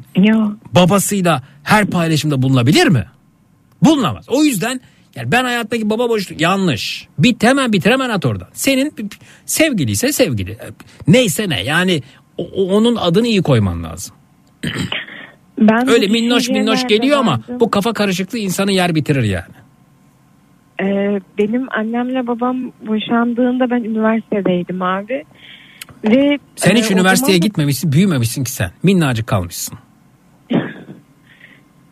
babasıyla 0.72 1.44
her 1.64 1.86
paylaşımda 1.86 2.42
bulunabilir 2.42 2.88
mi? 2.88 3.06
Bulunamaz. 3.82 4.26
O 4.30 4.44
yüzden 4.44 4.82
yani 5.16 5.32
ben 5.32 5.44
hayattaki 5.44 5.90
baba 5.90 6.10
boşluk 6.10 6.42
yanlış. 6.42 7.08
Bit 7.20 7.44
hemen 7.44 7.74
bitir 7.74 7.92
hemen 7.92 8.10
at 8.10 8.26
oradan. 8.26 8.48
Senin 8.54 8.94
sevgiliyse 9.46 10.12
sevgili. 10.12 10.58
Neyse 11.08 11.50
ne 11.50 11.64
yani 11.64 12.02
o- 12.38 12.76
onun 12.78 12.96
adını 12.96 13.28
iyi 13.28 13.42
koyman 13.42 13.84
lazım. 13.84 14.16
Ben 15.60 15.90
Öyle 15.90 16.08
minnoş 16.08 16.50
minnoş 16.50 16.88
geliyor 16.88 17.18
ama 17.20 17.32
vardım? 17.32 17.60
bu 17.60 17.72
kafa 17.72 17.94
karışıklığı 17.94 18.38
insanı 18.38 18.72
yer 18.72 18.96
bitirir 18.96 19.24
yani. 19.24 19.54
Ee, 20.82 21.20
benim 21.38 21.68
annemle 21.74 22.28
babam 22.28 22.72
boşandığında 22.88 23.70
ben 23.70 23.84
üniversitedeydim 23.84 24.82
abi. 24.82 25.24
Ve 26.04 26.38
Sen 26.56 26.76
e, 26.76 26.80
hiç 26.80 26.92
o 26.92 26.94
üniversiteye 26.94 27.34
zaman 27.38 27.42
gitmemişsin, 27.42 27.92
büyümemişsin 27.92 28.44
ki 28.44 28.52
sen. 28.52 28.72
Minnacık 28.84 29.28
kalmışsın. 29.28 29.78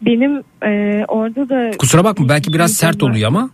Benim 0.01 0.43
e, 0.65 1.03
orada 1.07 1.49
da 1.49 1.71
Kusura 1.77 2.03
bakma 2.03 2.29
belki 2.29 2.53
biraz 2.53 2.73
sert 2.73 3.03
oluyor 3.03 3.27
ama 3.27 3.49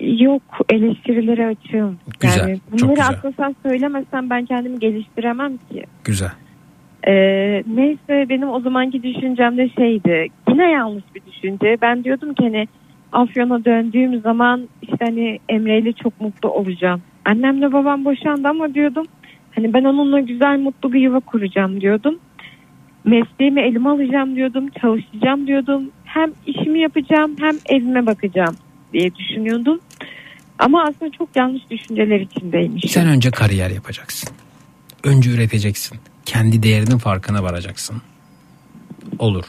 yok 0.00 0.42
eleştirilere 0.70 1.46
açığım. 1.46 1.98
Güzel, 2.20 2.48
Yani 2.48 2.60
çok 2.70 2.72
bunları 2.72 2.94
güzel. 2.94 3.08
atlasam 3.08 3.54
söylemesem 3.62 4.30
ben 4.30 4.44
kendimi 4.44 4.78
geliştiremem 4.78 5.56
ki. 5.56 5.84
güzel. 6.04 6.30
Ee, 7.06 7.62
neyse 7.66 8.26
benim 8.28 8.48
o 8.50 8.60
zamanki 8.60 9.02
düşüncem 9.02 9.56
de 9.56 9.68
şeydi. 9.68 10.26
Yine 10.48 10.70
yanlış 10.70 11.04
bir 11.14 11.22
düşünce. 11.32 11.76
Ben 11.82 12.04
diyordum 12.04 12.34
ki 12.34 12.42
hani 12.44 12.68
Afyon'a 13.12 13.64
döndüğüm 13.64 14.20
zaman 14.20 14.68
işte 14.82 14.96
hani 15.00 15.38
Emre 15.48 15.78
ile 15.78 15.92
çok 15.92 16.20
mutlu 16.20 16.48
olacağım. 16.50 17.02
Annemle 17.24 17.72
babam 17.72 18.04
boşandı 18.04 18.48
ama 18.48 18.74
diyordum 18.74 19.06
hani 19.54 19.72
ben 19.74 19.84
onunla 19.84 20.20
güzel 20.20 20.58
mutlu 20.58 20.92
bir 20.92 21.00
yuva 21.00 21.20
kuracağım 21.20 21.80
diyordum. 21.80 22.18
Mesleğimi 23.04 23.60
elime 23.60 23.88
alacağım 23.88 24.36
diyordum. 24.36 24.68
Çalışacağım 24.80 25.46
diyordum. 25.46 25.90
Hem 26.04 26.32
işimi 26.46 26.80
yapacağım 26.80 27.36
hem 27.40 27.56
evime 27.66 28.06
bakacağım 28.06 28.56
diye 28.92 29.14
düşünüyordum. 29.14 29.80
Ama 30.58 30.82
aslında 30.82 31.12
çok 31.18 31.36
yanlış 31.36 31.62
düşünceler 31.70 32.20
içindeymiş. 32.20 32.92
Sen 32.92 33.08
önce 33.08 33.30
kariyer 33.30 33.70
yapacaksın. 33.70 34.30
Önce 35.04 35.30
üreteceksin. 35.30 35.98
Kendi 36.24 36.62
değerinin 36.62 36.98
farkına 36.98 37.42
varacaksın. 37.42 38.02
Olur. 39.18 39.44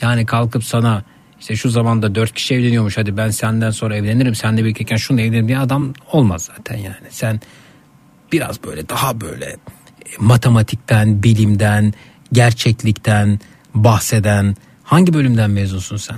Yani 0.00 0.26
kalkıp 0.26 0.64
sana 0.64 1.02
işte 1.40 1.56
şu 1.56 1.70
zamanda 1.70 2.14
dört 2.14 2.32
kişi 2.32 2.54
evleniyormuş 2.54 2.98
hadi 2.98 3.16
ben 3.16 3.30
senden 3.30 3.70
sonra 3.70 3.96
evlenirim 3.96 4.34
sen 4.34 4.56
de 4.56 4.64
birlikteyken 4.64 4.96
şunu 4.96 5.20
evlenirim 5.20 5.48
diye 5.48 5.58
adam 5.58 5.92
olmaz 6.12 6.50
zaten 6.56 6.76
yani. 6.76 7.06
Sen 7.10 7.40
biraz 8.32 8.64
böyle 8.64 8.88
daha 8.88 9.20
böyle 9.20 9.44
e, 9.44 9.56
matematikten, 10.18 11.22
bilimden, 11.22 11.92
gerçeklikten 12.32 13.38
bahseden 13.74 14.54
hangi 14.82 15.14
bölümden 15.14 15.50
mezunsun 15.50 15.96
sen? 15.96 16.16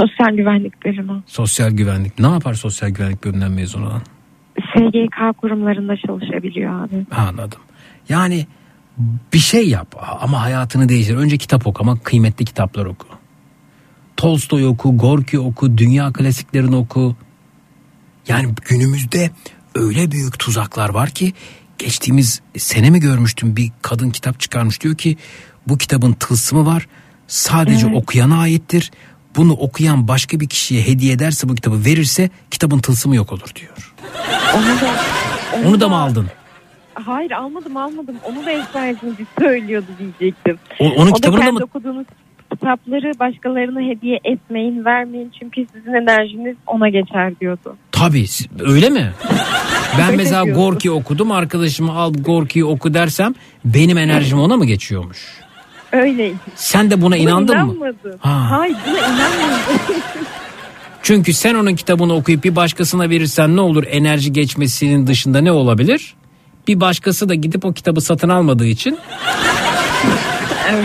Sosyal 0.00 0.36
güvenlik 0.36 0.84
bölümü. 0.84 1.22
Sosyal 1.26 1.70
güvenlik. 1.70 2.18
Ne 2.18 2.26
yapar 2.26 2.54
sosyal 2.54 2.88
güvenlik 2.88 3.24
bölümünden 3.24 3.52
mezun 3.52 3.82
olan? 3.82 4.02
SGK 4.58 5.38
kurumlarında 5.38 5.96
çalışabiliyor 5.96 6.84
abi. 6.84 7.06
Anladım. 7.10 7.60
Yani 8.08 8.46
bir 9.32 9.38
şey 9.38 9.68
yap 9.68 9.96
ama 10.20 10.42
hayatını 10.42 10.88
değiştir. 10.88 11.16
Önce 11.16 11.38
kitap 11.38 11.66
oku 11.66 11.82
ama 11.82 11.98
kıymetli 11.98 12.44
kitaplar 12.44 12.86
oku. 12.86 13.06
Tolstoy 14.16 14.66
oku, 14.66 14.96
Gorki 14.96 15.38
oku, 15.38 15.78
dünya 15.78 16.12
klasiklerini 16.12 16.76
oku. 16.76 17.16
Yani 18.28 18.54
günümüzde 18.68 19.30
öyle 19.74 20.10
büyük 20.10 20.38
tuzaklar 20.38 20.88
var 20.88 21.10
ki 21.10 21.32
geçtiğimiz 21.78 22.40
sene 22.58 22.90
mi 22.90 23.00
görmüştüm 23.00 23.56
bir 23.56 23.70
kadın 23.82 24.10
kitap 24.10 24.40
çıkarmış 24.40 24.80
diyor 24.80 24.94
ki 24.96 25.16
bu 25.66 25.78
kitabın 25.78 26.12
tılsımı 26.12 26.66
var 26.66 26.86
sadece 27.26 27.86
Evet. 27.86 27.96
okuyana 27.96 28.38
aittir. 28.40 28.90
Bunu 29.36 29.52
okuyan 29.52 30.08
başka 30.08 30.40
bir 30.40 30.48
kişiye 30.48 30.86
hediye 30.86 31.12
ederse 31.12 31.48
bu 31.48 31.54
kitabı 31.54 31.84
verirse 31.84 32.30
kitabın 32.50 32.78
tılsımı 32.78 33.16
yok 33.16 33.32
olur 33.32 33.50
diyor. 33.54 33.94
Onu 34.56 34.64
da, 34.80 34.94
Onu 35.68 35.80
da 35.80 35.88
mı 35.88 35.96
aldın? 35.96 36.26
Hayır 36.94 37.30
almadım 37.30 37.76
almadım. 37.76 38.16
Onu 38.24 38.46
da 38.46 38.50
eczacımcı 38.52 39.26
söylüyordu 39.38 39.86
diyecektim. 39.98 40.58
O- 40.78 40.88
onun 40.90 41.06
o 41.06 41.10
da 41.10 41.12
kitabını 41.14 41.40
da 41.40 41.44
kendi 41.44 41.58
mı- 41.58 41.64
okuduğunuz 41.64 42.06
kitapları 42.54 43.18
başkalarına 43.20 43.80
hediye 43.80 44.20
etmeyin, 44.24 44.84
vermeyin. 44.84 45.32
Çünkü 45.40 45.66
sizin 45.74 45.92
enerjiniz 45.92 46.56
ona 46.66 46.88
geçer 46.88 47.40
diyordu. 47.40 47.76
Tabii 47.92 48.26
öyle 48.60 48.90
mi? 48.90 49.12
Ben 49.98 50.06
Öyle 50.06 50.16
mesela 50.16 50.44
diyordu. 50.44 50.60
Gorki 50.60 50.90
okudum 50.90 51.32
arkadaşıma 51.32 51.94
al 51.94 52.12
Gorki'yi 52.12 52.64
oku 52.64 52.94
dersem 52.94 53.34
benim 53.64 53.98
enerjim 53.98 54.40
ona 54.40 54.56
mı 54.56 54.64
geçiyormuş? 54.64 55.18
Öyleydi. 55.92 56.36
Sen 56.54 56.90
de 56.90 57.02
buna 57.02 57.16
inandın 57.16 57.56
mı? 57.58 57.62
inanmadım. 57.62 58.18
Ha. 58.18 58.50
Hayır 58.50 58.76
buna 58.86 58.98
inanmadım. 58.98 59.62
Çünkü 61.02 61.32
sen 61.32 61.54
onun 61.54 61.74
kitabını 61.74 62.14
okuyup 62.14 62.44
bir 62.44 62.56
başkasına 62.56 63.10
verirsen 63.10 63.56
ne 63.56 63.60
olur 63.60 63.84
enerji 63.90 64.32
geçmesinin 64.32 65.06
dışında 65.06 65.40
ne 65.40 65.52
olabilir? 65.52 66.14
Bir 66.68 66.80
başkası 66.80 67.28
da 67.28 67.34
gidip 67.34 67.64
o 67.64 67.72
kitabı 67.72 68.00
satın 68.00 68.28
almadığı 68.28 68.66
için 68.66 68.98
evet. 70.70 70.84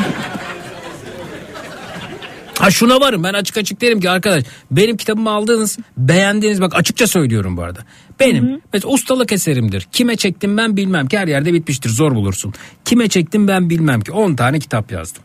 Ha 2.60 2.72
şuna 2.72 3.02
varım 3.02 3.24
ben 3.24 3.34
açık 3.34 3.58
açık 3.58 3.82
derim 3.82 4.00
ki 4.00 4.10
arkadaş 4.10 4.44
benim 4.72 4.98
kitabımı 4.98 5.30
aldığınız 5.30 5.78
beğendiğiniz 5.98 6.62
bak 6.62 6.76
açıkça 6.76 7.08
söylüyorum 7.08 7.58
bu 7.58 7.64
arada. 7.64 7.80
Benim 8.20 8.62
mesela 8.74 8.94
ustalık 8.94 9.32
eserimdir. 9.32 9.88
Kime 9.92 10.16
çektim 10.16 10.58
ben 10.58 10.78
bilmem 10.78 11.08
ki 11.08 11.18
her 11.18 11.28
yerde 11.28 11.54
bitmiştir 11.54 11.90
zor 11.90 12.16
bulursun. 12.16 12.54
Kime 12.86 13.08
çektim 13.08 13.48
ben 13.48 13.70
bilmem 13.70 14.02
ki 14.02 14.12
10 14.12 14.36
tane 14.36 14.60
kitap 14.60 14.92
yazdım. 14.92 15.24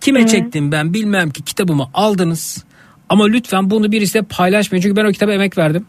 Kime 0.00 0.26
çektim 0.26 0.72
ben 0.72 0.94
bilmem 0.94 1.30
ki 1.30 1.42
kitabımı 1.42 1.88
aldınız. 1.94 2.64
Ama 3.08 3.26
lütfen 3.26 3.70
bunu 3.70 3.92
birisiyle 3.92 4.24
paylaşmayın 4.24 4.82
çünkü 4.82 4.96
ben 4.96 5.04
o 5.04 5.12
kitaba 5.12 5.32
emek 5.32 5.58
verdim. 5.58 5.86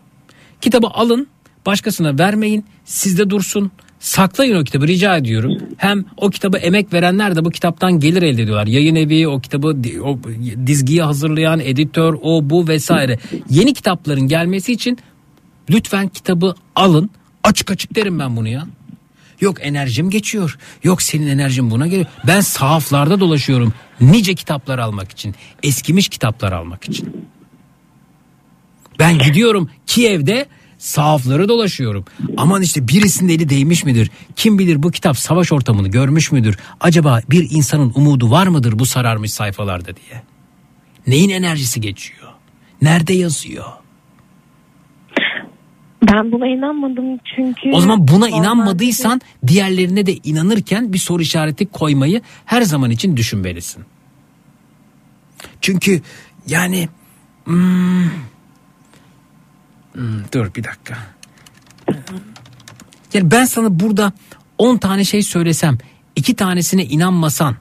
Kitabı 0.61 0.87
alın 0.87 1.27
başkasına 1.65 2.19
vermeyin 2.19 2.65
sizde 2.85 3.29
dursun. 3.29 3.71
Saklayın 4.03 4.55
o 4.55 4.63
kitabı 4.63 4.87
rica 4.87 5.17
ediyorum. 5.17 5.57
Hem 5.77 6.05
o 6.17 6.29
kitabı 6.29 6.57
emek 6.57 6.93
verenler 6.93 7.35
de 7.35 7.45
bu 7.45 7.49
kitaptan 7.49 7.99
gelir 7.99 8.21
elde 8.21 8.41
ediyorlar. 8.41 8.67
Yayın 8.67 8.95
evi, 8.95 9.27
o 9.27 9.39
kitabı 9.39 9.77
o 10.03 10.19
dizgiyi 10.67 11.01
hazırlayan 11.01 11.59
editör, 11.59 12.17
o 12.21 12.49
bu 12.49 12.67
vesaire. 12.67 13.19
Yeni 13.49 13.73
kitapların 13.73 14.21
gelmesi 14.21 14.71
için 14.71 14.97
lütfen 15.69 16.07
kitabı 16.07 16.55
alın. 16.75 17.09
Açık 17.43 17.71
açık 17.71 17.95
derim 17.95 18.19
ben 18.19 18.35
bunu 18.35 18.47
ya. 18.47 18.67
Yok 19.41 19.57
enerjim 19.61 20.09
geçiyor. 20.09 20.57
Yok 20.83 21.01
senin 21.01 21.27
enerjin 21.27 21.71
buna 21.71 21.87
geliyor. 21.87 22.07
Ben 22.27 22.41
sahaflarda 22.41 23.19
dolaşıyorum. 23.19 23.73
Nice 24.01 24.35
kitaplar 24.35 24.79
almak 24.79 25.11
için. 25.11 25.35
Eskimiş 25.63 26.09
kitaplar 26.09 26.51
almak 26.51 26.83
için. 26.83 27.27
Ben 28.99 29.17
gidiyorum 29.17 29.69
Kiev'de 29.87 30.45
sahafları 30.83 31.49
dolaşıyorum. 31.49 32.05
Aman 32.37 32.61
işte 32.61 32.87
birisinin 32.87 33.33
eli 33.33 33.49
değmiş 33.49 33.83
midir? 33.83 34.11
Kim 34.35 34.59
bilir 34.59 34.83
bu 34.83 34.91
kitap 34.91 35.17
savaş 35.17 35.51
ortamını 35.51 35.87
görmüş 35.87 36.31
müdür? 36.31 36.57
Acaba 36.79 37.21
bir 37.29 37.47
insanın 37.51 37.91
umudu 37.95 38.31
var 38.31 38.47
mıdır 38.47 38.79
bu 38.79 38.85
sararmış 38.85 39.33
sayfalarda 39.33 39.95
diye? 39.95 40.23
Neyin 41.07 41.29
enerjisi 41.29 41.81
geçiyor? 41.81 42.31
Nerede 42.81 43.13
yazıyor? 43.13 43.65
Ben 46.11 46.31
buna 46.31 46.47
inanmadım 46.47 47.19
çünkü... 47.35 47.71
O 47.73 47.79
zaman 47.81 48.07
buna 48.07 48.25
Normalde- 48.25 48.37
inanmadıysan 48.37 49.21
diğerlerine 49.47 50.05
de 50.05 50.13
inanırken 50.13 50.93
bir 50.93 50.97
soru 50.97 51.21
işareti 51.21 51.65
koymayı 51.65 52.21
her 52.45 52.61
zaman 52.61 52.91
için 52.91 53.17
düşünmelisin. 53.17 53.83
Çünkü 55.61 56.01
yani 56.47 56.89
hmm, 57.45 58.09
hmm, 59.93 60.23
dur 60.33 60.55
bir 60.55 60.63
dakika. 60.63 60.97
Yani 63.13 63.31
ben 63.31 63.45
sana 63.45 63.79
burada 63.79 64.11
10 64.57 64.77
tane 64.77 65.03
şey 65.03 65.23
söylesem 65.23 65.77
iki 66.15 66.35
tanesine 66.35 66.85
inanmasan 66.85 67.55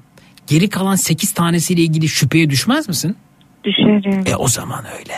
geri 0.46 0.68
kalan 0.68 0.94
8 0.94 1.32
tanesiyle 1.32 1.82
ilgili 1.82 2.08
şüpheye 2.08 2.50
düşmez 2.50 2.88
misin? 2.88 3.16
Düşerim. 3.64 4.24
E 4.26 4.36
o 4.36 4.48
zaman 4.48 4.84
öyle. 4.98 5.14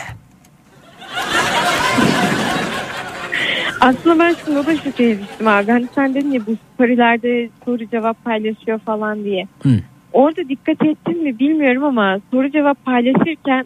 Aslında 3.81 4.19
ben 4.19 4.35
şimdi 4.45 4.59
o 4.59 4.65
da 4.65 4.77
şüpheye 4.77 5.19
düştüm 5.19 5.47
abi. 5.47 5.71
Hani 5.71 5.87
sen 5.95 6.13
dedin 6.13 6.31
ya 6.31 6.41
bu 6.47 6.57
storylerde 6.73 7.49
soru 7.65 7.89
cevap 7.89 8.25
paylaşıyor 8.25 8.79
falan 8.79 9.23
diye. 9.23 9.47
Hı. 9.63 9.79
Orada 10.13 10.49
dikkat 10.49 10.85
ettin 10.85 11.23
mi 11.23 11.39
bilmiyorum 11.39 11.83
ama 11.83 12.19
soru 12.31 12.51
cevap 12.51 12.85
paylaşırken 12.85 13.65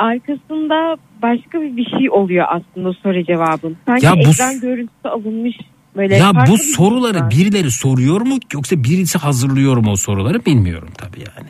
arkasında 0.00 0.96
başka 1.22 1.60
bir 1.60 1.76
bir 1.76 1.84
şey 1.98 2.10
oluyor 2.10 2.46
aslında 2.48 2.92
soru 2.92 3.24
cevabın. 3.24 3.76
Sanki 3.86 4.06
Ya 4.06 4.14
bu- 4.14 4.18
ekran 4.18 4.60
görüntüsü 4.60 5.08
alınmış 5.08 5.56
böyle. 5.96 6.16
ya 6.16 6.32
bu 6.46 6.56
şey 6.58 6.66
soruları 6.66 7.20
var. 7.20 7.30
birileri 7.30 7.70
soruyor 7.70 8.20
mu 8.20 8.38
yoksa 8.52 8.84
birisi 8.84 9.18
hazırlıyor 9.18 9.76
mu 9.76 9.90
o 9.90 9.96
soruları 9.96 10.44
bilmiyorum 10.46 10.88
tabii 10.98 11.20
yani. 11.36 11.48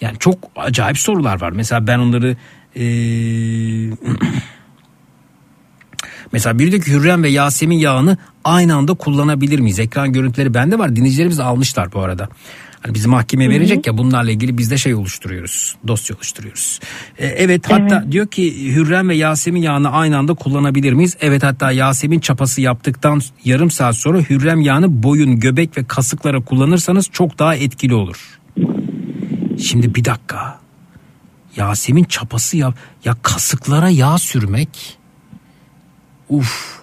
Yani 0.00 0.18
çok 0.18 0.34
acayip 0.56 0.98
sorular 0.98 1.40
var. 1.40 1.50
Mesela 1.52 1.86
ben 1.86 1.98
onları 1.98 2.36
eee, 2.74 3.90
mesela 6.32 6.58
biri 6.58 6.72
diyor 6.72 6.82
ki 6.82 6.92
Hürrem 6.92 7.22
ve 7.22 7.28
Yasemin 7.28 7.78
yağını 7.78 8.16
aynı 8.44 8.76
anda 8.76 8.94
kullanabilir 8.94 9.60
miyiz? 9.60 9.78
Ekran 9.78 10.12
görüntüleri 10.12 10.54
bende 10.54 10.78
var. 10.78 10.96
Dinleyicilerimiz 10.96 11.40
almışlar 11.40 11.92
bu 11.92 12.00
arada. 12.00 12.28
Hani 12.82 12.94
bizi 12.94 13.08
mahkemeye 13.08 13.50
verecek 13.50 13.86
ya 13.86 13.98
bunlarla 13.98 14.30
ilgili 14.30 14.58
biz 14.58 14.70
de 14.70 14.78
şey 14.78 14.94
oluşturuyoruz. 14.94 15.76
Dosya 15.86 16.16
oluşturuyoruz. 16.16 16.80
E, 17.18 17.26
evet 17.26 17.70
hatta 17.70 18.12
diyor 18.12 18.26
ki 18.26 18.74
Hürrem 18.74 19.08
ve 19.08 19.16
Yasemin 19.16 19.62
yağını 19.62 19.90
aynı 19.90 20.18
anda 20.18 20.34
kullanabilir 20.34 20.92
miyiz? 20.92 21.16
Evet 21.20 21.42
hatta 21.42 21.72
Yasemin 21.72 22.20
çapası 22.20 22.60
yaptıktan 22.60 23.20
yarım 23.44 23.70
saat 23.70 23.96
sonra 23.96 24.18
Hürrem 24.18 24.60
yağını 24.60 25.02
boyun, 25.02 25.40
göbek 25.40 25.78
ve 25.78 25.84
kasıklara 25.84 26.40
kullanırsanız 26.40 27.08
çok 27.12 27.38
daha 27.38 27.54
etkili 27.54 27.94
olur. 27.94 28.38
Şimdi 29.62 29.94
bir 29.94 30.04
dakika. 30.04 30.58
Yasemin 31.56 32.04
çapası 32.04 32.56
yap. 32.56 32.74
Ya 33.04 33.16
kasıklara 33.22 33.88
yağ 33.88 34.18
sürmek. 34.18 34.98
Uf. 36.28 36.78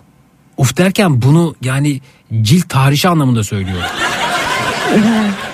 Uf 0.58 0.78
derken 0.78 1.22
bunu 1.22 1.56
yani 1.62 2.02
cilt 2.42 2.70
tahrişi 2.70 3.08
anlamında 3.08 3.44
söylüyorum. 3.44 3.90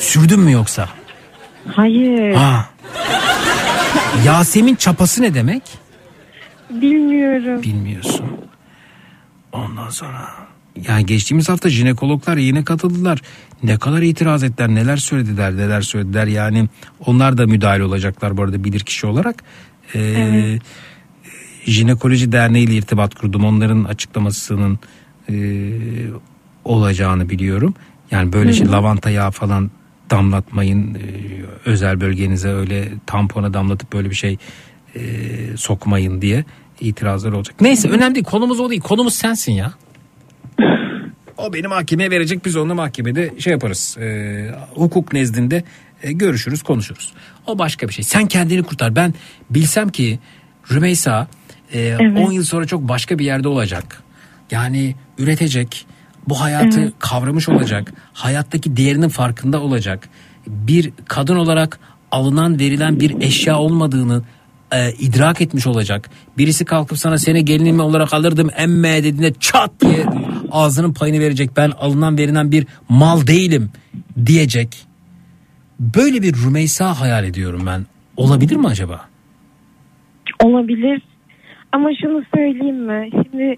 Sürdün 0.00 0.40
mü 0.40 0.52
yoksa? 0.52 0.88
Hayır. 1.66 2.34
Ha. 2.34 2.68
Yasemin 4.26 4.74
çapası 4.74 5.22
ne 5.22 5.34
demek? 5.34 5.62
Bilmiyorum. 6.70 7.62
Bilmiyorsun. 7.62 8.26
Ondan 9.52 9.90
sonra 9.90 10.28
yani 10.88 11.06
geçtiğimiz 11.06 11.48
hafta 11.48 11.68
jinekologlar 11.68 12.36
yine 12.36 12.64
katıldılar. 12.64 13.20
Ne 13.62 13.78
kadar 13.78 14.02
itiraz 14.02 14.42
ettiler, 14.44 14.68
neler 14.68 14.96
söylediler, 14.96 15.56
neler 15.56 15.80
söylediler. 15.80 16.26
Yani 16.26 16.68
onlar 17.06 17.38
da 17.38 17.46
müdahale 17.46 17.84
olacaklar 17.84 18.36
bu 18.36 18.42
arada 18.42 18.64
bilirkişi 18.64 19.06
olarak. 19.06 19.42
Ee, 19.94 20.58
Jinekoloji 21.66 22.32
Derneği 22.32 22.66
ile 22.66 22.74
irtibat 22.74 23.14
kurdum. 23.14 23.44
Onların 23.44 23.84
açıklamasının 23.84 24.78
e, 25.30 25.34
olacağını 26.64 27.28
biliyorum. 27.28 27.74
Yani 28.10 28.32
böyle 28.32 28.52
şey 28.52 28.68
lavanta 28.68 29.10
yağı 29.10 29.30
falan 29.30 29.70
damlatmayın. 30.10 30.94
e, 30.94 30.98
özel 31.64 32.00
bölgenize 32.00 32.48
öyle 32.48 32.88
tampona 33.06 33.54
damlatıp 33.54 33.92
böyle 33.92 34.10
bir 34.10 34.14
şey 34.14 34.36
e, 34.96 35.00
sokmayın 35.56 36.22
diye 36.22 36.44
itirazlar 36.80 37.32
olacak. 37.32 37.60
Neyse 37.60 37.88
önemli 37.88 38.14
değil. 38.14 38.24
Konumuz 38.24 38.60
o 38.60 38.70
değil. 38.70 38.80
Konumuz 38.80 39.14
sensin 39.14 39.52
ya. 39.52 39.72
O 41.36 41.52
beni 41.52 41.66
mahkemeye 41.66 42.10
verecek. 42.10 42.44
Biz 42.44 42.56
onunla 42.56 42.74
mahkemede 42.74 43.34
şey 43.38 43.52
yaparız. 43.52 43.96
e, 44.00 44.50
hukuk 44.74 45.12
nezdinde 45.12 45.64
e, 46.02 46.12
görüşürüz, 46.12 46.62
konuşuruz. 46.62 47.12
O 47.46 47.58
başka 47.58 47.88
bir 47.88 47.92
şey. 47.92 48.04
Sen 48.04 48.26
kendini 48.26 48.62
kurtar. 48.62 48.96
Ben 48.96 49.14
bilsem 49.50 49.88
ki 49.88 50.18
Rümeysa 50.72 51.28
e, 51.74 51.96
10 51.96 52.30
yıl 52.32 52.44
sonra 52.44 52.66
çok 52.66 52.88
başka 52.88 53.18
bir 53.18 53.24
yerde 53.24 53.48
olacak. 53.48 54.02
Yani 54.50 54.94
üretecek. 55.18 55.86
Bu 56.28 56.40
hayatı 56.40 56.80
Evet. 56.80 56.92
kavramış 56.98 57.48
olacak. 57.48 57.92
Hayattaki 58.12 58.76
değerinin 58.76 59.08
farkında 59.08 59.60
olacak. 59.60 60.08
Bir 60.46 60.92
kadın 61.08 61.36
olarak 61.36 61.80
alınan 62.10 62.58
verilen 62.58 63.00
bir 63.00 63.20
eşya 63.20 63.58
olmadığını 63.58 64.22
e, 64.72 64.92
idrak 64.92 65.40
etmiş 65.40 65.66
olacak. 65.66 66.10
Birisi 66.38 66.64
kalkıp 66.64 66.98
sana 66.98 67.18
seni 67.18 67.44
gelinim 67.44 67.80
olarak 67.80 68.14
alırdım 68.14 68.50
emme 68.56 69.04
dediğinde 69.04 69.32
çat 69.40 69.70
diye 69.80 70.06
ağzının 70.50 70.92
payını 70.92 71.20
verecek. 71.20 71.50
Ben 71.56 71.70
alınan 71.70 72.18
verilen 72.18 72.52
bir 72.52 72.66
mal 72.88 73.26
değilim 73.26 73.70
diyecek. 74.26 74.86
Böyle 75.80 76.22
bir 76.22 76.34
Rümeysa 76.34 77.00
hayal 77.00 77.24
ediyorum 77.24 77.62
ben. 77.66 77.86
Olabilir 78.16 78.56
mi 78.56 78.66
acaba? 78.66 79.00
Olabilir. 80.44 81.02
Ama 81.72 81.88
şunu 82.02 82.22
söyleyeyim 82.34 82.86
mi? 82.86 83.10
Şimdi 83.12 83.56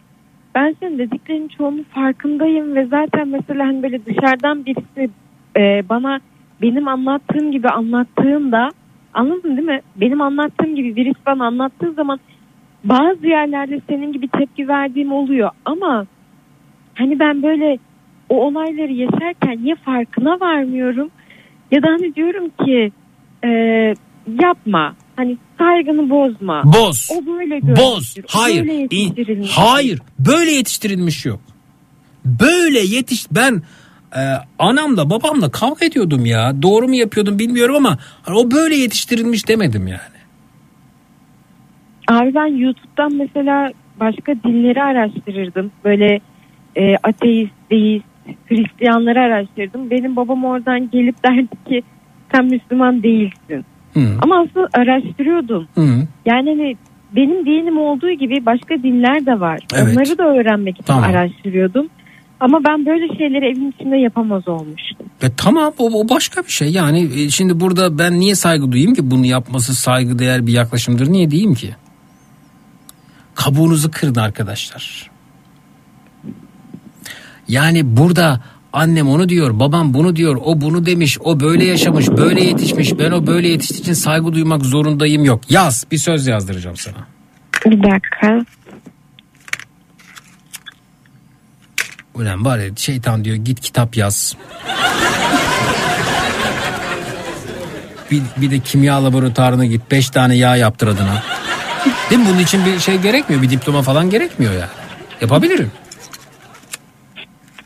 ben 0.55 0.77
senin 0.81 0.99
dediklerinin 0.99 1.49
çoğunun 1.49 1.83
farkındayım 1.83 2.75
ve 2.75 2.87
zaten 2.87 3.29
mesela 3.29 3.67
hani 3.67 3.83
böyle 3.83 4.07
dışarıdan 4.07 4.67
birisi 4.67 5.11
e, 5.57 5.89
bana 5.89 6.21
benim 6.63 6.89
anlattığım 6.89 7.53
gibi 7.53 7.69
anlattığında 7.69 8.69
anladın 9.15 9.57
değil 9.57 9.69
mi? 9.69 9.81
Benim 9.97 10.21
anlattığım 10.21 10.77
gibi 10.77 10.97
birisi 10.97 11.27
bana 11.27 11.47
anlattığı 11.47 11.93
zaman 11.93 12.21
bazı 12.85 13.27
yerlerde 13.27 13.81
senin 13.89 14.13
gibi 14.13 14.29
tepki 14.29 14.69
verdiğim 14.69 15.13
oluyor 15.13 15.51
ama 15.65 16.07
hani 16.95 17.19
ben 17.19 17.43
böyle 17.43 17.79
o 18.29 18.47
olayları 18.47 18.93
yaşarken 18.93 19.59
ya 19.65 19.77
farkına 19.77 20.41
varmıyorum 20.41 21.11
ya 21.71 21.83
da 21.83 21.89
hani 21.89 22.15
diyorum 22.15 22.49
ki 22.65 22.93
e, 23.45 23.51
yapma 24.43 24.95
hani 25.23 25.39
saygını 25.59 26.11
bozma. 26.11 26.63
Boz. 26.65 27.09
O 27.13 27.27
böyle 27.27 27.63
Boz. 27.63 27.75
görmüştür, 27.77 28.25
o 28.25 28.27
Hayır. 28.29 28.69
böyle 28.69 29.47
hayır. 29.51 30.01
Böyle 30.19 30.51
yetiştirilmiş 30.51 31.27
yok. 31.27 31.41
Böyle 32.25 32.79
yetiş 32.79 33.27
ben 33.31 33.63
e, 34.17 34.21
anamla 34.59 35.11
babamla 35.11 35.51
kavga 35.51 35.87
ediyordum 35.87 36.27
ya. 36.27 36.63
Doğru 36.63 36.89
mu 36.89 36.95
yapıyordum 36.95 37.39
bilmiyorum 37.39 37.77
ama 37.77 37.99
hani 38.23 38.39
o 38.39 38.51
böyle 38.51 38.75
yetiştirilmiş 38.75 39.49
demedim 39.49 39.87
yani. 39.87 40.23
Abi 42.09 42.35
ben 42.35 42.47
YouTube'dan 42.47 43.15
mesela 43.17 43.71
başka 44.01 44.35
dinleri 44.45 44.83
araştırırdım. 44.83 45.73
Böyle 45.85 46.21
e, 46.77 46.97
ateist, 47.03 47.53
deist, 47.71 48.05
Hristiyanları 48.47 49.21
araştırdım. 49.21 49.91
Benim 49.91 50.17
babam 50.17 50.45
oradan 50.45 50.91
gelip 50.91 51.25
derdi 51.25 51.65
ki 51.69 51.83
sen 52.33 52.45
Müslüman 52.45 53.03
değilsin. 53.03 53.65
Hı. 53.95 54.01
Ama 54.23 54.41
aslında 54.41 54.69
araştırıyordum. 54.75 55.69
Hı. 55.75 56.07
Yani 56.27 56.51
hani 56.51 56.77
benim 57.17 57.47
dinim 57.47 57.79
olduğu 57.79 58.11
gibi 58.11 58.47
başka 58.47 58.83
dinler 58.83 59.27
de 59.27 59.41
var. 59.41 59.61
Evet. 59.75 59.97
Onları 59.97 60.19
da 60.19 60.25
öğrenmek 60.25 60.75
için 60.75 60.85
Tamam. 60.85 61.11
araştırıyordum. 61.11 61.87
Ama 62.41 62.65
ben 62.69 62.87
böyle 62.87 63.09
şeyleri 63.19 63.45
evin 63.45 63.71
içinde 63.71 63.97
yapamaz 63.97 64.49
olmuştum. 64.49 65.07
E 65.23 65.27
tamam 65.37 65.73
o, 65.79 66.01
o 66.01 66.09
başka 66.09 66.43
bir 66.43 66.51
şey. 66.51 66.69
Yani 66.73 67.11
e, 67.17 67.31
şimdi 67.31 67.61
burada 67.61 67.99
ben 67.99 68.21
niye 68.21 68.35
saygı 68.35 68.73
duyayım 68.73 68.95
ki? 68.95 69.11
Bunu 69.11 69.27
yapması 69.27 69.75
saygı 69.75 70.19
değer 70.19 70.47
bir 70.47 70.53
yaklaşımdır. 70.53 71.13
Niye 71.13 71.31
diyeyim 71.31 71.55
ki? 71.55 71.75
Kabuğunuzu 73.35 73.91
kırın 73.91 74.15
arkadaşlar. 74.15 75.11
Yani 77.49 77.97
burada 77.97 78.41
annem 78.73 79.09
onu 79.09 79.29
diyor, 79.29 79.61
babam 79.61 79.95
bunu 79.95 80.17
diyor, 80.17 80.39
o 80.45 80.61
bunu 80.61 80.87
demiş, 80.87 81.19
o 81.21 81.41
böyle 81.41 81.65
yaşamış, 81.65 82.09
böyle 82.09 82.45
yetişmiş, 82.45 82.99
ben 82.99 83.11
o 83.11 83.27
böyle 83.27 83.49
yetiştiği 83.49 83.81
için 83.81 83.93
saygı 83.93 84.33
duymak 84.33 84.63
zorundayım 84.63 85.25
yok. 85.25 85.51
Yaz, 85.51 85.87
bir 85.93 85.99
söz 85.99 86.27
yazdıracağım 86.27 86.77
sana. 86.77 87.07
Bir 87.67 87.83
dakika. 87.83 88.45
Ulan 92.15 92.59
ya 92.59 92.77
şeytan 92.77 93.25
diyor 93.25 93.37
git 93.37 93.61
kitap 93.61 93.97
yaz. 93.97 94.37
bir, 98.13 98.23
bir 98.37 98.51
de 98.51 98.59
kimya 98.59 99.05
laboratuvarına 99.05 99.65
git 99.65 99.91
beş 99.91 100.11
tane 100.11 100.37
yağ 100.37 100.57
yaptır 100.57 100.89
adına. 100.89 101.23
Değil 102.11 102.21
mi? 102.21 102.27
Bunun 102.31 102.39
için 102.39 102.67
bir 102.67 102.79
şey 102.79 102.99
gerekmiyor. 102.99 103.43
Bir 103.43 103.51
diploma 103.51 103.83
falan 103.83 104.11
gerekmiyor 104.11 104.53
yani. 104.53 104.71
Yapabilirim. 105.21 105.71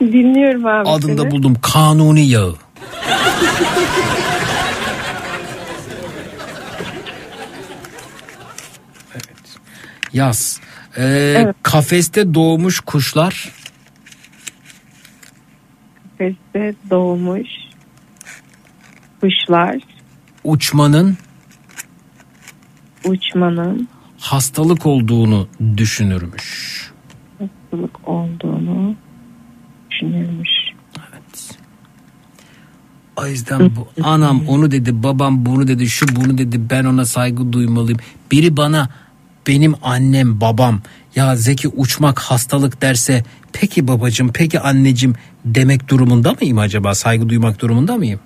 Dinliyorum 0.00 0.66
abi 0.66 0.88
Adında 0.88 1.22
seni. 1.22 1.30
buldum 1.30 1.54
kanuni 1.62 2.26
yağı. 2.26 2.54
Evet. 9.14 9.58
Yaz. 10.12 10.60
Ee, 10.98 11.54
Kafeste 11.62 12.34
doğmuş 12.34 12.80
kuşlar 12.80 13.52
Kafeste 16.18 16.74
doğmuş 16.90 17.48
kuşlar 19.20 19.76
uçmanın 20.44 21.16
uçmanın 23.04 23.88
hastalık 24.20 24.86
olduğunu 24.86 25.48
düşünürmüş. 25.76 26.90
hastalık 27.38 28.08
olduğunu 28.08 28.94
düşünülmüş. 29.96 30.50
O 33.16 33.26
yüzden 33.26 33.76
bu 33.76 33.88
anam 34.02 34.48
onu 34.48 34.70
dedi, 34.70 35.02
babam 35.02 35.46
bunu 35.46 35.68
dedi, 35.68 35.86
şu 35.88 36.16
bunu 36.16 36.38
dedi, 36.38 36.70
ben 36.70 36.84
ona 36.84 37.06
saygı 37.06 37.52
duymalıyım. 37.52 38.00
Biri 38.30 38.56
bana 38.56 38.88
benim 39.46 39.74
annem, 39.82 40.40
babam 40.40 40.80
ya 41.14 41.36
Zeki 41.36 41.68
uçmak 41.68 42.18
hastalık 42.18 42.82
derse 42.82 43.24
peki 43.52 43.88
babacım, 43.88 44.30
peki 44.34 44.60
anneciğim 44.60 45.16
demek 45.44 45.88
durumunda 45.88 46.32
mıyım 46.32 46.58
acaba? 46.58 46.94
Saygı 46.94 47.28
duymak 47.28 47.60
durumunda 47.60 47.96
mıyım? 47.96 48.20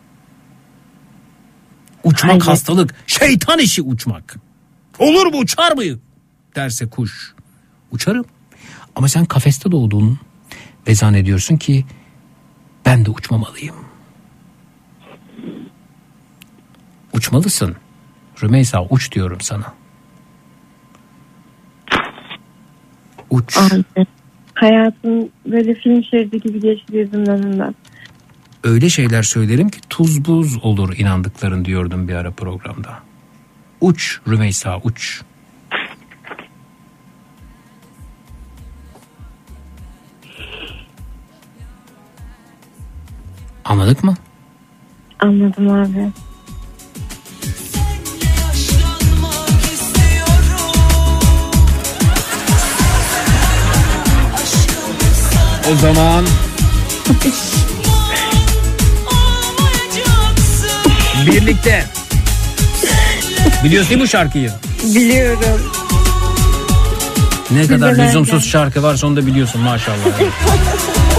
Uçmak 2.05 2.31
Hayır. 2.31 2.42
hastalık, 2.42 2.94
şeytan 3.07 3.58
işi 3.58 3.82
uçmak. 3.82 4.36
Olur 4.99 5.26
mu 5.26 5.39
uçar 5.39 5.73
mı? 5.73 5.82
Derse 6.57 6.86
kuş. 6.86 7.34
Uçarım. 7.90 8.24
Ama 8.97 9.08
sen 9.08 9.24
kafeste 9.24 9.73
doğdun 9.73 10.18
ve 10.90 10.94
zannediyorsun 10.94 11.56
ki 11.56 11.84
ben 12.86 13.04
de 13.04 13.10
uçmamalıyım. 13.10 13.74
Uçmalısın. 17.12 17.76
Rümeysa 18.42 18.84
uç 18.84 19.12
diyorum 19.12 19.40
sana. 19.40 19.74
Uç. 23.30 23.58
Hayatım 24.54 25.28
böyle 25.46 25.74
film 25.74 26.04
şeridi 26.04 26.40
gibi 26.40 26.60
geçti 26.60 26.92
gözümün 26.92 27.26
önünden. 27.26 27.74
Öyle 28.64 28.88
şeyler 28.88 29.22
söylerim 29.22 29.68
ki 29.68 29.80
tuz 29.90 30.24
buz 30.24 30.64
olur 30.64 30.96
inandıkların 30.96 31.64
diyordum 31.64 32.08
bir 32.08 32.14
ara 32.14 32.30
programda. 32.30 32.98
Uç 33.80 34.20
Rümeysa 34.28 34.80
uç. 34.84 35.22
Anladık 43.70 44.05
mı? 44.05 44.15
Anladım 45.20 45.70
abi. 45.70 46.10
O 55.73 55.76
zaman 55.76 56.24
birlikte. 61.26 61.84
Biliyorsun 63.65 63.90
değil 63.90 64.00
mi 64.00 64.05
bu 64.05 64.08
şarkıyı? 64.08 64.52
Biliyorum. 64.84 65.73
Ne 67.50 67.66
kadar 67.66 67.94
lüzumsuz 67.94 68.49
şarkı 68.49 68.82
varsa 68.82 69.07
onu 69.07 69.16
da 69.16 69.26
biliyorsun 69.26 69.60
maşallah. 69.60 69.97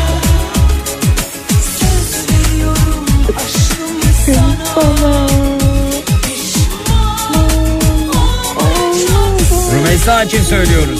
Rümeysa 9.73 10.23
için 10.23 10.43
söylüyoruz. 10.43 10.99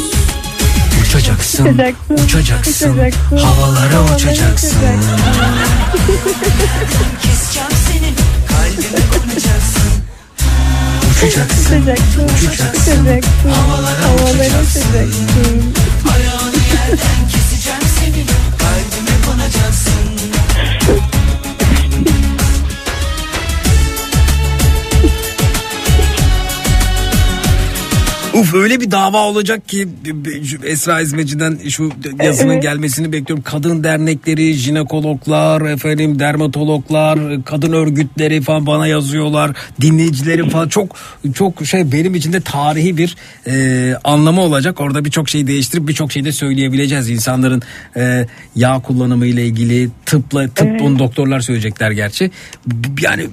Uçacaksın, 1.01 1.65
Uçacaksın, 1.65 2.13
uçacaksın, 2.13 2.93
uçacaksın, 2.93 3.37
havalara 3.37 3.93
havalara 3.93 4.15
uçacaksın. 4.15 4.75
Konacaksın 4.79 5.11
Uçacaksın, 11.21 11.81
Uçacaksın, 11.81 12.25
uçacaksın. 12.25 13.21
Havalara 13.49 14.07
uçacaksın. 14.29 14.83
Ayağını 16.13 16.59
yerden 16.73 17.29
keseceğim 17.31 17.81
senin 17.99 18.27
Uf 28.33 28.53
öyle 28.53 28.81
bir 28.81 28.91
dava 28.91 29.17
olacak 29.17 29.67
ki 29.69 29.87
Esra 30.65 30.99
Hizmetçi'den 30.99 31.57
şu 31.69 31.91
yazının 32.23 32.53
Evet. 32.53 32.63
gelmesini 32.63 33.11
bekliyorum. 33.11 33.43
Kadın 33.43 33.83
dernekleri, 33.83 34.53
jinekologlar, 34.53 35.61
efendim 35.61 36.19
dermatologlar, 36.19 37.43
kadın 37.45 37.73
örgütleri 37.73 38.41
falan 38.41 38.65
bana 38.65 38.87
yazıyorlar. 38.87 39.51
Dinleyicilerim 39.81 40.49
falan 40.49 40.67
çok 40.69 40.95
çok 41.33 41.65
şey 41.65 41.91
benim 41.91 42.15
için 42.15 42.33
de 42.33 42.41
tarihi 42.41 42.97
bir 42.97 43.15
e, 43.47 43.95
anlamı 44.03 44.41
olacak. 44.41 44.81
Orada 44.81 45.05
birçok 45.05 45.29
şeyi 45.29 45.47
değiştirip 45.47 45.87
birçok 45.87 46.11
şeyi 46.11 46.25
de 46.25 46.31
söyleyebileceğiz. 46.31 47.09
İnsanların 47.09 47.61
e, 47.97 48.27
yağ 48.55 48.79
kullanımı 48.79 49.25
ile 49.25 49.45
ilgili 49.45 49.89
tıpla 50.05 50.47
tıp 50.47 50.67
Evet. 50.67 50.99
doktorlar 50.99 51.39
söyleyecekler 51.39 51.91
gerçi. 51.91 52.31
Yani 53.01 53.27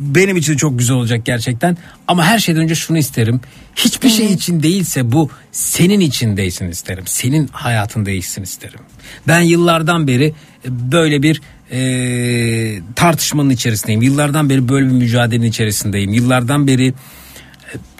benim 0.00 0.36
için 0.36 0.56
çok 0.56 0.78
güzel 0.78 0.96
olacak 0.96 1.26
gerçekten. 1.26 1.76
Ama 2.08 2.24
her 2.24 2.38
şeyden 2.38 2.62
önce 2.62 2.74
şunu 2.74 2.98
isterim. 2.98 3.40
Hiçbir 3.76 4.08
şey 4.08 4.32
için 4.32 4.62
değilse 4.62 5.12
bu 5.12 5.30
senin 5.52 6.00
için 6.00 6.36
değilsin 6.36 6.68
isterim. 6.70 7.04
Senin 7.06 7.48
hayatın 7.48 8.06
değişsin 8.06 8.42
isterim. 8.42 8.80
Ben 9.28 9.40
yıllardan 9.40 10.06
beri 10.06 10.24
e, 10.64 10.92
böyle 10.92 11.22
bir 11.22 11.40
e, 11.72 12.82
tartışmanın 12.96 13.50
içerisindeyim. 13.50 14.02
Yıllardan 14.02 14.50
beri 14.50 14.68
böyle 14.68 14.86
bir 14.86 14.92
mücadelenin 14.92 15.46
içerisindeyim. 15.46 16.12
Yıllardan 16.12 16.66
beri 16.66 16.86
e, 16.88 16.92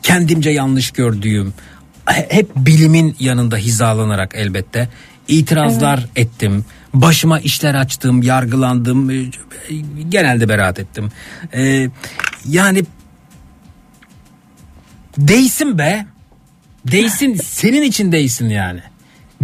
kendimce 0.03 0.51
yanlış 0.51 0.91
gördüğüm 0.91 1.55
he- 2.07 2.27
hep 2.31 2.57
bilimin 2.57 3.17
yanında 3.21 3.57
hizalanarak 3.57 4.33
elbette 4.35 4.89
itirazlar 5.29 6.07
ettim. 6.17 6.65
Başıma 6.95 7.41
işler 7.41 7.75
açtım, 7.75 8.23
yargılandım. 8.23 9.11
e, 9.11 9.25
Genelde 10.09 10.49
beraat 10.49 10.79
ettim. 10.79 11.09
E, 11.55 11.89
yani 12.49 12.85
değsin 15.29 15.79
be. 15.79 16.07
Değsin 16.93 17.35
senin 17.43 17.83
için 17.83 18.13
değsin 18.13 18.49
yani. 18.49 18.81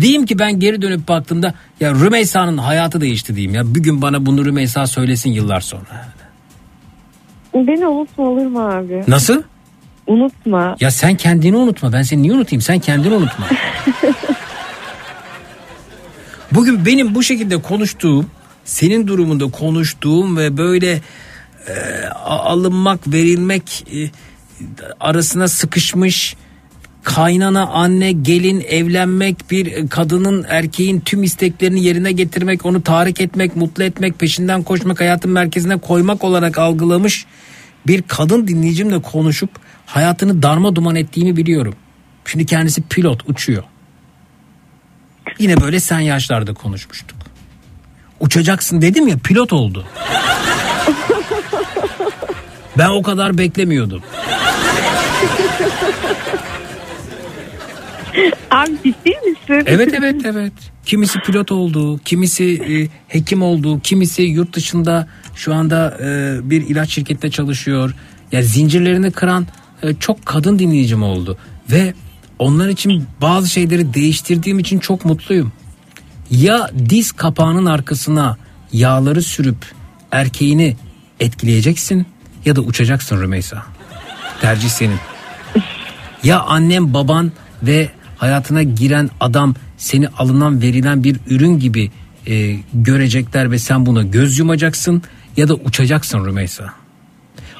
Diyeyim 0.00 0.26
ki 0.26 0.38
ben 0.38 0.60
geri 0.60 0.82
dönüp 0.82 1.08
baktığımda 1.08 1.54
ya 1.80 1.94
Rümeysa'nın 1.94 2.58
hayatı 2.58 3.00
değişti 3.00 3.36
diyeyim 3.36 3.54
ya. 3.54 3.74
Bir 3.74 3.80
gün 3.80 4.02
bana 4.02 4.26
bunu 4.26 4.44
Rümeysa 4.44 4.86
söylesin 4.86 5.30
yıllar 5.30 5.60
sonra. 5.60 6.06
Beni 7.54 7.86
unutma 7.86 8.24
olur 8.24 8.46
mu 8.46 8.68
abi? 8.68 9.04
Nasıl? 9.08 9.42
Unutma. 10.06 10.76
Ya 10.80 10.90
sen 10.90 11.16
kendini 11.16 11.56
unutma. 11.56 11.92
Ben 11.92 12.02
seni 12.02 12.22
niye 12.22 12.32
unutayım? 12.32 12.62
Sen 12.62 12.78
kendini 12.78 13.14
unutma. 13.14 13.46
Bugün 16.52 16.86
benim 16.86 17.14
bu 17.14 17.22
şekilde 17.22 17.62
konuştuğum, 17.62 18.26
senin 18.64 19.06
durumunda 19.06 19.50
konuştuğum 19.50 20.36
ve 20.36 20.56
böyle 20.56 21.00
e, 21.68 22.06
alınmak, 22.24 23.08
verilmek 23.12 23.86
e, 23.92 24.10
arasına 25.00 25.48
sıkışmış 25.48 26.36
kaynana, 27.02 27.66
anne, 27.66 28.12
gelin, 28.12 28.64
evlenmek, 28.68 29.50
bir 29.50 29.88
kadının, 29.88 30.46
erkeğin 30.48 31.00
tüm 31.00 31.22
isteklerini 31.22 31.84
yerine 31.84 32.12
getirmek, 32.12 32.66
onu 32.66 32.82
tahrik 32.82 33.20
etmek, 33.20 33.56
mutlu 33.56 33.84
etmek, 33.84 34.18
peşinden 34.18 34.62
koşmak, 34.62 35.00
hayatın 35.00 35.30
merkezine 35.30 35.76
koymak 35.76 36.24
olarak 36.24 36.58
algılamış 36.58 37.26
bir 37.86 38.02
kadın 38.02 38.48
dinleyicimle 38.48 39.02
konuşup 39.02 39.50
hayatını 39.86 40.42
darma 40.42 40.76
duman 40.76 40.96
ettiğimi 40.96 41.36
biliyorum. 41.36 41.74
Şimdi 42.24 42.46
kendisi 42.46 42.82
pilot, 42.82 43.28
uçuyor. 43.28 43.62
Yine 45.38 45.60
böyle 45.60 45.80
sen 45.80 46.00
yaşlarda 46.00 46.54
konuşmuştuk. 46.54 47.18
Uçacaksın 48.20 48.82
dedim 48.82 49.08
ya 49.08 49.16
pilot 49.18 49.52
oldu. 49.52 49.86
Ben 52.78 52.88
o 52.88 53.02
kadar 53.02 53.38
beklemiyordum. 53.38 54.02
Abi 58.50 58.70
ciddi 58.76 59.10
misin? 59.10 59.62
Evet 59.66 59.94
evet 59.94 60.24
evet. 60.24 60.52
Kimisi 60.86 61.18
pilot 61.20 61.52
oldu, 61.52 61.98
kimisi 61.98 62.44
e, 62.54 62.74
hekim 63.08 63.42
oldu, 63.42 63.80
kimisi 63.80 64.22
yurt 64.22 64.52
dışında 64.52 65.08
şu 65.34 65.54
anda 65.54 65.98
e, 66.00 66.38
bir 66.50 66.68
ilaç 66.68 66.90
şirkette 66.90 67.30
çalışıyor. 67.30 67.94
Ya 68.32 68.42
zincirlerini 68.42 69.10
kıran 69.10 69.46
e, 69.82 69.94
çok 69.94 70.26
kadın 70.26 70.58
dinleyicim 70.58 71.02
oldu 71.02 71.38
ve 71.70 71.94
onlar 72.38 72.68
için 72.68 73.04
bazı 73.20 73.48
şeyleri 73.48 73.94
değiştirdiğim 73.94 74.58
için 74.58 74.78
çok 74.78 75.04
mutluyum. 75.04 75.52
Ya 76.30 76.70
diz 76.88 77.12
kapağının 77.12 77.66
arkasına 77.66 78.36
yağları 78.72 79.22
sürüp 79.22 79.56
erkeğini 80.10 80.76
etkileyeceksin 81.20 82.06
ya 82.44 82.56
da 82.56 82.60
uçacaksın 82.60 83.22
Rümeysa. 83.22 83.62
Tercih 84.40 84.68
senin. 84.68 84.98
Ya 86.22 86.40
annem 86.40 86.94
baban 86.94 87.32
ve 87.62 87.90
hayatına 88.16 88.62
giren 88.62 89.10
adam 89.20 89.54
seni 89.76 90.08
alınan 90.08 90.62
verilen 90.62 91.04
bir 91.04 91.16
ürün 91.30 91.58
gibi 91.58 91.90
e, 92.26 92.56
görecekler 92.74 93.50
ve 93.50 93.58
sen 93.58 93.86
buna 93.86 94.02
göz 94.02 94.38
yumacaksın 94.38 95.02
ya 95.36 95.48
da 95.48 95.54
uçacaksın 95.54 96.26
Rümeysa. 96.26 96.72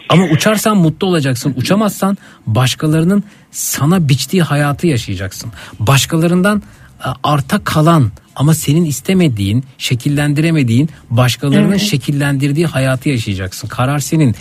Ama 0.08 0.24
uçarsan 0.24 0.76
mutlu 0.76 1.06
olacaksın. 1.06 1.54
Uçamazsan 1.56 2.18
başkalarının 2.46 3.24
sana 3.50 4.08
biçtiği 4.08 4.42
hayatı 4.42 4.86
yaşayacaksın. 4.86 5.52
Başkalarından 5.78 6.62
e, 7.04 7.08
arta 7.22 7.64
kalan 7.64 8.10
ama 8.36 8.54
senin 8.54 8.84
istemediğin, 8.84 9.64
şekillendiremediğin, 9.78 10.90
başkalarının 11.10 11.70
Evet. 11.70 11.80
şekillendirdiği 11.80 12.66
hayatı 12.66 13.08
yaşayacaksın. 13.08 13.68
Karar 13.68 13.98
senin. 13.98 14.34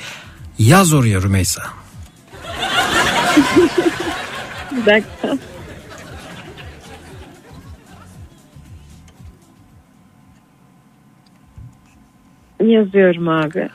Yaz 0.60 0.94
oraya 0.94 1.22
Rümeysa. 1.22 1.62
Bir 4.72 4.86
dakika. 4.86 5.38
Yazıyorum 12.64 13.28
abi. 13.28 13.70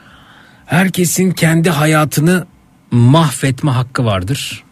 Herkesin 0.65 1.31
kendi 1.31 1.69
hayatını 1.69 2.45
mahvetme 2.91 3.71
hakkı 3.71 4.05
vardır. 4.05 4.63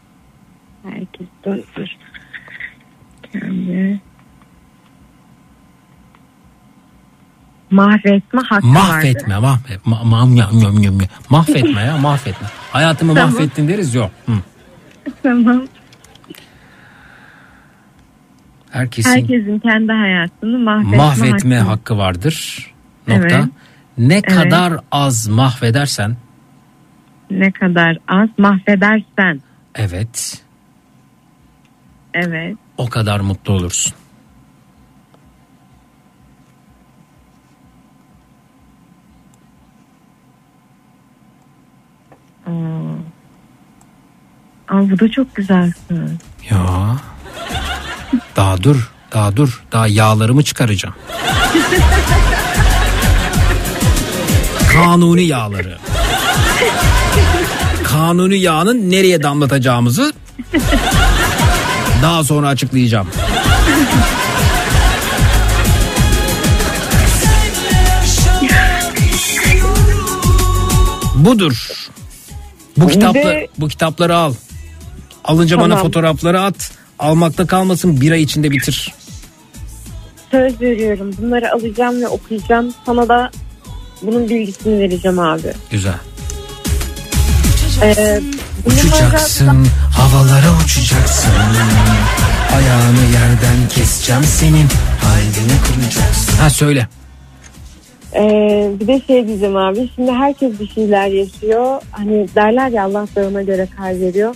Herkes 0.83 1.27
dur. 1.45 1.87
Kendi 3.33 3.99
mahvetme 7.71 8.41
hakkı 8.49 8.67
mahvetme, 8.67 9.33
vardı. 9.33 9.41
mahvet, 9.41 9.85
ma, 9.85 10.03
ma, 10.03 10.17
ma- 10.17 10.39
ma- 10.39 10.51
ma- 10.51 10.97
ma- 10.97 11.07
mahvetme 11.29 11.81
ya, 11.81 11.97
mahvetme. 11.97 12.47
Hayatımı 12.71 13.15
Tamam. 13.15 13.33
mahvettin 13.33 13.67
deriz 13.67 13.95
yok. 13.95 14.11
Hı. 14.25 14.31
Tamam. 15.23 15.61
Herkesin 18.69 19.09
Herkesin 19.09 19.59
kendi 19.59 19.91
hayatını 19.91 20.59
mahvetme, 20.59 20.97
mahvetme 20.97 21.57
hakkı. 21.57 21.69
hakkı 21.69 21.97
vardır. 21.97 22.67
Nokta. 23.07 23.27
Evet. 23.35 23.45
Ne 23.99 24.13
Evet. 24.13 24.25
kadar 24.25 24.79
az 24.91 25.27
mahvedersen, 25.27 26.15
Ne 27.31 27.51
kadar 27.51 27.97
az 28.07 28.29
mahvedersen. 28.37 29.41
evet, 29.75 30.43
Evet. 32.13 32.55
o 32.77 32.89
kadar 32.89 33.19
mutlu 33.19 33.53
olursun. 33.53 33.93
Aa. 42.45 42.51
Aa, 44.69 44.89
bu 44.89 44.99
da 44.99 45.11
çok 45.11 45.35
güzel. 45.35 45.71
söz. 45.87 46.11
Ya. 46.51 46.95
Daha 48.35 48.63
dur, 48.63 48.91
daha 49.13 49.35
dur. 49.35 49.63
Daha 49.71 49.87
yağlarımı 49.87 50.43
çıkaracağım. 50.43 50.95
Kanuni 54.83 55.23
yağları. 55.23 55.77
Kanuni 57.83 58.37
yağının 58.39 58.91
nereye 58.91 59.23
damlatacağımızı 59.23 60.13
daha 62.01 62.23
sonra 62.23 62.47
açıklayacağım. 62.47 63.07
Budur. 71.15 71.87
Bu 72.77 72.87
Bir 72.87 72.93
kitapla 72.93 73.19
de- 73.19 73.47
bu 73.57 73.67
kitapları 73.67 74.15
al. 74.15 74.33
Alınca 75.23 75.57
bana 75.57 75.67
Tamam. 75.69 75.83
fotoğrafları 75.83 76.41
at. 76.41 76.71
Almakta 76.99 77.47
kalmasın 77.47 78.01
bir 78.01 78.11
ay 78.11 78.21
içinde 78.21 78.51
bitir. 78.51 78.93
Söz 80.31 80.61
veriyorum. 80.61 81.11
Bunları 81.21 81.51
alacağım 81.53 82.01
ve 82.01 82.07
okuyacağım. 82.07 82.73
Sana 82.85 83.09
da 83.09 83.31
bunun 84.01 84.29
bilgisini 84.29 84.79
vereceğim 84.79 85.19
abi. 85.19 85.53
Güzel. 85.71 85.93
Ee, 87.83 88.21
Uçacaksın, 88.65 89.67
havalara 89.97 90.57
uçacaksın. 90.65 91.31
Ayağını 92.55 93.01
yerden 93.13 93.69
keseceğim 93.69 94.23
senin. 94.23 94.67
Kalbini 95.01 95.57
kıracaksın. 95.65 96.37
Ha 96.37 96.49
söyle. 96.49 96.87
Ee, 98.15 98.71
bir 98.79 98.87
de 98.87 99.01
şey 99.07 99.27
diyeceğim 99.27 99.55
abi. 99.57 99.89
Şimdi 99.95 100.11
herkes 100.11 100.59
bir 100.59 100.67
şeyler 100.69 101.07
yaşıyor. 101.07 101.81
Hani 101.91 102.27
derler 102.35 102.69
ya 102.69 102.83
Allah 102.83 103.07
dağına 103.15 103.41
göre 103.41 103.67
kar 103.77 103.99
veriyor. 104.01 104.35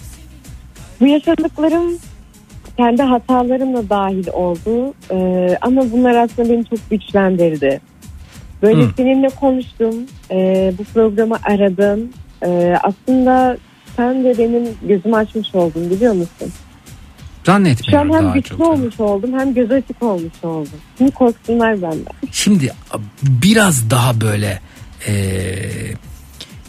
Bu 1.01 1.07
yaşadıklarım 1.07 1.97
kendi 2.77 3.01
hatalarımla 3.03 3.89
dahil 3.89 4.27
oldu. 4.27 4.93
Ee, 5.11 5.57
ama 5.61 5.91
bunlar 5.91 6.15
aslında 6.15 6.49
beni 6.49 6.65
çok 6.65 6.89
güçlendirdi. 6.89 7.81
Böyle 8.63 8.81
Hı. 8.81 8.89
seninle 8.97 9.29
konuştum. 9.29 9.95
Ee, 10.31 10.73
bu 10.77 10.83
programı 10.83 11.37
aradım. 11.43 12.09
Ee, 12.45 12.75
aslında 12.83 13.57
sen 13.95 14.23
de 14.23 14.37
benim 14.37 14.63
gözümü 14.87 15.15
açmış 15.15 15.55
oldun 15.55 15.89
biliyor 15.89 16.13
musun? 16.13 16.51
Şu 17.45 17.51
an 17.51 17.55
Zannetmiyorum 17.55 18.13
hem 18.13 18.33
güçlü 18.33 18.63
olmuş 18.63 18.99
oldum 18.99 19.39
hem 19.39 19.53
göz 19.53 19.71
açık 19.71 20.03
olmuş 20.03 20.33
oldum. 20.43 20.71
Şimdi 20.97 21.11
korksunlar 21.11 21.81
benden. 21.81 22.13
Şimdi 22.31 22.73
biraz 23.21 23.89
daha 23.89 24.21
böyle 24.21 24.59
e, 25.07 25.13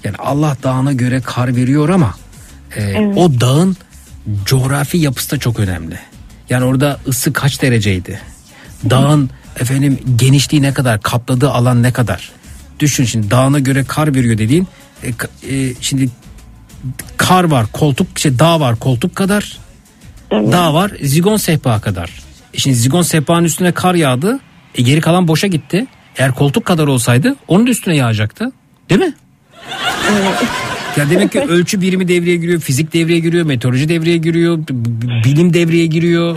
yani 0.05 0.17
Allah 0.19 0.57
dağına 0.63 0.93
göre 0.93 1.21
kar 1.21 1.57
veriyor 1.57 1.89
ama 1.89 2.15
e, 2.77 2.83
Evet. 2.83 3.17
o 3.17 3.41
dağın 3.41 3.77
coğrafi 4.45 4.99
yapısı 4.99 5.31
da 5.31 5.39
çok 5.39 5.61
önemli. 5.61 5.99
Yani 6.51 6.65
orada 6.65 6.99
ısı 7.09 7.33
kaç 7.33 7.63
dereceydi? 7.63 8.21
Dağın 8.91 9.31
efendim 9.61 9.99
genişliği 10.17 10.63
ne 10.63 10.75
kadar? 10.75 11.03
Kapladığı 11.03 11.51
alan 11.51 11.83
ne 11.83 11.93
kadar? 11.93 12.31
Düşün 12.81 13.05
şimdi 13.05 13.31
dağına 13.31 13.59
göre 13.59 13.85
kar 13.85 14.15
veriyor 14.15 14.39
dediğin 14.39 14.69
e, 15.03 15.09
e, 15.57 15.75
şimdi 15.81 16.09
kar 17.17 17.45
var 17.45 17.67
koltuk 17.73 18.19
şey 18.19 18.39
dağ 18.39 18.61
var 18.61 18.77
koltuk 18.77 19.17
kadar 19.17 19.59
dağ 20.31 20.75
var 20.75 20.93
zigon 21.03 21.37
sehpa 21.37 21.81
kadar. 21.81 22.11
E 22.55 22.59
şimdi 22.59 22.77
zigon 22.77 23.03
sehpanın 23.03 23.45
üstüne 23.45 23.73
kar 23.73 23.95
yağdı. 23.95 24.41
E 24.75 24.83
geri 24.83 25.01
kalan 25.01 25.29
boşa 25.29 25.47
gitti. 25.47 25.87
Eğer 26.17 26.35
koltuk 26.35 26.65
kadar 26.65 26.87
olsaydı 26.87 27.37
onun 27.49 27.67
da 27.67 27.71
üstüne 27.71 27.97
yağacaktı. 27.97 28.53
Değil 28.91 29.01
mi? 29.01 29.15
Ya 30.97 31.11
demek 31.11 31.33
ki 31.33 31.41
ölçü 31.41 31.81
birimi 31.81 32.09
devreye 32.09 32.37
giriyor, 32.37 32.61
fizik 32.61 32.93
devreye 32.93 33.19
giriyor, 33.19 33.47
meteoroloji 33.47 33.89
devreye 33.89 34.17
giriyor, 34.17 34.59
bilim 35.25 35.55
devreye 35.55 35.87
giriyor. 35.87 36.37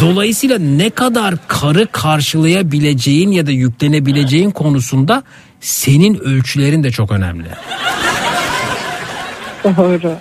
Dolayısıyla 0.00 0.58
ne 0.58 0.90
kadar 0.90 1.34
karı 1.48 1.86
karşılayabileceğin 1.92 3.30
ya 3.30 3.46
da 3.46 3.50
yüklenebileceğin 3.50 4.50
konusunda 4.50 5.22
senin 5.60 6.14
ölçülerin 6.14 6.84
de 6.84 6.90
çok 6.90 7.12
önemli. 7.12 7.48
Doğru. 9.64 10.16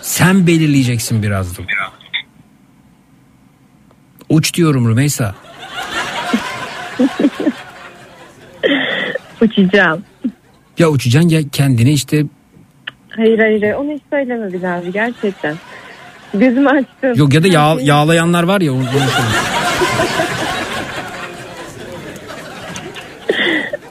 Sen 0.00 0.46
belirleyeceksin 0.46 1.22
birazdan. 1.22 1.64
Uç 4.28 4.54
diyorum 4.54 4.88
Rümeysa. 4.88 5.34
Uçacağım. 9.40 10.04
Ya 10.78 10.88
uçacaksın 10.88 11.28
ya 11.28 11.40
kendini 11.52 11.92
işte 11.92 12.24
Hayır 13.16 13.38
hayır 13.38 13.74
onu 13.74 13.90
hiç 13.90 14.02
söyleme 14.10 14.52
Bilal 14.52 14.78
abi 14.78 14.92
gerçekten. 14.92 15.56
Gözümü 16.34 16.68
açtım. 16.68 17.12
yok 17.14 17.34
ya 17.34 17.42
da 17.42 17.48
yağ, 17.48 17.76
yağlayanlar 17.80 18.42
var 18.42 18.60
ya 18.60 18.72
onu. 18.72 18.84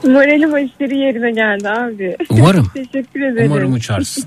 Moralim 0.04 0.54
aşırı 0.54 0.94
yerine 0.94 1.30
geldi 1.30 1.68
abi. 1.68 2.16
Umarım. 2.30 2.70
Teşekkür 2.74 3.20
ederim. 3.20 3.50
Umarım 3.52 3.72
uçarsın. 3.72 4.24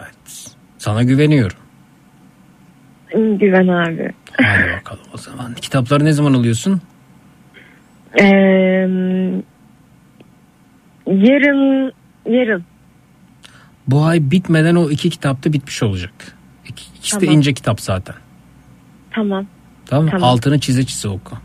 Evet. 0.00 0.54
Sana 0.78 1.02
güveniyorum. 1.02 1.56
Güven 3.14 3.68
abi. 3.68 4.12
Hadi 4.42 4.72
bakalım 4.78 5.02
o 5.14 5.18
zaman. 5.18 5.54
Kitapları 5.54 6.04
ne 6.04 6.12
zaman 6.12 6.32
alıyorsun? 6.34 6.80
Ee, 8.20 8.24
yarın 11.06 11.92
yarın. 12.26 12.64
Bu 13.90 14.04
ay 14.04 14.30
bitmeden 14.30 14.74
o 14.74 14.90
iki 14.90 15.10
kitap 15.10 15.44
da 15.44 15.52
bitmiş 15.52 15.82
olacak. 15.82 16.12
İki, 16.68 16.84
ikisi 16.98 17.16
de 17.20 17.20
Tamam. 17.20 17.36
ince 17.36 17.54
kitap 17.54 17.80
zaten. 17.80 18.14
Tamam. 19.14 19.46
Tamam? 19.86 20.10
Tamam. 20.10 20.28
Altını 20.28 20.60
çize 20.60 20.84
çize 20.86 21.08
oku. 21.08 21.36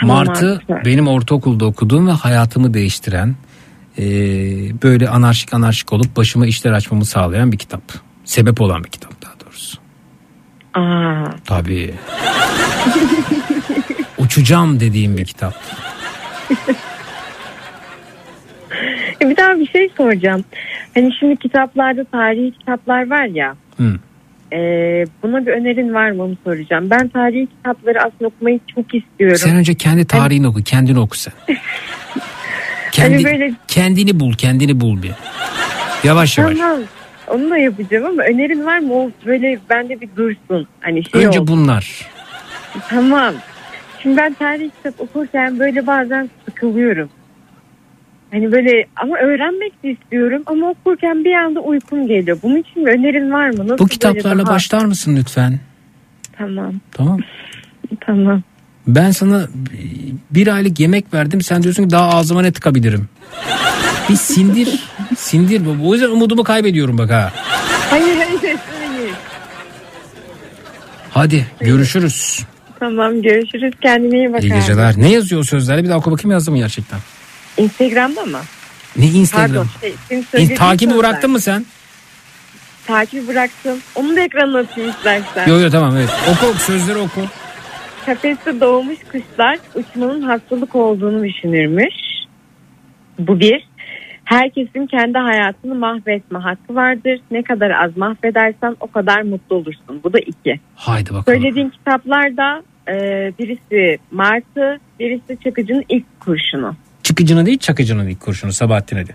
Tamam 0.00 0.16
Martı 0.16 0.58
süper. 0.60 0.84
benim 0.84 1.08
ortaokulda 1.08 1.64
okuduğum 1.66 2.06
ve 2.06 2.12
hayatımı 2.12 2.74
değiştiren 2.74 3.36
e, 3.98 4.04
böyle 4.82 5.08
anarşik 5.08 5.54
anarşik 5.54 5.92
olup 5.92 6.16
başıma 6.16 6.46
işler 6.46 6.72
açmamı 6.72 7.04
sağlayan 7.04 7.52
bir 7.52 7.58
kitap. 7.58 7.82
Sebep 8.24 8.60
olan 8.60 8.84
bir 8.84 8.88
kitap 8.90 9.22
daha 9.22 9.32
doğrusu. 9.44 9.78
Aa. 10.74 11.30
Tabii. 11.44 11.94
Uçacağım 14.18 14.80
dediğim 14.80 15.16
bir 15.16 15.24
kitap. 15.24 15.54
E, 19.22 19.30
Bir 19.30 19.36
daha 19.36 19.58
bir 19.58 19.66
şey 19.68 19.90
soracağım. 19.96 20.44
Hani 20.94 21.12
şimdi 21.20 21.36
kitaplarda 21.36 22.04
tarihi 22.04 22.52
kitaplar 22.58 23.10
var 23.10 23.24
ya. 23.24 23.56
Hı. 23.76 23.98
e, 24.52 24.58
buna 25.22 25.46
bir 25.46 25.52
önerin 25.52 25.94
var 25.94 26.10
mı 26.10 26.22
onu 26.22 26.36
soracağım. 26.44 26.90
Ben 26.90 27.08
tarihi 27.08 27.46
kitapları 27.46 27.98
aslında 27.98 28.26
okumayı 28.26 28.60
çok 28.74 28.94
istiyorum. 28.94 29.36
Sen 29.36 29.56
önce 29.56 29.74
kendi 29.74 30.04
tarihini 30.06 30.46
oku, 30.48 30.62
kendini 30.62 30.98
oku 30.98 31.16
sen. 31.18 31.32
Kendi, 32.92 33.14
Hani 33.14 33.24
böyle- 33.24 33.52
Kendini 33.68 34.20
bul, 34.20 34.32
kendini 34.32 34.80
bul 34.80 35.02
bir. 35.02 35.10
Yavaş 36.04 36.38
yavaş. 36.38 36.58
Tamam. 36.58 36.78
Onu 37.28 37.50
da 37.50 37.58
yapacağım 37.58 38.06
ama 38.06 38.22
önerin 38.22 38.64
var 38.64 38.78
mı? 38.78 38.94
O 38.94 39.10
böyle 39.26 39.58
bende 39.70 40.00
bir 40.00 40.08
dursun. 40.16 40.68
Hani 40.80 41.04
şey 41.04 41.24
Önce 41.26 41.40
olsun. 41.40 41.46
bunlar. 41.56 42.08
Tamam. 42.88 43.34
Şimdi 44.02 44.16
ben 44.16 44.34
tarih 44.34 44.70
kitap 44.76 45.00
okurken 45.00 45.58
böyle 45.58 45.86
bazen 45.86 46.30
sıkılıyorum. 46.44 47.10
Hani 48.30 48.52
böyle 48.52 48.86
ama 48.96 49.16
öğrenmek 49.16 49.82
de 49.82 49.90
istiyorum 49.90 50.42
ama 50.46 50.70
okurken 50.70 51.24
bir 51.24 51.32
anda 51.34 51.60
uykum 51.60 52.06
geliyor. 52.06 52.38
Bunun 52.42 52.56
için 52.56 52.86
bir 52.86 52.90
önerin 52.92 53.32
var 53.32 53.48
mı? 53.48 53.68
Nasıl 53.68 53.78
Bu 53.78 53.88
kitaplarla 53.88 54.46
daha- 54.46 54.54
başlar 54.54 54.84
mısın 54.84 55.16
lütfen? 55.16 55.60
Tamam. 56.38 56.74
Tamam. 56.92 57.18
Tamam. 58.00 58.42
Ben 58.86 59.10
sana 59.10 59.46
bir 60.30 60.46
aylık 60.54 60.80
yemek 60.80 61.14
verdim. 61.14 61.40
Sen 61.42 61.62
diyorsun 61.62 61.82
ki 61.84 61.90
daha 61.90 62.08
ağzıma 62.08 62.42
ne 62.42 62.52
tıkabilirim? 62.52 63.08
Bir 64.08 64.14
sindir. 64.16 64.68
sindir. 65.16 65.62
O 65.84 65.94
yüzden 65.94 66.08
umudumu 66.10 66.44
kaybediyorum 66.44 66.98
bak 66.98 67.10
ha. 67.10 67.32
Hayır 67.90 68.16
hayır 68.16 68.38
hayır. 68.42 68.58
Hadi 71.10 71.46
görüşürüz. 71.60 72.44
Tamam 72.80 73.22
görüşürüz. 73.22 73.74
Kendine 73.82 74.18
iyi 74.18 74.32
bak. 74.32 74.42
İyi 74.44 74.52
abi. 74.54 74.60
geceler. 74.60 74.94
Ne 74.96 75.12
yazıyor 75.12 75.40
o 75.40 75.44
sözlerde? 75.44 75.84
Bir 75.84 75.88
daha 75.88 75.98
oku 75.98 76.10
bakayım 76.10 76.30
yazdı 76.30 76.50
mı 76.50 76.56
gerçekten? 76.58 76.98
Instagram'da 77.58 78.24
mı? 78.24 78.40
Ne 78.96 79.06
Instagram? 79.06 79.66
Pardon. 79.80 80.20
Şey, 80.30 80.44
İn- 80.44 80.54
takibi 80.54 80.96
bıraktın 80.96 81.30
mı 81.30 81.40
sen? 81.40 81.64
Takibi 82.86 83.28
bıraktım. 83.28 83.78
Onu 83.94 84.16
da 84.16 84.20
ekranına 84.20 84.58
atayım 84.58 84.90
istersen. 84.90 85.46
Yok 85.48 85.62
yok 85.62 85.72
tamam 85.72 85.96
evet. 85.96 86.10
Oku 86.30 86.58
sözleri 86.58 86.98
oku. 86.98 87.20
Kafeste 88.06 88.60
doğmuş 88.60 88.98
kuşlar 89.12 89.58
uçmanın 89.74 90.22
hastalık 90.22 90.74
olduğunu 90.74 91.24
düşünürmüş. 91.24 91.94
Bu 93.18 93.40
bir. 93.40 93.68
Herkesin 94.24 94.86
kendi 94.86 95.18
hayatını 95.18 95.74
mahvetme 95.74 96.38
hakkı 96.38 96.74
vardır. 96.74 97.20
Ne 97.30 97.42
kadar 97.42 97.70
az 97.70 97.96
mahvedersen 97.96 98.76
o 98.80 98.90
kadar 98.90 99.22
mutlu 99.22 99.56
olursun. 99.56 100.00
Bu 100.04 100.12
da 100.12 100.18
iki. 100.18 100.60
Haydi 100.74 101.10
bakalım. 101.10 101.24
Söylediğin 101.24 101.70
kitaplarda 101.70 102.62
e, 102.88 102.94
birisi 103.38 103.98
Martı, 104.10 104.80
birisi 105.00 105.38
Çakıcı'nın 105.44 105.84
ilk 105.88 106.20
kurşunu. 106.20 106.76
Çıkıcının 107.18 107.46
değil 107.46 107.58
çakıcının 107.58 108.08
ilk 108.08 108.20
kurşunu 108.20 108.52
Sabahattin 108.52 108.96
Ali. 108.96 109.14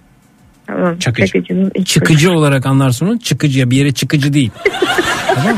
Tamam. 0.67 0.99
Çakıcı. 0.99 1.27
Çakıcı'nın 1.27 1.72
ilk 1.75 1.88
Çıkıcı 1.88 2.32
olarak 2.32 2.65
anlarsın 2.65 3.06
onu. 3.06 3.19
Çıkıcıya 3.19 3.72
bir 3.72 3.77
yere 3.77 3.91
çıkıcı 3.91 4.33
değil. 4.33 4.51
tamam 5.30 5.57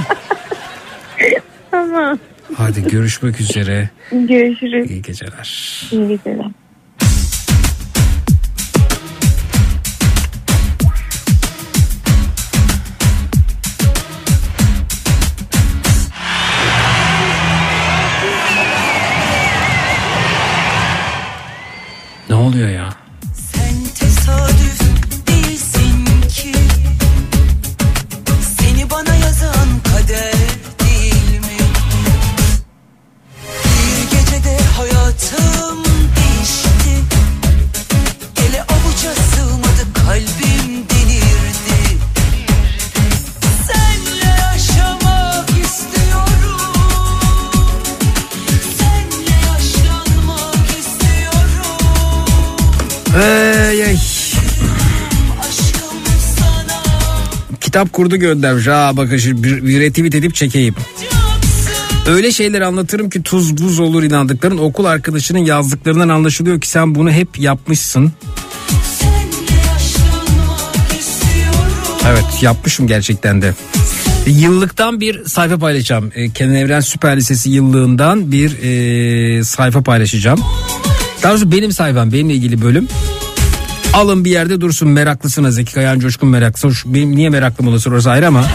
Tamam. 1.72 2.19
Hadi 2.57 2.88
görüşmek 2.88 3.41
üzere. 3.41 3.90
Görüşürüz. 4.11 4.91
İyi 4.91 5.01
geceler. 5.01 5.82
İyi 5.91 6.07
geceler. 6.07 6.51
Ne 22.56 22.61
oluyor 22.61 22.69
ya? 22.69 23.05
Ey, 53.16 53.82
ey. 53.82 53.98
Kitap 57.61 57.94
kurdu 57.94 58.16
göndermiş. 58.16 58.68
Aa 58.68 58.98
bakın 58.98 59.18
şimdi 59.18 59.44
bir, 59.44 59.66
bir 59.66 59.80
retweet 59.80 60.16
edip 60.16 60.35
çekeyim. 60.35 60.76
Öyle 62.08 62.32
şeyler 62.32 62.61
anlatırım 62.61 63.10
ki 63.10 63.24
tuz 63.24 63.58
buz 63.58 63.80
olur 63.80 64.03
inandıkların 64.03 64.58
okul 64.58 64.85
arkadaşının 64.85 65.40
yazdıklarından 65.40 66.10
anlaşılıyor 66.10 66.61
ki 66.61 66.69
sen 66.69 66.95
bunu 66.95 67.11
hep 67.11 67.40
yapmışsın. 67.40 68.11
Evet 72.08 72.26
yapmışım 72.42 72.88
gerçekten 72.88 73.42
de. 73.42 73.53
Yıllıktan 74.27 75.00
bir 75.02 75.26
sayfa 75.26 75.58
paylaşacağım. 75.58 76.11
E, 76.16 76.30
Kenan 76.30 76.56
Evren 76.56 76.80
Süper 76.80 77.18
Lisesi 77.18 77.50
yıllığından 77.50 78.32
bir 78.32 78.64
e, 78.64 79.44
sayfa 79.44 79.82
paylaşacağım. 79.82 80.40
Daha 81.26 81.34
doğrusu 81.34 81.52
benim 81.52 81.72
sayfam 81.72 82.12
benimle 82.12 82.34
ilgili 82.34 82.62
bölüm. 82.62 82.88
Alın 83.94 84.26
bir 84.26 84.32
yerde 84.32 84.62
dursun 84.62 84.90
meraklısına 84.90 85.52
Zeki 85.52 85.74
Kayağan 85.74 86.00
Coşkun 86.00 86.30
meraklısı. 86.30 86.94
Benim 86.94 87.16
niye 87.16 87.30
meraklım 87.30 87.68
olası 87.68 87.90
orası 87.90 88.12
ayrı 88.12 88.28
ama. 88.28 88.45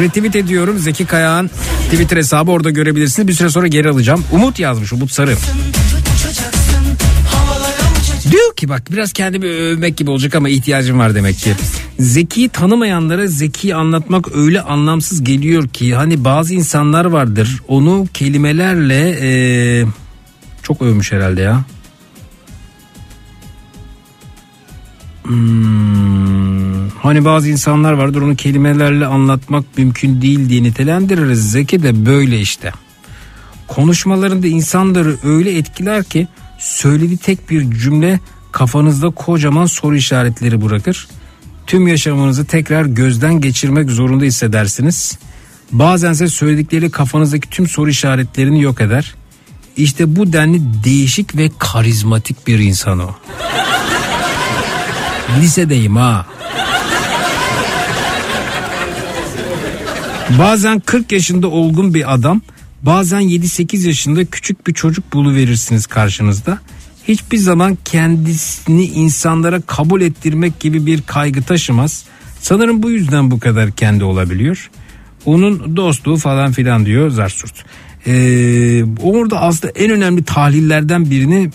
Retweet 0.00 0.36
ediyorum 0.36 0.78
Zeki 0.78 1.06
Kayağan 1.06 1.50
Twitter 1.84 2.16
hesabı 2.16 2.50
orada 2.50 2.70
görebilirsiniz. 2.70 3.28
Bir 3.28 3.32
süre 3.32 3.50
sonra 3.50 3.66
geri 3.66 3.88
alacağım. 3.88 4.24
Umut 4.32 4.58
yazmış 4.58 4.92
Umut 4.92 5.12
Sarı. 5.12 5.36
Diyor 8.30 8.56
ki 8.56 8.68
bak 8.68 8.82
biraz 8.92 9.12
kendimi 9.12 9.46
övmek 9.46 9.96
gibi 9.96 10.10
olacak 10.10 10.34
ama 10.34 10.48
ihtiyacım 10.48 10.98
var 10.98 11.14
demek 11.14 11.38
ki. 11.38 11.54
Zeki'yi 11.98 12.48
tanımayanlara 12.48 13.26
Zeki'yi 13.26 13.74
anlatmak 13.74 14.36
öyle 14.36 14.60
anlamsız 14.60 15.24
geliyor 15.24 15.68
ki 15.68 15.94
hani 15.94 16.24
bazı 16.24 16.54
insanlar 16.54 17.04
vardır 17.04 17.60
onu 17.68 18.06
kelimelerle 18.14 19.20
eee, 19.20 19.86
çok 20.62 20.82
övmüş 20.82 21.12
herhalde 21.12 21.40
ya. 21.40 21.64
Hmm, 25.22 26.88
hani 26.88 27.24
bazı 27.24 27.48
insanlar 27.48 27.92
vardır 27.92 28.22
onu 28.22 28.36
kelimelerle 28.36 29.06
anlatmak 29.06 29.78
mümkün 29.78 30.22
değil 30.22 30.48
diye 30.48 30.62
nitelendiririz. 30.62 31.50
Zeki 31.50 31.82
de 31.82 32.06
böyle 32.06 32.40
işte. 32.40 32.72
Konuşmalarında 33.66 34.46
insanları 34.46 35.16
öyle 35.24 35.58
etkiler 35.58 36.04
ki 36.04 36.28
söylediği 36.58 37.18
tek 37.18 37.50
bir 37.50 37.70
cümle 37.70 38.20
kafanızda 38.52 39.10
kocaman 39.10 39.66
soru 39.66 39.96
işaretleri 39.96 40.64
bırakır. 40.64 41.08
Tüm 41.66 41.88
yaşamınızı 41.88 42.44
tekrar 42.44 42.84
gözden 42.84 43.40
geçirmek 43.40 43.90
zorunda 43.90 44.24
hissedersiniz. 44.24 45.18
Bazense 45.72 46.28
söyledikleri 46.28 46.90
kafanızdaki 46.90 47.50
tüm 47.50 47.66
soru 47.66 47.90
işaretlerini 47.90 48.62
yok 48.62 48.80
eder. 48.80 49.14
İşte 49.78 50.16
bu 50.16 50.32
denli 50.32 50.60
değişik 50.84 51.36
ve 51.36 51.50
karizmatik 51.58 52.46
bir 52.46 52.58
insan 52.58 52.98
o. 52.98 53.10
Lisedeyim 55.40 55.96
ha. 55.96 56.26
Bazen 60.38 60.80
40 60.80 61.12
yaşında 61.12 61.48
olgun 61.48 61.94
bir 61.94 62.14
adam, 62.14 62.40
bazen 62.82 63.22
7-8 63.22 63.86
yaşında 63.86 64.24
küçük 64.24 64.66
bir 64.66 64.74
çocuk 64.74 65.12
buluverirsiniz 65.12 65.86
karşınızda. 65.86 66.58
Hiçbir 67.08 67.38
zaman 67.38 67.78
kendisini 67.84 68.84
insanlara 68.84 69.60
kabul 69.60 70.00
ettirmek 70.00 70.60
gibi 70.60 70.86
bir 70.86 71.02
kaygı 71.02 71.42
taşımaz. 71.42 72.04
Sanırım 72.40 72.82
bu 72.82 72.90
yüzden 72.90 73.30
bu 73.30 73.40
kadar 73.40 73.70
kendi 73.70 74.04
olabiliyor. 74.04 74.70
Onun 75.26 75.76
dostluğu 75.76 76.16
falan 76.16 76.52
filan 76.52 76.86
diyor 76.86 77.10
Zarsurt. 77.10 77.64
Ee, 78.08 78.84
orada 79.02 79.40
aslında 79.40 79.72
en 79.76 79.90
önemli 79.90 80.24
tahlillerden 80.24 81.10
birini 81.10 81.50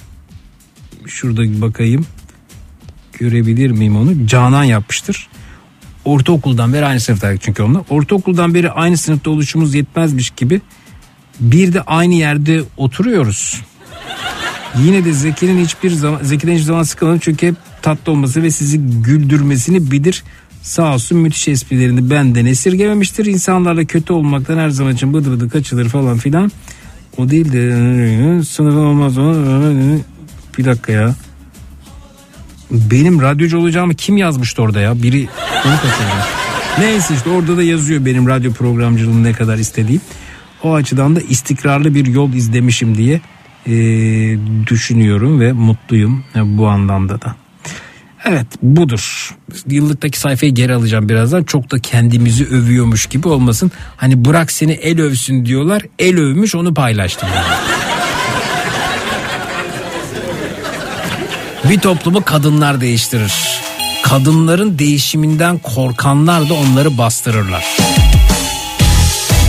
şurada 1.08 1.62
bakayım 1.62 2.06
görebilir 3.20 3.72
miyim 3.72 3.96
onu? 3.96 4.28
Canan 4.28 4.64
yapmıştır. 4.64 5.28
Ortaokuldan 6.06 6.74
beri 6.74 6.86
aynı 6.86 7.00
sınıftaydık 7.00 7.42
çünkü 7.42 7.64
onunla. 7.64 7.84
Ortaokuldan 7.90 8.54
beri 8.54 8.72
aynı 8.72 8.98
sınıfta 8.98 9.30
oluşumuz 9.30 9.76
yetmezmiş 9.76 10.30
gibi 10.30 10.62
bir 11.40 11.74
de 11.74 11.82
aynı 11.82 12.14
yerde 12.14 12.62
oturuyoruz. 12.78 13.62
Yine 14.84 15.06
de 15.06 15.14
Zeki'nin 15.14 15.64
hiçbir 15.64 15.92
zaman 15.92 16.20
Zeki'den 16.24 16.52
hiçbir 16.52 16.66
zaman 16.66 16.84
sıkılmadım 16.84 17.20
çünkü 17.20 17.48
hep 17.48 17.56
tatlı 17.82 18.12
olması 18.12 18.44
ve 18.44 18.52
sizi 18.52 18.80
güldürmesini 18.80 19.92
bilir. 19.92 20.24
Sağ 20.64 20.94
olsun 20.94 21.18
müthiş 21.18 21.48
esprilerini 21.48 22.10
benden 22.10 22.46
esirgememiştir. 22.46 23.26
İnsanlarla 23.26 23.86
kötü 23.86 24.14
olmaktan 24.14 24.58
her 24.58 24.70
zaman 24.70 24.94
için 24.94 25.14
bıdı 25.14 25.32
bıdı 25.32 25.50
kaçılır 25.50 25.90
falan 25.90 26.18
filan. 26.18 26.52
O 27.18 27.30
değil 27.30 27.52
de 27.52 28.44
sınıfı 28.44 28.80
olmaz 28.80 29.18
o. 29.18 29.34
Bir 30.58 30.66
dakika 30.66 30.92
ya. 30.92 31.16
Benim 32.72 33.22
radyocu 33.22 33.58
olacağımı 33.58 33.94
kim 33.96 34.18
yazmıştı 34.18 34.62
orada 34.62 34.80
ya? 34.80 35.04
Biri 35.04 35.28
onu 35.66 35.76
kaçırdı. 35.76 36.28
Neyse 36.80 37.14
işte 37.14 37.30
orada 37.30 37.58
da 37.58 37.64
yazıyor 37.64 38.06
benim 38.06 38.28
radyo 38.28 38.54
programcılığını 38.54 39.24
ne 39.24 39.34
kadar 39.34 39.58
istediğim. 39.58 40.02
O 40.64 40.74
açıdan 40.74 41.16
da 41.16 41.22
istikrarlı 41.22 41.96
bir 41.96 42.06
yol 42.06 42.34
izlemişim 42.34 42.98
diye 42.98 43.22
e, 43.68 43.74
düşünüyorum 44.68 45.40
ve 45.40 45.52
mutluyum 45.52 46.24
bu 46.36 46.68
anlamda 46.68 47.22
da. 47.22 47.43
Evet 48.26 48.48
budur. 48.62 49.36
Yıllıktaki 49.68 50.20
sayfayı 50.20 50.54
geri 50.54 50.74
alacağım 50.76 51.10
birazdan. 51.10 51.44
Çok 51.44 51.72
da 51.72 51.80
kendimizi 51.80 52.46
övüyormuş 52.46 53.06
gibi 53.06 53.28
olmasın. 53.28 53.72
Hani 53.98 54.26
bırak 54.26 54.52
seni 54.52 54.72
el 54.72 55.02
övsün 55.02 55.46
diyorlar. 55.46 55.82
El 56.00 56.18
övmüş 56.18 56.56
onu 56.56 56.74
paylaştım. 56.74 57.30
Bir 61.70 61.80
toplumu 61.80 62.24
kadınlar 62.24 62.82
değiştirir. 62.82 63.34
Kadınların 64.04 64.80
değişiminden 64.80 65.58
korkanlar 65.58 66.50
da 66.50 66.54
onları 66.54 66.98
bastırırlar. 66.98 67.78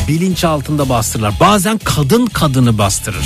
Bilinç 0.08 0.44
altında 0.44 0.88
bastırırlar. 0.88 1.34
Bazen 1.40 1.80
kadın 1.84 2.26
kadını 2.26 2.78
bastırır. 2.78 3.24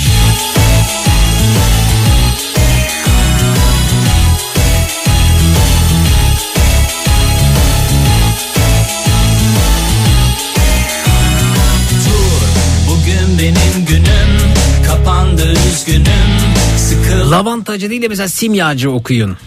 Lavantacı 17.29 17.89
değil 17.89 18.01
de 18.01 18.07
mesela 18.07 18.27
simyacı 18.27 18.91
okuyun. 18.91 19.37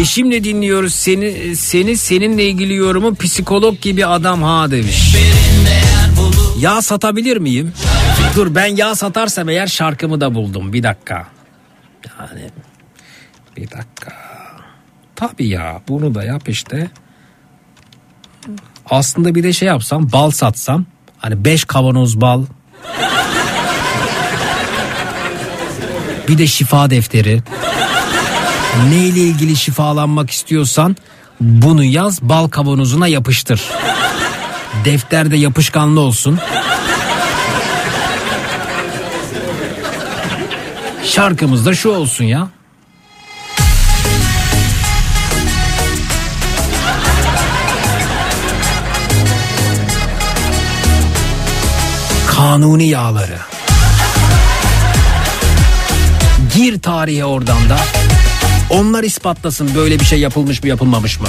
Eşimle 0.00 0.44
dinliyoruz 0.44 0.94
seni 0.94 1.56
seni 1.56 1.96
seninle 1.96 2.44
ilgili 2.44 2.74
yorumu 2.74 3.14
psikolog 3.14 3.80
gibi 3.80 4.06
adam 4.06 4.42
ha 4.42 4.70
demiş. 4.70 5.16
Yağ 6.58 6.82
satabilir 6.82 7.36
miyim? 7.36 7.72
Dur 8.36 8.54
ben 8.54 8.76
yağ 8.76 8.94
satarsam 8.94 9.48
eğer 9.48 9.66
şarkımı 9.66 10.20
da 10.20 10.34
buldum 10.34 10.72
bir 10.72 10.82
dakika. 10.82 11.26
Yani 12.18 12.50
bir 13.56 13.70
dakika. 13.70 14.12
Tabii 15.16 15.48
ya 15.48 15.80
bunu 15.88 16.14
da 16.14 16.24
yap 16.24 16.48
işte. 16.48 16.90
Aslında 18.90 19.34
bir 19.34 19.42
de 19.42 19.52
şey 19.52 19.68
yapsam 19.68 20.12
bal 20.12 20.30
satsam. 20.30 20.84
Hani 21.18 21.44
5 21.44 21.64
kavanoz 21.64 22.20
bal. 22.20 22.44
Bir 26.28 26.38
de 26.38 26.46
şifa 26.46 26.90
defteri. 26.90 27.42
Neyle 28.88 29.20
ilgili 29.20 29.56
şifalanmak 29.56 30.30
istiyorsan 30.30 30.96
bunu 31.40 31.84
yaz 31.84 32.22
bal 32.22 32.48
kavanozuna 32.48 33.08
yapıştır. 33.08 33.60
Defterde 34.84 35.36
yapışkanlı 35.36 36.00
olsun. 36.00 36.38
Şarkımız 41.04 41.66
da 41.66 41.74
şu 41.74 41.90
olsun 41.90 42.24
ya. 42.24 42.48
Kanuni 52.36 52.88
yağları. 52.88 53.38
Gir 56.54 56.82
tarihe 56.82 57.24
oradan 57.24 57.68
da. 57.70 57.78
Onlar 58.70 59.02
ispatlasın 59.02 59.74
böyle 59.74 60.00
bir 60.00 60.04
şey 60.04 60.20
yapılmış 60.20 60.62
mı 60.62 60.68
yapılmamış 60.68 61.20
mı? 61.20 61.26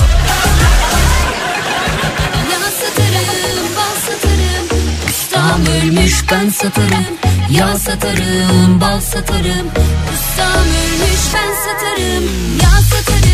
Ölmüş 5.83 6.23
ben 6.31 6.49
satarım. 6.49 7.05
Yağ 7.49 7.77
satarım, 7.77 8.81
bal 8.81 9.01
satarım. 9.01 9.67
Ustam 10.13 10.61
ölmüş 10.61 11.21
ben 11.33 11.53
satarım. 11.65 12.23
Yağ 12.63 12.81
satarım, 12.81 13.26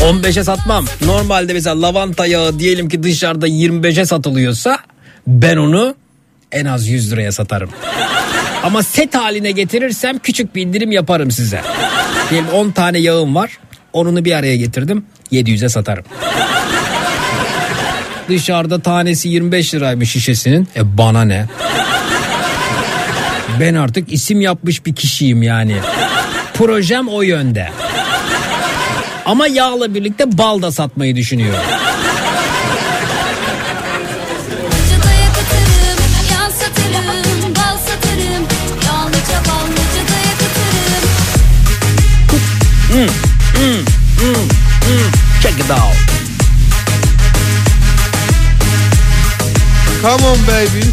15'e 0.00 0.44
satmam. 0.44 0.84
Normalde 1.04 1.52
mesela 1.52 1.82
lavanta 1.82 2.26
yağı 2.26 2.58
diyelim 2.58 2.88
ki 2.88 3.02
dışarıda 3.02 3.48
25'e 3.48 4.06
satılıyorsa 4.06 4.78
ben 5.26 5.56
onu 5.56 5.94
en 6.52 6.64
az 6.64 6.88
100 6.88 7.12
liraya 7.12 7.32
satarım. 7.32 7.70
Ama 8.62 8.82
set 8.82 9.14
haline 9.14 9.50
getirirsem 9.50 10.18
küçük 10.18 10.54
bir 10.54 10.62
indirim 10.62 10.92
yaparım 10.92 11.30
size. 11.30 11.60
Diyelim 12.30 12.48
10 12.48 12.70
tane 12.70 12.98
yağım 12.98 13.34
var. 13.34 13.58
Onunu 13.92 14.24
bir 14.24 14.32
araya 14.32 14.56
getirdim. 14.56 15.04
700'e 15.32 15.68
satarım. 15.68 16.04
Dışarıda 18.28 18.80
tanesi 18.80 19.28
25 19.28 19.74
liraymış 19.74 20.10
şişesinin. 20.10 20.68
E 20.76 20.98
bana 20.98 21.24
ne? 21.24 21.46
Ben 23.60 23.74
artık 23.74 24.12
isim 24.12 24.40
yapmış 24.40 24.86
bir 24.86 24.94
kişiyim 24.94 25.42
yani. 25.42 25.76
Projem 26.54 27.08
o 27.08 27.22
yönde. 27.22 27.68
Ama 29.26 29.46
yağla 29.46 29.94
birlikte 29.94 30.38
bal 30.38 30.62
da 30.62 30.72
satmayı 30.72 31.16
yakıtırım. 31.16 31.60
Hmm, 42.90 43.08
hmm, 43.54 43.84
hmm, 44.18 44.34
hmm. 44.86 45.10
Check 45.42 45.60
it 45.60 45.70
out. 45.70 45.96
Come 50.02 50.26
on 50.28 50.38
baby. 50.48 50.86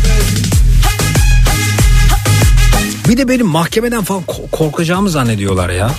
Bir 3.09 3.17
de 3.17 3.27
benim 3.29 3.47
mahkemeden 3.47 4.03
falan 4.03 4.23
ko- 4.23 4.49
korkacağımı 4.51 5.09
zannediyorlar 5.09 5.69
ya. 5.69 5.91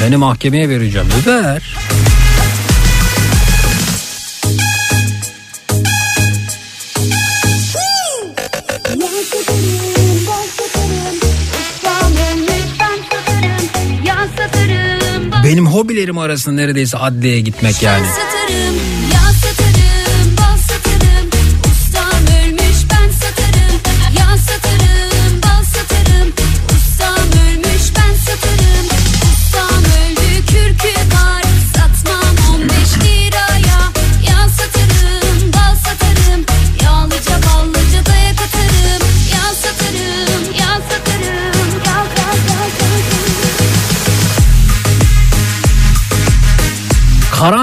Seni 0.00 0.16
mahkemeye 0.16 0.68
vereceğim. 0.68 1.08
Ver. 1.26 1.76
Benim 15.44 15.66
hobilerim 15.66 16.18
arasında 16.18 16.54
neredeyse 16.54 16.98
adliyeye 16.98 17.40
gitmek 17.40 17.82
yani. 17.82 18.06
satarım, 18.06 18.74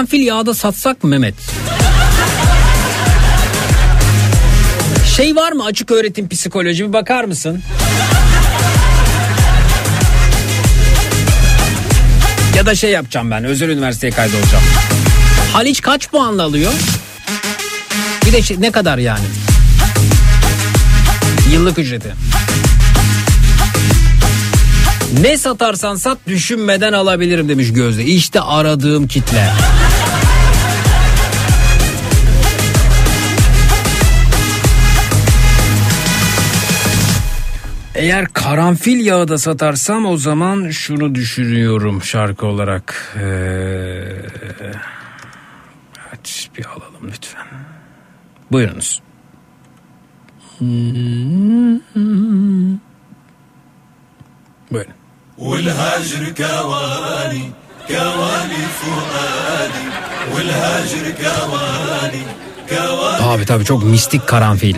Karanfil 0.08 0.28
yağda 0.28 0.54
satsak 0.54 1.04
mı 1.04 1.10
Mehmet? 1.10 1.34
Şey 5.16 5.36
var 5.36 5.52
mı 5.52 5.66
açık 5.66 5.92
öğretim 5.92 6.30
psikoloji 6.30 6.88
bir 6.88 6.94
bakar 6.94 7.24
mısın? 7.24 7.62
Ya 12.56 12.66
da 12.66 12.76
şey 12.76 12.92
yapacağım 12.92 13.32
ben 13.32 13.44
özel 13.44 13.70
üniversiteye 13.70 14.12
kaydolacağım. 14.12 14.64
Haliç 15.54 15.82
kaç 15.82 16.10
puanla 16.10 16.44
alıyor? 16.44 16.74
Bir 18.26 18.34
de 18.34 18.42
şey, 18.42 18.62
ne 18.62 18.72
kadar 18.72 18.98
yani? 18.98 19.26
Yıllık 21.52 21.80
ücreti. 21.80 22.14
Ne 25.22 25.38
satarsan 25.38 25.96
sat 25.96 26.18
düşünmeden 26.28 26.94
alabilirim 26.94 27.50
demiş 27.50 27.74
Gözde. 27.74 28.06
İşte 28.06 28.42
aradığım 28.42 29.08
kitle. 29.08 29.50
Eğer 37.97 38.27
karanfil 38.27 39.07
yağı 39.07 39.29
da 39.29 39.39
satarsam 39.39 40.07
o 40.07 40.17
zaman 40.17 40.71
şunu 40.71 41.15
düşünüyorum 41.15 42.03
şarkı 42.03 42.47
olarak. 42.47 43.15
Ee, 43.17 43.23
evet 46.09 46.49
bir 46.59 46.65
alalım 46.65 47.11
lütfen. 47.13 47.47
Buyurunuz. 48.53 49.03
Buyurun. 54.71 54.93
والهجر 55.39 56.25
كواني 56.41 57.45
كواني 57.89 58.63
فؤادي 58.79 59.87
والهجر 60.33 61.07
كواني 61.23 62.23
كواني 62.71 63.23
Abi 63.23 63.45
tabii 63.47 63.65
çok 63.65 63.85
mistik 63.85 64.27
karanfil. 64.27 64.75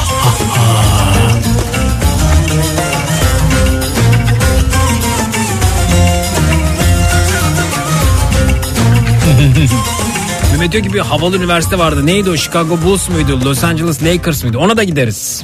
Mehmet 10.52 10.72
diyor 10.72 10.84
ki 10.84 10.94
bir 10.94 10.98
havalı 10.98 11.36
üniversite 11.36 11.78
vardı. 11.78 12.06
Neydi 12.06 12.30
o? 12.30 12.36
Chicago 12.36 12.82
Bulls 12.82 13.08
muydu? 13.08 13.40
Los 13.44 13.64
Angeles 13.64 14.02
Lakers 14.02 14.42
mıydı? 14.42 14.58
Ona 14.58 14.76
da 14.76 14.84
gideriz. 14.84 15.42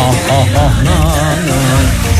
Ah 0.00 0.14
ah 0.30 0.46
ah 0.58 0.82
na, 0.84 0.90
na. 0.90 2.13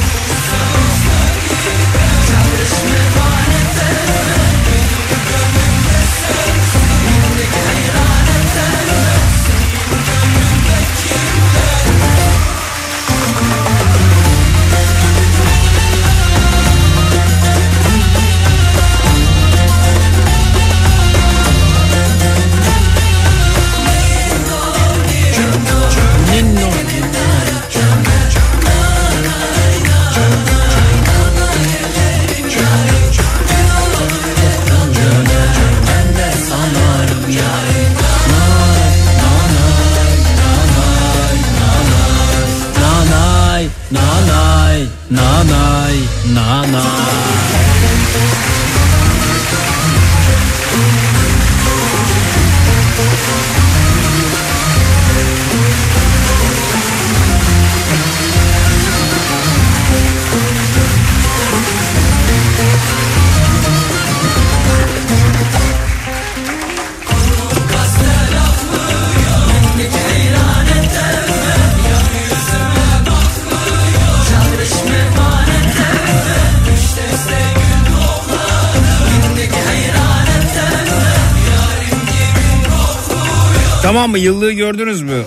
Tamam 84.05 84.11
mı? 84.11 84.19
Yıllığı 84.19 84.53
gördünüz 84.53 85.03
mü? 85.03 85.23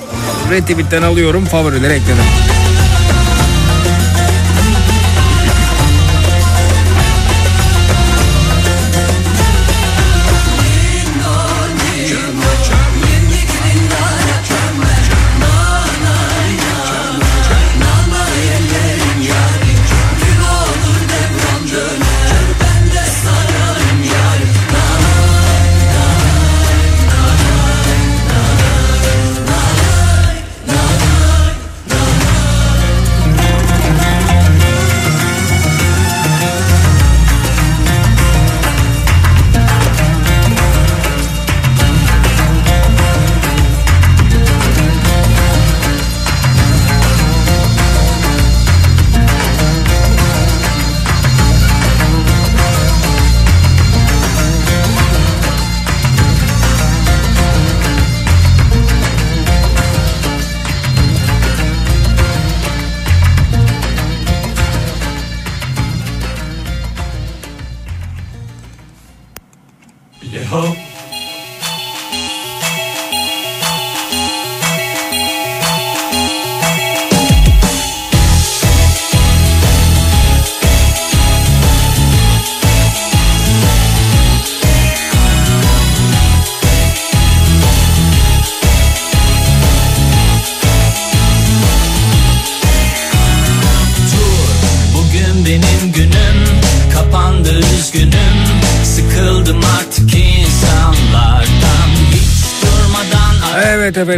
Retweet'ten 0.52 1.02
alıyorum. 1.02 1.46
Favorilere 1.46 1.94
ekledim. 1.94 2.24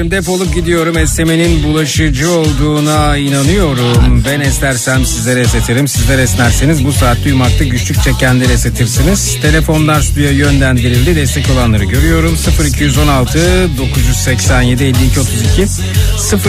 Efendim 0.10 0.28
defolup 0.28 0.56
gidiyorum. 0.56 0.98
Esnemenin 0.98 1.64
bulaşıcı 1.64 2.32
olduğuna 2.32 3.18
inanıyorum. 3.18 4.24
Ben 4.26 4.40
esnersem 4.40 5.06
sizlere 5.06 5.40
esnetirim. 5.40 5.88
Sizler 5.88 6.20
esnerseniz 6.20 6.86
bu 6.86 6.94
saat 6.94 7.24
duymakta 7.24 7.64
güçlük 7.64 8.04
çekenleri 8.04 8.52
esnetirsiniz. 8.52 9.38
Telefonlar 9.42 10.02
stüdyoya 10.02 10.32
yönlendirildi. 10.32 11.16
Destek 11.16 11.50
olanları 11.50 11.84
görüyorum. 11.84 12.38
0216 12.66 13.40
987 13.78 14.84
52 14.84 15.20
32 15.20 15.66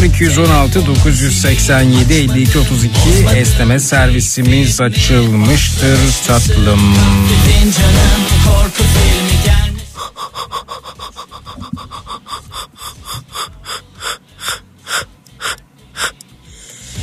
0216 0.07 0.87
987 0.87 2.15
52 2.15 2.59
32 2.59 2.91
esneme 3.37 3.81
servisimiz 3.81 4.81
açılmıştır 4.81 5.99
tatlım. 6.27 6.95
canım 7.61 8.23
korku 8.47 8.83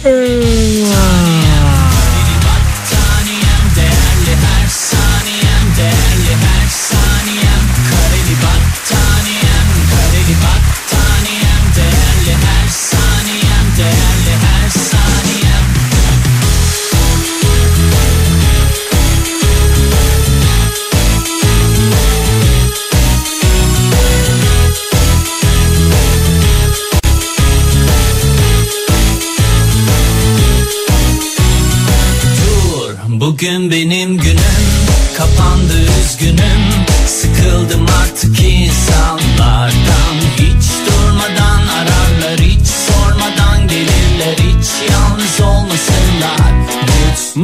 Battaniyem 0.08 0.36
bugün 33.48 33.72
benim 33.72 33.97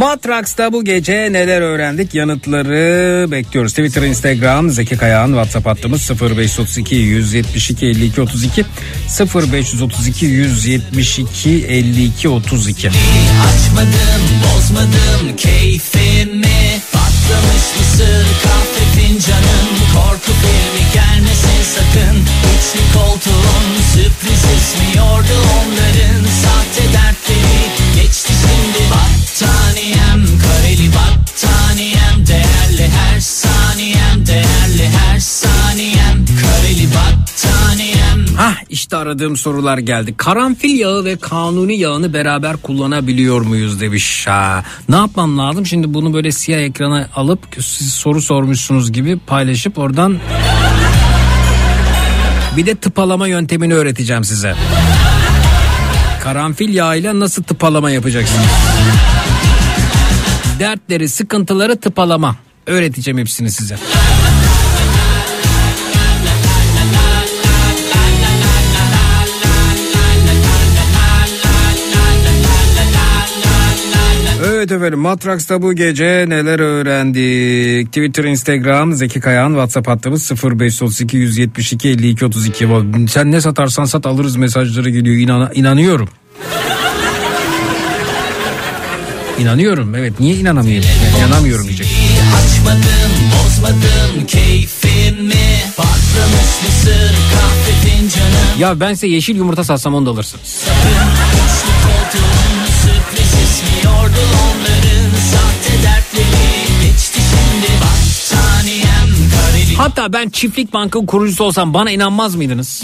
Matrax'ta 0.04 0.74
bu 0.74 0.86
gece 0.86 1.14
neler 1.14 1.62
öğrendik? 1.62 2.14
Yanıtları 2.14 3.32
bekliyoruz. 3.32 3.72
Twitter, 3.72 4.02
Instagram, 4.02 4.70
Zeki 4.70 4.98
Kayağan, 4.98 5.28
WhatsApp 5.28 5.66
hattımız 5.66 6.12
0532 6.22 6.96
172 6.96 7.86
52 7.86 8.22
32 8.22 8.66
0532 9.36 10.26
172 10.26 11.66
52 11.68 12.30
32. 12.30 12.88
Açmadım 12.90 14.24
bozmadım 14.44 15.36
keyfimi. 15.38 16.82
Patlamış 16.94 17.66
mısır 17.80 18.26
kahve 18.44 18.84
fincanım. 18.96 19.70
Korku 19.94 20.32
filmi 20.42 20.86
gelmesin 20.94 21.64
sakın. 21.76 22.18
Üçlü 22.54 23.00
koltuğun 23.00 23.68
sürpriz 23.94 24.44
ismiyordu 24.58 25.36
onların. 25.58 26.24
Sahte 26.44 26.94
dertleri 26.94 28.02
geçti 28.02 28.34
şimdi 28.42 28.90
Battaniyem 28.92 29.83
işte 38.74 38.98
aradığım 38.98 39.38
sorular 39.38 39.78
geldi. 39.78 40.14
Karanfil 40.18 40.80
yağı 40.80 41.06
ve 41.06 41.16
kanuni 41.16 41.78
yağını 41.78 42.14
beraber 42.14 42.58
kullanabiliyor 42.58 43.42
muyuz 43.42 43.82
demiş. 43.82 44.28
Ha, 44.28 44.64
ne 44.90 44.96
yapmam 44.96 45.38
lazım? 45.38 45.66
Şimdi 45.66 45.94
bunu 45.94 46.14
böyle 46.14 46.32
siyah 46.32 46.60
ekrana 46.60 47.10
alıp 47.16 47.40
siz 47.60 47.94
soru 47.94 48.22
sormuşsunuz 48.22 48.92
gibi 48.92 49.20
paylaşıp 49.28 49.78
oradan 49.78 50.20
bir 52.58 52.66
de 52.66 52.76
tıpalama 52.76 53.28
yöntemini 53.28 53.74
öğreteceğim 53.74 54.24
size. 54.24 54.56
Karanfil 56.24 56.74
yağıyla 56.74 57.20
nasıl 57.20 57.44
tıpalama 57.44 57.92
yapacaksınız? 57.92 58.46
Dertleri, 60.60 61.10
sıkıntıları 61.10 61.80
tıpalama. 61.80 62.36
Öğreteceğim 62.68 63.18
hepsini 63.18 63.52
size. 63.52 63.78
Evet 74.64 74.72
efendim 74.72 75.00
Matraks'ta 75.00 75.62
bu 75.62 75.74
gece 75.74 76.26
neler 76.28 76.60
öğrendik? 76.60 77.88
Twitter, 77.88 78.24
Instagram, 78.24 78.94
Zeki 78.94 79.20
Kayağan, 79.20 79.50
WhatsApp 79.50 79.88
hattımız 79.88 80.32
0532 80.32 81.18
172 81.18 81.90
52 81.90 82.26
32. 82.26 82.68
Sen 83.10 83.32
ne 83.32 83.42
satarsan 83.42 83.86
sat 83.86 84.06
alırız 84.06 84.36
mesajları 84.36 84.90
geliyor. 84.90 85.16
İnan 85.16 85.52
inanıyorum. 85.54 86.10
İnanıyorum 89.40 89.96
evet 89.96 90.20
niye 90.20 90.36
inanamayayım? 90.36 90.84
Yani 90.84 91.26
inanamıyorum 91.26 91.66
diyecek. 91.66 91.88
Açmadım 92.36 93.12
bozmadım 93.34 94.26
keyfimi 94.28 95.34
Patlamış 95.78 96.52
mısır 96.66 97.16
kahve 97.34 97.90
fincanım 97.90 98.60
Ya 98.60 98.80
ben 98.80 98.94
size 98.94 99.08
yeşil 99.08 99.36
yumurta 99.36 99.64
satsam 99.64 99.96
onu 99.96 100.06
da 100.06 100.12
koltuğun 100.12 100.24
sürpriz 100.24 100.64
Hatta 109.78 110.14
ben 110.14 110.30
çiftlik 110.30 110.74
banka 110.74 111.00
kurucusu 111.06 111.44
olsam 111.44 111.74
bana 111.74 111.92
inanmaz 111.92 112.36
mıydınız? 112.36 112.84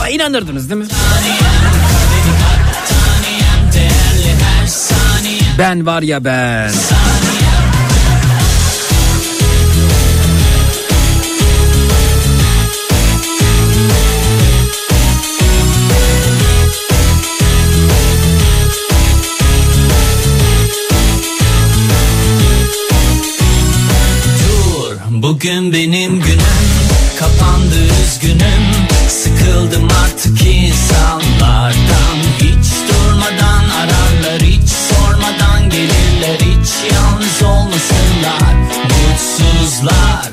Ba- 0.00 0.10
İnanırdınız 0.10 0.70
değil 0.70 0.80
mi? 0.80 0.86
Ben 5.58 5.86
var 5.86 6.02
ya 6.02 6.24
ben. 6.24 6.70
Bugün 25.30 25.72
benim 25.72 26.20
günüm 26.20 26.66
kapandı 27.18 27.76
üzgünüm. 28.02 28.64
Sıkıldım 29.08 29.88
artık 30.04 30.42
insanlardan. 30.42 32.16
Hiç 32.38 32.66
durmadan 32.88 33.64
ararlar 33.68 34.42
hiç 34.42 34.68
sormadan 34.70 35.70
gelirler. 35.70 36.38
Hiç 36.40 36.92
yalnız 36.92 37.42
olmasınlar 37.42 38.54
mutsuzlar. 38.82 40.30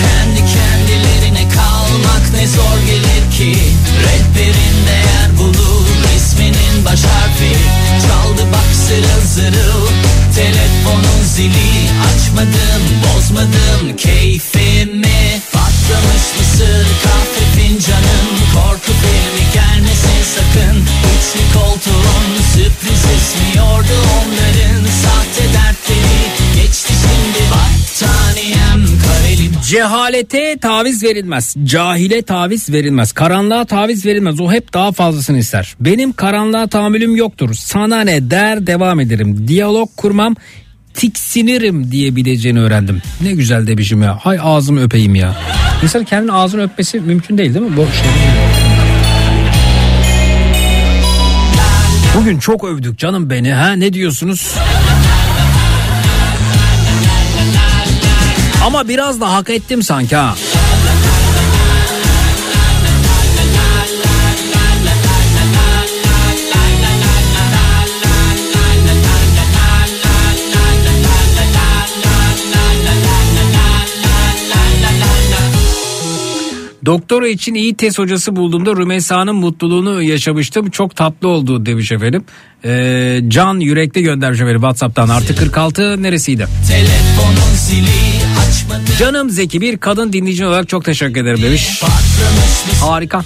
Kendi 0.00 0.40
kendilerine 0.54 1.48
kalmak 1.54 2.24
ne 2.34 2.46
zor 2.46 2.78
gelir 2.86 3.36
ki. 3.38 3.58
Rehberin 4.02 4.86
değer 4.86 5.38
bulur 5.38 5.86
isminin 6.16 6.84
baş 6.84 7.00
harfi. 7.04 7.56
Çaldı 8.06 8.42
bak 8.52 8.74
zırıl 8.74 9.26
zırıl 9.26 9.88
telefonun 10.34 11.24
zili 11.34 11.90
Açmadım 12.08 12.93
bozmadım 13.34 13.96
keyfimi 13.96 15.40
Patlamış 15.52 16.24
mısır 16.38 16.86
kahve 17.04 17.44
fincanım 17.56 18.28
Korku 18.54 18.92
filmi 18.92 19.44
gelmesin 19.54 20.22
sakın 20.34 20.76
Üçlü 21.14 21.58
koltuğun 21.58 22.42
sürpriz 22.54 23.04
ismiyordu 23.16 23.96
onların 24.18 24.84
Sahte 25.02 25.44
dertleri 25.54 26.62
geçti 26.62 26.92
şimdi 27.02 27.50
Battaniyem 27.50 28.84
Cehalete 29.70 30.58
taviz 30.58 31.02
verilmez. 31.02 31.56
Cahile 31.64 32.22
taviz 32.22 32.72
verilmez. 32.72 33.12
Karanlığa 33.12 33.64
taviz 33.64 34.06
verilmez. 34.06 34.40
O 34.40 34.52
hep 34.52 34.74
daha 34.74 34.92
fazlasını 34.92 35.38
ister. 35.38 35.74
Benim 35.80 36.12
karanlığa 36.12 36.66
tahammülüm 36.66 37.16
yoktur. 37.16 37.54
Sana 37.54 38.00
ne 38.00 38.30
der 38.30 38.66
devam 38.66 39.00
ederim. 39.00 39.48
Diyalog 39.48 39.88
kurmam 39.96 40.36
tiksinirim 40.94 41.90
diyebileceğini 41.90 42.60
öğrendim. 42.60 43.02
Ne 43.20 43.32
güzel 43.32 43.66
demişim 43.66 44.02
ya. 44.02 44.18
Hay 44.22 44.38
ağzımı 44.42 44.82
öpeyim 44.82 45.14
ya. 45.14 45.34
İnsan 45.82 46.04
kendini 46.04 46.32
ağzını 46.32 46.62
öpmesi 46.62 47.00
mümkün 47.00 47.38
değil 47.38 47.54
değil 47.54 47.66
mi? 47.66 47.76
Bu 47.76 47.80
şey. 47.80 48.10
Bugün 52.16 52.38
çok 52.38 52.64
övdük 52.64 52.98
canım 52.98 53.30
beni 53.30 53.52
ha 53.52 53.72
ne 53.72 53.92
diyorsunuz? 53.92 54.54
Ama 58.66 58.88
biraz 58.88 59.20
da 59.20 59.32
hak 59.32 59.50
ettim 59.50 59.82
sanki 59.82 60.16
ha. 60.16 60.34
Doktora 76.86 77.28
için 77.28 77.54
iyi 77.54 77.74
test 77.74 77.98
hocası 77.98 78.36
bulduğumda 78.36 78.76
Rümeysa'nın 78.76 79.36
mutluluğunu 79.36 80.02
yaşamıştım. 80.02 80.70
Çok 80.70 80.96
tatlı 80.96 81.28
oldu 81.28 81.66
demiş 81.66 81.92
efendim. 81.92 82.24
Ee, 82.64 83.20
Can 83.28 83.60
Yürek'te 83.60 84.00
göndermiş 84.00 84.40
efendim 84.40 84.60
Whatsapp'tan. 84.60 85.08
Artı 85.08 85.36
46 85.36 86.02
neresiydi? 86.02 86.46
Canım 88.98 89.30
Zeki 89.30 89.60
bir 89.60 89.76
kadın 89.76 90.12
dinleyici 90.12 90.46
olarak 90.46 90.68
çok 90.68 90.84
teşekkür 90.84 91.20
ederim 91.20 91.42
demiş. 91.42 91.82
Harika. 92.80 93.22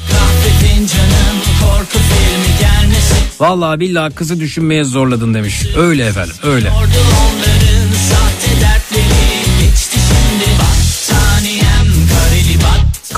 Vallahi 3.41 3.81
billahi 3.81 4.15
kızı 4.15 4.41
düşünmeye 4.41 4.85
zorladın 4.85 5.35
demiş. 5.35 5.67
Öyle 5.77 6.07
efendim 6.07 6.35
öyle. 6.43 6.71
Ordu 6.71 6.89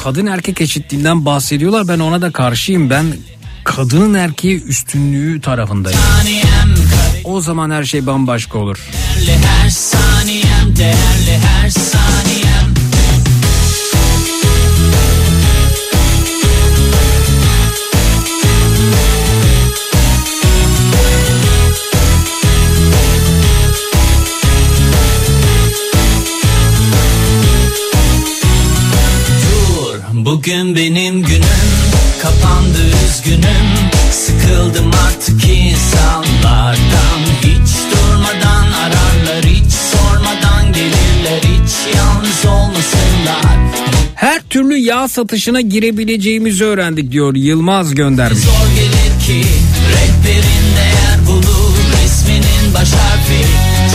Kadın 0.05 0.27
erkek 0.27 0.61
eşitliğinden 0.61 1.25
bahsediyorlar. 1.25 1.89
Ben 1.89 1.99
ona 1.99 2.23
da 2.23 2.31
karşıyım. 2.31 2.91
Ben 2.91 3.07
kadının 3.65 4.15
erkeği 4.15 4.65
üstünlüğü 4.65 5.41
tarafındayım. 5.41 6.01
O 7.25 7.41
zaman 7.41 7.71
her 7.71 7.85
şey 7.85 8.07
bambaşka 8.07 8.59
olur. 8.59 8.79
kareli 9.31 9.39
her 9.47 9.71
saniyem 9.71 10.77
Değerli 10.77 11.39
her 11.45 11.71
saniyem 11.71 12.70
bugün 30.31 30.77
benim 30.77 31.23
günüm 31.23 31.43
Kapandı 32.23 32.79
üzgünüm. 33.07 33.91
Sıkıldım 34.13 34.91
artık 35.07 35.45
insanlardan. 35.45 37.21
Hiç 37.43 37.71
durmadan 37.93 38.67
ararlar 38.73 39.45
Hiç 39.45 39.73
sormadan 39.73 40.73
gelirler. 40.73 41.41
Hiç 41.43 41.97
yalnız 41.97 42.45
olmasınlar. 42.47 43.61
Her 44.15 44.41
türlü 44.43 44.77
yağ 44.77 45.09
satışına 45.09 45.61
girebileceğimizi 45.61 46.65
öğrendik 46.65 47.13
diyor 47.13 47.35
Yılmaz 47.35 47.95
göndermiş. 47.95 48.39
Zor 48.43 48.69
gelir 48.77 49.27
ki 49.27 49.49
rehberin 49.93 50.77
değer 50.77 51.27
bulur 51.27 51.75
Resminin 52.03 52.75
baş 52.75 52.93
harfi. 52.93 53.47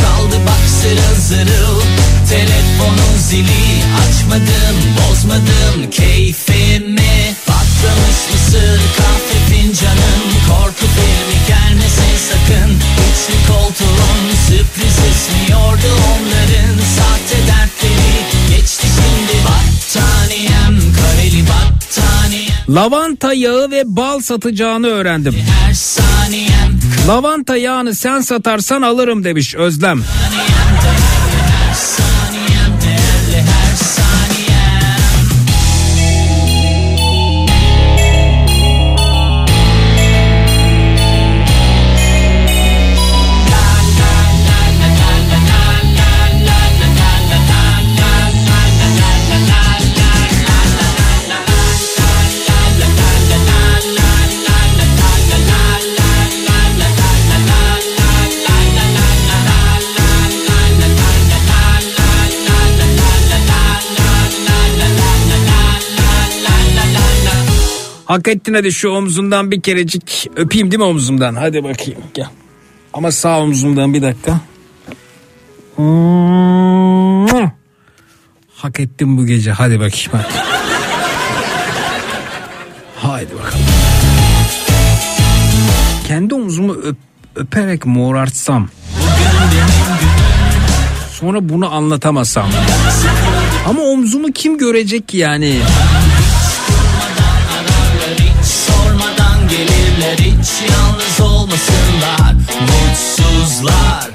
Çaldı 0.02 0.36
bak 0.46 0.70
zırıl 0.82 1.22
zırıl 1.22 1.82
Telefonun 2.30 3.18
zili. 3.30 3.66
Açmadım 4.02 4.78
bozmadım 4.98 5.90
keyfimi. 5.92 7.36
Patlamış 7.46 8.20
mısır 8.34 8.80
kahve 8.98 9.40
fincanım. 9.50 10.22
Korku 10.48 10.86
filmi 10.96 11.38
gelmesin 11.48 12.18
sakın. 12.30 12.72
Üçlü 13.06 13.54
koltuğun 13.54 14.36
sürpriz 14.48 14.98
esmiyordu 15.10 15.92
onların 16.12 16.76
Sahte 16.98 17.48
dertleri. 17.48 18.16
Geçti 18.58 18.88
şimdi 18.96 19.44
Battaniyem 19.46 20.94
kareli 20.96 21.44
battaniyem. 21.48 22.56
Lavanta 22.70 23.34
yağı 23.34 23.72
ve 23.72 23.84
bal 23.86 24.20
satacağını 24.20 24.88
öğrendim. 24.88 25.36
her 25.66 25.74
saniyem. 25.74 26.80
Lavanta 27.08 27.58
yağını 27.58 27.96
sen 27.96 28.22
satarsan 28.22 28.82
alırım 28.82 29.24
demiş 29.24 29.56
Özlem. 29.56 30.02
her 30.04 30.55
Hak 68.06 68.28
ettin 68.28 68.54
hadi 68.54 68.72
şu 68.72 68.90
omzundan 68.90 69.52
bir 69.52 69.62
kerecik 69.62 70.30
öpeyim 70.36 70.72
değil 70.72 70.80
mi 70.80 70.86
omzumdan? 70.86 71.36
Hadi 71.36 71.64
bakayım 71.64 72.00
gel. 72.14 72.28
Ama 72.94 73.12
sağ 73.12 73.40
omzumdan 73.40 73.94
bir 73.94 74.02
dakika. 74.02 74.40
Hak 78.56 78.80
ettim 78.80 79.18
bu 79.18 79.26
gece 79.26 79.52
hadi 79.52 79.80
bakayım 79.80 80.12
hadi. 80.12 80.46
Haydi 82.96 83.36
bakalım. 83.36 83.66
Kendi 86.08 86.36
omzumu 86.36 86.74
öp, 86.74 86.98
öperek 87.36 87.86
morartsam. 87.86 88.70
Sonra 91.12 91.50
bunu 91.50 91.74
anlatamasam. 91.74 92.50
Ama 93.68 93.82
omzumu 93.82 94.32
kim 94.32 94.58
görecek 94.58 95.14
yani? 95.14 95.60
Hiç 100.46 100.72
yalnız 100.72 101.22
olmasınlar 101.22 102.34
mutsuzlar 102.62 104.10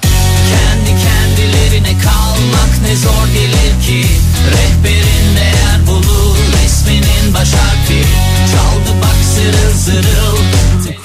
kendi 0.51 1.03
kendilerine 1.03 1.99
kalmak 2.03 2.83
ne 2.83 2.97
zor 2.97 3.27
gelir 3.35 3.87
ki 3.87 4.07
rehberin 4.47 5.37
değer 5.37 5.87
bulur 5.87 6.37
resminin 6.63 7.35
baş 7.35 7.53
harfi 7.53 8.03
çaldı 8.53 8.97
bak 9.03 9.17
zırıl 9.35 9.73
zırıl 9.75 10.41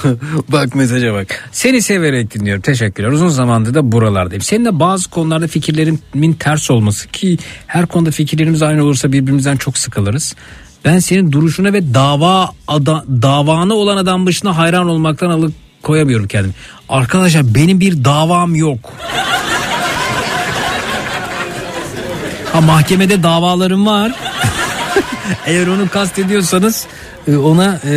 bak 0.49 0.75
mesaja 0.75 1.13
bak. 1.13 1.49
Seni 1.51 1.81
severek 1.81 2.33
dinliyorum. 2.33 2.61
Teşekkürler. 2.61 3.09
Uzun 3.09 3.27
zamandır 3.27 3.73
da 3.73 3.91
buralardayım. 3.91 4.41
Seninle 4.41 4.79
bazı 4.79 5.09
konularda 5.09 5.47
fikirlerimin 5.47 6.33
ters 6.33 6.71
olması 6.71 7.07
ki 7.07 7.37
her 7.67 7.85
konuda 7.85 8.11
fikirlerimiz 8.11 8.61
aynı 8.61 8.83
olursa 8.83 9.11
birbirimizden 9.11 9.57
çok 9.57 9.77
sıkılırız. 9.77 10.35
Ben 10.85 10.99
senin 10.99 11.31
duruşuna 11.31 11.73
ve 11.73 11.93
dava 11.93 12.49
ada, 12.67 13.03
davana 13.21 13.73
olan 13.73 13.97
adam 13.97 14.25
başına 14.25 14.57
hayran 14.57 14.89
olmaktan 14.89 15.29
alıp 15.29 15.53
koyamıyorum 15.83 16.27
kendimi. 16.27 16.53
Arkadaşlar 16.89 17.55
benim 17.55 17.79
bir 17.79 18.03
davam 18.03 18.55
yok. 18.55 18.93
Ha 22.53 22.61
mahkemede 22.61 23.23
davalarım 23.23 23.85
var. 23.85 24.11
Eğer 25.45 25.67
onu 25.67 25.89
kastediyorsanız 25.89 26.87
e, 27.27 27.37
ona 27.37 27.79
e, 27.83 27.95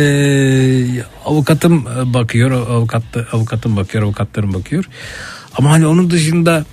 avukatım 1.25 1.87
e, 1.87 2.13
bakıyor, 2.13 2.51
avukat 2.51 3.03
avukatım 3.33 3.77
bakıyor, 3.77 4.03
avukatlarım 4.03 4.53
bakıyor. 4.53 4.85
Ama 5.57 5.71
hani 5.71 5.87
onun 5.87 6.11
dışında 6.11 6.65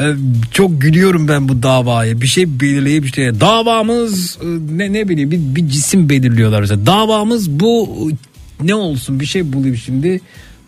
e, 0.00 0.04
çok 0.52 0.80
gülüyorum 0.80 1.28
ben 1.28 1.48
bu 1.48 1.62
davaya. 1.62 2.20
Bir 2.20 2.26
şey 2.26 2.60
belirleyip 2.60 3.04
işte 3.04 3.40
davamız 3.40 4.38
e, 4.42 4.46
ne 4.76 4.92
ne 4.92 5.08
bileyim 5.08 5.30
bir, 5.30 5.38
bir 5.38 5.68
cisim 5.68 6.08
belirliyorlar 6.08 6.60
mesela. 6.60 6.86
Davamız 6.86 7.50
bu 7.50 7.88
e, 8.10 8.66
ne 8.66 8.74
olsun 8.74 9.20
bir 9.20 9.26
şey 9.26 9.52
bulayım 9.52 9.76
şimdi. 9.76 10.20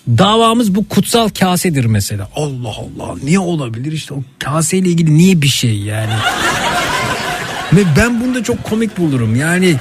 Davamız 0.08 0.74
bu 0.74 0.88
kutsal 0.88 1.28
kasedir 1.28 1.84
mesela. 1.84 2.28
Allah 2.36 2.68
Allah 2.68 3.14
niye 3.22 3.38
olabilir 3.38 3.92
işte 3.92 4.14
o 4.14 4.22
kaseyle 4.38 4.88
ilgili 4.88 5.18
niye 5.18 5.42
bir 5.42 5.48
şey 5.48 5.78
yani? 5.78 6.12
Ve 7.72 7.80
ben 7.96 8.20
bunu 8.20 8.34
da 8.34 8.42
çok 8.42 8.64
komik 8.64 8.98
bulurum. 8.98 9.36
Yani 9.36 9.76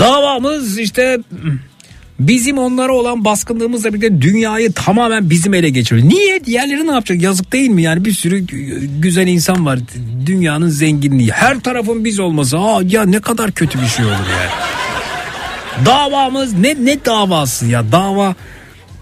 davamız 0.00 0.78
işte 0.78 1.18
bizim 2.20 2.58
onlara 2.58 2.92
olan 2.92 3.24
baskınlığımızla 3.24 3.88
birlikte 3.88 4.22
dünyayı 4.22 4.72
tamamen 4.72 5.30
bizim 5.30 5.54
ele 5.54 5.70
geçiriyor. 5.70 6.08
Niye? 6.08 6.44
Diğerleri 6.44 6.86
ne 6.86 6.92
yapacak? 6.92 7.22
Yazık 7.22 7.52
değil 7.52 7.70
mi? 7.70 7.82
Yani 7.82 8.04
bir 8.04 8.12
sürü 8.12 8.38
güzel 9.00 9.26
insan 9.26 9.66
var. 9.66 9.78
Dünyanın 10.26 10.68
zenginliği. 10.68 11.30
Her 11.30 11.60
tarafın 11.60 12.04
biz 12.04 12.20
olması. 12.20 12.58
Aa 12.58 12.82
ya 12.88 13.02
ne 13.04 13.20
kadar 13.20 13.52
kötü 13.52 13.80
bir 13.80 13.86
şey 13.86 14.04
olur 14.04 14.12
yani. 14.12 14.50
Davamız 15.86 16.52
ne 16.52 16.76
ne 16.84 17.04
davası 17.04 17.66
ya? 17.66 17.92
Dava 17.92 18.34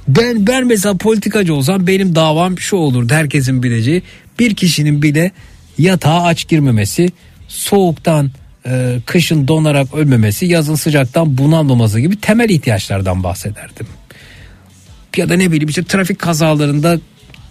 ben 0.08 0.46
ben 0.46 0.66
mesela 0.66 0.96
politikacı 0.96 1.54
olsam 1.54 1.86
benim 1.86 2.14
davam 2.14 2.58
şu 2.58 2.76
olurdu 2.76 3.14
herkesin 3.14 3.62
bileceği. 3.62 4.02
Bir 4.38 4.54
kişinin 4.54 5.02
bile 5.02 5.30
yatağa 5.78 6.22
aç 6.22 6.48
girmemesi, 6.48 7.12
soğuktan 7.48 8.30
e, 8.66 8.98
kışın 9.06 9.48
donarak 9.48 9.94
ölmemesi, 9.94 10.46
yazın 10.46 10.74
sıcaktan 10.74 11.38
bunalmaması 11.38 12.00
gibi 12.00 12.20
temel 12.20 12.50
ihtiyaçlardan 12.50 13.22
bahsederdim. 13.22 13.86
Ya 15.16 15.28
da 15.28 15.36
ne 15.36 15.52
bileyim 15.52 15.68
işte 15.68 15.84
trafik 15.84 16.18
kazalarında 16.18 16.98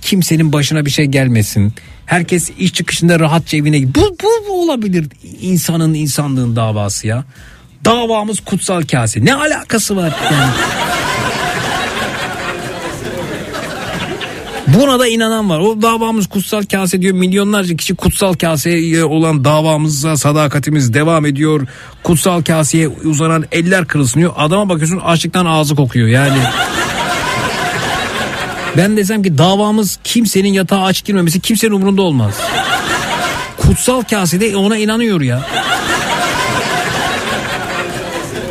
kimsenin 0.01 0.53
başına 0.53 0.85
bir 0.85 0.91
şey 0.91 1.05
gelmesin. 1.05 1.73
Herkes 2.05 2.51
iş 2.59 2.73
çıkışında 2.73 3.19
rahatça 3.19 3.57
evine 3.57 3.95
bu, 3.95 4.17
bu, 4.23 4.27
bu 4.49 4.63
olabilir 4.63 5.07
insanın 5.41 5.93
insanlığın 5.93 6.55
davası 6.55 7.07
ya. 7.07 7.23
Davamız 7.85 8.39
kutsal 8.39 8.81
kase. 8.81 9.25
Ne 9.25 9.35
alakası 9.35 9.95
var 9.95 10.13
yani? 10.31 10.51
Buna 14.67 14.99
da 14.99 15.07
inanan 15.07 15.49
var. 15.49 15.59
O 15.59 15.81
davamız 15.81 16.27
kutsal 16.27 16.63
kase 16.63 17.01
diyor. 17.01 17.13
Milyonlarca 17.13 17.75
kişi 17.75 17.95
kutsal 17.95 18.33
kaseye 18.33 19.03
olan 19.03 19.45
davamıza 19.45 20.17
sadakatimiz 20.17 20.93
devam 20.93 21.25
ediyor. 21.25 21.67
Kutsal 22.03 22.43
kaseye 22.43 22.87
uzanan 22.87 23.45
eller 23.51 23.85
kırılsınıyor. 23.85 24.33
Adama 24.37 24.69
bakıyorsun 24.69 24.99
açlıktan 24.99 25.45
ağzı 25.45 25.75
kokuyor. 25.75 26.07
Yani 26.07 26.37
ben 28.77 28.97
desem 28.97 29.23
ki 29.23 29.37
davamız 29.37 29.99
kimsenin 30.03 30.53
yatağa 30.53 30.83
aç 30.83 31.05
girmemesi 31.05 31.39
kimsenin 31.39 31.71
umurunda 31.71 32.01
olmaz. 32.01 32.33
Kutsal 33.57 34.01
kasede 34.01 34.57
ona 34.57 34.77
inanıyor 34.77 35.21
ya. 35.21 35.41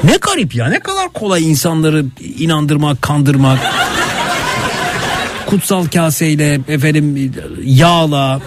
Ne 0.04 0.16
garip 0.16 0.54
ya 0.54 0.68
ne 0.68 0.80
kadar 0.80 1.08
kolay 1.08 1.50
insanları 1.50 2.04
inandırmak, 2.38 3.02
kandırmak. 3.02 3.58
Kutsal 5.52 5.86
kaseyle 5.86 6.60
efendim 6.68 7.32
yağla. 7.64 8.40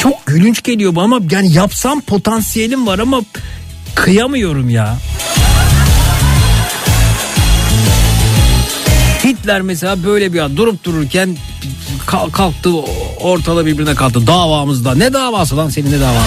Çok 0.00 0.26
gülünç 0.26 0.62
geliyor 0.62 0.94
bu 0.94 1.00
ama 1.02 1.20
yani 1.30 1.52
yapsam 1.52 2.00
potansiyelim 2.00 2.86
var 2.86 2.98
ama 2.98 3.20
kıyamıyorum 3.94 4.70
ya. 4.70 4.96
Hitler 9.24 9.60
mesela 9.62 10.04
böyle 10.04 10.32
bir 10.32 10.38
an 10.38 10.56
durup 10.56 10.84
dururken 10.84 11.36
kal- 12.06 12.30
kalktı 12.30 12.70
ortada 13.20 13.66
birbirine 13.66 13.94
kalktı 13.94 14.26
davamızda. 14.26 14.94
Ne 14.94 15.12
davası 15.12 15.56
lan 15.56 15.68
senin 15.68 15.92
ne 15.92 16.00
davan? 16.00 16.22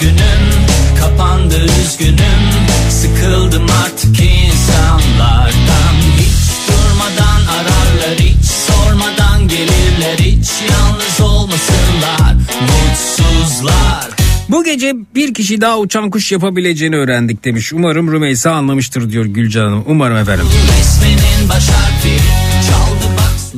Günüm 0.00 0.66
kapandı 1.00 1.64
üzgünüm 1.82 2.42
Sıkıldım 2.90 3.66
artık 3.84 4.20
insanlardan 4.20 5.94
Hiç 6.18 6.68
durmadan 6.68 7.40
ararlar 7.52 8.18
hiç 8.18 8.44
sormadan 8.44 9.48
gelirler 9.48 10.18
Hiç 10.18 10.48
yalnız 10.70 11.20
olmasınlar 11.20 12.34
mutsuzlar 12.60 14.08
Bu 14.48 14.64
gece 14.64 14.92
bir 15.14 15.34
kişi 15.34 15.60
daha 15.60 15.78
uçan 15.78 16.10
kuş 16.10 16.32
yapabileceğini 16.32 16.96
öğrendik 16.96 17.44
demiş. 17.44 17.72
Umarım 17.72 18.12
Rümeysa 18.12 18.50
anlamıştır 18.50 19.10
diyor 19.10 19.24
Gülcan 19.24 19.64
Hanım. 19.64 19.84
Umarım 19.86 20.16
efendim. 20.16 20.46
Resminin 20.78 21.48
baş 21.48 21.68
harfi 21.68 22.47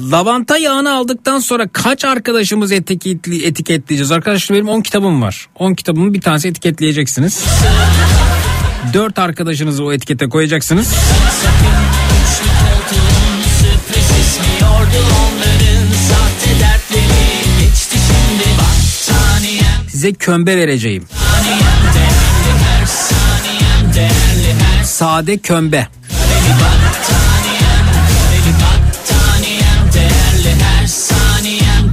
Lavanta 0.00 0.58
yağını 0.58 0.92
aldıktan 0.92 1.38
sonra 1.38 1.68
kaç 1.72 2.04
arkadaşımız 2.04 2.72
etiketli, 2.72 3.46
etiketleyeceğiz? 3.46 4.12
Arkadaşlar 4.12 4.56
benim 4.56 4.68
10 4.68 4.80
kitabım 4.80 5.22
var. 5.22 5.48
10 5.58 5.74
kitabımın 5.74 6.14
bir 6.14 6.20
tanesi 6.20 6.48
etiketleyeceksiniz. 6.48 7.44
4 8.94 9.18
arkadaşınızı 9.18 9.84
o 9.84 9.92
etikete 9.92 10.28
koyacaksınız. 10.28 10.94
Size 19.88 20.12
kömbe 20.12 20.56
vereceğim. 20.56 21.04
Sade 24.84 25.38
kömbe. 25.38 25.88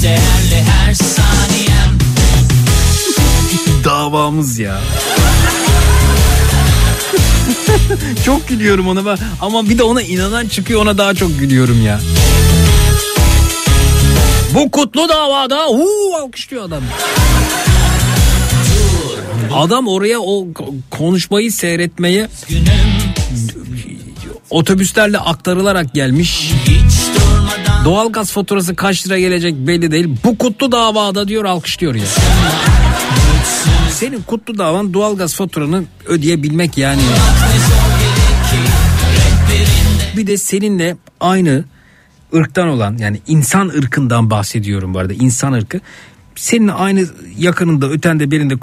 Değerli 0.07 0.63
her 0.69 0.93
saniyem 0.93 1.97
Davamız 3.83 4.59
ya. 4.59 4.79
çok 8.25 8.47
gülüyorum 8.47 8.87
ona 8.87 9.05
ben 9.05 9.17
ama 9.41 9.69
bir 9.69 9.77
de 9.77 9.83
ona 9.83 10.01
inanan 10.01 10.47
çıkıyor 10.47 10.81
ona 10.81 10.97
daha 10.97 11.13
çok 11.13 11.39
gülüyorum 11.39 11.85
ya. 11.85 11.99
Bu 14.53 14.71
kutlu 14.71 15.09
davada 15.09 15.65
huu 15.65 16.15
alkışlıyor 16.15 16.63
adam. 16.63 16.83
Adam 19.53 19.87
oraya 19.87 20.19
o 20.19 20.45
ko- 20.45 20.73
konuşmayı 20.91 21.51
seyretmeye 21.51 22.29
otobüslerle 24.49 25.17
aktarılarak 25.17 25.93
gelmiş. 25.93 26.51
Doğalgaz 27.87 28.31
faturası 28.31 28.75
kaç 28.75 29.07
lira 29.07 29.19
gelecek 29.19 29.55
belli 29.55 29.91
değil. 29.91 30.17
Bu 30.23 30.37
kutlu 30.37 30.71
davada 30.71 31.27
diyor 31.27 31.45
alkışlıyor 31.45 31.95
ya. 31.95 32.05
Senin 33.91 34.21
kutlu 34.21 34.57
davan 34.57 34.93
doğalgaz 34.93 35.35
faturanı 35.35 35.83
ödeyebilmek 36.05 36.77
yani. 36.77 37.01
Bir 40.17 40.27
de 40.27 40.37
seninle 40.37 40.97
aynı 41.19 41.63
ırktan 42.35 42.67
olan 42.67 42.97
yani 42.97 43.21
insan 43.27 43.69
ırkından 43.69 44.29
bahsediyorum 44.29 44.93
bu 44.93 44.99
arada 44.99 45.13
insan 45.13 45.53
ırkı. 45.53 45.79
Senin 46.35 46.67
aynı 46.67 47.05
yakınında 47.37 47.89
ötende 47.89 48.31
birinde 48.31 48.53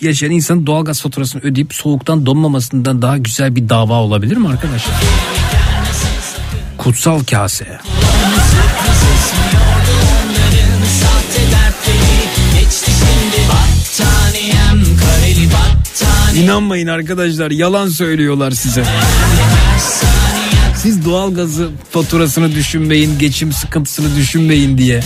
yaşayan 0.00 0.30
insanın 0.30 0.66
doğalgaz 0.66 1.02
faturasını 1.02 1.42
ödeyip 1.42 1.74
soğuktan 1.74 2.26
donmamasından 2.26 3.02
daha 3.02 3.18
güzel 3.18 3.56
bir 3.56 3.68
dava 3.68 3.94
olabilir 3.94 4.36
mi 4.36 4.48
arkadaşlar? 4.48 4.94
Kutsal 6.78 7.24
kase. 7.24 7.78
İnanmayın 16.36 16.86
arkadaşlar 16.86 17.50
yalan 17.50 17.88
söylüyorlar 17.88 18.50
size. 18.50 18.84
Siz 20.76 21.04
doğalgazı 21.04 21.70
faturasını 21.90 22.54
düşünmeyin, 22.54 23.18
geçim 23.18 23.52
sıkıntısını 23.52 24.16
düşünmeyin 24.16 24.78
diye. 24.78 25.00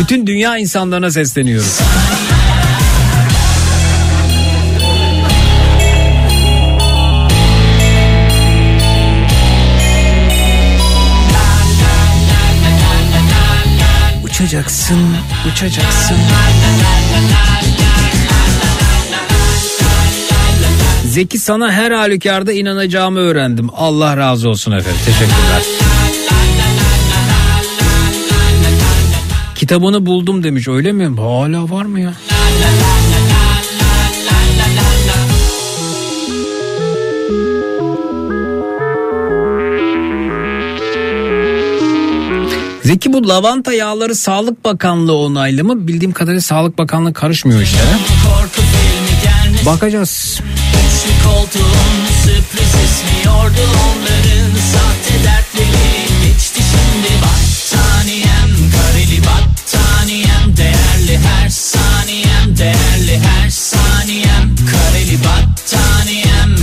Bütün 0.00 0.26
dünya 0.26 0.58
insanlarına 0.58 1.10
sesleniyorum. 1.10 1.68
Uçacaksın, 14.24 15.16
uçacaksın. 15.52 16.16
Zeki 21.10 21.38
sana 21.38 21.72
her 21.72 21.90
halükarda 21.90 22.52
inanacağımı 22.52 23.18
öğrendim. 23.18 23.68
Allah 23.76 24.16
razı 24.16 24.48
olsun 24.48 24.72
efendim. 24.72 25.00
Teşekkürler. 25.04 25.62
Kitabını 29.54 30.06
buldum 30.06 30.42
demiş 30.42 30.68
öyle 30.68 30.92
mi? 30.92 31.20
Hala 31.20 31.70
var 31.70 31.84
mı 31.84 32.00
ya? 32.00 32.12
Zeki 42.82 43.12
bu 43.12 43.28
lavanta 43.28 43.72
yağları 43.72 44.14
Sağlık 44.14 44.64
Bakanlığı 44.64 45.16
onaylı 45.16 45.64
mı? 45.64 45.88
Bildiğim 45.88 46.12
kadarıyla 46.12 46.40
Sağlık 46.40 46.78
Bakanlığı 46.78 47.12
karışmıyor 47.12 47.60
gelmesin 49.22 49.66
Bakacağız. 49.66 50.40
Koltuğun 51.24 51.96
sürpriz 52.24 52.74
ismiyordu 52.84 53.64
onların 53.86 54.50
Sahte 54.72 55.24
dertleri 55.24 56.02
geçti 56.24 56.60
şimdi 56.70 57.12
Battaniyem 57.22 58.50
kareli 58.74 59.20
battaniyem 59.28 60.56
Değerli 60.56 61.18
her 61.18 61.48
saniyem 61.48 62.58
değerli 62.58 63.18
her 63.18 63.50
saniyem 63.50 64.56
Kareli 64.70 65.18
battaniyem 65.18 66.56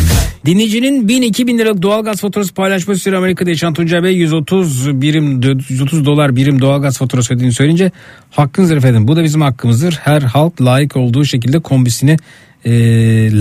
Dinleyicinin 0.45 1.07
1000-2000 1.07 1.57
liralık 1.57 1.81
doğalgaz 1.81 2.21
faturası 2.21 2.53
paylaşması 2.53 2.99
üzere 2.99 3.17
Amerika'da 3.17 3.49
yaşayan 3.49 3.73
Tuncay 3.73 4.03
Bey 4.03 4.15
130 4.15 5.01
birim 5.01 5.41
130 5.69 6.05
dolar 6.05 6.35
birim 6.35 6.61
doğalgaz 6.61 6.97
faturası 6.97 7.33
ödediğini 7.33 7.53
söyleyince 7.53 7.91
hakkınızdır 8.31 8.77
efendim. 8.77 9.07
Bu 9.07 9.15
da 9.15 9.23
bizim 9.23 9.41
hakkımızdır. 9.41 9.99
Her 10.03 10.21
halk 10.21 10.61
layık 10.61 10.97
olduğu 10.97 11.25
şekilde 11.25 11.59
kombisini 11.59 12.17
e, 12.65 12.71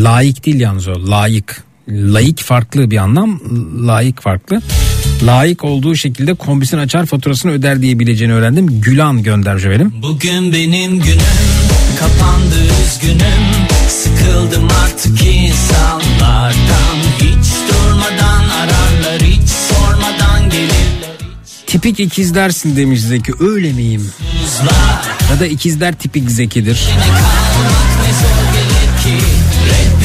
layık 0.03 0.47
değil 0.47 0.61
yalnız 0.61 0.89
o 0.89 1.11
layık. 1.11 1.65
Layık 1.89 2.41
farklı 2.41 2.91
bir 2.91 2.97
anlam 2.97 3.41
layık 3.87 4.23
farklı. 4.23 4.63
Layık 5.23 5.65
olduğu 5.65 5.97
şekilde 5.97 6.35
kombisini 6.35 6.81
açar 6.81 7.07
faturasını 7.07 7.53
öder 7.53 7.83
diyebileceğini 7.83 8.35
öğrendim. 8.35 8.81
Gülan 8.81 9.23
göndermiş 9.23 9.65
efendim. 9.65 9.93
Bugün 10.03 10.53
benim 10.53 10.93
günüm 10.99 11.21
kapandı 12.01 12.55
üzgünüm 12.87 13.67
Sıkıldım 13.89 14.69
artık 14.85 15.23
insanlardan 15.23 16.97
Hiç 17.19 17.49
durmadan 17.69 18.49
ararlar 18.49 19.23
hiç 19.23 19.49
sormadan 19.49 20.51
gelirler 20.51 21.17
Tipik 21.67 22.01
ikizlersin 22.01 22.77
demiş 22.77 23.01
Zeki 23.01 23.33
öyle 23.41 23.73
miyim? 23.73 24.11
Ya 25.31 25.41
da 25.41 25.47
ikizler 25.47 25.95
tipik 25.95 26.31
Zeki'dir. 26.31 26.89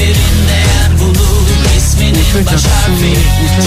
Rehberin 0.02 0.48
değer 0.50 1.00
bulur. 1.00 1.48
İsminin 1.78 2.46
baş 2.46 2.66
harfi 2.66 3.14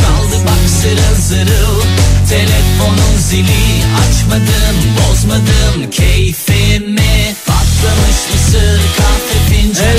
Çaldı 0.01 0.47
bak 0.47 0.69
zırıl 0.69 1.17
zırıl. 1.21 1.81
Telefonun 2.29 3.19
zili 3.19 3.85
Açmadım 4.03 4.77
bozmadım. 4.99 5.91
Keyfimi 5.91 7.35
Patlamış 7.47 8.19
mısır 8.33 8.81
kahve 8.99 9.39
fincanım 9.51 9.99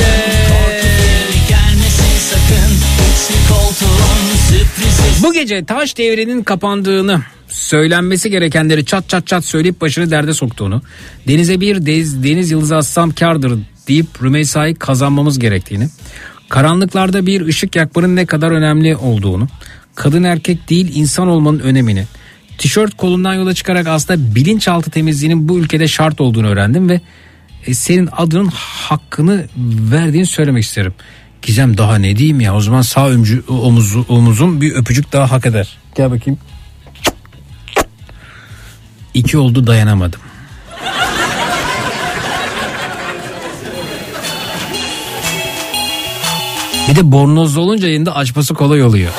Korku 0.50 0.88
filmi 1.02 1.48
gelmesin 1.50 2.16
sakın. 2.30 2.72
Üçlü 3.06 3.54
koltuğun 3.54 4.36
sürprizi. 4.50 5.24
Bu 5.24 5.34
gece 5.34 5.66
taş 5.66 5.98
devrinin 5.98 6.44
kapandığını, 6.44 7.22
söylenmesi 7.48 8.30
gerekenleri 8.30 8.86
çat 8.86 9.10
çat 9.10 9.28
çat 9.28 9.46
söyleyip 9.46 9.82
başını 9.82 10.12
derde 10.12 10.34
soktuğunu, 10.34 10.82
denize 11.28 11.62
bir 11.62 11.86
deniz, 11.86 12.24
deniz 12.24 12.52
yıldızı 12.52 12.76
atsam 12.76 13.12
kardır 13.12 13.60
deyip 13.88 14.24
Rümeysa'yı 14.24 14.76
kazanmamız 14.76 15.40
gerektiğini, 15.40 15.90
karanlıklarda 16.50 17.26
bir 17.26 17.46
ışık 17.46 17.76
yakmanın 17.76 18.16
ne 18.16 18.26
kadar 18.26 18.52
önemli 18.52 18.96
olduğunu, 18.96 19.48
kadın 19.96 20.24
erkek 20.24 20.70
değil 20.70 20.92
insan 20.96 21.28
olmanın 21.28 21.60
önemini, 21.60 22.06
tişört 22.58 22.98
kolundan 22.98 23.34
yola 23.34 23.54
çıkarak 23.54 23.88
aslında 23.88 24.36
bilinçaltı 24.36 24.92
temizliğinin 24.92 25.50
bu 25.50 25.60
ülkede 25.60 25.88
şart 25.88 26.22
olduğunu 26.22 26.48
öğrendim 26.48 26.90
ve 26.90 27.02
e, 27.68 27.74
senin 27.74 28.10
adının 28.12 28.52
hakkını 28.88 29.46
verdiğini 29.92 30.26
söylemek 30.26 30.64
isterim. 30.64 30.94
Gizem 31.42 31.78
daha 31.78 31.96
ne 31.96 32.18
diyeyim 32.18 32.42
ya 32.42 32.56
o 32.56 32.62
zaman 32.62 32.82
sağ 32.82 33.10
ömcü, 33.10 33.44
omuzu, 33.48 34.06
omuzum 34.10 34.62
bir 34.62 34.76
öpücük 34.76 35.14
daha 35.14 35.32
hak 35.32 35.46
eder. 35.46 35.78
Gel 35.96 36.12
bakayım. 36.12 36.40
İki 39.14 39.38
oldu 39.38 39.68
dayanamadım. 39.68 40.22
Bir 46.90 46.96
de 46.96 47.12
bornozlu 47.12 47.62
olunca 47.62 47.88
yayında 47.88 48.16
açması 48.16 48.54
kolay 48.54 48.84
oluyor. 48.84 49.12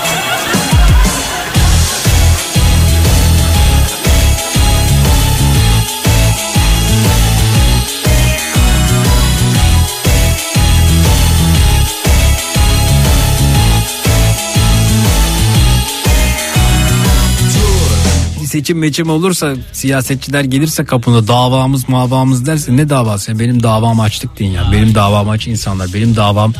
Seçim 18.57 18.79
meçim 18.79 19.11
olursa 19.11 19.55
siyasetçiler 19.73 20.45
gelirse 20.45 20.85
kapına 20.85 21.29
davamız 21.29 21.89
mavamız 21.89 22.47
derse 22.47 22.77
ne 22.77 22.89
davası 22.89 23.31
ya? 23.31 23.39
Benim 23.39 23.63
davam 23.63 24.01
açtık 24.01 24.39
deyin 24.39 24.53
ya. 24.53 24.73
Benim 24.73 24.95
davam 24.95 25.29
aç 25.29 25.47
insanlar. 25.47 25.95
Benim 25.95 26.17
davam 26.17 26.53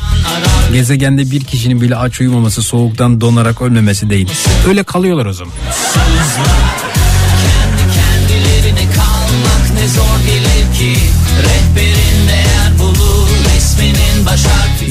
gezegende 0.73 1.31
bir 1.31 1.45
kişinin 1.45 1.81
bile 1.81 1.97
aç 1.97 2.21
uyumaması 2.21 2.63
soğuktan 2.63 3.21
donarak 3.21 3.63
ölmemesi 3.63 4.11
değil. 4.11 4.29
Öyle 4.69 4.83
kalıyorlar 4.83 5.27
o 5.27 5.33
zaman. 5.33 5.53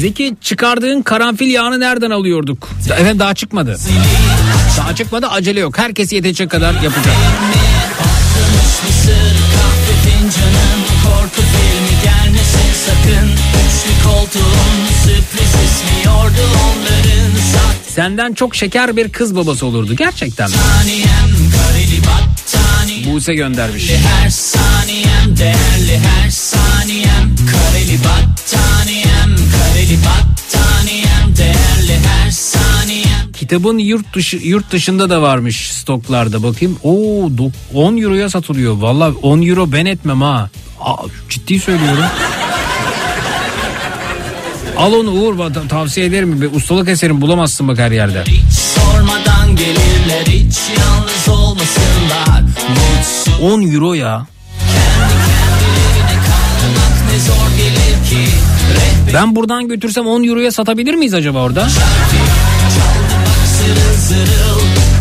Zeki 0.05 0.35
çıkardığın 0.41 1.01
karanfil 1.01 1.47
yağını 1.47 1.79
nereden 1.79 2.11
alıyorduk? 2.11 2.69
Efendim 2.91 3.19
daha 3.19 3.33
çıkmadı. 3.33 3.77
Daha 4.77 4.95
çıkmadı 4.95 5.27
acele 5.27 5.59
yok. 5.59 5.77
Herkes 5.77 6.13
yetecek 6.13 6.51
kadar 6.51 6.73
yapacak. 6.73 7.15
Senden 17.87 18.33
çok 18.33 18.55
şeker 18.55 18.97
bir 18.97 19.09
kız 19.09 19.35
babası 19.35 19.65
olurdu 19.65 19.95
gerçekten. 19.95 20.49
battaniyem 20.49 21.25
Buse 23.13 23.35
göndermiş. 23.35 23.91
Her 23.91 24.29
saniyem 24.29 25.37
değerli 25.37 25.99
her 25.99 26.29
saniyem 26.29 27.35
Kareli 27.51 27.99
battaniyem 27.99 28.94
kareli 29.57 29.97
battaniyem 29.97 31.37
Değerli 31.37 31.99
her 32.07 32.31
saniyem 32.31 33.31
Kitabın 33.33 33.77
yurt 33.77 34.15
dışı 34.15 34.37
yurt 34.37 34.71
dışında 34.71 35.09
da 35.09 35.21
varmış 35.21 35.71
stoklarda 35.71 36.43
bakayım. 36.43 36.77
Oo 36.83 37.27
dok- 37.27 37.51
10 37.73 37.97
euroya 37.97 38.29
satılıyor. 38.29 38.77
Vallahi 38.77 39.13
10 39.21 39.41
euro 39.41 39.71
ben 39.71 39.85
etmem 39.85 40.21
ha. 40.21 40.49
Aa, 40.81 40.95
ciddi 41.29 41.59
söylüyorum. 41.59 42.03
Al 44.77 44.93
onu 44.93 45.11
Uğur 45.11 45.53
tavsiye 45.69 46.05
ederim. 46.05 46.41
Bir 46.41 46.51
ustalık 46.55 46.89
eserim 46.89 47.21
bulamazsın 47.21 47.67
bak 47.67 47.79
her 47.79 47.91
yerde. 47.91 48.23
Hiç 48.27 48.53
sormadan 48.53 49.55
gelirler 49.55 50.25
hiç 50.27 50.55
yalnız 50.79 51.39
olmasınlar 51.39 52.41
Mutsuz 52.69 53.33
10 53.41 53.61
euro 53.73 53.93
ya. 53.93 54.27
Ben 59.13 59.35
buradan 59.35 59.67
götürsem 59.67 60.07
10 60.07 60.23
euroya 60.23 60.51
satabilir 60.51 60.93
miyiz 60.93 61.13
acaba 61.13 61.39
orada? 61.43 61.67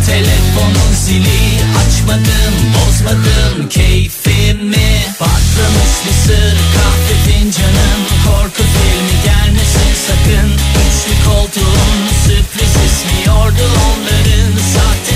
Telefonun 0.06 0.92
zili 1.04 1.44
Açmadım 1.80 2.54
bozmadım 2.74 3.68
keyfimi 3.68 4.90
Patlamış 5.18 5.94
mısır 6.06 6.56
kahve 6.74 7.14
fincanım 7.26 8.00
Korku 8.26 8.62
filmi 8.74 9.16
gelmesin 9.24 9.94
sakın. 10.06 10.50
Üçlü 10.84 11.14
koltuğun 11.28 11.98
sürpriz 12.24 12.74
ismiyordu 12.86 13.66
onların 13.86 14.52
Sahte 14.74 15.13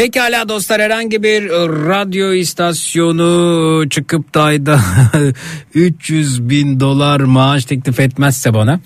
Pekala 0.00 0.48
dostlar 0.48 0.80
herhangi 0.80 1.22
bir 1.22 1.42
e, 1.42 1.68
radyo 1.88 2.32
istasyonu 2.32 3.88
çıkıp 3.90 4.34
da 4.34 4.42
ayda 4.42 4.80
300 5.74 6.48
bin 6.48 6.80
dolar 6.80 7.20
maaş 7.20 7.64
teklif 7.64 8.00
etmezse 8.00 8.54
bana. 8.54 8.80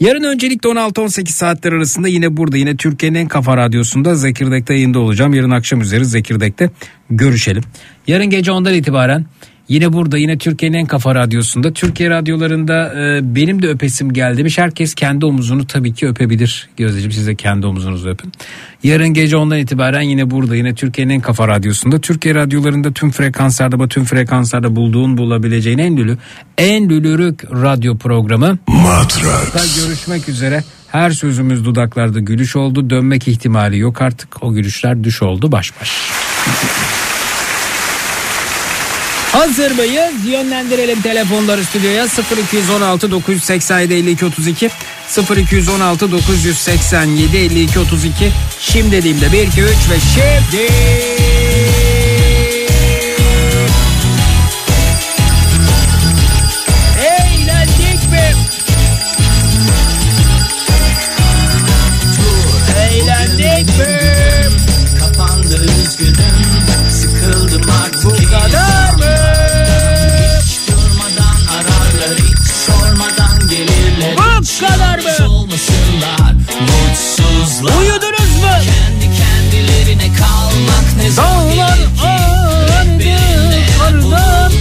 Yarın 0.00 0.22
öncelikle 0.22 0.68
16-18 0.68 1.28
saatler 1.28 1.72
arasında 1.72 2.08
yine 2.08 2.36
burada 2.36 2.56
yine 2.56 2.76
Türkiye'nin 2.76 3.18
en 3.18 3.28
kafa 3.28 3.56
radyosunda 3.56 4.14
Zekirdek'te 4.14 4.74
yayında 4.74 4.98
olacağım. 4.98 5.34
Yarın 5.34 5.50
akşam 5.50 5.80
üzeri 5.80 6.04
Zekirdek'te 6.04 6.70
görüşelim. 7.10 7.62
Yarın 8.06 8.30
gece 8.30 8.52
ondan 8.52 8.74
itibaren 8.74 9.26
Yine 9.68 9.92
burada 9.92 10.18
yine 10.18 10.38
Türkiye'nin 10.38 10.78
en 10.78 10.86
kafa 10.86 11.14
radyosunda 11.14 11.72
Türkiye 11.72 12.10
radyolarında 12.10 12.94
e, 12.94 13.34
benim 13.34 13.62
de 13.62 13.68
öpesim 13.68 14.12
geldi 14.12 14.38
demiş. 14.38 14.58
Herkes 14.58 14.94
kendi 14.94 15.26
omuzunu 15.26 15.66
tabii 15.66 15.94
ki 15.94 16.08
öpebilir. 16.08 16.68
Gözdeciğim 16.76 17.12
siz 17.12 17.26
de 17.26 17.34
kendi 17.34 17.66
omuzunuzu 17.66 18.08
öpün. 18.08 18.32
Yarın 18.82 19.08
gece 19.08 19.36
ondan 19.36 19.58
itibaren 19.58 20.00
yine 20.00 20.30
burada 20.30 20.56
yine 20.56 20.74
Türkiye'nin 20.74 21.14
en 21.14 21.20
kafa 21.20 21.48
radyosunda. 21.48 22.00
Türkiye 22.00 22.34
radyolarında 22.34 22.92
tüm 22.92 23.10
frekanslarda 23.10 23.88
tüm 23.88 24.04
frekanslarda 24.04 24.76
bulduğun 24.76 25.18
bulabileceğin 25.18 25.78
en 25.78 25.96
lülü 25.96 26.18
en 26.58 26.88
lülürük 26.88 27.44
radyo 27.44 27.98
programı. 27.98 28.58
Matrax. 28.66 29.84
Görüşmek 29.84 30.28
üzere. 30.28 30.64
Her 30.88 31.10
sözümüz 31.10 31.64
dudaklarda 31.64 32.20
gülüş 32.20 32.56
oldu. 32.56 32.90
Dönmek 32.90 33.28
ihtimali 33.28 33.78
yok 33.78 34.02
artık. 34.02 34.42
O 34.42 34.52
gülüşler 34.52 35.04
düş 35.04 35.22
oldu 35.22 35.52
baş 35.52 35.80
baş. 35.80 35.90
Hazır 39.32 39.70
mıyız? 39.70 40.14
Yönlendirelim 40.26 41.02
telefonları 41.02 41.64
stüdyoya 41.64 42.06
0216 42.52 43.10
987 43.10 43.94
52 43.94 44.24
32 44.26 44.70
0216 45.36 46.12
987 46.12 47.36
52 47.36 47.78
32 47.78 48.32
Şimdi 48.60 48.92
dediğimde 48.92 49.32
1 49.32 49.46
2 49.46 49.62
3 49.62 49.68
ve 49.90 49.96
şimdi 50.14 50.72
Eğlendik 57.00 58.10
mi? 58.10 58.32
Eğlendik 62.78 63.78
mi? 63.78 64.00
Kapandı 65.00 65.64
üzgünüm 65.64 66.88
Sıkıldım 66.90 67.70
artık 67.84 68.04
Bu 68.04 68.30
kadar 68.30 68.77
Dağlar 81.16 81.78
Rehberinde 82.68 83.62
kardan 83.78 84.52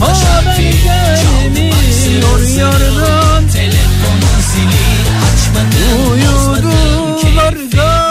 Haber 0.00 0.56
gelmiyor 0.56 2.40
yardan. 2.58 3.48
Telefonun 3.48 4.40
zili 4.52 4.82
açmadın 5.32 6.10
Uyudular 6.10 7.52
galiba 7.52 8.01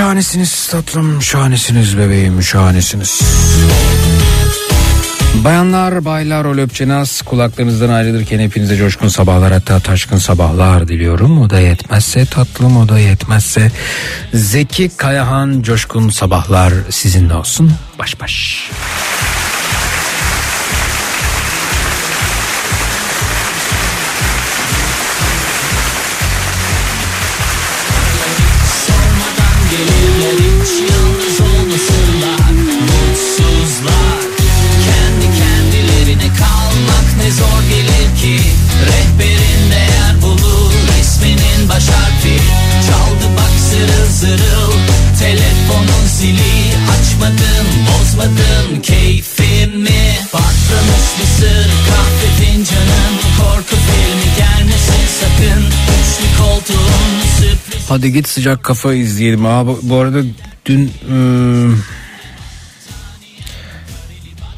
Şahanesiniz 0.00 0.66
tatlım, 0.66 1.22
şahanesiniz 1.22 1.98
bebeğim, 1.98 2.42
şahanesiniz. 2.42 3.20
Bayanlar, 5.34 6.04
baylar, 6.04 6.44
o 6.44 6.56
löpçenaz 6.56 7.22
kulaklarınızdan 7.22 7.88
ayrılırken 7.88 8.38
hepinize 8.38 8.76
coşkun 8.76 9.08
sabahlar 9.08 9.52
hatta 9.52 9.80
taşkın 9.80 10.18
sabahlar 10.18 10.88
diliyorum. 10.88 11.42
O 11.42 11.50
da 11.50 11.60
yetmezse 11.60 12.26
tatlım, 12.26 12.76
o 12.76 12.88
da 12.88 12.98
yetmezse 12.98 13.70
Zeki 14.34 14.90
Kayahan 14.96 15.62
coşkun 15.62 16.10
sabahlar 16.10 16.72
sizinle 16.90 17.34
olsun. 17.34 17.72
Baş 17.98 18.20
baş. 18.20 18.70
Zili 46.20 46.74
açmadın 46.90 47.66
bozmadın 47.88 48.80
keyfimi 48.82 50.16
Patlamış 50.32 51.06
mısır 51.20 51.70
kahve 51.88 52.44
fincanın 52.44 53.14
Korku 53.38 53.76
filmi 53.76 54.36
gelmesin 54.36 55.04
sakın 55.20 55.62
Üçlü 55.64 56.38
koltuğun 56.38 57.20
sürpriz 57.38 57.84
Hadi 57.88 58.12
git 58.12 58.28
sıcak 58.28 58.62
kafa 58.64 58.94
izleyelim. 58.94 59.46
Aa, 59.46 59.66
bu, 59.66 59.96
arada 59.96 60.22
dün 60.66 60.92
ıı, 61.10 61.76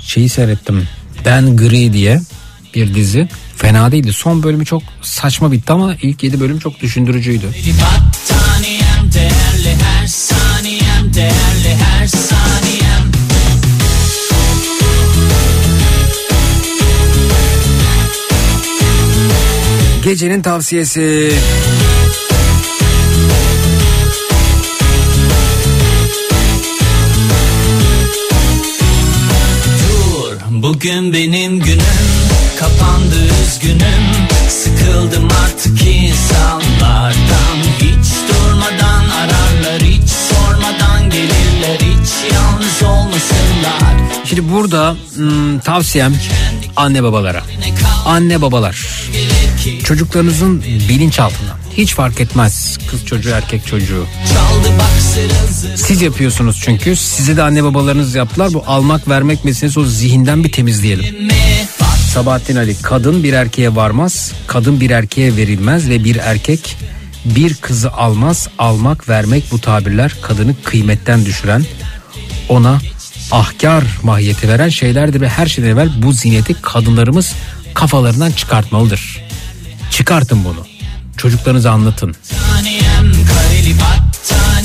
şeyi 0.01 0.29
seyrettim. 0.29 0.89
Dan 1.25 1.57
Gray 1.57 1.93
diye 1.93 2.21
bir 2.75 2.95
dizi. 2.95 3.29
Fena 3.57 3.93
değildi. 3.93 4.13
Son 4.13 4.43
bölümü 4.43 4.65
çok 4.65 4.83
saçma 5.03 5.53
bitti 5.53 5.73
ama 5.73 5.95
ilk 6.03 6.23
7 6.23 6.41
bölüm 6.41 6.59
çok 6.59 6.81
düşündürücüydü. 6.81 7.47
Saniyem 8.25 8.42
değerli 11.15 11.77
her 11.85 12.07
saniyem. 12.07 13.13
Gecenin 20.05 20.43
tavsiyesi. 20.43 21.33
Dur 29.79 30.37
bugün 30.51 31.13
benim 31.13 31.59
günüm. 31.59 31.83
Kapandı 32.61 33.17
üzgünüm. 33.43 34.03
Sıkıldım 34.49 35.29
artık 35.45 35.83
insanlardan. 35.87 37.59
Hiç 37.81 38.22
yalnız 42.35 42.83
olmasınlar 42.83 43.93
Şimdi 44.25 44.53
burada 44.53 44.97
hmm, 45.15 45.59
tavsiyem 45.59 46.15
anne 46.77 47.03
babalara. 47.03 47.43
Anne 48.07 48.43
babalar 48.43 48.87
çocuklarınızın 49.85 50.63
bilinçaltına 50.63 51.57
hiç 51.77 51.95
fark 51.95 52.21
etmez 52.21 52.79
kız 52.91 53.07
çocuğu 53.07 53.31
erkek 53.31 53.67
çocuğu. 53.67 54.07
Siz 55.77 56.03
yapıyorsunuz 56.03 56.61
çünkü 56.65 56.97
size 56.97 57.37
de 57.37 57.43
anne 57.43 57.65
babalarınız 57.65 58.15
yaptılar. 58.15 58.55
Bu 58.55 58.65
almak 58.67 59.09
vermek 59.09 59.45
meselesi 59.45 59.81
o 59.81 59.85
zihinden 59.85 60.45
bir 60.45 60.53
temizleyelim. 60.53 61.29
Sabahattin 62.15 62.57
Ali 62.57 62.77
kadın 62.83 63.23
bir 63.23 63.33
erkeğe 63.33 63.77
varmaz, 63.77 64.33
kadın 64.47 64.81
bir 64.81 64.91
erkeğe 64.91 65.37
verilmez 65.37 65.89
ve 65.89 66.05
bir 66.05 66.17
erkek 66.17 66.77
bir 67.25 67.55
kızı 67.55 67.93
almaz. 67.93 68.49
Almak 68.59 69.09
vermek 69.09 69.45
bu 69.51 69.61
tabirler 69.61 70.17
kadını 70.23 70.55
kıymetten 70.65 71.25
düşüren 71.25 71.65
ona 72.53 72.81
ahkar 73.31 73.85
mahiyeti 74.03 74.49
veren 74.49 74.69
şeylerdir 74.69 75.21
ve 75.21 75.29
her 75.29 75.47
şeyden 75.47 75.69
evvel 75.69 75.91
bu 76.03 76.13
zihniyeti 76.13 76.55
kadınlarımız 76.63 77.33
kafalarından 77.75 78.31
çıkartmalıdır. 78.31 79.23
Çıkartın 79.91 80.45
bunu. 80.45 80.67
Çocuklarınıza 81.17 81.71
anlatın. 81.71 82.15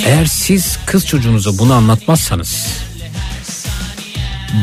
Eğer 0.05 0.25
siz 0.25 0.77
kız 0.85 1.05
çocuğunuza 1.07 1.57
bunu 1.57 1.73
anlatmazsanız 1.73 2.67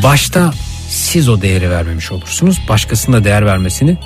başta 0.02 0.54
siz 0.88 1.28
o 1.28 1.42
değeri 1.42 1.70
vermemiş 1.70 2.12
olursunuz. 2.12 2.60
Başkasının 2.68 3.20
da 3.20 3.24
değer 3.24 3.46
vermesini 3.46 3.98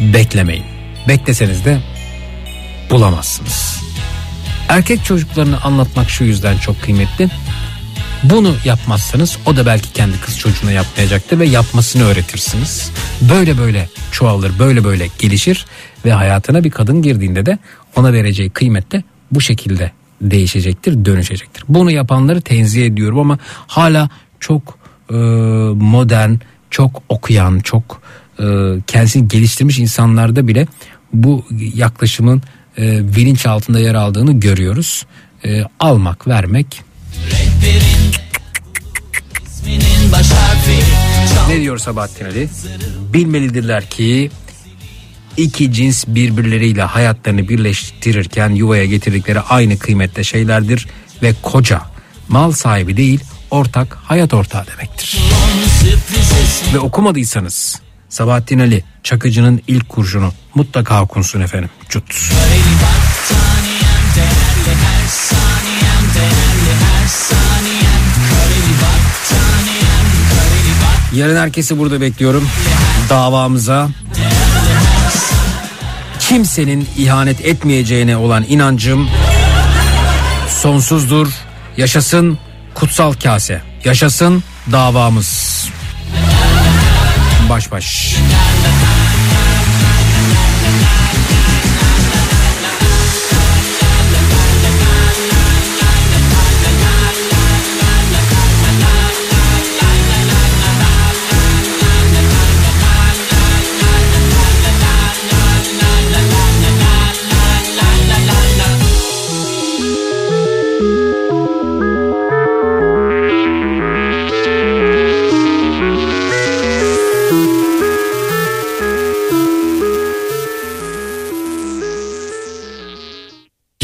beklemeyin. 0.00 0.64
Bekleseniz 1.08 1.64
de 1.64 1.80
bulamazsınız. 2.90 3.78
Erkek 4.68 5.04
çocuklarını 5.04 5.60
anlatmak 5.60 6.10
şu 6.10 6.24
yüzden 6.24 6.58
çok 6.58 6.82
kıymetli. 6.82 7.30
Bunu 8.24 8.54
yapmazsanız 8.64 9.38
o 9.46 9.56
da 9.56 9.66
belki 9.66 9.92
kendi 9.92 10.20
kız 10.20 10.38
çocuğuna 10.38 10.72
yapmayacaktır 10.72 11.38
ve 11.38 11.46
yapmasını 11.46 12.04
öğretirsiniz. 12.04 12.90
Böyle 13.34 13.58
böyle 13.58 13.88
çoğalır, 14.12 14.52
böyle 14.58 14.84
böyle 14.84 15.08
gelişir 15.18 15.66
ve 16.04 16.12
hayatına 16.12 16.64
bir 16.64 16.70
kadın 16.70 17.02
girdiğinde 17.02 17.46
de 17.46 17.58
ona 17.96 18.12
vereceği 18.12 18.50
kıymet 18.50 18.92
de 18.92 19.02
bu 19.30 19.40
şekilde 19.40 19.92
değişecektir, 20.20 21.04
dönüşecektir. 21.04 21.64
Bunu 21.68 21.90
yapanları 21.90 22.40
tenzih 22.40 22.86
ediyorum 22.86 23.18
ama 23.18 23.38
hala 23.66 24.10
çok 24.40 24.78
e, 25.10 25.14
modern, 25.74 26.34
çok 26.70 27.02
okuyan, 27.08 27.60
çok 27.60 28.02
e, 28.40 28.44
kendisini 28.86 29.28
geliştirmiş 29.28 29.78
insanlarda 29.78 30.48
bile 30.48 30.66
bu 31.12 31.46
yaklaşımın 31.74 32.42
e, 32.78 33.16
bilinç 33.16 33.46
altında 33.46 33.80
yer 33.80 33.94
aldığını 33.94 34.32
görüyoruz. 34.40 35.06
E, 35.44 35.62
almak, 35.80 36.28
vermek 36.28 36.82
Rehberin 37.30 37.87
Ne 41.48 41.60
diyor 41.60 41.78
Sabahattin 41.78 42.24
Ali? 42.24 42.48
Bilmelidirler 43.12 43.90
ki 43.90 44.30
iki 45.36 45.72
cins 45.72 46.04
birbirleriyle 46.08 46.82
hayatlarını 46.82 47.48
birleştirirken 47.48 48.50
yuvaya 48.50 48.84
getirdikleri 48.84 49.40
aynı 49.40 49.78
kıymette 49.78 50.24
şeylerdir 50.24 50.86
ve 51.22 51.34
koca 51.42 51.82
mal 52.28 52.52
sahibi 52.52 52.96
değil 52.96 53.20
ortak 53.50 53.98
hayat 54.04 54.34
ortağı 54.34 54.66
demektir. 54.66 55.18
Ve 56.74 56.78
okumadıysanız 56.78 57.80
Sabahattin 58.08 58.58
Ali 58.58 58.84
Çakıcı'nın 59.02 59.62
ilk 59.68 59.88
kurşunu 59.88 60.32
mutlaka 60.54 61.02
okunsun 61.02 61.40
efendim. 61.40 61.70
Cut. 61.88 62.04
Yarın 71.12 71.36
herkesi 71.36 71.78
burada 71.78 72.00
bekliyorum. 72.00 72.48
Davamıza 73.10 73.88
kimsenin 76.20 76.88
ihanet 76.96 77.40
etmeyeceğine 77.40 78.16
olan 78.16 78.44
inancım 78.48 79.08
sonsuzdur. 80.48 81.28
Yaşasın 81.76 82.38
kutsal 82.74 83.12
kase. 83.12 83.62
Yaşasın 83.84 84.44
davamız. 84.72 85.64
Baş 87.48 87.72
baş. 87.72 88.16